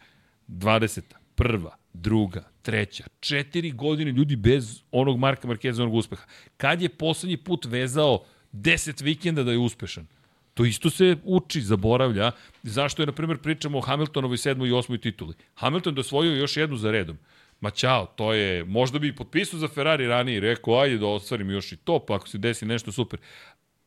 20. 0.48 1.00
Prva, 1.34 1.76
druga, 1.92 2.44
treća, 2.62 3.04
četiri 3.20 3.70
godine 3.70 4.12
ljudi 4.12 4.36
bez 4.36 4.82
onog 4.90 5.18
Marka 5.18 5.48
Markeza, 5.48 5.82
onog 5.82 5.94
uspeha. 5.94 6.24
Kad 6.56 6.82
je 6.82 6.88
poslednji 6.88 7.36
put 7.36 7.64
vezao 7.64 8.24
10 8.52 9.02
vikenda 9.02 9.42
da 9.42 9.52
je 9.52 9.58
uspešan? 9.58 10.06
To 10.54 10.64
isto 10.64 10.90
se 10.90 11.16
uči, 11.24 11.60
zaboravlja. 11.60 12.30
Zašto 12.62 13.02
je, 13.02 13.06
na 13.06 13.12
primjer, 13.12 13.38
pričamo 13.38 13.78
o 13.78 13.80
Hamiltonovoj 13.80 14.38
sedmoj 14.38 14.68
i 14.68 14.72
osmoj 14.72 14.98
tituli? 14.98 15.34
Hamilton 15.54 15.94
dosvojio 15.94 16.34
još 16.34 16.56
jednu 16.56 16.76
za 16.76 16.90
redom. 16.90 17.18
Ma 17.60 17.70
čao, 17.70 18.06
to 18.06 18.32
je, 18.32 18.64
možda 18.64 18.98
bi 18.98 19.16
potpisao 19.16 19.58
za 19.58 19.68
Ferrari 19.68 20.06
ranije 20.06 20.36
i 20.36 20.40
rekao, 20.40 20.78
ajde 20.78 20.98
da 20.98 21.06
ostvarim 21.06 21.50
još 21.50 21.72
i 21.72 21.76
to, 21.76 21.98
pa 21.98 22.14
ako 22.14 22.28
se 22.28 22.38
desi 22.38 22.66
nešto 22.66 22.92
super. 22.92 23.20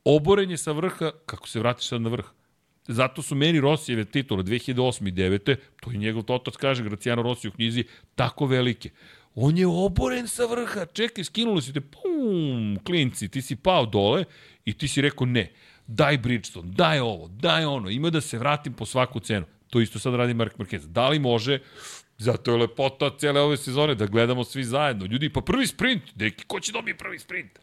Oborenje 0.03 0.57
sa 0.57 0.71
vrha, 0.71 1.11
kako 1.25 1.47
se 1.47 1.59
vratiš 1.59 1.87
sad 1.87 2.01
na 2.01 2.09
vrh? 2.09 2.25
Zato 2.87 3.21
su 3.21 3.35
meni 3.35 3.61
Rosijeve 3.61 4.05
titule 4.05 4.43
2008. 4.43 5.07
i 5.07 5.11
2009. 5.11 5.55
To 5.81 5.91
i 5.91 5.97
njegov 5.97 6.23
totac 6.23 6.55
kaže, 6.55 6.83
Graciano 6.83 7.21
Rossi 7.21 7.47
u 7.47 7.51
knjizi, 7.51 7.83
tako 8.15 8.45
velike. 8.45 8.89
On 9.35 9.57
je 9.57 9.67
oboren 9.67 10.27
sa 10.27 10.45
vrha, 10.45 10.85
čekaj, 10.85 11.23
skinuli 11.23 11.61
si 11.61 11.73
te, 11.73 11.81
pum, 11.81 12.79
klinci, 12.83 13.29
ti 13.29 13.41
si 13.41 13.55
pao 13.55 13.85
dole 13.85 14.23
i 14.65 14.73
ti 14.73 14.87
si 14.87 15.01
rekao 15.01 15.27
ne 15.27 15.51
daj 15.87 16.17
Bridgestone, 16.17 16.71
daj 16.71 16.99
ovo, 16.99 17.27
daj 17.27 17.65
ono, 17.65 17.89
ima 17.89 18.09
da 18.09 18.21
se 18.21 18.37
vratim 18.37 18.73
po 18.73 18.85
svaku 18.85 19.19
cenu. 19.19 19.45
To 19.69 19.81
isto 19.81 19.99
sad 19.99 20.15
radi 20.15 20.33
Mark 20.33 20.57
Marquez. 20.57 20.87
Da 20.87 21.09
li 21.09 21.19
može? 21.19 21.59
Zato 22.17 22.51
je 22.51 22.57
lepota 22.57 23.09
cijele 23.17 23.41
ove 23.41 23.57
sezone 23.57 23.95
da 23.95 24.05
gledamo 24.05 24.43
svi 24.43 24.63
zajedno. 24.63 25.05
Ljudi, 25.05 25.29
pa 25.29 25.41
prvi 25.41 25.67
sprint, 25.67 26.03
deki, 26.15 26.43
ko 26.43 26.59
će 26.59 26.71
dobije 26.71 26.97
prvi 26.97 27.19
sprint? 27.19 27.59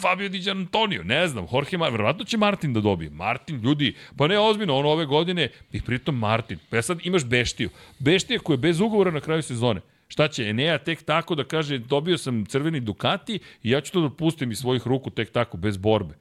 Fabio 0.00 0.28
Di 0.28 0.50
Antonio, 0.50 1.02
ne 1.02 1.28
znam, 1.28 1.46
Jorge 1.52 1.78
Martin, 1.78 1.92
verovatno 1.92 2.24
će 2.24 2.36
Martin 2.36 2.72
da 2.72 2.80
dobije. 2.80 3.10
Martin, 3.10 3.60
ljudi, 3.60 3.94
pa 4.16 4.26
ne 4.26 4.38
ozbiljno, 4.38 4.76
on 4.76 4.86
ove 4.86 5.06
godine, 5.06 5.48
i 5.72 5.80
pritom 5.80 6.18
Martin. 6.18 6.58
Pa 6.70 6.82
sad 6.82 6.98
imaš 7.02 7.24
Beštiju. 7.24 7.70
Beštija 7.98 8.38
koja 8.38 8.54
je 8.54 8.58
bez 8.58 8.80
ugovora 8.80 9.10
na 9.10 9.20
kraju 9.20 9.42
sezone. 9.42 9.80
Šta 10.08 10.28
će 10.28 10.48
Enea 10.48 10.78
tek 10.78 11.02
tako 11.02 11.34
da 11.34 11.44
kaže 11.44 11.78
dobio 11.78 12.18
sam 12.18 12.44
crveni 12.46 12.80
Ducati 12.80 13.38
i 13.62 13.70
ja 13.70 13.80
ću 13.80 13.92
to 13.92 14.00
da 14.00 14.10
pustim 14.10 14.50
iz 14.50 14.58
svojih 14.58 14.86
ruku 14.86 15.10
tek 15.10 15.30
tako, 15.32 15.56
bez 15.56 15.76
borbe. 15.76 16.14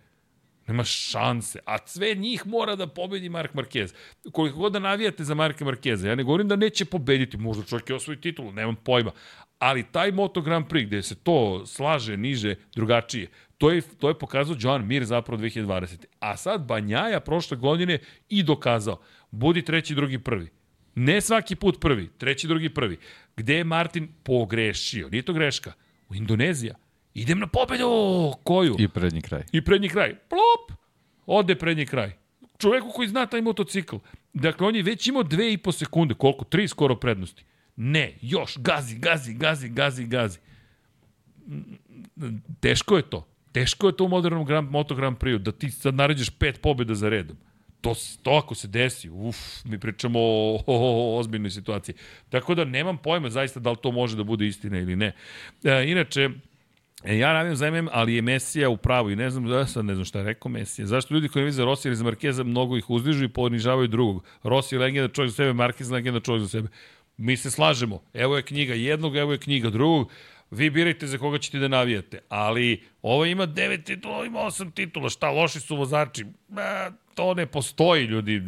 Nema 0.69 0.83
šanse. 0.83 1.59
A 1.65 1.77
sve 1.85 2.15
njih 2.15 2.48
mora 2.48 2.75
da 2.75 2.88
pobedi 2.88 3.30
Mark 3.30 3.53
Marquez. 3.53 3.93
Koliko 4.31 4.59
god 4.59 4.73
da 4.73 4.80
navijate 4.80 5.23
za 5.23 5.33
Marka 5.33 5.65
Marqueza, 5.65 6.07
ja 6.07 6.15
ne 6.15 6.23
govorim 6.23 6.48
da 6.48 6.56
neće 6.56 6.85
pobediti, 6.85 7.38
možda 7.38 7.64
čovjek 7.64 7.89
je 7.89 7.95
osvoji 7.95 8.22
titulu, 8.22 8.51
nemam 8.51 8.75
pojma. 8.75 9.11
Ali 9.59 9.83
taj 9.91 10.11
Moto 10.11 10.41
Grand 10.41 10.65
Prix 10.67 10.85
gde 10.85 11.01
se 11.01 11.15
to 11.15 11.65
slaže 11.65 12.17
niže, 12.17 12.56
drugačije, 12.75 13.27
to 13.57 13.72
je, 13.72 13.81
to 13.81 14.07
je 14.09 14.19
pokazao 14.19 14.56
Joan 14.59 14.88
Mir 14.88 15.06
zapravo 15.06 15.41
2020. 15.41 16.06
A 16.19 16.38
sad 16.38 16.65
Banjaja 16.65 17.19
prošle 17.19 17.57
godine 17.57 17.99
i 18.30 18.43
dokazao. 18.43 18.99
Budi 19.31 19.61
treći, 19.61 19.95
drugi, 19.95 20.19
prvi. 20.19 20.49
Ne 20.95 21.22
svaki 21.22 21.56
put 21.56 21.80
prvi, 21.81 22.09
treći, 22.17 22.48
drugi, 22.48 22.69
prvi. 22.69 22.98
Gde 23.35 23.56
je 23.56 23.64
Martin 23.64 24.07
pogrešio? 24.23 25.09
Nije 25.09 25.23
to 25.23 25.33
greška. 25.33 25.73
U 26.09 26.15
Indonezija. 26.15 26.75
Idem 27.13 27.39
na 27.39 27.47
pobedu! 27.47 27.89
Koju? 28.43 28.75
I 28.79 28.88
prednji 28.88 29.21
kraj. 29.21 29.43
I 29.51 29.65
prednji 29.65 29.89
kraj. 29.89 30.15
Plop! 30.15 30.79
Ode 31.25 31.55
prednji 31.55 31.85
kraj. 31.85 32.11
Čoveku 32.57 32.89
koji 32.95 33.07
zna 33.07 33.25
taj 33.25 33.41
motocikl. 33.41 33.95
Dakle, 34.33 34.67
on 34.67 34.75
je 34.75 34.83
već 34.83 35.07
imao 35.07 35.23
dve 35.23 35.53
i 35.53 35.57
po 35.57 35.71
sekunde. 35.71 36.13
Koliko? 36.13 36.45
Tri 36.45 36.67
skoro 36.67 36.95
prednosti. 36.95 37.43
Ne, 37.75 38.17
još. 38.21 38.57
Gazi, 38.57 38.95
gazi, 38.95 39.33
gazi, 39.33 39.69
gazi, 39.69 40.05
gazi. 40.05 40.39
Teško 42.59 42.97
je 42.97 43.03
to. 43.03 43.27
Teško 43.51 43.88
je 43.88 43.97
to 43.97 44.05
u 44.05 44.07
modernom 44.07 44.45
Grand, 44.45 44.71
Moto 44.71 44.95
Grand 44.95 45.17
Prix, 45.17 45.38
da 45.38 45.51
ti 45.51 45.71
sad 45.71 45.95
naređeš 45.95 46.29
pet 46.29 46.61
pobjeda 46.61 46.95
za 46.95 47.09
redom. 47.09 47.38
To, 47.81 47.95
to 48.23 48.31
ako 48.31 48.55
se 48.55 48.67
desi, 48.67 49.09
uf, 49.09 49.38
mi 49.65 49.79
pričamo 49.79 50.19
o, 50.19 50.55
o, 50.55 50.63
o, 50.67 51.15
o 51.15 51.17
ozbiljnoj 51.17 51.49
situaciji. 51.49 51.95
Tako 52.29 52.55
da 52.55 52.65
nemam 52.65 52.97
pojma 52.97 53.29
zaista 53.29 53.59
da 53.59 53.71
li 53.71 53.77
to 53.81 53.91
može 53.91 54.17
da 54.17 54.23
bude 54.23 54.47
istina 54.47 54.79
ili 54.79 54.95
ne. 54.95 55.11
E, 55.63 55.83
inače, 55.88 56.29
E, 57.03 57.17
ja 57.17 57.33
navijam 57.33 57.55
za 57.55 57.71
MM, 57.71 57.87
ali 57.91 58.15
je 58.15 58.21
Mesija 58.21 58.69
u 58.69 58.77
pravu 58.77 59.11
i 59.11 59.15
ne 59.15 59.29
znam, 59.29 59.45
da 59.45 59.65
sad 59.65 59.85
ne 59.85 59.93
znam 59.93 60.05
šta 60.05 60.19
je 60.19 60.25
rekao 60.25 60.51
Mesija. 60.51 60.87
Zašto 60.87 61.13
ljudi 61.13 61.27
koji 61.27 61.45
ne 61.45 61.51
za 61.51 61.65
Rossi 61.65 61.87
ili 61.87 61.95
za 61.95 62.03
Markeza 62.03 62.43
mnogo 62.43 62.77
ih 62.77 62.89
uzdižu 62.89 63.25
i 63.25 63.29
ponižavaju 63.29 63.87
drugog? 63.87 64.23
Rossi 64.43 64.75
je 64.75 64.79
legenda 64.79 65.13
čovjek 65.13 65.29
za 65.31 65.35
sebe, 65.35 65.53
Marquez 65.53 65.91
legenda 65.91 66.19
čovjek 66.19 66.41
za 66.41 66.49
sebe. 66.49 66.67
Mi 67.17 67.37
se 67.37 67.51
slažemo. 67.51 68.01
Evo 68.13 68.37
je 68.37 68.43
knjiga 68.43 68.73
jednog, 68.73 69.15
evo 69.15 69.31
je 69.31 69.37
knjiga 69.37 69.69
drugog 69.69 70.11
vi 70.51 70.69
birajte 70.69 71.07
za 71.07 71.17
koga 71.17 71.37
ćete 71.37 71.59
da 71.59 71.67
navijate, 71.67 72.19
ali 72.29 72.83
ovo 73.01 73.25
ima 73.25 73.47
9 73.47 73.83
titula, 73.83 74.25
ima 74.25 74.39
8 74.39 74.73
titula, 74.73 75.09
šta, 75.09 75.29
loši 75.29 75.59
su 75.59 75.75
vozači, 75.75 76.25
Ma, 76.49 76.91
to 77.15 77.33
ne 77.33 77.45
postoji, 77.45 78.05
ljudi, 78.05 78.41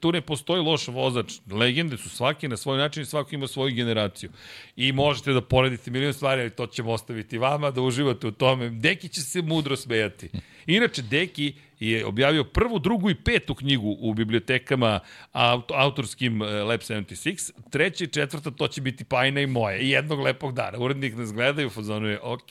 tu 0.00 0.12
ne 0.12 0.20
postoji 0.20 0.62
loš 0.62 0.88
vozač, 0.88 1.32
legende 1.50 1.96
su 1.96 2.08
svaki 2.08 2.48
na 2.48 2.56
svoj 2.56 2.78
način 2.78 3.02
i 3.02 3.06
svako 3.06 3.34
ima 3.34 3.46
svoju 3.46 3.74
generaciju. 3.74 4.30
I 4.76 4.92
možete 4.92 5.32
da 5.32 5.40
poredite 5.40 5.90
milion 5.90 6.12
stvari, 6.12 6.40
ali 6.40 6.50
to 6.50 6.66
ćemo 6.66 6.92
ostaviti 6.92 7.38
vama, 7.38 7.70
da 7.70 7.80
uživate 7.80 8.26
u 8.26 8.30
tome. 8.30 8.70
Deki 8.70 9.08
će 9.08 9.20
se 9.20 9.42
mudro 9.42 9.76
smejati. 9.76 10.30
Inače, 10.66 11.02
Deki 11.02 11.54
je 11.80 12.06
objavio 12.06 12.44
prvu, 12.44 12.78
drugu 12.78 13.10
i 13.10 13.14
petu 13.14 13.54
knjigu 13.54 13.96
u 14.00 14.14
bibliotekama 14.14 15.00
aut 15.32 15.70
autorskim 15.74 16.42
e, 16.42 16.46
Lab 16.46 16.80
76. 16.80 17.52
Treća 17.70 18.04
i 18.04 18.08
četvrta 18.08 18.50
to 18.50 18.68
će 18.68 18.80
biti 18.80 19.04
Pajna 19.04 19.40
i 19.40 19.46
moja. 19.46 19.76
I 19.76 19.90
jednog 19.90 20.20
lepog 20.20 20.54
dana. 20.54 20.78
Urednik 20.78 21.16
nas 21.16 21.32
gleda 21.32 21.62
i 21.62 21.66
u 21.66 21.70
fazonu 21.70 22.08
je, 22.08 22.20
ok, 22.22 22.50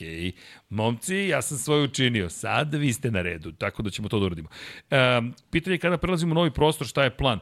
momci, 0.70 1.16
ja 1.16 1.42
sam 1.44 1.58
svoje 1.58 1.84
učinio. 1.84 2.30
Sad 2.30 2.74
vi 2.74 2.94
ste 2.94 3.12
na 3.12 3.22
redu, 3.22 3.52
tako 3.52 3.84
da 3.84 3.90
ćemo 3.90 4.10
to 4.10 4.20
da 4.20 4.26
uradimo. 4.26 4.50
Um, 4.92 5.34
pitanje 5.52 5.74
je 5.74 5.80
kada 5.80 5.98
prelazimo 5.98 6.32
u 6.32 6.36
novi 6.36 6.52
prostor, 6.52 6.88
šta 6.88 7.04
je 7.04 7.18
plan? 7.18 7.40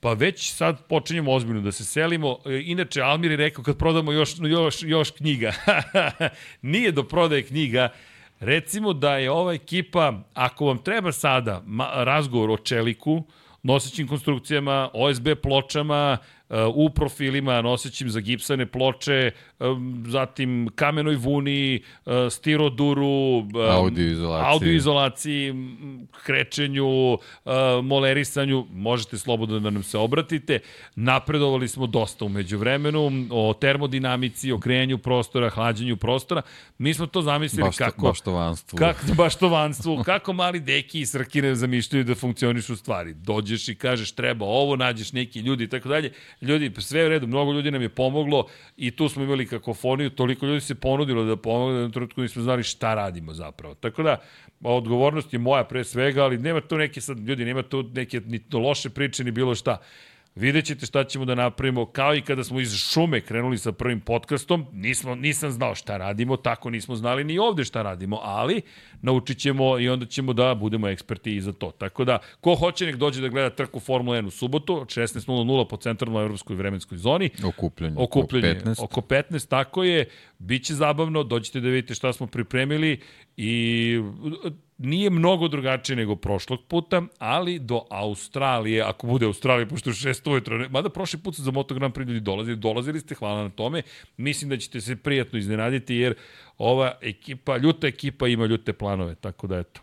Pa 0.00 0.12
već 0.12 0.52
sad 0.52 0.86
počinjemo 0.88 1.32
ozbiljno 1.32 1.60
da 1.60 1.72
se 1.72 1.84
selimo. 1.84 2.38
E, 2.46 2.62
inače, 2.64 3.02
Almir 3.02 3.30
je 3.30 3.36
rekao 3.36 3.64
kad 3.64 3.76
prodamo 3.76 4.12
još, 4.12 4.34
još, 4.40 4.82
još 4.82 5.10
knjiga. 5.10 5.52
Nije 6.62 6.92
do 6.92 7.02
prodaje 7.02 7.42
knjiga, 7.42 7.88
Recimo 8.40 8.92
da 8.92 9.16
je 9.16 9.30
ova 9.30 9.52
ekipa, 9.52 10.12
ako 10.34 10.66
vam 10.66 10.78
treba 10.78 11.12
sada 11.12 11.62
razgovor 11.94 12.50
o 12.50 12.56
čeliku, 12.56 13.22
nosećim 13.62 14.08
konstrukcijama, 14.08 14.90
OSB 14.92 15.28
pločama, 15.42 16.18
u 16.74 16.90
profilima 16.90 17.62
nosećim 17.62 18.10
za 18.10 18.20
gipsane 18.20 18.66
ploče, 18.66 19.30
zatim 20.06 20.68
kamenoj 20.74 21.16
vuni, 21.16 21.74
e, 21.74 21.80
stiroduru, 22.30 23.44
audio 23.70 24.10
izolaciji, 24.10 24.52
audio 24.52 24.72
izolaciji 24.72 25.54
krećenju, 26.24 27.12
e, 27.14 27.18
molerisanju, 27.82 28.66
možete 28.72 29.18
slobodno 29.18 29.58
da 29.58 29.70
nam 29.70 29.82
se 29.82 29.98
obratite. 29.98 30.58
Napredovali 30.94 31.68
smo 31.68 31.86
dosta 31.86 32.24
umeđu 32.24 32.58
vremenu 32.58 33.10
o 33.30 33.54
termodinamici, 33.60 34.52
o 34.52 34.60
krejanju 34.60 34.98
prostora, 34.98 35.50
hlađenju 35.50 35.96
prostora. 35.96 36.42
Mi 36.78 36.94
smo 36.94 37.06
to 37.06 37.22
zamislili 37.22 37.68
Bašto, 37.68 37.84
kako... 37.84 38.06
Baštovanstvu. 38.06 38.76
Kako, 38.76 39.14
baštovanstvu. 39.16 40.02
kako 40.04 40.32
mali 40.32 40.60
deki 40.60 41.00
i 41.00 41.06
srkine 41.06 41.54
zamišljaju 41.54 42.04
da 42.04 42.14
funkcionišu 42.14 42.76
stvari. 42.76 43.14
Dođeš 43.14 43.68
i 43.68 43.74
kažeš 43.74 44.12
treba 44.12 44.46
ovo, 44.46 44.76
nađeš 44.76 45.12
neki 45.12 45.40
ljudi 45.40 45.64
i 45.64 45.68
tako 45.68 45.88
dalje 45.88 46.12
ljudi, 46.42 46.72
sve 46.78 47.06
u 47.06 47.08
redu, 47.08 47.26
mnogo 47.26 47.52
ljudi 47.52 47.70
nam 47.70 47.82
je 47.82 47.88
pomoglo 47.88 48.46
i 48.76 48.90
tu 48.90 49.08
smo 49.08 49.22
imali 49.22 49.46
kakofoniju, 49.46 50.10
toliko 50.10 50.46
ljudi 50.46 50.60
se 50.60 50.74
ponudilo 50.74 51.24
da 51.24 51.36
pomogne, 51.36 51.78
da 51.78 51.86
na 51.86 51.92
trenutku 51.92 52.22
nismo 52.22 52.42
znali 52.42 52.62
šta 52.62 52.94
radimo 52.94 53.34
zapravo. 53.34 53.74
Tako 53.74 54.02
da, 54.02 54.16
odgovornost 54.60 55.32
je 55.32 55.38
moja 55.38 55.64
pre 55.64 55.84
svega, 55.84 56.24
ali 56.24 56.38
nema 56.38 56.60
tu 56.60 56.76
neke 56.76 57.00
sad, 57.00 57.18
ljudi, 57.18 57.44
nema 57.44 57.62
tu 57.62 57.82
neke 57.94 58.20
ni 58.20 58.40
loše 58.52 58.90
priče, 58.90 59.24
ni 59.24 59.30
bilo 59.30 59.54
šta. 59.54 59.78
Vidjet 60.34 60.64
ćete 60.64 60.86
šta 60.86 61.04
ćemo 61.04 61.24
da 61.24 61.34
napravimo, 61.34 61.86
kao 61.86 62.14
i 62.14 62.20
kada 62.20 62.44
smo 62.44 62.60
iz 62.60 62.76
šume 62.76 63.20
krenuli 63.20 63.58
sa 63.58 63.72
prvim 63.72 64.00
podcastom, 64.00 64.66
nismo, 64.72 65.14
nisam 65.14 65.50
znao 65.50 65.74
šta 65.74 65.96
radimo, 65.96 66.36
tako 66.36 66.70
nismo 66.70 66.96
znali 66.96 67.24
ni 67.24 67.38
ovde 67.38 67.64
šta 67.64 67.82
radimo, 67.82 68.20
ali 68.22 68.62
naučit 69.02 69.38
ćemo 69.38 69.78
i 69.78 69.88
onda 69.88 70.06
ćemo 70.06 70.32
da 70.32 70.54
budemo 70.54 70.88
eksperti 70.88 71.36
i 71.36 71.40
za 71.40 71.52
to. 71.52 71.70
Tako 71.70 72.04
da, 72.04 72.18
ko 72.40 72.54
hoće 72.54 72.86
nek 72.86 72.96
dođe 72.96 73.20
da 73.20 73.28
gleda 73.28 73.50
trku 73.50 73.80
Formula 73.80 74.16
1 74.16 74.26
u 74.26 74.30
subotu, 74.30 74.80
od 74.80 74.88
16.00 74.88 75.68
po 75.68 75.76
centralnoj 75.76 76.22
evropskoj 76.22 76.56
vremenskoj 76.56 76.98
zoni. 76.98 77.30
Okupljanje. 77.44 77.94
Okupljanje. 77.98 78.58
Oko 78.58 78.70
15. 78.70 78.84
Oko 78.84 79.00
15, 79.00 79.48
tako 79.48 79.84
je. 79.84 80.08
Biće 80.38 80.74
zabavno, 80.74 81.22
dođite 81.22 81.60
da 81.60 81.68
vidite 81.68 81.94
šta 81.94 82.12
smo 82.12 82.26
pripremili 82.26 83.00
i 83.36 84.00
nije 84.82 85.10
mnogo 85.10 85.48
drugačije 85.48 85.96
nego 85.96 86.16
prošlog 86.16 86.60
puta, 86.68 87.02
ali 87.18 87.58
do 87.58 87.82
Australije, 87.90 88.82
ako 88.82 89.06
bude 89.06 89.26
Australija, 89.26 89.66
pošto 89.66 89.90
je 89.90 89.94
šest 89.94 90.26
ujutro, 90.26 90.68
mada 90.70 90.88
prošli 90.88 91.18
put 91.18 91.36
su 91.36 91.42
za 91.42 91.50
Moto 91.50 91.74
Grand 91.74 91.94
Prix 91.94 92.08
ljudi 92.08 92.20
dolazili, 92.20 92.56
dolazili 92.56 93.00
ste, 93.00 93.14
hvala 93.14 93.42
na 93.42 93.50
tome, 93.50 93.82
mislim 94.16 94.50
da 94.50 94.56
ćete 94.56 94.80
se 94.80 94.96
prijatno 94.96 95.38
iznenaditi, 95.38 95.94
jer 95.94 96.14
ova 96.58 96.98
ekipa, 97.00 97.56
ljuta 97.56 97.86
ekipa 97.86 98.28
ima 98.28 98.46
ljute 98.46 98.72
planove, 98.72 99.14
tako 99.14 99.46
da 99.46 99.58
eto. 99.58 99.80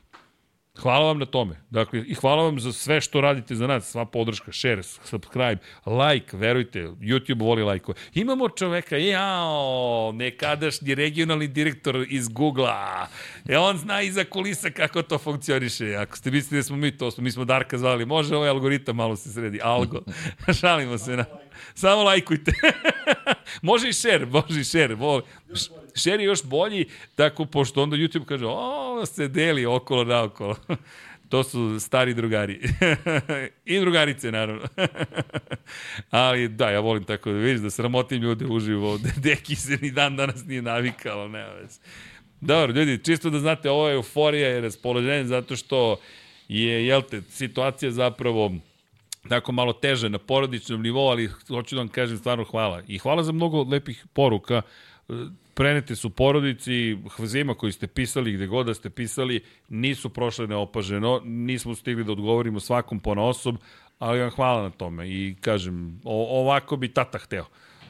Hvala 0.81 1.05
vam 1.05 1.19
na 1.19 1.25
tome. 1.25 1.55
Dakle, 1.69 2.03
i 2.07 2.13
hvala 2.13 2.43
vam 2.43 2.59
za 2.59 2.73
sve 2.73 3.01
što 3.01 3.21
radite 3.21 3.55
za 3.55 3.67
nas, 3.67 3.91
sva 3.91 4.05
podrška, 4.05 4.51
share, 4.51 4.83
subscribe, 4.83 5.57
like, 5.85 6.37
verujte, 6.37 6.79
YouTube 6.79 7.41
voli 7.41 7.63
lajkove. 7.63 7.97
Imamo 8.13 8.49
čoveka, 8.49 8.97
jao, 8.97 10.11
nekadašnji 10.15 10.95
regionalni 10.95 11.47
direktor 11.47 12.05
iz 12.09 12.27
Google-a. 12.27 13.07
E, 13.49 13.57
on 13.57 13.77
zna 13.77 14.01
iza 14.01 14.23
kulisa 14.23 14.69
kako 14.69 15.01
to 15.01 15.17
funkcioniše. 15.17 15.95
Ako 15.95 16.17
ste 16.17 16.31
mislili 16.31 16.59
da 16.59 16.63
smo 16.63 16.77
mi 16.77 16.97
to, 16.97 17.11
smo, 17.11 17.23
mi 17.23 17.31
smo 17.31 17.45
Darka 17.45 17.77
zvali, 17.77 18.05
može 18.05 18.35
ovaj 18.35 18.49
algoritam 18.49 18.95
malo 18.95 19.15
se 19.15 19.29
sredi, 19.29 19.59
algo. 19.63 20.01
Šalimo 20.59 20.97
se 20.97 21.15
na... 21.15 21.25
Samo 21.73 22.03
lajkujte. 22.03 22.51
može 23.61 23.89
i 23.89 23.93
share, 23.93 24.25
može 24.25 24.61
i 24.61 24.63
share. 24.63 24.95
Voli. 24.95 25.23
Share 25.97 26.23
još 26.23 26.43
bolji, 26.43 26.85
tako 27.15 27.45
pošto 27.45 27.83
onda 27.83 27.95
YouTube 27.95 28.25
kaže, 28.25 28.45
o, 28.47 29.05
se 29.05 29.27
deli 29.27 29.65
okolo 29.65 30.03
naokolo. 30.03 30.55
To 31.29 31.43
su 31.43 31.79
stari 31.79 32.13
drugari. 32.13 32.59
I 33.65 33.79
drugarice, 33.79 34.31
naravno. 34.31 34.63
Ali 36.09 36.47
da, 36.47 36.69
ja 36.69 36.79
volim 36.79 37.03
tako 37.03 37.31
da 37.31 37.37
vidiš 37.37 37.61
da 37.61 37.69
sramotim 37.69 38.21
ljude 38.21 38.45
uživo. 38.45 38.99
Deki 39.17 39.55
se 39.55 39.77
ni 39.81 39.91
dan 39.91 40.15
danas 40.15 40.45
nije 40.45 40.61
navikalo, 40.61 41.27
nema 41.27 41.53
već. 41.53 41.71
Dobro, 42.41 42.73
ljudi, 42.73 43.03
čisto 43.03 43.29
da 43.29 43.39
znate, 43.39 43.69
ovo 43.69 43.87
je 43.87 43.95
euforija 43.95 44.57
i 44.57 44.61
raspoloženje 44.61 45.23
zato 45.23 45.55
što 45.55 45.99
je, 46.47 46.87
jel 46.87 47.01
te, 47.01 47.21
situacija 47.21 47.91
zapravo 47.91 48.51
tako 49.29 49.51
malo 49.51 49.73
teže 49.73 50.09
na 50.09 50.17
porodičnom 50.17 50.81
nivou, 50.81 51.07
ali 51.07 51.29
hoću 51.47 51.75
da 51.75 51.81
vam 51.81 51.87
kažem 51.87 52.17
stvarno 52.17 52.43
hvala. 52.43 52.83
I 52.87 52.97
hvala 52.97 53.23
za 53.23 53.31
mnogo 53.31 53.63
lepih 53.63 54.05
poruka 54.13 54.61
prenete 55.57 55.95
su 55.95 56.09
porodici, 56.09 56.97
hvzima 57.15 57.53
koji 57.53 57.71
ste 57.71 57.87
pisali, 57.87 58.33
gde 58.33 58.47
god 58.47 58.65
da 58.65 58.73
ste 58.73 58.89
pisali, 58.89 59.41
nisu 59.69 60.09
prošle 60.09 60.47
neopaženo, 60.47 61.21
nismo 61.25 61.75
stigli 61.75 62.03
da 62.03 62.11
odgovorimo 62.11 62.59
svakom 62.59 62.99
po 62.99 63.11
osob, 63.11 63.55
ali 63.99 64.19
vam 64.19 64.29
hvala 64.29 64.63
na 64.63 64.69
tome 64.69 65.09
i 65.09 65.35
kažem, 65.41 65.99
ovako 66.03 66.77
bi 66.77 66.93
tata 66.93 67.17
hteo. 67.17 67.45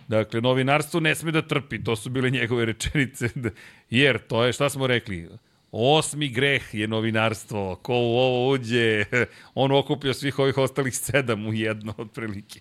Dakle, 0.08 0.42
novinarstvo 0.42 1.00
ne 1.00 1.16
sme 1.16 1.32
da 1.32 1.42
trpi, 1.42 1.84
to 1.84 1.96
su 1.96 2.10
bile 2.10 2.30
njegove 2.30 2.66
rečenice, 2.66 3.30
jer 3.90 4.18
to 4.28 4.44
je, 4.44 4.54
šta 4.54 4.70
smo 4.70 4.88
rekli, 4.88 5.28
Osmi 5.72 6.30
greh 6.30 6.74
je 6.74 6.88
novinarstvo. 6.88 7.76
Ko 7.76 7.94
u 7.94 8.18
ovo 8.18 8.50
uđe, 8.50 9.06
on 9.56 9.72
okupio 9.72 10.14
svih 10.14 10.40
ovih 10.40 10.58
ostalih 10.58 10.96
sedam 10.98 11.48
u 11.48 11.54
jedno, 11.54 11.94
otprilike. 12.04 12.60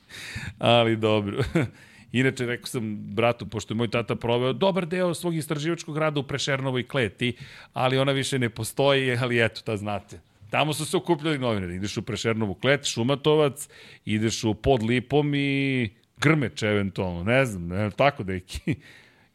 Ali 0.58 0.96
dobro. 0.96 1.42
Inače, 2.12 2.46
rekao 2.46 2.66
sam 2.66 2.96
bratu, 2.96 3.46
pošto 3.46 3.74
je 3.74 3.76
moj 3.76 3.90
tata 3.90 4.16
proveo 4.16 4.52
dobar 4.52 4.86
deo 4.86 5.14
svog 5.14 5.34
istraživačkog 5.34 5.98
rada 5.98 6.20
u 6.20 6.22
Prešernovoj 6.22 6.88
kleti, 6.88 7.36
ali 7.72 7.98
ona 7.98 8.12
više 8.12 8.38
ne 8.38 8.50
postoji, 8.50 9.16
ali 9.16 9.44
eto, 9.44 9.60
ta 9.64 9.76
znate. 9.76 10.20
Tamo 10.50 10.72
su 10.72 10.84
se 10.84 10.96
okupljali 10.96 11.38
novinari. 11.38 11.74
Ideš 11.74 11.96
u 11.96 12.02
Prešernovu 12.02 12.54
klet, 12.54 12.84
Šumatovac, 12.84 13.68
ideš 14.04 14.44
u 14.44 14.54
Podlipom 14.54 15.34
i 15.34 15.90
Grmeč 16.16 16.62
eventualno, 16.62 17.24
ne 17.24 17.44
znam, 17.46 17.68
ne, 17.68 17.90
tako 17.90 18.22
deki 18.22 18.74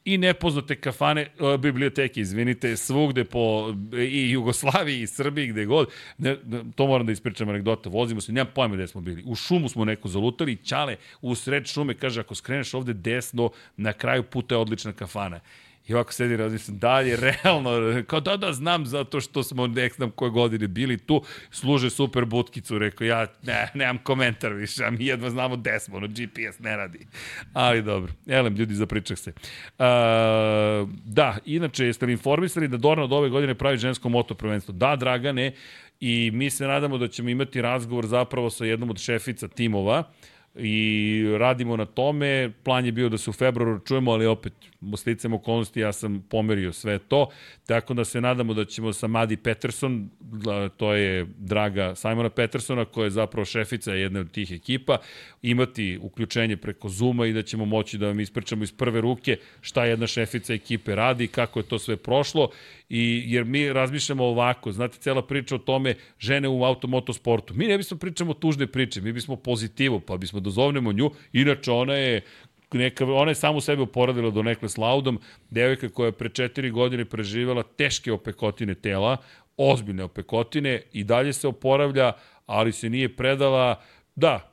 i 0.06 0.18
nepoznate 0.18 0.76
kafane, 0.76 1.28
uh, 1.40 1.60
biblioteke, 1.60 2.22
izvinite, 2.22 2.78
svugde 2.78 3.24
po 3.24 3.74
i 3.98 4.32
Jugoslaviji 4.32 5.02
i 5.02 5.08
Srbiji, 5.08 5.48
gde 5.48 5.66
god. 5.66 5.90
Ne, 6.18 6.38
to 6.76 6.88
moram 6.88 7.06
da 7.06 7.12
ispričam 7.12 7.50
anegdota. 7.50 7.90
Vozimo 7.90 8.22
se, 8.22 8.32
nemam 8.32 8.54
pojma 8.56 8.76
gde 8.76 8.88
smo 8.88 9.02
bili. 9.02 9.24
U 9.26 9.36
šumu 9.36 9.70
smo 9.70 9.86
neko 9.86 10.08
zalutali, 10.08 10.58
Ćale 10.64 10.96
u 11.22 11.36
sred 11.36 11.68
šume 11.68 11.94
kaže, 11.94 12.22
ako 12.22 12.36
skreneš 12.36 12.74
ovde 12.74 12.94
desno, 12.94 13.50
na 13.78 13.94
kraju 13.94 14.24
puta 14.24 14.56
je 14.56 14.60
odlična 14.60 14.94
kafana. 14.94 15.40
I 15.88 15.94
ovako 15.94 16.14
sedi 16.14 16.38
razmišljam, 16.38 16.78
da 16.78 17.00
li 17.00 17.10
je 17.10 17.18
realno, 17.18 18.04
kao 18.08 18.20
da 18.20 18.38
da 18.38 18.54
znam 18.54 18.86
zato 18.86 19.22
što 19.22 19.44
smo 19.44 19.68
nek 19.68 19.96
znam 19.96 20.12
koje 20.12 20.32
godine 20.32 20.68
bili 20.68 20.98
tu, 20.98 21.24
služe 21.52 21.90
super 21.90 22.26
butkicu, 22.26 22.80
rekao 22.80 23.06
ja 23.06 23.28
ne, 23.44 23.72
nemam 23.74 23.98
komentar 23.98 24.54
više, 24.54 24.84
a 24.86 24.92
mi 24.92 25.06
jedva 25.06 25.30
znamo 25.30 25.58
gde 25.58 25.80
smo, 25.80 26.00
no 26.00 26.08
GPS 26.08 26.60
ne 26.60 26.78
radi. 26.78 27.00
Ali 27.54 27.82
dobro, 27.82 28.14
elem, 28.28 28.56
ljudi, 28.56 28.76
zapričak 28.76 29.18
se. 29.18 29.32
Uh, 29.32 29.86
da, 31.06 31.38
inače, 31.46 31.86
jeste 31.86 32.06
li 32.06 32.12
informisali 32.12 32.68
da 32.68 32.78
Dorna 32.78 33.04
od 33.04 33.14
ove 33.14 33.30
godine 33.30 33.56
pravi 33.56 33.78
žensko 33.78 34.10
moto 34.10 34.36
prvenstvo? 34.36 34.74
Da, 34.74 34.96
Dragane, 34.96 35.52
i 36.00 36.32
mi 36.34 36.50
se 36.50 36.68
nadamo 36.68 36.98
da 36.98 37.08
ćemo 37.08 37.30
imati 37.30 37.62
razgovor 37.62 38.08
zapravo 38.08 38.50
sa 38.50 38.66
jednom 38.66 38.90
od 38.90 39.00
šefica 39.00 39.48
timova, 39.48 40.04
i 40.56 41.24
radimo 41.40 41.78
na 41.78 41.86
tome. 41.86 42.52
Plan 42.64 42.86
je 42.86 42.92
bio 42.92 43.10
da 43.10 43.18
se 43.18 43.30
u 43.30 43.34
februaru 43.34 43.80
čujemo, 43.80 44.12
ali 44.12 44.26
opet, 44.26 44.54
sticam 44.98 45.34
okolnosti, 45.34 45.80
ja 45.80 45.94
sam 45.94 46.26
pomerio 46.30 46.74
sve 46.74 47.00
to, 47.00 47.30
tako 47.68 47.94
da 47.94 48.06
se 48.06 48.22
nadamo 48.22 48.54
da 48.54 48.66
ćemo 48.66 48.94
sa 48.94 49.08
Madi 49.08 49.38
Peterson, 49.38 50.10
to 50.78 50.94
je 50.94 51.26
draga 51.38 51.96
Simona 51.96 52.30
Petersona, 52.30 52.86
koja 52.86 53.04
je 53.04 53.12
zapravo 53.12 53.46
šefica 53.46 53.94
jedne 53.94 54.20
od 54.20 54.32
tih 54.32 54.52
ekipa, 54.52 54.98
imati 55.42 56.00
uključenje 56.02 56.58
preko 56.58 56.90
Zuma 56.90 57.26
i 57.26 57.34
da 57.34 57.42
ćemo 57.42 57.66
moći 57.66 57.98
da 57.98 58.08
vam 58.08 58.20
ispričamo 58.20 58.64
iz 58.64 58.72
prve 58.72 59.02
ruke 59.02 59.38
šta 59.62 59.86
jedna 59.86 60.08
šefica 60.08 60.54
ekipe 60.54 60.96
radi, 60.96 61.28
kako 61.28 61.60
je 61.60 61.64
to 61.64 61.80
sve 61.80 61.98
prošlo 61.98 62.50
I, 62.94 63.24
jer 63.28 63.46
mi 63.46 63.74
razmišljamo 63.74 64.24
ovako, 64.26 64.72
znate, 64.72 64.98
cela 64.98 65.22
priča 65.28 65.56
o 65.56 65.58
tome 65.58 65.96
žene 66.20 66.48
u 66.48 66.64
automotosportu. 66.64 67.54
Mi 67.54 67.68
ne 67.68 67.78
bismo 67.78 67.98
pričamo 67.98 68.34
tužne 68.34 68.68
priče, 68.68 69.02
mi 69.02 69.14
bismo 69.14 69.36
pozitivo, 69.36 70.00
pa 70.00 70.18
bismo 70.18 70.40
dozovnemo 70.40 70.92
nju. 70.92 71.12
Inače, 71.34 71.72
ona 71.72 71.94
je 71.94 72.22
neka, 72.74 73.06
ona 73.06 73.32
je 73.32 73.36
samo 73.36 73.62
sebe 73.62 73.82
oporadila 73.82 74.30
do 74.30 74.44
nekle 74.44 74.70
s 74.70 74.78
laudom, 74.78 75.20
devojka 75.50 75.90
koja 75.90 76.06
je 76.06 76.12
pre 76.12 76.30
četiri 76.30 76.70
godine 76.70 77.06
preživjela 77.06 77.64
teške 77.64 78.12
opekotine 78.12 78.76
tela, 78.76 79.18
ozbiljne 79.58 80.04
opekotine 80.04 80.82
i 80.94 81.04
dalje 81.04 81.34
se 81.34 81.48
oporavlja, 81.48 82.12
ali 82.46 82.72
se 82.72 82.90
nije 82.90 83.16
predala, 83.16 83.82
da, 84.16 84.52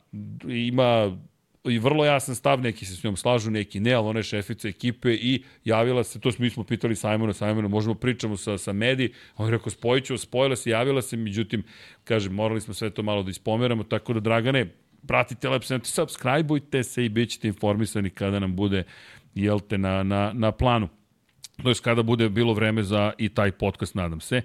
ima 0.48 1.18
i 1.64 1.78
vrlo 1.78 2.04
jasan 2.04 2.34
stav, 2.34 2.60
neki 2.60 2.86
se 2.86 2.96
s 2.96 3.04
njom 3.04 3.16
slažu, 3.16 3.50
neki 3.50 3.80
ne, 3.80 3.92
ali 3.92 4.08
ona 4.08 4.18
je 4.18 4.22
šefica 4.22 4.68
ekipe 4.68 5.12
i 5.12 5.42
javila 5.64 6.04
se, 6.04 6.20
to 6.20 6.32
smo, 6.32 6.42
mi 6.42 6.50
smo 6.50 6.64
pitali 6.64 6.96
Simona, 6.96 7.32
Simona, 7.32 7.68
možemo 7.68 7.94
pričamo 7.94 8.36
sa, 8.36 8.58
sa 8.58 8.72
Medi, 8.72 9.12
on 9.36 9.46
je 9.46 9.50
rekao, 9.50 9.70
spojit 9.70 10.04
ću, 10.04 10.18
spojila 10.18 10.56
se, 10.56 10.70
javila 10.70 11.02
se, 11.02 11.16
međutim, 11.16 11.62
kažem, 12.04 12.34
morali 12.34 12.60
smo 12.60 12.74
sve 12.74 12.90
to 12.90 13.02
malo 13.02 13.22
da 13.22 13.30
ispomeramo, 13.30 13.84
tako 13.84 14.12
da, 14.12 14.20
Dragane, 14.20 14.66
pratite 15.08 15.48
Lab 15.48 15.62
70, 15.62 15.84
subscribeujte 15.84 16.82
se 16.82 17.04
i 17.04 17.08
bit 17.08 17.30
ćete 17.30 17.48
informisani 17.48 18.10
kada 18.10 18.38
nam 18.38 18.56
bude, 18.56 18.84
jel 19.34 19.60
te, 19.60 19.78
na, 19.78 20.02
na, 20.02 20.32
na 20.34 20.52
planu. 20.52 20.88
To 21.62 21.68
je 21.68 21.74
kada 21.82 22.02
bude 22.02 22.28
bilo 22.28 22.54
vreme 22.54 22.82
za 22.82 23.12
i 23.18 23.28
taj 23.28 23.52
podcast, 23.52 23.94
nadam 23.94 24.20
se. 24.20 24.42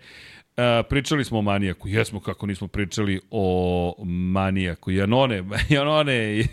E, 0.57 0.83
pričali 0.89 1.25
smo 1.25 1.39
o 1.39 1.41
manijaku, 1.41 1.87
jesmo 1.87 2.19
kako 2.19 2.45
nismo 2.45 2.67
pričali 2.67 3.21
o 3.31 3.95
manijaku. 4.05 4.91
Janone, 4.91 5.43
Janone, 5.75 6.43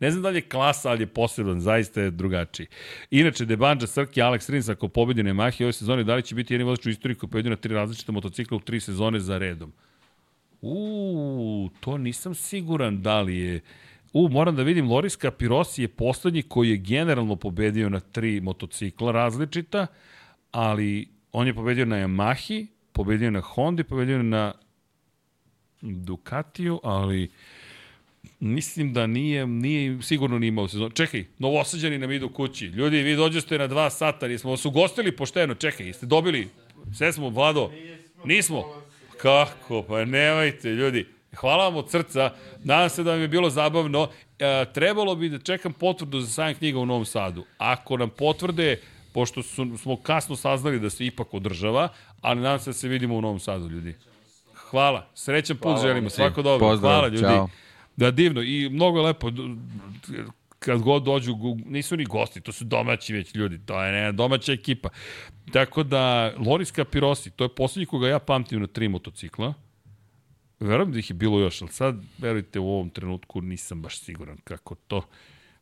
ne, 0.00 0.10
znam 0.10 0.22
da 0.22 0.28
li 0.28 0.38
je 0.38 0.48
klasa, 0.48 0.90
ali 0.90 1.02
je 1.02 1.06
poseban, 1.06 1.60
zaista 1.60 2.00
je 2.00 2.10
drugačiji. 2.10 2.66
Inače, 3.10 3.44
Debanđa, 3.44 3.86
Srki, 3.86 4.20
Alex 4.20 4.50
Rins, 4.50 4.68
ako 4.68 4.88
pobedi 4.88 5.22
Nemahi 5.22 5.64
ove 5.64 5.72
sezone, 5.72 6.04
da 6.04 6.14
li 6.14 6.22
će 6.22 6.34
biti 6.34 6.54
jedni 6.54 6.64
vozač 6.64 6.86
u 6.86 6.90
istoriji 6.90 7.16
koji 7.16 7.30
pobedi 7.30 7.50
na 7.50 7.56
tri 7.56 7.74
različite 7.74 8.12
motocikla 8.12 8.56
u 8.56 8.60
tri 8.60 8.80
sezone 8.80 9.20
za 9.20 9.38
redom? 9.38 9.72
Uuu, 10.62 11.70
to 11.80 11.98
nisam 11.98 12.34
siguran 12.34 13.02
da 13.02 13.20
li 13.20 13.38
je... 13.38 13.60
U, 14.12 14.28
moram 14.28 14.56
da 14.56 14.62
vidim, 14.62 14.90
Loris 14.90 15.18
Capirosi 15.18 15.82
je 15.82 15.88
poslednji 15.88 16.42
koji 16.42 16.70
je 16.70 16.76
generalno 16.76 17.36
pobedio 17.36 17.88
na 17.88 18.00
tri 18.00 18.40
motocikla 18.40 19.12
različita, 19.12 19.86
ali 20.52 21.08
on 21.32 21.46
je 21.46 21.54
pobedio 21.54 21.84
na 21.84 21.96
Yamahi, 21.96 22.66
pobedio 22.92 23.30
na 23.30 23.40
Honda, 23.40 23.84
pobedio 23.84 24.22
na 24.22 24.52
Ducatiju, 25.80 26.80
ali 26.82 27.30
mislim 28.40 28.92
da 28.92 29.06
nije, 29.06 29.46
nije 29.46 30.02
sigurno 30.02 30.38
ni 30.38 30.46
imao 30.46 30.68
sezon. 30.68 30.90
Čekaj, 30.90 31.24
novosađani 31.38 31.98
nam 31.98 32.12
idu 32.12 32.28
kući. 32.28 32.66
Ljudi, 32.66 33.02
vi 33.02 33.16
dođete 33.16 33.58
na 33.58 33.66
dva 33.66 33.90
sata, 33.90 34.28
nismo 34.28 34.50
vas 34.50 34.64
ugostili 34.64 35.16
pošteno. 35.16 35.54
Čekaj, 35.54 35.86
jeste 35.86 36.06
dobili? 36.06 36.48
Sve 36.94 37.12
smo, 37.12 37.28
Vlado? 37.28 37.72
Nismo. 38.24 38.64
Kako? 39.22 39.82
Pa 39.82 40.04
nemajte, 40.04 40.68
ljudi. 40.68 41.06
Hvala 41.36 41.64
vam 41.64 41.76
od 41.76 41.90
srca. 41.90 42.32
Nadam 42.64 42.88
se 42.88 43.02
da 43.02 43.10
vam 43.10 43.20
je 43.20 43.28
bilo 43.28 43.50
zabavno. 43.50 44.08
E, 44.38 44.64
trebalo 44.74 45.14
bi 45.14 45.28
da 45.28 45.38
čekam 45.38 45.72
potvrdu 45.72 46.20
za 46.20 46.28
sajam 46.32 46.54
knjiga 46.54 46.78
u 46.78 46.86
Novom 46.86 47.04
Sadu. 47.04 47.44
Ako 47.58 47.96
nam 47.96 48.10
potvrde, 48.10 48.80
pošto 49.12 49.42
su, 49.42 49.78
smo 49.78 49.96
kasno 49.96 50.36
saznali 50.36 50.80
da 50.80 50.90
se 50.90 51.06
ipak 51.06 51.34
održava, 51.34 51.88
ali 52.20 52.40
nadam 52.40 52.58
se 52.58 52.70
da 52.70 52.74
se 52.74 52.88
vidimo 52.88 53.16
u 53.16 53.20
Novom 53.20 53.40
Sadu, 53.40 53.68
ljudi. 53.68 53.94
Hvala. 54.54 55.06
Srećan 55.14 55.56
put 55.56 55.64
Hvala 55.64 55.80
želimo. 55.80 56.10
Svako 56.10 56.42
dobro. 56.42 56.68
Pozdrav, 56.68 56.92
Hvala, 56.92 57.08
ljudi. 57.08 57.20
Ćao. 57.20 57.48
Da, 57.96 58.10
divno. 58.10 58.42
I 58.42 58.68
mnogo 58.68 58.98
je 58.98 59.04
lepo 59.04 59.30
kad 60.60 60.80
god 60.80 61.02
dođu, 61.02 61.36
nisu 61.66 61.96
ni 61.96 62.04
gosti, 62.04 62.40
to 62.40 62.52
su 62.52 62.64
domaći 62.64 63.14
već 63.14 63.34
ljudi, 63.34 63.58
to 63.66 63.82
je 63.82 63.92
ne, 63.92 64.12
domaća 64.12 64.52
ekipa. 64.52 64.88
Tako 65.52 65.82
da, 65.82 66.34
Loris 66.38 66.72
Capirosi, 66.72 67.30
to 67.30 67.44
je 67.44 67.54
poslednji 67.54 67.86
koga 67.86 68.08
ja 68.08 68.18
pamtim 68.18 68.60
na 68.60 68.66
tri 68.66 68.88
motocikla. 68.88 69.54
Verujem 70.60 70.92
da 70.92 70.98
ih 70.98 71.10
je 71.10 71.14
bilo 71.14 71.40
još, 71.40 71.62
ali 71.62 71.72
sad, 71.72 72.04
verujte, 72.18 72.58
u 72.58 72.68
ovom 72.68 72.90
trenutku 72.90 73.40
nisam 73.40 73.82
baš 73.82 74.00
siguran 74.00 74.36
kako 74.44 74.74
to 74.74 75.02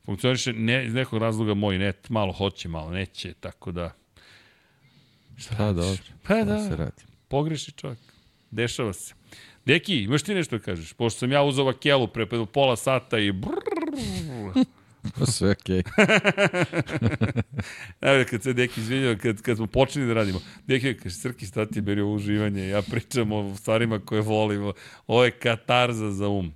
funkcioniše. 0.05 0.52
Ne, 0.52 0.86
iz 0.86 0.94
nekog 0.94 1.18
razloga 1.18 1.55
moj 1.55 1.78
net 1.78 2.09
malo 2.09 2.33
hoće, 2.33 2.68
malo 2.68 2.91
neće, 2.91 3.35
tako 3.35 3.73
da 3.73 3.93
Šta 5.39 5.55
pa, 5.57 5.73
dobro. 5.73 6.02
Pa 6.23 6.44
da, 6.44 6.68
se 6.68 6.77
radi. 6.77 7.02
pogreši 7.28 7.73
čovjek. 7.73 7.99
Dešava 8.51 8.93
se. 8.93 9.15
Deki, 9.65 10.02
imaš 10.02 10.23
ti 10.23 10.35
nešto 10.35 10.59
da 10.59 10.65
kažeš? 10.65 10.93
Pošto 10.93 11.18
sam 11.18 11.33
ja 11.33 11.43
uzao 11.43 11.65
vakelu 11.65 12.09
pre 12.09 12.27
pola 12.52 12.77
sata 12.77 13.18
i 13.18 13.33
brrrr, 13.33 14.65
Pa 15.18 15.27
sve 15.27 15.51
okej. 15.51 15.83
Okay. 15.83 17.43
Evo 18.01 18.25
kad 18.31 18.43
se 18.43 18.52
Deki 18.52 18.81
izvinjava, 18.81 19.17
kad, 19.17 19.43
kad 19.43 19.57
smo 19.57 19.67
počeli 19.67 20.07
da 20.07 20.15
radimo. 20.15 20.41
Deki 20.67 20.94
kaže, 20.94 21.15
Srki, 21.15 21.47
šta 21.47 21.67
ti 21.67 21.81
beri 21.81 22.02
uživanje? 22.02 22.68
Ja 22.68 22.83
pričam 22.83 23.33
o 23.33 23.57
stvarima 23.57 23.99
koje 23.99 24.20
volimo. 24.20 24.73
Ovo 25.07 25.25
je 25.25 25.31
katarza 25.31 26.10
za 26.10 26.28
um. 26.28 26.52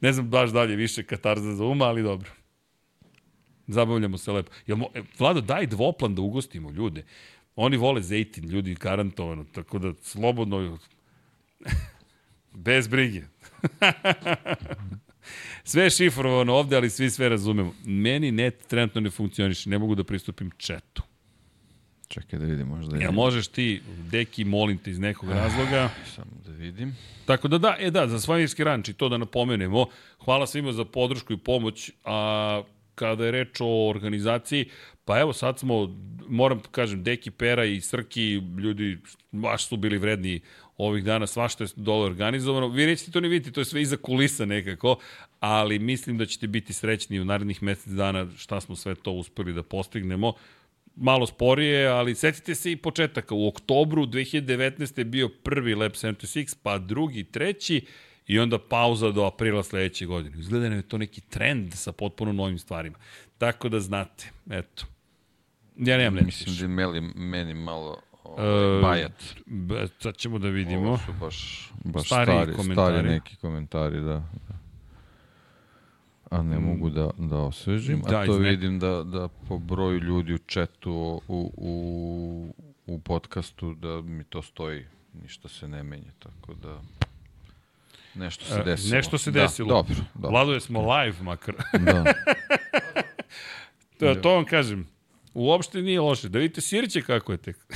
Ne 0.00 0.12
znam 0.12 0.30
baš 0.30 0.50
dalje 0.50 0.76
više 0.76 1.02
katarza 1.02 1.54
za 1.54 1.64
um, 1.64 1.82
ali 1.82 2.02
dobro. 2.02 2.30
Zabavljamo 3.66 4.18
se 4.18 4.32
lepo. 4.32 4.52
Jel, 4.66 4.78
e, 4.94 5.02
Vlado, 5.18 5.40
daj 5.40 5.66
dvoplan 5.66 6.14
da 6.14 6.22
ugostimo 6.22 6.70
ljude. 6.70 7.04
Oni 7.56 7.76
vole 7.76 8.02
zejtin, 8.02 8.44
ljudi, 8.44 8.74
garantovano, 8.74 9.44
tako 9.52 9.78
da 9.78 9.92
slobodno, 10.02 10.78
bez 12.52 12.88
brige. 12.88 13.22
sve 15.64 15.84
je 15.84 15.90
šifrovano 15.90 16.54
ovde, 16.54 16.76
ali 16.76 16.90
svi 16.90 17.10
sve 17.10 17.28
razumemo. 17.28 17.74
Meni 17.84 18.30
net 18.30 18.66
trenutno 18.68 19.00
ne 19.00 19.10
funkcioniše, 19.10 19.70
ne 19.70 19.78
mogu 19.78 19.94
da 19.94 20.04
pristupim 20.04 20.50
četu. 20.56 21.02
Čekaj 22.08 22.38
da 22.38 22.46
vidim, 22.46 22.68
možda 22.68 22.96
Ja 22.96 23.10
možeš 23.10 23.48
ti, 23.48 23.82
deki, 24.10 24.44
molim 24.44 24.78
te 24.78 24.90
iz 24.90 24.98
nekog 24.98 25.30
razloga. 25.30 25.84
Ah, 25.84 26.10
samo 26.14 26.30
da 26.46 26.52
vidim. 26.52 26.96
Tako 27.24 27.48
da 27.48 27.58
da, 27.58 27.76
e 27.78 27.90
da, 27.90 28.08
za 28.08 28.20
Svanjirski 28.20 28.64
ranč 28.64 28.88
i 28.88 28.92
to 28.92 29.08
da 29.08 29.18
napomenemo. 29.18 29.86
Hvala 30.24 30.46
svima 30.46 30.72
za 30.72 30.84
podršku 30.84 31.32
i 31.32 31.36
pomoć. 31.36 31.90
A, 32.04 32.62
kada 32.94 33.24
je 33.24 33.30
reč 33.30 33.60
o 33.60 33.88
organizaciji, 33.88 34.68
pa 35.04 35.20
evo 35.20 35.32
sad 35.32 35.58
smo, 35.58 35.96
moram 36.28 36.60
kažem, 36.70 37.02
Deki, 37.04 37.30
Pera 37.30 37.64
i 37.64 37.80
Srki, 37.80 38.34
ljudi 38.58 38.98
baš 39.32 39.66
su 39.66 39.76
bili 39.76 39.98
vredni 39.98 40.40
ovih 40.86 41.04
dana 41.04 41.26
svašta 41.26 41.64
je 41.64 41.68
dole 41.76 42.06
organizovano. 42.06 42.68
Vi 42.68 42.86
nećete 42.86 43.10
to 43.10 43.20
ni 43.20 43.28
vidjeti, 43.28 43.52
to 43.52 43.60
je 43.60 43.64
sve 43.64 43.82
iza 43.82 43.96
kulisa 43.96 44.44
nekako, 44.44 44.98
ali 45.40 45.78
mislim 45.78 46.18
da 46.18 46.26
ćete 46.26 46.46
biti 46.46 46.72
srećni 46.72 47.20
u 47.20 47.24
narednih 47.24 47.62
mesec 47.62 47.92
dana 47.92 48.26
šta 48.36 48.60
smo 48.60 48.76
sve 48.76 48.94
to 48.94 49.12
uspeli 49.12 49.52
da 49.52 49.62
postignemo 49.62 50.32
malo 50.96 51.26
sporije, 51.26 51.88
ali 51.88 52.14
setite 52.14 52.54
se 52.54 52.72
i 52.72 52.76
početaka. 52.76 53.34
U 53.34 53.48
oktobru 53.48 54.06
2019. 54.06 54.98
je 54.98 55.04
bio 55.04 55.28
prvi 55.28 55.74
Lab 55.74 55.92
76, 55.92 56.56
pa 56.62 56.78
drugi, 56.78 57.24
treći, 57.24 57.86
i 58.30 58.38
onda 58.38 58.58
pauza 58.58 59.10
do 59.10 59.24
aprila 59.24 59.62
sledeće 59.62 60.06
godine. 60.06 60.36
Izgleda 60.38 60.68
nam 60.68 60.78
je 60.78 60.88
to 60.88 60.98
neki 60.98 61.20
trend 61.20 61.74
sa 61.74 61.92
potpuno 61.92 62.32
novim 62.32 62.58
stvarima. 62.58 62.98
Tako 63.38 63.68
da 63.68 63.80
znate, 63.80 64.30
eto. 64.50 64.84
Ja 65.76 65.96
nemam 65.96 66.24
nešto. 66.24 66.50
Mislim 66.50 66.76
da 66.76 66.82
je 66.82 66.86
meni, 66.86 67.12
meni 67.14 67.54
malo 67.54 68.02
ovaj, 68.24 68.76
uh, 68.76 68.82
bajat. 68.82 69.12
Sad 69.98 70.16
ćemo 70.16 70.38
da 70.38 70.48
vidimo. 70.48 70.88
Ovo 70.88 70.98
su 70.98 71.12
baš, 71.20 71.70
baš 71.84 72.06
stari, 72.06 72.24
stari, 72.24 72.52
komentari. 72.52 72.96
stari 72.96 73.08
neki 73.08 73.36
komentari, 73.36 74.00
da. 74.00 74.22
A 76.30 76.42
ne 76.42 76.58
mm. 76.58 76.62
mogu 76.62 76.90
da, 76.90 77.10
da 77.18 77.36
osvežim. 77.36 78.02
Da, 78.08 78.20
A 78.20 78.26
to 78.26 78.32
vidim 78.32 78.78
da, 78.78 79.02
da 79.02 79.28
po 79.48 79.58
broju 79.58 79.98
ljudi 79.98 80.34
u 80.34 80.38
četu 80.38 81.22
u, 81.28 81.52
u, 81.56 82.54
u 82.86 82.98
podcastu 83.00 83.74
da 83.74 84.00
mi 84.02 84.24
to 84.24 84.42
stoji. 84.42 84.86
Ništa 85.22 85.48
se 85.48 85.68
ne 85.68 85.82
menja, 85.82 86.12
tako 86.18 86.54
da... 86.54 86.80
Nešto 88.14 88.44
se 88.44 88.60
e, 88.60 88.64
desilo. 88.64 88.96
Nešto 88.96 89.18
se 89.18 89.30
da, 89.30 89.40
desilo. 89.40 89.68
Dobro, 89.68 89.94
dobro. 90.14 90.30
Vlado, 90.30 90.60
smo 90.60 90.94
live 90.94 91.22
makar. 91.22 91.54
Da. 91.72 92.04
to, 93.98 94.14
to 94.14 94.34
vam 94.34 94.44
kažem. 94.44 94.86
Uopšte 95.34 95.82
nije 95.82 96.00
loše. 96.00 96.28
Da 96.28 96.38
vidite 96.38 96.60
Sirće 96.60 97.02
kako 97.02 97.32
je 97.32 97.38
tek. 97.38 97.56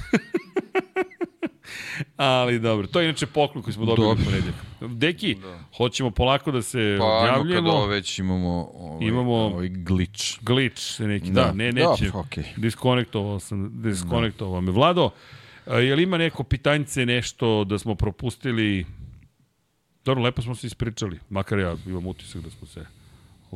Ali 2.16 2.58
dobro, 2.58 2.86
to 2.86 3.00
je 3.00 3.04
inače 3.04 3.26
poklon 3.26 3.62
koji 3.62 3.74
smo 3.74 3.86
dobili 3.86 4.06
u 4.06 4.16
ponedjeljak. 4.24 4.54
Deki, 4.80 5.34
da. 5.34 5.58
hoćemo 5.76 6.10
polako 6.10 6.50
da 6.52 6.62
se 6.62 6.96
pa, 7.00 7.26
javljamo. 7.26 7.70
Pa, 7.70 7.86
već 7.86 8.18
imamo 8.18 8.70
ovaj, 8.74 9.06
imamo 9.06 9.34
ovaj 9.34 9.68
glitch. 9.68 10.42
Glitch 10.42 11.00
neki, 11.00 11.30
da, 11.30 11.44
da 11.44 11.52
ne, 11.52 11.72
neće. 11.72 12.04
Da, 12.04 12.12
okay. 12.12 12.44
Diskonektovao 12.56 13.40
sam, 13.40 13.82
diskonektovao 13.82 14.54
da. 14.54 14.60
me. 14.60 14.72
Vlado, 14.72 15.10
je 15.66 15.96
li 15.96 16.02
ima 16.02 16.18
neko 16.18 16.44
pitanjce, 16.44 17.06
nešto 17.06 17.64
da 17.64 17.78
smo 17.78 17.94
propustili? 17.94 18.86
Dobro, 20.04 20.22
lepo 20.22 20.42
smo 20.42 20.54
se 20.54 20.66
ispričali, 20.66 21.18
makar 21.30 21.58
ja 21.58 21.76
imam 21.86 22.06
utisak 22.06 22.42
da 22.42 22.50
smo 22.50 22.66
se 22.66 22.86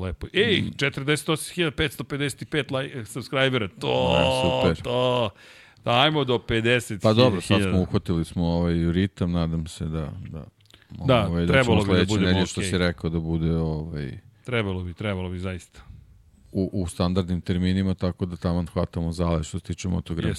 lepo. 0.00 0.26
Ej, 0.32 0.64
48.555 0.76 2.80
like, 2.80 3.04
subscribera, 3.04 3.68
to, 3.68 4.16
super. 4.42 4.82
to. 4.82 5.30
Da, 5.84 6.00
ajmo 6.00 6.24
do 6.24 6.38
50. 6.38 7.02
Pa 7.02 7.12
dobro, 7.12 7.40
sad 7.40 7.62
smo 7.62 7.80
uhvatili 7.80 8.24
smo 8.24 8.46
ovaj 8.46 8.92
ritam, 8.92 9.32
nadam 9.32 9.66
se 9.66 9.84
da 9.84 10.12
da 10.30 10.44
da, 10.90 11.26
ovaj, 11.26 11.46
da 11.46 11.52
trebalo 11.52 11.84
bi 11.84 11.92
da 11.92 12.04
bude 12.04 12.26
okay. 12.26 12.46
što 12.46 12.62
si 12.62 12.78
rekao 12.78 13.10
da 13.10 13.18
bude 13.18 13.56
ovaj 13.56 14.18
trebalo 14.44 14.82
bi, 14.82 14.94
trebalo 14.94 15.30
bi 15.30 15.38
zaista 15.38 15.80
u, 16.52 16.70
u 16.72 16.86
standardnim 16.86 17.40
terminima, 17.40 17.94
tako 17.94 18.26
da 18.26 18.36
tamo 18.36 18.64
hvatamo 18.72 19.12
zale 19.12 19.44
što 19.44 19.58
se 19.58 19.64
tiče 19.64 19.88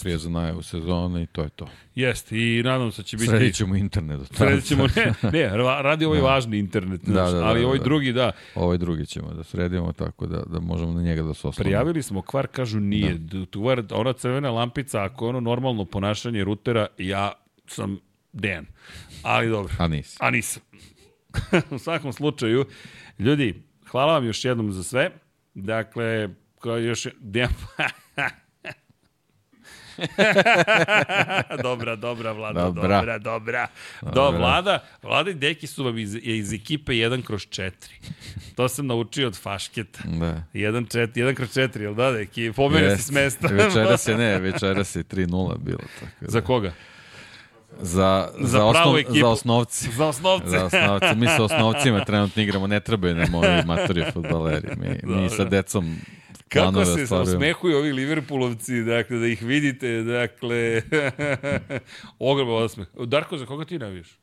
prije 0.02 0.18
za 0.18 0.30
najavu 0.30 0.62
sezone 0.62 1.24
i 1.24 1.26
to 1.26 1.42
je 1.42 1.50
to. 1.50 1.68
Jeste, 1.96 2.36
i 2.38 2.64
nadam 2.64 2.92
se 2.92 3.02
da 3.02 3.06
će 3.06 3.18
biti... 3.18 3.28
Sredit 3.28 3.56
ćemo 3.56 3.76
internet. 3.76 4.22
Sredit 4.34 4.66
ćemo, 4.66 4.88
ne, 4.96 5.14
ne, 5.32 5.58
radi 5.58 6.06
ovaj 6.06 6.20
da. 6.20 6.26
važni 6.26 6.60
internet, 6.60 7.02
da, 7.02 7.14
da, 7.14 7.32
da, 7.32 7.46
ali 7.46 7.64
ovaj 7.64 7.78
da, 7.78 7.84
drugi, 7.84 8.14
da. 8.14 8.32
Ovaj 8.56 8.78
drugi 8.78 9.06
ćemo 9.06 9.34
da 9.34 9.44
sredimo 9.44 9.94
tako 9.94 10.28
da, 10.28 10.44
da 10.48 10.60
možemo 10.60 10.92
na 10.92 11.02
njega 11.02 11.24
da 11.24 11.34
se 11.34 11.48
osnovimo. 11.48 11.70
Prijavili 11.70 12.04
smo 12.04 12.22
kvar, 12.22 12.48
kažu 12.48 12.80
nije. 12.80 13.14
Da. 13.14 13.46
Kvar, 13.52 13.84
ona 13.92 14.14
crvena 14.14 14.52
lampica, 14.52 15.04
ako 15.04 15.26
je 15.26 15.30
ono 15.30 15.40
normalno 15.40 15.86
ponašanje 15.86 16.44
rutera, 16.44 16.88
ja 16.98 17.32
sam 17.68 18.00
Dejan. 18.34 18.66
Ali 19.24 19.50
dobro. 19.50 19.74
A 19.80 19.88
nisi. 19.88 20.18
A 20.20 20.32
nisam. 20.32 20.62
u 21.76 21.80
svakom 21.80 22.14
slučaju, 22.14 22.66
ljudi, 23.20 23.64
hvala 23.88 24.14
vam 24.14 24.26
još 24.26 24.46
jednom 24.46 24.72
za 24.74 24.84
sve. 24.84 25.12
Dakle, 25.54 26.30
kao 26.60 26.78
još... 26.78 27.08
dobra, 31.64 31.96
dobra, 31.96 32.32
Vlada, 32.32 32.62
dobra, 32.62 33.02
dobra. 33.02 33.18
dobra. 33.18 33.68
Do, 34.02 34.32
Vlada, 34.32 34.84
Vlada 35.04 35.32
i 35.32 35.34
Deki 35.34 35.68
su 35.68 35.84
vam 35.84 35.98
iz, 35.98 36.18
iz 36.22 36.54
ekipe 36.54 36.92
1 36.92 37.24
kroz 37.24 37.42
4. 37.42 37.72
To 38.56 38.70
sam 38.70 38.88
naučio 38.88 39.28
od 39.28 39.42
Fašketa. 39.42 40.00
Da. 40.06 40.44
1, 40.54 40.98
4, 40.98 41.08
1 41.14 41.36
kroz 41.36 41.50
4, 41.58 41.82
jel 41.82 41.94
da, 41.94 42.12
Deki? 42.12 42.52
Pomene 42.56 42.98
se 42.98 43.04
s 43.04 43.12
mesta. 43.12 43.48
večera 43.48 43.98
se 43.98 44.18
ne, 44.24 44.40
večera 44.40 44.84
se 44.84 45.04
3-0 45.04 45.58
bilo. 45.58 45.84
Tako 46.00 46.12
da. 46.22 46.28
Za 46.32 46.42
koga? 46.42 46.74
Za, 47.82 48.30
za, 48.40 48.48
za, 48.48 48.66
osnov, 48.66 48.98
ekipu. 48.98 49.16
za 49.20 49.28
osnovci. 49.28 49.92
Za 49.92 50.08
osnovce. 50.08 50.50
za 50.50 50.66
osnovci. 50.66 51.16
Mi 51.16 51.28
sa 51.28 51.44
osnovcima 51.44 52.06
trenutno 52.06 52.42
igramo, 52.44 52.68
ne 52.68 52.80
trebaju 52.80 53.16
nam 53.16 53.36
ovi 53.36 53.64
matori 53.66 54.06
futbaleri. 54.14 54.68
Mi, 54.78 55.16
mi 55.22 55.30
sa 55.30 55.44
decom 55.44 55.96
Kako 56.50 56.86
se 56.86 57.16
osmehuju 57.16 57.78
ovi 57.78 57.92
Liverpoolovci, 57.94 58.84
dakle, 58.84 59.18
da 59.18 59.28
ih 59.28 59.42
vidite, 59.42 60.04
dakle, 60.04 60.82
ogroman 62.20 62.64
osmeh. 62.64 62.88
Darko, 63.06 63.38
za 63.38 63.46
koga 63.46 63.66
ti 63.66 63.80
navijaš? 63.80 64.20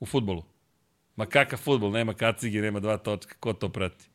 U 0.00 0.06
futbolu? 0.06 0.44
Ma 1.16 1.26
kakav 1.26 1.58
futbol, 1.58 1.90
nema 1.90 2.14
kacige, 2.14 2.60
nema 2.60 2.80
dva 2.80 2.96
točka, 2.96 3.34
ko 3.40 3.52
to 3.52 3.68
prati? 3.68 4.11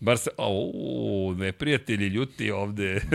Bar 0.00 0.18
se, 0.18 0.30
o, 0.38 1.34
neprijatelji 1.38 2.06
ljuti 2.06 2.50
ovde. 2.50 3.00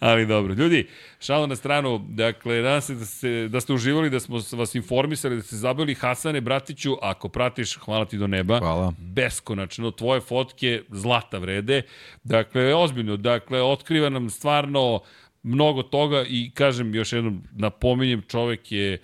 Ali 0.00 0.26
dobro. 0.26 0.54
Ljudi, 0.54 0.88
šalo 1.20 1.46
na 1.46 1.56
stranu, 1.56 2.06
dakle, 2.08 2.62
nadam 2.62 2.80
se 2.80 2.94
da, 2.94 3.04
se 3.04 3.48
da 3.48 3.60
ste 3.60 3.72
uživali, 3.72 4.10
da 4.10 4.20
smo 4.20 4.40
vas 4.52 4.74
informisali, 4.74 5.36
da 5.36 5.42
ste 5.42 5.56
zabili 5.56 5.94
Hasane 5.94 6.40
Bratiću, 6.40 6.96
ako 7.02 7.28
pratiš, 7.28 7.76
hvala 7.76 8.04
ti 8.04 8.18
do 8.18 8.26
neba. 8.26 8.58
Hvala. 8.58 8.92
Beskonačno, 8.98 9.90
tvoje 9.90 10.20
fotke 10.20 10.82
zlata 10.88 11.38
vrede. 11.38 11.82
Dakle, 12.24 12.74
ozbiljno, 12.74 13.16
dakle, 13.16 13.62
otkriva 13.62 14.08
nam 14.08 14.30
stvarno 14.30 15.00
mnogo 15.42 15.82
toga 15.82 16.24
i 16.28 16.50
kažem 16.54 16.94
još 16.94 17.12
jednom, 17.12 17.42
napominjem, 17.52 18.22
čovek 18.28 18.72
je 18.72 18.98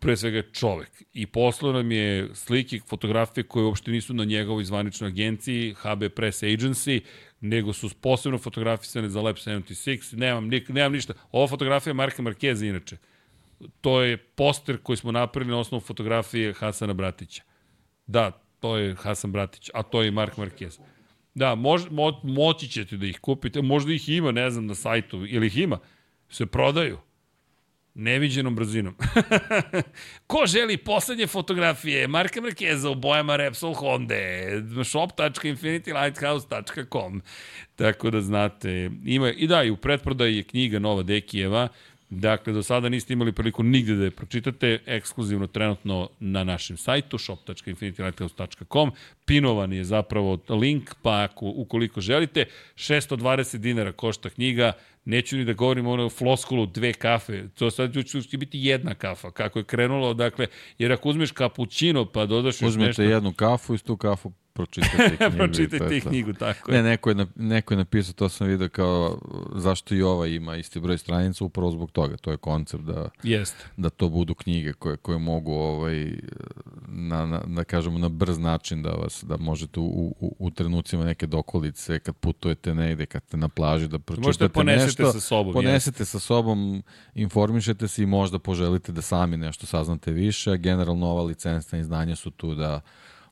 pre 0.00 0.16
svega 0.16 0.42
čovek. 0.52 1.02
I 1.12 1.26
poslao 1.26 1.72
nam 1.72 1.92
je 1.92 2.28
slike, 2.34 2.80
fotografije 2.86 3.44
koje 3.44 3.64
uopšte 3.64 3.90
nisu 3.90 4.14
na 4.14 4.24
njegovoj 4.24 4.64
zvaničnoj 4.64 5.08
agenciji, 5.08 5.74
HB 5.74 6.04
Press 6.16 6.42
Agency, 6.42 7.00
nego 7.40 7.72
su 7.72 7.90
posebno 8.00 8.38
fotografisane 8.38 9.08
za 9.08 9.20
Lab 9.20 9.36
76. 9.36 10.16
Nemam, 10.16 10.48
nik, 10.48 10.68
nemam 10.68 10.92
ništa. 10.92 11.14
Ova 11.32 11.48
fotografija 11.48 11.90
je 11.90 11.94
Marka 11.94 12.22
Markeza 12.22 12.66
inače. 12.66 12.96
To 13.80 14.02
je 14.02 14.16
poster 14.16 14.78
koji 14.82 14.96
smo 14.96 15.12
napravili 15.12 15.50
na 15.50 15.58
osnovu 15.58 15.80
fotografije 15.80 16.52
Hasana 16.52 16.92
Bratića. 16.92 17.42
Da, 18.06 18.30
to 18.60 18.76
je 18.76 18.94
Hasan 18.94 19.32
Bratić, 19.32 19.70
a 19.74 19.82
to 19.82 20.02
je 20.02 20.10
Mark 20.10 20.36
Marquez. 20.36 20.80
Da, 21.34 21.54
mož, 21.54 21.82
mo, 21.90 22.20
moći 22.22 22.68
ćete 22.68 22.96
da 22.96 23.06
ih 23.06 23.18
kupite, 23.20 23.62
možda 23.62 23.92
ih 23.92 24.08
ima, 24.08 24.32
ne 24.32 24.50
znam, 24.50 24.66
na 24.66 24.74
sajtu, 24.74 25.26
ili 25.26 25.46
ih 25.46 25.58
ima, 25.58 25.78
se 26.28 26.46
prodaju. 26.46 26.98
Neviđenom 27.94 28.54
brzinom. 28.54 28.96
Ko 30.26 30.46
želi 30.46 30.76
poslednje 30.76 31.26
fotografije 31.26 32.08
Marka 32.08 32.40
Markeza 32.40 32.90
u 32.90 32.94
bojama 32.94 33.36
Repsol 33.36 33.74
Honda, 33.74 34.14
shop.infinitylighthouse.com. 34.84 37.22
Tako 37.76 38.10
da 38.10 38.20
znate, 38.20 38.90
ima, 39.04 39.30
i 39.30 39.46
da, 39.46 39.62
i 39.62 39.70
u 39.70 39.76
pretprodaji 39.76 40.36
je 40.36 40.42
knjiga 40.42 40.78
Nova 40.78 41.02
Dekijeva, 41.02 41.68
Dakle, 42.10 42.52
do 42.52 42.62
sada 42.62 42.88
niste 42.88 43.12
imali 43.12 43.32
priliku 43.32 43.62
nigde 43.62 43.94
da 43.94 44.04
je 44.04 44.10
pročitate, 44.10 44.78
ekskluzivno 44.86 45.46
trenutno 45.46 46.08
na 46.20 46.44
našem 46.44 46.76
sajtu 46.76 47.18
shop.infinitylighthouse.com. 47.18 48.92
Pinovan 49.24 49.72
je 49.72 49.84
zapravo 49.84 50.38
link, 50.48 50.94
pa 51.02 51.22
ako, 51.22 51.46
ukoliko 51.46 52.00
želite, 52.00 52.44
620 52.74 53.56
dinara 53.56 53.92
košta 53.92 54.30
knjiga, 54.30 54.72
neću 55.04 55.36
ni 55.36 55.44
da 55.44 55.52
govorim 55.52 55.86
o 55.86 56.10
floskulu 56.10 56.66
dve 56.66 56.92
kafe, 56.92 57.48
to 57.54 57.70
sad 57.70 57.92
će 58.30 58.38
biti 58.38 58.58
jedna 58.60 58.94
kafa, 58.94 59.30
kako 59.30 59.58
je 59.58 59.64
krenulo, 59.64 60.14
dakle, 60.14 60.46
jer 60.78 60.92
ako 60.92 61.08
uzmeš 61.08 61.32
kapućino 61.32 62.04
pa 62.12 62.26
dodaš 62.26 62.62
Uzmete 62.62 62.86
nešto... 62.86 63.02
jednu 63.02 63.32
kafu 63.32 63.74
i 63.74 63.78
tu 63.78 63.96
kafu 63.96 64.32
pročitajte 64.52 65.16
knjigu. 65.16 65.36
pročitajte 65.36 66.00
knjigu, 66.00 66.32
tako 66.32 66.72
je. 66.72 66.82
Ne, 66.82 66.90
neko 66.90 67.10
je, 67.10 67.26
neko 67.36 67.74
je 67.74 67.78
napisao, 67.78 68.12
to 68.14 68.28
sam 68.28 68.46
vidio 68.46 68.68
kao 68.68 69.18
zašto 69.54 69.94
i 69.94 70.02
ova 70.02 70.26
ima 70.26 70.56
isti 70.56 70.80
broj 70.80 70.98
stranica, 70.98 71.44
upravo 71.44 71.70
zbog 71.70 71.90
toga. 71.90 72.16
To 72.16 72.30
je 72.30 72.36
koncept 72.36 72.84
da, 72.84 73.08
Jest. 73.22 73.56
da 73.76 73.90
to 73.90 74.08
budu 74.08 74.34
knjige 74.34 74.72
koje, 74.72 74.96
koje 74.96 75.18
mogu 75.18 75.52
ovaj, 75.52 76.12
na, 76.88 77.26
na, 77.26 77.40
da 77.46 77.64
kažemo 77.64 77.98
na 77.98 78.08
brz 78.08 78.38
način 78.38 78.82
da 78.82 78.90
vas 78.90 79.24
da 79.28 79.36
možete 79.36 79.80
u, 79.80 80.14
u, 80.20 80.36
u 80.38 80.50
trenucima 80.50 81.04
neke 81.04 81.26
dokolice 81.26 81.98
kad 81.98 82.16
putujete 82.16 82.74
negde, 82.74 83.06
kad 83.06 83.22
ste 83.22 83.36
na 83.36 83.48
plaži 83.48 83.88
da 83.88 83.98
pročitate 83.98 84.64
nešto. 84.64 85.02
Možete 85.02 85.04
sa 85.04 85.20
sobom. 85.20 85.52
Ponesete 85.52 86.02
jest. 86.02 86.12
sa 86.12 86.18
sobom, 86.18 86.82
informišete 87.14 87.88
se 87.88 88.02
i 88.02 88.06
možda 88.06 88.38
poželite 88.38 88.92
da 88.92 89.02
sami 89.02 89.36
nešto 89.36 89.66
saznate 89.66 90.12
više, 90.12 90.56
generalno 90.56 91.06
ova 91.06 91.22
licencna 91.22 91.78
izdanja 91.78 92.16
su 92.16 92.30
tu 92.30 92.54
da 92.54 92.80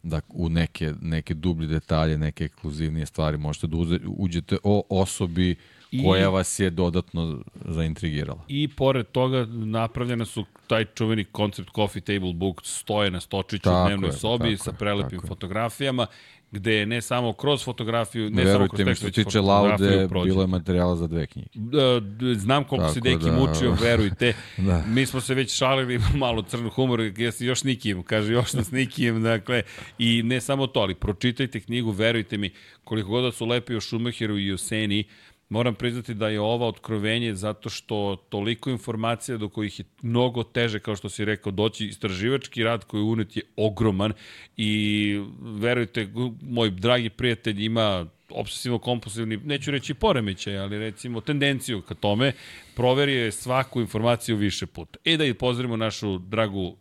da 0.02 0.20
u 0.28 0.48
neke, 0.48 0.94
neke 1.00 1.34
dublje 1.34 1.68
detalje, 1.68 2.18
neke 2.18 2.44
ekskluzivnije 2.44 3.06
stvari 3.06 3.36
možete 3.36 3.66
da 3.66 3.76
uđete 4.06 4.56
o 4.64 4.82
osobi 4.88 5.56
I, 5.90 6.04
koja 6.04 6.28
vas 6.28 6.58
je 6.58 6.70
dodatno 6.70 7.42
zaintrigirala. 7.54 8.44
I 8.48 8.68
pored 8.68 9.06
toga 9.06 9.46
napravljena 9.50 10.24
su 10.24 10.44
taj 10.66 10.84
čuveni 10.84 11.24
koncept 11.24 11.70
coffee 11.74 12.02
table 12.02 12.32
book 12.32 12.60
stoje 12.64 13.10
na 13.10 13.20
stočiću 13.20 13.62
tako 13.62 13.84
u 13.84 13.86
dnevnoj 13.86 14.08
je, 14.08 14.12
sobi 14.12 14.56
sa 14.56 14.72
prelepim 14.72 15.20
fotografijama 15.28 16.06
gde 16.50 16.74
je 16.74 16.86
ne 16.86 17.00
samo 17.02 17.32
kroz 17.32 17.64
fotografiju, 17.64 18.30
ne 18.30 18.44
Verujte 18.44 18.52
samo 18.52 18.68
kroz 18.68 18.86
tekst, 18.86 19.02
što 19.02 19.10
tiče 19.10 19.40
Laude, 19.40 20.08
bilo 20.24 20.40
je 20.40 20.46
materijala 20.46 20.96
za 20.96 21.06
dve 21.06 21.26
knjige. 21.26 21.48
Da, 21.54 22.00
znam 22.34 22.64
koliko 22.64 22.86
Tako 22.86 22.94
se 22.94 23.00
Deki 23.00 23.24
da, 23.24 23.32
mučio, 23.32 23.76
verujte. 23.82 24.34
da. 24.68 24.84
Mi 24.86 25.06
smo 25.06 25.20
se 25.20 25.34
već 25.34 25.56
šalili 25.56 26.00
malo 26.14 26.42
crnu 26.42 26.70
humor, 26.70 27.00
ja 27.16 27.32
se 27.32 27.46
još 27.46 27.64
nikim, 27.64 28.02
kaže 28.02 28.32
još 28.32 28.52
nas 28.52 28.70
nikim, 28.70 29.22
dakle, 29.22 29.62
i 29.98 30.22
ne 30.22 30.40
samo 30.40 30.66
to, 30.66 30.80
ali 30.80 30.94
pročitajte 30.94 31.60
knjigu, 31.60 31.90
verujte 31.90 32.38
mi, 32.38 32.50
koliko 32.84 33.10
god 33.10 33.24
da 33.24 33.32
su 33.32 33.46
lepi 33.46 33.74
o 33.74 33.80
Schumacheru 33.80 34.38
i 34.38 34.52
o 34.52 34.58
Seni, 34.58 35.04
Moram 35.48 35.74
priznati 35.74 36.14
da 36.14 36.28
je 36.28 36.40
ova 36.40 36.66
otkrovenje 36.66 37.34
zato 37.34 37.68
što 37.68 38.16
toliko 38.28 38.70
informacija 38.70 39.38
do 39.38 39.48
kojih 39.48 39.78
je 39.78 39.84
mnogo 40.02 40.42
teže, 40.42 40.80
kao 40.80 40.96
što 40.96 41.08
si 41.08 41.24
rekao, 41.24 41.52
doći 41.52 41.86
istraživački 41.86 42.64
rad 42.64 42.84
koji 42.84 43.00
je 43.00 43.04
unet 43.04 43.36
je 43.36 43.42
ogroman 43.56 44.12
i 44.56 45.20
verujte, 45.40 46.08
moj 46.42 46.70
dragi 46.70 47.10
prijatelj 47.10 47.64
ima 47.64 48.06
obsesivno 48.30 48.78
kompulsivni, 48.78 49.36
neću 49.36 49.70
reći 49.70 49.94
poremećaj, 49.94 50.58
ali 50.58 50.78
recimo 50.78 51.20
tendenciju 51.20 51.82
ka 51.82 51.94
tome, 51.94 52.32
proverio 52.74 53.24
je 53.24 53.32
svaku 53.32 53.80
informaciju 53.80 54.36
više 54.36 54.66
puta. 54.66 54.98
E 55.04 55.16
da 55.16 55.24
i 55.24 55.34
pozdravimo 55.34 55.76
našu 55.76 56.18
dragu 56.18 56.76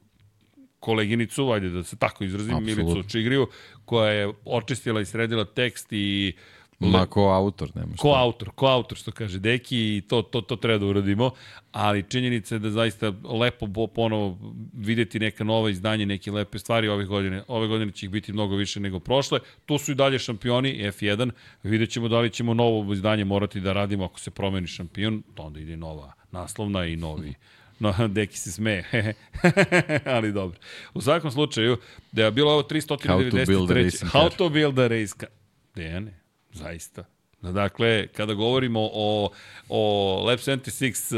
koleginicu, 0.80 1.52
ajde 1.52 1.70
da 1.70 1.84
se 1.84 1.96
tako 1.98 2.24
izrazim, 2.24 2.56
Absolut. 2.56 2.78
Milicu 2.78 3.10
Čigriju, 3.10 3.48
koja 3.86 4.12
je 4.12 4.34
očistila 4.46 5.02
i 5.02 5.06
sredila 5.06 5.46
tekst 5.46 5.88
i 5.92 6.34
uh, 6.36 6.57
Ma 6.80 7.06
ko 7.06 7.22
autor, 7.22 7.72
nema 7.76 7.94
šta. 7.94 8.02
Ko 8.02 8.10
autor, 8.10 8.50
ko 8.56 8.66
autor, 8.66 8.98
što 8.98 9.12
kaže 9.12 9.40
Deki 9.40 9.78
i 9.78 10.02
to, 10.08 10.22
to, 10.22 10.42
to 10.42 10.56
treba 10.56 10.78
da 10.78 10.86
uradimo, 10.86 11.32
ali 11.72 12.04
činjenica 12.10 12.56
je 12.56 12.60
da 12.60 12.72
zaista 12.72 13.14
lepo 13.40 13.88
ponovo 13.88 14.38
videti 14.74 15.20
neka 15.20 15.44
nova 15.44 15.70
izdanje, 15.70 16.06
neke 16.06 16.32
lepe 16.32 16.60
stvari 16.60 16.88
ove 16.88 17.06
godine. 17.06 17.44
Ove 17.48 17.68
godine 17.68 17.92
će 17.92 18.06
ih 18.06 18.10
biti 18.10 18.34
mnogo 18.34 18.56
više 18.56 18.80
nego 18.80 19.00
prošle. 19.00 19.40
Tu 19.66 19.78
su 19.78 19.92
i 19.92 19.96
dalje 19.96 20.20
šampioni 20.20 20.92
F1, 20.92 21.32
vidjet 21.64 21.90
ćemo 21.90 22.08
da 22.08 22.20
li 22.20 22.30
ćemo 22.30 22.54
novo 22.54 22.94
izdanje 22.94 23.26
morati 23.26 23.60
da 23.60 23.74
radimo 23.74 24.06
ako 24.06 24.20
se 24.20 24.32
promeni 24.32 24.68
šampion, 24.68 25.24
to 25.36 25.44
onda 25.44 25.60
ide 25.60 25.78
nova 25.78 26.14
naslovna 26.32 26.86
i 26.86 26.96
novi 26.96 27.34
No, 27.80 28.08
Deki 28.08 28.38
se 28.38 28.52
smeje. 28.52 29.14
ali 30.16 30.32
dobro. 30.32 30.60
U 30.94 31.02
svakom 31.02 31.32
slučaju, 31.32 31.78
da 32.12 32.26
je 32.26 32.32
bilo 32.32 32.52
ovo 32.52 32.62
393. 32.62 33.08
How 33.08 33.30
to 33.30 33.46
build 33.46 33.72
a 33.72 33.74
race 33.74 34.06
How 34.06 34.38
to 34.38 34.50
build 34.50 34.80
a 34.80 34.88
race 34.88 35.14
car. 35.20 35.30
Dejane, 35.76 36.20
Zaista. 36.54 37.04
Dakle, 37.42 38.08
kada 38.08 38.34
govorimo 38.34 38.90
o, 38.94 39.30
o 39.70 40.24
Lab 40.26 40.40
76 40.40 41.16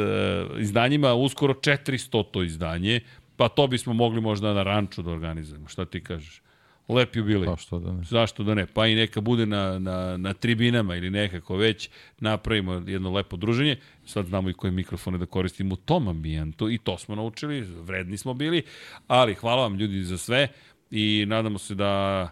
uh, 0.53 0.61
izdanjima, 0.61 1.13
uskoro 1.13 1.53
400 1.53 2.23
to 2.31 2.43
izdanje, 2.43 2.99
pa 3.35 3.49
to 3.49 3.67
bismo 3.67 3.93
mogli 3.93 4.21
možda 4.21 4.53
na 4.53 4.63
ranču 4.63 5.01
da 5.01 5.11
organizujemo. 5.11 5.67
Šta 5.67 5.85
ti 5.85 6.03
kažeš? 6.03 6.41
Lep 6.89 7.15
jubilej. 7.15 7.45
Pa 7.45 7.55
što 7.55 7.79
da 7.79 7.91
ne. 7.91 8.03
Zašto 8.03 8.43
da 8.43 8.53
ne? 8.53 8.65
Pa 8.65 8.87
i 8.87 8.95
neka 8.95 9.21
bude 9.21 9.45
na, 9.45 9.79
na, 9.79 10.17
na 10.17 10.33
tribinama 10.33 10.95
ili 10.95 11.09
nekako 11.09 11.55
već 11.55 11.89
napravimo 12.19 12.83
jedno 12.87 13.11
lepo 13.11 13.37
druženje. 13.37 13.77
Sad 14.05 14.25
znamo 14.25 14.49
i 14.49 14.53
koje 14.53 14.71
mikrofone 14.71 15.17
da 15.17 15.25
koristimo 15.25 15.73
u 15.73 15.77
tom 15.77 16.07
ambijentu 16.07 16.69
i 16.69 16.77
to 16.77 16.97
smo 16.97 17.15
naučili, 17.15 17.61
vredni 17.61 18.17
smo 18.17 18.33
bili, 18.33 18.63
ali 19.07 19.33
hvala 19.33 19.61
vam 19.61 19.75
ljudi 19.75 20.03
za 20.03 20.17
sve 20.17 20.47
i 20.91 21.25
nadamo 21.27 21.57
se 21.57 21.75
da 21.75 22.29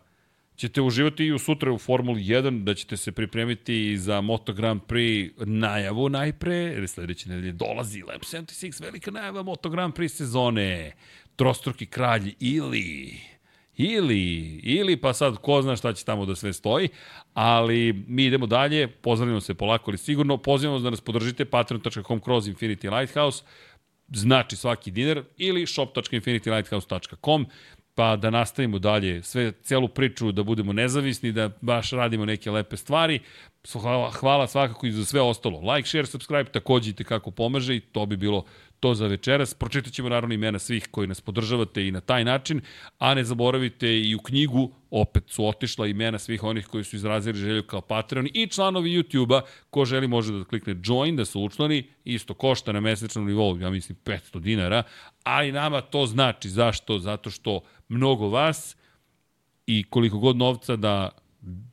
ćete 0.58 0.82
uživati 0.82 1.24
i 1.26 1.32
u 1.32 1.40
sutra 1.40 1.72
u 1.72 1.78
Formuli 1.78 2.24
1, 2.24 2.64
da 2.64 2.74
ćete 2.74 2.98
se 2.98 3.12
pripremiti 3.12 3.98
za 3.98 4.22
Moto 4.22 4.54
Grand 4.54 4.82
Prix 4.82 5.32
najavu 5.46 6.10
najpre, 6.10 6.56
jer 6.56 6.88
sledeće 6.88 7.30
nedelje 7.30 7.52
dolazi 7.52 8.02
Lab 8.02 8.22
76, 8.22 8.82
velika 8.82 9.12
najava 9.12 9.44
Moto 9.44 9.70
Grand 9.70 9.94
Prix 9.94 10.08
sezone, 10.08 10.92
trostruki 11.36 11.86
kralj 11.86 12.34
ili 12.40 13.14
ili, 13.78 14.60
ili 14.64 14.98
pa 14.98 15.14
sad 15.14 15.38
ko 15.38 15.62
zna 15.62 15.76
šta 15.76 15.94
će 15.94 16.06
tamo 16.06 16.26
da 16.26 16.36
sve 16.36 16.54
stoji, 16.54 16.90
ali 17.34 17.94
mi 18.08 18.26
idemo 18.26 18.48
dalje, 18.48 18.88
pozdravljamo 18.88 19.42
se 19.42 19.54
polako 19.54 19.92
ali 19.92 19.98
sigurno, 19.98 20.38
pozivamo 20.38 20.80
da 20.80 20.90
nas 20.90 21.02
podržite 21.02 21.46
patreon.com 21.46 22.20
kroz 22.20 22.48
Infinity 22.48 23.00
Lighthouse, 23.00 23.44
znači 24.08 24.56
svaki 24.56 24.92
dinar, 24.92 25.24
ili 25.38 25.68
shop.infinitylighthouse.com, 25.68 27.46
pa 27.98 28.16
da 28.16 28.30
nastavimo 28.30 28.80
dalje 28.80 29.24
sve, 29.24 29.52
celu 29.52 29.88
priču, 29.88 30.32
da 30.32 30.44
budemo 30.44 30.74
nezavisni, 30.74 31.32
da 31.32 31.50
baš 31.62 31.92
radimo 31.92 32.26
neke 32.26 32.52
lepe 32.52 32.78
stvari. 32.78 33.20
Hvala, 33.74 34.12
hvala 34.12 34.48
svakako 34.48 34.88
i 34.88 34.92
za 34.92 35.06
sve 35.06 35.22
ostalo. 35.22 35.74
Like, 35.74 35.90
share, 35.90 36.06
subscribe, 36.06 36.52
takođe 36.52 36.92
i 36.92 37.04
kako 37.04 37.32
pomaže 37.32 37.76
i 37.76 37.80
to 37.80 38.06
bi 38.06 38.18
bilo 38.18 38.46
to 38.80 38.94
za 38.96 39.08
večeras. 39.08 39.54
Pročitat 39.54 39.94
ćemo 39.94 40.10
naravno 40.10 40.36
imena 40.36 40.60
svih 40.60 40.88
koji 40.92 41.08
nas 41.08 41.22
podržavate 41.22 41.88
i 41.88 41.92
na 41.92 42.02
taj 42.02 42.24
način, 42.24 42.62
a 43.00 43.14
ne 43.14 43.24
zaboravite 43.24 44.00
i 44.00 44.16
u 44.16 44.20
knjigu, 44.20 44.72
opet 44.92 45.24
su 45.28 45.48
otišla 45.48 45.88
imena 45.88 46.20
svih 46.20 46.44
onih 46.44 46.68
koji 46.68 46.84
su 46.84 46.96
izrazili 46.96 47.38
želju 47.38 47.64
kao 47.64 47.82
Patreon 47.82 48.28
i 48.34 48.48
članovi 48.48 48.90
YouTube-a, 48.90 49.42
ko 49.70 49.86
želi 49.86 50.08
može 50.08 50.34
da 50.34 50.44
klikne 50.44 50.76
join, 50.84 51.16
da 51.16 51.26
se 51.26 51.38
učlani, 51.38 51.90
isto 52.04 52.34
košta 52.34 52.72
na 52.72 52.80
mesečnom 52.80 53.26
nivou, 53.26 53.60
ja 53.60 53.70
mislim 53.70 53.98
500 54.06 54.40
dinara, 54.40 54.84
ali 55.24 55.52
nama 55.52 55.82
to 55.82 56.06
znači, 56.06 56.50
zašto? 56.50 57.00
Zato 57.00 57.30
što 57.30 57.62
mnogo 57.90 58.30
vas 58.30 58.78
i 59.68 59.84
koliko 59.90 60.18
god 60.20 60.38
novca 60.38 60.76
da 60.76 61.10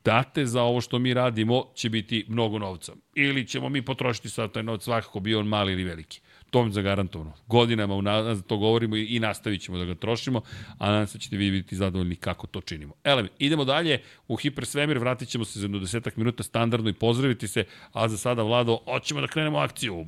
date 0.03 0.45
za 0.45 0.63
ovo 0.63 0.81
što 0.81 0.99
mi 0.99 1.13
radimo, 1.13 1.63
će 1.75 1.89
biti 1.89 2.25
mnogo 2.29 2.59
novca. 2.59 2.93
Ili 3.15 3.47
ćemo 3.47 3.69
mi 3.69 3.81
potrošiti 3.81 4.29
sad 4.29 4.51
taj 4.51 4.63
novac 4.63 4.83
svakako 4.83 5.19
bio 5.19 5.39
on 5.39 5.47
mali 5.47 5.73
ili 5.73 5.83
veliki. 5.83 6.21
To 6.55 6.63
mi 6.63 6.71
zagarantovano. 6.71 7.33
Godinama 7.47 7.95
unazad 7.95 8.45
to 8.47 8.57
govorimo 8.57 8.95
i 8.95 9.19
nastavit 9.19 9.61
ćemo 9.61 9.77
da 9.77 9.85
ga 9.85 9.95
trošimo, 9.95 10.41
a 10.77 10.91
nadam 10.91 11.07
se 11.07 11.17
da 11.17 11.21
ćete 11.21 11.37
vi 11.37 11.51
biti 11.51 11.75
zadovoljni 11.75 12.15
kako 12.15 12.47
to 12.47 12.61
činimo. 12.61 12.93
Ele, 13.03 13.27
idemo 13.39 13.65
dalje 13.65 14.01
u 14.27 14.35
hipersvemir, 14.35 14.97
vratit 14.97 15.29
ćemo 15.29 15.45
se 15.45 15.59
za 15.59 15.65
jedno 15.65 15.79
desetak 15.79 16.17
minuta 16.17 16.43
standardno 16.43 16.89
i 16.89 16.93
pozdraviti 16.93 17.47
se, 17.47 17.65
a 17.93 18.07
za 18.07 18.17
sada, 18.17 18.43
Vlado, 18.43 18.79
hoćemo 18.85 19.21
da 19.21 19.27
krenemo 19.27 19.57
akciju. 19.57 20.05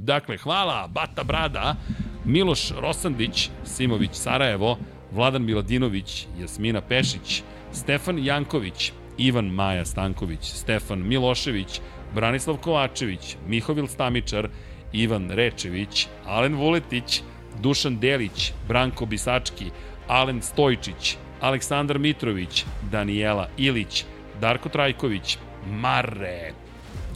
Dakle, 0.00 0.36
hvala, 0.36 0.88
Bata 0.88 1.24
Brada, 1.24 1.76
Miloš 2.24 2.70
Rosandić, 2.80 3.50
Simović 3.64 4.10
Sarajevo, 4.12 4.78
Vladan 5.12 5.44
Miladinović, 5.44 6.26
Jasmina 6.40 6.80
Pešić, 6.80 7.42
Stefan 7.72 8.24
Janković, 8.24 8.92
Ivan 9.18 9.46
Maja 9.46 9.84
Stanković, 9.84 10.40
Stefan 10.42 11.08
Milošević, 11.08 11.80
Branislav 12.14 12.56
Kovačević, 12.56 13.36
Mihovil 13.46 13.86
Stamičar, 13.86 14.48
Ivan 14.92 15.30
Rečević, 15.30 16.06
Alen 16.26 16.56
Vuletić, 16.56 17.22
Dušan 17.60 17.98
Delić, 17.98 18.52
Branko 18.68 19.06
Bisački, 19.06 19.70
Alen 20.08 20.42
Stojčić, 20.42 21.16
Aleksandar 21.40 21.98
Mitrović, 21.98 22.64
Danijela 22.90 23.48
Ilić, 23.56 24.04
Darko 24.40 24.68
Trajković, 24.68 25.38
Marre, 25.70 26.52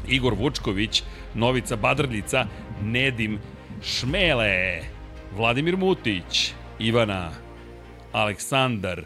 Igor 0.08 0.34
Vučković, 0.34 1.02
Novica 1.34 1.76
Badrljica, 1.76 2.46
Nedim 2.82 3.38
Šmele, 3.82 4.82
Vladimir 5.36 5.76
Mutić, 5.76 6.52
Ivana, 6.78 7.30
Aleksandar, 8.12 9.04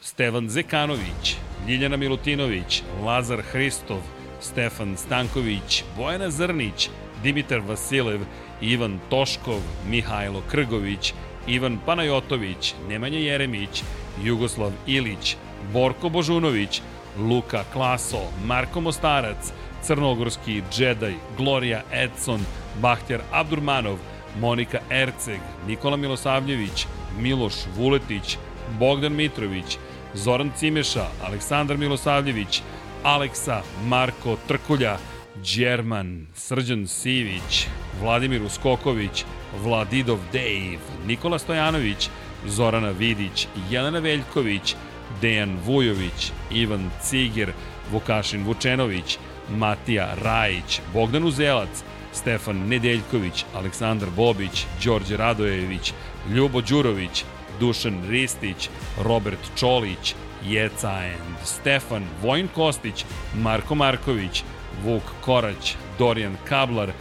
Stevan 0.00 0.48
Zekanović, 0.48 1.36
Ljiljana 1.68 1.96
Milutinović, 1.96 2.82
Lazar 3.04 3.42
Hristov, 3.42 4.00
Stefan 4.40 4.96
Stanković, 4.96 5.84
Bojana 5.96 6.30
Zrnić, 6.30 6.90
Dimitar 7.22 7.60
Vasilev, 7.60 8.20
Ivan 8.60 8.98
Toškov, 9.10 9.60
Mihajlo 9.90 10.42
Krgović, 10.50 11.14
Ivan 11.46 11.78
Panajotović, 11.86 12.74
Nemanja 12.88 13.18
Jeremić, 13.18 13.82
Jugoslav 14.22 14.72
Ilić, 14.86 15.36
Borko 15.72 16.08
Božunović, 16.08 16.82
Luka 17.18 17.64
Klaso, 17.72 18.20
Marko 18.44 18.80
Mostarac, 18.80 19.52
Crnogorski 19.82 20.62
Džedaj, 20.70 21.14
Gloria 21.36 21.82
Edson, 21.92 22.40
Bahtjar 22.82 23.20
Abdurmanov, 23.32 23.98
Monika 24.40 24.78
Erceg, 24.90 25.40
Nikola 25.66 25.96
Milosavljević, 25.96 26.86
Miloš 27.18 27.54
Vuletić, 27.76 28.36
Bogdan 28.78 29.12
Mitrović, 29.12 29.78
Zoran 30.14 30.50
Cimeša, 30.56 31.06
Aleksandar 31.22 31.76
Milosavljević, 31.76 32.62
Aleksa, 33.02 33.62
Marko 33.84 34.36
Trkulja, 34.48 34.98
Đerman, 35.44 36.26
Srđan 36.34 36.86
Sivić, 36.86 37.66
Vladimir 38.00 38.42
Uskoković, 38.42 39.24
Vladidov 39.62 40.18
Dave, 40.32 40.78
Nikola 41.06 41.38
Stojanović, 41.38 42.08
Zorana 42.46 42.90
Vidić, 42.90 43.46
Jelena 43.70 43.98
Veljković, 43.98 44.74
Dejan 45.20 45.58
Vujović, 45.66 46.32
Ivan 46.50 46.90
Ciger, 47.02 47.52
Vukašin 47.92 48.44
Vučenović, 48.44 49.18
Matija 49.50 50.14
Rajić, 50.22 50.80
Bogdan 50.92 51.24
Uzelac, 51.24 51.82
Stefan 52.12 52.68
Nedeljković, 52.68 53.44
Aleksandar 53.54 54.08
Bobić, 54.16 54.66
Đorđe 54.84 55.16
Radojević, 55.16 55.92
Ljubo 56.34 56.60
Đurović, 56.60 57.24
Dušan 57.60 58.08
Ristić, 58.08 58.68
Robert 59.02 59.40
Čolić, 59.56 60.14
Jeca 60.46 61.04
End, 61.04 61.38
Stefan 61.44 62.04
Vojn 62.22 62.48
Kostić, 62.54 63.04
Marko 63.34 63.74
Marković, 63.74 64.42
Vuk 64.84 65.02
Korać, 65.20 65.76
Dorijan 65.98 66.36
Kablar, 66.44 66.92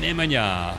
Nemanja, 0.00 0.74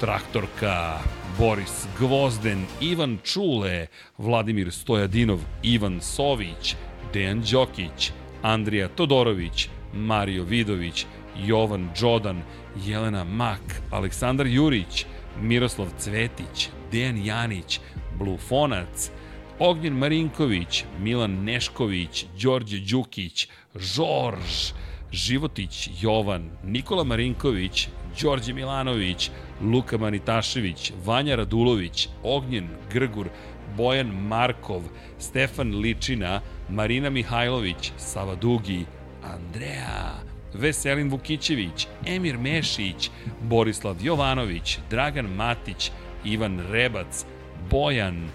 Traktorka, 0.00 0.98
Boris 1.38 1.86
Gvozden, 1.98 2.66
Ivan 2.80 3.18
Čule, 3.22 3.86
Vladimir 4.18 4.72
Stojadinov, 4.72 5.40
Ivan 5.62 6.00
Sović, 6.00 6.76
Dejan 7.12 7.42
Đokić, 7.42 8.12
Andrija 8.42 8.88
Todorović, 8.88 9.68
Mario 9.94 10.44
Vidović, 10.44 11.06
Jovan 11.44 11.90
Đodan, 12.00 12.42
Jelena 12.84 13.24
Mak, 13.24 13.82
Aleksandar 13.90 14.46
Jurić, 14.46 15.06
Miroslav 15.40 15.88
Cvetić, 15.98 16.68
Dejan 16.92 17.24
Janić, 17.24 17.80
Blufonac, 18.18 19.10
Ognjen 19.58 19.94
Marinković, 19.98 20.84
Milan 21.00 21.44
Nešković, 21.44 22.26
Đorđe 22.42 22.78
Đukić, 22.78 23.48
Žorž, 23.74 24.72
Životić 25.16 25.90
Jovan, 26.00 26.50
Nikola 26.64 27.04
Marinković, 27.04 27.88
Đorđe 28.22 28.52
Milanović, 28.52 29.30
Luka 29.60 29.98
Manitašević, 29.98 30.92
Vanja 31.04 31.36
Radulović, 31.36 32.08
Ognjen 32.22 32.68
Grgur, 32.92 33.28
Bojan 33.76 34.06
Markov, 34.06 34.82
Stefan 35.18 35.80
Ličina, 35.80 36.40
Marina 36.68 37.10
Mihajlović, 37.10 37.92
Sava 37.96 38.34
Dugi, 38.34 38.84
Andreja, 39.24 40.20
Veselin 40.54 41.10
Vukićević, 41.10 41.86
Emir 42.06 42.38
Mešić, 42.38 43.10
Borislav 43.42 43.96
Jovanović, 44.02 44.78
Dragan 44.90 45.26
Matić, 45.26 45.90
Ivan 46.24 46.60
Rebac, 46.70 47.24
Bojan 47.70 48.28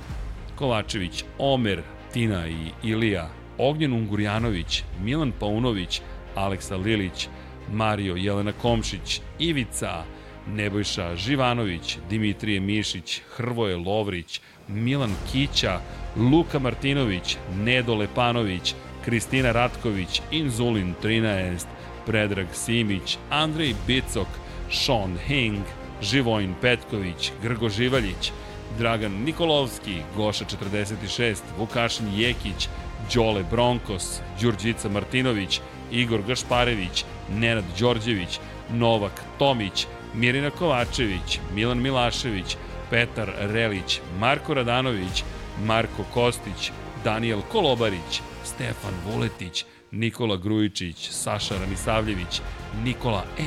Kovačević, 0.55 1.23
Omer, 1.37 1.81
Tina 2.13 2.47
i 2.47 2.57
Ilija, 2.83 3.29
Ognjen 3.57 3.93
Ungurjanović, 3.93 4.83
Milan 5.03 5.31
Paunović, 5.39 6.01
Aleksa 6.35 6.75
Lilić, 6.75 7.27
Mario 7.71 8.15
Jelena 8.15 8.51
Komšić, 8.61 9.21
Ivica, 9.39 10.03
Nebojša 10.47 11.15
Živanović, 11.15 11.97
Dimitrije 12.09 12.59
Mišić, 12.59 13.21
Hrvoje 13.35 13.77
Lovrić, 13.77 14.41
Milan 14.67 15.15
Kića, 15.31 15.79
Luka 16.15 16.59
Martinović, 16.59 17.37
Nedo 17.55 17.95
Lepanović, 17.95 18.75
Kristina 19.05 19.51
Ratković, 19.51 20.21
Inzulin 20.31 20.93
13, 21.03 21.65
Predrag 22.05 22.47
Simić, 22.53 23.17
Andrej 23.29 23.75
Bicok, 23.87 24.27
Sean 24.71 25.17
Hing, 25.27 25.63
Živojin 26.01 26.53
Petković, 26.61 27.31
Grgo 27.41 27.69
Živaljić, 27.69 28.31
Dragan 28.77 29.11
Nikolovski, 29.11 30.01
Goša 30.17 30.45
46, 30.45 31.41
Vukašin 31.57 32.07
Jekić, 32.15 32.67
Đole 33.13 33.43
Bronkos, 33.51 34.21
Đurđica 34.41 34.89
Martinović, 34.89 35.61
Igor 35.91 36.21
Gašparević, 36.27 37.05
Nenad 37.29 37.63
Đorđević, 37.79 38.39
Novak 38.73 39.21
Tomić, 39.39 39.87
Mirina 40.15 40.49
Kovačević, 40.49 41.39
Milan 41.55 41.81
Milašević, 41.81 42.57
Petar 42.89 43.31
Relić, 43.39 43.99
Marko 44.19 44.53
Radanović, 44.53 45.23
Marko 45.65 46.03
Kostić, 46.13 46.71
Daniel 47.03 47.41
Kolobarić, 47.51 48.21
Stefan 48.43 48.93
Vuletić, 49.05 49.65
Nikola 49.91 50.37
Grujičić, 50.37 51.09
Saša 51.11 51.55
Ranisavljević, 51.57 52.41
Nikola 52.83 53.23
E, 53.39 53.43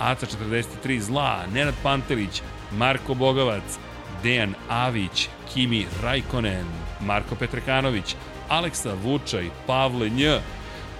Aca 0.00 0.26
43 0.26 1.00
Zla, 1.00 1.46
Nenad 1.54 1.74
Pantelić, 1.82 2.42
Marko 2.72 3.14
Bogavac, 3.14 3.78
Dejan 4.22 4.54
Avić, 4.68 5.28
Kimi 5.54 5.86
Rajkonen, 6.02 6.66
Marko 7.00 7.34
Petrekanović, 7.34 8.16
Aleksa 8.48 8.94
Vučaj, 9.02 9.50
Pavle 9.66 10.10
Nj, 10.10 10.26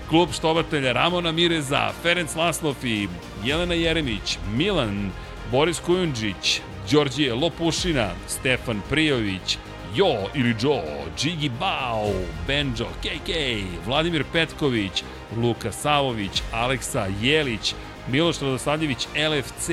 klub 0.09 0.33
štovatelja 0.33 0.93
Ramona 0.93 1.33
Mireza, 1.33 1.93
Ferenc 2.03 2.37
Laslov 2.37 2.75
i 2.85 3.09
Jelena 3.45 3.75
Jeremić, 3.75 4.39
Milan, 4.57 5.11
Boris 5.51 5.81
Kujundžić, 5.81 6.61
Đorđije 6.91 7.35
Lopušina, 7.35 8.11
Stefan 8.29 8.81
Prijović, 8.91 9.59
Jo 9.97 10.15
ili 10.35 10.57
Joe, 10.61 11.05
Džigi 11.19 11.51
Bao, 11.61 12.11
Benjo, 12.47 12.87
KK, 13.03 13.31
Vladimir 13.87 14.25
Petković, 14.33 15.03
Luka 15.37 15.73
Savović, 15.73 16.43
Aleksa 16.53 17.07
Jelić, 17.23 17.75
Miloš 18.09 18.41
Radoslavljević, 18.41 19.07
LFC, 19.07 19.71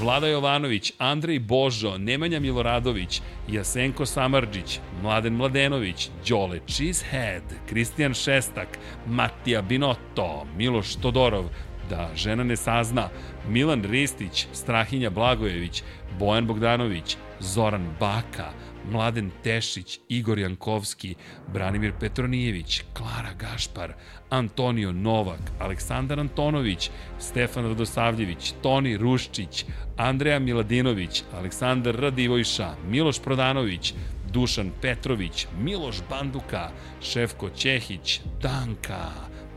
Vlada 0.00 0.26
Jovanović, 0.26 0.92
Andrej 0.98 1.38
Božo, 1.38 1.98
Nemanja 1.98 2.40
Miloradović, 2.40 3.22
Jasenko 3.48 4.06
Samarđić, 4.06 4.80
Mladen 5.02 5.32
Mladenović, 5.32 6.10
Đole 6.28 6.60
Cheesehead, 6.68 7.42
Kristijan 7.68 8.14
Šestak, 8.14 8.78
Matija 9.06 9.62
Binotto, 9.62 10.46
Miloš 10.56 10.94
Todorov, 10.96 11.44
da 11.90 12.10
žena 12.14 12.44
ne 12.44 12.56
sazna, 12.56 13.08
Milan 13.48 13.84
Ristić, 13.84 14.46
Strahinja 14.52 15.10
Blagojević, 15.10 15.82
Bojan 16.18 16.46
Bogdanović, 16.46 17.16
Zoran 17.40 17.86
Baka, 18.00 18.52
Mladen 18.90 19.30
Tešić, 19.44 20.00
Igor 20.08 20.38
Jankovski, 20.38 21.14
Branimir 21.52 21.92
Petronijević, 22.00 22.82
Klara 22.94 23.32
Gašpar, 23.38 23.94
Antonio 24.30 24.92
Novak, 24.92 25.40
Aleksandar 25.58 26.20
Antonović, 26.20 26.90
Stefan 27.18 27.64
Radosavljević, 27.64 28.52
Toni 28.62 28.96
Ruščić, 28.96 29.64
Andreja 29.96 30.38
Miladinović, 30.38 31.22
Aleksandar 31.32 31.96
Radivojša, 31.96 32.74
Miloš 32.88 33.18
Prodanović, 33.18 33.94
Dušan 34.32 34.70
Petrović, 34.82 35.46
Miloš 35.58 35.96
Banduka, 36.10 36.70
Šefko 37.02 37.50
Ćehić, 37.50 38.20
Danka, 38.42 39.10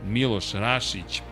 Miloš 0.04 0.52
Rašić, 0.52 1.22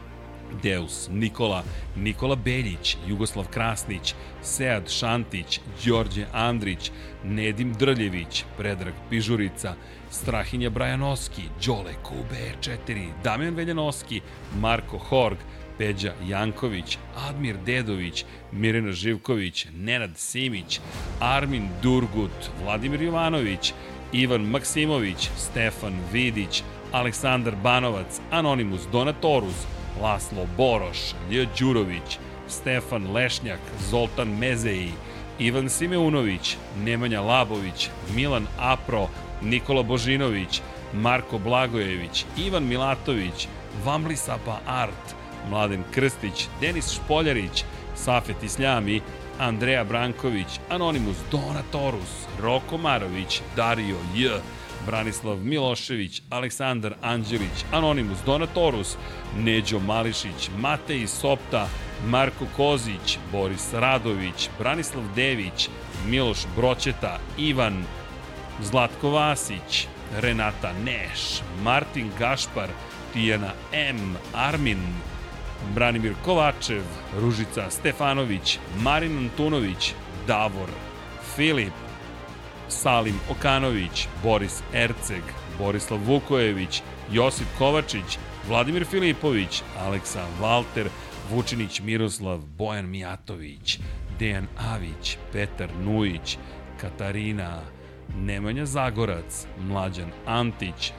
Deus, 0.63 1.09
Nikola, 1.13 1.63
Nikola 1.97 2.37
Beljić, 2.37 2.97
Jugoslav 3.07 3.47
Krasnić, 3.49 4.15
Sead 4.43 4.91
Šantić, 4.91 5.61
Đorđe 5.87 6.27
Andrić, 6.33 6.91
Nedim 7.25 7.73
Drljević, 7.73 8.45
Predrag 8.57 8.95
Pižurica, 9.11 9.75
Strahinja 10.11 10.71
Brajanoski, 10.71 11.43
Đole 11.67 11.95
QB4, 12.05 13.09
Damjan 13.25 13.55
Veljanoski, 13.55 14.21
Marko 14.61 14.99
Horg, 14.99 15.39
Peđa 15.79 16.13
Janković, 16.29 16.99
Admir 17.29 17.57
Dedović, 17.67 18.25
Mirena 18.53 18.93
Živković, 18.93 19.67
Nenad 19.75 20.17
Simić, 20.17 20.81
Armin 21.21 21.69
Durgut, 21.83 22.51
Vladimir 22.63 23.03
Jovanović, 23.03 23.73
Ivan 24.13 24.41
Maksimović, 24.41 25.31
Stefan 25.37 25.95
Vidić, 26.13 26.63
Aleksandar 26.93 27.57
Banovac, 27.63 28.21
Anonimus 28.31 28.81
Donatorus, 28.93 29.67
Laslo 30.03 30.47
Boroš, 30.57 31.15
Lj. 31.31 31.47
Đurović, 31.59 32.19
Stefan 32.49 33.13
Lešnjak, 33.13 33.61
Zoltan 33.91 34.29
Mezeji, 34.29 34.93
Ivan 35.39 35.69
Simeunović, 35.69 36.57
Nemanja 36.85 37.21
Labović, 37.21 37.91
Milan 38.15 38.47
Apro, 38.59 39.09
Nikola 39.43 39.83
Božinović, 39.83 40.61
Marko 40.93 41.39
Blagojević, 41.39 42.25
Ivan 42.37 42.65
Milatović, 42.65 43.49
Vamli 43.85 44.17
Sapa 44.17 44.59
Art, 44.67 45.15
Mladen 45.51 45.85
Krstić, 45.95 46.47
Denis 46.61 46.93
Špoljarić, 46.93 47.65
Safet 47.95 48.43
Isljami, 48.43 49.01
Andreja 49.39 49.85
Branković, 49.85 50.61
Anonimus 50.71 51.17
Donatorus, 51.31 52.27
Roko 52.41 52.79
Marović, 52.79 53.41
Dario 53.57 53.97
J, 54.15 54.29
Branislav 54.89 55.37
Milošević, 55.37 56.23
Aleksandar 56.31 56.95
Anđelić, 57.03 57.65
Anonimus 57.73 58.19
Donatorus, 58.27 58.97
Neđo 59.37 59.79
Mališić, 59.79 60.51
Matej 60.59 61.07
Sopta, 61.07 61.69
Marko 62.07 62.47
Kozić, 62.57 63.19
Boris 63.33 63.73
Radović, 63.73 64.49
Branislav 64.59 65.05
Dević, 65.17 65.69
Miloš 66.07 66.39
Broćeta, 66.57 67.19
Ivan, 67.39 67.85
Zlatko 68.63 69.11
Vasić, 69.11 69.87
Renata 70.21 70.73
Neš, 70.85 71.43
Martin 71.63 72.11
Gašpar, 72.19 72.69
Tijana 73.13 73.53
M, 73.73 74.17
Armin, 74.35 74.81
Branimir 75.75 76.15
Kovačev, 76.25 76.83
Ružica 77.21 77.71
Stefanović, 77.71 78.59
Marin 78.83 79.19
Antunović, 79.19 79.93
Davor, 80.27 80.69
Filip, 81.37 81.88
Salim 82.69 83.21
Okanović, 83.31 84.09
Boris 84.23 84.63
Erceg, 84.73 85.23
Borislav 85.59 86.01
Vukojević, 86.07 86.83
Josip 87.13 87.47
Kovačić, 87.59 88.19
Vladimir 88.49 88.85
Filipović, 88.85 89.63
Aleksa 89.79 90.27
Valter, 90.41 90.89
Vučinić 91.31 91.81
Miroslav, 91.81 92.39
Bojan 92.39 92.91
Mijatović, 92.91 93.79
Dejan 94.19 94.47
Avić, 94.73 95.19
Petar 95.33 95.69
Nujić, 95.85 96.39
Katarina, 96.81 97.63
Nemanja 98.17 98.67
Zagorac, 98.67 99.47
Mlađan 99.61 100.11
Antić, 100.27 100.93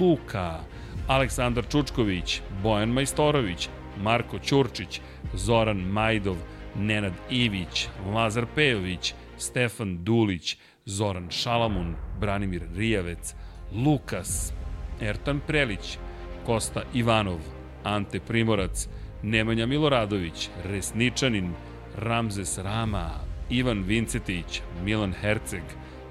Luka, 0.00 0.60
Aleksandar 1.08 1.64
Čučković, 1.68 2.40
Bojan 2.62 2.88
Majstorović, 2.88 3.68
Marko 4.02 4.38
Ćurčić, 4.38 5.00
Zoran 5.34 5.76
Majdov, 5.76 6.36
Nenad 6.74 7.12
Ivić, 7.30 7.88
Lazar 8.14 8.46
Pejović, 8.54 9.14
Stefan 9.38 10.04
Dulić, 10.04 10.56
Zoran 10.88 11.30
Šalamun, 11.30 11.94
Branimir 12.20 12.62
Rijavec, 12.76 13.34
Lukas, 13.72 14.52
Ertan 15.00 15.40
Prelić, 15.46 15.98
Kosta 16.44 16.82
Ivanov, 16.94 17.40
Ante 17.84 18.20
Primorac, 18.20 18.88
Nemanja 19.22 19.66
Miloradović, 19.66 20.48
Resničanin, 20.64 21.52
Ramzes 21.96 22.58
Rama, 22.58 23.10
Ivan 23.50 23.82
Vincetić, 23.82 24.62
Milan 24.84 25.12
Herceg, 25.12 25.62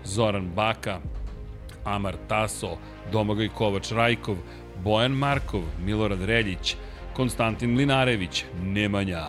Zoran 0.06 0.52
Baka, 0.56 1.00
Amar 1.86 2.16
Taso, 2.28 2.78
Domagoj 3.12 3.50
Kovač 3.50 3.92
Rajkov, 3.92 4.38
Bojan 4.84 5.12
Markov, 5.12 5.64
Milorad 5.86 6.22
Reljić, 6.22 6.76
Konstantin 7.14 7.78
Linarević, 7.78 8.44
Nemanja, 8.64 9.28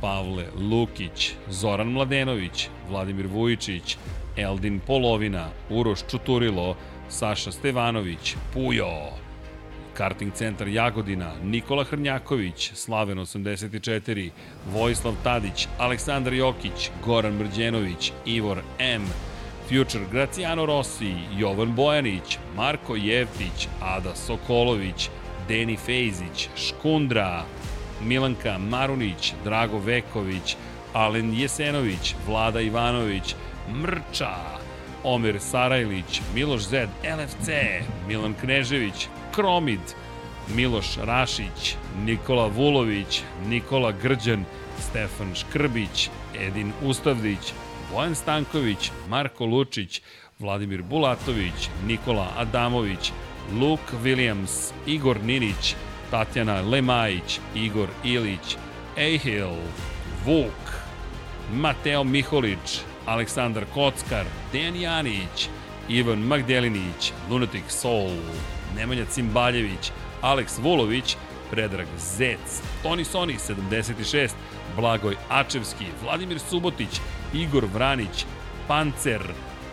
Pavle 0.00 0.44
Lukić, 0.56 1.34
Zoran 1.50 1.92
Mladenović, 1.92 2.68
Vladimir 2.88 3.26
Vujičić, 3.26 3.96
Eldin 4.36 4.80
Polovina, 4.86 5.48
Uroš 5.70 5.98
Čuturilo, 6.10 6.76
Saša 7.08 7.52
Stevanović, 7.52 8.36
Pujo, 8.54 8.88
Karting 9.94 10.32
centar 10.34 10.68
Jagodina, 10.68 11.32
Nikola 11.42 11.84
Hrnjaković, 11.84 12.70
Slaven 12.74 13.18
84, 13.18 14.30
Vojislav 14.72 15.14
Tadić, 15.24 15.68
Aleksandar 15.78 16.32
Jokić, 16.32 16.90
Goran 17.04 17.34
Mrđenović, 17.34 18.12
Ivor 18.26 18.62
M, 18.78 19.02
Future 19.68 20.04
Graciano 20.12 20.66
Rossi, 20.66 21.14
Jovan 21.38 21.74
Bojanić, 21.74 22.38
Marko 22.56 22.96
Jevtić, 22.96 23.68
Ada 23.80 24.14
Sokolović, 24.14 25.08
Deni 25.48 25.76
Fejzić, 25.76 26.48
Škundra, 26.56 27.44
Milanka 28.02 28.58
Marunić, 28.58 29.32
Drago 29.44 29.78
Veković, 29.78 30.56
Alen 30.92 31.34
Jesenović, 31.34 32.14
Vlada 32.26 32.60
Ivanović, 32.60 33.34
Mrča, 33.68 34.36
Omer 35.04 35.40
Sarajlić, 35.40 36.20
Miloš 36.34 36.62
Zed, 36.62 36.88
LFC, 37.04 37.48
Milan 38.08 38.34
Knežević, 38.40 39.08
Kromid, 39.34 39.94
Miloš 40.56 40.96
Rašić, 41.04 41.76
Nikola 42.04 42.46
Vulović, 42.46 43.22
Nikola 43.46 43.92
Grđan, 43.92 44.44
Stefan 44.78 45.34
Škrbić, 45.34 46.10
Edin 46.40 46.72
Ustavdić, 46.82 47.52
Bojan 47.92 48.14
Stanković, 48.14 48.90
Marko 49.08 49.44
Lučić, 49.44 50.02
Vladimir 50.38 50.82
Bulatović, 50.82 51.68
Nikola 51.86 52.28
Adamović, 52.36 53.12
Luke 53.60 53.96
Williams, 54.04 54.72
Igor 54.86 55.20
Ninić, 55.24 55.74
Tatjana 56.10 56.60
Lemajić, 56.60 57.40
Igor 57.54 57.88
Ilić, 58.04 58.56
Ehil, 58.96 59.56
Vuk, 60.26 60.82
Mateo 61.52 62.04
Miholić, 62.04 62.80
Aleksandar 63.06 63.64
Kockar, 63.74 64.26
Dejan 64.52 64.76
Janić, 64.76 65.48
Ivan 65.88 66.18
Magdelinić, 66.18 67.12
Lunatic 67.30 67.64
Soul, 67.68 68.16
Nemanja 68.76 69.04
Cimbaljević, 69.04 69.92
Aleks 70.20 70.58
Vulović, 70.58 71.16
Predrag 71.50 71.86
Zec, 71.98 72.62
Toni 72.82 73.04
Soni 73.04 73.34
76, 73.38 74.34
Blagoj 74.76 75.16
Ačevski, 75.28 75.84
Vladimir 76.02 76.38
Subotić, 76.38 77.00
Igor 77.34 77.64
Vranić, 77.64 78.24
Pancer, 78.68 79.22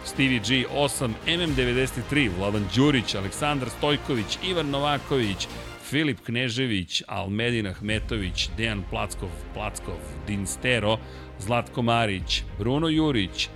Stevie 0.06 0.40
G 0.40 0.66
8, 0.74 1.14
MM93, 1.28 2.30
Vladan 2.38 2.68
Đurić, 2.76 3.16
Aleksandar 3.16 3.70
Stojković, 3.70 4.38
Ivan 4.44 4.70
Novaković, 4.70 5.48
Filip 5.90 6.20
Knežević, 6.26 7.04
Almedin 7.08 7.68
Ahmetović, 7.68 8.50
Dejan 8.58 8.84
Plackov, 8.90 9.30
Plackov, 9.54 9.98
Dinstero, 10.28 10.98
Zlatko 11.40 11.82
Marić, 11.82 12.44
Bruno 12.58 12.88
Jurić, 12.88 13.50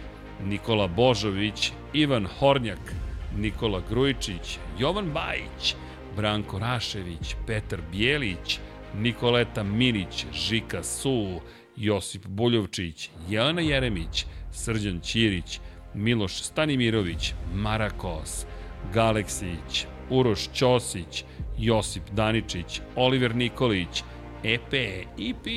Nikola 0.43 0.87
Božović, 0.87 1.71
Ivan 1.93 2.27
Hornjak, 2.39 2.93
Nikola 3.37 3.81
Grujičić, 3.89 4.59
Jovan 4.79 5.05
Bajić, 5.05 5.75
Branko 6.15 6.59
Rašević, 6.59 7.35
Petar 7.47 7.79
Bijelić, 7.91 8.59
Nikoleta 8.95 9.63
Minić, 9.63 10.25
Žika 10.33 10.83
Su, 10.83 11.41
Josip 11.77 12.27
Buljovčić, 12.27 13.09
Jelena 13.29 13.61
Jeremić, 13.61 14.25
Srđan 14.51 14.99
Ćirić, 14.99 15.59
Miloš 15.93 16.41
Stanimirović, 16.41 17.33
Marakos, 17.53 18.45
Galeksić, 18.93 19.85
Uroš 20.09 20.49
Ćosić, 20.53 21.23
Josip 21.57 22.03
Daničić, 22.11 22.81
Oliver 22.95 23.35
Nikolić, 23.35 24.03
EP, 24.43 24.73
IP, 25.17 25.47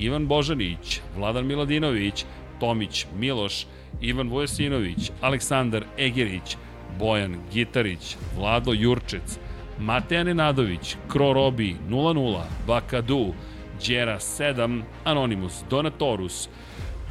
Ivan 0.00 0.26
Božanić, 0.26 1.00
Vladan 1.16 1.46
Miladinović, 1.46 2.24
Tomić 2.60 3.06
Miloš, 3.18 3.66
Ivan 4.00 4.28
Vojasinović, 4.28 5.10
Aleksandar 5.20 5.84
Egerić, 5.98 6.56
Bojan 6.98 7.36
Gitarić, 7.52 8.16
Vlado 8.36 8.72
Jurčec, 8.72 9.38
Mateja 9.78 10.24
Nenadović, 10.24 10.96
Kro 11.08 11.32
Robi 11.32 11.76
00, 11.88 12.42
Bakadu, 12.66 13.34
Đera 13.86 14.18
7, 14.18 14.82
Anonimus, 15.04 15.62
Donatorus, 15.70 16.48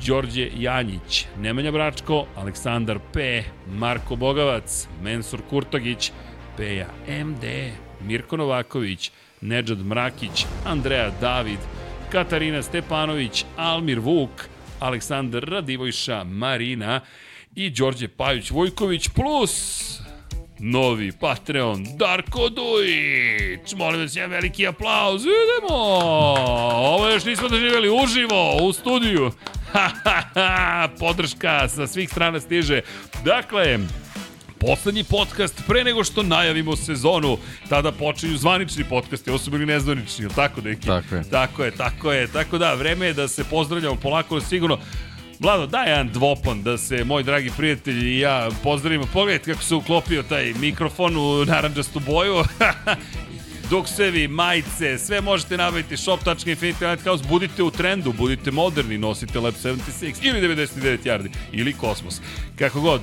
Đorđe 0.08 0.50
Janjić, 0.58 1.28
Nemanja 1.40 1.72
Bračko, 1.72 2.26
Aleksandar 2.36 3.00
P, 3.14 3.44
Marko 3.68 4.16
Bogavac, 4.16 4.88
Mensur 5.04 5.42
Kurtogić, 5.50 6.12
Peja 6.58 6.88
MD, 7.08 7.44
Mirko 8.02 8.38
Novaković, 8.38 9.12
Nedžad 9.42 9.86
Mrakić, 9.86 10.46
Andreja 10.66 11.12
David, 11.22 11.60
Katarina 12.12 12.62
Stepanović, 12.62 13.46
Almir 13.58 14.00
Vuk, 14.00 14.30
Aleksandar 14.80 15.44
Radivojša, 15.44 16.24
Marina 16.24 17.02
i 17.56 17.70
Đorđe 17.70 18.08
Pajuć 18.08 18.52
Vojković 18.52 19.10
plus 19.10 20.00
novi 20.60 21.12
Patreon 21.12 21.86
Darko 21.98 22.50
Dujić. 22.50 23.74
Molim 23.76 24.02
vas 24.02 24.16
jedan 24.16 24.32
veliki 24.32 24.68
aplauz. 24.68 25.22
Idemo! 25.22 25.80
Ovo 26.74 27.10
još 27.10 27.26
nismo 27.26 27.48
doživjeli 27.50 27.90
uživo 27.90 28.58
u 28.62 28.74
studiju. 28.74 29.32
Podrška 31.00 31.68
sa 31.68 31.88
svih 31.88 32.10
strana 32.10 32.40
stiže. 32.40 32.82
Dakle, 33.26 33.80
poslednji 34.60 35.04
podcast 35.04 35.62
pre 35.68 35.84
nego 35.84 36.04
što 36.04 36.24
najavimo 36.24 36.76
sezonu. 36.76 37.38
Tada 37.70 37.92
počinju 37.92 38.38
zvanični 38.38 38.84
podcasti, 38.84 39.30
ovo 39.30 39.40
su 39.40 39.52
bili 39.52 39.66
nezvanični, 39.66 40.26
ili 40.26 40.34
tako, 40.34 40.62
deki? 40.62 40.88
Tako 40.88 41.16
je. 41.16 41.24
Tako 41.24 41.64
je, 41.64 41.72
tako 41.72 42.12
je. 42.12 42.28
Tako 42.28 42.58
da, 42.58 42.74
vreme 42.74 43.06
je 43.06 43.14
da 43.14 43.28
se 43.28 43.44
pozdravljamo 43.44 43.96
polako, 43.96 44.42
sigurno. 44.42 44.80
Vlado, 45.40 45.68
daj 45.68 45.90
jedan 45.90 46.10
dvopon 46.10 46.64
da 46.64 46.78
se 46.78 47.04
moj 47.04 47.24
dragi 47.24 47.52
prijatelj 47.58 48.08
i 48.08 48.20
ja 48.20 48.50
pozdravimo. 48.64 49.06
Pogledajte 49.14 49.52
kako 49.52 49.64
se 49.64 49.76
uklopio 49.76 50.24
taj 50.24 50.54
mikrofon 50.54 51.18
u 51.18 51.46
naranđastu 51.46 52.00
boju. 52.00 52.44
duksevi, 53.70 54.28
majice, 54.28 54.98
sve 54.98 55.22
možete 55.22 55.58
nabaviti 55.58 55.98
shop.infinity.net 55.98 57.04
House, 57.04 57.24
budite 57.30 57.64
u 57.64 57.72
trendu, 57.72 58.14
budite 58.14 58.52
moderni, 58.52 58.98
nosite 58.98 59.40
Lab 59.40 59.54
76 59.54 60.16
ili 60.22 60.42
99 60.42 60.98
yardi 61.04 61.30
ili 61.52 61.74
Kosmos. 61.74 62.22
Kako 62.60 62.82
god, 62.82 63.02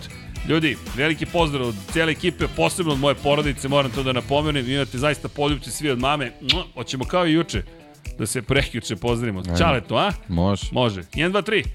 Ljudi, 0.48 0.76
veliki 0.96 1.26
pozdrav 1.26 1.68
od 1.68 1.74
cijele 1.92 2.12
ekipe, 2.12 2.46
posebno 2.56 2.92
od 2.92 2.98
moje 2.98 3.14
porodice, 3.14 3.68
moram 3.68 3.90
to 3.90 4.02
da 4.02 4.12
napomenem, 4.12 4.70
imate 4.70 4.98
zaista 4.98 5.28
poljubci 5.28 5.70
svi 5.70 5.90
od 5.90 5.98
mame, 5.98 6.32
hoćemo 6.74 7.04
kao 7.04 7.26
i 7.26 7.32
juče, 7.32 7.62
da 8.18 8.26
se 8.26 8.42
prekjuče 8.42 8.96
pozdravimo. 8.96 9.42
Čale 9.58 9.80
to, 9.80 9.96
a? 9.96 10.12
Može. 10.28 10.68
Može. 10.72 11.00
1, 11.00 11.32
2, 11.32 11.50
3. 11.50 11.66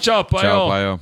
Ćao, 0.00 0.24
pa 0.30 0.40
Ćao, 0.40 0.68
pa 0.68 0.78
jo. 0.78 0.98